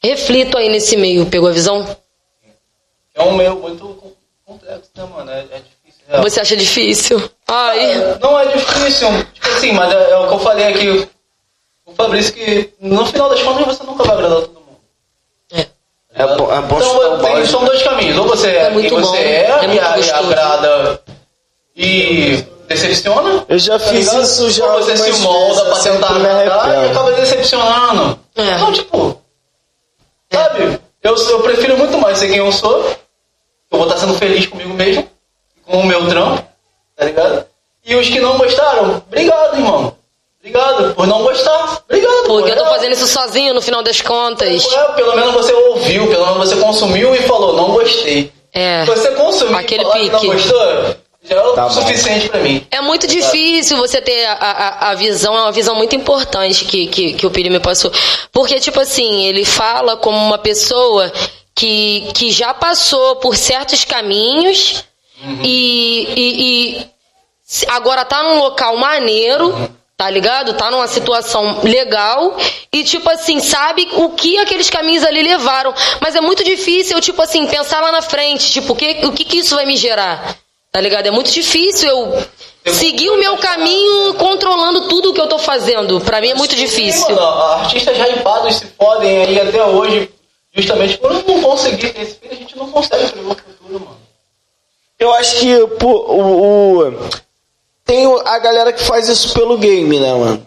reflito 0.03 0.57
aí 0.57 0.69
nesse 0.69 0.97
meio, 0.97 1.27
pegou 1.27 1.49
a 1.49 1.53
visão? 1.53 1.97
É 3.15 3.23
um 3.23 3.33
meio 3.37 3.57
muito 3.57 3.85
com- 3.85 4.13
complexo, 4.47 4.91
né, 4.97 5.05
mano? 5.05 5.31
É, 5.31 5.41
é 5.41 5.45
difícil. 5.59 6.05
É. 6.09 6.21
Você 6.21 6.41
acha 6.41 6.57
difícil? 6.57 7.31
Ai. 7.49 8.19
Não 8.21 8.39
é 8.39 8.47
difícil, 8.47 9.09
tipo 9.35 9.49
assim, 9.49 9.73
mas 9.73 9.93
é, 9.93 10.11
é 10.13 10.17
o 10.17 10.29
que 10.29 10.35
eu 10.35 10.39
falei 10.39 10.67
aqui. 10.67 11.09
O 11.85 11.93
Fabrício 11.95 12.33
que 12.33 12.73
no 12.81 13.05
final 13.05 13.29
das 13.29 13.43
contas 13.43 13.67
você 13.67 13.83
nunca 13.85 14.05
vai 14.05 14.15
agradar 14.17 14.41
todo 14.43 14.55
mundo. 14.55 14.63
É. 15.53 15.61
É 15.61 15.61
bom, 15.61 15.71
é 15.71 15.71
bom 15.71 16.11
chutar 16.11 16.12
Então 16.25 17.15
o 17.15 17.19
tem, 17.19 17.47
são 17.47 17.65
dois 17.65 17.83
caminhos. 17.83 18.19
Ou 18.19 18.27
você 18.27 18.49
é, 18.49 18.63
É 18.65 18.71
muito 18.71 18.95
você 18.95 19.11
bom. 19.11 19.17
é, 19.17 19.65
É 19.65 19.67
e, 19.67 20.07
e 20.07 20.11
agrada 20.11 21.01
e 21.77 22.45
decepciona. 22.69 23.45
Eu 23.49 23.59
já 23.59 23.79
tá 23.79 23.87
fiz 23.87 24.07
ligado? 24.07 24.23
isso 24.23 24.51
já 24.51 24.67
Ou 24.67 24.83
você 24.83 24.97
se 24.97 25.13
molda 25.23 25.49
vezes, 25.55 25.63
pra 25.65 25.75
sempre 25.77 25.99
tentar 26.01 26.13
me 26.19 26.27
agradar 26.29 26.85
e 26.85 26.91
acaba 26.91 27.13
decepcionando. 27.13 28.19
É. 28.37 28.51
Então, 28.55 28.73
tipo, 28.73 29.21
sabe? 30.31 30.81
Eu, 31.03 31.17
eu 31.17 31.41
prefiro 31.43 31.77
muito 31.79 31.99
mais 31.99 32.19
ser 32.19 32.29
quem 32.29 32.39
eu 32.39 32.53
sou. 32.53 32.79
Eu 33.71 33.79
vou 33.79 33.87
estar 33.87 33.99
sendo 33.99 34.15
feliz 34.15 34.47
comigo 34.47 34.73
mesmo, 34.75 35.09
com 35.65 35.79
o 35.79 35.87
meu 35.87 36.07
trampo, 36.09 36.45
tá 36.95 37.05
ligado? 37.07 37.47
E 37.85 37.97
os 37.97 38.07
que 38.09 38.21
não 38.21 38.37
gostaram, 38.39 39.03
obrigado, 39.09 39.57
irmão. 39.57 39.97
Obrigado 40.45 40.95
por 40.95 41.07
não 41.07 41.23
gostar. 41.23 41.83
Obrigado. 41.89 42.25
Porque 42.27 42.51
eu 42.51 42.57
tô 42.57 42.65
fazendo 42.67 42.93
isso 42.93 43.07
sozinho 43.07 43.55
no 43.55 43.63
final 43.63 43.83
das 43.83 44.01
contas. 44.01 44.65
é, 44.73 44.85
pelo 44.95 45.15
menos 45.15 45.33
você 45.35 45.53
ouviu, 45.53 46.09
pelo 46.09 46.27
menos 46.33 46.49
você 46.51 46.57
consumiu 46.57 47.15
e 47.15 47.19
falou, 47.23 47.57
não 47.57 47.71
gostei. 47.73 48.33
É. 48.53 48.85
Você 48.85 49.13
consumiu 49.13 49.57
Aquele 49.57 49.83
e 49.83 49.85
falar 49.85 49.99
que 49.99 50.11
pique. 50.11 50.27
não 50.27 50.33
gostou, 50.35 50.97
já 51.23 51.37
é 51.37 51.41
o 51.43 51.53
Tá 51.53 51.63
bom. 51.63 51.71
suficiente 51.71 52.29
pra 52.29 52.41
mim. 52.41 52.67
É 52.73 52.81
muito 52.81 53.07
difícil 53.07 53.77
você 53.77 54.01
ter 54.01 54.27
a, 54.27 54.33
a, 54.33 54.91
a 54.91 54.95
visão, 54.95 55.35
é 55.37 55.43
uma 55.43 55.53
visão 55.53 55.77
muito 55.77 55.95
importante 55.95 56.65
que, 56.65 56.89
que, 56.89 57.13
que 57.15 57.25
o 57.27 57.31
Piri 57.31 57.49
me 57.49 57.61
passou. 57.61 57.93
Porque, 58.33 58.59
tipo 58.59 58.81
assim, 58.81 59.25
ele 59.25 59.45
fala 59.45 59.97
como 59.97 60.19
uma 60.19 60.39
pessoa 60.39 61.11
que, 61.55 62.09
que 62.15 62.33
já 62.33 62.53
passou 62.53 63.15
por 63.17 63.37
certos 63.37 63.85
caminhos 63.85 64.83
e, 65.45 66.09
e, 66.17 66.79
e 66.81 66.87
se- 67.45 67.67
agora 67.71 68.05
tá 68.05 68.23
num 68.25 68.39
local 68.41 68.77
maneiro, 68.77 69.71
tá 70.03 70.11
ligado? 70.11 70.55
Tá 70.55 70.69
numa 70.69 70.89
situação 70.89 71.61
legal 71.63 72.37
e, 72.73 72.83
tipo 72.83 73.09
assim, 73.09 73.39
sabe 73.39 73.89
o 73.93 74.09
que 74.11 74.37
aqueles 74.37 74.69
caminhos 74.69 75.05
ali 75.05 75.23
levaram. 75.23 75.73
Mas 76.01 76.17
é 76.17 76.21
muito 76.21 76.43
difícil 76.43 76.97
eu, 76.97 77.01
tipo 77.01 77.23
assim, 77.23 77.47
pensar 77.47 77.81
lá 77.81 77.93
na 77.93 78.03
frente, 78.03 78.51
tipo, 78.51 78.73
o 78.73 78.77
que, 78.77 79.07
o 79.07 79.13
que, 79.13 79.25
que 79.25 79.39
isso 79.39 79.55
vai 79.55 79.65
me 79.65 79.77
gerar? 79.77 80.37
Tá 80.73 80.81
ligado? 80.81 81.07
É 81.07 81.13
muito 81.13 81.31
difícil 81.31 81.89
eu 81.89 82.25
seguir 82.73 83.11
o 83.11 83.17
meu 83.17 83.37
caminho 83.37 84.15
controlando 84.15 84.89
tudo 84.89 85.13
que 85.15 85.21
eu 85.21 85.29
tô 85.29 85.39
fazendo. 85.39 86.01
Pra 86.01 86.21
mim 86.21 86.31
é 86.31 86.35
muito 86.35 86.55
Sim, 86.57 86.63
difícil. 86.67 87.15
mano, 87.15 87.21
artistas 87.61 87.97
já 87.97 88.09
hypados 88.09 88.57
se 88.57 88.67
fodem 88.77 89.19
aí 89.25 89.41
até 89.41 89.65
hoje, 89.65 90.11
justamente 90.53 90.99
por 90.99 91.13
não 91.13 91.41
conseguir 91.43 91.91
ter 91.93 92.03
esse 92.03 92.15
filho, 92.17 92.33
a 92.33 92.37
gente 92.37 92.59
não 92.59 92.69
consegue 92.73 93.09
prever 93.13 93.27
o 93.31 93.37
futuro, 93.37 93.81
mano. 93.85 93.99
Eu 94.99 95.13
acho 95.15 95.37
que 95.39 95.67
pô, 95.79 95.89
o, 95.89 96.89
o- 96.89 97.11
tem 97.85 98.07
a 98.25 98.39
galera 98.39 98.73
que 98.73 98.83
faz 98.83 99.09
isso 99.09 99.33
pelo 99.35 99.59
game, 99.59 99.99
né, 99.99 100.13
mano? 100.15 100.47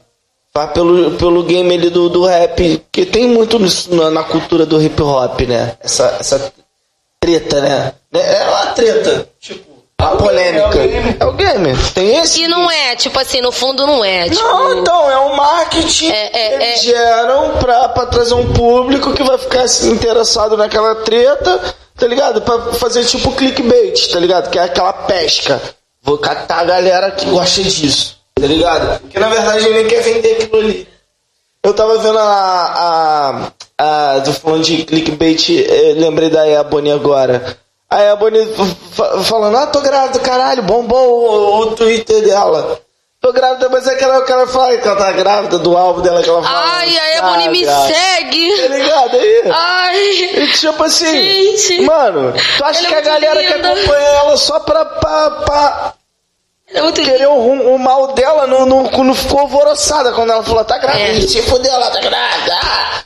Faz 0.53 0.72
pelo, 0.72 1.11
pelo 1.11 1.43
game 1.43 1.73
ali 1.73 1.89
do, 1.89 2.09
do 2.09 2.25
rap, 2.25 2.81
que 2.91 3.05
tem 3.05 3.27
muito 3.27 3.59
nisso 3.59 3.93
na, 3.93 4.09
na 4.09 4.23
cultura 4.23 4.65
do 4.65 4.81
hip 4.81 5.01
hop, 5.01 5.41
né? 5.41 5.75
Essa, 5.81 6.15
essa 6.19 6.53
treta, 7.19 7.59
né? 7.59 7.93
É 8.14 8.47
uma 8.47 8.65
treta. 8.67 9.27
Tipo, 9.39 9.65
A 9.97 10.15
polêmica. 10.15 10.80
É 11.19 11.25
o 11.25 11.33
gamer. 11.33 11.75
Tem 11.93 12.15
esse? 12.17 12.43
E 12.43 12.47
não 12.47 12.72
é, 12.72 12.95
tipo 12.95 13.19
assim, 13.19 13.41
no 13.41 13.51
fundo 13.51 13.85
não 13.85 14.03
é. 14.05 14.30
Tipo, 14.30 14.41
Não, 14.41 14.80
então, 14.80 15.11
é 15.11 15.19
um 15.19 15.35
marketing 15.35 16.09
É, 16.11 16.25
é, 16.25 16.57
que 16.57 16.64
eles 16.64 16.80
é. 16.80 16.83
geram 16.83 17.57
pra, 17.57 17.89
pra 17.89 18.05
trazer 18.05 18.33
um 18.35 18.53
público 18.53 19.11
que 19.14 19.23
vai 19.23 19.38
ficar 19.38 19.64
assim, 19.64 19.91
interessado 19.91 20.55
naquela 20.55 20.95
treta, 20.95 21.75
tá 21.97 22.07
ligado? 22.07 22.41
Pra 22.41 22.73
fazer 22.73 23.03
tipo 23.03 23.33
clickbait, 23.33 24.09
tá 24.09 24.19
ligado? 24.19 24.49
Que 24.49 24.57
é 24.59 24.64
aquela 24.64 24.93
pesca. 24.93 25.61
Vou 26.06 26.17
catar 26.19 26.59
a 26.59 26.64
galera 26.66 27.11
que 27.11 27.25
gosta 27.25 27.64
disso, 27.64 28.16
tá 28.40 28.45
ligado? 28.48 29.01
Que 29.09 29.19
na 29.19 29.27
verdade 29.27 29.66
ele 29.66 29.80
nem 29.80 29.88
quer 29.88 30.01
vender 30.03 30.34
aquilo 30.34 30.59
ali. 30.59 30.88
Eu 31.64 31.74
tava 31.74 31.98
vendo 31.98 32.19
a. 32.19 33.51
a, 33.80 34.14
a 34.16 34.19
do 34.19 34.32
falando 34.34 34.64
de 34.64 34.84
clickbait, 34.85 35.50
eh, 35.50 35.93
lembrei 35.98 36.30
da 36.30 36.48
Ebony 36.48 36.92
agora. 36.92 37.58
A 37.90 38.01
Ebony 38.03 38.45
fa- 38.93 39.24
falando, 39.24 39.58
ah, 39.58 39.66
tô 39.67 39.82
grávida, 39.82 40.19
caralho, 40.19 40.61
bombou 40.64 41.00
o, 41.00 41.59
o 41.61 41.66
Twitter 41.75 42.24
dela. 42.24 42.80
Tô 43.22 43.34
grávida, 43.34 43.67
mas 43.69 43.88
é 43.88 43.95
que 43.95 44.03
ela, 44.03 44.19
o 44.19 44.25
cara 44.25 44.45
fala 44.45 44.77
que 44.77 44.88
ela 44.88 44.98
tá 44.98 45.11
grávida 45.11 45.58
do 45.58 45.75
álbum 45.75 46.01
dela 46.01 46.22
que 46.22 46.30
ela 46.30 46.43
fala. 46.43 46.61
Ai, 46.77 46.95
a 46.98 47.17
Ebony 47.17 47.50
me 47.50 47.67
"Ah, 47.67 47.88
segue. 47.88 48.61
Tá 48.61 48.67
ligado 48.67 49.16
aí? 49.17 49.43
Ai. 49.51 49.84
E 50.45 50.51
tipo 50.53 50.83
assim, 50.83 51.56
Gente. 51.57 51.82
mano, 51.82 52.33
tu 52.57 52.64
acha 52.65 52.80
Ela 52.80 52.88
é 52.88 52.91
que 52.91 52.95
a 52.95 53.01
galera 53.01 53.40
que 53.41 53.53
acompanha 53.53 54.07
ela 54.07 54.38
só 54.38 54.59
pra, 54.59 54.85
pra, 54.85 55.32
pra 55.32 55.93
É 56.67 56.91
querer 56.91 57.27
o, 57.27 57.75
o 57.75 57.80
mal 57.80 58.14
dela 58.14 58.45
não, 58.48 58.65
não, 58.65 58.83
não 58.83 59.14
ficou 59.15 59.40
alvoroçada 59.41 60.11
quando 60.14 60.32
ela 60.32 60.43
falou, 60.43 60.64
tá 60.64 60.77
grávida, 60.77 61.03
É. 61.24 61.27
se 61.27 61.41
fudeu, 61.43 61.72
ela 61.72 61.90
tá 61.90 61.99
grávida. 61.99 63.06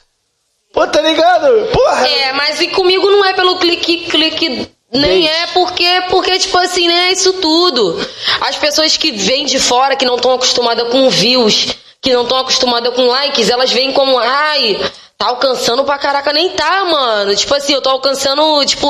Pô, 0.73 0.85
tá 0.87 1.01
ligado? 1.01 1.47
Porra! 1.71 2.07
É, 2.07 2.33
mas 2.33 2.61
e 2.61 2.67
comigo 2.67 3.09
não 3.09 3.25
é 3.25 3.33
pelo 3.33 3.57
clique, 3.57 4.05
clique. 4.09 4.69
Nem 4.91 5.27
é 5.27 5.47
porque, 5.47 6.03
porque, 6.09 6.37
tipo 6.39 6.57
assim, 6.57 6.87
nem 6.87 6.97
é 6.97 7.11
isso 7.11 7.33
tudo. 7.33 7.99
As 8.41 8.55
pessoas 8.55 8.97
que 8.97 9.11
vêm 9.11 9.45
de 9.45 9.59
fora, 9.59 9.95
que 9.95 10.05
não 10.05 10.15
estão 10.15 10.33
acostumadas 10.33 10.89
com 10.89 11.07
views, 11.09 11.75
que 12.01 12.11
não 12.13 12.23
estão 12.23 12.39
acostumadas 12.39 12.93
com 12.95 13.05
likes, 13.05 13.49
elas 13.49 13.71
veem 13.71 13.91
como, 13.91 14.17
ai, 14.17 14.79
tá 15.19 15.27
alcançando 15.27 15.83
pra 15.83 15.97
caraca, 15.97 16.31
nem 16.31 16.49
tá, 16.51 16.85
mano. 16.85 17.35
Tipo 17.35 17.53
assim, 17.53 17.73
eu 17.73 17.81
tô 17.81 17.89
alcançando, 17.89 18.65
tipo, 18.65 18.87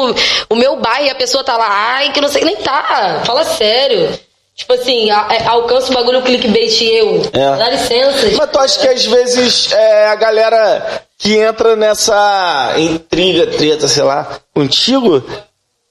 o 0.48 0.56
meu 0.56 0.76
bairro 0.76 1.08
e 1.08 1.10
a 1.10 1.16
pessoa 1.16 1.44
tá 1.44 1.58
lá, 1.58 1.68
ai, 1.68 2.12
que 2.12 2.22
não 2.22 2.30
sei, 2.30 2.46
nem 2.46 2.56
tá. 2.58 3.24
Fala 3.26 3.44
sério. 3.44 4.18
Tipo 4.56 4.74
assim, 4.74 5.10
a, 5.10 5.50
alcança 5.50 5.90
o 5.90 5.96
bagulho 5.96 6.22
clickbait 6.22 6.82
e 6.82 6.98
eu. 6.98 7.22
É. 7.34 7.58
Dá 7.58 7.70
licença. 7.72 8.30
Mas 8.38 8.52
tu 8.52 8.60
acha 8.60 8.80
que 8.80 8.88
às 8.88 9.06
vezes 9.06 9.72
é, 9.72 10.08
a 10.08 10.16
galera 10.16 11.02
que 11.18 11.36
entra 11.36 11.76
nessa 11.76 12.76
intriga, 12.78 13.48
treta, 13.48 13.88
sei 13.88 14.04
lá, 14.04 14.40
contigo, 14.54 15.24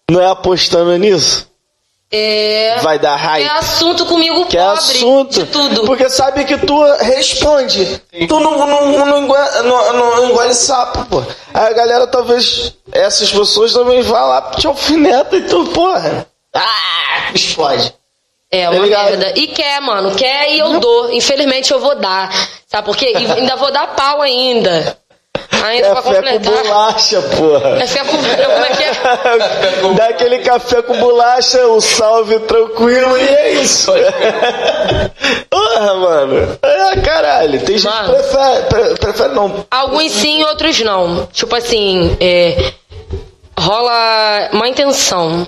não 0.08 0.20
é 0.20 0.30
apostando 0.30 0.96
nisso? 0.96 1.47
É. 2.10 2.78
Vai 2.80 2.98
dar 2.98 3.16
hype? 3.16 3.44
É 3.44 3.50
assunto 3.50 4.06
comigo 4.06 4.46
Que 4.46 4.56
é 4.56 4.62
pobre 4.64 4.78
assunto. 4.78 5.32
de 5.34 5.46
tudo. 5.46 5.84
Porque 5.84 6.08
sabe 6.08 6.44
que 6.44 6.56
tu 6.58 6.82
responde. 7.00 8.00
Tu 8.26 8.40
não, 8.40 8.66
não, 8.66 9.06
não, 9.06 9.18
engole, 9.22 9.62
não, 9.64 9.92
não 9.92 10.24
engole 10.30 10.54
sapo, 10.54 11.04
pô. 11.04 11.22
Aí 11.52 11.66
a 11.66 11.72
galera 11.74 12.06
talvez, 12.06 12.72
essas 12.92 13.30
pessoas 13.30 13.74
também 13.74 14.00
vá 14.00 14.24
lá 14.24 14.40
te 14.52 14.66
alfineta 14.66 15.36
e 15.36 15.42
tu, 15.42 15.66
porra. 15.66 16.26
Ah, 16.54 17.30
explode. 17.34 17.92
É 18.50 18.64
Tá 18.64 18.70
uma 18.70 18.84
ligado? 18.86 19.04
merda. 19.10 19.32
E 19.38 19.46
quer, 19.48 19.78
mano. 19.82 20.14
Quer 20.16 20.52
e 20.54 20.58
eu 20.60 20.80
dou. 20.80 21.12
Infelizmente 21.12 21.70
eu 21.70 21.78
vou 21.78 21.94
dar. 21.96 22.30
Sabe 22.66 22.86
por 22.86 22.96
quê? 22.96 23.12
E 23.18 23.30
ainda 23.32 23.56
vou 23.56 23.70
dar 23.70 23.88
pau 23.88 24.22
ainda. 24.22 24.96
Ainda 25.50 25.90
pra 25.90 26.02
Café 26.02 26.22
com 26.22 26.28
completar. 26.38 26.62
bolacha, 26.62 27.22
porra. 27.22 27.82
É 27.82 27.86
fé 27.86 28.04
com. 28.04 28.16
Como 28.16 28.64
é 28.64 28.68
que 28.76 28.82
é? 28.84 29.92
Dá 29.96 30.06
aquele 30.08 30.38
café 30.40 30.82
com 30.82 30.98
bolacha, 30.98 31.66
um 31.68 31.80
salve 31.80 32.38
tranquilo 32.40 33.16
e 33.16 33.22
é 33.28 33.52
isso. 33.54 33.90
Porra, 35.50 35.94
mano. 35.94 36.58
É, 36.62 37.00
caralho. 37.00 37.60
Tem 37.64 37.78
gente 37.78 37.90
que 37.90 37.96
Mano. 37.96 38.14
prefere, 38.14 38.62
pre- 38.66 38.94
prefere 38.98 39.34
não. 39.34 39.66
Alguns 39.70 40.12
sim, 40.12 40.44
outros 40.44 40.78
não. 40.80 41.26
Tipo 41.32 41.56
assim, 41.56 42.16
é, 42.20 42.72
rola 43.58 44.50
má 44.52 44.68
intenção 44.68 45.46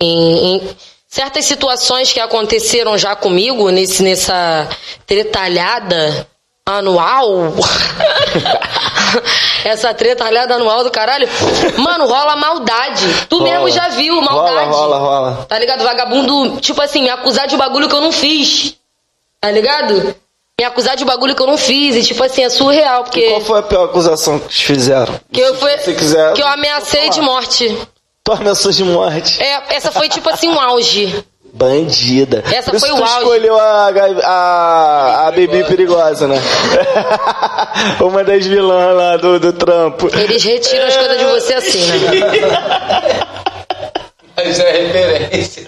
em, 0.00 0.56
em 0.56 0.76
certas 1.08 1.44
situações 1.44 2.12
que 2.12 2.20
aconteceram 2.20 2.96
já 2.96 3.16
comigo 3.16 3.68
nesse, 3.70 4.02
nessa 4.02 4.68
tretalhada 5.06 6.26
anual. 6.76 7.54
Essa 9.64 9.92
tretalhada 9.94 10.54
anual 10.54 10.84
do 10.84 10.90
caralho. 10.90 11.28
Mano, 11.78 12.06
rola 12.06 12.36
maldade. 12.36 13.26
Tu 13.28 13.38
Rola. 13.38 13.50
mesmo 13.50 13.70
já 13.70 13.88
viu 13.88 14.14
Rola, 14.20 14.30
maldade. 14.30 14.70
rola, 14.70 14.98
rola. 14.98 15.46
Tá 15.48 15.58
ligado? 15.58 15.82
Vagabundo, 15.84 16.60
tipo 16.60 16.80
assim, 16.82 17.02
me 17.02 17.10
acusar 17.10 17.46
de 17.46 17.56
bagulho 17.56 17.88
que 17.88 17.94
eu 17.94 18.00
não 18.00 18.12
fiz. 18.12 18.76
Tá 19.40 19.50
ligado? 19.50 20.14
Me 20.60 20.66
acusar 20.66 20.96
de 20.96 21.04
bagulho 21.04 21.34
que 21.34 21.42
eu 21.42 21.46
não 21.46 21.56
fiz. 21.56 21.96
E 21.96 22.02
tipo 22.02 22.22
assim, 22.22 22.42
é 22.44 22.50
surreal, 22.50 23.04
porque. 23.04 23.28
Qual 23.28 23.40
foi 23.40 23.58
a 23.60 23.62
pior 23.62 23.84
acusação 23.84 24.38
que 24.38 24.48
te 24.48 24.66
fizeram? 24.66 25.18
Que 25.32 25.40
eu, 25.40 25.54
fui, 25.54 25.78
Se 25.78 25.94
quiser, 25.94 26.32
que 26.34 26.42
eu 26.42 26.46
ameacei 26.48 27.08
de 27.10 27.20
morte. 27.20 27.76
Tu 28.24 28.32
ameaçou 28.32 28.70
de 28.72 28.84
morte. 28.84 29.42
É, 29.42 29.74
essa 29.76 29.90
foi 29.90 30.08
tipo 30.08 30.28
assim 30.28 30.48
um 30.48 30.60
auge. 30.60 31.24
Bandida. 31.58 32.44
Essa 32.46 32.70
Por 32.70 32.76
isso 32.76 32.86
foi 32.86 32.94
o 32.94 32.98
tu 32.98 33.02
auge. 33.02 33.18
escolheu 33.18 33.58
a, 33.58 33.88
a, 34.22 35.26
a 35.26 35.32
Bibi 35.32 35.64
perigosa, 35.64 36.28
né? 36.28 36.40
Uma 38.00 38.22
das 38.22 38.46
vilãs 38.46 38.96
lá 38.96 39.16
do, 39.16 39.40
do 39.40 39.52
trampo. 39.52 40.08
Eles 40.16 40.44
retiram 40.44 40.86
as 40.86 40.96
coisas 40.96 41.18
de 41.18 41.24
você 41.24 41.54
assim, 41.54 41.80
né? 41.86 41.98
Mas 44.36 44.60
é 44.60 44.70
referência. 44.70 45.66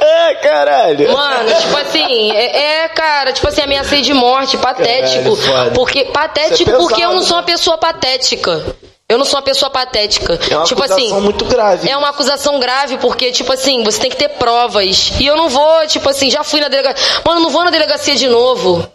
É, 0.00 0.34
caralho. 0.36 1.12
Mano, 1.12 1.54
tipo 1.60 1.76
assim, 1.76 2.32
é, 2.32 2.84
é, 2.84 2.88
cara, 2.88 3.32
tipo 3.34 3.46
assim, 3.46 3.60
ameacei 3.60 4.00
de 4.00 4.14
morte, 4.14 4.56
patético. 4.56 5.36
Caralho, 5.36 5.72
porque 5.72 6.06
patético 6.06 6.70
é 6.70 6.76
porque 6.78 7.02
eu 7.02 7.08
não 7.08 7.18
pesado, 7.18 7.26
sou 7.26 7.36
uma 7.36 7.42
pessoa 7.42 7.76
patética. 7.76 8.74
Eu 9.10 9.18
não 9.18 9.24
sou 9.24 9.40
uma 9.40 9.44
pessoa 9.44 9.68
patética. 9.68 10.38
É 10.48 10.56
uma 10.56 10.64
tipo 10.64 10.80
acusação 10.80 11.04
assim, 11.04 11.20
muito 11.20 11.44
grave. 11.44 11.90
É 11.90 11.96
uma 11.96 12.10
acusação 12.10 12.60
grave, 12.60 12.96
porque, 12.98 13.32
tipo 13.32 13.52
assim, 13.52 13.82
você 13.82 14.00
tem 14.00 14.08
que 14.08 14.16
ter 14.16 14.28
provas. 14.28 15.12
E 15.18 15.26
eu 15.26 15.36
não 15.36 15.48
vou, 15.48 15.84
tipo 15.88 16.08
assim, 16.08 16.30
já 16.30 16.44
fui 16.44 16.60
na 16.60 16.68
delegacia. 16.68 17.20
Mano, 17.26 17.40
eu 17.40 17.42
não 17.42 17.50
vou 17.50 17.64
na 17.64 17.70
delegacia 17.70 18.14
de 18.14 18.28
novo 18.28 18.88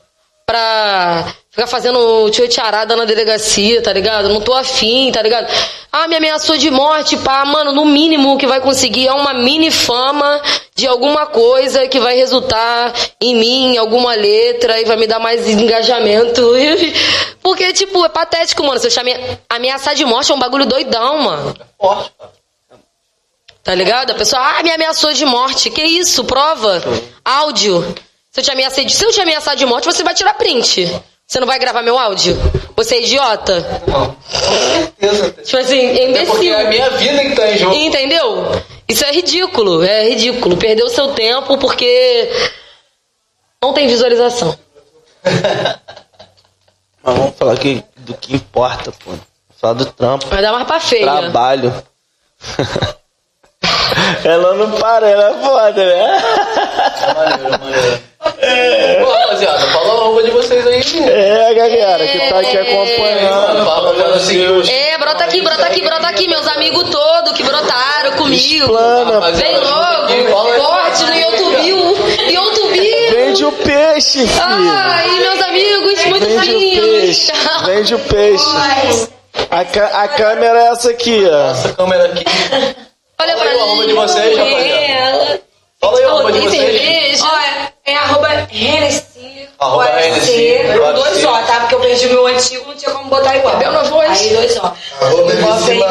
pra 0.46 1.26
ficar 1.56 1.68
fazendo 1.68 2.30
tio-tiarada 2.32 2.98
na 2.98 3.06
delegacia, 3.06 3.82
tá 3.82 3.94
ligado? 3.94 4.28
Não 4.28 4.42
tô 4.42 4.54
afim, 4.54 5.10
tá 5.10 5.22
ligado? 5.22 5.48
Ah, 5.90 6.06
me 6.06 6.18
ameaçou 6.18 6.58
de 6.58 6.70
morte, 6.70 7.16
pá. 7.16 7.46
Mano, 7.46 7.72
no 7.72 7.86
mínimo 7.86 8.38
que 8.38 8.46
vai 8.46 8.60
conseguir 8.60 9.08
é 9.08 9.14
uma 9.14 9.34
mini 9.34 9.72
fama 9.72 10.42
de 10.76 10.86
alguma 10.86 11.26
coisa 11.26 11.88
que 11.88 11.98
vai 11.98 12.18
resultar 12.18 12.94
em 13.22 13.36
mim, 13.36 13.74
em 13.74 13.78
alguma 13.78 14.14
letra, 14.14 14.82
e 14.82 14.84
vai 14.84 14.98
me 14.98 15.08
dar 15.08 15.20
mais 15.20 15.48
engajamento. 15.48 16.42
Porque, 17.42 17.72
tipo, 17.72 18.04
é 18.04 18.10
patético, 18.10 18.62
mano. 18.62 18.78
Se 18.78 18.88
eu 18.88 18.92
chamei 18.92 19.16
ameaçar 19.50 19.96
de 19.96 20.04
morte 20.04 20.34
é 20.34 20.36
um 20.36 20.40
bagulho 20.40 20.66
doidão, 20.66 21.20
mano. 21.20 21.56
Forte, 21.80 22.12
cara. 22.20 22.32
Tá 23.64 23.74
ligado? 23.74 24.12
A 24.12 24.16
pessoa, 24.16 24.42
ah, 24.42 24.62
me 24.62 24.72
ameaçou 24.72 25.14
de 25.14 25.26
morte. 25.26 25.70
Que 25.70 25.84
isso? 25.84 26.26
Prova. 26.26 26.84
Áudio. 27.24 27.96
Se 28.30 28.42
eu 28.42 28.44
te 28.44 28.52
ameacei 28.52 28.84
de, 28.84 28.94
se 28.94 29.06
eu 29.06 29.12
te 29.14 29.22
ameaçar 29.22 29.56
de 29.56 29.66
morte, 29.66 29.86
você 29.86 30.04
vai 30.04 30.14
tirar 30.14 30.34
print. 30.34 30.92
Você 31.28 31.40
não 31.40 31.48
vai 31.48 31.58
gravar 31.58 31.82
meu 31.82 31.98
áudio? 31.98 32.38
Você 32.76 32.96
é 32.96 33.02
idiota? 33.02 33.82
Não, 33.88 34.12
com 34.14 34.22
certeza. 34.22 35.32
Tipo 35.44 35.58
assim, 35.58 35.80
é 35.80 36.22
É 36.22 36.26
porque 36.26 36.46
imbecil. 36.46 36.54
é 36.54 36.66
a 36.66 36.70
minha 36.70 36.90
vida 36.92 37.20
que 37.24 37.36
tá 37.36 37.52
em 37.52 37.58
jogo. 37.58 37.74
Entendeu? 37.76 38.64
Isso 38.88 39.04
é 39.04 39.12
ridículo, 39.12 39.84
é 39.84 40.10
ridículo. 40.10 40.56
Perdeu 40.58 40.88
seu 40.90 41.14
tempo 41.14 41.58
porque 41.58 42.30
não 43.62 43.74
tem 43.74 43.88
visualização. 43.88 44.56
Mas 47.04 47.18
vamos 47.18 47.36
falar 47.36 47.58
que, 47.58 47.84
do 47.98 48.14
que 48.16 48.36
importa, 48.36 48.92
pô. 48.92 49.12
Falar 49.60 49.74
do 49.74 49.86
trampo. 49.86 50.28
Vai 50.28 50.42
dar 50.44 50.52
mais 50.52 50.68
pra 50.68 50.80
feia. 50.80 51.06
Trabalho. 51.06 51.74
ela 54.24 54.54
não 54.56 54.72
para, 54.80 55.08
ela 55.10 55.30
é 55.32 55.34
foda, 55.44 55.86
né? 55.86 56.22
Maneiro, 57.16 57.60
maneiro. 57.60 58.02
Pô, 58.32 59.12
rapaziada, 59.12 59.60
fala 59.68 59.94
a 59.94 60.04
roupa 60.06 60.24
de 60.24 60.32
vocês 60.32 60.66
aí? 60.66 60.82
É, 61.10 61.54
galera, 61.54 62.08
que 62.08 62.20
tá 62.30 62.40
aqui 62.40 62.58
acompanhando. 62.58 63.66
Fala, 63.66 63.90
rapaziada, 63.90 64.20
seguir 64.20 64.70
É, 64.72 64.98
brota 64.98 65.24
aqui, 65.26 65.42
brota 65.42 65.66
aqui, 65.66 65.82
brota 65.82 66.08
aqui, 66.08 66.28
meus 66.28 66.48
amigos 66.48 66.90
todos 66.90 67.34
que 67.34 67.44
brotaram 67.44 68.14
comigo. 68.18 68.68
Plana, 68.68 69.32
Vem 69.32 69.58
logo, 70.28 70.54
corte 70.64 71.04
no 71.04 71.16
YouTube, 71.16 71.70
YouTube. 72.34 73.10
Vende 73.12 73.46
o 73.46 73.52
peixe, 73.52 74.28
filho. 74.28 74.42
Ai, 74.44 75.10
meus 75.20 75.42
amigos, 75.44 76.06
muito 76.06 76.26
Vende 76.26 76.52
o 76.56 76.60
peixe. 76.82 77.32
Vende 77.66 77.96
o 77.96 78.00
peixe. 78.00 79.10
A, 79.52 79.66
ca- 79.66 79.92
a 80.04 80.08
câmera 80.08 80.60
é 80.64 80.68
essa 80.70 80.90
aqui, 80.90 81.26
ó. 81.30 81.52
essa 81.52 81.74
câmera 81.74 82.06
aqui. 82.06 82.24
Olha 83.22 83.38
Fala 83.38 83.50
pra 83.52 83.62
arroba 83.64 83.86
de 83.86 83.94
vocês, 83.94 84.38
rapaziada. 84.38 85.42
Fala 85.82 85.98
aí 86.00 86.06
o 86.06 86.10
arroba 86.10 86.32
de 86.32 86.40
vocês. 86.40 87.22
Olha, 87.22 87.74
é 87.86 87.96
arroba 87.96 88.48
Hennessy. 88.52 89.50
Arroba 89.60 89.86
pode 89.86 90.06
Hennessy, 90.08 90.26
ser, 90.26 90.80
pode 90.80 90.94
dois 91.00 91.26
ó, 91.26 91.42
tá? 91.44 91.60
Porque 91.62 91.76
eu 91.76 91.80
perdi 91.80 92.06
o 92.08 92.10
meu 92.10 92.28
antigo, 92.28 92.66
não 92.68 92.76
tinha 92.76 92.92
como 92.92 93.10
botar 93.10 93.36
igual. 93.38 93.58
Bel 93.58 93.72
na 93.72 93.84
voz. 93.84 94.20
Aí 94.20 94.30
dois 94.34 94.58
ó. 94.58 94.74
Arroba 95.02 95.32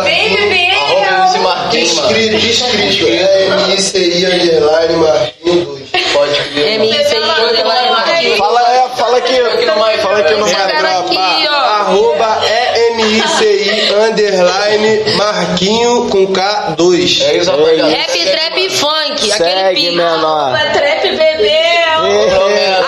Vem, 0.02 0.36
vem, 0.48 0.70
Arroba 0.70 1.32
vem. 1.32 1.42
Marquinhos. 1.42 1.94
Mano. 1.94 2.10
Escrito, 2.10 2.46
escrito. 2.46 3.06
É 3.08 3.48
MICI 3.68 4.26
underline 4.26 4.96
Marquinhos 4.96 5.66
2. 5.66 6.12
Pode 6.12 6.34
crer. 6.52 6.78
MICI 6.80 7.16
underline 7.16 7.90
Marquinhos. 7.90 8.38
Fala, 8.38 8.74
é, 8.74 8.88
fala 8.96 9.16
aqui. 9.18 9.38
Aqui 9.40 9.66
no 9.66 9.74
mic, 9.76 9.98
Fala 10.02 10.18
aqui 10.18 10.34
no 10.34 10.46
Esse 10.46 10.56
mic. 10.56 10.62
aqui, 10.62 11.48
EMICI 13.05 13.92
underline 14.08 15.16
Marquinho 15.16 16.08
com 16.08 16.26
K2. 16.33 17.23
É 17.23 17.36
isso, 17.36 17.50
rapaziada. 17.50 17.91
Rap, 17.91 18.24
trap 18.24 18.58
e 18.58 18.70
funk. 18.70 19.33
Aquele 19.33 19.50
Segue, 19.50 19.81
pico. 19.83 19.97
menor. 19.97 20.58
Trap 20.73 21.02
bebê. 21.16 21.74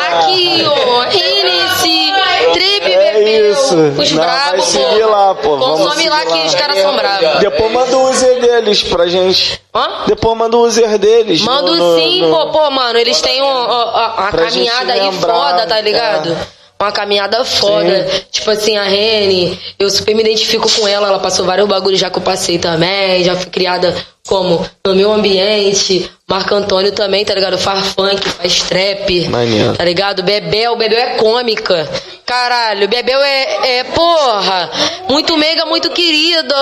Aqui, 0.09 0.65
ó. 0.67 1.05
Inici. 1.12 2.07
Trip, 2.53 2.93
É 2.93 3.12
bebê. 3.15 3.51
isso. 3.51 3.75
Os 3.77 4.12
Não, 4.12 4.23
bravos, 4.23 4.45
vai 4.47 4.57
pô. 4.57 4.62
seguir 4.62 5.05
lá, 5.05 5.35
pô. 5.35 5.57
Vamos 5.57 5.81
Consome 5.81 6.09
lá 6.09 6.19
seguir 6.20 6.33
que 6.33 6.39
lá. 6.39 6.45
os 6.47 6.55
caras 6.55 6.78
são 6.81 6.97
bravos. 6.97 7.39
Depois 7.41 7.73
manda 7.73 7.97
o 7.99 8.09
user 8.11 8.41
deles 8.41 8.83
pra 8.85 9.07
gente. 9.07 9.61
Hã? 9.75 10.05
Depois 10.07 10.36
manda 10.39 10.57
o 10.57 10.61
user 10.65 10.97
deles. 10.99 11.43
No- 11.45 11.62
no- 11.62 11.99
sim, 11.99 12.23
no- 12.23 12.31
pô, 12.31 12.47
pô, 12.53 12.70
mano, 12.70 12.99
eles 12.99 13.20
têm 13.20 13.43
um- 13.43 13.47
ó, 13.47 13.67
ó, 13.69 14.20
uma 14.20 14.33
caminhada 14.33 14.93
aí 14.93 15.12
foda, 15.12 15.67
tá 15.67 15.81
ligado? 15.81 16.33
é. 16.33 16.56
Uma 16.78 16.92
caminhada 16.92 17.44
foda. 17.44 18.06
Tipo 18.30 18.50
assim, 18.50 18.76
a 18.76 18.84
Rene, 18.84 19.58
eu 19.78 19.88
super 19.88 20.14
me 20.14 20.22
identifico 20.22 20.70
com 20.70 20.86
ela, 20.86 21.08
ela 21.08 21.18
passou 21.18 21.46
vários 21.46 21.66
bagulhos 21.66 21.98
já 21.98 22.10
que 22.10 22.18
eu 22.18 22.22
passei 22.22 22.58
também, 22.58 23.24
já 23.24 23.34
fui 23.34 23.50
criada 23.50 23.94
como 24.26 24.68
no 24.84 24.94
meu 24.94 25.12
ambiente. 25.12 26.10
Marco 26.28 26.55
Antônio 26.56 26.90
também, 26.90 27.24
tá 27.24 27.34
ligado? 27.34 27.56
Faz 27.56 27.92
funk, 27.92 28.28
faz 28.28 28.62
trap. 28.64 29.28
Maneiro. 29.28 29.76
Tá 29.76 29.84
ligado? 29.84 30.24
Bebel, 30.24 30.76
Bebel 30.76 30.98
é 30.98 31.14
cômica. 31.14 31.88
Caralho, 32.26 32.88
Bebel 32.88 33.22
é, 33.22 33.78
é 33.78 33.84
porra, 33.84 34.68
muito 35.08 35.36
meiga, 35.36 35.64
muito 35.66 35.88
querido. 35.90 36.55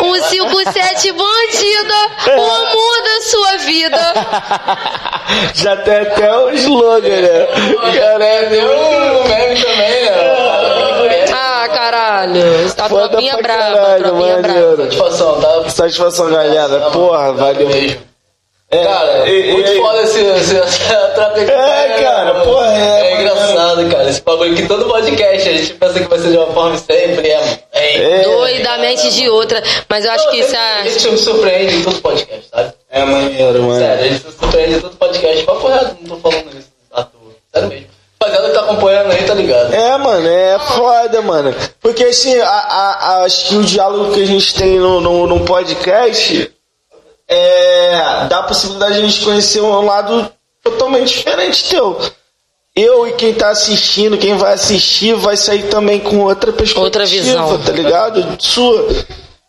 Um 0.00 0.22
57 0.22 1.10
bandida, 1.10 2.38
o 2.38 2.52
amor 2.52 3.02
da 3.02 3.20
sua 3.22 3.56
vida. 3.58 4.12
Já 5.54 5.76
tem 5.78 5.96
até 5.96 6.38
o 6.38 6.50
slogan, 6.50 7.20
né? 7.20 7.46
Caralho. 7.98 8.70
Um 8.70 9.28
meme 9.28 9.60
também, 9.60 10.04
né? 10.04 10.45
Caralho. 12.32 12.66
A 12.78 12.88
Foda 12.88 13.08
pra 13.08 13.36
brava, 13.42 13.72
a 13.72 14.00
caralho, 14.00 14.42
brava. 14.42 14.76
Satisfação, 14.84 15.40
tá? 15.40 15.70
Satisfação, 15.70 16.30
galera. 16.30 16.90
Porra, 16.90 17.32
valeu. 17.32 17.68
Beijo. 17.68 17.98
É, 18.68 18.82
Cara, 18.82 19.28
e- 19.28 19.52
muito 19.52 19.70
e- 19.70 19.80
foda 19.80 20.02
esse, 20.02 20.18
esse, 20.20 20.58
essa. 20.58 20.82
É, 21.48 22.02
cara, 22.02 22.34
mano. 22.34 22.44
porra, 22.44 22.66
é, 22.66 23.12
É 23.12 23.20
engraçado, 23.20 23.88
cara. 23.90 24.10
Esse 24.10 24.20
bagulho 24.22 24.56
que 24.56 24.66
todo 24.66 24.86
podcast 24.86 25.48
a 25.48 25.52
gente 25.52 25.72
pensa 25.74 26.00
que 26.00 26.08
vai 26.08 26.18
ser 26.18 26.30
de 26.30 26.36
uma 26.36 26.48
forma 26.48 26.74
e 26.74 26.78
sempre 26.78 27.28
é. 27.28 27.60
é. 27.72 28.20
É. 28.20 28.22
Doidamente 28.24 29.10
de 29.12 29.28
outra. 29.28 29.62
Mas 29.88 30.04
eu 30.04 30.10
acho 30.10 30.28
que 30.30 30.38
isso 30.40 30.56
A 30.56 30.80
é. 30.80 30.82
gente 30.88 31.00
se 31.00 31.18
surpreende 31.18 31.76
em 31.76 31.82
todo 31.84 32.00
podcast, 32.02 32.48
sabe? 32.50 32.72
É 32.90 33.04
maneiro, 33.04 33.62
mano. 33.62 33.78
Sério, 33.80 34.04
a 34.04 34.08
gente 34.08 34.22
se 34.24 34.32
surpreende 34.36 34.74
em 34.74 34.80
todo 34.80 34.96
podcast. 34.96 35.44
Papo 35.44 35.68
reto, 35.68 35.96
não 36.00 36.18
tô 36.18 36.30
falando 36.30 36.58
isso 36.58 36.68
à 36.92 37.02
toa. 37.04 37.20
Sério 37.54 37.68
mesmo. 37.68 37.86
Rapaziada 38.20 38.48
que 38.48 38.54
tá 38.54 38.60
acompanhando 38.62 39.05
tá 39.05 39.05
ligado? 39.36 39.72
É, 39.74 39.96
mano, 39.98 40.26
é 40.28 40.58
foda, 40.58 41.22
mano. 41.22 41.54
Porque 41.80 42.04
assim, 42.04 42.36
a, 42.40 42.48
a, 42.48 42.90
a- 42.92 43.24
acho 43.24 43.46
que 43.48 43.54
o 43.56 43.62
diálogo 43.62 44.12
que 44.14 44.22
a 44.22 44.26
gente 44.26 44.54
tem 44.54 44.78
no, 44.78 45.00
no, 45.00 45.26
no 45.26 45.40
podcast 45.44 46.50
é, 47.28 48.26
dá 48.28 48.38
a 48.40 48.42
possibilidade 48.44 48.94
de 48.94 49.00
a 49.00 49.06
gente 49.08 49.24
conhecer 49.24 49.60
um 49.60 49.84
lado 49.84 50.30
totalmente 50.62 51.08
diferente 51.16 51.68
teu. 51.68 51.98
Eu 52.74 53.06
e 53.08 53.12
quem 53.12 53.32
tá 53.32 53.48
assistindo, 53.48 54.18
quem 54.18 54.36
vai 54.36 54.52
assistir, 54.52 55.14
vai 55.14 55.36
sair 55.36 55.64
também 55.70 55.98
com 55.98 56.18
outra 56.20 56.52
perspectiva, 56.52 56.84
Outra 56.84 57.06
visão. 57.06 57.58
tá 57.58 57.72
ligado? 57.72 58.36
Sua. 58.38 58.86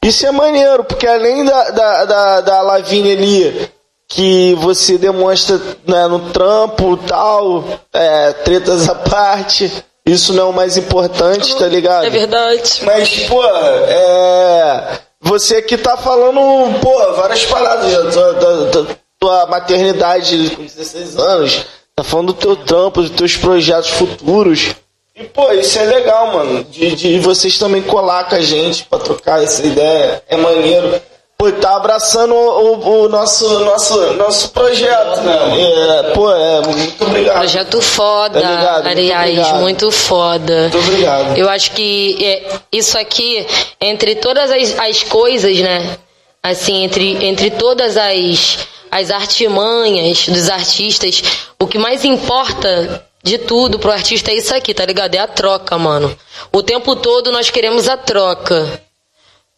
Isso 0.04 0.26
é 0.26 0.32
maneiro, 0.32 0.84
porque 0.86 1.06
além 1.06 1.44
da, 1.44 1.70
da, 1.72 2.06
da, 2.06 2.42
da 2.42 2.62
Lavínia 2.62 3.14
ali, 3.14 3.70
que 4.08 4.54
você 4.56 4.98
demonstra 4.98 5.60
né, 5.86 6.08
no 6.08 6.30
trampo 6.32 6.96
tal, 6.98 7.64
é, 7.94 8.32
tretas 8.34 8.88
à 8.88 8.96
parte, 8.96 9.72
isso 10.06 10.32
não 10.34 10.44
é 10.44 10.50
o 10.50 10.54
mais 10.54 10.78
importante, 10.78 11.56
tá 11.58 11.68
ligado? 11.68 12.06
É 12.06 12.10
verdade. 12.10 12.82
Mas, 12.84 13.10
pô, 13.28 13.44
é. 13.46 15.00
Você 15.22 15.62
que 15.62 15.78
tá 15.78 15.98
falando, 15.98 16.40
pô, 16.80 17.14
várias 17.14 17.44
paradas 17.46 17.92
da 17.92 18.12
tua, 18.12 18.34
da- 18.34 18.82
da 18.82 18.96
tua 19.20 19.46
maternidade 19.48 20.52
com 20.56 20.64
16 20.64 21.18
anos. 21.18 21.66
Tá 21.96 22.04
falando 22.04 22.28
do 22.28 22.34
teu 22.36 22.56
trampo, 22.56 23.02
dos 23.02 23.10
teus 23.10 23.36
projetos 23.36 23.90
futuros. 23.90 24.76
E, 25.16 25.24
pô, 25.24 25.52
isso 25.52 25.80
é 25.80 25.84
legal, 25.86 26.32
mano. 26.34 26.64
De, 26.66 26.96
de 26.96 27.20
vocês 27.20 27.58
também 27.58 27.82
colar 27.82 28.30
com 28.30 28.36
a 28.36 28.40
gente 28.42 28.84
pra 28.86 29.00
trocar 29.00 29.44
essa 29.44 29.66
ideia. 29.66 30.22
É 30.30 30.38
maneiro. 30.38 31.02
Pô, 31.40 31.52
tá 31.52 31.76
abraçando 31.76 32.34
o, 32.34 33.04
o- 33.04 33.10
nosso, 33.10 33.60
nosso, 33.60 34.14
nosso 34.14 34.50
projeto, 34.50 35.22
né? 35.22 35.38
É, 36.00 36.04
pô, 36.14 36.32
é, 36.34 36.62
muito 36.62 37.04
obrigado. 37.04 37.36
Projeto 37.38 37.80
foda, 37.80 38.42
Tá 38.42 38.50
ligado? 38.50 38.84
Muito 38.86 38.88
aliás, 38.98 39.30
obrigado. 39.30 39.62
muito 39.62 39.92
foda. 39.92 40.62
Muito 40.62 40.78
obrigado. 40.80 41.38
Eu 41.38 41.48
acho 41.48 41.72
que 41.74 42.18
é, 42.26 42.44
isso 42.72 42.98
aqui, 42.98 43.46
entre 43.80 44.16
todas 44.16 44.50
as, 44.50 44.80
as 44.80 45.04
coisas, 45.04 45.60
né? 45.60 45.98
Assim, 46.42 46.84
entre, 46.84 47.24
entre 47.24 47.52
todas 47.52 47.96
as, 47.98 48.58
as 48.90 49.12
artimanhas 49.12 50.28
dos 50.28 50.50
artistas, 50.50 51.22
o 51.62 51.68
que 51.68 51.78
mais 51.78 52.04
importa 52.04 53.06
de 53.22 53.38
tudo 53.38 53.78
pro 53.78 53.92
artista 53.92 54.32
é 54.32 54.36
isso 54.36 54.56
aqui, 54.56 54.74
tá 54.74 54.86
ligado? 54.86 55.14
É 55.14 55.20
a 55.20 55.28
troca, 55.28 55.78
mano. 55.78 56.18
O 56.52 56.64
tempo 56.64 56.96
todo 56.96 57.32
nós 57.32 57.52
queremos 57.52 57.88
a 57.88 57.96
troca. 57.96 58.82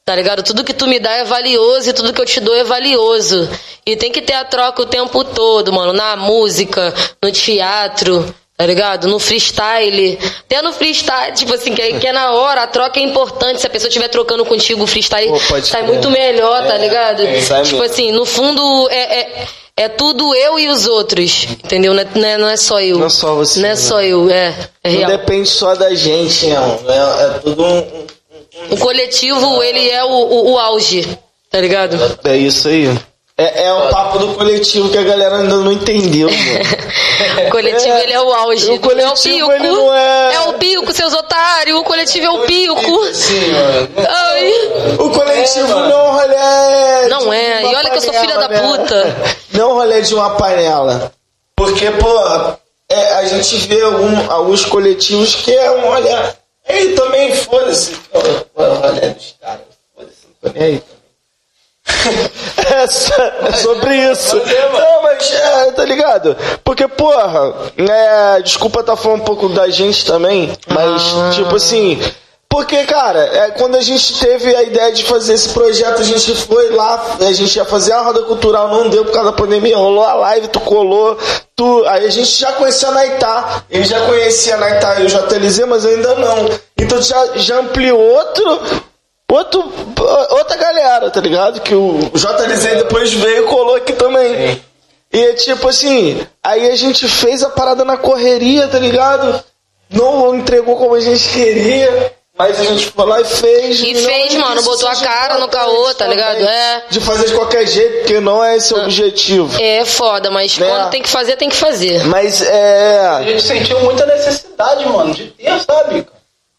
Tá 0.09 0.15
ligado? 0.15 0.41
Tudo 0.41 0.63
que 0.63 0.73
tu 0.73 0.87
me 0.87 0.97
dá 0.99 1.11
é 1.17 1.23
valioso 1.23 1.87
e 1.87 1.93
tudo 1.93 2.11
que 2.11 2.19
eu 2.19 2.25
te 2.25 2.39
dou 2.39 2.55
é 2.55 2.63
valioso. 2.63 3.47
E 3.85 3.95
tem 3.95 4.11
que 4.11 4.23
ter 4.23 4.33
a 4.33 4.43
troca 4.43 4.81
o 4.81 4.85
tempo 4.87 5.23
todo, 5.23 5.71
mano. 5.71 5.93
Na 5.93 6.15
música, 6.15 6.91
no 7.21 7.31
teatro, 7.31 8.33
tá 8.57 8.65
ligado? 8.65 9.07
No 9.07 9.19
freestyle. 9.19 10.17
Até 10.47 10.63
no 10.63 10.73
freestyle, 10.73 11.33
tipo 11.35 11.53
assim, 11.53 11.75
que, 11.75 11.81
é- 11.83 11.99
que 11.99 12.07
é 12.07 12.11
na 12.11 12.31
hora, 12.31 12.63
a 12.63 12.67
troca 12.67 12.99
é 12.99 13.03
importante. 13.03 13.61
Se 13.61 13.67
a 13.67 13.69
pessoa 13.69 13.87
estiver 13.87 14.07
trocando 14.07 14.43
contigo 14.45 14.83
o 14.83 14.87
freestyle, 14.87 15.29
Pô, 15.29 15.37
sai 15.61 15.61
crer. 15.83 15.83
muito 15.83 16.09
melhor, 16.09 16.65
tá 16.65 16.75
ligado? 16.75 17.21
sai 17.43 17.61
tipo 17.61 17.83
assim, 17.83 18.11
no 18.11 18.25
fundo 18.25 18.89
é, 18.89 19.19
é, 19.19 19.47
é 19.77 19.89
tudo 19.89 20.33
eu 20.33 20.57
e 20.57 20.69
os 20.69 20.87
outros. 20.87 21.45
Entendeu? 21.63 21.93
Não 21.93 22.01
é, 22.01 22.07
não 22.15 22.27
é, 22.27 22.37
não 22.39 22.49
é 22.49 22.57
só 22.57 22.81
eu. 22.81 22.97
Não 22.97 23.05
é 23.05 23.09
só 23.09 23.35
você, 23.35 23.59
Não 23.59 23.67
é 23.67 23.71
né? 23.73 23.75
só 23.75 24.01
eu, 24.01 24.27
é. 24.27 24.55
É 24.83 24.89
Não 24.91 24.97
real. 24.97 25.11
depende 25.11 25.47
só 25.47 25.75
da 25.75 25.93
gente, 25.93 26.47
não. 26.47 26.79
É, 26.87 27.25
é 27.25 27.39
tudo 27.43 27.63
um- 27.63 28.07
O 28.71 28.77
coletivo, 28.77 29.63
ele 29.63 29.89
é 29.89 30.03
o, 30.03 30.07
o, 30.09 30.51
o 30.53 30.59
auge, 30.59 31.17
tá 31.49 31.59
ligado? 31.59 31.97
É 32.23 32.35
isso 32.37 32.67
aí. 32.67 32.87
É, 33.37 33.63
é 33.67 33.73
o 33.73 33.87
papo 33.89 34.19
do 34.19 34.33
coletivo 34.35 34.89
que 34.89 34.97
a 34.97 35.01
galera 35.03 35.37
ainda 35.37 35.55
não 35.55 35.71
entendeu, 35.71 36.27
mano. 36.29 37.47
O 37.47 37.49
coletivo, 37.51 37.93
É, 37.93 38.03
ele 38.03 38.11
é 38.13 38.21
o 38.21 38.33
auge. 38.33 38.69
o 38.69 38.79
coletivo, 38.79 39.09
é 39.09 39.13
o 39.13 39.15
pico. 39.15 39.51
ele 39.53 39.67
não 39.69 39.95
é- 39.95 40.39
o 40.49 40.53
pico, 40.55 40.91
seus 40.93 41.13
otários. 41.13 41.79
O 41.79 41.83
coletivo 41.85 42.25
é 42.25 42.29
o 42.31 42.39
pico. 42.41 43.05
Sim, 43.13 43.51
mano. 43.51 43.89
Ai. 44.09 44.51
O 44.99 45.09
coletivo 45.09 45.67
não 45.67 45.89
é 45.89 46.03
um 46.03 46.11
rolê. 46.11 47.07
Não 47.07 47.33
é, 47.33 47.59
uma 47.61 47.71
e 47.71 47.75
olha 47.75 47.89
que 47.91 47.97
eu 47.97 48.01
sou 48.01 48.13
filha 48.13 48.37
da 48.37 48.47
né? 48.49 48.59
puta. 48.61 49.15
Não 49.53 49.69
é 49.71 49.73
rolê 49.73 50.01
de 50.01 50.13
uma 50.13 50.29
panela. 50.31 51.11
Porque, 51.55 51.89
pô, 51.91 52.07
é, 52.89 53.13
a 53.15 53.25
gente 53.25 53.55
vê 53.67 53.81
algum- 53.81 54.31
alguns 54.31 54.63
coletivos 54.65 55.33
que 55.35 55.51
é 55.55 55.71
um 55.71 55.81
rolê. 55.89 56.09
E 56.69 56.89
também, 56.89 57.35
foda-se. 57.35 57.95
Pô, 58.11 58.19
pô, 58.53 58.63
o 58.63 58.75
rolê 58.75 59.09
dos 59.09 59.35
caras. 59.41 59.61
Foda-se, 59.95 60.27
não 60.27 60.51
tô 60.51 60.59
nem 60.59 60.63
aí 60.67 60.79
também. 60.79 60.99
É, 62.69 62.83
é 62.83 63.51
sobre 63.53 63.95
isso. 64.11 64.35
Não, 64.35 65.01
mas 65.01 65.31
é, 65.33 65.71
tá 65.71 65.83
ligado? 65.83 66.37
Porque, 66.63 66.87
porra, 66.87 67.71
né, 67.75 68.41
desculpa 68.43 68.83
tá 68.83 68.95
falando 68.95 69.21
um 69.21 69.25
pouco 69.25 69.49
da 69.49 69.67
gente 69.69 70.05
também, 70.05 70.55
mas, 70.67 71.35
tipo 71.35 71.55
assim. 71.55 71.99
Porque, 72.49 72.83
cara, 72.85 73.19
é, 73.19 73.51
quando 73.51 73.75
a 73.75 73.81
gente 73.81 74.19
teve 74.19 74.55
a 74.55 74.63
ideia 74.63 74.91
de 74.91 75.03
fazer 75.03 75.35
esse 75.35 75.49
projeto, 75.49 76.01
a 76.01 76.03
gente 76.03 76.33
foi 76.33 76.69
lá, 76.71 77.17
a 77.19 77.31
gente 77.31 77.55
ia 77.55 77.63
fazer 77.63 77.91
a 77.93 78.01
roda 78.01 78.23
cultural, 78.23 78.69
não 78.69 78.89
deu 78.89 79.05
por 79.05 79.13
causa 79.13 79.29
da 79.29 79.37
pandemia, 79.37 79.77
rolou 79.77 80.03
a 80.03 80.15
live, 80.15 80.47
tu 80.47 80.59
colou, 80.59 81.15
tu. 81.55 81.85
Aí 81.85 82.07
a 82.07 82.09
gente 82.09 82.27
já 82.27 82.51
conhecia 82.53 82.87
a 82.87 82.91
Naitá, 82.91 83.63
ele 83.69 83.83
já 83.83 84.03
conhecia 84.03 84.55
a 84.55 84.57
Naitá 84.57 84.99
e 84.99 85.05
o 85.05 85.07
JLZ, 85.07 85.59
mas 85.67 85.85
eu 85.85 85.91
ainda 85.91 86.15
não. 86.15 86.49
Então 86.75 86.99
já, 86.99 87.37
já 87.37 87.59
ampliou 87.59 88.01
outro, 88.01 88.61
outro, 89.31 89.71
outra 90.31 90.57
galera, 90.57 91.11
tá 91.11 91.21
ligado? 91.21 91.61
Que 91.61 91.75
o 91.75 91.99
JLZ 92.15 92.63
depois 92.77 93.13
veio 93.13 93.43
e 93.43 93.47
colou 93.47 93.75
aqui 93.75 93.93
também. 93.93 94.59
E 95.13 95.21
é 95.21 95.33
tipo 95.33 95.67
assim, 95.69 96.19
aí 96.43 96.69
a 96.69 96.75
gente 96.75 97.07
fez 97.07 97.43
a 97.43 97.49
parada 97.49 97.85
na 97.85 97.95
correria, 97.95 98.67
tá 98.67 98.79
ligado? 98.79 99.43
Não 99.89 100.35
entregou 100.35 100.77
como 100.77 100.95
a 100.95 100.99
gente 100.99 101.29
queria, 101.29 102.13
mas 102.39 102.57
a 102.57 102.63
gente 102.63 102.85
foi 102.85 103.05
lá 103.05 103.19
e 103.19 103.25
fez. 103.25 103.81
E 103.81 103.95
fez, 103.95 104.33
é 104.33 104.37
mano, 104.37 104.61
botou 104.63 104.87
a 104.87 104.95
cara 104.95 105.37
no 105.39 105.49
caô, 105.49 105.93
tá 105.93 106.07
ligado? 106.07 106.41
É. 106.41 106.85
De 106.89 107.01
fazer 107.01 107.27
de 107.27 107.33
qualquer 107.33 107.67
jeito, 107.67 107.97
porque 107.97 108.21
não 108.21 108.41
é 108.41 108.55
esse 108.55 108.73
o 108.73 108.81
objetivo. 108.81 109.61
É 109.61 109.83
foda, 109.83 110.31
mas 110.31 110.57
Né? 110.57 110.65
quando 110.65 110.89
tem 110.89 111.01
que 111.01 111.09
fazer, 111.09 111.35
tem 111.35 111.49
que 111.49 111.55
fazer. 111.57 112.05
Mas 112.05 112.41
A 112.41 112.45
é. 112.45 113.23
gente 113.25 113.43
sentiu 113.43 113.77
muita 113.81 114.05
necessidade, 114.05 114.87
mano, 114.87 115.13
de 115.13 115.31
ter, 115.31 115.59
sabe? 115.59 116.07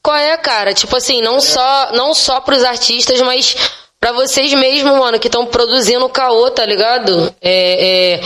Qual 0.03 0.17
é, 0.17 0.37
cara? 0.37 0.75
Tipo 0.75 0.97
assim, 0.97 1.23
não 1.23 1.41
só, 1.41 1.93
não 1.93 2.13
só 2.13 2.43
pros 2.43 2.63
artistas, 2.63 3.19
mas 3.23 3.57
pra 3.99 4.13
vocês 4.13 4.53
mesmo, 4.53 4.99
mano, 4.99 5.19
que 5.19 5.29
estão 5.29 5.47
produzindo 5.47 6.05
o 6.05 6.11
caô, 6.11 6.51
tá 6.51 6.67
ligado? 6.67 7.35
É, 7.41 8.17
é, 8.17 8.21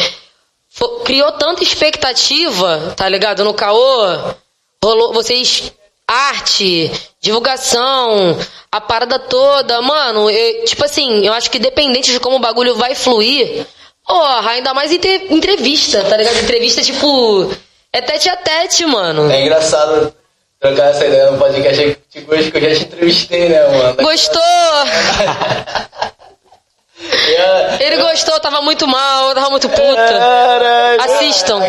criou 1.05 1.31
tanta 1.33 1.63
expectativa, 1.63 2.95
tá 2.97 3.09
ligado? 3.09 3.45
No 3.45 3.55
caô, 3.55 4.35
rolou, 4.83 5.13
vocês, 5.13 5.73
arte, 6.07 6.91
divulgação, 7.25 8.39
a 8.71 8.81
parada 8.83 9.19
toda, 9.19 9.81
mano, 9.81 10.31
eu- 10.31 10.65
tipo 10.67 10.85
assim, 10.85 11.27
eu 11.27 11.33
acho 11.33 11.51
que 11.51 11.59
dependente 11.59 12.13
de 12.13 12.21
como 12.21 12.37
o 12.37 12.41
bagulho 12.41 12.75
vai 12.77 12.95
fluir, 12.95 13.65
porra, 14.07 14.51
ainda 14.51 14.75
mais 14.75 14.93
entre- 14.93 15.29
entrevista, 15.31 16.05
tá 16.05 16.19
ligado? 16.19 16.37
Entrevista, 16.39 16.83
tipo, 16.83 17.51
é 17.91 18.03
tete 18.03 18.29
a 18.29 18.37
tete, 18.37 18.85
mano. 18.85 19.31
É 19.33 19.41
engraçado 19.41 20.15
trocar 20.61 20.91
essa 20.91 21.07
ideia 21.07 21.31
no 21.31 21.39
podcast 21.39 21.97
tipo, 22.13 22.35
hoje 22.35 22.51
que 22.51 22.59
eu 22.59 22.61
já 22.61 22.75
te 22.77 22.85
entrevistei, 22.85 23.49
né, 23.49 23.69
mano? 23.69 23.95
Gostou? 24.03 24.43
Ele 27.81 27.97
gostou, 28.03 28.39
tava 28.41 28.61
muito 28.61 28.87
mal, 28.87 29.35
tava 29.35 29.51
muito 29.51 29.69
puta. 29.69 29.95
Caralho. 29.97 31.03
Assistam. 31.03 31.61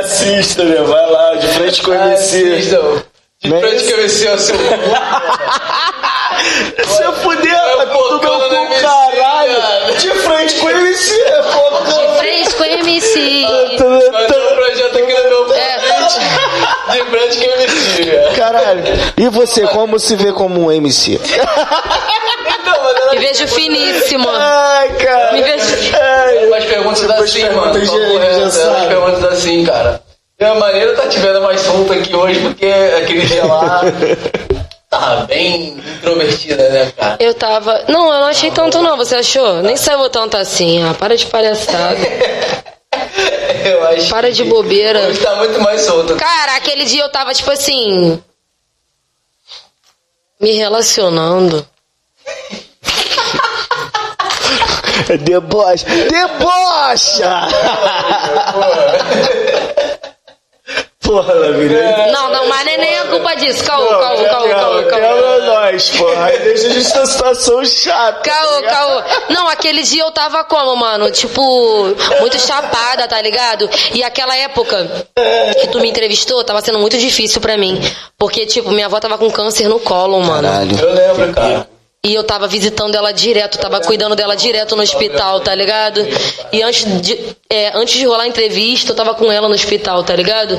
Assista, 0.00 0.64
meu. 0.64 0.86
Vai 0.86 1.10
lá, 1.10 1.34
de 1.36 1.46
frente 1.48 1.82
com 1.82 1.90
o 1.90 1.94
MC. 1.94 2.52
Assistam. 2.54 3.02
De 3.46 3.52
Né? 3.52 3.60
frente 3.60 3.84
venci 3.96 4.26
o 4.28 4.38
seu. 4.38 4.56
Se 6.86 7.02
eu 7.02 7.12
puder, 7.14 7.76
vai 7.76 7.86
pro 7.86 8.20
meu 8.20 8.40
cu, 8.40 8.54
MC, 8.54 8.82
caralho. 8.82 9.56
cara. 9.56 9.92
De 9.92 10.10
frente 10.10 10.54
com 10.56 10.66
o 10.66 10.70
MC, 10.70 11.20
é 11.22 11.42
foda. 11.42 12.16
Fresco 12.18 12.64
MC. 12.64 13.46
Mas 14.12 14.30
é 14.30 14.36
um 14.36 14.54
projeto 14.56 14.98
aqui 14.98 15.14
no 15.14 15.28
meu 15.46 15.54
É. 15.54 15.76
De 16.92 17.04
frente 17.04 17.38
que 17.38 17.44
eu 17.46 17.56
venci, 17.58 18.06
cara. 18.06 18.32
Caralho. 18.52 18.82
E 19.16 19.28
você, 19.28 19.66
como 19.68 19.98
se 19.98 20.16
vê 20.16 20.32
como 20.32 20.66
um 20.66 20.72
MC? 20.72 21.20
Então, 21.20 23.10
Me 23.12 23.18
vejo 23.18 23.46
finíssima. 23.48 24.30
Ai, 24.32 24.88
cara. 24.96 25.32
Me 25.32 25.42
vejo. 25.42 25.64
Ai. 26.00 26.46
umas 26.46 26.64
perguntas 26.64 27.10
assim, 27.10 27.44
mano. 27.50 27.72
Umas 27.72 28.86
perguntas 28.86 29.24
assim, 29.24 29.64
cara. 29.64 30.00
A 30.38 30.54
maneira 30.54 30.94
tá 30.94 31.08
te 31.08 31.18
vendo 31.18 31.40
mais 31.40 31.62
solta 31.62 31.94
aqui 31.94 32.14
hoje, 32.14 32.38
porque 32.40 32.66
aquele 32.66 33.24
dia 33.24 33.46
lá 33.46 33.80
tava 34.90 35.24
bem 35.24 35.78
introvertida, 35.96 36.68
né, 36.68 36.92
cara? 36.94 37.16
Eu 37.20 37.32
tava. 37.32 37.84
Não, 37.88 38.12
eu 38.12 38.20
não 38.20 38.26
achei 38.26 38.50
tanto, 38.50 38.82
não. 38.82 38.98
Você 38.98 39.16
achou? 39.16 39.62
Nem 39.62 39.78
saiu 39.78 40.10
tanto 40.10 40.36
assim. 40.36 40.84
Ah, 40.84 40.92
para 40.92 41.16
de 41.16 41.24
palhaçada. 41.26 41.96
Eu 43.64 43.84
acho 43.88 44.10
Para 44.10 44.30
de 44.30 44.44
bobeira. 44.44 45.08
Hoje 45.08 45.20
tá 45.20 45.34
muito 45.36 45.58
mais 45.60 45.80
solta. 45.80 46.14
Cara, 46.14 46.56
aquele 46.56 46.84
dia 46.84 47.02
eu 47.02 47.10
tava, 47.10 47.34
tipo 47.34 47.50
assim. 47.50 48.22
Me 50.40 50.52
relacionando. 50.52 51.66
Debocha. 55.20 55.84
Debocha! 55.84 57.48
Porra, 61.06 61.34
Lavirei. 61.34 62.10
Não, 62.10 62.30
não, 62.32 62.48
mas 62.48 62.64
nem 62.64 62.78
nem 62.78 62.94
é 62.96 63.04
culpa 63.04 63.34
disso. 63.36 63.62
Caô, 63.62 63.86
caô, 63.86 63.98
caô, 63.98 64.24
caô, 64.24 64.48
caô. 64.48 64.84
Quebra 64.84 65.38
nós, 65.46 65.90
porra. 65.90 66.24
Aí 66.24 66.38
deixa 66.40 66.66
a 66.66 66.70
gente 66.70 66.94
numa 66.94 67.06
situação 67.06 67.64
chata. 67.64 68.28
Caô, 68.28 68.62
caô. 68.62 69.02
Não, 69.30 69.48
aquele 69.48 69.82
dia 69.82 70.02
eu 70.02 70.10
tava 70.10 70.42
como, 70.44 70.74
mano? 70.74 71.10
Tipo, 71.12 71.94
muito 72.20 72.38
chapada, 72.40 73.06
tá 73.06 73.22
ligado? 73.22 73.70
E 73.94 74.02
aquela 74.02 74.36
época 74.36 75.06
que 75.60 75.68
tu 75.68 75.80
me 75.80 75.88
entrevistou 75.88 76.42
tava 76.42 76.60
sendo 76.60 76.80
muito 76.80 76.98
difícil 76.98 77.40
pra 77.40 77.56
mim. 77.56 77.80
Porque, 78.18 78.44
tipo, 78.44 78.70
minha 78.72 78.86
avó 78.86 78.98
tava 78.98 79.16
com 79.16 79.30
câncer 79.30 79.68
no 79.68 79.78
colo, 79.78 80.20
mano. 80.20 80.48
Eu 80.48 80.92
lembro, 80.92 81.32
cara. 81.32 81.68
E 82.04 82.14
eu 82.14 82.22
tava 82.22 82.46
visitando 82.46 82.94
ela 82.94 83.10
direto, 83.10 83.58
tava 83.58 83.80
cuidando 83.80 84.14
dela 84.14 84.36
direto 84.36 84.76
no 84.76 84.82
hospital, 84.82 85.40
tá 85.40 85.52
ligado? 85.52 86.06
E 86.52 86.62
antes 86.62 86.84
de, 87.02 87.18
é, 87.50 87.76
antes 87.76 87.98
de 87.98 88.06
rolar 88.06 88.22
a 88.22 88.28
entrevista, 88.28 88.92
eu 88.92 88.96
tava 88.96 89.12
com 89.14 89.30
ela 89.32 89.48
no 89.48 89.54
hospital, 89.54 90.04
tá 90.04 90.14
ligado? 90.14 90.56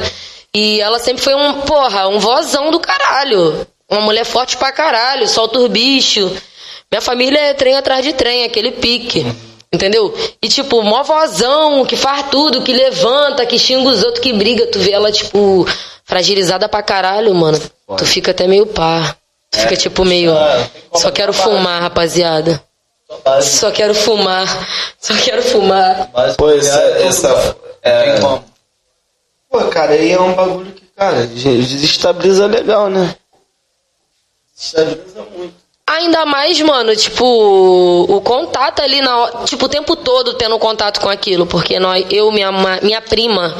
E 0.54 0.80
ela 0.82 1.00
sempre 1.00 1.22
foi 1.24 1.36
um, 1.36 1.62
porra, 1.62 2.08
um 2.08 2.20
vozão 2.20 2.72
do 2.72 2.80
caralho. 2.80 3.66
Uma 3.90 4.02
mulher 4.02 4.26
forte 4.26 4.58
pra 4.58 4.72
caralho, 4.72 5.28
solta 5.28 5.60
os 5.60 5.68
bichos. 5.70 6.32
Minha 6.92 7.02
família 7.02 7.40
é 7.40 7.54
trem 7.54 7.76
atrás 7.76 8.04
de 8.04 8.14
trem, 8.14 8.44
aquele 8.44 8.72
pique. 8.72 9.26
Entendeu? 9.72 10.14
E 10.42 10.48
tipo, 10.48 10.82
mó 10.82 11.04
vozão, 11.04 11.86
que 11.86 11.96
faz 11.98 12.26
tudo, 12.32 12.62
que 12.62 12.72
levanta, 12.74 13.46
que 13.46 13.60
xinga 13.60 13.90
os 13.90 14.02
outros, 14.04 14.22
que 14.24 14.32
briga. 14.34 14.66
Tu 14.68 14.80
vê 14.80 14.92
ela, 14.92 15.12
tipo, 15.12 15.68
fragilizada 16.06 16.68
pra 16.70 16.82
caralho, 16.82 17.34
mano. 17.36 17.60
Tu 17.98 18.06
fica 18.06 18.32
até 18.32 18.48
meio 18.48 18.66
pá. 18.66 19.16
Tu 19.52 19.60
fica 19.60 19.76
tipo 19.78 20.04
meio. 20.06 20.32
Só 20.94 21.12
quero 21.12 21.34
fumar, 21.34 21.82
rapaziada. 21.82 22.62
Só 23.42 23.72
quero 23.72 23.94
fumar. 23.94 24.68
Só 25.00 25.14
quero 25.16 25.42
fumar. 25.44 26.10
Pô, 26.38 26.50
essa- 26.52 26.78
é 26.80 26.92
tudo, 26.96 27.08
essa- 27.08 27.28
cara. 27.34 27.56
é- 27.84 28.12
Tem 28.14 28.22
como. 28.22 28.44
Pô, 29.50 29.66
cara, 29.70 29.94
aí 29.94 30.12
é 30.12 30.20
um 30.20 30.34
bagulho 30.34 30.72
que, 30.74 30.86
cara, 30.96 31.26
desestabiliza 31.26 32.46
legal, 32.48 32.90
né? 32.90 33.16
Desestabiliza 34.56 35.24
muito. 35.36 35.54
Ainda 35.90 36.26
mais, 36.26 36.60
mano, 36.62 36.94
tipo, 36.98 37.24
o 37.24 38.20
contato 38.20 38.82
ali 38.82 39.02
na 39.02 39.46
tipo, 39.46 39.66
o 39.66 39.70
tempo 39.70 39.96
todo 39.96 40.34
tendo 40.34 40.60
contato 40.60 41.00
com 41.00 41.08
aquilo, 41.08 41.48
porque 41.48 41.80
nós, 41.80 42.06
eu, 42.12 42.30
minha, 42.30 42.52
minha 42.82 43.02
prima 43.02 43.56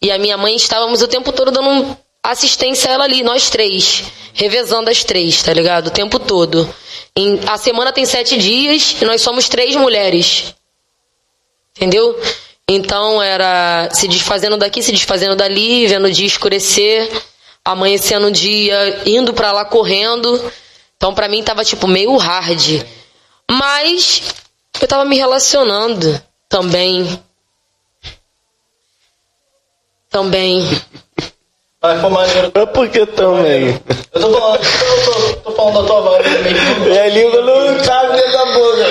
e 0.00 0.10
a 0.10 0.18
minha 0.18 0.36
mãe 0.36 0.54
estávamos 0.54 1.00
o 1.00 1.08
tempo 1.08 1.32
todo 1.32 1.50
dando 1.50 1.96
assistência 2.22 2.90
a 2.90 2.92
ela 2.92 3.04
ali, 3.04 3.22
nós 3.22 3.48
três, 3.48 4.04
revezando 4.34 4.90
as 4.90 5.04
três, 5.04 5.42
tá 5.42 5.54
ligado? 5.54 5.86
O 5.86 5.90
tempo 5.90 6.18
todo. 6.18 6.68
Em- 7.16 7.40
a 7.46 7.56
semana 7.56 7.92
tem 7.92 8.04
sete 8.04 8.36
dias 8.36 8.96
e 9.00 9.04
nós 9.06 9.22
somos 9.22 9.48
três 9.48 9.74
mulheres. 9.74 10.54
Entendeu? 11.74 12.14
Então 12.72 13.20
era 13.20 13.88
se 13.92 14.06
desfazendo 14.06 14.56
daqui, 14.56 14.80
se 14.80 14.92
desfazendo 14.92 15.34
dali, 15.34 15.88
vendo 15.88 16.04
o 16.04 16.12
dia 16.12 16.24
escurecer, 16.24 17.10
amanhecendo 17.64 18.28
o 18.28 18.30
dia, 18.30 19.02
indo 19.04 19.34
pra 19.34 19.50
lá 19.50 19.64
correndo. 19.64 20.40
Então 20.96 21.12
pra 21.12 21.28
mim 21.28 21.42
tava 21.42 21.64
tipo 21.64 21.88
meio 21.88 22.16
hard. 22.16 22.86
Mas 23.50 24.22
eu 24.80 24.86
tava 24.86 25.04
me 25.04 25.16
relacionando 25.16 26.22
também. 26.48 27.20
Também. 30.08 30.62
Mas 31.82 31.98
foi 32.00 32.10
maneiro. 32.10 32.52
É 32.54 32.66
porque 32.66 33.06
também. 33.06 33.80
Eu 34.12 34.20
tô 34.20 34.30
falando, 34.38 34.60
eu 34.62 35.04
tô, 35.04 35.50
tô 35.50 35.52
falando 35.52 35.80
da 35.80 35.86
tua 35.88 36.00
vibe 36.02 36.28
mesmo. 36.52 36.88
E 36.88 36.98
a 36.98 37.06
língua 37.08 37.40
não 37.40 37.78
cabe 37.82 38.16
dentro 38.16 38.32
da 38.32 38.44
boca. 38.46 38.86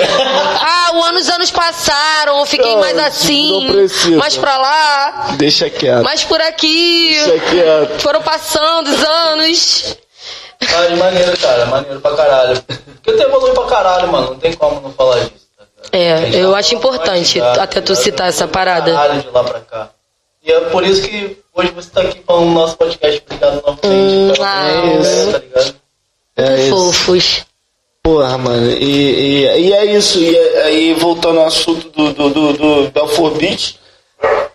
Ah, 0.60 0.90
o 0.94 1.02
ano, 1.04 1.18
os 1.20 1.28
anos 1.28 1.50
passaram, 1.52 2.40
eu 2.40 2.46
fiquei 2.46 2.72
Não, 2.72 2.80
mais 2.80 2.98
assim. 2.98 3.64
não 3.66 3.72
precisa. 3.72 4.16
Mais 4.16 4.36
pra 4.36 4.58
lá, 4.58 5.28
Deixa 5.36 5.70
quieto. 5.70 6.02
mais 6.02 6.24
por 6.24 6.40
aqui. 6.40 7.14
Deixa 7.24 7.38
quieto. 7.50 8.00
Foram 8.00 8.22
passando 8.22 8.88
os 8.88 9.04
anos. 9.04 9.96
Mas 10.60 10.98
maneiro, 10.98 11.38
cara. 11.38 11.66
Maneiro 11.66 12.00
pra 12.00 12.16
caralho. 12.16 12.60
Porque 13.02 13.12
tu 13.12 13.22
evolui 13.22 13.52
pra 13.52 13.64
caralho, 13.66 14.08
mano. 14.08 14.26
Não 14.30 14.36
tem 14.38 14.52
como 14.54 14.80
não 14.80 14.92
falar 14.92 15.20
disso. 15.20 15.30
Tá 15.56 15.64
ligado? 15.64 15.94
É, 15.94 16.12
A 16.12 16.16
gente 16.26 16.36
eu 16.38 16.50
tá 16.52 16.58
acho 16.58 16.68
falando 16.70 16.84
importante 16.84 17.40
até 17.40 17.80
tu 17.80 17.90
ligado? 17.92 18.02
citar 18.04 18.28
essa 18.28 18.48
parada. 18.48 18.90
pra 18.92 19.00
Caralho 19.00 19.22
de 19.22 19.28
lá 19.30 19.44
pra 19.44 19.60
cá. 19.60 19.88
E 20.42 20.50
é 20.52 20.60
por 20.70 20.84
isso 20.84 21.02
que 21.02 21.38
hoje 21.54 21.70
você 21.72 21.90
tá 21.90 22.00
aqui 22.02 22.20
falando 22.26 22.46
no 22.46 22.54
nosso 22.54 22.76
podcast. 22.76 23.22
Obrigado 23.26 23.54
novamente. 23.56 23.86
Hum, 23.86 24.32
pela 24.32 24.62
ah, 24.62 24.96
ideia, 24.96 25.32
tá 25.32 25.38
ligado? 25.38 25.74
É 26.36 26.60
isso. 26.60 26.76
Fofos. 26.76 27.46
Porra, 28.02 28.38
mano, 28.38 28.70
e, 28.70 29.44
e, 29.44 29.68
e 29.68 29.72
é 29.74 29.84
isso, 29.84 30.18
e 30.18 30.34
aí 30.64 30.94
voltando 30.94 31.38
ao 31.38 31.46
assunto 31.46 31.90
do, 31.90 32.14
do, 32.14 32.30
do, 32.30 32.52
do 32.54 32.90
Belfort 32.90 33.36
Beach, 33.36 33.78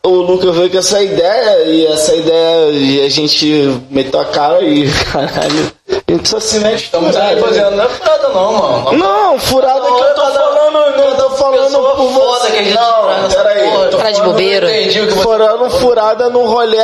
o 0.03 0.09
Lucas 0.09 0.55
veio 0.55 0.69
com 0.71 0.77
essa 0.79 1.01
ideia, 1.01 1.63
e 1.65 1.85
essa 1.85 2.15
ideia, 2.15 2.71
e 2.71 3.01
a 3.01 3.09
gente 3.09 3.45
meteu 3.91 4.19
a 4.19 4.25
cara 4.25 4.63
e, 4.63 4.89
caralho, 5.11 5.71
a 5.87 6.11
gente 6.11 6.27
só 6.29 6.39
se 6.39 6.59
mete 6.59 6.85
Estamos 6.85 7.15
aí 7.15 7.35
né? 7.35 7.41
fazendo. 7.41 7.71
Não 7.75 7.83
é 7.83 7.89
furada 7.89 8.29
não, 8.29 8.53
mano. 8.53 8.93
Não, 8.97 9.39
furada 9.39 9.81
que 9.81 9.87
eu 10.01 10.15
tô 10.15 10.21
falando, 10.31 10.97
não 10.97 11.15
tô 11.15 11.29
falando 11.31 11.95
por 11.95 12.11
foda 12.13 12.39
você. 12.39 12.51
que 12.51 12.57
a 12.57 12.63
gente 12.63 12.75
Não, 12.75 13.29
peraí. 13.29 13.91
Cara 13.95 14.11
de 14.11 14.21
bobeira. 14.21 14.67
Eu 14.69 14.81
entendi 14.81 15.01
o 15.01 15.07
que 15.07 15.13
você 15.13 15.23
Furando 15.23 15.69
furada 15.69 16.29
no 16.29 16.45
rolê 16.45 16.83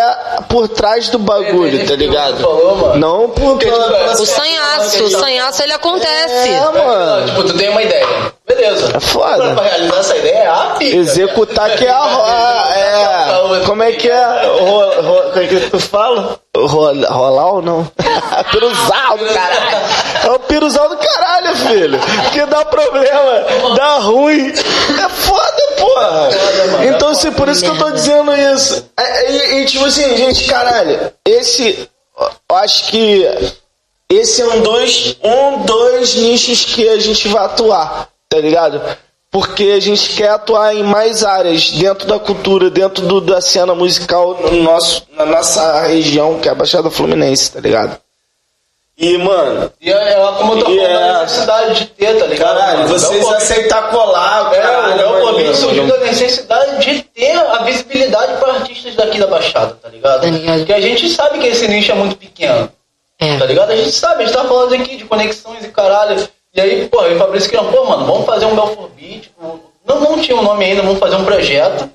por 0.50 0.68
trás 0.68 1.10
do 1.10 1.18
bagulho, 1.20 1.86
tá 1.88 1.96
ligado? 1.96 2.38
falou. 2.42 2.96
Não 2.98 3.30
por 3.30 3.52
Porque, 3.58 3.66
tipo, 3.66 4.22
O 4.22 4.26
sanhaço, 4.26 5.04
o 5.04 5.10
sanhaço 5.10 5.64
ele 5.64 5.74
acontece. 5.74 6.50
É, 6.50 6.60
mano. 6.72 7.26
Tipo, 7.28 7.44
tu 7.44 7.54
tem 7.58 7.70
uma 7.70 7.82
ideia. 7.82 8.06
Beleza. 8.48 8.92
É 8.96 9.00
foda. 9.00 9.54
Pra 9.56 9.64
realizar 9.64 9.98
essa 10.00 10.16
ideia 10.18 10.38
é 10.44 10.48
a 10.48 10.76
pica. 10.78 10.96
Executar 10.98 11.76
que 11.78 11.86
é 11.86 11.90
a 11.92 12.00
ro- 12.02 12.26
é, 13.62 13.66
Como 13.66 13.84
é 13.84 13.92
que 13.94 14.10
é? 14.10 14.42
Ro, 14.62 15.02
ro, 15.02 15.22
como 15.32 15.40
é 15.40 15.48
que 15.48 15.60
tu 15.70 15.80
fala? 15.80 16.40
Ro, 16.56 16.68
rolar 17.14 17.48
ou 17.54 17.62
não? 17.62 17.90
piruzal 18.92 19.18
do 19.18 19.26
caralho. 19.34 19.86
É 20.24 20.32
o 20.32 20.40
piruzal 20.40 20.90
do 20.90 20.98
caralho, 20.98 21.56
filho. 21.58 22.00
Que 22.32 22.46
dá 22.46 22.66
problema, 22.66 23.76
dá 23.76 23.98
ruim. 24.00 24.50
É 24.50 25.10
foda, 25.10 25.62
porra. 25.80 26.30
Então, 26.86 27.10
assim, 27.10 27.32
por 27.32 27.48
isso 27.50 27.64
que 27.64 27.70
eu 27.70 27.78
tô 27.78 27.92
dizendo 27.92 28.32
isso. 28.36 28.86
É, 28.98 29.32
E, 29.32 29.62
e, 29.62 29.66
tipo 29.66 29.86
assim, 29.86 30.16
gente, 30.18 30.46
caralho, 30.46 31.12
esse. 31.26 31.90
Acho 32.50 32.86
que 32.88 33.26
esse 34.10 34.42
é 34.42 34.46
um 34.46 34.62
dos, 34.62 35.18
um 35.24 35.58
dos 35.64 36.16
nichos 36.16 36.66
que 36.66 36.88
a 36.90 37.00
gente 37.00 37.28
vai 37.30 37.46
atuar. 37.46 38.10
tá 38.30 38.38
ligado? 38.38 38.82
Porque 39.32 39.74
a 39.76 39.80
gente 39.80 40.10
quer 40.14 40.30
atuar 40.30 40.76
em 40.76 40.84
mais 40.84 41.24
áreas 41.24 41.72
dentro 41.72 42.06
da 42.08 42.20
cultura, 42.20 42.70
dentro 42.70 43.06
do- 43.08 43.22
da 43.22 43.40
cena 43.42 43.74
musical 43.74 44.38
no 44.42 44.62
nosso, 44.64 45.04
na 45.18 45.26
nossa 45.26 45.82
região, 45.84 46.38
que 46.40 46.50
é 46.50 46.52
a 46.52 46.56
Baixada 46.56 46.90
Fluminense, 46.92 47.50
tá 47.52 47.60
ligado? 47.62 47.98
E, 49.04 49.18
mano, 49.18 49.72
E 49.82 49.92
é, 49.92 50.14
é 50.14 50.16
como 50.38 50.54
eu 50.54 50.60
tô 50.60 50.66
falando, 50.66 50.80
E 50.80 50.80
é- 50.80 51.10
a 51.10 51.22
necessidade 51.24 51.74
de 51.74 51.86
ter, 51.88 52.20
tá 52.20 52.26
ligado? 52.28 52.48
caralho, 52.56 52.78
mano? 52.80 52.90
vocês 52.90 53.12
Belfort 53.12 53.38
aceitar 53.38 53.90
colar, 53.90 54.54
É, 54.54 54.62
caralho, 54.62 55.28
o 55.28 55.34
Beat 55.34 55.56
surgiu 55.56 55.84
mano. 55.88 56.00
da 56.00 56.06
necessidade 56.06 56.78
de 56.86 57.02
ter 57.04 57.32
a 57.36 57.64
visibilidade 57.64 58.34
para 58.40 58.54
artistas 58.54 58.94
daqui 58.96 59.18
da 59.20 59.26
Baixada, 59.26 59.76
tá 59.82 59.90
ligado? 59.90 60.22
Tá 60.22 60.28
ligado. 60.28 60.58
Porque 60.60 60.74
a 60.74 60.80
gente 60.82 61.10
sabe 61.10 61.40
que 61.40 61.48
esse 61.48 61.68
nicho 61.68 61.92
é 61.92 61.96
muito 61.96 62.16
pequeno, 62.16 62.68
tá 63.18 63.26
É. 63.26 63.38
ligado? 63.48 63.72
A 63.72 63.76
gente 63.76 63.92
sabe, 63.92 64.22
a 64.24 64.28
gente 64.28 64.36
tá 64.36 64.46
falando 64.46 64.76
aqui 64.76 64.96
de 64.98 65.06
conexões 65.06 65.66
e 65.66 65.70
caralho. 65.70 66.30
E 66.54 66.62
aí, 66.62 66.88
pô, 66.88 67.02
eu 67.02 67.14
e 67.14 67.16
o 67.16 67.18
Fabrício 67.18 67.50
queriam, 67.50 67.72
pô, 67.72 67.84
mano, 67.86 68.06
vamos 68.06 68.26
fazer 68.28 68.46
um 68.46 68.54
Belfort 68.56 68.92
Beat. 68.96 69.22
tipo, 69.24 69.60
Não, 69.84 70.00
não 70.00 70.20
tinha 70.20 70.38
um 70.38 70.44
nome 70.44 70.64
ainda, 70.64 70.84
vamos 70.84 71.00
fazer 71.00 71.16
um 71.16 71.26
projeto, 71.26 71.90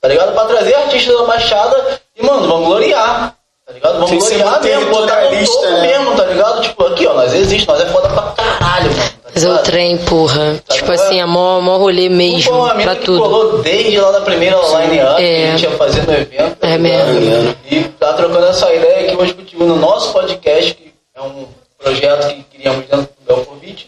tá 0.00 0.08
ligado? 0.08 0.32
Pra 0.32 0.46
trazer 0.46 0.74
artistas 0.74 1.14
da 1.18 1.24
Baixada 1.26 2.00
e, 2.16 2.24
mano, 2.24 2.48
vamos 2.48 2.66
gloriar. 2.66 3.35
Tá 3.66 3.72
ligado? 3.72 3.94
Vamos 3.94 4.10
que 4.10 4.16
gloriar 4.18 4.62
mesmo, 4.62 4.90
botar 4.90 5.22
no 5.30 5.44
topo 5.46 5.66
né? 5.70 5.80
mesmo, 5.80 6.16
tá 6.16 6.24
ligado? 6.24 6.60
Tipo, 6.62 6.86
aqui, 6.86 7.06
ó, 7.06 7.14
nós 7.14 7.34
existimos, 7.34 7.66
nós 7.66 7.80
é 7.80 7.86
foda 7.86 8.08
pra 8.10 8.22
caralho, 8.32 8.90
mano. 8.92 9.10
Tá 9.24 9.30
Fazer 9.32 9.50
o 9.50 9.58
trem, 9.58 9.98
porra. 9.98 10.62
Tá 10.66 10.74
Tipo 10.74 10.92
assim, 10.92 11.20
é 11.20 11.26
mó, 11.26 11.60
mó 11.60 11.76
rolê 11.76 12.08
mesmo. 12.08 12.62
mina 12.62 12.74
Pra 12.84 12.94
que 12.96 13.04
tudo. 13.06 13.18
colou 13.20 13.58
desde 13.62 13.98
lá 14.00 14.12
da 14.12 14.20
primeira 14.20 14.56
line-up 14.56 15.20
É. 15.20 15.36
que 15.36 15.42
a 15.42 15.50
gente 15.56 15.62
ia 15.64 15.70
fazer 15.76 16.06
no 16.06 16.12
evento. 16.14 16.56
tá 16.56 16.68
É 16.68 16.76
ligado? 16.76 17.08
mesmo. 17.08 17.56
E 17.68 17.82
tá 17.98 18.12
trocando 18.12 18.46
essa 18.46 18.72
ideia 18.72 19.08
aqui 19.08 19.16
hoje 19.20 19.34
contigo 19.34 19.64
no 19.64 19.76
nosso 19.76 20.12
podcast, 20.12 20.72
que 20.74 20.92
é 21.16 21.20
um 21.20 21.48
projeto 21.76 22.28
que 22.28 22.42
criamos 22.44 22.86
dentro 22.86 23.08
do 23.26 23.56
Beat. 23.60 23.86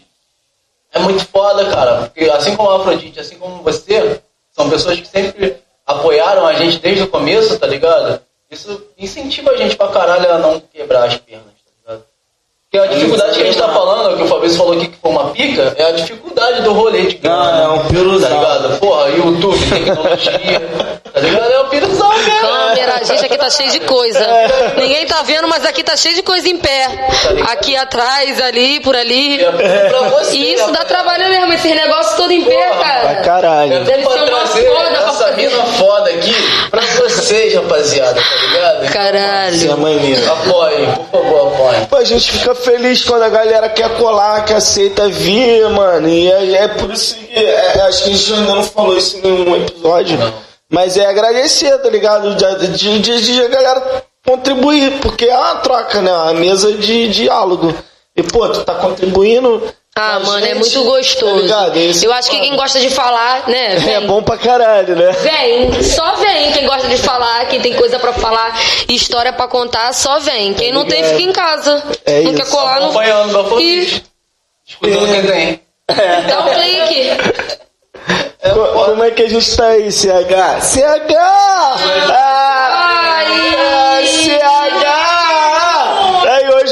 É 0.93 0.99
muito 0.99 1.25
foda, 1.25 1.65
cara, 1.65 2.11
porque 2.13 2.29
assim 2.29 2.53
como 2.55 2.69
a 2.69 2.75
Afrodite, 2.75 3.19
assim 3.19 3.37
como 3.37 3.63
você, 3.63 4.19
são 4.51 4.69
pessoas 4.69 4.99
que 4.99 5.07
sempre 5.07 5.55
apoiaram 5.87 6.45
a 6.45 6.53
gente 6.53 6.79
desde 6.79 7.03
o 7.03 7.07
começo, 7.07 7.57
tá 7.57 7.65
ligado? 7.65 8.19
Isso 8.49 8.91
incentiva 8.97 9.51
a 9.51 9.57
gente 9.57 9.75
pra 9.75 9.89
caralho 9.89 10.31
a 10.31 10.39
não 10.39 10.59
quebrar 10.59 11.05
as 11.05 11.17
pernas? 11.17 11.58
Porque 12.71 12.87
a 12.87 12.91
dificuldade 12.93 13.33
que 13.33 13.41
a 13.41 13.45
gente 13.45 13.57
tá 13.57 13.67
falando, 13.69 14.15
que 14.15 14.21
o 14.21 14.27
Fabrício 14.27 14.59
falou 14.59 14.73
aqui 14.73 14.89
que 14.89 14.97
foi 15.01 15.09
uma 15.11 15.31
pica, 15.31 15.73
é 15.75 15.85
a 15.85 15.91
dificuldade 15.91 16.61
do 16.61 16.71
rolê 16.71 17.01
de 17.07 17.15
grana. 17.15 17.51
Não, 17.51 17.63
é 17.63 17.79
um 17.79 17.85
piruzão. 17.87 18.29
Tá 18.29 18.35
ligado? 18.35 18.79
Porra, 18.79 19.09
YouTube, 19.09 19.57
tecnologia, 19.69 20.69
tá 21.11 21.19
ligado? 21.19 21.51
É 21.51 21.61
um 21.61 21.69
piruzão 21.69 22.09
mesmo. 22.15 22.29
Câmera, 22.39 22.93
a 23.01 23.03
gente 23.03 23.25
aqui 23.25 23.37
tá 23.39 23.49
cheio 23.49 23.71
de 23.71 23.79
coisa. 23.79 24.19
É. 24.19 24.73
Ninguém 24.77 25.03
tá 25.07 25.23
vendo, 25.23 25.47
mas 25.47 25.65
aqui 25.65 25.83
tá 25.83 25.97
cheio 25.97 26.13
de 26.13 26.21
coisa 26.21 26.47
em 26.47 26.57
pé. 26.57 26.87
ligado? 27.31 27.49
Aqui 27.51 27.75
atrás, 27.75 28.39
ali, 28.39 28.79
por 28.81 28.95
ali. 28.95 29.43
É 29.43 29.51
pra 29.89 30.01
você, 30.09 30.35
E 30.37 30.53
isso 30.53 30.71
dá 30.71 30.85
trabalho 30.85 31.27
mesmo, 31.27 31.51
esses 31.51 31.73
negócios 31.75 32.15
todo 32.17 32.31
em 32.31 32.43
pé, 32.43 32.51
Porra, 32.67 32.77
Pra 32.77 32.99
cara. 32.99 33.21
caralho. 33.23 33.73
Eu 33.73 33.79
tô 33.79 33.85
Deve 33.85 34.03
pra 34.03 34.11
ser 34.13 34.19
uma 34.19 34.39
trazer 34.41 34.67
foda 34.69 34.89
essa 35.09 35.31
mina 35.31 35.63
foda 35.65 36.09
aqui 36.11 36.35
pra 36.69 36.81
vocês, 36.81 37.55
rapaziada, 37.55 38.21
tá 38.21 38.35
ligado? 38.45 38.83
Isso 38.85 38.91
é 38.91 38.93
Caralho. 38.93 39.77
maneiro. 39.79 40.31
Apoiem, 40.31 40.91
por 40.91 41.05
favor, 41.23 41.47
apoiem. 41.55 41.85
Pô, 41.85 41.95
a 41.95 42.03
gente 42.03 42.31
fica 42.31 42.53
feliz 42.59 43.03
quando 43.03 43.23
a 43.23 43.29
galera 43.29 43.69
quer 43.69 43.97
colar, 43.97 44.45
que 44.45 44.53
aceita 44.53 45.09
vir, 45.09 45.67
mano. 45.69 46.07
E 46.07 46.31
é, 46.31 46.53
é 46.63 46.67
por 46.67 46.91
isso 46.91 47.15
que. 47.15 47.33
é, 47.37 47.81
acho 47.81 48.03
que 48.03 48.09
a 48.11 48.13
gente 48.13 48.33
ainda 48.33 48.55
não 48.55 48.63
falou 48.63 48.97
isso 48.97 49.17
em 49.17 49.21
nenhum 49.21 49.55
episódio. 49.55 50.17
Mas 50.71 50.97
é 50.97 51.05
agradecer, 51.05 51.77
tá 51.79 51.89
ligado? 51.89 52.35
De, 52.35 52.67
de, 52.77 52.99
de- 52.99 53.21
de 53.21 53.41
a 53.43 53.47
galera 53.47 54.03
contribuir, 54.25 54.99
porque 55.01 55.25
é 55.25 55.35
uma 55.37 55.55
troca, 55.55 56.01
né? 56.01 56.11
Uma 56.11 56.33
mesa 56.35 56.71
de 56.73 57.09
diálogo. 57.09 57.73
E, 58.15 58.21
pô, 58.21 58.47
tu 58.49 58.63
tá 58.63 58.75
contribuindo. 58.75 59.63
Ah, 59.99 60.15
a 60.15 60.19
mano, 60.19 60.45
é 60.45 60.49
gente, 60.49 60.59
muito 60.59 60.73
Tá 60.73 60.79
gostoso. 60.89 61.35
ligado? 61.41 61.77
Esse- 61.77 62.05
Eu 62.05 62.13
acho 62.13 62.29
que 62.29 62.39
quem 62.39 62.55
gosta 62.55 62.79
de 62.79 62.89
falar, 62.89 63.47
né? 63.47 63.75
É 63.89 63.99
Vem. 63.99 64.07
bom 64.07 64.21
pra 64.23 64.37
caralho, 64.37 64.95
né? 64.95 65.11
Vem, 65.11 65.83
só 65.83 66.15
vem. 66.15 66.51
Quem 66.51 66.65
gosta 66.65 66.87
de 66.87 66.97
falar, 66.97 67.45
quem 67.47 67.59
tem 67.59 67.73
coisa 67.73 67.99
pra 67.99 68.13
falar, 68.13 68.57
história 68.87 69.33
pra 69.33 69.47
contar, 69.47 69.93
só 69.93 70.19
vem. 70.19 70.53
Quem 70.53 70.71
não 70.71 70.85
tem, 70.85 71.03
fica 71.03 71.21
em 71.21 71.33
casa. 71.33 71.83
É 72.05 72.21
não 72.21 72.31
isso. 72.33 72.43
quer 72.43 72.49
colar, 72.49 72.75
não. 72.79 72.85
Acompanhando, 72.89 73.59
E. 73.61 74.01
Escutando 74.67 75.07
quem 75.11 75.23
tem. 75.23 75.61
dá 76.27 76.39
um 76.41 76.53
clique. 76.53 77.59
Co- 78.53 78.85
Como 78.85 79.03
é 79.03 79.11
que 79.11 79.23
a 79.23 79.29
gente 79.29 79.57
tá 79.57 79.67
aí, 79.67 79.91
CH? 79.91 80.61
CH! 80.61 81.13
Ah, 82.09 83.25
Ai. 83.97 84.05
CH! 84.05 84.98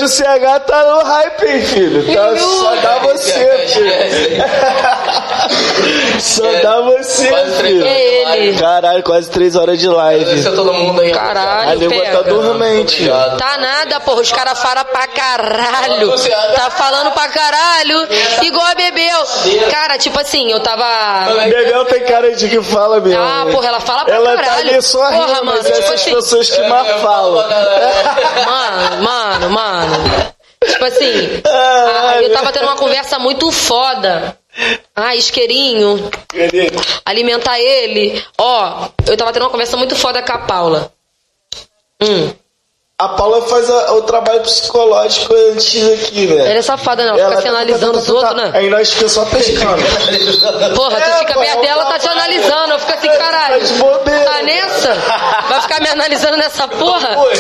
O 0.08 0.10
CH 0.10 0.60
tá 0.66 0.86
no 0.86 1.04
hype, 1.04 1.46
hein, 1.46 1.62
filho. 1.66 2.16
Tá, 2.16 2.38
só 2.38 2.76
dá 2.76 3.00
você, 3.00 3.68
filho. 3.68 3.92
Só 6.20 6.44
dá 6.64 6.82
você, 6.82 7.28
filho. 7.62 7.86
É 7.86 8.38
ele. 8.48 8.58
Caralho, 8.60 9.04
quase 9.04 9.30
três 9.30 9.56
horas 9.56 9.80
de 9.80 9.88
live. 9.88 10.44
Todo 10.44 10.74
mundo 10.74 11.02
aí. 11.02 11.12
Caralho, 11.12 11.70
A 11.70 11.74
língua 11.76 12.00
pega. 12.04 12.18
tá 12.18 12.22
dormente. 12.30 13.04
Obrigado. 13.04 13.38
Tá 13.38 13.58
nada, 13.58 14.00
porra. 14.00 14.22
Os 14.22 14.32
caras 14.32 14.60
falam 14.60 14.84
pra 14.86 15.08
caralho. 15.08 16.10
Tá 16.56 16.70
falando 16.72 17.12
pra 17.12 17.28
caralho. 17.30 18.08
Igual 18.42 18.66
a 18.66 18.76
Bebel. 18.76 19.24
Cara, 19.70 19.98
tipo 19.98 20.20
assim, 20.20 20.52
eu 20.52 20.60
tava. 20.62 20.86
Bebel 21.50 21.86
tem 21.86 22.04
cara 22.06 22.36
de 22.36 22.50
que 22.50 22.62
fala 22.64 23.00
mesmo. 23.00 23.22
Ah, 23.22 23.46
porra, 23.52 23.68
ela 23.68 23.80
fala 23.80 24.06
pra 24.06 24.16
Ela 24.16 24.36
caralho. 24.36 24.48
tá 24.50 24.56
ali 24.58 24.82
só 24.82 25.08
rindo, 25.10 25.26
Porra, 25.26 25.44
mano, 25.44 25.62
mas 25.64 25.66
tipo 25.66 25.78
essas 25.78 25.94
assim. 26.02 26.14
pessoas 26.16 26.50
que 26.50 26.62
mais 26.68 26.88
Eu 26.90 27.00
falam. 27.00 27.48
Mano, 28.46 29.04
mano, 29.04 29.50
mano. 29.52 29.97
Tipo 30.66 30.86
assim, 30.86 31.42
eu 32.24 32.34
tava 32.34 32.52
tendo 32.52 32.64
uma 32.64 32.76
conversa 32.76 33.20
muito 33.20 33.52
foda. 33.52 34.38
Ah, 34.96 35.16
isqueirinho, 35.16 36.10
alimentar 37.06 37.60
ele. 37.60 38.24
Ó, 38.38 38.90
eu 39.06 39.16
tava 39.16 39.32
tendo 39.32 39.44
uma 39.44 39.52
conversa 39.52 39.78
muito 39.78 39.96
foda 39.96 40.22
com 40.24 40.34
a 40.34 40.40
Paula. 40.40 40.92
Hum, 42.02 42.34
A 43.00 43.10
Paula 43.10 43.44
faz 43.48 43.70
a- 43.70 43.94
o 43.94 44.02
trabalho 44.02 44.42
psicológico 44.42 45.32
antes 45.52 45.88
aqui, 45.88 46.26
velho. 46.26 46.42
ela 46.42 46.50
é 46.58 46.62
safada, 46.64 47.06
não. 47.06 47.14
Fica 47.16 47.42
se 47.44 47.48
analisando 47.48 48.00
os 48.00 48.10
outros, 48.10 48.36
né? 48.36 48.50
Aí 48.56 48.72
nós 48.72 48.90
ficamos 48.92 49.12
só 49.12 49.24
pescando. 49.26 49.84
Porra, 50.76 51.00
tu 51.00 51.04
É, 51.12 51.18
fica 51.20 51.34
perto 51.40 51.62
dela, 51.62 51.86
tá 51.86 52.00
te 52.00 52.02
trabalho. 52.08 52.24
analisando. 52.24 52.74
Eu 52.74 52.80
fico 52.80 52.94
assim, 52.98 53.08
caralho. 53.20 53.60
Tá 53.60 53.66
de 53.68 53.74
bobeira. 53.74 54.26
Tá 54.26 54.42
nessa? 54.42 54.94
Vai 55.48 55.62
ficar 55.62 55.80
me 55.82 55.90
analisando 55.90 56.38
nessa 56.38 56.68
porra? 56.74 57.10
Eu 57.14 57.36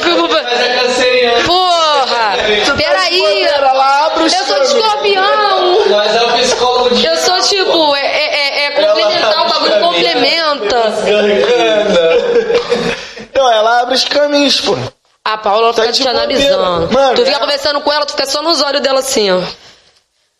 fico. 0.00 0.28
Mas 0.28 1.00
é. 1.00 1.42
Porra! 1.46 2.36
Peraí! 2.76 3.44
Ela 3.44 4.12
Eu 4.18 4.28
sou 4.28 4.58
de 4.58 4.64
escorpião! 4.66 5.88
Nós 5.88 6.14
é 6.14 6.22
o 6.24 6.32
psicólogo 6.42 6.94
de. 6.94 7.06
Eu 7.06 7.16
sou 7.16 7.40
tipo, 7.40 7.96
é, 7.96 8.00
é, 8.06 8.34
é- 8.34 8.66
é 8.66 8.70
complementar, 8.72 9.46
o 9.46 9.48
bagulho 9.48 9.80
complementa. 9.80 10.92
Ela 13.52 13.80
abre 13.82 13.94
os 13.94 14.04
caminhos, 14.04 14.60
pô. 14.60 14.76
A 15.24 15.36
Paula 15.36 15.74
Tá 15.74 15.86
de 15.86 15.92
te 15.92 16.08
analisando. 16.08 16.90
Mano, 16.92 17.14
tu 17.14 17.18
fica 17.22 17.30
ela- 17.36 17.40
conversando 17.40 17.80
com 17.82 17.92
ela, 17.92 18.06
tu 18.06 18.12
fica 18.12 18.26
só 18.26 18.42
nos 18.42 18.62
olhos 18.62 18.80
dela 18.80 19.00
assim, 19.00 19.30
ó. 19.30 19.40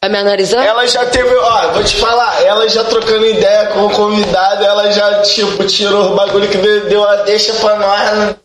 Vai 0.00 0.10
me 0.10 0.18
analisar? 0.18 0.64
Ela 0.64 0.86
já 0.86 1.04
teve, 1.06 1.34
ó, 1.36 1.68
vou 1.72 1.82
te 1.84 1.96
falar, 1.96 2.40
ela 2.42 2.68
já 2.68 2.84
trocando 2.84 3.26
ideia 3.26 3.66
com 3.66 3.86
o 3.86 3.90
convidado, 3.90 4.64
ela 4.64 4.90
já, 4.92 5.22
tipo, 5.22 5.64
tirou 5.66 6.12
o 6.12 6.14
bagulho 6.14 6.48
que 6.48 6.56
deu 6.56 6.84
deu 6.88 7.04
a 7.08 7.16
deixa 7.16 7.52
pra 7.54 7.74
nós 7.76 8.12
né? 8.18 8.36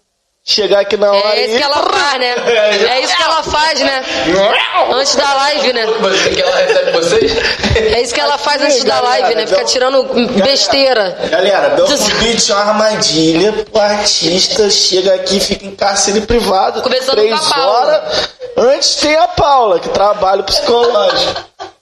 Chegar 0.46 0.82
aqui 0.82 0.98
na 0.98 1.10
hora. 1.12 1.36
É 1.36 1.46
isso 1.46 1.56
e- 1.56 1.58
que 1.58 1.64
ela 1.64 1.84
faz, 1.84 2.20
né? 2.20 2.36
É 2.90 3.00
isso 3.02 3.16
que 3.16 3.24
ela 3.24 3.44
faz, 3.44 3.80
né? 3.80 4.04
Antes 4.94 5.16
da 5.16 5.34
live, 5.34 5.74
né? 5.74 5.86
Você 5.86 6.30
que 6.30 6.42
ela 6.42 6.58
recebe 6.58 6.92
vocês? 6.92 7.32
É 7.76 8.02
isso 8.02 8.14
que 8.14 8.20
ela 8.20 8.38
faz 8.38 8.62
antes 8.62 8.84
da 8.84 9.00
live, 9.00 9.36
né? 9.36 9.48
Fica 9.48 9.64
tirando 9.64 10.04
besteira. 10.44 11.18
Galera, 11.30 11.70
Belfort 11.70 12.14
Beach 12.16 12.52
é 12.52 12.56
uma 12.56 12.64
armadilha 12.64 13.54
pro 13.72 13.82
artista, 13.82 14.70
chega 14.70 15.16
aqui, 15.16 15.40
fica 15.40 15.66
em 15.66 15.76
cárcere 15.76 16.22
privado, 16.22 16.82
Conversando 16.82 17.16
três 17.16 17.40
com 17.40 17.46
a 17.46 17.50
Paula. 17.56 17.80
horas. 17.82 18.30
Antes 18.58 18.96
tem 18.98 19.16
a 19.16 19.28
Paula, 19.28 19.80
que 19.80 19.90
trabalha 19.90 20.42
o 20.42 20.44
psicológico. 20.44 21.42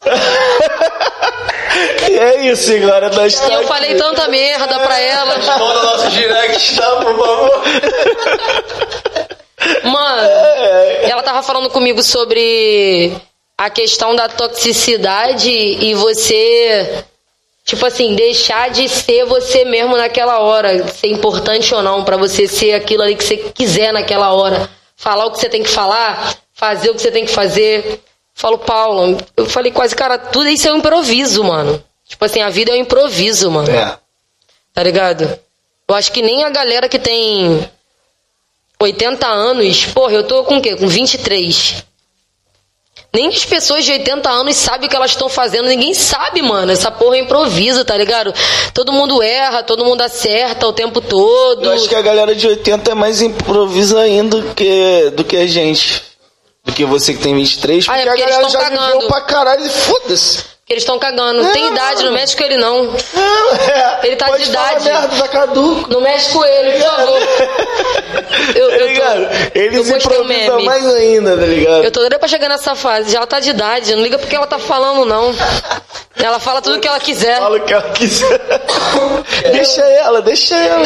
e 2.09 2.17
é 2.17 2.47
isso, 2.51 2.73
agora 2.73 3.09
nós 3.11 3.39
tá 3.39 3.47
eu 3.53 3.59
aqui. 3.59 3.67
falei 3.67 3.95
tanta 3.95 4.27
merda 4.27 4.79
pra 4.79 4.99
ela. 4.99 5.35
Responda 5.35 5.83
nosso 5.83 6.09
direct, 6.09 6.75
tá, 6.75 6.95
por 6.97 7.15
favor. 7.15 7.63
Mano, 9.83 10.21
ela 11.03 11.21
tava 11.21 11.43
falando 11.43 11.69
comigo 11.69 12.01
sobre 12.01 13.13
a 13.57 13.69
questão 13.69 14.15
da 14.15 14.27
toxicidade 14.27 15.51
e 15.51 15.93
você, 15.93 17.03
tipo 17.63 17.85
assim, 17.85 18.15
deixar 18.15 18.71
de 18.71 18.89
ser 18.89 19.25
você 19.25 19.63
mesmo 19.63 19.95
naquela 19.95 20.39
hora, 20.39 20.87
ser 20.87 21.07
importante 21.07 21.73
ou 21.75 21.83
não, 21.83 22.03
pra 22.03 22.17
você 22.17 22.47
ser 22.47 22.73
aquilo 22.73 23.03
ali 23.03 23.15
que 23.15 23.23
você 23.23 23.37
quiser 23.37 23.93
naquela 23.93 24.33
hora. 24.33 24.67
Falar 24.97 25.25
o 25.27 25.31
que 25.31 25.39
você 25.39 25.47
tem 25.49 25.61
que 25.61 25.69
falar, 25.69 26.35
fazer 26.53 26.89
o 26.89 26.95
que 26.95 27.01
você 27.01 27.11
tem 27.11 27.25
que 27.25 27.31
fazer. 27.31 28.01
Falo, 28.41 28.57
Paulo, 28.57 29.19
eu 29.37 29.45
falei 29.45 29.71
quase, 29.71 29.95
cara, 29.95 30.17
tudo 30.17 30.49
isso 30.49 30.67
é 30.67 30.73
um 30.73 30.77
improviso, 30.77 31.43
mano. 31.43 31.79
Tipo 32.07 32.25
assim, 32.25 32.41
a 32.41 32.49
vida 32.49 32.71
é 32.71 32.73
um 32.73 32.77
improviso, 32.77 33.51
mano. 33.51 33.69
É. 33.69 33.95
Tá 34.73 34.81
ligado? 34.81 35.39
Eu 35.87 35.93
acho 35.93 36.11
que 36.11 36.23
nem 36.23 36.43
a 36.43 36.49
galera 36.49 36.89
que 36.89 36.97
tem 36.97 37.69
80 38.79 39.27
anos, 39.27 39.85
porra, 39.85 40.13
eu 40.13 40.23
tô 40.23 40.43
com 40.43 40.57
o 40.57 40.61
quê? 40.61 40.75
Com 40.75 40.87
23. 40.87 41.85
Nem 43.13 43.27
as 43.27 43.45
pessoas 43.45 43.85
de 43.85 43.91
80 43.91 44.27
anos 44.27 44.55
sabem 44.55 44.87
o 44.87 44.89
que 44.89 44.95
elas 44.95 45.11
estão 45.11 45.29
fazendo. 45.29 45.67
Ninguém 45.67 45.93
sabe, 45.93 46.41
mano. 46.41 46.71
Essa 46.71 46.89
porra 46.89 47.17
é 47.17 47.19
improviso, 47.19 47.85
tá 47.85 47.95
ligado? 47.95 48.33
Todo 48.73 48.91
mundo 48.91 49.21
erra, 49.21 49.61
todo 49.61 49.85
mundo 49.85 50.01
acerta 50.01 50.65
o 50.65 50.73
tempo 50.73 50.99
todo. 50.99 51.65
Eu 51.65 51.73
acho 51.73 51.87
que 51.87 51.93
a 51.93 52.01
galera 52.01 52.33
de 52.33 52.47
80 52.47 52.89
é 52.89 52.95
mais 52.95 53.21
improviso 53.21 53.99
ainda 53.99 54.41
do 54.41 54.55
que, 54.55 55.11
do 55.15 55.23
que 55.23 55.37
a 55.37 55.45
gente. 55.45 56.09
Do 56.63 56.73
que 56.73 56.85
você 56.85 57.13
que 57.13 57.23
tem 57.23 57.33
23, 57.35 57.87
Ah, 57.89 57.97
é 57.97 58.05
porque 58.05 58.09
a 58.09 58.11
porque 58.11 58.21
eles 58.23 58.35
galera 58.35 58.49
já 58.49 58.59
cagando. 58.59 58.93
viveu 58.93 59.07
pra 59.07 59.21
caralho 59.21 59.65
e 59.65 59.69
foda-se. 59.69 60.37
Porque 60.61 60.73
eles 60.73 60.83
estão 60.83 60.99
cagando. 60.99 61.51
Tem 61.51 61.67
idade, 61.69 62.03
não 62.05 62.11
mexe 62.11 62.37
com 62.37 62.43
ele, 62.43 62.57
não. 62.57 62.95
É, 64.03 64.07
Ele 64.07 64.15
tá 64.15 64.27
pode 64.27 64.43
de 64.43 64.49
idade. 64.51 64.85
merda, 64.85 65.07
tá 65.17 65.27
caduco. 65.27 65.89
Não 65.91 66.01
mexe 66.01 66.29
com 66.31 66.45
ele, 66.45 66.71
por 66.73 66.81
favor. 66.83 67.19
Eu, 68.55 68.69
Tá 68.69 68.75
eu 68.75 68.87
ligado? 68.87 69.19
tô, 69.51 69.59
Eles 69.59 69.87
eu 69.89 69.93
um 69.93 69.97
improvisam 69.97 70.25
meme. 70.55 70.63
mais 70.65 70.85
ainda, 70.85 71.35
tá 71.37 71.45
ligado? 71.45 71.83
Eu 71.83 71.91
tô 71.91 71.99
doida 72.01 72.19
pra 72.19 72.27
chegar 72.27 72.47
nessa 72.47 72.75
fase. 72.75 73.11
Já 73.11 73.17
ela 73.17 73.27
tá 73.27 73.39
de 73.39 73.49
idade. 73.49 73.95
Não 73.95 74.03
liga 74.03 74.17
porque 74.19 74.35
ela 74.35 74.47
tá 74.47 74.59
falando, 74.59 75.03
não. 75.05 75.33
Ela 76.15 76.39
fala 76.39 76.61
tudo 76.61 76.79
que 76.79 76.87
ela 76.87 76.99
quiser. 76.99 77.39
Fala 77.39 77.57
o 77.57 77.61
que 77.61 77.73
ela 77.73 77.89
quiser. 77.91 78.39
deixa 79.51 79.81
ela, 79.81 80.21
deixa 80.21 80.55
ela. 80.55 80.85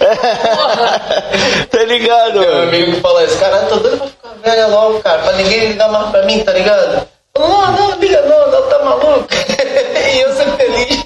tá 1.70 1.82
ligado, 1.84 2.40
Meu 2.40 2.50
mano? 2.54 2.62
amigo 2.68 2.92
que 2.94 3.00
fala 3.00 3.24
isso, 3.24 3.38
cara, 3.38 3.58
tô 3.66 3.76
doido 3.76 3.98
pra 3.98 4.08
velha 4.40 4.66
logo, 4.66 5.00
cara, 5.00 5.22
pra 5.22 5.32
ninguém 5.32 5.68
ligar 5.68 5.90
mais 5.90 6.10
pra 6.10 6.22
mim, 6.22 6.42
tá 6.44 6.52
ligado? 6.52 7.08
Não, 7.38 7.72
não, 7.72 7.98
liga 7.98 8.20
não, 8.22 8.50
não, 8.50 8.68
tá 8.68 8.78
maluco? 8.84 9.28
e 10.14 10.20
eu 10.20 10.34
ser 10.34 10.56
feliz. 10.56 11.04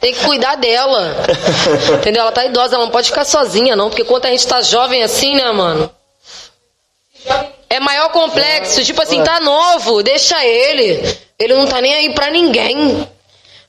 Tem 0.00 0.12
que 0.12 0.24
cuidar 0.24 0.56
dela. 0.56 1.16
Entendeu? 1.94 2.22
Ela 2.22 2.32
tá 2.32 2.44
idosa, 2.44 2.76
ela 2.76 2.84
não 2.84 2.92
pode 2.92 3.08
ficar 3.08 3.24
sozinha, 3.24 3.74
não. 3.74 3.88
Porque 3.88 4.04
quando 4.04 4.26
a 4.26 4.30
gente 4.30 4.46
tá 4.46 4.60
jovem 4.60 5.02
assim, 5.02 5.34
né, 5.34 5.50
mano? 5.50 5.90
É 7.70 7.80
maior 7.80 8.10
complexo. 8.10 8.84
Tipo 8.84 9.02
assim, 9.02 9.22
tá 9.24 9.40
novo, 9.40 10.02
deixa 10.02 10.44
ele. 10.44 11.18
Ele 11.38 11.54
não 11.54 11.66
tá 11.66 11.80
nem 11.80 11.94
aí 11.94 12.14
pra 12.14 12.30
ninguém. 12.30 13.08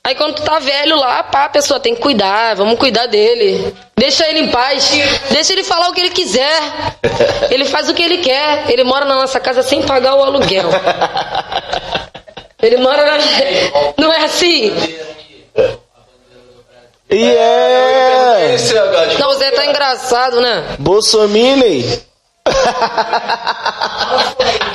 Aí 0.05 0.13
quando 0.13 0.35
tu 0.35 0.43
tá 0.43 0.59
velho 0.59 0.95
lá, 0.97 1.23
pá, 1.23 1.45
a 1.45 1.49
pessoa 1.49 1.79
tem 1.79 1.95
que 1.95 2.01
cuidar, 2.01 2.55
vamos 2.55 2.77
cuidar 2.77 3.07
dele. 3.07 3.73
Deixa 3.97 4.29
ele 4.29 4.41
em 4.41 4.51
paz. 4.51 4.91
Deixa 5.31 5.51
ele 5.51 5.63
falar 5.63 5.89
o 5.89 5.93
que 5.93 6.01
ele 6.01 6.11
quiser. 6.11 6.61
Ele 7.49 7.65
faz 7.65 7.89
o 7.89 7.93
que 7.93 8.03
ele 8.03 8.19
quer. 8.19 8.69
Ele 8.69 8.83
mora 8.83 9.05
na 9.05 9.15
nossa 9.15 9.39
casa 9.39 9.63
sem 9.63 9.81
pagar 9.81 10.13
o 10.15 10.23
aluguel. 10.23 10.69
Ele 12.61 12.77
mora 12.77 13.03
na... 13.03 13.17
Não 13.97 14.13
é 14.13 14.25
assim? 14.25 14.71
E 17.09 17.23
é. 17.23 18.53
Esse 18.53 18.77
H, 18.77 19.07
tipo, 19.07 19.21
Não, 19.21 19.29
o 19.29 19.33
Zé 19.35 19.49
tá 19.51 19.65
engraçado, 19.65 20.41
né? 20.41 20.75
Bolsominion. 20.77 21.97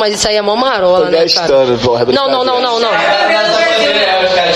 Mas 0.00 0.14
isso 0.14 0.26
aí 0.26 0.36
é 0.36 0.42
mó 0.42 0.56
marola, 0.56 1.04
Tô 1.04 1.10
né, 1.10 1.18
gastando, 1.20 1.78
cara? 1.78 1.78
porra, 1.84 2.04
Não, 2.06 2.26
não, 2.28 2.42
não, 2.42 2.60
não, 2.60 2.80
não. 2.80 2.90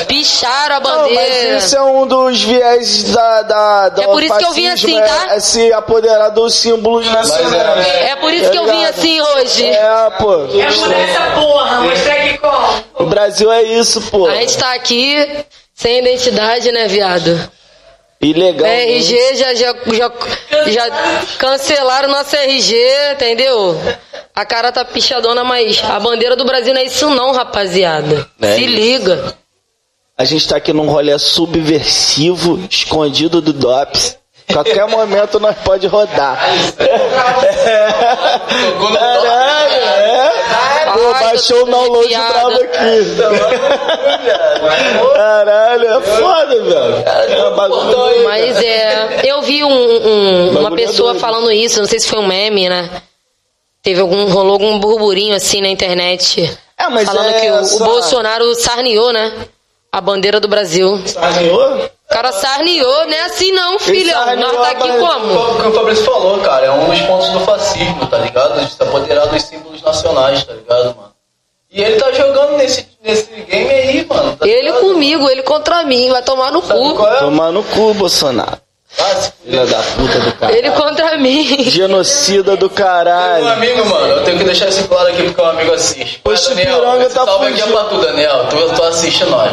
Picharam 0.09 0.77
a 0.77 0.81
Não, 0.81 1.03
bandeira. 1.03 1.53
mas 1.55 1.65
isso 1.65 1.77
é 1.77 1.83
um 1.83 2.07
dos 2.07 2.43
viés 2.43 3.05
da, 3.13 3.43
da, 3.43 3.89
do 3.91 4.03
É 4.03 4.07
por 4.07 4.23
isso 4.23 4.39
que 4.39 4.45
eu 4.45 4.53
vim 4.53 4.69
assim, 4.69 4.99
tá? 4.99 5.27
É, 5.33 5.37
é 5.37 5.41
se 5.41 5.73
apoderar 5.73 6.31
dos 6.31 6.55
símbolos 6.55 7.07
nacionais. 7.11 7.87
É 7.87 8.17
por 8.17 8.33
isso 8.33 8.51
que 8.51 8.57
eu 8.59 8.65
vim 8.67 8.85
assim 8.87 9.21
hoje. 9.21 9.67
É, 9.67 10.11
pô. 10.19 10.33
É 10.33 10.71
mudar 10.71 10.99
essa 10.99 11.21
porra, 11.41 11.81
mostrar 11.83 12.15
que 12.17 12.39
como. 12.39 12.85
O 12.95 13.05
Brasil 13.07 13.53
é 13.53 13.63
isso, 13.63 14.01
pô. 14.11 14.27
A 14.27 14.35
gente 14.37 14.57
tá 14.57 14.73
aqui 14.75 15.45
sem 15.75 15.99
identidade, 15.99 16.73
né, 16.73 16.89
viado? 16.89 17.51
Ilegal. 18.25 18.67
RG 18.67 19.37
já, 19.37 19.55
já, 19.55 19.75
já, 19.93 20.13
já 20.71 20.91
cancelaram 21.39 22.09
nosso 22.09 22.35
RG, 22.37 22.77
entendeu? 23.13 23.79
A 24.35 24.45
cara 24.45 24.73
tá 24.73 24.85
pichadona, 24.85 25.45
mas 25.45 25.83
a 25.85 25.99
bandeira 26.01 26.35
do 26.37 26.45
Brasil 26.45 26.75
não 26.75 26.81
é 26.81 26.85
isso 26.85 27.09
não, 27.11 27.33
rapaziada. 27.33 28.29
É 28.41 28.57
Se 28.57 28.67
liga. 28.67 29.35
A 30.17 30.25
gente 30.25 30.47
tá 30.47 30.57
aqui 30.57 30.73
num 30.73 30.89
rolê 30.89 31.19
subversivo, 31.19 32.61
escondido 32.71 33.41
do 33.41 33.53
DOPS. 33.53 34.17
Qualquer 34.53 34.87
momento 34.87 35.41
nós 35.41 35.57
pode 35.65 35.87
rodar. 35.87 36.39
Caralho, 38.93 39.75
é? 39.75 40.33
Pô, 40.93 41.01
Ai, 41.13 41.25
baixou 41.25 41.63
o 41.63 41.67
download 41.71 42.15
bravo 42.15 42.63
aqui. 42.63 43.17
Caralho, 45.15 45.89
é 45.89 46.01
foda, 46.01 46.63
velho. 46.63 46.97
É. 47.07 48.25
Mas 48.25 48.57
é. 48.63 49.21
Eu 49.25 49.43
vi 49.43 49.65
um- 49.65 49.69
um- 49.71 50.51
uma 50.61 50.69
é 50.73 50.77
pessoa 50.77 51.15
falando 51.15 51.51
isso, 51.51 51.81
não 51.81 51.87
sei 51.89 51.99
se 52.01 52.09
foi 52.09 52.19
um 52.21 52.27
meme, 52.27 52.69
né? 52.69 52.91
Teve 53.83 54.01
algum. 54.01 54.27
rolou 54.31 54.53
algum 54.53 54.79
burburinho 54.79 55.35
assim 55.35 55.61
na 55.61 55.69
internet. 55.69 56.59
É, 56.79 56.89
mas 56.89 57.07
falando 57.07 57.29
é 57.31 57.41
que 57.41 57.51
o, 57.51 57.55
o 57.55 57.59
essa- 57.61 57.85
Bolsonaro 57.85 58.55
sarneou, 58.55 59.13
né? 59.13 59.33
A 59.93 60.01
bandeira 60.01 60.41
do 60.41 60.49
Brasil. 60.49 61.01
Sarneou? 61.07 61.91
O 62.11 62.15
cara 62.15 62.33
sarneou, 62.33 63.07
não 63.07 63.13
é 63.15 63.23
assim 63.23 63.51
não, 63.53 63.79
filhão. 63.79 64.37
Nós 64.37 64.53
tá 64.53 64.71
aqui 64.73 64.89
como? 64.99 65.35
O 65.35 65.61
que 65.63 65.69
o 65.69 65.73
Fabrício 65.73 66.05
falou, 66.05 66.39
cara, 66.41 66.67
é 66.67 66.71
um 66.71 66.89
dos 66.89 67.01
pontos 67.03 67.31
do 67.31 67.41
fascismo, 67.41 68.07
tá 68.07 68.19
ligado? 68.19 68.61
De 68.61 68.71
se 68.71 68.83
apoderar 68.83 69.27
dos 69.27 69.43
símbolos 69.43 69.83
nacionais, 69.83 70.45
tá 70.45 70.53
ligado, 70.53 70.95
mano? 70.97 71.15
E 71.73 71.83
ele 71.83 71.97
tá 71.97 72.13
jogando 72.13 72.57
nesse, 72.57 72.87
nesse 73.03 73.25
game 73.33 73.69
aí, 73.71 74.07
mano. 74.07 74.37
tá 74.37 74.47
Ele 74.47 74.63
ligado, 74.63 74.81
comigo, 74.81 75.29
ele 75.29 75.43
contra 75.43 75.83
mim, 75.83 76.09
vai 76.11 76.23
tomar 76.23 76.53
no 76.53 76.63
mano? 76.63 76.67
Sabe 76.89 76.95
cu. 76.97 77.07
é? 77.07 77.17
Tomar 77.19 77.51
no 77.53 77.65
cu, 77.65 77.95
Bolsonaro. 77.95 78.59
Ah, 78.97 79.17
Filha 79.45 79.67
da 79.67 79.79
puta 79.83 80.21
do 80.21 80.33
cara. 80.35 80.57
Ele 80.57 80.71
contra 80.71 81.17
mim. 81.19 81.65
Genocida 81.69 82.57
do 82.57 82.67
Meu 82.67 82.77
caralho. 82.77 83.49
amigo, 83.49 83.85
mano, 83.87 84.07
eu 84.07 84.25
tenho 84.25 84.39
que 84.39 84.45
deixar 84.45 84.69
isso 84.69 84.87
claro 84.87 85.09
aqui 85.09 85.25
porque 85.25 85.41
o 85.41 85.45
amigo 85.47 85.73
assiste. 85.73 86.21
Poxa, 86.23 86.51
Daniel, 86.55 86.79
Piranga 86.79 87.05
esse 87.07 87.15
tá 87.17 87.25
salve 87.25 87.47
aqui 87.49 87.61
é 87.61 87.67
pra 87.67 87.85
tu, 87.85 87.97
Daniel. 88.01 88.47
Tu, 88.49 88.75
tu 88.77 88.83
assiste 88.85 89.25
nós. 89.25 89.51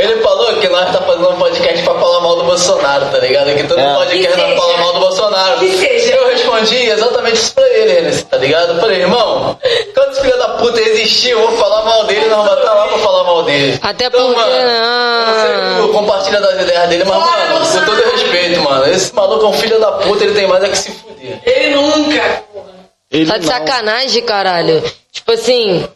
Ele 0.00 0.22
falou 0.22 0.60
que 0.60 0.68
nós 0.68 0.92
tá 0.92 1.02
fazendo 1.02 1.28
um 1.30 1.36
podcast 1.38 1.82
pra 1.82 1.94
falar 1.94 2.20
mal 2.20 2.36
do 2.36 2.44
Bolsonaro, 2.44 3.06
tá 3.10 3.18
ligado? 3.18 3.52
Que 3.56 3.64
todo 3.64 3.80
É. 3.80 3.94
podcast 3.94 4.32
seja. 4.40 4.56
falar 4.56 4.78
mal 4.78 4.92
do 4.92 5.00
Bolsonaro. 5.00 5.58
Que 5.58 5.76
seja. 5.76 6.14
Eu 6.14 6.28
respondi 6.28 6.76
exatamente 6.88 7.34
isso 7.34 7.52
pra 7.52 7.68
ele, 7.68 7.98
Enes, 7.98 8.22
tá 8.22 8.36
ligado? 8.36 8.74
Eu 8.74 8.80
falei, 8.80 9.00
irmão, 9.00 9.58
quando 9.94 10.12
esse 10.12 10.20
filho 10.20 10.38
da 10.38 10.48
puta 10.50 10.80
existir, 10.80 11.30
eu 11.30 11.40
vou 11.48 11.56
falar 11.58 11.82
mal 11.84 12.04
dele, 12.04 12.26
nós 12.26 12.44
vamos 12.46 12.60
estar 12.60 12.74
lá 12.74 12.86
pra 12.86 12.98
falar 12.98 13.24
mal 13.24 13.42
dele. 13.42 13.76
Até 13.82 14.06
então, 14.06 14.20
porque, 14.32 14.40
mano, 14.40 14.52
não. 14.52 14.62
eu 14.62 15.26
não 15.26 15.42
sei 15.42 15.52
que 15.74 15.82
tu 15.82 15.88
compartilha 15.92 16.40
das 16.42 16.62
ideias 16.62 16.88
dele, 16.90 17.04
mas, 17.04 17.24
Fora 17.24 17.48
mano, 17.54 17.66
com 17.66 17.84
todo 17.84 18.10
respeito, 18.12 18.60
mano, 18.60 18.86
esse 18.92 19.12
maluco 19.14 19.44
é 19.46 19.48
um 19.48 19.52
filho 19.54 19.80
da 19.80 19.92
puta, 19.92 20.22
ele 20.22 20.34
tem 20.34 20.46
mais 20.46 20.62
é 20.62 20.68
que 20.68 20.78
se 20.78 20.92
fuder. 20.92 21.40
Ele 21.44 21.74
nunca, 21.74 22.44
porra. 22.54 22.66
Ele 23.10 23.26
Tá 23.26 23.36
de 23.36 23.46
não. 23.46 23.52
sacanagem, 23.52 24.22
caralho. 24.22 24.80
Tipo 25.10 25.32
assim. 25.32 25.88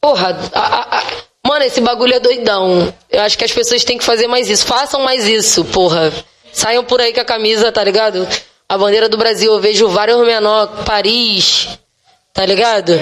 Porra, 0.00 0.36
a- 0.54 0.60
a- 0.60 0.98
a- 0.98 1.02
mano, 1.56 1.64
esse 1.64 1.80
bagulho 1.80 2.14
é 2.14 2.20
doidão. 2.20 2.92
Eu 3.10 3.22
acho 3.22 3.36
que 3.38 3.44
as 3.44 3.52
pessoas 3.52 3.82
têm 3.84 3.96
que 3.98 4.04
fazer 4.04 4.26
mais 4.26 4.48
isso. 4.48 4.66
Façam 4.66 5.00
mais 5.00 5.26
isso, 5.26 5.64
porra. 5.64 6.12
Saiam 6.52 6.84
por 6.84 7.00
aí 7.00 7.12
com 7.12 7.20
a 7.20 7.24
camisa, 7.24 7.72
tá 7.72 7.82
ligado? 7.82 8.26
A 8.68 8.76
bandeira 8.78 9.08
do 9.08 9.16
Brasil, 9.16 9.52
eu 9.52 9.60
vejo 9.60 9.88
vários 9.88 10.18
menor, 10.26 10.84
Paris, 10.84 11.68
tá 12.32 12.44
ligado? 12.44 12.92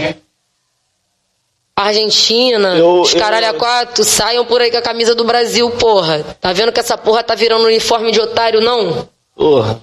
Argentina, 1.77 2.77
Eu- 2.77 3.01
os 3.01 3.15
caralho 3.15 3.47
eu- 3.47 3.51
a 3.51 3.55
quatro, 3.55 4.05
saiam 4.05 4.45
por 4.45 4.61
aí 4.61 4.71
com 4.71 4.77
a 4.77 4.83
camisa 4.83 5.15
do 5.15 5.25
Brasil, 5.25 5.69
porra. 5.73 6.23
Tá 6.41 6.53
vendo 6.53 6.71
que 6.71 6.79
essa 6.79 6.97
porra 6.97 7.23
tá 7.25 7.35
virando 7.35 7.65
uniforme 7.67 8.13
de 8.13 8.21
otário, 8.21 8.61
não? 8.61 9.09
Porra. 9.35 9.83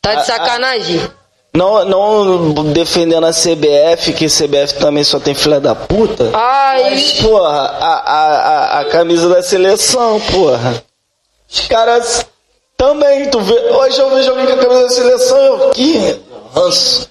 Tá 0.00 0.10
A- 0.10 0.14
de 0.14 0.20
a- 0.20 0.24
sacanagem? 0.24 1.10
Não, 1.56 1.84
não 1.84 2.64
defendendo 2.72 3.24
a 3.26 3.30
CBF, 3.30 4.12
que 4.12 4.26
CBF 4.26 4.74
também 4.80 5.04
só 5.04 5.20
tem 5.20 5.34
filha 5.34 5.60
da 5.60 5.72
puta. 5.72 6.30
Ai, 6.32 6.90
Mas, 6.90 7.12
porra, 7.12 7.48
a, 7.48 8.12
a, 8.12 8.80
a, 8.80 8.84
camisa 8.86 9.28
da 9.28 9.40
seleção, 9.40 10.20
porra. 10.32 10.82
Os 11.48 11.60
caras 11.68 12.26
também, 12.76 13.30
tu 13.30 13.38
vê. 13.40 13.54
Hoje 13.54 14.00
eu 14.00 14.10
vejo 14.10 14.30
alguém 14.30 14.46
com 14.46 14.52
a 14.52 14.56
camisa 14.56 14.82
da 14.82 14.88
seleção, 14.90 15.38
eu. 15.38 15.70
Que 15.70 16.20
ranço. 16.52 17.08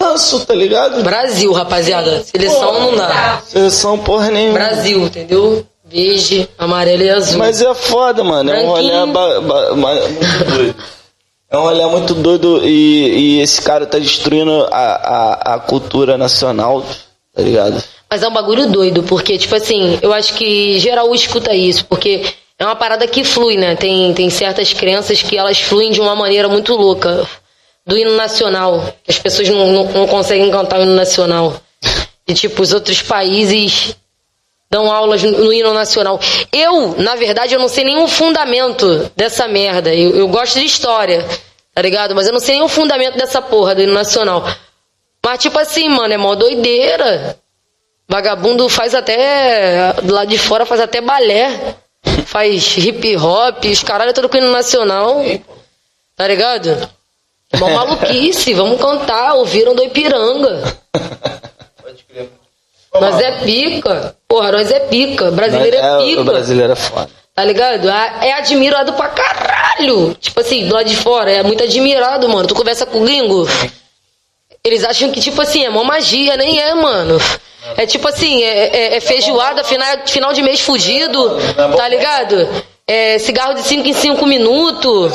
Ranço, 0.00 0.46
tá 0.46 0.54
ligado? 0.54 1.02
Brasil, 1.02 1.52
rapaziada. 1.52 2.22
Seleção 2.22 2.80
não 2.80 2.96
dá. 2.96 3.42
Seleção, 3.44 3.98
porra 3.98 4.30
nenhuma. 4.30 4.54
Brasil, 4.54 5.02
entendeu? 5.02 5.66
Verde, 5.84 6.48
amarelo 6.56 7.02
e 7.02 7.10
azul. 7.10 7.38
Mas 7.38 7.60
é 7.60 7.74
foda, 7.74 8.22
mano. 8.22 8.52
É 8.52 8.62
um 8.62 8.66
rolê 8.68 8.88
Branquinho. 8.88 9.12
ba- 9.12 9.40
ba- 9.40 9.74
ba- 9.74 9.94
muito 10.08 10.44
doido. 10.54 10.74
É 11.50 11.58
um 11.58 11.62
rolê 11.62 11.84
muito 11.86 12.14
doido 12.14 12.64
e, 12.64 13.38
e 13.38 13.40
esse 13.40 13.60
cara 13.60 13.84
tá 13.84 13.98
destruindo 13.98 14.68
a, 14.70 14.76
a, 14.76 15.54
a 15.54 15.58
cultura 15.58 16.16
nacional, 16.16 16.86
tá 17.34 17.42
ligado? 17.42 17.82
Mas 18.08 18.22
é 18.22 18.28
um 18.28 18.32
bagulho 18.32 18.68
doido, 18.70 19.02
porque, 19.02 19.36
tipo 19.36 19.54
assim, 19.56 19.98
eu 20.00 20.12
acho 20.12 20.34
que 20.34 20.78
geral 20.78 21.12
escuta 21.12 21.52
isso, 21.54 21.84
porque 21.86 22.24
é 22.56 22.64
uma 22.64 22.76
parada 22.76 23.06
que 23.06 23.24
flui, 23.24 23.56
né? 23.56 23.74
Tem, 23.74 24.12
tem 24.14 24.30
certas 24.30 24.72
crenças 24.72 25.22
que 25.22 25.36
elas 25.36 25.60
fluem 25.60 25.90
de 25.90 26.00
uma 26.00 26.14
maneira 26.14 26.48
muito 26.48 26.74
louca. 26.74 27.26
Do 27.84 27.96
hino 27.96 28.14
nacional, 28.14 28.84
as 29.08 29.18
pessoas 29.18 29.48
não, 29.48 29.72
não, 29.72 29.84
não 29.92 30.06
conseguem 30.06 30.50
cantar 30.50 30.78
o 30.78 30.82
hino 30.82 30.94
nacional. 30.94 31.60
E, 32.28 32.34
tipo, 32.34 32.62
os 32.62 32.72
outros 32.72 33.02
países 33.02 33.96
dão 34.70 34.90
aulas 34.90 35.22
no, 35.22 35.32
no 35.32 35.52
hino 35.52 35.74
nacional. 35.74 36.20
Eu, 36.52 36.94
na 36.96 37.16
verdade, 37.16 37.54
eu 37.54 37.60
não 37.60 37.68
sei 37.68 37.84
nenhum 37.84 38.06
fundamento 38.06 39.10
dessa 39.16 39.48
merda. 39.48 39.92
Eu, 39.92 40.16
eu 40.16 40.28
gosto 40.28 40.60
de 40.60 40.64
história, 40.64 41.26
tá 41.74 41.82
ligado? 41.82 42.14
Mas 42.14 42.26
eu 42.26 42.32
não 42.32 42.40
sei 42.40 42.54
nenhum 42.54 42.68
fundamento 42.68 43.16
dessa 43.16 43.42
porra 43.42 43.74
do 43.74 43.82
hino 43.82 43.92
nacional. 43.92 44.44
Mas, 45.22 45.40
tipo 45.40 45.58
assim, 45.58 45.88
mano, 45.88 46.14
é 46.14 46.16
mó 46.16 46.34
doideira. 46.34 47.36
Vagabundo 48.08 48.68
faz 48.68 48.94
até. 48.94 49.94
Lado 50.04 50.28
de 50.28 50.38
fora 50.38 50.64
faz 50.64 50.80
até 50.80 51.00
balé. 51.00 51.76
Faz 52.24 52.76
hip 52.78 53.16
hop, 53.16 53.64
os 53.64 53.82
caralho, 53.82 54.14
tudo 54.14 54.28
com 54.28 54.36
hino 54.36 54.50
nacional. 54.50 55.22
Tá 56.16 56.26
ligado? 56.26 56.88
Mó 57.58 57.68
maluquice, 57.68 58.54
vamos 58.54 58.80
cantar, 58.80 59.34
ouviram 59.34 59.74
do 59.74 59.82
Ipiranga. 59.82 60.62
Nós 62.92 63.20
é 63.20 63.32
pica. 63.44 64.16
Porra, 64.26 64.52
nós 64.52 64.70
é 64.70 64.80
pica. 64.80 65.30
Brasileiro 65.30 65.76
é, 65.76 65.98
o 65.98 66.02
pica. 66.04 66.24
brasileiro 66.24 66.72
é 66.72 66.76
foda. 66.76 67.10
Tá 67.34 67.44
ligado? 67.44 67.88
É 67.88 68.28
é 68.28 68.32
admirado 68.32 68.92
pra 68.94 69.08
caralho. 69.08 70.14
Tipo 70.14 70.40
assim, 70.40 70.66
do 70.66 70.74
lado 70.74 70.88
de 70.88 70.96
fora, 70.96 71.30
é 71.30 71.42
muito 71.42 71.62
admirado, 71.62 72.28
mano. 72.28 72.46
Tu 72.48 72.54
conversa 72.54 72.84
com 72.84 72.98
o 73.00 73.04
gringo, 73.04 73.48
eles 74.64 74.84
acham 74.84 75.10
que, 75.10 75.20
tipo 75.20 75.40
assim, 75.40 75.64
é 75.64 75.70
mó 75.70 75.84
magia, 75.84 76.36
nem 76.36 76.60
é, 76.60 76.74
mano. 76.74 77.18
É 77.76 77.86
tipo 77.86 78.08
assim, 78.08 78.42
é, 78.42 78.76
é- 78.76 78.96
é 78.96 79.00
feijoada, 79.00 79.62
final, 79.64 79.86
final 80.06 80.32
de 80.32 80.42
mês 80.42 80.60
fudido, 80.60 81.36
tá 81.76 81.88
ligado? 81.88 82.48
É 82.86 83.18
cigarro 83.18 83.54
de 83.54 83.62
5 83.62 83.86
em 83.86 83.92
5 83.92 84.26
minutos, 84.26 85.12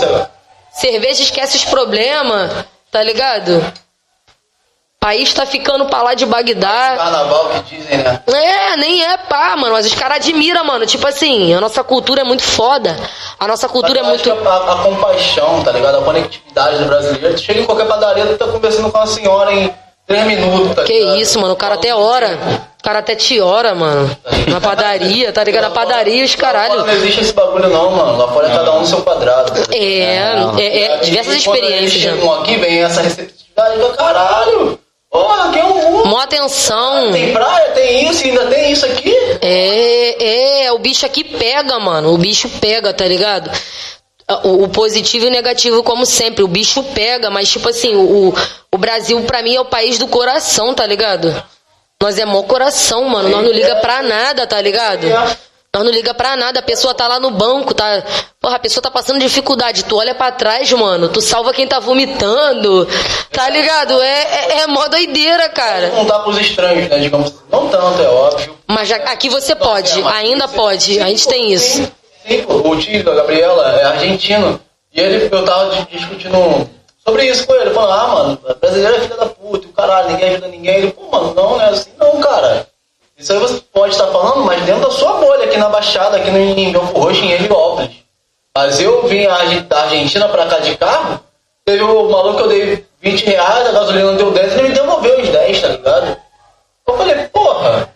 cerveja 0.72 1.22
esquece 1.24 1.58
os 1.58 1.66
problemas, 1.66 2.52
tá 2.92 3.04
ligado? 3.04 3.62
País 5.06 5.32
tá 5.36 5.46
ficando 5.46 5.86
pra 5.86 6.02
lá 6.02 6.16
de 6.16 6.26
Bagdá. 6.26 6.96
Carnaval 6.98 7.50
que 7.50 7.76
dizem, 7.76 7.96
né? 8.00 8.20
É, 8.26 8.76
nem 8.78 9.06
é 9.06 9.16
pá, 9.18 9.56
mano. 9.56 9.74
Mas 9.74 9.86
os 9.86 9.94
caras 9.94 10.18
admiram, 10.18 10.66
mano. 10.66 10.84
Tipo 10.88 11.06
assim, 11.06 11.54
a 11.54 11.62
nossa 11.62 11.84
cultura 11.84 12.22
é 12.22 12.24
muito 12.24 12.42
foda. 12.42 12.98
A 13.40 13.48
nossa 13.48 13.70
cultura 13.70 14.00
é 14.00 14.02
Eu 14.02 14.06
acho 14.08 14.28
muito. 14.28 14.42
que 14.42 14.48
A, 14.48 14.56
a 14.58 14.76
compaixão, 14.84 15.62
tá 15.64 15.72
ligado? 15.72 16.00
A 16.00 16.02
conectividade 16.02 16.80
do 16.80 16.86
brasileiro. 16.86 17.36
Tu 17.36 17.42
chega 17.42 17.60
em 17.60 17.66
qualquer 17.66 17.86
padaria, 17.86 18.26
tu 18.26 18.36
tá 18.36 18.48
conversando 18.48 18.92
com 18.92 18.98
uma 18.98 19.06
senhora 19.06 19.54
em 19.54 19.72
três 20.08 20.26
minutos, 20.26 20.76
tá 20.76 20.84
Que 20.84 20.94
ligado? 20.98 21.18
isso, 21.18 21.40
mano. 21.40 21.54
O 21.54 21.58
cara 21.58 21.76
até 21.76 21.94
ora. 21.94 22.40
O 22.80 22.84
cara 22.84 22.98
até 22.98 23.14
te 23.14 23.40
ora, 23.40 23.76
mano. 23.76 24.10
Na 24.48 24.60
padaria, 24.60 25.32
tá 25.32 25.44
ligado? 25.44 25.66
Na 25.66 25.70
padaria, 25.70 26.26
os 26.26 26.34
Lá 26.36 26.42
caralho. 26.42 26.78
Não 26.84 26.90
existe 26.94 27.22
esse 27.22 27.34
bagulho 27.34 27.70
não, 27.70 27.92
mano. 27.92 28.18
Lá 28.18 28.28
fora 28.30 28.48
é 28.48 28.56
cada 28.56 28.72
um 28.74 28.80
no 28.80 28.88
seu 28.88 29.04
quadrado. 29.04 29.52
tá? 29.52 29.72
É, 29.72 29.78
é, 30.58 30.80
é, 30.82 30.96
Aqui, 30.96 31.06
diversas 31.12 31.44
quando 31.44 31.58
experiências, 31.58 31.94
eles 31.94 32.06
né? 32.06 32.12
chegam 32.12 32.34
aqui, 32.42 32.58
vem 32.58 32.82
essa 32.84 33.02
receptividade, 33.04 33.80
eu, 33.80 33.90
caralho. 33.94 34.80
Porra, 35.16 35.50
aqui 35.50 35.60
é 35.60 35.66
um 35.66 35.92
mundo. 35.92 36.08
Mó 36.10 36.20
atenção. 36.20 37.14
Tem 37.14 37.32
praia, 37.32 37.72
tem 37.72 38.10
isso, 38.10 38.26
ainda 38.26 38.48
tem 38.48 38.72
isso 38.74 38.86
aqui. 38.86 39.16
É, 39.42 40.66
é, 40.66 40.72
o 40.74 40.78
bicho 40.78 41.06
aqui 41.06 41.24
pega, 41.24 41.80
mano. 41.80 42.14
O 42.14 42.18
bicho 42.18 42.50
pega, 42.60 42.94
tá 42.94 43.08
ligado? 43.08 43.50
O, 44.44 44.64
o 44.64 44.70
positivo 44.70 45.26
e 45.26 45.28
o 45.30 45.32
negativo, 45.32 45.84
como 45.84 46.06
sempre. 46.06 46.44
O 46.44 46.50
bicho 46.50 46.84
pega, 46.84 47.30
mas, 47.30 47.50
tipo 47.50 47.70
assim, 47.70 47.96
o, 47.96 48.34
o 48.70 48.78
Brasil, 48.78 49.22
pra 49.22 49.42
mim, 49.42 49.56
é 49.56 49.62
o 49.62 49.66
país 49.66 49.98
do 49.98 50.08
coração, 50.08 50.74
tá 50.74 50.86
ligado? 50.86 51.34
Nós 52.02 52.20
é 52.20 52.26
mó 52.26 52.44
coração, 52.44 53.08
mano. 53.08 53.30
Nós 53.30 53.42
não 53.42 53.52
liga 53.54 53.78
pra 53.78 54.04
nada, 54.04 54.46
tá 54.46 54.60
ligado? 54.60 55.08
Nós 55.76 55.84
não 55.84 55.92
liga 55.92 56.14
pra 56.14 56.38
nada. 56.38 56.60
A 56.62 56.64
pessoa 56.64 56.94
tá 56.94 57.06
lá 57.06 57.20
no 57.20 57.32
banco, 57.32 57.74
tá. 57.74 58.02
Porra, 58.40 58.56
a 58.56 58.60
pessoa 58.60 58.82
tá 58.82 58.90
passando 58.90 59.20
dificuldade. 59.20 59.84
Tu 59.84 59.98
olha 59.98 60.16
pra 60.16 60.32
trás, 60.32 60.72
mano. 60.72 61.10
Tu 61.10 61.20
salva 61.20 61.52
quem 61.54 61.68
tá 61.68 61.80
vomitando. 61.82 62.88
Tá 63.30 63.50
ligado? 63.50 64.02
É, 64.02 64.22
é, 64.22 64.58
é 64.62 64.68
mó 64.68 64.88
doideira, 64.88 65.50
cara. 65.50 65.90
Não 65.90 66.06
dá 66.06 66.20
pros 66.20 66.40
estranhos, 66.40 66.90
né? 66.90 66.98
Digamos, 67.00 67.34
não 67.52 67.68
tanto, 67.68 68.02
é 68.02 68.08
óbvio. 68.08 68.58
Mas 68.66 68.88
já- 68.88 68.96
aqui 68.96 69.28
você 69.30 69.54
pode, 69.54 70.02
ainda 70.04 70.48
pode. 70.48 70.98
A 71.02 71.08
gente 71.08 71.28
tem 71.28 71.52
isso. 71.52 71.80
Sim, 71.84 71.92
sim, 72.26 72.44
pô. 72.44 72.54
o 72.70 72.78
tio 72.80 73.04
da 73.04 73.14
Gabriela 73.14 73.70
é 73.78 73.84
argentino. 73.84 74.58
E 74.94 75.02
ele, 75.02 75.28
eu 75.30 75.44
tava 75.44 75.76
di- 75.76 75.98
discutindo 75.98 76.70
sobre 77.06 77.26
isso 77.26 77.46
com 77.46 77.54
ele. 77.54 77.72
Falando, 77.72 77.92
ah, 78.00 78.08
mano, 78.16 78.40
brasileiro 78.62 78.96
é 78.96 79.00
filha 79.02 79.18
da 79.18 79.26
puta, 79.26 79.68
o 79.68 79.74
caralho, 79.74 80.12
ninguém 80.12 80.30
ajuda 80.30 80.48
ninguém. 80.48 80.76
Ele, 80.78 80.92
pô, 80.92 81.04
mano, 81.12 81.34
não, 81.36 81.50
não 81.58 81.62
é 81.62 81.66
assim, 81.70 81.90
não, 82.00 82.18
cara. 82.22 82.66
Isso 83.18 83.32
aí 83.32 83.40
você 83.40 83.62
pode 83.74 83.94
estar 83.94 84.08
falando, 84.08 84.44
mas 84.44 84.62
dentro 84.64 84.82
da 84.82 84.92
sua 84.92 85.14
bolha, 85.14 85.46
aqui 85.46 85.58
na 85.58 85.70
Baixada, 85.70 86.18
aqui 86.18 86.30
no 86.30 86.38
em 86.38 86.72
Belfort 86.72 86.98
Roxo, 86.98 87.24
em 87.24 87.32
Heliópolis. 87.32 87.96
Mas 88.56 88.80
eu 88.80 89.08
vim 89.08 89.26
da 89.68 89.82
Argentina 89.84 90.28
pra 90.28 90.48
cá 90.48 90.60
de 90.60 90.76
carro, 90.78 91.20
teve 91.64 91.84
o 91.84 92.10
maluco 92.10 92.38
que 92.38 92.44
eu 92.44 92.48
dei 92.48 92.86
20 93.02 93.26
reais, 93.26 93.68
a 93.68 93.72
gasolina 93.72 94.14
deu 94.14 94.32
10, 94.32 94.54
ele 94.54 94.70
me 94.70 94.74
devolveu 94.74 95.22
os 95.22 95.30
10, 95.30 95.62
tá 95.62 95.68
ligado? 95.70 96.18
Eu 96.88 96.98
falei, 96.98 97.16
porra, 97.28 97.90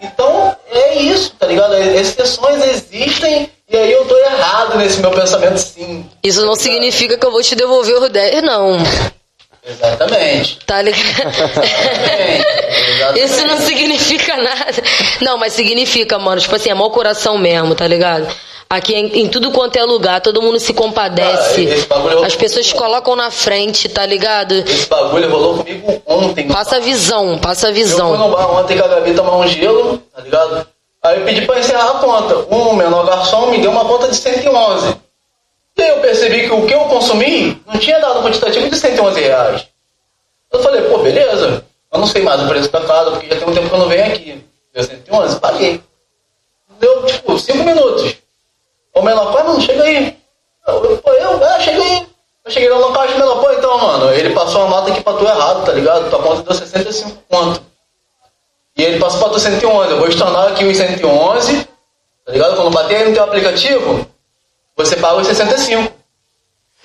então 0.00 0.56
é 0.70 0.94
isso, 0.96 1.34
tá 1.38 1.46
ligado? 1.46 1.74
Exceções 1.74 2.62
existem 2.64 3.50
e 3.68 3.76
aí 3.76 3.92
eu 3.92 4.06
tô 4.06 4.16
errado 4.16 4.78
nesse 4.78 5.00
meu 5.00 5.10
pensamento 5.10 5.58
sim. 5.58 6.08
Isso 6.22 6.44
não 6.46 6.54
significa 6.54 7.18
que 7.18 7.26
eu 7.26 7.30
vou 7.30 7.42
te 7.42 7.54
devolver 7.54 8.00
os 8.00 8.08
10, 8.08 8.42
não. 8.42 8.78
Exatamente. 9.68 10.58
Tá 10.66 10.80
ligado? 10.82 11.04
Exatamente. 12.88 13.24
Isso 13.24 13.46
não 13.46 13.58
significa 13.58 14.36
nada. 14.36 14.82
Não, 15.20 15.36
mas 15.38 15.52
significa, 15.52 16.18
mano. 16.18 16.40
Tipo 16.40 16.56
assim, 16.56 16.70
é 16.70 16.74
mau 16.74 16.90
coração 16.90 17.36
mesmo, 17.38 17.74
tá 17.74 17.86
ligado? 17.86 18.26
Aqui 18.70 18.94
em, 18.94 19.20
em 19.22 19.28
tudo 19.28 19.50
quanto 19.50 19.76
é 19.76 19.82
lugar, 19.84 20.20
todo 20.20 20.42
mundo 20.42 20.60
se 20.60 20.74
compadece. 20.74 21.66
Ah, 21.70 21.74
esse 21.74 21.86
bagulho- 21.86 22.22
As 22.24 22.36
pessoas 22.36 22.66
te 22.66 22.74
colocam 22.74 23.16
na 23.16 23.30
frente, 23.30 23.88
tá 23.88 24.04
ligado? 24.04 24.52
Esse 24.56 24.86
bagulho 24.88 25.30
rolou 25.30 25.56
comigo 25.58 26.02
ontem. 26.06 26.48
Passa 26.48 26.76
a 26.76 26.80
visão, 26.80 27.38
passa 27.38 27.68
a 27.68 27.70
Eu 27.70 27.74
fui 27.74 27.82
visão. 27.84 28.16
no 28.18 28.28
bar 28.30 28.50
ontem 28.60 28.76
com 28.78 28.84
a 28.84 28.88
Gabi 28.88 29.14
tomar 29.14 29.36
um 29.38 29.46
gelo, 29.48 30.02
tá 30.14 30.20
ligado? 30.22 30.66
Aí 31.02 31.18
eu 31.18 31.24
pedi 31.24 31.42
pra 31.46 31.58
encerrar 31.58 31.92
a 31.92 31.94
conta. 31.94 32.34
O 32.54 32.74
menor 32.74 33.06
garçom 33.06 33.46
me 33.46 33.58
deu 33.58 33.70
uma 33.70 33.86
conta 33.86 34.08
de 34.08 34.16
111. 34.16 34.96
E 35.78 35.82
eu 35.82 36.00
percebi 36.00 36.48
que 36.48 36.52
o 36.52 36.66
que 36.66 36.74
eu 36.74 36.80
consumi 36.80 37.62
não 37.64 37.78
tinha 37.78 38.00
dado 38.00 38.18
um 38.18 38.22
quantitativo 38.24 38.68
de 38.68 38.76
111 38.76 39.20
reais. 39.20 39.68
Eu 40.52 40.60
falei, 40.60 40.82
pô, 40.82 40.98
beleza. 40.98 41.64
Eu 41.92 41.98
não 42.00 42.06
sei 42.06 42.22
mais 42.22 42.42
o 42.42 42.48
preço 42.48 42.70
da 42.70 42.80
casa, 42.80 43.12
porque 43.12 43.28
já 43.28 43.36
tem 43.36 43.48
um 43.48 43.54
tempo 43.54 43.68
que 43.68 43.74
eu 43.74 43.78
não 43.78 43.88
venho 43.88 44.06
aqui. 44.06 44.44
Deu 44.74 44.82
111, 44.82 45.40
paguei. 45.40 45.80
Deu, 46.80 47.06
tipo, 47.06 47.38
5 47.38 47.64
minutos. 47.64 48.16
O 48.92 49.02
menor, 49.02 49.32
mano, 49.32 49.60
chega 49.60 49.84
aí. 49.84 50.18
Eu, 50.66 50.98
pô, 50.98 51.12
eu, 51.12 51.44
é, 51.44 51.60
chega 51.60 51.80
aí. 51.80 52.06
Eu 52.44 52.50
cheguei 52.50 52.68
lá 52.68 52.78
no 52.78 52.92
caixa, 52.92 53.14
o 53.14 53.18
menor, 53.18 53.40
pô, 53.40 53.52
então, 53.52 53.78
mano, 53.78 54.12
ele 54.12 54.30
passou 54.30 54.64
a 54.64 54.68
nota 54.68 54.90
aqui 54.90 55.00
pra 55.00 55.12
tu 55.12 55.24
errado, 55.24 55.64
tá 55.64 55.72
ligado? 55.72 56.10
Tua 56.10 56.22
conta 56.22 56.42
deu 56.42 56.54
65 56.54 57.22
conto. 57.28 57.62
E 58.76 58.82
ele 58.82 58.98
passou 58.98 59.20
pra 59.20 59.28
tu 59.28 59.38
111. 59.38 59.90
Eu 59.90 59.98
vou 59.98 60.08
estornar 60.08 60.48
aqui 60.48 60.64
os 60.64 60.76
111, 60.76 61.68
tá 62.26 62.32
ligado? 62.32 62.56
Quando 62.56 62.70
bater 62.70 62.96
aí 62.96 63.08
no 63.08 63.14
teu 63.14 63.24
aplicativo, 63.24 64.07
você 64.78 64.96
paga 64.96 65.16
os 65.16 65.26
65. 65.26 65.92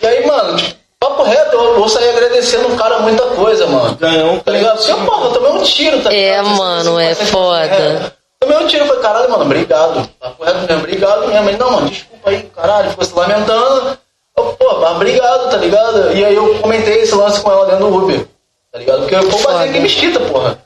E 0.01 0.07
aí, 0.07 0.25
mano, 0.25 0.57
tipo, 0.57 0.75
papo 0.99 1.23
reto, 1.23 1.55
eu 1.55 1.75
vou 1.79 1.87
sair 1.87 2.09
agradecendo 2.09 2.67
o 2.73 2.75
cara 2.75 2.99
muita 2.99 3.23
coisa, 3.27 3.67
mano. 3.67 3.95
Ganhou 3.95 4.33
um 4.33 4.39
Tá 4.39 4.51
ligado? 4.51 4.77
Porque, 4.77 4.93
porra, 5.05 5.25
eu 5.27 5.31
tomei 5.33 5.51
um 5.51 5.63
tiro, 5.63 6.01
tá 6.01 6.11
É, 6.13 6.41
ligado? 6.41 6.47
mano, 6.57 6.99
é 6.99 7.13
65, 7.13 7.31
foda. 7.31 7.65
é. 7.65 8.11
Tomei 8.39 8.57
um 8.57 8.67
tiro, 8.67 8.85
foi 8.85 8.99
caralho, 8.99 9.29
mano, 9.29 9.45
obrigado. 9.45 10.09
Papo 10.19 10.43
reto 10.43 10.59
mesmo, 10.59 10.77
obrigado 10.79 11.27
mesmo. 11.27 11.49
Ele, 11.49 11.57
não, 11.57 11.71
mano, 11.71 11.89
desculpa 11.89 12.29
aí, 12.29 12.43
caralho, 12.53 12.89
ficou 12.89 13.05
se 13.05 13.15
lamentando. 13.15 13.97
Eu, 14.35 14.43
pô, 14.53 14.79
mas 14.79 14.91
obrigado, 14.95 15.49
tá 15.51 15.57
ligado? 15.57 16.11
E 16.13 16.25
aí 16.25 16.35
eu 16.35 16.59
comentei 16.59 17.01
esse 17.01 17.13
lance 17.15 17.39
com 17.39 17.51
ela 17.51 17.67
dentro 17.67 17.85
do 17.87 17.95
Uber, 18.03 18.27
tá 18.71 18.79
ligado? 18.79 18.99
Porque 19.01 19.15
eu 19.15 19.29
vou 19.29 19.41
bater 19.43 19.69
aqui 19.69 19.79
mesquita, 19.79 20.19
porra. 20.21 20.57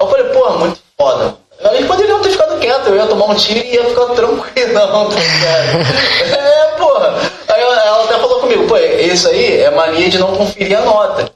Eu 0.00 0.06
falei, 0.08 0.24
porra, 0.32 0.56
muito 0.58 0.80
foda. 0.96 1.36
Eles 1.60 1.86
poderiam 1.86 2.20
ter 2.22 2.30
ficado 2.30 2.58
quieto, 2.60 2.86
eu 2.88 2.96
ia 2.96 3.06
tomar 3.06 3.26
um 3.26 3.34
tiro 3.34 3.58
e 3.58 3.74
ia 3.74 3.84
ficar 3.84 4.06
tranquilão, 4.14 5.08
tá 5.10 5.16
ligado? 5.16 6.36
é, 6.36 6.64
porra. 6.78 7.14
Aí 7.48 7.60
ela 7.60 8.04
até 8.04 8.18
falou 8.18 8.40
comigo, 8.40 8.66
pô, 8.66 8.76
isso 8.76 9.28
aí 9.28 9.62
é 9.62 9.70
mania 9.70 10.08
de 10.08 10.18
não 10.18 10.36
conferir 10.36 10.78
a 10.78 10.82
nota. 10.82 11.30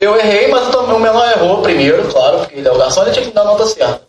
Eu 0.00 0.16
errei, 0.16 0.48
mas 0.48 0.72
eu 0.72 0.80
o 0.80 1.00
menor 1.00 1.28
errou 1.30 1.62
primeiro, 1.62 2.08
claro, 2.10 2.38
porque 2.38 2.56
ele 2.56 2.68
é 2.68 2.72
o 2.72 2.78
garçom, 2.78 3.02
ele 3.02 3.12
tinha 3.12 3.24
que 3.24 3.32
dar 3.32 3.42
a 3.42 3.44
nota 3.44 3.66
certa. 3.66 4.02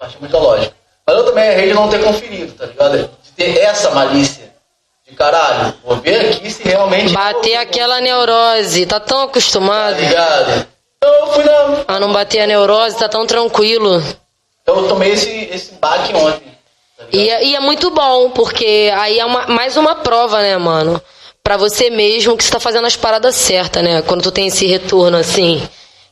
Acho 0.00 0.16
muita 0.20 0.38
lógica. 0.38 0.74
Mas 1.06 1.16
eu 1.16 1.24
também 1.24 1.48
errei 1.48 1.68
de 1.68 1.74
não 1.74 1.88
ter 1.88 2.02
conferido, 2.02 2.52
tá 2.54 2.66
ligado? 2.66 2.98
De 3.22 3.32
ter 3.36 3.58
essa 3.58 3.90
malícia. 3.90 4.52
De 5.08 5.14
caralho, 5.14 5.72
vou 5.84 5.96
ver 5.98 6.32
aqui 6.32 6.50
se 6.50 6.64
realmente. 6.64 7.14
Bater 7.14 7.56
aquela 7.56 8.00
neurose, 8.00 8.86
tá 8.86 8.98
tão 8.98 9.18
Tá 9.18 9.24
acostumado 9.24 10.00
ligado? 10.00 10.66
Então 10.96 11.14
eu 11.14 11.26
fui 11.28 11.44
na. 11.44 11.84
a 11.86 12.00
não 12.00 12.12
bater 12.12 12.40
a 12.40 12.46
neurose, 12.46 12.98
tá 12.98 13.08
tão 13.08 13.24
tranquilo. 13.24 14.02
Então 14.68 14.82
eu 14.82 14.88
tomei 14.88 15.12
esse, 15.12 15.30
esse 15.52 15.74
baque 15.74 16.12
ontem. 16.12 16.48
Tá? 16.98 17.04
E, 17.12 17.30
é- 17.30 17.44
e 17.44 17.54
é 17.54 17.60
muito 17.60 17.88
bom, 17.90 18.30
porque 18.30 18.90
aí 18.96 19.20
é 19.20 19.24
uma- 19.24 19.46
mais 19.46 19.76
uma 19.76 19.94
prova, 19.94 20.40
né, 20.42 20.56
mano? 20.56 21.00
Pra 21.40 21.56
você 21.56 21.88
mesmo 21.88 22.36
que 22.36 22.42
você 22.42 22.50
tá 22.50 22.58
fazendo 22.58 22.84
as 22.86 22.96
paradas 22.96 23.36
certas, 23.36 23.80
né? 23.84 24.02
Quando 24.02 24.22
tu 24.22 24.32
tem 24.32 24.48
esse 24.48 24.66
retorno 24.66 25.16
assim. 25.16 25.62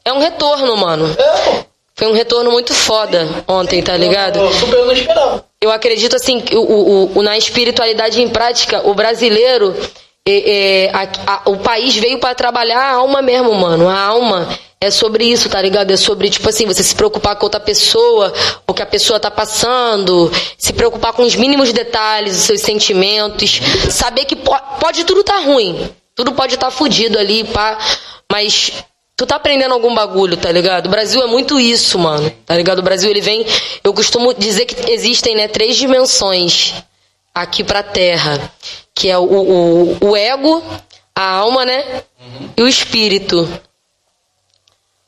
É 0.05 0.12
um 0.12 0.20
retorno, 0.20 0.76
mano. 0.76 1.07
É. 1.18 1.65
Foi 1.97 2.07
um 2.07 2.12
retorno 2.12 2.52
muito 2.52 2.73
foda 2.73 3.26
ontem, 3.49 3.83
tá 3.83 3.97
ligado? 3.97 4.39
Eu 4.39 4.52
super 4.52 4.84
não 4.84 4.92
esperava. 4.92 5.44
Eu 5.60 5.73
acredito 5.73 6.15
assim 6.15 6.39
que 6.41 6.55
o, 6.57 6.60
o- 6.62 7.18
o- 7.18 7.23
na 7.23 7.36
espiritualidade 7.36 8.20
em 8.23 8.28
prática, 8.28 8.86
o 8.86 8.94
brasileiro, 8.94 9.74
é, 10.26 10.84
é, 10.86 10.90
a- 10.92 11.08
a- 11.26 11.42
o 11.50 11.58
país 11.58 11.94
veio 11.96 12.18
pra 12.18 12.34
trabalhar 12.34 12.80
a 12.80 12.92
alma 12.94 13.20
mesmo, 13.20 13.54
mano. 13.54 13.88
A 13.88 13.98
alma 14.00 14.48
é 14.80 14.90
sobre 14.90 15.24
isso, 15.24 15.48
tá 15.48 15.60
ligado? 15.60 15.90
É 15.90 15.96
sobre, 15.96 16.30
tipo 16.30 16.48
assim, 16.48 16.66
você 16.66 16.82
se 16.82 16.94
preocupar 16.94 17.36
com 17.36 17.44
outra 17.46 17.60
pessoa, 17.60 18.32
o 18.66 18.72
que 18.74 18.82
a 18.82 18.86
pessoa 18.86 19.20
tá 19.20 19.30
passando, 19.30 20.30
se 20.58 20.72
preocupar 20.72 21.12
com 21.12 21.22
os 21.22 21.34
mínimos 21.34 21.72
detalhes, 21.72 22.36
os 22.38 22.42
seus 22.44 22.60
sentimentos, 22.62 23.60
saber 23.90 24.24
que 24.24 24.36
po- 24.36 24.58
pode 24.80 25.04
tudo 25.04 25.22
tá 25.22 25.38
ruim, 25.40 25.90
tudo 26.14 26.32
pode 26.32 26.56
tá 26.56 26.70
fudido 26.70 27.18
ali, 27.18 27.44
pá, 27.44 27.78
mas 28.30 28.72
Tu 29.16 29.24
tá 29.26 29.36
aprendendo 29.36 29.72
algum 29.72 29.94
bagulho, 29.94 30.36
tá 30.36 30.50
ligado? 30.50 30.86
O 30.86 30.88
Brasil 30.88 31.22
é 31.22 31.26
muito 31.28 31.60
isso, 31.60 31.96
mano. 32.00 32.32
Tá 32.44 32.56
ligado? 32.56 32.80
O 32.80 32.82
Brasil, 32.82 33.08
ele 33.08 33.20
vem. 33.20 33.46
Eu 33.84 33.94
costumo 33.94 34.34
dizer 34.34 34.64
que 34.66 34.90
existem, 34.90 35.36
né, 35.36 35.46
três 35.46 35.76
dimensões 35.76 36.74
aqui 37.32 37.62
pra 37.62 37.80
Terra. 37.80 38.52
Que 38.94 39.08
é 39.10 39.18
o, 39.18 39.23
o, 39.24 39.98
o 40.10 40.16
ego, 40.16 40.62
a 41.14 41.23
alma, 41.31 41.64
né? 41.64 42.02
E 42.56 42.62
o 42.62 42.68
espírito. 42.68 43.48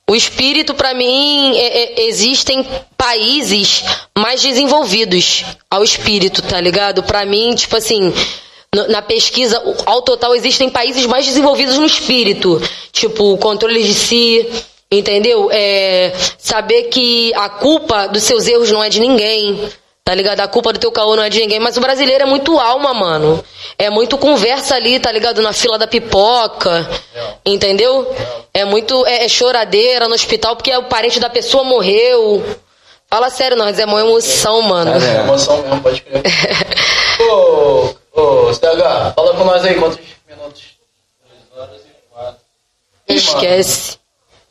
O 0.09 0.15
espírito, 0.15 0.75
pra 0.75 0.95
mim, 0.95 1.57
é- 1.57 1.83
é- 2.03 2.07
existem 2.07 2.65
países 2.97 3.83
mais 4.17 4.41
desenvolvidos 4.41 5.45
ao 5.71 5.83
espírito, 5.83 6.43
tá 6.43 6.61
ligado? 6.61 7.03
Pra 7.03 7.25
mim, 7.25 7.55
tipo 7.57 7.77
assim, 7.77 8.13
no- 8.73 8.89
na 8.89 9.03
pesquisa, 9.03 9.61
ao 9.85 10.03
total, 10.03 10.35
existem 10.35 10.71
países 10.71 11.07
mais 11.07 11.27
desenvolvidos 11.27 11.77
no 11.77 11.85
espírito. 11.87 12.61
Tipo, 12.93 13.37
controle 13.39 13.83
de 13.83 13.95
si, 13.95 14.47
entendeu? 14.91 15.49
É, 15.53 16.13
saber 16.39 16.85
que 16.85 17.33
a 17.35 17.49
culpa 17.49 18.07
dos 18.07 18.23
seus 18.23 18.47
erros 18.47 18.71
não 18.71 18.83
é 18.85 18.89
de 18.89 19.01
ninguém. 19.01 19.69
Tá 20.07 20.15
ligado? 20.15 20.39
A 20.39 20.47
culpa 20.47 20.73
do 20.73 20.79
teu 20.79 20.93
caô 20.93 21.17
não 21.17 21.25
é 21.25 21.29
de 21.29 21.41
ninguém. 21.41 21.59
Mas 21.59 21.77
o 21.77 21.81
brasileiro 21.81 22.23
é 22.23 22.27
muito 22.27 22.61
alma, 22.61 22.95
mano. 22.95 23.45
É 23.77 23.91
muito 23.91 24.17
conversa 24.17 24.77
ali, 24.77 25.01
tá 25.01 25.11
ligado? 25.11 25.43
Na 25.43 25.53
fila 25.53 25.77
da 25.77 25.89
pipoca. 25.89 26.89
Entendeu? 27.45 28.15
É 28.55 28.65
muito. 28.65 29.05
É, 29.05 29.25
é 29.25 29.29
choradeira 29.29 30.07
no 30.07 30.15
hospital 30.15 30.55
porque 30.55 30.73
o 30.77 30.85
parente 30.85 31.19
da 31.19 31.29
pessoa 31.29 31.65
morreu. 31.65 32.41
Fala 33.11 33.31
sério, 33.31 33.57
nós. 33.57 33.81
É 33.81 33.85
uma 33.85 34.01
emoção, 34.01 34.63
mano. 34.63 34.93
É 34.93 35.23
emoção 35.25 35.61
mesmo, 35.63 35.81
pode 35.81 36.01
crer. 36.01 36.23
ô, 37.29 37.93
ô, 38.13 38.55
CH, 38.55 39.13
fala 39.13 39.35
com 39.35 39.43
nós 39.43 39.65
aí 39.65 39.75
quantos 39.75 39.99
minutos? 40.29 40.63
Esquece. 43.09 43.99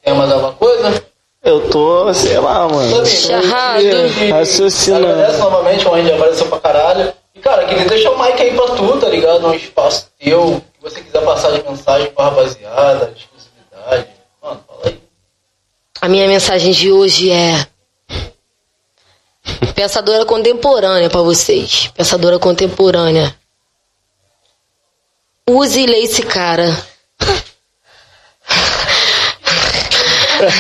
Tem 0.04 0.14
mais 0.14 0.30
alguma 0.34 0.52
coisa? 0.52 1.15
Eu 1.46 1.70
tô, 1.70 2.12
sei 2.12 2.40
lá, 2.40 2.68
mano. 2.68 3.06
Charrado. 3.06 3.86
Agradece 3.86 4.32
Raciocinando. 4.32 5.38
novamente, 5.38 5.88
o 5.88 5.94
Andy 5.94 6.12
apareceu 6.12 6.48
pra 6.48 6.60
caralho. 6.60 7.14
E, 7.36 7.40
cara, 7.40 7.66
queria 7.66 7.86
deixar 7.86 8.10
o 8.10 8.20
mic 8.20 8.42
aí 8.42 8.56
pra 8.56 8.66
tu, 8.76 9.00
tá 9.00 9.08
ligado? 9.08 9.46
Um 9.46 9.54
espaço 9.54 10.08
teu, 10.20 10.60
que 10.74 10.82
você 10.82 11.02
quiser 11.02 11.24
passar 11.24 11.52
de 11.52 11.62
mensagem 11.62 12.12
pra 12.14 12.26
rapaziada, 12.26 13.12
de 13.12 13.22
exclusividade. 13.22 14.08
Mano, 14.42 14.64
fala 14.68 14.82
aí. 14.86 15.00
A 16.02 16.10
minha 16.10 16.28
mensagem 16.28 16.72
de 16.72 16.92
hoje 16.92 17.30
é. 17.30 17.68
Pensadora 19.76 20.26
contemporânea 20.26 21.12
pra 21.12 21.22
vocês. 21.22 21.92
Pensadora 21.96 22.40
contemporânea. 22.40 23.36
Use 25.48 25.80
e 25.80 25.86
leia 25.86 26.06
esse 26.06 26.24
cara. 26.24 26.76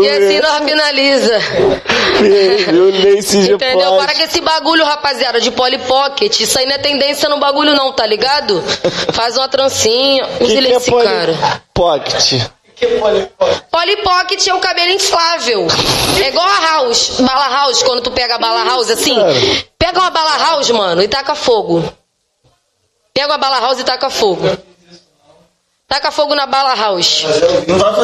E 0.00 0.08
assim 0.08 0.40
nós 0.40 0.64
finaliza. 0.64 1.38
Lace 3.04 3.38
de 3.42 3.52
Entendeu? 3.52 3.78
plástico. 3.78 3.96
Para 3.98 4.14
com 4.14 4.22
esse 4.22 4.40
bagulho, 4.40 4.84
rapaziada, 4.84 5.40
de 5.40 5.50
Polly 5.50 5.78
Pocket. 5.78 6.40
Isso 6.40 6.58
aí 6.58 6.66
não 6.66 6.74
é 6.74 6.78
tendência 6.78 7.28
no 7.28 7.38
bagulho, 7.38 7.74
não, 7.74 7.92
tá 7.92 8.06
ligado? 8.06 8.62
Faz 9.12 9.36
uma 9.36 9.48
trancinha. 9.48 10.26
Que 10.38 10.46
que 10.46 10.58
é 10.66 10.76
esse 10.76 10.90
poli- 10.90 11.04
cara. 11.04 11.38
Pocket. 11.72 12.42
Que 12.76 12.86
pode, 12.98 13.28
pode. 13.38 13.62
Polly 13.70 13.96
Pocket 13.98 14.46
é 14.48 14.54
o 14.54 14.58
cabelo 14.58 14.90
inflável. 14.92 15.66
É 16.22 16.28
igual 16.28 16.46
a 16.46 16.60
house. 16.60 17.20
Bala 17.20 17.48
house, 17.48 17.82
quando 17.82 18.02
tu 18.02 18.10
pega 18.10 18.34
a 18.34 18.38
bala 18.38 18.64
house 18.64 18.90
assim. 18.90 19.16
Pega 19.78 20.00
uma 20.00 20.10
bala 20.10 20.36
house, 20.38 20.70
mano, 20.70 21.02
e 21.02 21.08
taca 21.08 21.34
fogo. 21.34 21.84
Pega 23.14 23.28
uma 23.28 23.38
bala 23.38 23.60
house 23.60 23.78
e 23.78 23.84
taca 23.84 24.10
fogo. 24.10 24.44
Taca 25.86 26.10
fogo 26.10 26.34
na 26.34 26.46
bala 26.46 26.74
house. 26.74 27.24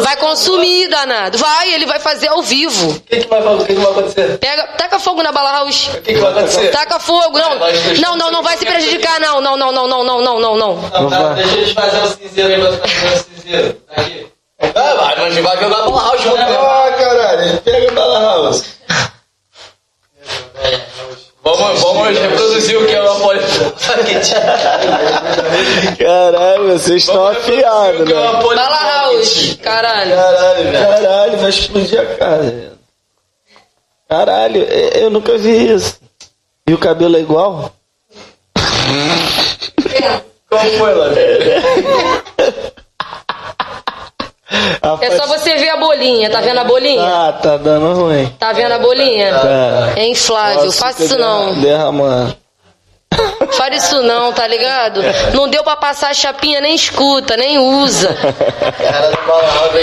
Vai 0.05 0.17
consumir, 0.19 0.87
danado. 0.89 1.37
Vai, 1.37 1.75
ele 1.75 1.85
vai 1.85 1.99
fazer 1.99 2.29
ao 2.29 2.43
vivo. 2.43 2.91
O 2.91 3.01
que, 3.01 3.17
que 3.17 3.27
vai 3.27 3.43
fazer? 3.43 3.63
O 3.63 3.67
que, 3.67 3.75
que 3.75 3.81
vai 3.81 3.91
acontecer? 3.91 4.39
Pega, 4.39 4.67
taca 4.79 5.01
fogo 5.01 5.21
na 5.23 5.33
bala 5.33 5.51
house. 5.51 5.89
O 5.89 6.01
que, 6.01 6.15
que 6.15 6.21
vai 6.21 6.31
acontecer? 6.31 6.69
Taca 6.71 7.01
fogo, 7.01 7.37
não. 7.37 7.59
Não, 8.01 8.17
não, 8.17 8.31
não 8.31 8.43
vai 8.45 8.57
se 8.57 8.65
prejudicar, 8.65 9.19
não. 9.19 9.41
Não, 9.41 9.57
não, 9.57 9.73
não, 9.73 9.89
não, 9.89 10.05
não, 10.05 10.21
não, 10.23 10.39
não, 10.41 10.57
não. 10.57 10.77
Não, 10.77 11.11
tá, 11.11 11.33
deixa 11.33 11.57
eles 11.57 11.73
fazer 11.73 12.03
o 12.05 12.07
cinzeiro 12.07 12.55
aí 12.55 12.61
pra 12.79 12.89
fazer 12.89 13.15
o 13.17 13.35
cinzeiro. 13.35 13.77
Aqui. 13.97 14.27
Ah, 14.63 14.95
vai, 14.95 15.19
mas 15.19 15.35
vai 15.39 15.57
jogar 15.59 15.83
bola 15.83 16.03
house. 16.03 16.27
Ah, 16.27 16.95
caralho, 16.97 17.59
pega 17.63 17.91
a 17.91 17.95
Bala 17.95 18.21
House. 18.21 18.65
Vamos, 21.43 21.81
vamos 21.81 22.19
reproduzir 22.19 22.77
o 22.78 22.86
que 22.86 22.94
é 22.94 23.01
uma 23.01 23.19
poli. 23.20 23.41
Caralho, 25.99 26.69
vocês 26.69 27.02
estão 27.02 27.27
afiados, 27.27 28.01
O 28.02 28.05
que 28.05 28.12
é 28.12 28.17
uma 28.17 28.33
né? 28.35 28.43
Bala 28.43 29.07
house, 29.07 29.57
caralho. 29.62 30.15
Caralho, 30.15 30.65
velho. 30.65 30.86
Caralho, 30.86 31.39
vai 31.39 31.49
explodir 31.49 31.99
a 31.99 32.07
casa. 32.17 32.73
Caralho, 34.07 34.62
eu 34.62 35.09
nunca 35.09 35.39
vi 35.39 35.73
isso. 35.73 35.99
E 36.69 36.75
o 36.75 36.78
cabelo 36.78 37.17
é 37.17 37.20
igual? 37.20 37.73
Como 40.51 40.70
foi, 40.78 40.94
lá? 40.94 41.07
É 45.01 45.17
só 45.17 45.27
você 45.27 45.55
ver 45.57 45.70
a 45.70 45.77
bolinha, 45.77 46.29
tá 46.29 46.41
vendo 46.41 46.59
a 46.59 46.65
bolinha? 46.65 47.03
Ah, 47.03 47.33
tá 47.33 47.57
dando 47.57 47.95
ruim. 47.95 48.27
Tá 48.39 48.53
vendo 48.53 48.73
a 48.73 48.79
bolinha? 48.79 49.33
Tá. 49.33 49.93
É 49.97 50.07
inflável, 50.09 50.73
faça 50.73 51.05
isso 51.05 51.19
não. 51.19 51.55
Derramando. 51.55 52.37
Faz 53.53 53.85
isso 53.85 54.03
não, 54.03 54.33
tá 54.33 54.47
ligado? 54.47 55.03
Não 55.35 55.49
deu 55.49 55.62
pra 55.62 55.77
passar 55.77 56.11
a 56.11 56.15
chapinha, 56.15 56.61
nem 56.61 56.75
escuta, 56.75 57.37
nem 57.37 57.59
usa. 57.59 58.17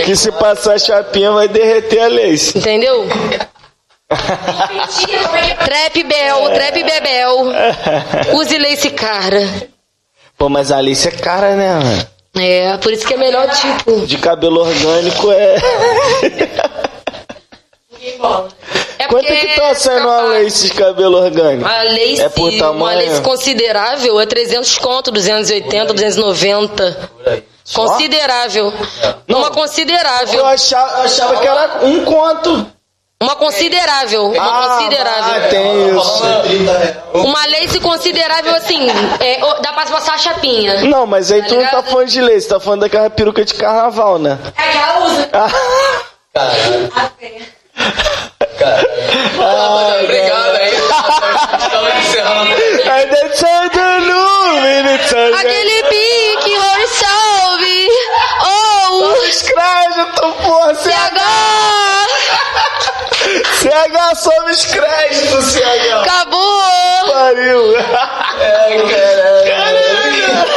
Que 0.05 0.15
se 0.15 0.31
passar 0.31 0.73
a 0.75 0.79
chapinha 0.79 1.31
vai 1.31 1.47
derreter 1.47 1.99
a 1.99 2.07
lace. 2.07 2.57
Entendeu? 2.57 3.07
Trap 4.07 6.03
Bel, 6.03 6.49
Trap 6.53 6.83
Bebel. 6.83 7.35
Use 8.33 8.55
esse 8.55 8.89
cara. 8.91 9.67
Pô, 10.37 10.49
mas 10.49 10.71
a 10.71 10.79
lace 10.79 11.07
é 11.09 11.11
cara, 11.11 11.55
né, 11.55 11.73
mano? 11.73 12.07
É, 12.39 12.77
por 12.77 12.91
isso 12.93 13.05
que 13.05 13.13
é 13.13 13.17
melhor 13.17 13.49
tipo. 13.49 14.05
De 14.05 14.17
cabelo 14.17 14.61
orgânico 14.61 15.31
é. 15.31 15.55
É 18.99 19.07
Quanto 19.07 19.25
é 19.31 19.35
que 19.35 19.59
tá 19.59 19.73
saindo 19.75 20.07
uma 20.07 20.21
lace 20.21 20.67
de 20.67 20.73
cabelo 20.73 21.17
orgânico? 21.17 21.67
A 21.67 21.83
lace, 21.83 22.21
É 22.21 22.29
por 22.29 22.49
uma 22.49 22.59
tamanho? 22.59 22.99
lace 23.09 23.21
considerável 23.21 24.19
é 24.19 24.25
300 24.25 24.77
conto, 24.79 25.11
280, 25.11 25.93
290. 25.93 27.09
Por 27.23 27.33
aí. 27.33 27.43
Considerável. 27.73 28.73
Uma 29.27 29.51
considerável. 29.51 30.39
Eu 30.39 30.45
achava, 30.45 30.99
eu 30.99 31.03
achava 31.03 31.37
que 31.41 31.47
era 31.47 31.79
um 31.83 32.05
conto. 32.05 32.71
Uma 33.21 33.35
considerável. 33.35 34.27
Uma 34.31 34.43
Ah, 34.43 34.77
considerável. 34.77 35.49
tem 35.49 35.89
isso. 35.97 36.21
30 36.43 36.71
reais. 36.77 36.95
Uma 37.15 37.45
lace 37.47 37.79
considerável, 37.79 38.53
assim, 38.55 38.87
é, 39.19 39.39
dá 39.61 39.73
pra 39.73 39.85
passar 39.87 40.13
a 40.13 40.17
chapinha. 40.19 40.81
Não, 40.83 41.07
mas 41.07 41.31
aí 41.31 41.41
Tá 41.41 41.47
tu 41.47 41.55
não 41.55 41.61
tá 41.63 41.69
ligado? 41.77 41.89
falando 41.89 42.07
de 42.09 42.21
lace, 42.21 42.47
tá 42.47 42.59
falando 42.59 42.81
daquela 42.81 43.09
peruca 43.09 43.43
de 43.43 43.55
carnaval, 43.55 44.19
né? 44.19 44.37
É 44.55 44.61
que 44.71 44.77
ela 44.77 45.05
usa. 45.05 45.29
Ah, 45.33 45.49
Caralho. 46.33 46.91
Até. 46.95 47.41
Caralho. 48.59 48.87
Rapaziada, 49.39 50.03
obrigado 50.03 50.55
aí. 50.55 50.73
Estamos 51.63 51.95
encerrando. 51.95 52.55
Say 52.55 53.07
the 53.09 53.87
a- 55.17 55.39
Aquele 55.39 55.83
pique, 55.83 56.53
resolve. 56.75 57.89
Oh, 58.45 59.13
Crédito, 59.47 60.33
porra, 60.43 60.75
se 60.75 60.89
CH, 60.89 60.93
agora 60.93 62.07
CH 63.59 64.15
somos 64.17 64.65
crédito, 64.65 65.41
CH. 65.41 66.01
acabou. 66.01 66.61
Pariu. 67.11 67.75
Ai, 67.77 68.77
caralho. 68.89 70.47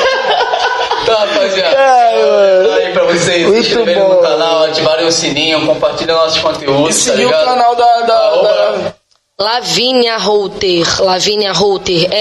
Então, 1.03 1.17
rapaziada. 1.17 1.77
É. 1.77 2.75
Aí 2.87 2.93
pra 2.93 3.05
vocês 3.05 3.49
se 3.49 3.59
inscreverem 3.59 4.03
bom. 4.03 4.15
no 4.17 4.23
canal, 4.23 4.65
ativarem 4.65 5.07
o 5.07 5.13
sininho, 5.13 5.67
compartilhem 5.67 6.15
nossos 6.15 6.39
conteúdos, 6.41 6.97
E 6.97 6.99
tá 7.07 7.13
seguir 7.13 7.25
o 7.25 7.29
ligado? 7.29 7.45
canal 7.47 7.75
da. 7.75 8.01
da, 8.03 8.15
Arroba- 8.19 8.49
da- 8.49 8.95
Lavínia 9.43 10.19
Router, 10.19 11.03
Lavínia 11.03 11.51
Router, 11.53 12.13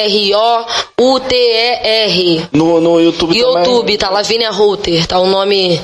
R-O-U-T-E-R. 1.20 2.48
No, 2.54 2.80
no 2.80 3.00
YouTube 3.02 3.38
também. 3.38 3.58
YouTube, 3.58 3.98
tá? 3.98 4.10
Lavínia 4.10 4.50
Router, 4.52 5.06
tá? 5.06 5.20
O 5.20 5.28
nome 5.28 5.82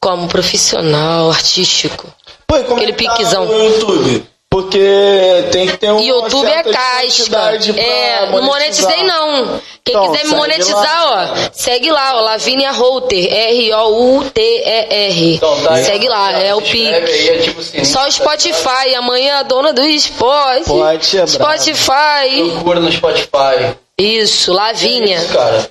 como 0.00 0.28
profissional, 0.28 1.28
artístico. 1.30 2.06
Aquele 2.50 2.92
é 2.92 2.94
tá 2.94 2.96
piquezão. 2.96 3.44
no 3.44 3.64
YouTube? 3.64 4.26
Porque 4.50 5.44
tem 5.52 5.66
que 5.66 5.76
ter 5.76 5.92
um. 5.92 6.00
YouTube 6.00 6.50
é 6.50 6.62
casca. 6.62 7.52
É, 7.76 8.30
não 8.30 8.42
monetizei 8.42 9.02
não. 9.02 9.60
Quem 9.84 9.94
Então, 9.94 10.10
quiser 10.10 10.26
me 10.26 10.34
monetizar, 10.34 11.06
lá. 11.06 11.34
ó, 11.34 11.50
segue 11.52 11.90
lá, 11.90 12.16
ó, 12.16 12.20
Lavínia 12.20 12.72
Router, 12.72 13.30
R-O-U-T-E-R. 13.30 15.34
Então, 15.34 15.62
tá 15.62 15.74
aí, 15.74 15.84
segue 15.84 16.08
lá, 16.08 16.32
é 16.32 16.54
o 16.54 16.60
aí, 16.60 16.66
sininho, 16.66 17.84
Só 17.86 18.00
o 18.00 18.04
tá 18.04 18.10
Spotify, 18.10 18.94
amanhã 18.96 19.40
a 19.40 19.42
dona 19.42 19.72
do 19.72 19.84
esporte. 19.84 20.64
Pode, 20.64 21.18
é. 21.18 21.26
Spotify. 21.26 22.50
Procura 22.52 22.80
no 22.80 22.90
Spotify. 22.90 23.76
Isso, 23.98 24.52
Lavínia. 24.52 25.18
Isso, 25.18 25.32
cara. 25.32 25.70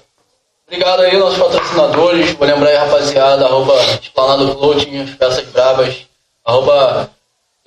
Obrigado 0.67 1.01
aí, 1.01 1.17
nossos 1.17 1.39
patrocinadores. 1.39 2.31
Vou 2.33 2.47
lembrar 2.47 2.69
aí, 2.69 2.75
rapaziada, 2.75 3.45
arroba 3.45 3.73
Esplanado 4.01 4.53
Clothing, 4.55 5.01
as 5.01 5.09
peças 5.11 5.45
brabas, 5.47 5.95
arroba 6.47 7.09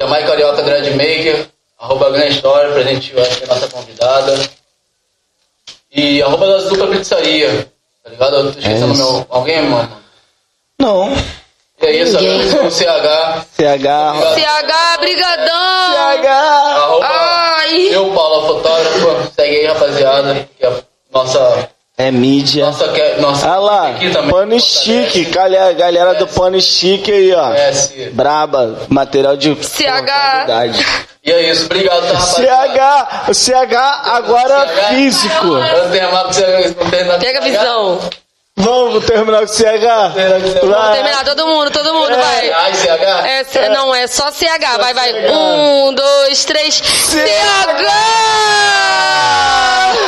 Jamai 0.01 0.27
Carioca 0.27 0.63
Dreadmaker, 0.63 1.47
arroba 1.79 2.11
Glenn 2.11 2.31
Story, 2.31 2.73
presenteou 2.73 3.23
aqui 3.23 3.45
a 3.45 3.47
nossa 3.49 3.69
convidada. 3.69 4.51
E 5.93 6.23
arroba 6.23 6.47
da 6.47 6.69
Dupla 6.69 6.87
Pizzaria, 6.87 7.71
tá 8.03 8.11
ligado? 8.11 8.37
Eu 8.37 8.53
tô 8.53 8.59
esquecendo 8.59 8.95
É 8.95 8.97
meu... 8.97 9.27
Alguém, 9.29 9.63
mano? 9.63 10.01
Não. 10.79 11.13
E 11.83 11.87
é 11.87 11.97
isso, 11.97 12.17
agradeço 12.17 12.57
o 12.59 12.71
CH, 12.71 13.47
CH. 13.53 13.89
CH, 14.35 15.01
brigadão! 15.01 15.93
CH. 15.93 16.27
arroba 16.27 17.07
Ai! 17.07 17.95
eu, 17.95 18.13
Paula 18.13 18.47
Fotógrafo, 18.47 19.33
segue 19.35 19.57
aí, 19.57 19.67
rapaziada, 19.67 20.49
que 20.59 20.65
é 20.65 20.69
a 20.69 20.83
nossa... 21.13 21.71
É 22.01 22.11
mídia. 22.11 22.67
Nossa, 22.67 22.89
que- 22.89 23.21
nossa 23.21 23.47
Ah 23.49 23.59
lá, 23.59 23.95
pano 24.31 24.59
chique, 24.59 25.25
galera, 25.27 25.73
galera 25.73 26.15
do 26.15 26.27
pano 26.27 26.61
chique 26.61 27.13
aí, 27.13 27.33
ó. 27.35 27.51
Braba, 28.13 28.79
material 28.89 29.37
de 29.37 29.55
CH. 29.63 29.85
qualidade. 30.47 30.87
E 31.23 31.31
é 31.31 31.51
isso, 31.51 31.67
obrigado, 31.67 32.01
tá, 32.11 32.19
rapaziada? 32.19 32.69
CH, 32.73 33.29
o 33.31 33.35
CH 33.35 33.75
agora 34.07 34.67
CH. 34.67 34.89
físico. 34.95 35.47
Eu 35.47 35.85
não 35.85 35.91
tenho 35.91 36.11
mais 36.13 36.23
pra 36.23 36.33
você, 36.33 36.75
não 36.81 36.91
tem 36.91 37.05
nada. 37.05 37.19
Pega 37.19 37.39
a 37.39 37.43
visão. 37.43 38.01
Vamos 38.57 39.05
terminar 39.07 39.39
com 39.39 39.45
o 39.45 39.49
CH? 39.49 40.13
Vamos 40.15 40.77
Vai. 40.77 40.93
terminar, 40.97 41.25
todo 41.25 41.47
mundo, 41.47 41.71
todo 41.71 41.95
mundo, 41.95 42.15
vai. 42.15 42.51
Ai, 42.53 42.75
CH? 42.75 43.27
É, 43.27 43.45
C- 43.45 43.69
não, 43.71 43.95
é 43.95 44.07
só 44.07 44.31
CH. 44.31 44.77
Vai, 44.79 44.93
vai. 44.93 45.31
Um, 45.31 45.95
dois, 45.95 46.45
três. 46.45 46.75
CH! 46.75 47.87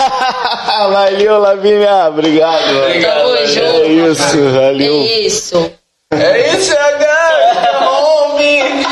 Valeu, 0.92 1.38
Lavínia. 1.38 2.08
Obrigado. 2.08 2.76
Obrigado, 2.78 3.14
Tamo 3.22 3.46
junto. 3.46 3.82
É 3.82 3.86
isso, 3.86 4.38
É 4.38 4.50
valeu. 4.50 5.02
isso. 5.04 5.72
É 6.10 6.54
isso, 6.54 6.72
CH! 6.72 7.86
Homem! 7.86 8.84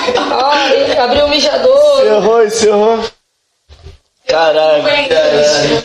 Ai, 0.43 0.99
abriu 0.99 1.27
o 1.27 1.29
mijador. 1.29 2.01
Encerrou, 2.01 2.45
encerrou. 2.47 3.05
Caraca. 4.27 4.83
Caralho. 5.09 5.85